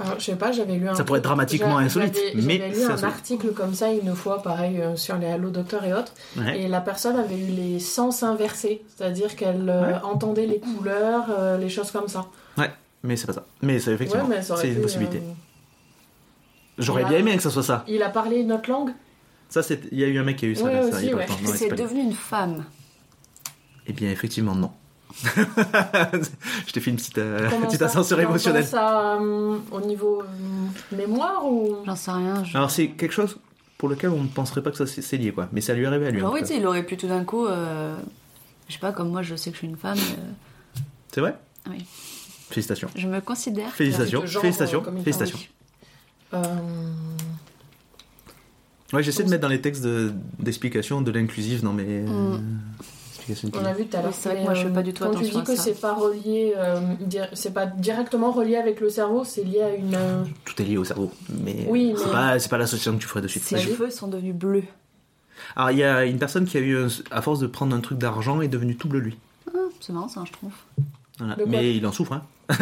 Alors, 0.00 0.20
je 0.20 0.24
sais 0.26 0.36
pas, 0.36 0.52
j'avais 0.52 0.76
lu 0.76 0.88
un. 0.88 0.94
Ça 0.94 1.02
pourrait 1.04 1.18
être 1.18 1.24
dramatiquement 1.24 1.78
insolite, 1.78 2.16
mais 2.34 2.58
J'avais 2.58 2.68
lu 2.70 2.82
un 2.84 2.90
insolite. 2.90 3.04
article 3.04 3.52
comme 3.52 3.74
ça 3.74 3.90
une 3.92 4.14
fois, 4.14 4.42
pareil, 4.42 4.80
euh, 4.80 4.94
sur 4.94 5.16
les 5.18 5.26
Allo 5.26 5.50
Docteurs 5.50 5.84
et 5.84 5.92
autres, 5.92 6.12
Ouais. 6.36 6.60
et 6.62 6.68
la 6.68 6.80
personne 6.80 7.16
avait 7.16 7.36
eu 7.38 7.46
les 7.50 7.80
sens 7.80 8.22
inversés, 8.22 8.82
c'est-à-dire 8.96 9.34
qu'elle 9.34 9.68
euh, 9.68 9.88
Ouais. 9.94 10.00
entendait 10.04 10.46
les 10.46 10.60
couleurs, 10.60 11.26
euh, 11.36 11.58
les 11.58 11.68
choses 11.68 11.90
comme 11.90 12.06
ça. 12.06 12.26
Ouais, 12.56 12.70
mais 13.02 13.16
c'est 13.16 13.26
pas 13.26 13.32
ça. 13.32 13.44
Mais 13.60 13.80
c'est 13.80 13.92
effectivement, 13.92 14.26
ouais, 14.26 14.40
c'est 14.42 14.68
une 14.68 14.80
possibilité. 14.82 15.18
euh, 15.18 15.32
J'aurais 16.78 17.02
bien 17.04 17.16
a- 17.16 17.20
aimé 17.20 17.36
que 17.36 17.42
ça 17.42 17.50
soit 17.50 17.64
ça. 17.64 17.84
Il 17.88 18.02
a 18.04 18.08
parlé 18.08 18.36
une 18.38 18.52
autre 18.52 18.70
langue 18.70 18.90
Ça, 19.48 19.62
c'est. 19.64 19.80
Il 19.90 19.98
y 19.98 20.04
a 20.04 20.06
eu 20.06 20.16
un 20.18 20.22
mec 20.24 20.36
qui 20.36 20.44
a 20.44 20.48
eu 20.48 20.54
ça. 20.54 20.64
Ouais, 20.64 20.74
là, 20.74 20.82
ça, 20.82 20.88
aussi, 20.96 21.06
il 21.06 21.08
y 21.08 21.12
a 21.12 21.16
pas 21.16 21.22
ouais. 21.22 21.26
longtemps. 21.28 21.42
Non, 21.42 21.52
c'est 21.56 21.70
devenu 21.74 22.00
une 22.02 22.12
femme. 22.12 22.64
Eh 23.86 23.92
bien, 23.92 24.10
effectivement, 24.10 24.54
non. 24.54 24.70
je 26.66 26.72
t'ai 26.72 26.80
fait 26.80 26.90
une 26.90 26.96
petite, 26.96 27.18
euh, 27.18 27.48
petite 27.62 27.78
ça 27.80 27.86
ascenseur 27.86 28.18
Dans- 28.18 28.24
émotionnel. 28.28 28.62
dans 28.62 28.68
sa, 28.68 29.14
euh, 29.14 29.56
au 29.72 29.80
niveau 29.80 30.22
euh, 30.22 30.96
mémoire 30.96 31.44
ou? 31.46 31.76
J'en 31.86 31.96
sais 31.96 32.10
rien. 32.10 32.44
Je... 32.44 32.56
Alors, 32.56 32.70
c'est 32.70 32.88
quelque 32.88 33.12
chose 33.12 33.38
pour 33.78 33.88
lequel 33.88 34.10
on 34.10 34.22
ne 34.22 34.28
penserait 34.28 34.62
pas 34.62 34.70
que 34.70 34.76
ça 34.76 34.86
c'est 34.86 35.16
lié, 35.16 35.32
quoi. 35.32 35.48
Mais 35.52 35.60
ça 35.60 35.74
lui 35.74 35.84
est 35.84 35.86
arrivé 35.86 36.06
à 36.06 36.10
lui. 36.10 36.20
tout 36.20 36.26
oui, 36.28 36.40
tu 36.40 36.46
sais, 36.48 36.56
il 36.58 36.66
aurait 36.66 36.82
pu 36.84 36.96
tout 36.96 37.08
d'un 37.08 37.24
coup. 37.24 37.46
euh, 37.46 37.96
Je 38.68 38.74
sais 38.74 38.78
pas, 38.80 38.92
comme 38.92 39.10
moi, 39.10 39.22
je 39.22 39.34
sais 39.36 39.50
que 39.50 39.54
je 39.56 39.58
suis 39.60 39.68
une 39.68 39.76
femme. 39.76 39.98
euh, 39.98 40.80
C'est 41.12 41.20
vrai? 41.20 41.36
Oui. 41.70 41.84
Félicitations. 42.50 42.88
Je 42.94 43.06
me 43.06 43.20
considère. 43.20 43.70
Félicitations. 43.72 44.20
de 44.22 44.26
genre, 44.26 44.40
Félicitations. 44.42 44.82
euh, 44.86 45.02
Félicitations. 45.02 45.38
Euh, 46.34 46.42
Ouais, 48.94 49.02
j'essaie 49.02 49.22
de 49.22 49.28
mettre 49.28 49.42
dans 49.42 49.48
les 49.48 49.60
textes 49.60 49.82
de- 49.84 50.12
d'explication 50.38 51.02
de, 51.02 51.10
l'inclusive 51.10 51.62
dans 51.62 51.74
mes 51.74 51.84
euh, 52.06 52.38
Mm. 52.38 52.58
On 53.54 53.64
a 53.64 53.72
vu 53.72 53.86
tout 53.86 53.96
à 53.96 54.02
l'heure. 54.02 54.12
C'est 54.14 54.28
vrai 54.28 54.36
que 54.36 54.40
mais, 54.40 54.44
moi, 54.46 54.54
je 54.54 54.62
fais 54.62 54.68
euh, 54.68 54.74
pas 54.74 54.82
du 54.82 54.92
tout 54.92 55.04
Quand 55.04 55.10
tu 55.10 55.16
attention 55.18 55.40
dis 55.40 55.50
à 55.50 55.54
que 55.54 55.60
c'est 55.60 55.80
pas 55.80 55.94
relié, 55.94 56.54
euh, 56.56 56.80
di- 57.00 57.18
c'est 57.32 57.52
pas 57.54 57.66
directement 57.66 58.30
relié 58.32 58.56
avec 58.56 58.80
le 58.80 58.90
cerveau, 58.90 59.24
c'est 59.24 59.44
lié 59.44 59.62
à 59.62 59.74
une. 59.74 59.94
euh, 59.94 60.24
Tout 60.44 60.60
est 60.62 60.64
lié 60.64 60.76
au 60.76 60.84
cerveau. 60.84 61.10
Mais, 61.42 61.66
Oui, 61.68 61.94
c'est 61.96 62.06
mais- 62.06 62.12
pas, 62.12 62.38
c'est 62.38 62.48
pas 62.48 62.58
l'association 62.58 62.94
que 62.96 63.02
tu 63.02 63.06
ferais 63.08 63.20
de 63.22 63.28
suite. 63.28 63.44
Ses 63.44 63.58
cheveux 63.58 63.90
sont 63.90 64.08
devenus 64.08 64.34
bleus. 64.34 64.64
Alors, 65.56 65.70
il 65.70 65.78
y 65.78 65.84
a 65.84 66.04
une 66.04 66.18
personne 66.18 66.44
qui 66.46 66.56
a 66.56 66.60
eu, 66.60 66.76
un- 66.76 66.88
à 67.10 67.22
force 67.22 67.38
de 67.40 67.46
prendre 67.46 67.74
un 67.74 67.80
truc 67.80 67.98
d'argent, 67.98 68.40
est 68.40 68.48
devenu 68.48 68.76
tout 68.76 68.88
bleu 68.88 69.00
lui. 69.00 69.16
Ah, 69.54 69.58
c'est 69.80 69.92
marrant, 69.92 70.08
ça, 70.08 70.22
je 70.26 70.32
trouve. 70.32 70.52
Voilà. 71.18 71.36
Mais 71.46 71.74
il 71.76 71.86
en 71.86 71.92
souffre, 71.92 72.12
hein. 72.12 72.22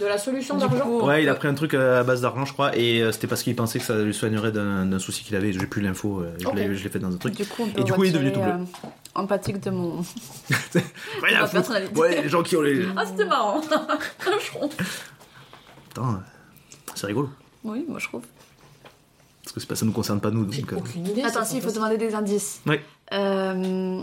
de 0.00 0.06
la 0.06 0.18
solution 0.18 0.56
d'argent. 0.56 1.06
Ouais, 1.06 1.22
il 1.22 1.28
a 1.28 1.34
pris 1.34 1.48
un 1.48 1.54
truc 1.54 1.74
à 1.74 2.02
base 2.04 2.20
d'argent, 2.22 2.44
je 2.44 2.52
crois, 2.52 2.76
et 2.76 3.00
euh, 3.02 3.12
c'était 3.12 3.26
parce 3.26 3.42
qu'il 3.42 3.54
pensait 3.56 3.78
que 3.78 3.84
ça 3.84 4.02
lui 4.02 4.14
soignerait 4.14 4.52
d'un 4.52 4.98
souci 4.98 5.24
qu'il 5.24 5.36
avait. 5.36 5.52
J'ai 5.52 5.66
plus 5.66 5.82
l'info, 5.82 6.20
euh, 6.20 6.34
je 6.38 6.48
l'ai 6.50 6.76
fait 6.90 6.98
dans 6.98 7.12
un 7.12 7.16
truc. 7.16 7.34
Du 7.34 7.46
coup, 7.46 7.62
on 7.64 7.68
peut 7.68 7.80
Et 7.80 7.84
du 7.84 7.92
coup, 7.92 8.04
il 8.04 8.10
est 8.10 8.12
devenu 8.12 8.32
tout 8.32 8.40
bleu. 8.40 8.50
euh, 8.50 8.64
empathique 9.14 9.60
de 9.60 9.70
mon. 9.70 10.00
Rien 11.22 11.42
à 11.42 11.46
foutre. 11.46 11.72
Ouais, 11.94 12.22
les 12.22 12.28
gens 12.28 12.42
qui 12.42 12.56
ont 12.56 12.62
les. 12.62 12.86
Ah, 12.96 13.04
c'était 13.06 13.24
marrant. 13.24 13.60
Attends, 15.90 16.14
euh, 16.14 16.18
c'est 16.94 17.06
rigolo. 17.06 17.30
Oui, 17.64 17.84
moi 17.88 17.98
je 17.98 18.06
trouve. 18.08 18.22
Parce 19.42 19.64
que 19.64 19.68
pas, 19.68 19.76
ça 19.76 19.86
nous 19.86 19.92
concerne 19.92 20.20
pas 20.20 20.30
nous. 20.30 20.50
J'ai 20.52 20.62
Donc, 20.62 20.72
euh, 20.72 20.76
aucune 20.76 21.06
idée. 21.06 21.22
Attends, 21.22 21.44
si, 21.44 21.56
il 21.56 21.62
faut 21.62 21.72
demander 21.72 21.96
des 21.96 22.14
indices. 22.14 22.60
Oui. 22.66 22.76
Euh. 23.12 24.02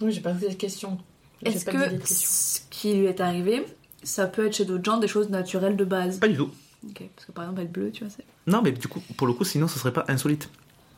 Oui, 0.00 0.12
j'ai 0.12 0.20
pas 0.20 0.32
posé 0.32 0.48
de 0.48 0.54
questions. 0.54 0.98
J'ai 1.42 1.52
Est-ce 1.52 1.64
que 1.64 2.06
ce 2.06 2.60
qui 2.70 2.94
lui 2.94 3.06
est 3.06 3.20
arrivé, 3.20 3.64
ça 4.02 4.26
peut 4.26 4.46
être 4.46 4.54
chez 4.56 4.64
d'autres 4.64 4.84
gens 4.84 4.98
des 4.98 5.08
choses 5.08 5.28
naturelles 5.30 5.76
de 5.76 5.84
base 5.84 6.18
Pas 6.18 6.28
du 6.28 6.36
tout. 6.36 6.50
Ok, 6.88 7.02
parce 7.14 7.26
que 7.26 7.32
par 7.32 7.44
exemple, 7.44 7.60
être 7.62 7.72
bleu, 7.72 7.90
tu 7.92 8.04
vois, 8.04 8.12
c'est. 8.14 8.24
Non, 8.50 8.60
mais 8.62 8.72
du 8.72 8.88
coup, 8.88 9.00
pour 9.16 9.26
le 9.26 9.32
coup, 9.32 9.44
sinon, 9.44 9.68
ce 9.68 9.78
serait 9.78 9.92
pas 9.92 10.04
insolite. 10.08 10.48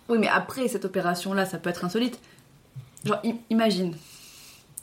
Oui, 0.08 0.18
mais 0.18 0.28
après 0.28 0.68
cette 0.68 0.84
opération-là, 0.84 1.44
ça 1.46 1.58
peut 1.58 1.70
être 1.70 1.84
insolite. 1.84 2.18
Genre, 3.04 3.20
imagine. 3.50 3.94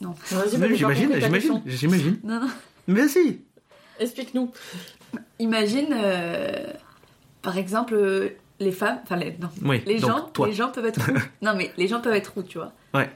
Non. 0.00 0.14
Mais 0.32 0.48
j'imagine, 0.76 1.12
j'imagine, 1.20 1.62
j'imagine. 1.66 2.18
Non, 2.24 2.40
non. 2.40 2.48
Mais 2.88 3.08
si 3.08 3.40
Explique-nous. 4.00 4.50
Imagine, 5.38 5.88
euh, 5.92 6.72
par 7.42 7.58
exemple, 7.58 7.94
euh, 7.94 8.30
les 8.60 8.72
femmes. 8.72 8.98
Enfin, 9.02 9.16
les, 9.16 9.36
non. 9.38 9.48
Oui, 9.64 9.82
Les 9.86 10.00
donc 10.00 10.10
gens, 10.10 10.20
toi. 10.32 10.46
les 10.46 10.52
gens 10.54 10.70
peuvent 10.70 10.86
être 10.86 11.00
roux. 11.04 11.18
non, 11.42 11.54
mais 11.56 11.72
les 11.76 11.88
gens 11.88 12.00
peuvent 12.00 12.14
être 12.14 12.32
roux, 12.34 12.42
tu 12.42 12.58
vois. 12.58 12.72
Ouais. 12.94 13.10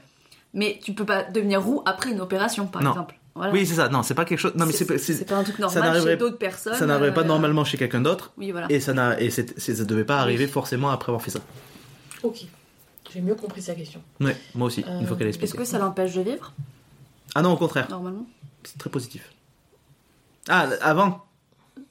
Mais 0.53 0.79
tu 0.83 0.93
peux 0.93 1.05
pas 1.05 1.23
devenir 1.23 1.63
roux 1.63 1.81
après 1.85 2.11
une 2.11 2.21
opération, 2.21 2.67
par 2.67 2.83
Non. 2.83 2.91
exemple. 2.91 3.15
Voilà. 3.37 3.53
Oui, 3.53 3.65
c'est 3.65 3.75
ça. 3.75 3.87
Non, 3.89 4.03
c'est 4.03 4.13
pas 4.15 4.25
quelque 4.25 4.39
chose. 4.39 4.53
Non, 4.55 4.65
mais 4.65 4.73
c'est 4.73 4.85
pas- 4.85 4.97
c'est 4.97 5.13
c'est- 5.13 5.25
pas 5.25 5.37
un 5.37 5.43
truc 5.43 5.59
normal 5.59 6.01
chez 6.03 6.17
d'autres 6.17 6.37
personnes. 6.37 6.73
ça 6.75 6.85
n'arriverait 6.85 7.13
pas 7.13 7.21
euh, 7.21 7.25
normalement 7.25 7.63
chez 7.63 7.77
quelqu'un 7.77 8.01
d'autre. 8.01 8.31
Oui, 8.37 8.51
voilà. 8.51 8.67
Et 8.69 8.79
ça 8.79 8.93
n'a 8.93 9.19
et 9.21 9.29
ça 9.29 9.43
devait 9.85 10.03
pas 10.05 10.19
arriver 10.19 10.47
forcément 10.47 10.89
après 10.89 11.09
avoir 11.11 11.21
fait 11.21 11.31
ça. 11.31 11.39
Ok. 12.23 12.45
J'ai 13.13 13.21
mieux 13.21 13.35
compris 13.35 13.61
sa 13.61 13.73
question. 13.73 14.01
Ouais, 14.19 14.35
moi 14.53 14.67
aussi. 14.67 14.83
Euh, 14.85 14.99
une 14.99 15.07
fois 15.07 15.15
qu'elle 15.15 15.27
a 15.27 15.29
Est-ce 15.29 15.39
expliqué. 15.39 15.63
que 15.63 15.69
ça 15.69 15.79
l'empêche 15.79 16.13
de 16.13 16.21
vivre, 16.21 16.51
Ah 17.35 17.41
non, 17.41 17.53
au 17.53 17.57
contraire. 17.57 17.87
normalement 17.89 18.25
C'est 18.63 18.77
très 18.77 18.89
positif. 18.89 19.31
Ah, 20.49 20.67
avant? 20.81 21.25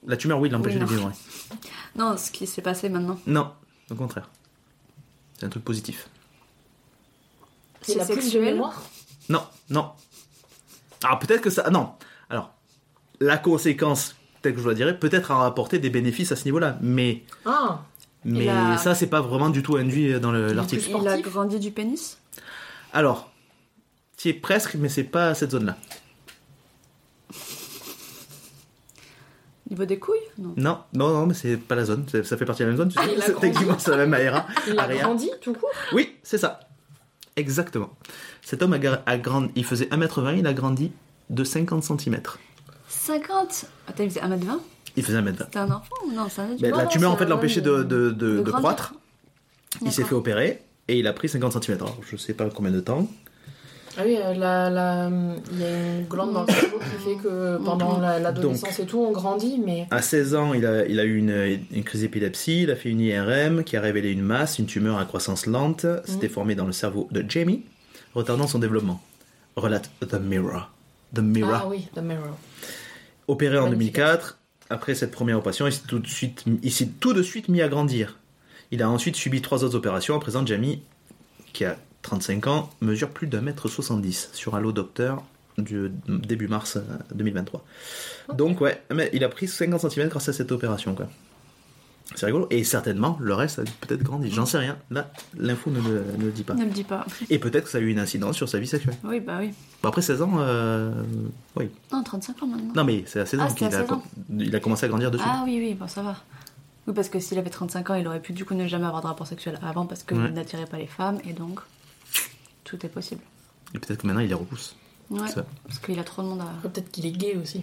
La 0.06 0.16
tumeur, 0.16 0.39
oui, 0.39 0.48
l'empêcher 0.51 0.77
Oui, 0.78 0.85
de 0.85 0.89
vivre. 0.89 1.06
ouais. 1.06 1.56
Non, 1.97 2.16
ce 2.18 2.31
qui 2.31 2.47
s'est 2.47 2.60
passé 2.62 2.89
maintenant. 2.90 3.18
Non, 3.27 3.51
au 3.90 3.94
contraire. 3.94 4.28
C'est 5.39 5.47
un 5.47 5.48
truc 5.48 5.64
positif. 5.64 6.09
C'est 7.82 8.02
sexuel? 8.05 8.55
Mémoire? 8.55 8.82
Non, 9.28 9.43
non. 9.70 9.90
Alors 11.05 11.18
peut-être 11.18 11.40
que 11.40 11.51
ça. 11.51 11.68
Non. 11.70 11.93
Alors, 12.31 12.52
la 13.20 13.39
conséquence, 13.39 14.16
peut-être 14.43 14.55
que 14.55 14.60
je 14.60 14.64
dois 14.64 14.74
dire, 14.74 14.98
peut-être 14.98 15.31
a 15.31 15.36
rapporté 15.36 15.78
des 15.78 15.90
bénéfices 15.90 16.32
à 16.32 16.36
ce 16.36 16.44
niveau-là. 16.44 16.78
Mais, 16.81 17.23
Ah 17.44 17.81
mais 18.24 18.48
a- 18.48 18.77
ça, 18.78 18.94
c'est 18.94 19.06
pas 19.06 19.20
vraiment 19.20 19.51
du 19.51 19.62
tout 19.62 19.77
induit 19.77 20.18
dans 20.20 20.35
Il 20.35 20.55
l'article. 20.55 20.82
plus- 20.82 20.94
Il 21.01 21.09
a 21.09 21.18
grandi 21.20 21.59
du 21.60 21.70
pénis? 21.70 22.18
Alors, 22.93 23.31
tu 24.16 24.28
es 24.28 24.32
presque, 24.35 24.74
mais 24.74 24.89
c'est 24.89 25.05
pas 25.05 25.35
cette 25.35 25.51
zone-là. 25.52 25.77
Niveau 29.68 29.85
des 29.85 29.98
couilles? 29.98 30.18
Non. 30.39 30.55
Non, 30.56 30.78
non, 30.93 31.09
non, 31.12 31.27
mais 31.27 31.35
c'est 31.35 31.56
pas 31.56 31.74
la 31.74 31.85
zone. 31.85 32.06
Ça 32.09 32.36
fait 32.36 32.44
partie 32.44 32.62
de 32.62 32.66
la 32.68 32.70
même 32.73 32.78
zone. 32.78 32.89
Tu 32.89 32.98
Ah, 33.01 33.05
sais, 33.20 33.32
il 33.32 33.35
techniquement, 33.40 33.78
c'est 33.78 33.90
la 33.90 33.97
même 33.98 34.14
aéra. 34.14 34.47
Il 34.68 34.78
a 34.78 34.86
grandi 34.94 35.28
tout 35.40 35.55
court? 35.55 35.70
Oui, 35.93 36.16
c'est 36.23 36.39
ça. 36.39 36.60
Exactement. 37.35 37.90
Cet 38.48 38.62
homme 38.62 38.74
a, 38.74 38.78
a 39.06 39.18
grandi. 39.18 39.51
Il 39.56 39.64
faisait 39.64 39.86
1m20, 39.86 40.39
il 40.39 40.47
a 40.47 40.52
grandi 40.52 40.93
de 41.31 41.43
50 41.43 41.82
cm. 41.82 42.20
50 42.89 43.66
Attends, 43.89 44.05
il 44.05 44.09
faisait 44.10 44.20
1m20 44.20 44.59
Il 44.97 45.02
faisait 45.02 45.18
1m20. 45.20 45.51
T'es 45.51 45.59
un 45.59 45.64
enfant? 45.64 45.82
Ou 46.06 46.12
non 46.12 46.27
C'est 46.31 46.43
un 46.43 46.47
Non, 46.70 46.77
la 46.78 46.86
tumeur, 46.86 47.10
en 47.10 47.16
fait, 47.16 47.27
l'empêchait 47.27 47.60
de, 47.60 47.82
de, 47.82 48.10
de- 48.12 48.40
de 48.43 48.51
croître. 48.52 48.94
Il 49.85 49.90
s'est 49.90 50.05
fait 50.05 50.14
opérer 50.14 50.62
et 50.86 50.97
il 50.98 51.09
a 51.09 51.12
pris 51.12 51.28
50 51.28 51.60
cm. 51.64 51.77
Alors, 51.78 51.98
je 52.09 52.16
sais 52.16 52.35
pas 52.35 52.48
combien 52.51 52.70
de 52.70 52.78
temps. 52.78 53.09
Ah 53.98 54.02
oui, 54.05 54.16
euh, 54.16 54.35
la, 54.35 54.70
la- 54.70 55.10
il 55.52 55.59
y 55.59 55.64
a 55.64 55.97
une 55.98 56.05
glande 56.06 56.32
dans 56.35 56.43
le 56.44 56.52
cerveau 56.52 56.78
qui 56.78 57.05
fait 57.05 57.16
que 57.16 57.56
pendant 57.64 57.98
la- 57.98 58.20
l'adolescence 58.20 58.78
et 58.78 58.86
tout, 58.86 58.98
on 59.01 59.10
grandit, 59.10 59.59
mais 59.64 59.89
À 59.90 60.02
16 60.02 60.36
ans, 60.36 60.55
il 60.55 60.64
a, 60.66 60.86
il 60.86 61.01
a 61.01 61.05
eu 61.05 61.16
une, 61.16 61.59
une 61.73 61.82
crise 61.82 62.02
d'épilepsie, 62.02 62.62
il 62.62 62.70
a 62.70 62.77
fait 62.77 62.90
une 62.90 63.01
IRM 63.01 63.64
qui 63.64 63.77
a 63.77 63.81
révélé 63.81 64.12
une 64.12 64.23
masse, 64.23 64.60
une 64.60 64.66
tumeur 64.66 64.98
à 64.98 65.05
croissance 65.06 65.47
lente, 65.47 65.85
s'était 66.05 66.28
formée 66.28 66.55
dans 66.55 66.66
le 66.66 66.73
cerveau 66.73 67.09
de 67.10 67.24
Jamie, 67.28 67.62
retardant 68.16 68.47
son 68.47 68.59
développement. 68.59 69.01
Relate 69.56 69.90
The 70.01 70.14
Mirror. 70.14 70.70
The 71.14 71.20
Mirror. 71.20 71.55
ah 71.55 71.68
oui, 71.68 71.88
The 71.94 71.98
Mirror. 71.98 72.36
Opéré 73.28 73.59
en 73.59 73.68
Magnifique. 73.68 73.94
2004, 73.94 74.38
après 74.70 74.94
cette 74.94 75.10
première 75.12 75.38
opération, 75.38 75.66
il 75.66 75.72
s'est 75.72 75.86
tout 75.86 75.98
de 75.98 76.06
suite, 76.06 76.44
il 76.62 76.72
s'est 76.72 76.88
tout 77.01 77.12
de 77.12 77.22
suite 77.22 77.48
mis 77.48 77.62
à 77.62 77.68
grandir. 77.68 78.18
Il 78.72 78.82
a 78.82 78.90
ensuite 78.90 79.16
subi 79.16 79.43
trois 79.43 79.62
autres 79.64 79.76
opérations. 79.76 80.16
À 80.16 80.20
présent, 80.20 80.44
Jamie, 80.44 80.82
qui 81.52 81.64
a 81.64 81.78
35 82.02 82.47
ans, 82.47 82.70
mesure 82.80 83.10
plus 83.10 83.26
d'un 83.26 83.40
mètre 83.40 83.68
70 83.68 84.30
sur 84.32 84.55
Allo 84.56 84.72
Docteur 84.72 85.22
du 85.59 85.90
début 86.09 86.48
mars 86.48 86.76
euh, 86.76 86.82
2023. 87.14 87.64
Donc 88.34 88.60
ouais, 88.60 88.82
mais 88.93 89.10
il 89.12 89.24
a 89.24 89.28
pris 89.28 89.48
50 89.48 89.90
cm 89.90 90.09
grâce 90.09 90.28
à 90.28 90.32
cette 90.32 90.52
opération 90.52 90.94
quoi. 90.94 91.09
C'est 92.14 92.26
rigolo. 92.26 92.46
Et 92.50 92.62
certainement, 92.64 93.16
le 93.20 93.34
reste 93.34 93.58
a 93.58 93.62
peut-être 93.80 94.02
grandi. 94.02 94.30
J'en 94.30 94.46
sais 94.46 94.58
rien. 94.58 94.78
Là, 94.90 95.10
l'info 95.36 95.70
ne, 95.70 95.80
le- 95.80 96.04
ne 96.18 96.24
le 96.26 96.30
dit 96.30 96.44
pas. 96.44 96.54
Ne 96.54 96.64
le 96.64 96.70
dis 96.70 96.84
pas. 96.84 97.04
Et 97.30 97.38
peut-être 97.38 97.64
que 97.64 97.70
ça 97.70 97.78
a 97.78 97.80
eu 97.80 97.88
une 97.90 97.98
incidence 97.98 98.36
sur 98.36 98.48
sa 98.48 98.58
vie 98.58 98.66
sexuelle. 98.66 98.96
Oui, 99.04 99.20
bah 99.20 99.38
oui. 99.40 99.50
Bon, 99.82 99.88
après 99.88 100.02
16 100.02 100.22
ans, 100.22 100.32
euh, 100.38 100.92
oui. 101.56 101.68
Non, 101.92 102.02
35 102.02 102.42
ans 102.42 102.46
maintenant. 102.46 102.72
Non, 102.76 102.84
mais 102.84 103.02
c'est 103.06 103.20
à 103.20 103.26
16 103.26 103.40
ans 103.40 103.46
Ah, 103.50 103.52
qu'il 103.52 103.66
a, 103.66 103.70
16 103.70 103.92
ans. 103.92 104.02
il 104.38 104.54
a 104.54 104.60
commencé 104.60 104.86
à 104.86 104.88
grandir 104.88 105.10
dessus. 105.10 105.24
Ah 105.26 105.42
oui, 105.44 105.58
oui, 105.60 105.74
bon, 105.74 105.88
ça 105.88 106.02
va. 106.02 106.16
Oui, 106.86 106.94
parce 106.94 107.08
que 107.08 107.18
s'il 107.18 107.36
avait 107.38 107.50
35 107.50 107.90
ans, 107.90 107.94
il 107.96 108.06
aurait 108.06 108.20
pu 108.22 108.32
du 108.32 108.44
coup 108.44 108.54
ne 108.54 108.68
jamais 108.68 108.86
avoir 108.86 109.02
de 109.02 109.08
rapport 109.08 109.26
sexuel 109.26 109.58
avant 109.62 109.86
parce 109.86 110.04
qu'il 110.04 110.16
Ouais. 110.18 110.30
n'attirait 110.30 110.66
pas 110.66 110.78
les 110.78 110.86
femmes 110.86 111.18
et 111.24 111.32
donc 111.32 111.58
tout 112.62 112.84
est 112.86 112.88
possible. 112.88 113.22
Et 113.74 113.78
peut-être 113.80 114.02
que 114.02 114.06
maintenant 114.06 114.20
il 114.22 114.28
les 114.28 114.34
repousse. 114.34 114.76
Ouais, 115.10 115.20
parce 115.66 115.78
qu'il 115.80 115.98
a 115.98 116.04
trop 116.04 116.22
de 116.22 116.28
monde 116.28 116.40
à. 116.40 116.44
Après, 116.44 116.68
Peut-être 116.68 116.90
qu'il 116.92 117.04
est 117.06 117.10
gay 117.12 117.36
aussi. 117.42 117.62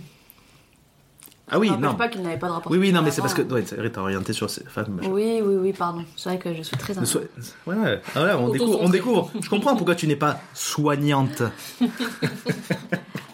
Ah 1.49 1.59
oui, 1.59 1.69
non. 1.77 1.93
pas 1.95 2.07
qu'il 2.07 2.21
n'avait 2.21 2.39
pas 2.39 2.47
de 2.47 2.53
rapport 2.53 2.71
Oui, 2.71 2.77
oui, 2.77 2.91
non, 2.93 3.01
mais 3.01 3.11
c'est 3.11 3.21
parce 3.21 3.33
que 3.33 3.41
ouais, 3.41 3.63
t'as 3.63 4.01
orienté 4.01 4.33
sur 4.33 4.49
ces 4.49 4.63
femmes. 4.63 4.95
machin. 4.95 5.09
Oui, 5.11 5.41
oui, 5.43 5.55
oui, 5.55 5.73
pardon. 5.73 6.05
C'est 6.15 6.29
vrai 6.29 6.39
que 6.39 6.53
je 6.53 6.61
suis 6.63 6.77
très. 6.77 6.97
Ouais, 6.97 8.01
ah 8.15 8.23
ouais, 8.23 8.33
on, 8.33 8.49
découvre, 8.49 8.81
on 8.81 8.89
découvre. 8.89 9.31
Je 9.41 9.49
comprends 9.49 9.75
pourquoi 9.75 9.95
tu 9.95 10.07
n'es 10.07 10.15
pas 10.15 10.39
soignante. 10.53 11.43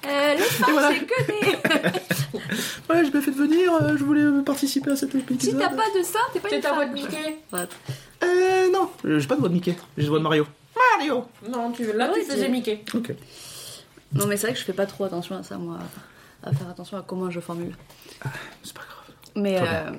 Euh, 0.09 0.33
les 0.33 0.39
femmes, 0.41 0.71
voilà. 0.71 0.89
c'est 0.91 1.05
que 1.05 1.27
des. 1.27 1.91
Ouais, 2.89 3.05
je 3.05 3.15
m'ai 3.15 3.21
fait 3.21 3.29
venir, 3.31 3.71
euh, 3.79 3.95
je 3.95 4.03
voulais 4.03 4.25
participer 4.43 4.89
à 4.91 4.95
cet 4.95 5.13
épisode. 5.13 5.41
si 5.41 5.55
t'as 5.55 5.69
pas 5.69 5.83
de 5.95 6.03
ça, 6.03 6.17
t'es 6.33 6.39
pas 6.39 6.49
une 6.51 6.61
ta 6.61 6.73
voix 6.73 6.85
de 6.85 6.93
Mickey. 6.93 7.37
Euh, 7.53 8.71
non, 8.73 8.89
euh, 9.05 9.19
j'ai 9.19 9.27
pas 9.27 9.35
de 9.35 9.41
voix 9.41 9.49
de 9.49 9.53
Mickey, 9.53 9.77
j'ai 9.97 10.05
de 10.05 10.09
voix 10.09 10.17
de 10.17 10.23
Mario. 10.23 10.47
Mario 10.97 11.25
Non, 11.47 11.71
tu, 11.71 11.85
là, 11.93 12.09
Oui, 12.11 12.21
tu 12.23 12.31
faisais 12.31 12.41
c'est- 12.45 12.49
Mickey. 12.49 12.83
Ok. 12.95 13.13
Non, 14.13 14.25
mais 14.25 14.37
c'est 14.37 14.47
vrai 14.47 14.53
que 14.53 14.59
je 14.59 14.65
fais 14.65 14.73
pas 14.73 14.87
trop 14.87 15.03
attention 15.03 15.35
à 15.37 15.43
ça, 15.43 15.57
moi, 15.59 15.77
à 16.43 16.53
faire 16.53 16.69
attention 16.69 16.97
à 16.97 17.01
comment 17.01 17.29
je 17.29 17.39
formule. 17.39 17.73
C'est 18.63 18.73
pas 18.73 18.81
grave. 18.81 18.95
Mais 19.35 19.57
euh, 19.61 19.91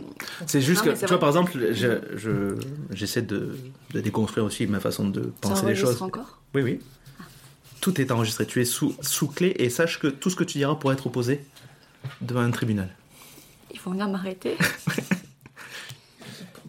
C'est 0.46 0.60
juste 0.60 0.84
Non, 0.84 0.92
que, 0.92 0.98
tu 0.98 1.06
vois, 1.06 1.18
par 1.20 1.28
exemple, 1.28 1.52
je- 1.72 2.16
je- 2.16 2.56
j'essaie 2.92 3.22
de, 3.22 3.56
de 3.92 4.00
déconstruire 4.00 4.44
aussi 4.44 4.66
ma 4.66 4.80
façon 4.80 5.08
de 5.08 5.32
penser 5.40 5.66
les 5.66 5.74
choses. 5.76 6.02
encore? 6.02 6.38
Oui, 6.54 6.62
oui. 6.62 6.80
Tout 7.80 8.00
est 8.00 8.10
enregistré. 8.10 8.44
Tu 8.46 8.60
es 8.60 8.64
sous, 8.64 8.94
sous 9.00 9.28
clé 9.28 9.54
et 9.58 9.70
sache 9.70 10.00
que 10.00 10.08
tout 10.08 10.28
ce 10.30 10.36
que 10.36 10.44
tu 10.44 10.58
diras 10.58 10.74
pourrait 10.74 10.94
être 10.94 11.06
opposé 11.06 11.44
devant 12.20 12.40
un 12.40 12.50
tribunal. 12.50 12.90
Il 13.72 13.78
faut 13.78 13.90
venir 13.90 14.08
m'arrêter. 14.08 14.56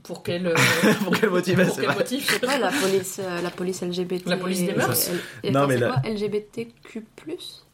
Pour 0.03 0.23
quel, 0.23 0.47
euh, 0.47 0.55
Pour 1.03 1.15
quel 1.19 1.29
motif 1.29 1.55
pour 1.55 1.75
quel 1.75 1.85
vrai. 1.85 1.95
motif 1.95 2.39
Ouais, 2.41 2.57
la 2.59 2.71
police, 2.71 3.19
euh, 3.23 3.41
la 3.41 3.49
police 3.51 3.81
LGBT. 3.81 4.25
La 4.27 4.37
police 4.37 4.59
des 4.65 4.73
mœurs 4.73 5.09
Non, 5.51 5.67
mais 5.67 5.77
la- 5.77 5.89
quoi 5.89 6.01
LGBTQ+. 6.09 7.03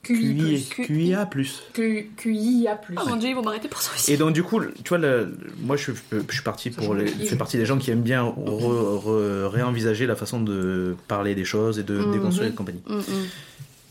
QI, 0.03 0.65
QIA+. 0.69 1.29
Q- 1.73 2.11
QIA+. 2.15 2.79
Oh 2.97 3.09
mon 3.09 3.15
dieu, 3.17 3.29
ils 3.29 3.35
vont 3.35 3.41
m'arrêter 3.41 3.67
pour 3.67 3.81
ça 3.81 3.91
aussi. 3.93 4.13
Et 4.13 4.17
donc 4.17 4.31
du 4.33 4.41
coup, 4.43 4.61
tu 4.61 4.89
vois, 4.89 4.97
le- 4.99 5.35
moi 5.61 5.75
je, 5.75 5.91
je 6.11 6.33
suis 6.33 6.43
parti 6.43 6.69
pour 6.69 6.93
les, 6.95 7.07
je 7.07 7.25
fais 7.25 7.35
partie 7.35 7.57
des 7.57 7.65
gens 7.65 7.77
qui 7.77 7.91
aiment 7.91 8.01
bien 8.03 8.23
re- 8.23 8.33
re- 9.03 9.45
réenvisager 9.47 10.05
la 10.05 10.15
façon 10.15 10.39
de 10.41 10.95
parler 11.09 11.35
des 11.35 11.43
choses 11.45 11.79
et 11.79 11.83
de 11.83 11.95
Mhm. 11.97 12.11
déconstruire 12.13 12.51
et 12.51 12.53
compagnie. 12.55 12.81
Mm, 12.87 12.95
mm. 12.97 13.03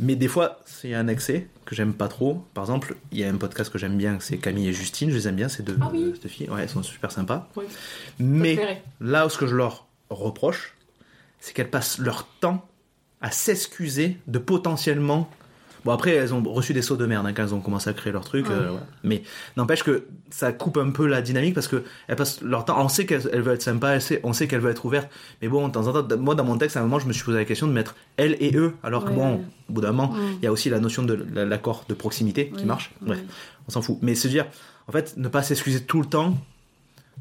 Mais 0.00 0.16
des 0.16 0.28
fois, 0.28 0.60
c'est 0.64 0.94
un 0.94 1.08
excès 1.08 1.48
que 1.66 1.74
j'aime 1.74 1.92
pas 1.92 2.08
trop. 2.08 2.46
Par 2.54 2.64
exemple, 2.64 2.96
il 3.12 3.18
y 3.18 3.24
a 3.24 3.28
un 3.28 3.36
podcast 3.36 3.70
que 3.70 3.76
j'aime 3.78 3.98
bien, 3.98 4.18
c'est 4.20 4.38
Camille 4.38 4.68
et 4.68 4.72
Justine, 4.72 5.10
je 5.10 5.16
les 5.16 5.28
aime 5.28 5.36
bien, 5.36 5.48
ces 5.50 5.62
deux, 5.62 5.76
Ah 5.82 5.90
oui. 5.92 6.14
deux 6.22 6.28
filles. 6.28 6.48
Ouais, 6.48 6.62
elles 6.62 6.68
sont 6.70 6.82
super 6.82 7.10
sympas. 7.12 7.48
Oui. 7.56 7.64
Mais 8.18 8.82
là 9.00 9.26
où 9.26 9.28
ce 9.28 9.36
que 9.36 9.46
je 9.46 9.54
leur 9.56 9.86
reproche, 10.08 10.74
c'est 11.40 11.52
qu'elles 11.52 11.70
passent 11.70 11.98
leur 11.98 12.26
temps 12.40 12.66
à 13.20 13.30
s'excuser 13.30 14.16
de 14.26 14.38
potentiellement. 14.38 15.28
Bon, 15.86 15.92
après, 15.92 16.10
elles 16.10 16.34
ont 16.34 16.42
reçu 16.42 16.74
des 16.74 16.82
sauts 16.82 16.96
de 16.96 17.06
merde 17.06 17.26
hein, 17.26 17.32
quand 17.34 17.42
elles 17.44 17.54
ont 17.54 17.60
commencé 17.60 17.88
à 17.88 17.94
créer 17.94 18.12
leur 18.12 18.24
truc. 18.24 18.46
Ouais. 18.48 18.54
euh. 18.54 18.76
Mais 19.04 19.22
n'empêche 19.56 19.82
que 19.82 20.04
ça 20.28 20.52
coupe 20.52 20.76
un 20.76 20.90
peu 20.90 21.06
la 21.06 21.22
dynamique 21.22 21.54
parce 21.54 21.68
que 21.68 21.84
elles 22.08 22.16
passent 22.16 22.42
leur 22.42 22.64
temps. 22.66 22.76
On 22.84 22.88
sait 22.88 23.06
qu'elles 23.06 23.30
elles 23.32 23.40
veulent 23.40 23.54
être 23.54 23.62
sympas, 23.62 23.96
on 24.24 24.32
sait 24.34 24.46
qu'elles 24.48 24.60
veulent 24.60 24.72
être 24.72 24.84
ouvertes. 24.84 25.08
Mais 25.40 25.48
bon, 25.48 25.68
de 25.68 25.72
temps 25.72 25.86
en 25.86 26.02
temps, 26.02 26.16
moi, 26.18 26.34
dans 26.34 26.44
mon 26.44 26.58
texte, 26.58 26.76
à 26.76 26.80
un 26.80 26.82
moment, 26.82 26.98
je 26.98 27.06
me 27.06 27.12
suis 27.14 27.24
posé 27.24 27.38
la 27.38 27.44
question 27.46 27.66
de 27.66 27.72
mettre 27.72 27.94
elles 28.18 28.36
et 28.40 28.54
eux. 28.56 28.74
Alors 28.82 29.04
que 29.06 29.10
bon, 29.12 29.44
au 29.70 29.72
bout 29.72 29.80
d'un 29.80 29.92
moment, 29.92 30.14
il 30.40 30.44
y 30.44 30.46
a 30.46 30.52
aussi 30.52 30.68
la 30.68 30.80
notion 30.80 31.04
de 31.04 31.24
la- 31.32 31.44
l'accord 31.44 31.84
de 31.88 31.94
proximité 31.94 32.50
qui 32.56 32.64
marche. 32.66 32.90
Bref, 33.00 33.20
on 33.68 33.70
s'en 33.70 33.80
fout. 33.80 33.98
Mais 34.02 34.14
se 34.14 34.28
dire, 34.28 34.44
en 34.88 34.92
fait, 34.92 35.16
ne 35.16 35.28
pas 35.28 35.42
s'excuser 35.42 35.80
tout 35.84 36.00
le 36.00 36.06
temps 36.06 36.36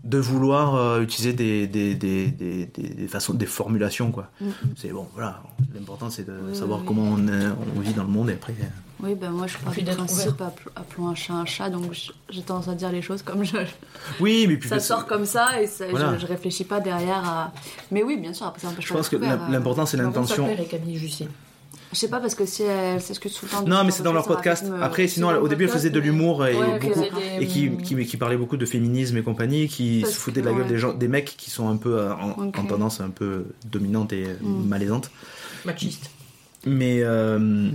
de 0.06 0.18
vouloir 0.20 0.76
euh, 0.76 1.02
utiliser 1.02 1.34
des, 1.34 1.66
des, 1.68 1.96
des, 1.96 2.28
des, 2.28 2.66
des- 2.68 2.90
des 2.94 3.08
façons, 3.08 3.34
des 3.34 3.48
formulations, 3.48 4.12
quoi. 4.12 4.30
Mm, 4.40 4.46
mm. 4.48 4.52
C'est 4.78 4.90
bon, 4.90 5.08
voilà. 5.14 5.42
L'important, 5.74 6.10
c'est 6.12 6.26
de 6.28 6.34
Oui, 6.50 6.56
savoir 6.56 6.80
oui, 6.80 6.86
comment 6.88 7.02
on, 7.04 7.28
est- 7.28 7.48
on 7.76 7.80
vit 7.80 7.94
dans 7.94 8.04
le 8.04 8.10
monde 8.10 8.30
et 8.30 8.34
après. 8.34 8.54
euh, 8.54 8.66
Oui, 9.04 9.16
ben 9.16 9.32
moi 9.32 9.48
je 9.48 9.58
Puis 9.72 9.84
du 9.84 9.92
principe 9.92 10.40
appel- 10.42 10.72
appelons 10.76 11.10
un 11.10 11.16
chat 11.16 11.34
un 11.34 11.46
chat, 11.46 11.70
donc 11.70 11.92
j'ai 12.30 12.42
tendance 12.44 12.68
à 12.70 12.76
dire 12.76 12.92
les 12.92 13.02
choses 13.02 13.24
comme 13.24 13.44
je. 13.44 13.58
Oui, 14.20 14.46
mais 14.48 14.58
puis 14.58 14.70
Ça 14.70 14.76
parce- 14.76 14.88
sort 14.88 15.06
comme 15.08 15.26
ça 15.26 15.60
et 15.62 15.68
ça- 15.68 15.86
Voilà. 15.90 16.16
je, 16.16 16.22
je 16.22 16.28
réfléchis 16.28 16.64
pas 16.66 16.80
derrière 16.80 17.24
à. 17.28 17.52
Mais 17.92 18.04
oui, 18.04 18.18
bien 18.18 18.32
sûr, 18.34 18.46
après 18.46 18.62
ça 18.62 18.70
Je 18.80 18.88
pas 18.88 18.96
pense 18.96 19.10
que 19.10 19.16
euh. 19.18 19.38
l'important, 19.50 19.86
c'est 19.86 19.98
l'intention. 19.98 20.48
s'appelle 20.48 20.68
Camille 20.68 20.98
Je 21.96 22.00
sais 22.02 22.10
pas 22.10 22.20
parce 22.20 22.36
que 22.36 22.46
si 22.46 22.64
elle 22.64 23.02
s'excuse 23.02 23.34
tout 23.34 23.46
le 23.46 23.52
temps. 23.52 23.62
de 23.62 23.70
Non, 23.70 23.80
ce 23.80 23.84
mais 23.86 23.92
c'est 23.92 24.04
dans 24.04 24.12
leur 24.14 24.26
podcast. 24.28 24.66
me- 24.70 24.84
Après, 24.84 25.08
sinon, 25.08 25.30
c'est 25.30 25.36
dans 25.36 25.42
au 25.42 25.48
début, 25.48 25.64
elle 25.64 25.70
faisait 25.70 25.90
de 25.90 26.00
l'humour 26.00 26.46
et, 26.46 26.54
Ouais, 26.56 26.80
beaucoup, 26.80 27.00
des- 27.00 27.44
et 27.44 27.48
qui, 27.48 27.72
qui, 27.78 28.06
qui 28.06 28.18
parlait 28.18 28.36
beaucoup 28.38 28.58
de 28.58 28.66
féminisme 28.66 29.16
et 29.18 29.24
compagnie, 29.24 29.68
qui 29.70 30.02
Parce 30.02 30.14
se 30.14 30.20
foutaient 30.20 30.42
de 30.42 30.46
que, 30.46 30.50
la 30.50 30.56
gueule 30.56 30.64
ouais. 30.64 30.70
des 30.74 30.78
gens, 30.78 30.94
des 30.94 31.08
mecs 31.08 31.36
qui 31.38 31.50
sont 31.50 31.70
un 31.70 31.78
peu 31.78 31.98
euh, 31.98 32.14
en, 32.14 32.52
tendance 32.68 33.00
un 33.00 33.10
peu 33.12 33.46
dominante 33.66 34.12
et 34.14 34.26
euh, 34.26 34.34
Mm. 34.42 34.68
malaisante. 34.68 35.10
Machiste. 35.64 36.10
Mais, 36.66 37.00
euh, 37.02 37.70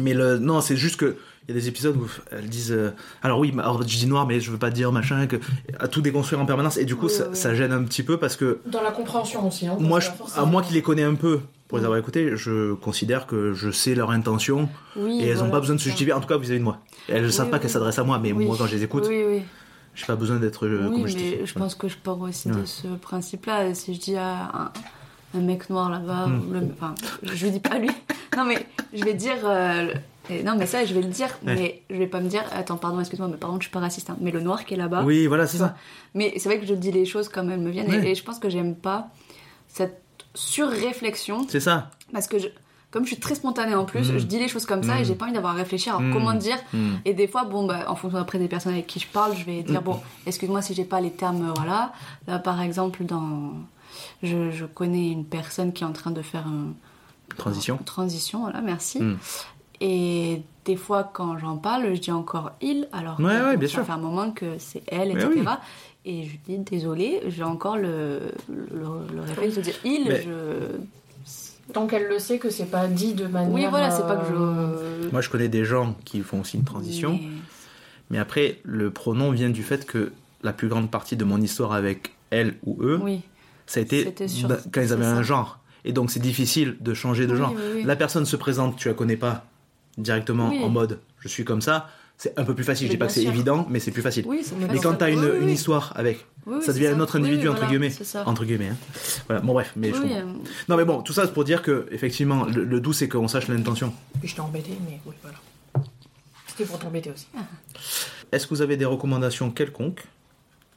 mais 0.00 0.12
le, 0.14 0.38
non, 0.38 0.60
c'est 0.60 0.76
juste 0.76 0.96
que 0.96 1.16
il 1.48 1.54
y 1.54 1.58
a 1.58 1.60
des 1.60 1.68
épisodes 1.68 1.96
où 1.96 2.10
elles 2.32 2.48
disent 2.48 2.72
euh, 2.72 2.90
alors 3.22 3.38
oui, 3.38 3.52
alors, 3.60 3.80
je 3.80 3.86
dis 3.96 4.06
noir, 4.08 4.26
mais 4.26 4.40
je 4.40 4.50
veux 4.50 4.58
pas 4.58 4.70
dire 4.70 4.90
machin, 4.90 5.28
que 5.28 5.36
à 5.78 5.86
tout 5.86 6.00
déconstruire 6.00 6.40
en 6.42 6.46
permanence 6.46 6.76
et 6.76 6.84
du 6.84 6.96
coup 6.96 7.06
Oui, 7.06 7.12
ça, 7.12 7.28
oui. 7.30 7.36
ça 7.36 7.54
gêne 7.54 7.70
un 7.70 7.84
petit 7.84 8.02
peu 8.02 8.16
parce 8.16 8.34
que 8.34 8.58
Dans 8.66 8.82
la 8.82 8.90
compréhension 8.90 9.46
aussi. 9.46 9.68
Hein, 9.68 9.76
moi, 9.78 10.00
je, 10.00 10.10
que 10.10 10.40
à 10.40 10.44
moi 10.44 10.62
qui 10.62 10.74
les 10.74 10.82
connais 10.82 11.04
un 11.04 11.14
peu 11.14 11.38
pour 11.68 11.78
les 11.78 11.84
avoir 11.84 11.98
écoutés, 11.98 12.36
je 12.36 12.74
considère 12.74 13.26
que 13.26 13.52
je 13.52 13.70
sais 13.70 13.94
leur 13.94 14.10
intention 14.10 14.68
Oui, 14.96 15.20
et 15.20 15.26
elles 15.26 15.34
n'ont 15.34 15.38
voilà, 15.40 15.52
pas 15.52 15.60
besoin 15.60 15.76
de 15.76 15.80
se 15.80 15.84
justifier, 15.88 16.12
en 16.12 16.20
tout 16.20 16.28
cas 16.28 16.38
vis-à-vis 16.38 16.60
de 16.60 16.64
moi. 16.64 16.78
Elles 17.08 17.22
ne 17.22 17.26
Oui, 17.26 17.32
savent 17.32 17.50
pas 17.50 17.58
qu'elles 17.58 17.70
s'adressent 17.70 17.98
à 17.98 18.04
moi, 18.04 18.18
mais 18.18 18.32
moi 18.32 18.56
quand 18.58 18.66
je 18.66 18.76
les 18.76 18.82
écoute, 18.84 19.04
Oui, 19.08 19.22
oui. 19.26 19.42
j'ai 19.94 20.06
pas 20.06 20.16
besoin 20.16 20.36
d'être 20.36 20.66
euh, 20.66 20.88
mais 20.90 21.02
justifié. 21.02 21.40
je 21.44 21.54
pense 21.54 21.74
que 21.74 21.88
je 21.88 21.96
pars 21.96 22.20
aussi 22.20 22.48
de 22.48 22.64
ce 22.64 22.86
principe-là. 22.88 23.74
Si 23.74 23.94
je 23.94 24.00
dis 24.00 24.16
à 24.16 24.50
un, 24.54 24.72
un 25.38 25.40
mec 25.42 25.68
noir 25.70 25.90
là-bas, 25.90 26.26
Mm. 26.28 26.70
enfin, 26.74 26.94
je 27.22 27.44
lui 27.44 27.50
dis 27.52 27.60
pas 27.60 27.74
à 27.74 27.78
lui. 27.78 27.90
Non, 28.36 28.44
mais 28.44 28.66
je 28.92 29.02
vais 29.02 29.14
dire. 29.14 29.36
euh, 29.44 29.94
et 30.28 30.42
non, 30.42 30.56
mais 30.58 30.66
ça, 30.66 30.84
je 30.84 30.92
vais 30.92 31.00
le 31.00 31.08
dire, 31.08 31.28
mais 31.42 31.82
je 31.88 31.94
vais 31.96 32.06
pas 32.08 32.20
me 32.20 32.28
dire, 32.28 32.42
attends, 32.52 32.76
pardon, 32.76 33.00
excuse-moi, 33.00 33.28
mais 33.30 33.36
par 33.38 33.48
contre, 33.48 33.62
je 33.62 33.68
suis 33.68 33.72
pas 33.72 33.80
raciste. 33.80 34.10
hein. 34.10 34.16
Mais 34.20 34.30
le 34.30 34.40
noir 34.40 34.64
qui 34.66 34.74
est 34.74 34.76
là-bas. 34.76 35.04
Oui, 35.04 35.26
voilà, 35.26 35.46
c'est 35.46 35.56
ça. 35.58 35.74
Mais 36.14 36.34
c'est 36.36 36.48
vrai 36.50 36.58
que 36.60 36.66
je 36.66 36.74
dis 36.74 36.90
les 36.92 37.06
choses 37.06 37.28
comme 37.30 37.50
elles 37.50 37.60
me 37.60 37.70
viennent, 37.70 37.90
et, 37.90 38.14
je 38.14 38.22
pense 38.22 38.38
que 38.38 38.50
j'aime 38.50 38.74
pas 38.74 39.08
cette 39.68 40.02
surréflexion, 40.36 41.46
C'est 41.48 41.60
ça. 41.60 41.90
parce 42.12 42.26
que 42.28 42.38
je- 42.38 42.48
comme 42.92 43.02
je 43.04 43.08
suis 43.12 43.20
très 43.20 43.34
spontanée 43.34 43.74
en 43.74 43.84
plus, 43.84 44.10
Mm. 44.12 44.18
je 44.18 44.24
dis 44.24 44.38
les 44.38 44.48
choses 44.48 44.64
comme 44.64 44.82
ça 44.82 44.94
Mm. 44.94 44.98
et 45.00 45.04
j'ai 45.04 45.14
pas 45.14 45.24
envie 45.26 45.34
d'avoir 45.34 45.54
à 45.54 45.56
réfléchir 45.56 45.96
à 45.96 45.98
Mm. 46.00 46.12
comment 46.12 46.32
dire. 46.34 46.56
Mm. 46.72 46.90
Et 47.04 47.14
des 47.14 47.26
fois, 47.26 47.44
bon, 47.44 47.66
bah, 47.66 47.84
en 47.88 47.96
fonction 47.96 48.18
après 48.18 48.38
des 48.38 48.48
personnes 48.48 48.72
avec 48.74 48.86
qui 48.86 49.00
je 49.00 49.06
parle, 49.08 49.34
je 49.36 49.44
vais 49.44 49.62
dire, 49.62 49.80
Mm. 49.80 49.84
bon, 49.84 50.00
excuse-moi 50.26 50.62
si 50.62 50.72
j'ai 50.74 50.84
pas 50.84 51.00
les 51.00 51.10
termes, 51.10 51.50
euh, 51.50 51.52
voilà. 51.56 51.92
Là, 52.26 52.38
par 52.38 52.60
exemple, 52.62 53.04
dans. 53.04 53.52
Je, 54.22 54.50
je 54.50 54.64
connais 54.66 55.10
une 55.10 55.24
personne 55.24 55.72
qui 55.72 55.82
est 55.82 55.86
en 55.86 55.92
train 55.92 56.10
de 56.12 56.22
faire 56.22 56.46
un. 56.46 56.72
Transition. 57.36 57.76
une 57.78 57.84
transition, 57.84 58.40
voilà, 58.42 58.60
merci. 58.60 59.00
Mm. 59.02 59.18
Et 59.80 60.42
des 60.64 60.76
fois, 60.76 61.10
quand 61.12 61.36
j'en 61.38 61.56
parle, 61.56 61.92
je 61.94 62.00
dis 62.00 62.12
encore 62.12 62.52
il, 62.62 62.88
alors 62.92 63.18
Ouais, 63.20 63.26
que, 63.36 63.44
ouais, 63.48 63.56
bien 63.56 63.68
ça 63.68 63.74
sûr. 63.74 63.84
fait 63.84 63.92
un 63.92 63.98
moment 63.98 64.30
que 64.30 64.58
c'est 64.58 64.82
elle, 64.86 65.10
etc. 65.10 65.28
oui. 65.34 65.42
Et 66.08 66.24
je 66.24 66.36
dis 66.46 66.58
désolé, 66.58 67.20
j'ai 67.26 67.42
encore 67.42 67.76
le, 67.76 68.20
le, 68.48 69.14
le 69.14 69.20
réflexe 69.22 69.56
de 69.56 69.60
dire 69.60 69.74
il, 69.84 70.06
Mais- 70.08 70.22
je. 70.22 70.32
Tant 71.72 71.88
qu'elle 71.88 72.06
le 72.06 72.20
sait 72.20 72.38
que 72.38 72.48
c'est 72.48 72.66
pas 72.70 72.86
dit 72.86 73.14
de 73.14 73.26
manière. 73.26 73.52
Oui, 73.52 73.66
voilà, 73.68 73.90
c'est 73.90 74.02
pas 74.06 74.14
que 74.16 74.32
euh, 74.32 75.02
je. 75.02 75.08
Moi, 75.10 75.20
je 75.20 75.28
connais 75.28 75.48
des 75.48 75.64
gens 75.64 75.96
qui 76.04 76.20
font 76.20 76.40
aussi 76.42 76.56
une 76.58 76.64
transition. 76.64 77.18
Mais- 77.20 77.28
Mais 78.10 78.18
après, 78.18 78.60
le 78.62 78.92
pronom 78.92 79.32
vient 79.32 79.50
du 79.50 79.64
fait 79.64 79.84
que 79.84 80.12
la 80.44 80.52
plus 80.52 80.68
grande 80.68 80.92
partie 80.92 81.16
de 81.16 81.24
mon 81.24 81.40
histoire 81.40 81.72
avec 81.72 82.12
elle 82.30 82.54
ou 82.64 82.78
eux, 82.82 83.00
Oui. 83.02 83.22
ça 83.66 83.80
a 83.80 83.82
été 83.82 84.14
sur- 84.28 84.46
da- 84.46 84.60
quand 84.72 84.80
ils 84.80 84.92
avaient 84.92 85.04
un 85.06 85.24
genre. 85.24 85.58
Et 85.84 85.92
donc, 85.92 86.12
c'est 86.12 86.20
difficile 86.20 86.76
de 86.80 86.94
changer 86.94 87.26
de 87.26 87.32
Oui, 87.32 87.38
genre. 87.38 87.52
oui, 87.56 87.62
oui. 87.78 87.82
La 87.82 87.96
personne 87.96 88.26
se 88.26 88.36
présente, 88.36 88.76
tu 88.76 88.86
la 88.86 88.94
connais 88.94 89.16
pas 89.16 89.44
directement 89.98 90.50
Oui. 90.50 90.62
en 90.62 90.68
mode 90.68 91.00
je 91.18 91.26
suis 91.26 91.44
comme 91.44 91.60
ça. 91.62 91.88
C'est 92.18 92.38
un 92.38 92.44
peu 92.44 92.54
plus 92.54 92.64
facile. 92.64 92.86
Mais 92.86 92.92
Je 92.92 92.94
dis 92.94 92.98
pas 92.98 93.06
que 93.08 93.12
c'est 93.12 93.24
évident, 93.24 93.66
mais 93.68 93.78
c'est 93.78 93.90
plus 93.90 94.00
facile. 94.02 94.24
Oui, 94.26 94.40
c'est 94.42 94.54
Mais 94.56 94.78
quand 94.78 94.94
tu 94.94 95.04
as 95.04 95.10
une, 95.10 95.20
Oui, 95.20 95.30
oui, 95.34 95.42
une 95.42 95.48
histoire 95.50 95.92
avec, 95.96 96.24
ça 96.62 96.72
devient 96.72 96.86
un 96.86 97.00
autre 97.00 97.16
individu, 97.18 97.42
oui, 97.42 97.48
entre 97.48 97.58
voilà, 97.58 97.70
guillemets. 97.70 97.90
C'est 97.90 98.04
ça. 98.04 98.22
Entre 98.26 98.44
guillemets. 98.46 98.68
hein. 98.70 98.76
Voilà. 99.26 99.42
Bon, 99.42 99.52
bref, 99.52 99.72
mais 99.76 99.90
je 99.92 99.96
euh, 100.00 100.22
Non, 100.68 100.76
mais 100.78 100.84
bon, 100.86 101.02
tout 101.02 101.12
ça, 101.12 101.26
c'est 101.26 101.32
pour 101.34 101.44
dire 101.44 101.60
que, 101.60 101.86
effectivement, 101.90 102.44
le, 102.46 102.64
le 102.64 102.80
doux, 102.80 102.94
c'est 102.94 103.08
qu'on 103.08 103.28
sache 103.28 103.48
l'intention. 103.48 103.92
Puis 104.20 104.28
je 104.30 104.34
t'ai 104.34 104.40
embêté, 104.40 104.70
mais 104.88 104.98
oui, 105.04 105.12
voilà. 105.22 105.36
C'était 106.46 106.64
pour 106.64 106.78
t'embêter 106.78 107.10
aussi. 107.12 107.26
Est-ce 108.32 108.46
que 108.46 108.54
vous 108.54 108.62
avez 108.62 108.78
des 108.78 108.86
recommandations 108.86 109.50
quelconques? 109.50 110.02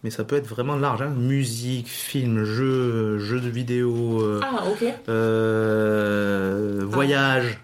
Mais 0.04 0.10
ça 0.12 0.24
peut 0.26 0.36
être 0.38 0.48
vraiment 0.48 0.76
large, 0.78 1.02
hein. 1.02 1.10
musique, 1.10 1.88
film, 1.88 2.44
jeux, 2.46 3.18
jeux 3.20 3.40
de 3.42 3.50
vidéo, 3.50 4.22
euh, 4.22 4.40
Ah, 4.44 4.64
ok. 4.70 4.94
euh, 5.10 6.82
voyage, 6.86 7.60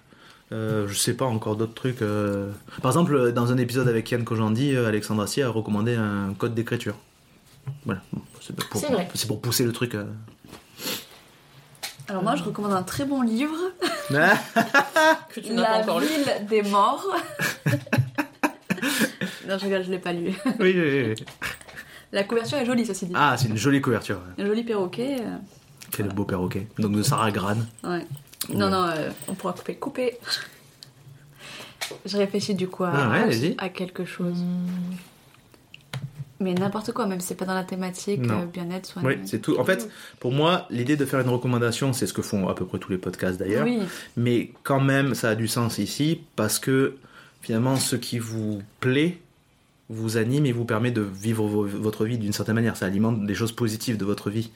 euh, 0.52 0.88
je 0.88 0.94
sais 0.98 1.14
pas 1.14 1.26
encore 1.26 1.56
d'autres 1.56 1.74
trucs. 1.74 2.02
euh. 2.02 2.52
Par 2.82 2.92
exemple, 2.92 3.32
dans 3.32 3.52
un 3.52 3.58
épisode 3.58 3.88
avec 3.88 4.10
Yann 4.12 4.24
Kojandi, 4.24 4.76
euh, 4.76 4.88
Alexandre 4.88 5.24
Assier 5.24 5.44
a 5.44 5.50
recommandé 5.50 5.96
un 5.96 6.34
code 6.38 6.54
d'écriture. 6.54 6.96
Voilà, 7.86 8.02
Bon, 8.14 8.22
c'est 8.42 8.56
pour, 8.56 8.80
C'est 8.80 8.92
vrai. 8.92 9.08
c'est 9.16 9.28
pour 9.28 9.42
pousser 9.42 9.64
le 9.66 9.72
truc. 9.72 9.96
euh. 9.96 10.06
Alors 12.08 12.22
moi, 12.22 12.36
je 12.36 12.44
recommande 12.44 12.74
un 12.74 12.84
très 12.84 13.06
bon 13.06 13.24
livre, 13.24 13.56
Ah, 14.16 14.34
Que 15.34 15.40
tu 15.40 15.54
n'as 15.54 15.64
pas 15.64 15.72
La 15.78 15.82
encore 15.84 16.00
lu. 16.00 16.06
ville 16.06 16.48
des 16.48 16.62
morts. 16.62 17.08
non, 19.48 19.58
je 19.58 19.66
regarde, 19.66 19.84
je 19.86 19.92
l'ai 19.92 20.00
pas 20.00 20.14
lu. 20.14 20.28
oui, 20.60 20.74
oui, 20.76 21.04
oui. 21.18 21.26
La 22.12 22.24
couverture 22.24 22.60
est 22.60 22.66
jolie, 22.66 22.86
ceci 22.86 23.08
dit. 23.08 23.14
Ah, 23.16 23.36
c'est 23.38 23.48
une 23.48 23.58
jolie 23.58 23.82
couverture. 23.82 24.20
Un 24.38 24.46
joli 24.46 24.64
perroquet. 24.64 25.18
euh, 25.22 25.36
Quel 25.92 26.08
beau 26.10 26.24
perroquet. 26.26 26.68
Donc 26.78 26.92
de 26.94 27.02
Sarah 27.04 27.32
Gran. 27.32 27.58
Ouais. 27.84 28.06
Non, 28.54 28.70
non, 28.70 28.84
euh, 28.88 29.10
on 29.28 29.34
pourra 29.34 29.54
couper. 29.54 29.76
Couper. 29.76 30.18
Je 32.06 32.18
réfléchis 32.18 32.56
du 32.56 32.68
coup 32.68 32.84
à, 32.84 32.92
Ah 32.94 33.10
ouais, 33.12 33.26
vas-y. 33.28 33.56
à 33.58 33.70
quelque 33.70 34.06
chose. 34.06 34.38
Mais 36.42 36.54
n'importe 36.54 36.92
quoi, 36.92 37.06
même 37.06 37.22
si 37.22 37.28
c'est 37.28 37.36
pas 37.36 37.46
dans 37.46 37.54
la 37.54 37.64
thématique 37.64 38.20
Non. 38.22 38.42
euh, 38.42 38.46
bien-être, 38.46 38.86
soit. 38.86 39.02
Oui, 39.04 39.16
c'est 39.26 39.40
tout. 39.42 39.58
En 39.58 39.64
fait, 39.64 39.90
pour 40.20 40.32
moi, 40.34 40.68
l'idée 40.70 40.98
de 40.98 41.06
faire 41.06 41.22
une 41.22 41.30
recommandation, 41.30 41.94
c'est 41.94 42.08
ce 42.08 42.14
que 42.14 42.22
font 42.22 42.50
à 42.50 42.56
peu 42.56 42.66
près 42.66 42.78
tous 42.78 42.92
les 42.92 42.98
podcasts 42.98 43.40
d'ailleurs. 43.40 43.64
Oui, 43.66 43.80
Mais 44.18 44.52
quand 44.64 44.82
même, 44.82 45.16
ça 45.16 45.30
a 45.30 45.36
du 45.36 45.48
sens 45.48 45.78
ici 45.78 46.22
parce 46.36 46.60
que 46.60 46.98
finalement, 47.42 47.78
ce 47.78 47.96
qui 47.96 48.20
vous 48.20 48.62
plaît 48.82 49.20
vous 49.90 50.18
anime 50.18 50.46
et 50.48 50.52
vous 50.52 50.66
permet 50.66 50.92
de 50.92 51.02
vivre 51.02 51.46
vo- 51.48 51.66
votre 51.68 52.06
vie 52.06 52.18
d'une 52.18 52.34
certaine 52.34 52.56
manière. 52.56 52.76
Ça 52.76 52.88
alimente 52.88 53.26
des 53.26 53.36
choses 53.36 53.52
positives 53.54 53.98
de 53.98 54.06
votre 54.06 54.30
vie. 54.30 54.50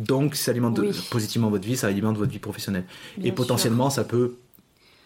Donc, 0.00 0.34
ça 0.34 0.50
alimente 0.50 0.78
Oui. 0.78 0.90
positivement 1.10 1.50
votre 1.50 1.64
vie, 1.66 1.76
ça 1.76 1.86
alimente 1.86 2.16
votre 2.16 2.32
vie 2.32 2.38
professionnelle. 2.38 2.84
bien 3.16 3.28
et 3.28 3.32
potentiellement, 3.32 3.90
ça 3.90 4.04
peut 4.04 4.34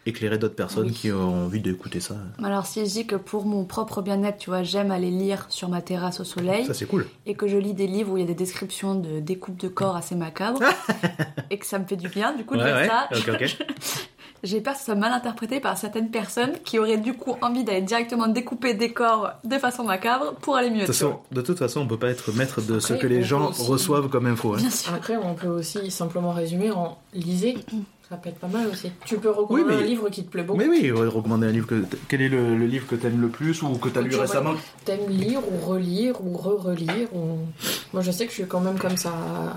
éclairer 0.07 0.37
d'autres 0.37 0.55
personnes 0.55 0.89
Oui. 0.89 0.93
qui 0.93 1.11
ont 1.13 1.45
envie 1.47 1.61
d'écouter 1.61 1.99
ça. 1.99 2.17
Alors 2.43 2.67
si 2.67 2.85
je 2.85 2.91
dis 2.91 3.07
que 3.07 3.17
pour 3.17 3.47
mon 3.47 3.65
propre 3.65 4.03
bien-être, 4.03 4.37
tu 4.37 4.51
vois, 4.51 4.63
j'aime 4.63 4.91
aller 4.91 5.11
lire 5.11 5.47
sur 5.49 5.71
ma 5.71 5.81
terrasse 5.81 6.21
au 6.21 6.25
soleil 6.25 6.67
Ça, 6.67 6.75
c'est 6.75 6.85
cool. 6.85 7.07
et 7.25 7.35
que 7.35 7.49
je 7.49 7.57
lis 7.57 7.73
des 7.73 7.87
livres 7.87 8.13
où 8.13 8.17
il 8.19 8.21
y 8.21 8.25
a 8.25 8.27
des 8.27 8.35
descriptions 8.35 8.95
de 8.95 9.21
découpes 9.21 9.59
de 9.59 9.69
corps 9.69 9.97
assez 9.97 10.15
macabres 10.15 10.61
et 11.51 11.57
que 11.59 11.65
ça 11.65 11.79
me 11.79 11.87
fait 11.87 11.97
du 11.97 12.09
bien, 12.09 12.35
du 12.35 12.45
coup 12.45 12.55
de 12.55 12.61
Ouais, 12.61 12.67
lire 12.67 12.77
ouais. 12.77 12.87
ça. 12.87 13.09
Ok, 13.17 13.29
ok. 13.41 13.57
J'ai 14.45 14.61
peur 14.61 14.75
que 14.75 14.79
ça 14.79 14.85
soit 14.85 14.95
mal 14.95 15.13
interprété 15.13 15.59
par 15.59 15.77
certaines 15.77 16.11
personnes 16.11 16.53
qui 16.65 16.79
auraient 16.79 16.99
du 16.99 17.15
coup 17.15 17.35
envie 17.43 17.65
d'aller 17.65 17.81
directement 17.83 18.29
découper 18.29 18.75
des 18.75 18.93
corps 18.93 19.31
de 19.43 19.59
façon 19.59 19.83
macabre 19.85 20.35
pour 20.43 20.55
aller 20.55 20.71
mieux. 20.71 20.83
De 20.83 20.87
toute, 20.87 20.95
façon, 20.95 21.19
de 21.33 21.41
toute 21.41 21.59
façon, 21.59 21.81
on 21.81 21.87
peut 21.89 21.99
pas 21.99 22.11
être 22.11 22.31
maître 22.33 22.61
de 22.61 22.79
ce 22.79 22.93
que 22.93 23.07
les 23.07 23.23
gens 23.23 23.49
aussi- 23.51 23.63
reçoivent 23.67 24.09
comme 24.09 24.27
info. 24.27 24.55
hein. 24.55 24.59
Bien 24.59 24.71
sûr. 24.71 24.93
Après, 24.95 25.17
on 25.17 25.35
peut 25.35 25.49
aussi 25.49 25.91
simplement 25.91 26.31
résumer 26.33 26.71
en 26.71 26.99
lisez. 27.15 27.57
Ça 28.11 28.17
peut 28.19 28.29
être 28.29 28.39
pas 28.39 28.49
mal 28.49 28.67
aussi. 28.67 28.91
Tu 29.07 29.17
peux 29.17 29.31
recommander 29.31 29.63
Oui, 29.67 29.75
mais- 29.77 29.83
un 29.83 29.87
livre 29.87 30.11
qui 30.11 30.23
te 30.25 30.31
plaît 30.31 30.43
beaucoup. 30.43 30.59
Mais 30.59 30.69
oui, 30.69 30.93
ouais, 30.93 31.07
recommander 31.09 31.47
un 31.47 31.51
livre 31.51 31.67
que. 31.67 31.83
Quel 32.09 32.21
est 32.21 32.29
le, 32.29 32.55
le 32.55 32.67
livre 32.67 32.87
que 32.87 32.97
t'aimes 32.97 33.19
le 33.23 33.29
plus 33.29 33.63
ou 33.63 33.71
que 33.79 33.89
t'as 33.89 34.03
lu 34.03 34.11
Tu 34.11 34.17
récemment? 34.17 34.53
T'aimes 34.85 35.09
lire 35.09 35.41
ou 35.51 35.67
relire 35.67 36.17
ou 36.23 36.37
re-relire 36.37 37.09
ou... 37.15 37.39
Moi, 37.95 38.03
je 38.03 38.11
sais 38.11 38.25
que 38.27 38.31
je 38.31 38.37
suis 38.37 38.47
quand 38.47 38.61
même 38.61 38.79
comme 38.79 38.99
ça 38.99 39.09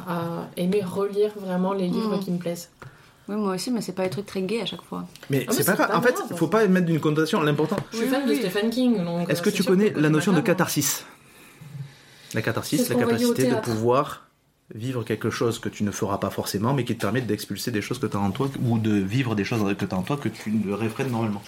à, 0.08 0.14
à 0.14 0.48
aimer 0.56 0.82
relire 0.82 1.32
vraiment 1.36 1.74
les 1.74 1.88
livres 1.90 2.16
Mhm. 2.16 2.20
qui 2.24 2.32
me 2.32 2.38
plaisent. 2.38 2.70
Oui, 3.30 3.36
moi 3.36 3.56
aussi, 3.56 3.72
mais 3.72 3.82
c'est 3.82 3.92
pas 3.94 4.04
des 4.04 4.10
trucs 4.10 4.26
très 4.26 4.42
gays 4.42 4.62
à 4.62 4.66
chaque 4.66 4.84
fois. 4.84 5.06
Mais 5.30 5.46
Ah, 5.48 5.52
c'est 5.52 5.66
pas 5.66 5.74
grave. 5.74 5.92
En 5.96 6.02
fait, 6.02 6.14
grave. 6.14 6.38
faut 6.38 6.48
pas 6.48 6.66
mettre 6.68 6.86
d'une 6.86 7.00
connotation. 7.00 7.42
L'important. 7.42 7.76
Je 7.92 7.98
suis 7.98 8.06
Oui, 8.06 8.12
fan 8.12 8.24
oui, 8.28 8.40
de. 8.40 8.48
Stephen 8.50 8.70
King. 8.70 8.98
Est-ce 9.28 9.42
que 9.42 9.50
tu 9.50 9.64
connais 9.64 9.92
que 9.92 10.00
la 10.00 10.10
notion 10.10 10.32
de 10.34 10.42
catharsis? 10.42 11.06
La 12.34 12.42
catharsis, 12.42 12.90
la 12.90 12.96
capacité 12.96 13.48
de 13.50 13.56
pouvoir 13.56 14.24
vivre 14.76 15.04
quelque 15.04 15.30
chose 15.30 15.60
que 15.60 15.70
tu 15.70 15.84
ne 15.86 15.92
feras 15.92 16.18
pas 16.18 16.30
forcément, 16.30 16.74
mais 16.74 16.84
qui 16.84 16.96
te 16.96 17.02
permet 17.02 17.22
d'expulser 17.22 17.72
des 17.72 17.82
choses 17.82 18.00
que 18.00 18.06
tu 18.06 18.18
as 18.18 18.20
en 18.20 18.32
toi, 18.32 18.50
ou 18.66 18.78
de 18.80 18.92
vivre 18.92 19.34
des 19.34 19.46
choses 19.46 19.62
que 19.78 19.86
tu 19.86 19.96
as 19.96 19.98
en 19.98 20.02
toi 20.02 20.18
que 20.18 20.28
tu 20.28 20.52
ne 20.52 20.74
réfrènes 20.74 21.10
normalement. 21.10 21.42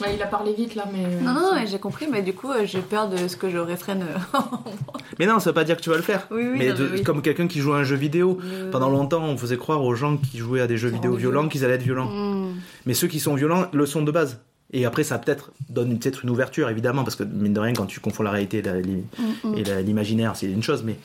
Ouais, 0.00 0.14
il 0.16 0.22
a 0.22 0.26
parlé 0.26 0.52
vite 0.54 0.74
là, 0.74 0.84
mais. 0.92 1.04
euh, 1.04 1.20
Non, 1.20 1.34
non, 1.34 1.54
mais 1.54 1.66
j'ai 1.66 1.78
compris, 1.78 2.06
mais 2.10 2.22
du 2.22 2.32
coup, 2.32 2.50
euh, 2.50 2.64
j'ai 2.64 2.80
peur 2.80 3.08
de 3.08 3.28
ce 3.28 3.36
que 3.36 3.50
je 3.50 3.58
réfrène. 3.58 4.02
euh, 4.02 4.38
Mais 5.18 5.26
non, 5.26 5.38
ça 5.40 5.50
veut 5.50 5.54
pas 5.54 5.64
dire 5.64 5.76
que 5.76 5.82
tu 5.82 5.90
vas 5.90 5.96
le 5.96 6.02
faire. 6.02 6.26
oui, 6.30 6.42
oui, 6.52 6.58
mais 6.58 6.68
non, 6.70 6.74
de- 6.76 6.84
mais 6.88 6.98
oui. 6.98 7.02
comme 7.02 7.20
quelqu'un 7.20 7.46
qui 7.46 7.60
joue 7.60 7.72
à 7.74 7.78
un 7.78 7.84
jeu 7.84 7.96
vidéo. 7.96 8.38
Euh, 8.42 8.70
Pendant 8.70 8.88
longtemps, 8.88 9.22
on 9.24 9.36
faisait 9.36 9.58
croire 9.58 9.82
aux 9.84 9.94
gens 9.94 10.16
qui 10.16 10.38
jouaient 10.38 10.60
à 10.62 10.66
des 10.66 10.76
jeux 10.78 10.88
Qui 10.88 10.94
vidéo 10.96 11.16
violents 11.16 11.32
violents. 11.40 11.48
qu'ils 11.48 11.64
allaient 11.64 11.74
être 11.74 11.82
violents. 11.82 12.10
hmm. 12.10 12.54
Mais 12.86 12.94
ceux 12.94 13.08
qui 13.08 13.20
sont 13.20 13.34
violents 13.34 13.66
le 13.72 13.84
sont 13.86 14.02
de 14.02 14.10
base. 14.10 14.40
Et 14.72 14.86
après, 14.86 15.02
ça 15.02 15.18
peut-être 15.18 15.50
donne 15.68 15.98
peut-être 15.98 16.24
une 16.24 16.30
ouverture, 16.30 16.70
évidemment, 16.70 17.02
parce 17.02 17.16
que 17.16 17.24
mine 17.24 17.52
de 17.52 17.60
rien, 17.60 17.72
quand 17.74 17.86
tu 17.86 17.98
confonds 18.00 18.22
la 18.22 18.30
réalité 18.30 18.58
et 18.58 18.62
la- 18.62 18.74
Mm, 18.74 19.02
mm. 19.44 19.54
et 19.58 19.64
la- 19.64 19.82
l'imaginaire, 19.82 20.36
c'est 20.36 20.46
une 20.46 20.62
chose, 20.62 20.84
mais 20.84 20.96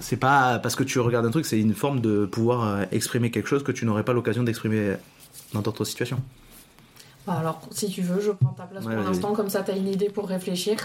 c'est 0.00 0.16
pas 0.16 0.58
parce 0.60 0.74
que 0.76 0.84
tu 0.84 0.98
regardes 1.00 1.26
un 1.26 1.30
truc, 1.30 1.44
c'est 1.46 1.60
une 1.60 1.74
forme 1.74 2.00
de 2.00 2.24
pouvoir 2.26 2.64
euh, 2.66 2.84
exprimer 2.92 3.30
quelque 3.30 3.48
chose 3.48 3.62
que 3.62 3.72
tu 3.72 3.84
n'aurais 3.84 4.04
pas 4.04 4.12
l'occasion 4.12 4.42
d'exprimer 4.44 4.92
dans 5.52 5.60
d'autres 5.60 5.84
situations. 5.84 6.18
Bah 7.26 7.34
alors, 7.40 7.60
si 7.72 7.88
tu 7.88 8.02
veux, 8.02 8.20
je 8.20 8.30
prends 8.30 8.52
ta 8.52 8.64
place 8.64 8.84
Ouais, 8.84 8.94
pour 8.94 9.04
l'instant, 9.04 9.32
comme 9.32 9.48
ça, 9.50 9.62
tu 9.62 9.72
as 9.72 9.76
une 9.76 9.88
idée 9.88 10.08
pour 10.08 10.28
réfléchir. 10.28 10.76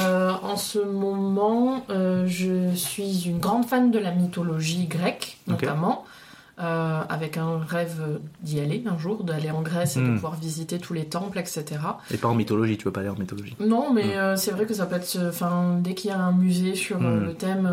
Euh, 0.00 0.32
en 0.42 0.56
ce 0.56 0.80
moment, 0.80 1.84
euh, 1.90 2.26
je 2.26 2.74
suis 2.74 3.28
une 3.28 3.38
grande 3.38 3.66
fan 3.66 3.90
de 3.92 3.98
la 3.98 4.10
mythologie 4.10 4.86
grecque, 4.86 5.38
notamment, 5.46 6.04
euh, 6.58 7.02
avec 7.08 7.36
un 7.36 7.58
rêve 7.58 8.18
d'y 8.40 8.58
aller 8.60 8.82
un 8.86 8.98
jour, 8.98 9.22
d'aller 9.22 9.50
en 9.52 9.62
Grèce 9.62 9.96
et 9.96 10.00
de 10.00 10.06
Hmm. 10.06 10.14
pouvoir 10.14 10.34
visiter 10.34 10.78
tous 10.78 10.92
les 10.94 11.04
temples, 11.04 11.38
etc. 11.38 11.64
Et 12.10 12.16
pas 12.16 12.28
en 12.28 12.34
mythologie, 12.34 12.76
tu 12.78 12.84
veux 12.86 12.92
pas 12.92 13.00
aller 13.00 13.08
en 13.10 13.14
mythologie. 13.18 13.54
Non, 13.60 13.92
mais 13.92 14.06
Mm. 14.06 14.10
euh, 14.18 14.36
c'est 14.36 14.50
vrai 14.50 14.66
que 14.66 14.74
ça 14.74 14.86
peut 14.86 14.96
être. 14.96 15.16
Enfin, 15.28 15.76
dès 15.80 15.94
qu'il 15.94 16.10
y 16.10 16.12
a 16.12 16.18
un 16.18 16.32
musée 16.32 16.74
sur 16.74 16.96
euh, 17.00 17.20
Mm. 17.20 17.24
le 17.26 17.34
thème, 17.34 17.70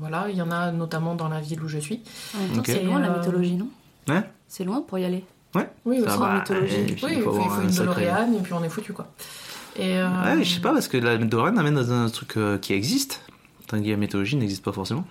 voilà, 0.00 0.26
il 0.30 0.36
y 0.36 0.42
en 0.42 0.50
a 0.50 0.70
notamment 0.72 1.14
dans 1.14 1.28
la 1.28 1.40
ville 1.40 1.62
où 1.62 1.68
je 1.68 1.78
suis. 1.78 2.02
En 2.34 2.38
même 2.40 2.48
temps, 2.52 2.58
Ok. 2.60 2.66
c'est 2.68 2.82
loin 2.82 3.00
la 3.00 3.10
mythologie, 3.10 3.56
non? 3.56 3.68
Ouais. 4.08 4.22
C'est 4.48 4.64
loin 4.64 4.80
pour 4.80 4.98
y 4.98 5.04
aller. 5.04 5.24
Oui, 5.84 6.02
Ça 6.04 6.44
aussi. 6.62 6.74
et 6.74 6.84
puis 6.84 7.04
Oui, 7.04 7.12
il 7.16 7.22
faut, 7.22 7.30
avoir 7.30 7.60
une 7.60 7.70
DeLorean 7.70 8.32
et 8.32 8.40
puis 8.42 8.52
on 8.52 8.64
est 8.64 8.68
foutu 8.68 8.92
quoi. 8.92 9.06
Et, 9.76 9.98
euh, 9.98 10.08
Ouais, 10.24 10.44
je 10.44 10.54
sais 10.54 10.60
pas, 10.60 10.72
parce 10.72 10.88
que 10.88 10.96
la 10.96 11.16
DeLorean 11.16 11.56
amène 11.56 11.74
dans 11.74 11.92
un 11.92 12.08
truc 12.08 12.36
euh, 12.36 12.58
qui 12.58 12.72
existe, 12.72 13.22
tandis 13.66 13.84
que 13.84 13.90
la 13.90 13.96
mythologie 13.96 14.36
n'existe 14.36 14.64
pas 14.64 14.72
forcément. 14.72 15.04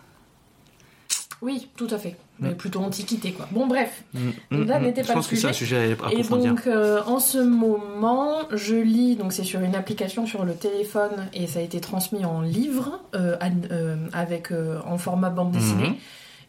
Oui, 1.43 1.67
tout 1.75 1.87
à 1.91 1.97
fait. 1.97 2.15
Mais 2.39 2.55
plutôt 2.55 2.79
antiquité 2.79 3.33
quoi. 3.33 3.47
Bon, 3.51 3.67
bref. 3.67 4.03
Mm, 4.13 4.63
Là 4.65 4.79
mm, 4.79 4.83
n'était 4.83 5.03
Je 5.03 5.11
pense 5.11 5.29
le 5.29 5.35
que 5.35 5.41
c'est 5.41 5.47
un 5.47 5.53
sujet. 5.53 5.77
à 5.77 5.85
Et 5.87 5.91
approfondir. 5.91 6.51
donc 6.51 6.67
euh, 6.67 7.01
en 7.05 7.19
ce 7.19 7.37
moment, 7.37 8.37
je 8.51 8.75
lis, 8.75 9.15
donc 9.17 9.33
c'est 9.33 9.43
sur 9.43 9.59
une 9.59 9.75
application 9.75 10.25
sur 10.25 10.45
le 10.45 10.55
téléphone 10.55 11.27
et 11.33 11.47
ça 11.47 11.59
a 11.59 11.61
été 11.61 11.81
transmis 11.81 12.23
en 12.23 12.41
livre 12.41 13.01
euh, 13.13 13.35
euh, 13.71 13.97
avec 14.13 14.51
euh, 14.51 14.79
en 14.85 14.97
format 14.97 15.29
bande 15.29 15.51
dessinée. 15.51 15.99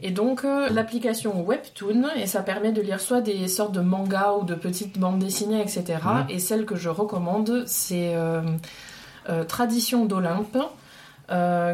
Et 0.05 0.11
donc 0.11 0.45
euh, 0.45 0.69
l'application 0.69 1.43
Webtoon 1.43 2.05
et 2.15 2.27
ça 2.27 2.43
permet 2.43 2.73
de 2.73 2.83
lire 2.83 3.01
soit 3.01 3.23
des 3.23 3.49
sortes 3.49 3.73
de 3.73 3.81
mangas 3.81 4.35
ou 4.39 4.45
de 4.45 4.55
petites 4.55 4.99
bandes 4.99 5.19
dessinées, 5.19 5.63
etc. 5.63 5.97
Et 6.29 6.39
celle 6.39 6.67
que 6.67 6.77
je 6.77 6.91
recommande, 6.91 7.65
c'est 7.67 8.15
euh, 8.15 8.43
euh, 9.31 9.45
Tradition 9.45 10.05
d'Olympe. 10.05 10.59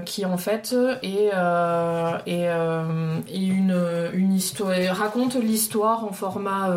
qui 0.07 0.25
en 0.25 0.39
fait 0.39 0.77
est, 1.03 1.33
est, 2.27 2.47
est 2.47 3.47
une, 3.47 4.11
une 4.13 4.33
histoire 4.33 4.77
raconte 4.93 5.35
l'histoire 5.35 6.05
en 6.05 6.13
format 6.13 6.73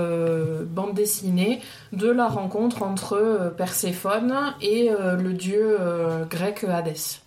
bande 0.65 0.95
dessinée 0.95 1.61
de 1.91 2.09
la 2.09 2.27
rencontre 2.27 2.81
entre 2.81 3.53
Perséphone 3.55 4.33
et 4.59 4.89
le 4.89 5.33
dieu 5.33 5.77
grec 6.31 6.65
Hadès. 6.67 7.21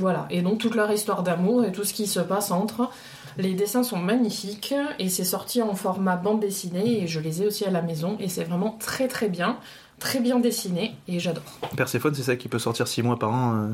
Voilà, 0.00 0.26
et 0.30 0.40
donc 0.40 0.58
toute 0.58 0.74
leur 0.74 0.90
histoire 0.90 1.22
d'amour 1.22 1.64
et 1.64 1.72
tout 1.72 1.84
ce 1.84 1.92
qui 1.92 2.06
se 2.06 2.20
passe 2.20 2.50
entre. 2.50 2.90
Les 3.38 3.54
dessins 3.54 3.84
sont 3.84 3.98
magnifiques 3.98 4.74
et 4.98 5.08
c'est 5.08 5.24
sorti 5.24 5.62
en 5.62 5.74
format 5.74 6.16
bande 6.16 6.40
dessinée 6.40 7.02
et 7.02 7.06
je 7.06 7.20
les 7.20 7.42
ai 7.42 7.46
aussi 7.46 7.64
à 7.64 7.70
la 7.70 7.82
maison 7.82 8.16
et 8.18 8.28
c'est 8.28 8.42
vraiment 8.44 8.76
très 8.80 9.06
très 9.06 9.28
bien, 9.28 9.58
très 10.00 10.18
bien 10.18 10.40
dessiné 10.40 10.96
et 11.06 11.20
j'adore. 11.20 11.44
Perséphone, 11.76 12.14
c'est 12.14 12.22
celle 12.24 12.38
qui 12.38 12.48
peut 12.48 12.58
sortir 12.58 12.88
6 12.88 13.02
mois 13.02 13.16
par 13.18 13.30
an 13.30 13.54
euh, 13.54 13.68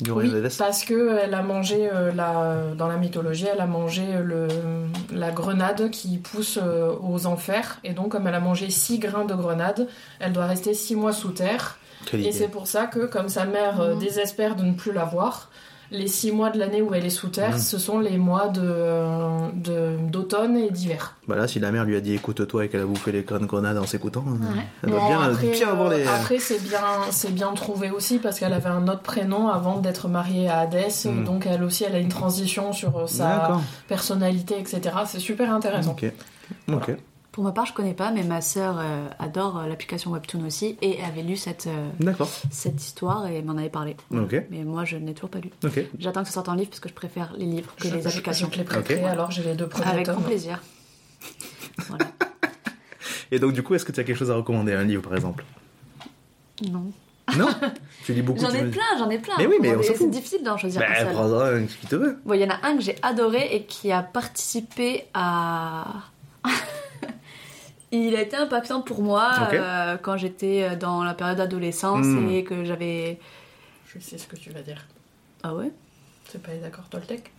du 0.00 0.10
Oui, 0.12 0.32
parce 0.58 0.84
que 0.84 1.18
elle 1.22 1.34
a 1.34 1.42
mangé 1.42 1.90
euh, 1.92 2.10
la, 2.12 2.74
dans 2.74 2.88
la 2.88 2.96
mythologie, 2.96 3.46
elle 3.52 3.60
a 3.60 3.66
mangé 3.66 4.02
le, 4.22 4.48
la 5.12 5.30
grenade 5.30 5.90
qui 5.90 6.16
pousse 6.16 6.58
euh, 6.62 6.92
aux 7.02 7.26
enfers 7.26 7.80
et 7.84 7.92
donc 7.92 8.12
comme 8.12 8.26
elle 8.26 8.34
a 8.34 8.40
mangé 8.40 8.70
6 8.70 8.98
grains 8.98 9.26
de 9.26 9.34
grenade, 9.34 9.88
elle 10.20 10.32
doit 10.32 10.46
rester 10.46 10.72
6 10.72 10.96
mois 10.96 11.12
sous 11.12 11.32
terre 11.32 11.78
Quelle 12.06 12.26
Et 12.26 12.32
c'est 12.32 12.48
pour 12.48 12.66
ça 12.66 12.86
que, 12.86 13.04
comme 13.06 13.28
sa 13.28 13.44
mère 13.44 13.80
euh, 13.82 13.92
Mhm. 13.92 13.98
désespère 14.00 14.56
de 14.56 14.62
ne 14.64 14.72
plus 14.72 14.92
la 14.92 15.04
voir, 15.04 15.50
les 15.92 16.08
six 16.08 16.32
mois 16.32 16.50
de 16.50 16.58
l'année 16.58 16.82
où 16.82 16.92
elle 16.94 17.04
est 17.06 17.10
sous 17.10 17.28
terre, 17.28 17.52
Mhm. 17.52 17.58
ce 17.58 17.78
sont 17.78 18.00
les 18.00 18.16
mois 18.18 18.48
de, 18.48 19.52
de- 19.54 19.96
d'automne 20.10 20.56
et 20.56 20.70
d'hiver. 20.70 21.16
Bah 21.28 21.36
là, 21.36 21.46
si 21.46 21.60
la 21.60 21.70
mère 21.70 21.84
lui 21.84 21.94
a 21.96 22.00
dit 22.00 22.14
écoute-toi 22.14 22.64
et 22.64 22.68
qu'elle 22.68 22.80
a 22.80 22.86
bouffé 22.86 23.12
les 23.12 23.22
graines 23.22 23.42
de 23.42 23.46
grenade 23.46 23.76
en 23.78 23.86
s'écoutant, 23.86 24.24
Ouais. 24.26 24.62
elle 24.82 24.90
doit 24.90 24.98
Bon, 25.00 25.06
bien, 25.08 25.20
après, 25.22 25.46
bien 25.50 25.68
avoir 25.68 25.88
les. 25.90 26.06
après, 26.06 26.38
c'est 26.38 26.62
bien, 26.62 26.80
bien 27.30 27.52
trouvé 27.52 27.90
aussi 27.90 28.18
parce 28.18 28.40
qu'elle 28.40 28.52
avait 28.54 28.70
un 28.70 28.88
autre 28.88 29.02
prénom 29.02 29.48
avant 29.48 29.78
d'être 29.78 30.08
mariée 30.08 30.48
à 30.48 30.60
Hadès, 30.60 30.88
Mhm. 31.04 31.24
donc 31.24 31.46
elle 31.46 31.62
aussi, 31.62 31.84
elle 31.84 31.94
a 31.94 31.98
une 31.98 32.08
transition 32.08 32.72
sur 32.72 32.96
euh, 32.98 33.06
sa 33.06 33.60
personnalité, 33.88 34.58
etc. 34.58 34.80
C'est 35.06 35.20
super 35.20 35.52
intéressant. 35.52 35.92
Ok. 35.92 36.10
Ok. 36.72 36.96
Pour 37.32 37.44
ma 37.44 37.52
part, 37.52 37.64
je 37.64 37.72
connais 37.72 37.94
pas, 37.94 38.10
mais 38.10 38.22
ma 38.24 38.42
sœur 38.42 38.78
euh, 38.78 39.08
adore 39.18 39.58
euh, 39.60 39.66
l'application 39.66 40.10
Webtoon 40.10 40.44
aussi 40.44 40.76
et 40.82 41.02
avait 41.02 41.22
lu 41.22 41.36
cette, 41.38 41.66
euh, 41.66 42.12
cette 42.50 42.82
histoire 42.82 43.26
et 43.26 43.40
m'en 43.42 43.56
avait 43.56 43.70
parlé. 43.70 43.96
Mais 44.10 44.64
moi, 44.64 44.84
je 44.84 44.96
ne 44.98 45.06
l'ai 45.06 45.14
toujours 45.14 45.30
pas 45.30 45.38
lu. 45.40 45.50
J'attends 45.98 46.20
que 46.22 46.28
ça 46.28 46.34
sorte 46.34 46.50
en 46.50 46.54
livre 46.54 46.68
parce 46.68 46.80
que 46.80 46.90
je 46.90 46.94
préfère 46.94 47.32
les 47.38 47.46
livres 47.46 47.74
que 47.76 47.88
Je, 47.88 47.94
les 47.94 48.02
je- 48.02 48.08
applications. 48.08 48.48
je 48.48 48.52
te 48.52 48.58
les 48.58 48.64
prêterai, 48.64 48.96
Ok. 49.02 49.04
alors 49.10 49.30
j'ai 49.30 49.42
les 49.44 49.54
deux 49.54 49.66
premiers 49.66 49.86
Avec 49.86 50.04
tomes. 50.06 50.16
grand 50.16 50.24
plaisir. 50.24 50.62
voilà. 51.88 52.04
Et 53.30 53.38
donc, 53.38 53.54
du 53.54 53.62
coup, 53.62 53.74
est-ce 53.74 53.86
que 53.86 53.92
tu 53.92 54.00
as 54.00 54.04
quelque 54.04 54.18
chose 54.18 54.30
à 54.30 54.34
recommander 54.36 54.74
Un 54.74 54.84
livre, 54.84 55.02
par 55.02 55.14
exemple? 55.14 55.42
Non. 56.70 56.92
Non? 57.38 57.48
Tu 58.04 58.12
lis 58.12 58.20
beaucoup 58.20 58.40
J'en 58.40 58.50
ai 58.50 58.64
plein, 58.68 58.82
j'en 58.98 59.08
ai 59.08 59.18
plein. 59.18 59.34
Mais 59.38 59.46
oui, 59.46 59.56
mais 59.60 59.70
Comment- 59.70 59.80
on 59.80 59.86
s'en 59.86 59.94
C'est 59.96 60.10
difficile 60.10 60.42
d'en 60.42 60.56
choisir 60.58 60.82
un 60.82 60.86
Bah, 60.86 60.98
seul. 60.98 61.12
prends-en 61.14 61.40
un 61.40 61.62
qui 61.64 61.86
te 61.86 61.94
veut. 61.96 62.18
Bon, 62.26 62.34
il 62.34 62.40
y 62.40 62.44
en 62.44 62.50
a 62.50 62.58
un 62.66 62.76
que 62.76 62.82
j'ai 62.82 62.96
adoré 63.00 63.54
et 63.54 63.64
qui 63.64 63.90
a 63.92 64.02
participé 64.02 65.04
à. 65.14 65.84
il 67.92 68.16
a 68.16 68.22
été 68.22 68.36
impactant 68.36 68.80
pour 68.80 69.02
moi 69.02 69.30
euh, 69.52 69.96
quand 69.98 70.16
j'étais 70.16 70.76
dans 70.76 71.04
la 71.04 71.14
période 71.14 71.36
d'adolescence 71.38 72.06
Hmm. 72.06 72.28
et 72.30 72.42
que 72.44 72.64
j'avais. 72.64 73.18
Je 73.86 73.98
sais 74.00 74.16
ce 74.18 74.26
que 74.26 74.36
tu 74.36 74.50
vas 74.50 74.62
dire. 74.62 74.86
Ah 75.42 75.54
ouais? 75.54 75.70
C'est 76.28 76.42
pas 76.42 76.52
les 76.52 76.64
accords 76.64 76.88
Toltec? 76.88 77.30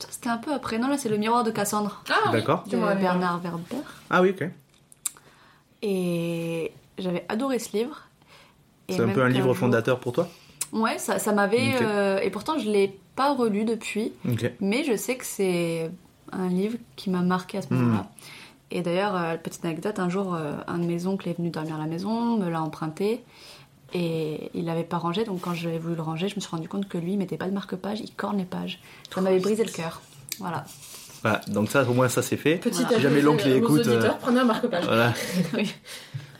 Ça, 0.00 0.08
C'était 0.10 0.28
un 0.30 0.38
peu 0.38 0.52
après. 0.52 0.78
Non, 0.78 0.88
là, 0.88 0.98
c'est 0.98 1.08
le 1.08 1.16
miroir 1.16 1.44
de 1.44 1.50
Cassandre 1.52 2.02
Ah 2.10 2.14
oui, 2.26 2.32
D'accord. 2.40 2.64
de 2.68 2.76
parlé. 2.76 3.00
Bernard 3.00 3.40
Werber. 3.40 3.76
Ah 4.10 4.20
oui, 4.22 4.30
ok. 4.30 4.48
Et 5.82 6.72
j'avais 6.98 7.24
adoré 7.28 7.58
ce 7.58 7.76
livre. 7.76 8.02
C'est 8.88 9.00
un 9.00 9.08
peu 9.08 9.22
un 9.22 9.28
livre 9.28 9.46
jour- 9.46 9.56
fondateur 9.56 10.00
pour 10.00 10.12
toi? 10.12 10.28
Ouais, 10.72 10.98
ça, 10.98 11.18
ça 11.18 11.32
m'avait. 11.32 11.74
Euh, 11.82 12.18
et 12.20 12.30
pourtant, 12.30 12.58
je 12.58 12.68
l'ai 12.70 12.98
pas 13.16 13.34
relu 13.34 13.64
depuis. 13.64 14.12
Ok. 14.28 14.50
Mais 14.60 14.84
je 14.84 14.96
sais 14.96 15.16
que 15.16 15.24
c'est 15.24 15.90
un 16.32 16.48
livre 16.48 16.78
qui 16.96 17.10
m'a 17.10 17.20
marqué 17.20 17.58
à 17.58 17.62
ce 17.62 17.72
Hmm. 17.72 17.76
moment-là. 17.78 18.06
Et 18.74 18.80
d'ailleurs, 18.80 19.14
euh, 19.14 19.36
petite 19.36 19.64
anecdote, 19.64 19.98
un 19.98 20.08
jour, 20.08 20.34
euh, 20.34 20.54
un 20.66 20.78
de 20.78 20.84
mes 20.84 21.06
oncles 21.06 21.28
est 21.28 21.36
venu 21.36 21.50
dormir 21.50 21.76
à 21.76 21.78
la 21.78 21.84
maison, 21.84 22.38
me 22.38 22.48
l'a 22.48 22.62
emprunté. 22.62 23.22
Et 23.92 24.50
il 24.54 24.64
l'avait 24.64 24.82
pas 24.82 24.96
rangé, 24.96 25.24
donc 25.24 25.42
quand 25.42 25.52
j'ai 25.52 25.78
voulu 25.78 25.94
le 25.94 26.00
ranger, 26.00 26.28
je 26.28 26.36
me 26.36 26.40
suis 26.40 26.50
rendu 26.50 26.66
compte 26.66 26.88
que 26.88 26.96
lui, 26.96 27.12
il 27.12 27.18
mettait 27.18 27.36
pas 27.36 27.46
de 27.46 27.52
marque-page, 27.52 28.00
il 28.00 28.10
corne 28.14 28.38
les 28.38 28.46
pages. 28.46 28.80
Ça 29.14 29.20
m'avait 29.20 29.40
brisé 29.40 29.62
le 29.62 29.70
cœur. 29.70 30.00
Voilà. 30.38 30.64
Voilà, 31.20 31.42
donc 31.48 31.68
ça, 31.68 31.88
au 31.88 31.92
moins, 31.92 32.08
ça 32.08 32.22
c'est 32.22 32.38
fait. 32.38 32.56
Petit 32.56 32.80
Voilà. 32.80 32.96
Si 32.96 33.02
jamais 33.02 33.20
l'oncle 33.20 33.46
aux 33.46 33.54
écoute, 33.54 33.86
euh, 33.86 34.08
prenez 34.22 34.40
un 34.40 34.44
marque-page. 34.44 34.84
Voilà. 34.84 35.12
Oui. 35.54 35.70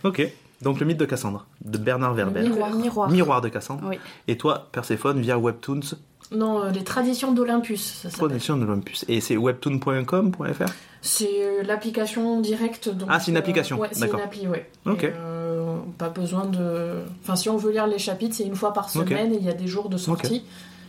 Ok. 0.03 0.27
Donc, 0.63 0.81
le 0.81 0.87
mythe 0.87 0.97
de 0.97 1.05
Cassandre, 1.05 1.47
de 1.63 1.77
Bernard 1.77 2.15
Werber. 2.15 2.43
Miroir. 2.43 2.71
Le 2.71 2.77
miroir. 2.79 3.11
Miroir 3.11 3.41
de 3.43 3.49
Cassandre. 3.51 3.83
Oui. 3.87 3.99
Et 4.29 4.39
toi, 4.39 4.69
Perséphone, 4.73 5.21
via 5.21 5.39
Webtoons, 5.39 5.97
Non, 6.35 6.65
euh, 6.65 6.71
les 6.71 6.85
traditions 6.85 7.33
d'Olympus, 7.33 8.07
de 8.07 8.65
l'Olympus. 8.65 9.05
Et 9.09 9.21
c'est 9.21 9.37
webtoon.com.fr 9.37 10.73
C'est 11.01 11.29
euh, 11.43 11.63
l'application 11.63 12.41
directe. 12.41 12.89
Donc, 12.89 13.09
Ah, 13.11 13.21
c'est 13.21 13.31
une 13.31 13.37
application, 13.37 13.79
ouais, 13.79 13.89
c'est 13.93 14.09
une 14.09 14.21
appli, 14.21 14.47
ouais. 14.49 14.71
Ok. 14.87 15.05
Et, 15.05 15.13
euh, 15.15 15.77
pas 15.99 16.09
besoin 16.09 16.47
de. 16.47 17.03
Enfin, 17.23 17.37
si 17.37 17.49
on 17.49 17.57
veut 17.57 17.73
lire 17.73 17.87
les 17.87 17.99
chapitres, 17.99 18.35
c'est 18.37 18.45
une 18.45 18.57
fois 18.57 18.73
par 18.73 18.91
semaine 18.91 19.33
et 19.33 19.37
il 19.37 19.45
y 19.45 19.51
a 19.51 19.55
des 19.55 19.67
jours 19.67 19.89
de 19.89 19.97
sortie. 19.97 20.45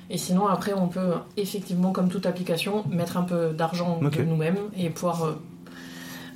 Et 0.09 0.17
sinon, 0.17 0.47
après, 0.47 0.73
on 0.73 0.87
peut 0.87 1.13
effectivement, 1.37 1.91
comme 1.91 2.09
toute 2.09 2.25
application, 2.25 2.83
mettre 2.89 3.17
un 3.17 3.23
peu 3.23 3.49
d'argent 3.49 3.99
de 4.01 4.23
nous-mêmes 4.23 4.57
et 4.77 4.89
pouvoir 4.89 5.23
euh, 5.23 5.31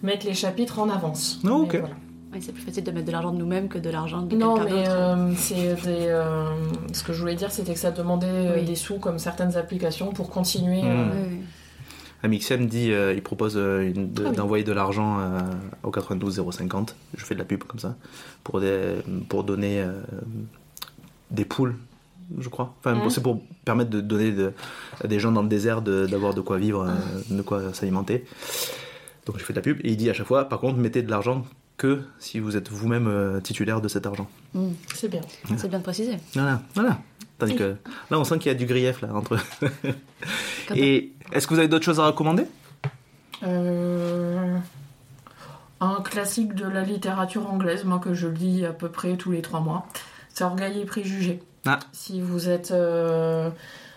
mettre 0.04 0.26
les 0.26 0.34
chapitres 0.34 0.80
en 0.80 0.90
avance. 0.90 1.40
Ah, 1.46 1.52
ok. 1.52 1.78
Voilà. 1.80 1.96
C'est 2.40 2.52
plus 2.52 2.62
facile 2.62 2.84
de 2.84 2.92
mettre 2.92 3.08
de 3.08 3.12
l'argent 3.12 3.32
de 3.32 3.38
nous-mêmes 3.38 3.68
que 3.68 3.80
de 3.80 3.90
l'argent 3.90 4.22
de 4.22 4.36
Non, 4.36 4.56
quelqu'un 4.58 4.76
mais 4.76 4.88
euh, 4.90 5.34
c'est 5.36 5.74
des. 5.76 6.08
euh, 6.08 6.46
ce 6.94 7.02
que 7.04 7.12
je 7.14 7.20
voulais 7.20 7.36
dire, 7.36 7.52
c'était 7.52 7.74
que 7.74 7.80
ça 7.80 7.90
demandait 7.92 8.28
euh, 8.28 8.56
Oui. 8.58 8.66
des 8.66 8.76
sous 8.76 9.00
comme 9.00 9.18
certaines 9.18 9.58
applications 9.58 10.12
pour 10.12 10.30
continuer. 10.30 10.84
Mm. 10.84 10.86
euh, 10.86 11.06
Oui. 11.32 11.38
Amixem 12.24 12.68
dit, 12.68 12.92
euh, 12.92 13.14
il 13.14 13.24
propose 13.24 13.54
euh, 13.58 13.82
une- 13.92 14.12
de- 14.12 14.26
Ah 14.26 14.30
oui. 14.30 14.36
d'envoyer 14.36 14.64
de 14.64 14.72
l'argent 14.72 15.20
euh, 15.20 15.40
au 15.84 15.90
92 15.92 16.40
050. 16.52 16.96
Je 17.16 17.26
fais 17.26 17.34
de 17.34 17.40
la 17.40 17.46
pub 17.46 17.64
comme 17.64 17.80
ça. 17.80 17.96
Pour, 18.44 18.60
des, 18.60 18.98
pour 19.30 19.44
donner 19.44 19.82
euh, 19.82 19.94
des 21.32 21.46
poules, 21.46 21.76
je 22.38 22.50
crois. 22.50 22.76
Enfin, 22.80 22.96
Mhm. 22.96 23.10
c'est 23.10 23.22
pour 23.24 23.42
permettre 23.66 23.90
de 23.90 24.02
donner 24.02 24.32
de- 24.32 24.54
à 25.04 25.08
des 25.08 25.20
gens 25.20 25.32
dans 25.32 25.42
le 25.44 25.50
désert 25.50 25.82
de- 25.82 26.06
d'avoir 26.06 26.34
de, 26.36 26.42
quoi 26.42 26.58
vivre, 26.58 26.88
euh, 26.88 26.94
de 27.36 27.42
quoi 27.42 27.74
s'alimenter. 27.74 28.26
Donc 29.26 29.40
je 29.40 29.44
fais 29.44 29.54
de 29.54 29.58
la 29.58 29.64
pub. 29.64 29.80
Et 29.84 29.90
il 29.92 29.98
dit 29.98 30.10
à 30.10 30.14
chaque 30.14 30.28
fois, 30.28 30.46
par 30.50 30.60
contre, 30.60 30.78
mettez 30.78 31.02
de 31.02 31.10
l'argent 31.10 31.46
que 31.78 32.02
si 32.20 32.40
vous 32.40 32.58
êtes 32.58 32.70
vous-même 32.70 33.08
euh, 33.08 33.40
titulaire 33.40 33.82
de 33.82 33.88
cet 33.88 34.06
argent. 34.06 34.28
Mm. 34.54 34.70
C'est 34.96 35.08
bien. 35.10 35.22
C'est 35.58 35.68
bien 35.70 35.78
de 35.80 35.84
préciser. 35.84 36.18
Voilà, 36.34 36.62
voilà. 36.74 36.98
Tandis 37.38 37.56
que 37.56 37.76
là, 38.10 38.20
on 38.20 38.24
sent 38.24 38.40
qu'il 38.40 38.48
y 38.52 38.56
a 38.56 38.58
du 38.58 38.66
grief 38.66 39.02
là 39.02 39.10
entre. 39.14 39.38
Et 40.76 41.14
est-ce 41.32 41.46
que 41.46 41.54
vous 41.54 41.60
avez 41.60 41.68
d'autres 41.68 41.86
choses 41.86 42.00
à 42.00 42.08
recommander? 42.08 42.46
Euh, 43.44 44.58
un 45.80 46.02
classique 46.02 46.56
de 46.56 46.68
la 46.68 46.82
littérature 46.82 47.48
anglaise, 47.48 47.84
moi 47.86 48.00
que 48.00 48.14
je 48.16 48.28
lis 48.28 48.66
à 48.66 48.74
peu 48.74 48.90
près 48.90 49.16
tous 49.16 49.32
les 49.32 49.42
trois 49.44 49.60
mois. 49.60 49.86
C'est 50.34 50.44
Orgueil 50.44 50.82
et 50.82 50.86
Préjugés. 50.86 51.40
Ah. 51.66 51.80
Si 51.92 52.22
vous 52.22 52.50
êtes. 52.50 52.72
euh, 52.72 53.50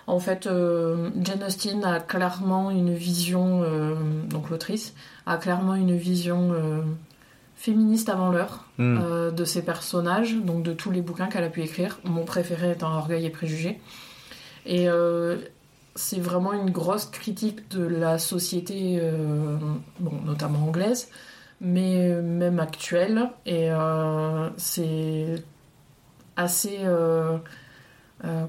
En 0.07 0.19
fait, 0.21 0.47
euh, 0.47 1.09
Jane 1.23 1.43
Austen 1.45 1.83
a 1.85 2.01
clairement 2.01 2.71
une 2.71 2.93
vision, 2.93 3.65
donc 4.29 4.51
l'autrice, 4.51 4.93
a 5.25 5.37
clairement 5.39 5.77
une 5.77 5.97
vision 5.97 6.53
féministe 7.65 8.09
avant 8.09 8.31
l'heure 8.31 8.65
Hmm. 8.79 8.99
euh, 9.03 9.31
de 9.31 9.45
ses 9.45 9.63
personnages, 9.63 10.35
donc 10.35 10.63
de 10.63 10.73
tous 10.73 10.91
les 10.91 11.03
bouquins 11.03 11.27
qu'elle 11.29 11.45
a 11.45 11.51
pu 11.51 11.63
écrire. 11.63 11.99
Mon 12.05 12.25
préféré 12.25 12.71
étant 12.73 12.91
Orgueil 12.97 13.27
et 13.27 13.31
Préjugés. 13.31 13.79
Et 14.65 14.89
euh, 14.89 15.37
c'est 15.95 16.21
vraiment 16.21 16.53
une 16.55 16.71
grosse 16.71 17.05
critique 17.07 17.69
de 17.71 17.85
la 17.85 18.19
société, 18.19 18.99
euh, 19.03 19.57
bon, 19.99 20.13
notamment 20.25 20.61
anglaise, 20.69 21.09
mais 21.61 22.09
même 22.23 22.59
actuelle. 22.61 23.29
Et 23.45 23.69
c'est 24.57 25.43
assez. 26.37 26.79
euh, 26.85 27.37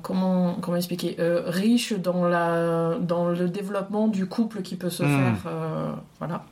comment, 0.02 0.56
comment 0.62 0.76
expliquer 0.78 1.16
euh, 1.20 1.44
Riche 1.48 1.94
dans, 1.94 2.26
la, 2.28 2.96
dans 3.00 3.28
le 3.30 3.48
développement 3.48 4.08
du 4.10 4.26
couple 4.26 4.62
qui 4.62 4.76
peut 4.76 4.90
se 4.90 5.04
Mm. 5.04 5.08
faire. 5.08 5.44
euh, 5.48 5.92
voilà. 6.20 6.44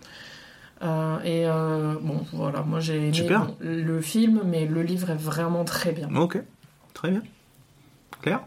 Euh, 0.82 1.20
et 1.26 1.46
euh, 1.46 1.96
bon, 2.02 2.26
voilà, 2.32 2.62
moi 2.62 2.80
j'ai 2.80 2.96
aimé 2.98 3.14
Super. 3.14 3.46
bon, 3.46 3.56
le 3.62 4.02
film, 4.02 4.42
mais 4.46 4.66
le 4.66 4.82
livre 4.82 5.10
est 5.10 5.16
vraiment 5.16 5.66
très 5.66 5.92
bien. 5.92 6.08
Ok, 6.16 6.38
très 6.94 7.10
bien. 7.12 7.22
Claire 8.22 8.42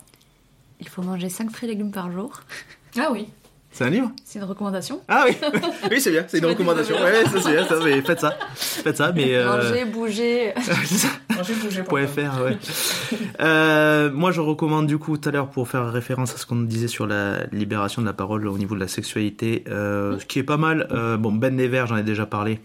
Il 0.81 0.89
faut 0.89 1.03
manger 1.03 1.29
5 1.29 1.51
fruits 1.51 1.69
et 1.69 1.73
légumes 1.73 1.93
par 1.93 2.11
jour. 2.11 2.41
Ah 2.99 3.09
oui, 3.11 3.27
C'est 3.71 3.85
un 3.85 3.89
livre 3.91 4.11
C'est 4.23 4.39
une 4.39 4.45
recommandation. 4.45 5.01
Ah 5.09 5.25
oui 5.27 5.35
Oui, 5.91 5.99
c'est 5.99 6.11
bien, 6.11 6.27
c'est 6.29 6.39
une 6.39 6.45
recommandation. 6.45 6.95
Ouais, 6.97 7.25
ça 7.25 7.41
c'est 7.43 7.53
bien, 7.53 7.67
ça, 7.67 7.77
mais 7.83 8.03
faites 8.03 8.21
ça. 8.21 8.37
Faites 8.55 8.97
ça, 8.99 9.13
mais. 9.13 9.35
euh, 9.35 9.47
Manger, 9.47 9.85
bouger. 9.87 10.53
Point 11.85 12.07
FR, 12.07 12.43
ouais. 12.45 12.59
Euh, 13.41 14.11
moi, 14.13 14.31
je 14.33 14.41
recommande 14.41 14.87
du 14.87 14.99
coup 14.99 15.17
tout 15.17 15.29
à 15.29 15.33
l'heure 15.33 15.49
pour 15.49 15.69
faire 15.69 15.91
référence 15.93 16.35
à 16.35 16.37
ce 16.37 16.47
qu'on 16.47 16.57
disait 16.61 16.89
sur 16.89 17.07
la 17.07 17.47
libération 17.53 18.01
de 18.03 18.07
la 18.07 18.13
parole 18.13 18.47
au 18.47 18.59
niveau 18.59 18.75
de 18.75 18.81
la 18.81 18.89
sexualité, 18.89 19.65
euh, 19.69 20.19
ce 20.19 20.27
qui 20.27 20.39
est 20.39 20.43
pas 20.45 20.57
mal. 20.57 20.87
euh, 20.93 21.17
bon, 21.17 21.33
Ben 21.33 21.55
Never, 21.57 21.85
j'en 21.89 21.97
ai 21.97 22.03
déjà 22.03 22.27
parlé. 22.27 22.61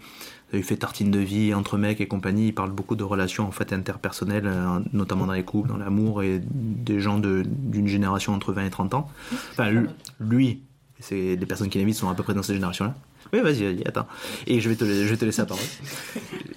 Il 0.54 0.62
fait 0.62 0.76
tartine 0.76 1.10
de 1.10 1.18
vie 1.18 1.52
entre 1.52 1.76
mecs 1.76 2.00
et 2.00 2.08
compagnie. 2.08 2.48
Il 2.48 2.52
parle 2.54 2.70
beaucoup 2.70 2.96
de 2.96 3.04
relations 3.04 3.46
en 3.46 3.50
fait 3.50 3.72
interpersonnelles, 3.72 4.46
euh, 4.46 4.78
notamment 4.94 5.26
dans 5.26 5.34
les 5.34 5.42
couples, 5.44 5.68
dans 5.68 5.76
l'amour 5.76 6.22
et 6.22 6.40
des 6.50 7.00
gens 7.00 7.18
de- 7.18 7.42
d'une 7.46 7.86
génération 7.88 8.32
entre 8.32 8.52
20 8.54 8.64
et 8.64 8.70
30 8.70 8.94
ans. 8.94 9.10
Enfin, 9.52 9.68
lui, 9.70 9.86
lui, 10.20 10.62
c'est 11.00 11.36
les 11.36 11.46
personnes 11.46 11.68
qui 11.68 11.78
l'invitent 11.78 11.96
sont 11.96 12.08
à 12.08 12.14
peu 12.14 12.22
près 12.22 12.32
dans 12.34 12.42
cette 12.42 12.54
génération-là. 12.54 12.94
Oui, 13.32 13.40
vas-y, 13.40 13.64
vas-y, 13.64 13.82
attends. 13.86 14.06
Et 14.46 14.60
je 14.60 14.68
vais 14.68 14.74
te, 14.76 14.84
je 14.84 15.04
vais 15.04 15.16
te 15.16 15.24
laisser 15.24 15.42
la 15.42 15.46
parole. 15.46 15.64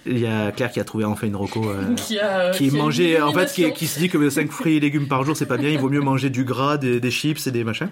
Il 0.05 0.17
y 0.19 0.25
a 0.25 0.51
Claire 0.51 0.71
qui 0.71 0.79
a 0.79 0.83
trouvé 0.83 1.03
enfin 1.05 1.27
une 1.27 1.35
reco. 1.35 1.69
euh, 1.69 1.93
qui 1.95 2.17
a 2.19 2.51
qui 2.51 2.63
a 2.63 2.67
une 2.67 2.77
mangeait 2.77 3.21
en 3.21 3.31
fait 3.33 3.51
qui, 3.73 3.87
se 3.87 3.99
dit 3.99 4.09
que 4.09 4.29
5 4.29 4.49
fruits 4.51 4.77
et 4.77 4.79
légumes 4.79 5.07
par 5.07 5.23
jour 5.23 5.35
c'est 5.35 5.45
pas 5.45 5.57
bien 5.57 5.69
il 5.69 5.77
vaut 5.79 5.89
mieux 5.89 5.99
manger 6.01 6.29
du 6.29 6.43
gras 6.43 6.77
des, 6.77 6.99
des 6.99 7.11
chips 7.11 7.45
et 7.47 7.51
des 7.51 7.63
machins 7.63 7.89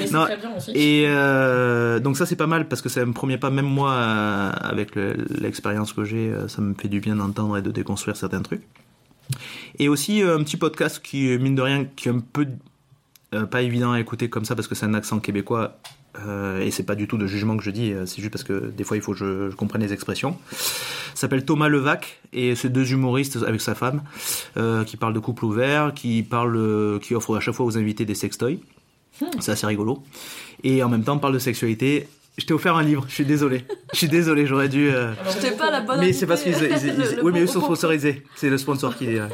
Mais 0.00 0.06
c'est 0.06 0.12
Non, 0.14 0.24
très 0.24 0.36
bien 0.36 0.50
aussi. 0.56 0.70
et 0.74 1.04
euh, 1.06 2.00
donc 2.00 2.16
ça 2.16 2.26
c'est 2.26 2.36
pas 2.36 2.46
mal 2.46 2.66
parce 2.68 2.82
que 2.82 2.88
c'est 2.88 3.00
un 3.02 3.12
premier 3.12 3.38
pas 3.38 3.50
même 3.50 3.66
moi 3.66 3.92
euh, 3.92 4.50
avec 4.60 4.94
le- 4.96 5.16
l'expérience 5.40 5.92
que 5.92 6.04
j'ai 6.04 6.32
ça 6.48 6.60
me 6.62 6.74
fait 6.74 6.88
du 6.88 7.00
bien 7.00 7.16
d'entendre 7.16 7.56
et 7.58 7.62
de 7.62 7.70
déconstruire 7.70 8.16
certains 8.16 8.42
trucs 8.42 8.62
et 9.78 9.88
aussi 9.88 10.22
un 10.22 10.42
petit 10.42 10.56
podcast 10.56 11.00
qui 11.02 11.36
mine 11.38 11.54
de 11.54 11.62
rien 11.62 11.84
qui 11.96 12.08
est 12.08 12.12
un 12.12 12.20
peu 12.20 12.46
euh, 13.34 13.46
pas 13.46 13.62
évident 13.62 13.92
à 13.92 14.00
écouter 14.00 14.28
comme 14.28 14.44
ça 14.44 14.54
parce 14.54 14.66
que 14.68 14.74
c'est 14.74 14.86
un 14.86 14.94
accent 14.94 15.18
québécois 15.20 15.78
euh, 16.26 16.60
et 16.60 16.70
c'est 16.70 16.84
pas 16.84 16.94
du 16.94 17.08
tout 17.08 17.18
de 17.18 17.26
jugement 17.26 17.56
que 17.56 17.62
je 17.62 17.70
dis, 17.70 17.92
euh, 17.92 18.06
c'est 18.06 18.20
juste 18.20 18.30
parce 18.32 18.44
que 18.44 18.70
des 18.70 18.84
fois 18.84 18.96
il 18.96 19.02
faut 19.02 19.12
que 19.12 19.18
je, 19.18 19.50
je 19.50 19.56
comprenne 19.56 19.82
les 19.82 19.92
expressions. 19.92 20.36
S'appelle 21.14 21.44
Thomas 21.44 21.68
Levac 21.68 22.20
et 22.32 22.54
c'est 22.54 22.68
deux 22.68 22.92
humoristes 22.92 23.38
avec 23.46 23.60
sa 23.60 23.74
femme 23.74 24.02
euh, 24.56 24.84
qui 24.84 24.96
parlent 24.96 25.14
de 25.14 25.20
couple 25.20 25.44
ouvert, 25.44 25.92
qui 25.94 26.22
parlent, 26.22 26.56
euh, 26.56 26.98
qui 26.98 27.14
offrent 27.14 27.36
à 27.36 27.40
chaque 27.40 27.54
fois 27.54 27.66
aux 27.66 27.78
invités 27.78 28.04
des 28.04 28.14
sextoys. 28.14 28.58
C'est 29.38 29.52
assez 29.52 29.66
rigolo. 29.66 30.02
Et 30.64 30.82
en 30.82 30.88
même 30.88 31.04
temps 31.04 31.14
on 31.14 31.20
parle 31.20 31.34
de 31.34 31.38
sexualité. 31.38 32.08
Je 32.36 32.46
t'ai 32.46 32.52
offert 32.52 32.74
un 32.74 32.82
livre, 32.82 33.04
je 33.08 33.14
suis 33.14 33.24
désolé. 33.24 33.64
Je 33.92 33.98
suis 33.98 34.08
désolé, 34.08 34.44
j'aurais 34.44 34.68
dû. 34.68 34.90
euh, 34.90 35.12
J'étais 35.32 35.56
pas 35.56 35.70
la 35.70 35.82
bonne 35.82 36.00
mais 36.00 36.12
c'est 36.12 36.26
parce 36.26 36.42
qu'ils. 36.42 36.56
oui, 37.22 37.30
mais 37.32 37.42
eux 37.42 37.46
sont 37.46 37.60
sponsorisés. 37.60 38.24
C'est 38.34 38.50
le 38.50 38.58
sponsor 38.58 38.96
qui 38.96 39.18
euh. 39.18 39.28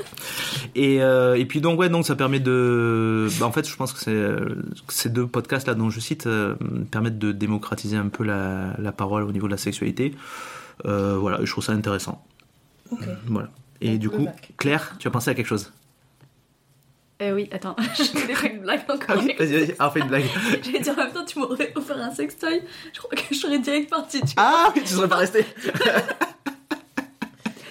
Et, 0.75 1.03
euh, 1.03 1.35
et 1.39 1.47
puis 1.47 1.63
donc, 1.63 1.81
ouais, 1.81 1.89
donc 1.89 2.05
ça 2.05 2.15
permet 2.15 2.41
de. 2.41 3.27
bah, 3.41 3.47
en 3.47 3.53
fait, 3.53 3.67
je 3.67 3.75
pense 3.75 3.95
que 3.95 4.01
c'est 4.01 4.11
euh, 4.13 4.55
ces 4.89 5.09
deux 5.09 5.27
podcasts 5.27 5.67
là 5.67 5.73
dont 5.75 5.89
je 5.89 5.99
cite 5.99 6.27
euh, 6.27 6.57
permettent 6.91 7.19
de 7.19 7.33
démocratiser 7.33 7.97
un 7.97 8.09
peu 8.09 8.23
la, 8.23 8.75
la 8.79 8.93
parole 8.93 9.23
au 9.23 9.33
niveau 9.33 9.47
de 9.47 9.53
la 9.53 9.59
sexualité. 9.59 10.15
Voilà, 10.85 11.39
je 11.43 11.51
trouve 11.51 11.65
ça 11.65 11.73
intéressant. 11.73 12.23
Voilà. 13.29 13.49
Et 13.81 13.93
Donc, 13.93 13.99
du 13.99 14.11
coup. 14.11 14.27
Claire, 14.59 14.97
tu 14.99 15.09
as 15.09 15.11
pensé 15.11 15.31
à 15.31 15.35
quelque 15.35 15.47
chose? 15.47 15.73
Eh 17.23 17.33
oui, 17.33 17.49
attends, 17.53 17.77
je 17.99 18.19
voulais 18.19 18.35
faire 18.35 18.51
une 18.51 18.61
blague 18.61 18.81
Ah 18.89 18.95
encore. 18.95 19.17
oui, 19.23 19.35
vas-y, 19.39 19.53
vas-y. 19.53 19.75
Ah, 19.79 19.91
fais 19.91 20.01
une 20.01 20.09
blague. 20.09 20.25
J'allais 20.65 20.81
dire 20.81 20.95
en 20.95 20.97
même 21.05 21.13
temps, 21.13 21.25
tu 21.25 21.39
m'aurais 21.39 21.71
offert 21.75 21.99
un 21.99 22.11
sextoy. 22.15 22.63
Je 22.95 22.99
crois 22.99 23.11
que 23.11 23.23
je 23.31 23.35
serais 23.39 23.59
direct 23.59 23.91
partie. 23.91 24.21
Tu... 24.23 24.33
Ah 24.39 24.73
oui, 24.75 24.83
tu 24.83 24.89
serais 24.95 25.09
pas 25.09 25.17
resté. 25.17 25.45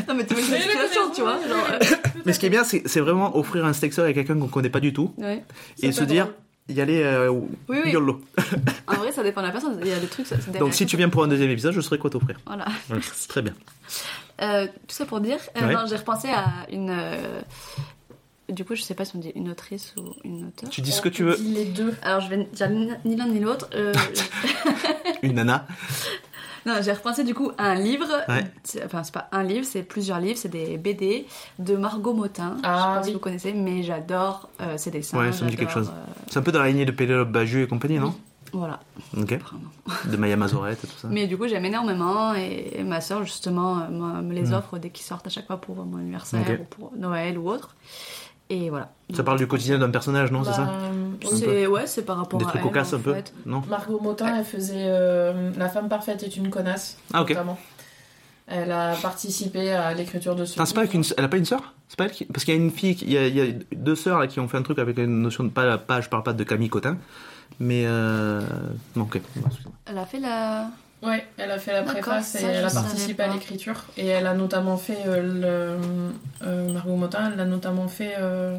Non, 0.08 0.16
mais 0.16 0.26
tu 0.26 0.34
vois, 0.34 0.42
une 0.42 0.62
situation, 0.62 1.12
tu 1.14 1.22
vois. 1.22 1.34
Genre, 1.48 1.68
euh, 1.72 1.80
Mais 2.26 2.34
ce 2.34 2.40
qui 2.40 2.48
est 2.48 2.50
bien, 2.50 2.64
c'est 2.64 2.82
c'est 2.88 3.00
vraiment 3.00 3.38
offrir 3.38 3.64
un 3.64 3.74
sextoy 3.74 4.10
à 4.10 4.14
quelqu'un 4.14 4.40
qu'on 4.40 4.48
connaît 4.48 4.72
pas 4.72 4.80
du 4.80 4.92
tout 4.92 5.14
ouais. 5.20 5.44
et 5.84 5.92
se 5.92 6.04
dire, 6.04 6.26
drôle. 6.26 6.36
y 6.78 6.82
aller 6.82 7.04
euh, 7.04 7.30
Oui, 7.30 7.78
oui. 7.86 7.92
YOLO. 7.92 8.20
En 8.88 8.96
vrai, 8.96 9.12
ça 9.12 9.22
dépend 9.22 9.42
de 9.42 9.46
la 9.48 9.52
personne. 9.52 9.78
Il 9.84 9.88
y 9.88 9.94
a 9.94 10.00
des 10.00 10.08
trucs. 10.08 10.26
ça- 10.26 10.36
Donc 10.58 10.74
si 10.74 10.88
tu 10.88 10.98
viens 10.98 11.10
pour 11.10 11.24
un 11.24 11.28
deuxième 11.28 11.52
épisode, 11.52 11.74
je 11.74 11.82
saurais 11.82 12.00
quoi 12.00 12.10
t'offrir. 12.10 12.40
Voilà. 12.48 12.66
Voilà, 12.88 13.04
Très 13.28 13.44
bien. 13.44 13.54
Euh, 14.42 14.66
tout 14.66 14.96
ça 14.96 15.06
pour 15.06 15.20
dire, 15.20 15.38
euh, 15.62 15.68
Ouais. 15.68 15.74
non, 15.76 15.82
j'ai 15.88 15.98
repensé 15.98 16.30
à 16.30 16.66
une. 16.72 16.90
Du 18.50 18.66
coup, 18.66 18.76
je 18.76 18.82
sais 18.82 18.94
pas 18.96 19.06
si 19.06 19.16
on 19.16 19.20
dit 19.20 19.32
une 19.36 19.50
autrice 19.50 19.94
ou 19.98 20.14
une 20.24 20.48
auteure. 20.48 20.70
Tu 20.70 20.82
dis 20.82 20.92
ce 20.92 21.02
que 21.02 21.10
tu 21.10 21.24
veux. 21.24 21.38
les 21.42 21.66
deux. 21.66 21.96
Alors, 22.02 22.22
je 22.22 22.30
vais 22.30 22.44
dire 22.52 22.70
ni 22.70 23.16
l'un 23.16 23.28
ni 23.28 23.40
l'autre. 23.40 23.70
Euh, 23.76 23.94
Une 25.22 25.34
nana. 25.34 25.68
non, 26.66 26.76
j'ai 26.82 26.92
repensé 26.94 27.24
du 27.24 27.34
coup 27.34 27.52
à 27.58 27.66
un 27.72 27.76
livre. 27.76 28.08
Ouais. 28.28 28.44
Enfin, 28.86 29.04
c'est 29.04 29.14
pas 29.14 29.28
un 29.32 29.44
livre, 29.44 29.66
c'est 29.66 29.84
plusieurs 29.84 30.20
livres. 30.20 30.38
C'est 30.38 30.50
des 30.50 30.78
BD 30.78 31.26
de 31.60 31.76
Margot 31.76 32.14
Motin. 32.14 32.54
je 32.58 32.62
sais 32.62 32.68
Ah, 32.68 32.96
pas 33.00 33.04
si 33.04 33.14
vous 33.14 33.20
connaissez, 33.20 33.54
mais 33.54 33.84
j'adore 33.84 34.50
euh, 34.62 34.78
ses 34.78 34.92
dessins. 34.92 35.20
Ouais, 35.20 35.32
ça 35.32 35.46
me 35.46 35.50
dit 35.50 35.58
quelque 35.58 35.72
chose. 35.74 35.90
euh, 35.94 36.12
C'est 36.30 36.40
un 36.40 36.44
peu 36.44 36.52
dans 36.52 36.62
la 36.62 36.70
lignée 36.70 36.86
de 36.86 36.92
Pénélope 36.92 37.32
Bagieux 37.32 37.64
et 37.64 37.68
compagnie, 37.68 38.00
non? 38.00 38.16
Voilà. 38.52 38.80
Ok. 39.16 39.38
De 40.06 40.18
Maya 40.18 40.36
Mazorette 40.36 40.84
et 40.84 40.88
tout 40.88 40.98
ça. 40.98 41.08
Mais 41.12 41.28
du 41.28 41.38
coup, 41.38 41.48
j'aime 41.48 41.66
énormément 41.66 42.34
et, 42.34 42.82
ma 42.84 43.00
soeur, 43.00 43.24
justement, 43.24 43.78
euh, 43.82 43.90
me 44.24 44.34
les 44.34 44.50
Mm. 44.50 44.54
offre 44.54 44.80
dès 44.80 44.90
qu'ils 44.90 45.06
sortent 45.06 45.28
à 45.28 45.30
chaque 45.30 45.46
fois 45.46 45.58
pour 45.58 45.76
mon 45.86 45.98
anniversaire 46.00 46.44
ou 46.60 46.64
pour 46.64 46.92
Noël 46.98 47.38
ou 47.38 47.48
autre. 47.48 47.76
Et 48.52 48.70
voilà. 48.70 48.92
Ça 49.16 49.24
parle 49.24 49.38
du 49.38 49.46
quotidien 49.48 49.78
d'un 49.78 49.90
personnage, 49.92 50.32
non 50.32 50.44
C'est 50.44 50.50
Bah, 50.52 50.56
ça. 51.22 51.36
C'est 51.36 51.68
ouais, 51.68 51.86
c'est 51.86 52.04
par 52.04 52.18
rapport 52.18 52.40
Des 52.40 52.46
à 52.46 52.50
trucs 52.50 52.62
elle, 52.62 52.68
cocasses 52.68 52.94
en 52.94 52.98
un 52.98 53.00
peu 53.00 53.14
fait. 53.14 53.34
Non 53.46 53.62
Margot 53.70 54.00
Motin, 54.00 54.36
elle 54.38 54.46
faisait 54.46 54.86
euh, 54.88 55.52
La 55.58 55.70
femme 55.70 55.88
parfaite 55.90 56.24
est 56.24 56.36
une 56.36 56.50
connasse, 56.50 56.98
Ah, 57.14 57.22
ok. 57.22 57.30
notamment. 57.30 57.60
Elle 58.48 58.72
a 58.72 58.96
participé 58.96 59.72
à 59.72 59.94
l'écriture 59.94 60.36
de 60.36 60.46
ce 60.46 60.54
Attends, 60.56 60.66
c'est 60.66 60.74
pas 60.74 60.80
avec 60.82 60.96
une... 60.96 61.04
Elle 61.18 61.24
a 61.26 61.28
pas 61.28 61.38
une 61.38 61.46
sœur? 61.46 61.74
C'est 61.88 61.98
pas 61.98 62.06
elle 62.06 62.12
qui... 62.12 62.26
Parce 62.26 62.44
qu'il 62.46 62.56
y 62.56 62.58
a 62.58 62.60
une 62.60 62.72
fille, 62.72 62.96
qui- 62.96 63.06
il 63.06 63.12
y 63.12 63.18
a, 63.20 63.28
il 63.28 63.36
y 63.38 63.42
a 63.42 63.54
deux 63.76 63.94
sœurs 63.96 64.18
là, 64.18 64.26
qui 64.26 64.40
ont 64.40 64.48
fait 64.48 64.58
un 64.58 64.64
truc 64.64 64.80
avec 64.80 64.98
la 64.98 65.06
notion 65.06 65.44
de... 65.44 65.50
Pas, 65.50 65.78
pas, 65.78 66.02
je 66.02 66.10
parle 66.10 66.24
pas 66.24 66.34
de 66.34 66.44
Camille 66.44 66.70
Cotin, 66.70 66.98
mais... 67.60 67.84
Euh... 67.86 68.42
Non, 68.96 69.04
ok. 69.04 69.22
Elle 69.86 69.98
a 70.00 70.06
fait 70.08 70.20
la. 70.20 70.70
Ouais, 71.02 71.26
elle 71.38 71.50
a 71.52 71.60
fait 71.60 71.72
la 71.74 71.84
préface 71.84 72.36
et 72.36 72.40
ça, 72.40 72.48
elle 72.48 72.66
a 72.66 72.70
participé 72.70 73.24
à 73.24 73.34
l'écriture. 73.34 73.86
Et 73.98 74.08
elle 74.08 74.28
a 74.28 74.34
notamment 74.34 74.76
fait 74.78 74.98
euh, 75.08 75.78
le. 76.42 76.46
euh, 76.48 76.74
Margot 76.74 76.96
Motin, 76.96 77.32
elle 77.34 77.40
a 77.40 77.46
notamment 77.46 77.88
fait. 77.88 78.16
euh, 78.20 78.58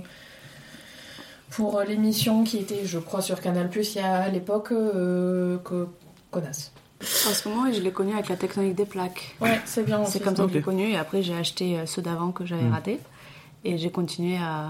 pour 1.50 1.80
l'émission 1.80 2.44
qui 2.44 2.58
était, 2.58 2.84
je 2.86 2.98
crois, 2.98 3.20
sur 3.22 3.40
Canal 3.40 3.68
Plus 3.68 3.94
il 3.94 3.98
y 3.98 4.00
a 4.00 4.22
à 4.22 4.28
l'époque, 4.28 4.72
euh, 4.72 5.58
que. 5.64 5.88
Connasse. 6.30 6.70
Parce 7.00 7.40
que 7.42 7.48
moi, 7.48 7.72
je 7.72 7.80
l'ai 7.80 7.90
connue 7.90 8.12
avec 8.12 8.28
la 8.28 8.36
technique 8.36 8.76
des 8.76 8.84
plaques. 8.86 9.34
Ouais, 9.40 9.60
c'est 9.64 9.82
bien. 9.84 10.04
C'est 10.04 10.20
comme 10.20 10.36
ça 10.36 10.44
que 10.44 10.48
je 10.50 10.54
l'ai 10.54 10.60
Ok. 10.60 10.64
connue 10.66 10.90
et 10.90 10.96
après, 10.96 11.22
j'ai 11.22 11.34
acheté 11.34 11.76
euh, 11.78 11.86
ceux 11.86 12.02
d'avant 12.02 12.30
que 12.30 12.46
j'avais 12.46 12.62
Mm. 12.68 12.72
ratés. 12.72 13.00
Et 13.64 13.76
j'ai 13.78 13.90
continué 13.90 14.36
à. 14.36 14.68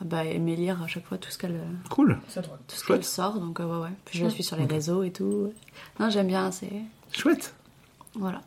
À 0.00 0.04
bah, 0.04 0.24
aimer 0.24 0.56
lire 0.56 0.82
à 0.82 0.86
chaque 0.86 1.04
fois 1.06 1.18
tout 1.18 1.30
ce 1.30 1.36
qu'elle 1.38 1.60
Cool. 1.90 2.18
Drôle. 2.34 2.58
tout 2.66 2.76
ce 2.76 2.84
qu'elle 2.84 3.04
sort. 3.04 3.38
Donc, 3.38 3.60
euh, 3.60 3.64
ouais, 3.64 3.82
ouais. 3.84 3.92
Puis 4.04 4.18
je 4.18 4.24
la 4.24 4.30
suis 4.30 4.42
sur 4.42 4.56
les 4.56 4.64
réseaux 4.66 5.02
et 5.02 5.10
tout. 5.10 5.52
Non, 5.98 6.08
j'aime 6.10 6.26
bien, 6.28 6.50
c'est. 6.50 6.72
Chouette. 7.12 7.54
Voilà. 8.18 8.40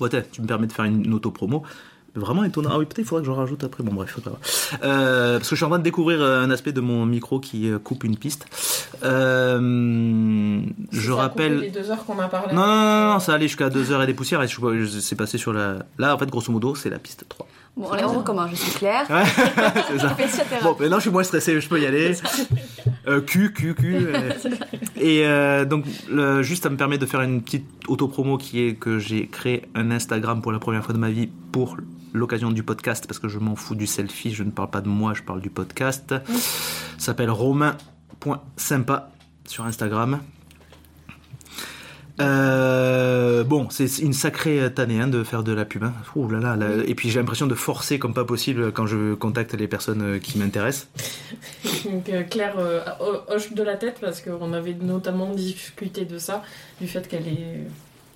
Ouais, 0.00 0.08
tu 0.32 0.40
me 0.42 0.46
permets 0.46 0.66
de 0.66 0.72
faire 0.72 0.84
une 0.86 1.12
auto-promo. 1.12 1.62
Vraiment 2.16 2.44
étonnant. 2.44 2.70
Ah 2.72 2.78
oui, 2.78 2.84
peut-être 2.84 2.98
il 3.00 3.04
faudra 3.06 3.22
que 3.22 3.26
j'en 3.26 3.34
rajoute 3.34 3.64
après. 3.64 3.82
Bon, 3.82 3.92
bref. 3.92 4.20
Euh, 4.84 5.38
parce 5.38 5.48
que 5.48 5.56
je 5.56 5.58
suis 5.58 5.64
en 5.64 5.68
train 5.68 5.78
de 5.80 5.82
découvrir 5.84 6.22
euh, 6.22 6.44
un 6.44 6.50
aspect 6.52 6.70
de 6.72 6.80
mon 6.80 7.04
micro 7.06 7.40
qui 7.40 7.68
euh, 7.68 7.80
coupe 7.80 8.04
une 8.04 8.16
piste. 8.16 8.46
Euh, 9.02 10.60
je 10.92 11.10
rappelle. 11.12 11.58
les 11.58 11.70
deux 11.70 11.90
heures 11.90 12.04
qu'on 12.04 12.18
a 12.20 12.28
parlé. 12.28 12.54
Non, 12.54 12.64
non, 12.66 12.76
non, 12.76 13.12
non, 13.14 13.18
ça 13.18 13.34
allait 13.34 13.48
jusqu'à 13.48 13.68
2h 13.68 14.02
et 14.02 14.06
des 14.06 14.14
poussières 14.14 14.42
et 14.42 14.48
je, 14.48 14.60
je- 14.84 15.00
c'est 15.00 15.16
passé 15.16 15.38
sur 15.38 15.52
la. 15.52 15.78
Là, 15.98 16.14
en 16.14 16.18
fait, 16.18 16.26
grosso 16.30 16.52
modo, 16.52 16.74
c'est 16.74 16.90
la 16.90 16.98
piste 17.00 17.24
3. 17.28 17.46
Bon, 17.76 17.90
allez, 17.90 18.04
on 18.04 18.12
recommence. 18.18 18.50
Je 18.50 18.56
suis 18.56 18.72
Claire. 18.78 19.04
Ouais, 19.10 19.24
c'est 19.88 19.98
ça. 19.98 20.16
Bon, 20.62 20.76
maintenant 20.78 20.96
je 20.96 21.02
suis 21.02 21.10
moins 21.10 21.24
stressé, 21.24 21.60
je 21.60 21.68
peux 21.68 21.80
y 21.80 21.86
aller. 21.86 22.14
Euh, 23.08 23.20
Q, 23.20 23.52
Q, 23.52 23.74
Q. 23.74 24.06
Et 24.96 25.26
euh, 25.26 25.64
donc, 25.64 25.84
le- 26.08 26.42
juste, 26.42 26.62
ça 26.62 26.70
me 26.70 26.76
permet 26.76 26.98
de 26.98 27.06
faire 27.06 27.20
une 27.22 27.42
petite 27.42 27.66
auto-promo 27.88 28.38
qui 28.38 28.62
est 28.62 28.74
que 28.74 28.98
j'ai 29.00 29.26
créé 29.26 29.64
un 29.74 29.90
Instagram 29.90 30.40
pour 30.40 30.52
la 30.52 30.60
première 30.60 30.84
fois 30.84 30.94
de 30.94 31.00
ma 31.00 31.10
vie 31.10 31.28
pour 31.52 31.76
l'occasion 32.12 32.52
du 32.52 32.62
podcast, 32.62 33.06
parce 33.08 33.18
que 33.18 33.26
je 33.28 33.40
m'en 33.40 33.56
fous 33.56 33.74
du 33.74 33.88
selfie, 33.88 34.32
je 34.32 34.44
ne 34.44 34.50
parle 34.52 34.70
pas 34.70 34.80
de 34.80 34.88
moi, 34.88 35.12
je 35.14 35.22
parle 35.22 35.40
du 35.40 35.50
podcast. 35.50 36.14
Ça 36.96 37.06
s'appelle 37.06 37.30
romain.sympa 37.30 39.10
sur 39.46 39.64
Instagram. 39.66 40.20
Euh, 42.20 43.42
bon, 43.44 43.68
c'est 43.70 43.98
une 43.98 44.12
sacrée 44.12 44.72
tannée 44.72 45.00
hein, 45.00 45.08
de 45.08 45.24
faire 45.24 45.42
de 45.42 45.52
la 45.52 45.64
pub. 45.64 45.82
hein. 45.84 45.92
Ouh 46.14 46.28
là 46.28 46.38
là, 46.38 46.56
là. 46.56 46.68
Et 46.86 46.94
puis 46.94 47.10
j'ai 47.10 47.18
l'impression 47.18 47.46
de 47.46 47.54
forcer 47.54 47.98
comme 47.98 48.14
pas 48.14 48.24
possible 48.24 48.70
quand 48.72 48.86
je 48.86 49.14
contacte 49.14 49.54
les 49.54 49.66
personnes 49.68 50.02
euh, 50.02 50.18
qui 50.18 50.38
m'intéressent. 50.38 50.88
Donc 51.84 52.08
euh, 52.08 52.22
Claire 52.22 52.54
euh, 52.58 52.80
ho- 53.00 53.32
hoche 53.34 53.52
de 53.52 53.62
la 53.62 53.74
tête 53.76 53.96
parce 54.00 54.20
qu'on 54.20 54.52
avait 54.52 54.74
notamment 54.74 55.30
discuté 55.34 56.04
de 56.04 56.18
ça, 56.18 56.42
du 56.80 56.86
fait 56.86 57.06
qu'elle 57.08 57.26
est 57.26 57.64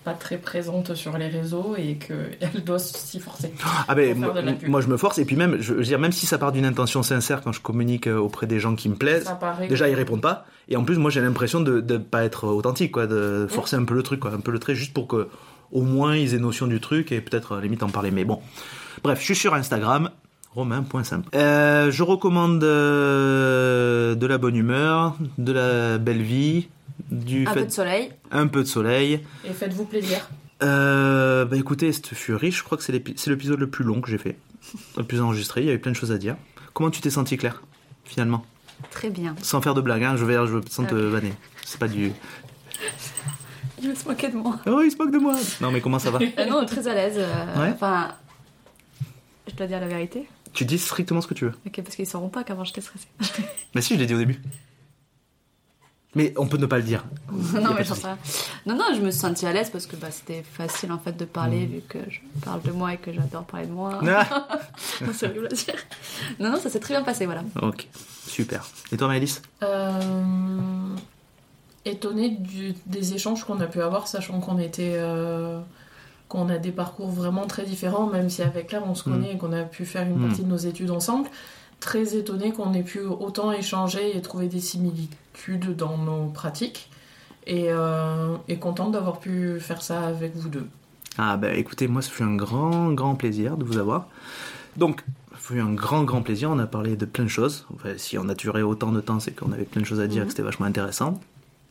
pas 0.09 0.15
très 0.15 0.39
présente 0.39 0.95
sur 0.95 1.19
les 1.19 1.29
réseaux 1.29 1.75
et 1.77 1.97
qu'elle 1.97 2.65
doit 2.65 2.79
s'y 2.79 3.21
forcer. 3.21 3.53
Ah 3.89 3.95
ben, 3.95 4.17
moi, 4.67 4.81
je 4.81 4.87
me 4.87 4.97
force 4.97 5.19
et 5.19 5.27
puis 5.27 5.37
même, 5.37 5.61
je 5.61 5.75
veux 5.75 5.83
dire, 5.83 5.99
même 5.99 6.13
si 6.13 6.25
ça 6.25 6.39
part 6.39 6.51
d'une 6.51 6.65
intention 6.65 7.03
sincère 7.03 7.43
quand 7.43 7.53
je 7.53 7.61
communique 7.61 8.07
euh, 8.07 8.17
auprès 8.17 8.47
des 8.47 8.59
gens 8.59 8.75
qui 8.75 8.89
me 8.89 8.95
plaisent, 8.95 9.31
déjà 9.69 9.87
ils 9.87 9.95
répondent 9.95 10.23
pas 10.23 10.47
et 10.69 10.77
en 10.77 10.85
plus 10.85 10.97
moi 10.97 11.11
j'ai 11.11 11.21
l'impression 11.21 11.61
de 11.61 11.83
ne 11.83 11.99
pas 11.99 12.25
être 12.25 12.47
authentique, 12.47 12.93
quoi, 12.93 13.07
de 13.07 13.47
forcer 13.51 13.77
un 13.77 13.85
peu 13.85 13.95
le 13.95 14.03
truc, 14.03 14.21
quoi, 14.21 14.33
un 14.33 14.41
peu 14.41 14.51
le 14.51 14.59
trait 14.59 14.75
juste 14.75 14.95
pour 14.95 15.09
que 15.09 15.29
au 15.73 15.83
moins 15.83 16.17
ils 16.17 16.35
aient 16.35 16.39
notion 16.39 16.67
du 16.67 16.81
truc 16.81 17.13
et 17.13 17.21
peut-être 17.21 17.53
à 17.53 17.57
la 17.57 17.63
limite 17.63 17.83
en 17.83 17.91
parler. 17.91 18.11
Mais 18.11 18.25
bon, 18.25 18.41
bref, 19.03 19.19
je 19.21 19.25
suis 19.27 19.37
sur 19.37 19.53
Instagram. 19.53 20.09
Romain.simple. 20.55 21.29
Euh, 21.37 21.91
je 21.91 22.03
recommande 22.03 22.65
euh, 22.65 24.15
de 24.15 24.27
la 24.27 24.39
bonne 24.39 24.57
humeur, 24.57 25.15
de 25.37 25.53
la 25.53 25.99
belle 25.99 26.23
vie, 26.23 26.69
du 27.11 27.47
Un 27.47 27.53
fait 27.55 27.61
peu 27.61 27.67
de 27.67 27.71
soleil. 27.73 28.13
un 28.31 28.47
peu 28.47 28.61
de 28.63 28.69
soleil. 28.69 29.21
Et 29.45 29.53
faites-vous 29.53 29.85
plaisir. 29.85 30.29
Euh, 30.63 31.45
bah 31.45 31.57
écoutez, 31.57 31.93
cette 31.93 32.09
furie, 32.15 32.51
je 32.51 32.63
crois 32.65 32.77
que 32.77 32.85
c'est 32.85 32.93
l'épi- 32.93 33.15
c'est 33.17 33.31
l'épisode 33.31 33.61
le 33.61 33.71
plus 33.71 33.85
long 33.85 34.01
que 34.01 34.11
j'ai 34.11 34.19
fait, 34.19 34.37
le 34.97 35.05
plus 35.05 35.21
enregistré. 35.21 35.61
Il 35.63 35.67
y 35.67 35.71
avait 35.71 35.79
plein 35.79 35.93
de 35.93 35.97
choses 35.97 36.11
à 36.13 36.19
dire. 36.19 36.37
Comment 36.75 36.91
tu 36.91 37.01
t'es 37.01 37.11
senti, 37.11 37.37
Claire, 37.37 37.63
finalement? 38.05 38.45
Très 38.91 39.11
bien. 39.11 39.35
Sans 39.43 39.61
faire 39.61 39.75
de 39.75 39.81
blague, 39.81 40.05
hein, 40.05 40.17
je 40.17 40.25
vais, 40.25 40.35
je 40.47 40.59
sans 40.71 40.85
te 40.85 40.95
Ok. 40.95 41.01
vanner. 41.13 41.33
C'est 41.65 41.79
pas 41.81 41.89
du. 41.89 42.13
Il 43.83 43.97
se 43.97 44.09
moquer 44.09 44.29
de 44.29 44.37
moi. 44.37 44.59
Oh, 44.67 44.81
il 44.85 44.91
se 44.91 44.97
moque 44.97 45.13
de 45.13 45.19
moi. 45.19 45.37
Non, 45.61 45.71
mais 45.71 45.81
comment 45.81 46.01
ça 46.01 46.11
va? 46.11 46.19
Euh, 46.21 46.47
non, 46.47 46.67
très 46.67 46.89
à 46.89 46.95
l'aise. 46.95 47.15
euh, 47.17 47.61
Ouais. 47.63 47.71
Enfin, 47.73 48.13
je 49.49 49.55
dois 49.55 49.69
dire 49.69 49.79
la 49.79 49.87
vérité. 49.87 50.29
Tu 50.53 50.65
dis 50.65 50.79
strictement 50.79 51.21
ce 51.21 51.29
que 51.29 51.35
tu 51.35 51.45
veux. 51.45 51.53
Ok, 51.65 51.81
parce 51.83 51.95
qu'ils 51.95 52.07
sauront 52.07 52.29
pas 52.29 52.43
qu'avant 52.43 52.65
j'étais 52.65 52.81
stressée. 52.81 53.07
Mais 53.77 53.81
si, 53.81 53.95
je 53.95 54.01
l'ai 54.01 54.07
dit 54.07 54.15
au 54.15 54.19
début. 54.19 54.41
Mais 56.19 56.35
on 56.37 56.47
peut 56.49 56.57
ne 56.59 56.67
pas 56.67 56.77
le 56.79 56.83
dire. 56.83 57.05
Non, 57.33 57.71
mais. 57.77 57.85
Non, 58.67 58.75
non, 58.77 58.85
je 58.95 59.01
me 59.01 59.11
suis 59.11 59.21
sentie 59.21 59.47
à 59.47 59.53
l'aise 59.53 59.71
parce 59.71 59.87
que 59.87 59.95
bah, 59.97 60.09
c'était 60.11 60.43
facile 60.43 60.91
en 60.93 60.99
fait 60.99 61.17
de 61.17 61.25
parler 61.25 61.67
Mm. 61.67 61.71
vu 61.71 61.81
que 61.89 61.99
je 62.11 62.19
parle 62.45 62.61
de 62.63 62.73
moi 62.73 62.93
et 62.95 62.97
que 62.99 63.13
j'adore 63.13 63.45
parler 63.45 63.67
de 63.67 63.73
moi. 63.73 64.01
Ah 64.07 64.27
Non, 65.01 65.09
c'est 65.15 65.27
horrible 65.29 65.47
à 65.47 65.55
dire. 65.55 65.75
Non, 66.41 66.51
non, 66.51 66.59
ça 66.59 66.69
s'est 66.71 66.81
très 66.81 66.95
bien 66.95 67.03
passé, 67.05 67.25
voilà. 67.27 67.43
ok, 67.63 67.87
super. 68.27 68.67
Et 68.93 68.97
toi, 68.97 69.07
Maëlys? 69.09 69.41
Euh, 69.63 69.93
étonnée 71.85 72.31
du- 72.31 72.75
des 72.87 73.15
échanges 73.15 73.45
qu'on 73.45 73.61
a 73.61 73.67
pu 73.67 73.81
avoir, 73.81 74.09
sachant 74.09 74.41
qu'on 74.41 74.59
était. 74.59 74.95
euh, 74.97 75.61
qu'on 76.29 76.51
a 76.51 76.59
des 76.59 76.73
parcours 76.73 77.09
vraiment 77.11 77.47
très 77.47 77.65
différents, 77.65 78.07
même 78.07 78.29
si 78.29 78.43
avec 78.43 78.67
Claire 78.67 78.83
on 78.87 78.95
se 78.95 79.09
Mm. 79.09 79.13
connaît 79.13 79.33
et 79.33 79.39
qu'on 79.39 79.53
a 79.55 79.63
pu 79.63 79.87
faire 79.87 80.03
une 80.07 80.19
Mm. 80.19 80.27
partie 80.29 80.43
de 80.43 80.49
nos 80.49 80.59
études 80.59 80.91
ensemble. 80.91 81.27
Très 81.81 82.17
étonnée 82.17 82.53
qu'on 82.53 82.75
ait 82.75 82.83
pu 82.83 83.01
autant 83.01 83.53
échanger 83.53 84.17
et 84.17 84.21
trouver 84.21 84.49
des 84.49 84.61
similitudes 84.61 85.77
dans 85.77 85.97
nos 85.99 86.27
pratiques. 86.27 86.91
Et, 87.47 87.69
euh, 87.69 88.37
et 88.49 88.59
contente 88.59 88.93
d'avoir 88.93 89.21
pu 89.21 89.59
faire 89.59 89.81
ça 89.81 90.03
avec 90.03 90.37
vous 90.37 90.51
deux. 90.51 90.67
Ah 91.17 91.39
bah 91.39 91.55
écoutez, 91.55 91.89
moi 91.89 92.03
ça 92.03 92.11
fait 92.11 92.23
un 92.23 92.37
grand 92.37 92.93
grand 92.93 93.15
plaisir 93.15 93.57
de 93.57 93.65
vous 93.65 93.79
avoir. 93.79 94.07
Donc, 94.77 95.03
ça 95.33 95.39
fait 95.39 95.61
un 95.61 95.73
grand 95.73 96.05
grand 96.05 96.23
plaisir, 96.23 96.51
on 96.51 96.59
a 96.59 96.67
parlé 96.67 96.97
de 96.97 97.07
plein 97.07 97.25
de 97.25 97.29
choses. 97.31 97.67
Enfin, 97.75 97.95
si 97.97 98.19
on 98.19 98.29
a 98.29 98.35
duré 98.35 98.63
autant 98.63 98.93
de 98.93 99.01
temps, 99.01 99.19
c'est 99.19 99.33
qu'on 99.33 99.51
avait 99.53 99.65
plein 99.65 99.81
de 99.81 99.87
choses 99.87 100.01
à 100.01 100.07
dire 100.07 100.23
et 100.23 100.27
que 100.27 100.31
c'était 100.31 100.43
vachement 100.43 100.67
intéressant. 100.67 101.19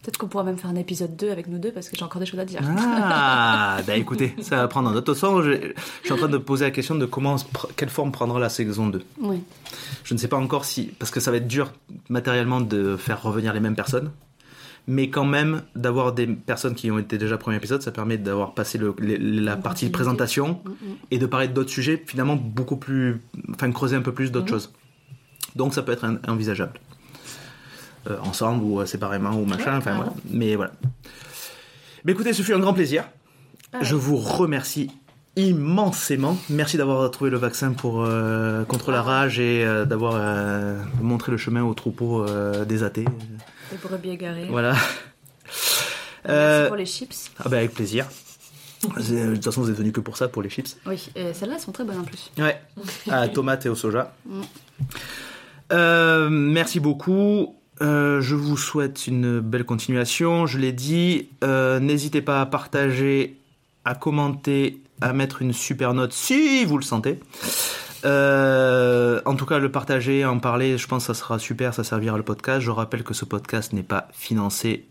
Peut-être 0.07 0.19
qu'on 0.19 0.27
pourra 0.29 0.45
même 0.45 0.57
faire 0.57 0.69
un 0.69 0.75
épisode 0.77 1.17
2 1.17 1.31
avec 1.31 1.47
nous 1.49 1.57
deux 1.59 1.73
parce 1.73 1.89
que 1.89 1.97
j'ai 1.97 2.03
encore 2.05 2.21
des 2.21 2.25
choses 2.25 2.39
à 2.39 2.45
dire. 2.45 2.61
Ah, 2.65 3.79
bah 3.85 3.97
écoutez, 3.97 4.33
ça 4.39 4.55
va 4.55 4.67
prendre 4.69 4.87
un 4.89 4.95
autre 4.95 5.13
sens. 5.13 5.43
Je, 5.43 5.51
je 5.51 6.05
suis 6.05 6.13
en 6.13 6.15
train 6.15 6.29
de 6.29 6.37
poser 6.37 6.63
la 6.63 6.71
question 6.71 6.95
de 6.95 7.05
comment, 7.05 7.35
quelle 7.75 7.89
forme 7.89 8.13
prendra 8.13 8.39
la 8.39 8.47
saison 8.47 8.87
2. 8.87 9.03
Oui. 9.19 9.41
Je 10.05 10.13
ne 10.13 10.17
sais 10.17 10.29
pas 10.29 10.37
encore 10.37 10.63
si, 10.63 10.85
parce 10.97 11.11
que 11.11 11.19
ça 11.19 11.29
va 11.29 11.35
être 11.35 11.47
dur 11.49 11.73
matériellement 12.07 12.61
de 12.61 12.95
faire 12.95 13.21
revenir 13.21 13.51
les 13.53 13.59
mêmes 13.59 13.75
personnes. 13.75 14.11
Mais 14.87 15.09
quand 15.09 15.25
même, 15.25 15.63
d'avoir 15.75 16.13
des 16.13 16.25
personnes 16.25 16.73
qui 16.73 16.89
ont 16.89 16.99
été 16.99 17.17
déjà 17.17 17.35
au 17.35 17.37
premier 17.37 17.57
épisode, 17.57 17.81
ça 17.81 17.91
permet 17.91 18.17
d'avoir 18.17 18.53
passé 18.53 18.77
le- 18.77 18.95
la 19.01 19.57
partie 19.57 19.87
continuité. 19.87 19.91
présentation 19.91 20.61
Mm, 20.63 20.69
mm. 20.69 20.75
et 21.11 21.17
de 21.17 21.25
parler 21.25 21.49
d'autres 21.49 21.69
sujets, 21.71 22.01
finalement 22.07 22.37
beaucoup 22.37 22.77
plus. 22.77 23.19
Enfin, 23.53 23.69
creuser 23.73 23.97
un 23.97 24.01
peu 24.01 24.13
plus 24.13 24.31
d'autres 24.31 24.47
choses. 24.47 24.71
Donc 25.57 25.73
ça 25.73 25.81
peut 25.81 25.91
être 25.91 26.05
envisageable. 26.29 26.79
Euh, 28.09 28.17
ensemble 28.23 28.63
ou 28.63 28.79
euh, 28.79 28.85
séparément 28.85 29.31
ou 29.31 29.45
machin, 29.45 29.71
Ouais, 29.71 29.77
enfin 29.77 29.95
voilà. 29.95 30.13
Mais 30.29 30.55
voilà. 30.55 30.71
Mais 32.05 32.13
écoutez, 32.13 32.33
ce 32.33 32.41
fut 32.41 32.53
un 32.53 32.59
grand 32.59 32.73
plaisir. 32.73 33.03
Ah, 33.73 33.79
Je 33.81 33.95
vous 33.95 34.17
remercie 34.17 34.91
immensément. 35.37 36.35
Merci 36.49 36.77
d'avoir 36.77 37.09
trouvé 37.11 37.29
le 37.29 37.37
vaccin 37.37 37.71
pour, 37.71 38.03
euh, 38.03 38.65
contre 38.65 38.91
la 38.91 39.01
rage 39.01 39.39
et 39.39 39.63
euh, 39.63 39.85
d'avoir 39.85 40.13
euh, 40.15 40.81
montré 41.01 41.31
le 41.31 41.37
chemin 41.37 41.63
au 41.63 41.73
troupeau 41.73 42.25
des 42.65 42.83
athées. 42.83 43.05
Des 43.71 43.77
brebis 43.77 44.09
égarées. 44.09 44.47
Voilà. 44.49 44.75
Merci 46.27 46.67
pour 46.67 46.75
les 46.75 46.85
chips. 46.85 47.31
Ah 47.39 47.49
bah 47.49 47.57
avec 47.57 47.73
plaisir. 47.73 48.07
De 48.83 49.35
toute 49.35 49.43
façon, 49.43 49.61
vous 49.61 49.69
êtes 49.69 49.77
venus 49.77 49.93
que 49.93 49.99
pour 49.99 50.17
ça, 50.17 50.27
pour 50.27 50.41
les 50.41 50.49
chips. 50.49 50.77
Oui, 50.85 51.09
et 51.15 51.33
celles-là 51.33 51.55
elles 51.55 51.61
sont 51.61 51.71
très 51.71 51.83
bonnes 51.83 51.99
en 51.99 52.03
plus. 52.03 52.31
Ouais. 52.37 52.59
À 53.09 53.27
tomate 53.27 53.65
et 53.65 53.69
au 53.69 53.75
soja. 53.75 54.13
Mm. 54.25 56.29
Merci 56.29 56.79
beaucoup. 56.79 57.55
Euh, 57.81 58.21
je 58.21 58.35
vous 58.35 58.57
souhaite 58.57 59.07
une 59.07 59.39
belle 59.39 59.65
continuation. 59.65 60.45
Je 60.45 60.57
l'ai 60.57 60.71
dit. 60.71 61.29
Euh, 61.43 61.79
N'hésitez 61.79 62.21
pas 62.21 62.41
à 62.41 62.45
partager, 62.45 63.37
à 63.85 63.95
commenter, 63.95 64.81
à 65.01 65.13
mettre 65.13 65.41
une 65.41 65.53
super 65.53 65.93
note 65.93 66.13
si 66.13 66.65
vous 66.65 66.77
le 66.77 66.83
sentez. 66.83 67.19
Euh, 68.05 69.21
en 69.25 69.35
tout 69.35 69.45
cas, 69.45 69.59
le 69.59 69.71
partager, 69.71 70.25
en 70.25 70.39
parler, 70.39 70.77
je 70.77 70.87
pense 70.87 71.07
que 71.07 71.13
ça 71.13 71.19
sera 71.19 71.39
super, 71.39 71.73
ça 71.73 71.83
servira 71.83 72.17
le 72.17 72.23
podcast. 72.23 72.61
Je 72.61 72.71
rappelle 72.71 73.03
que 73.03 73.13
ce 73.13 73.25
podcast 73.25 73.73
n'est 73.73 73.83
pas 73.83 74.07
financé 74.13 74.87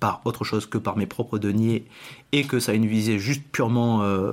par 0.00 0.20
autre 0.24 0.44
chose 0.44 0.66
que 0.66 0.78
par 0.78 0.96
mes 0.96 1.06
propres 1.06 1.38
deniers 1.38 1.86
et 2.32 2.44
que 2.44 2.60
ça 2.60 2.72
a 2.72 2.74
une 2.74 2.86
visée 2.86 3.18
juste 3.18 3.42
purement 3.50 4.02
euh, 4.02 4.30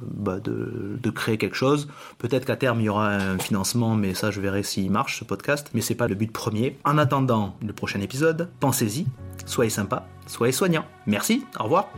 bah, 0.00 0.40
de, 0.40 0.98
de 1.00 1.10
créer 1.10 1.38
quelque 1.38 1.56
chose. 1.56 1.88
Peut-être 2.18 2.44
qu'à 2.44 2.56
terme 2.56 2.80
il 2.80 2.84
y 2.84 2.88
aura 2.88 3.10
un 3.10 3.38
financement, 3.38 3.94
mais 3.94 4.14
ça 4.14 4.30
je 4.30 4.40
verrai 4.40 4.62
s'il 4.62 4.90
marche 4.90 5.20
ce 5.20 5.24
podcast. 5.24 5.70
Mais 5.74 5.80
c'est 5.80 5.94
pas 5.94 6.08
le 6.08 6.14
but 6.14 6.32
premier. 6.32 6.78
En 6.84 6.98
attendant 6.98 7.56
le 7.64 7.72
prochain 7.72 8.00
épisode, 8.00 8.50
pensez-y, 8.60 9.06
soyez 9.46 9.70
sympa, 9.70 10.06
soyez 10.26 10.52
soignants. 10.52 10.86
Merci, 11.06 11.44
au 11.58 11.64
revoir. 11.64 11.88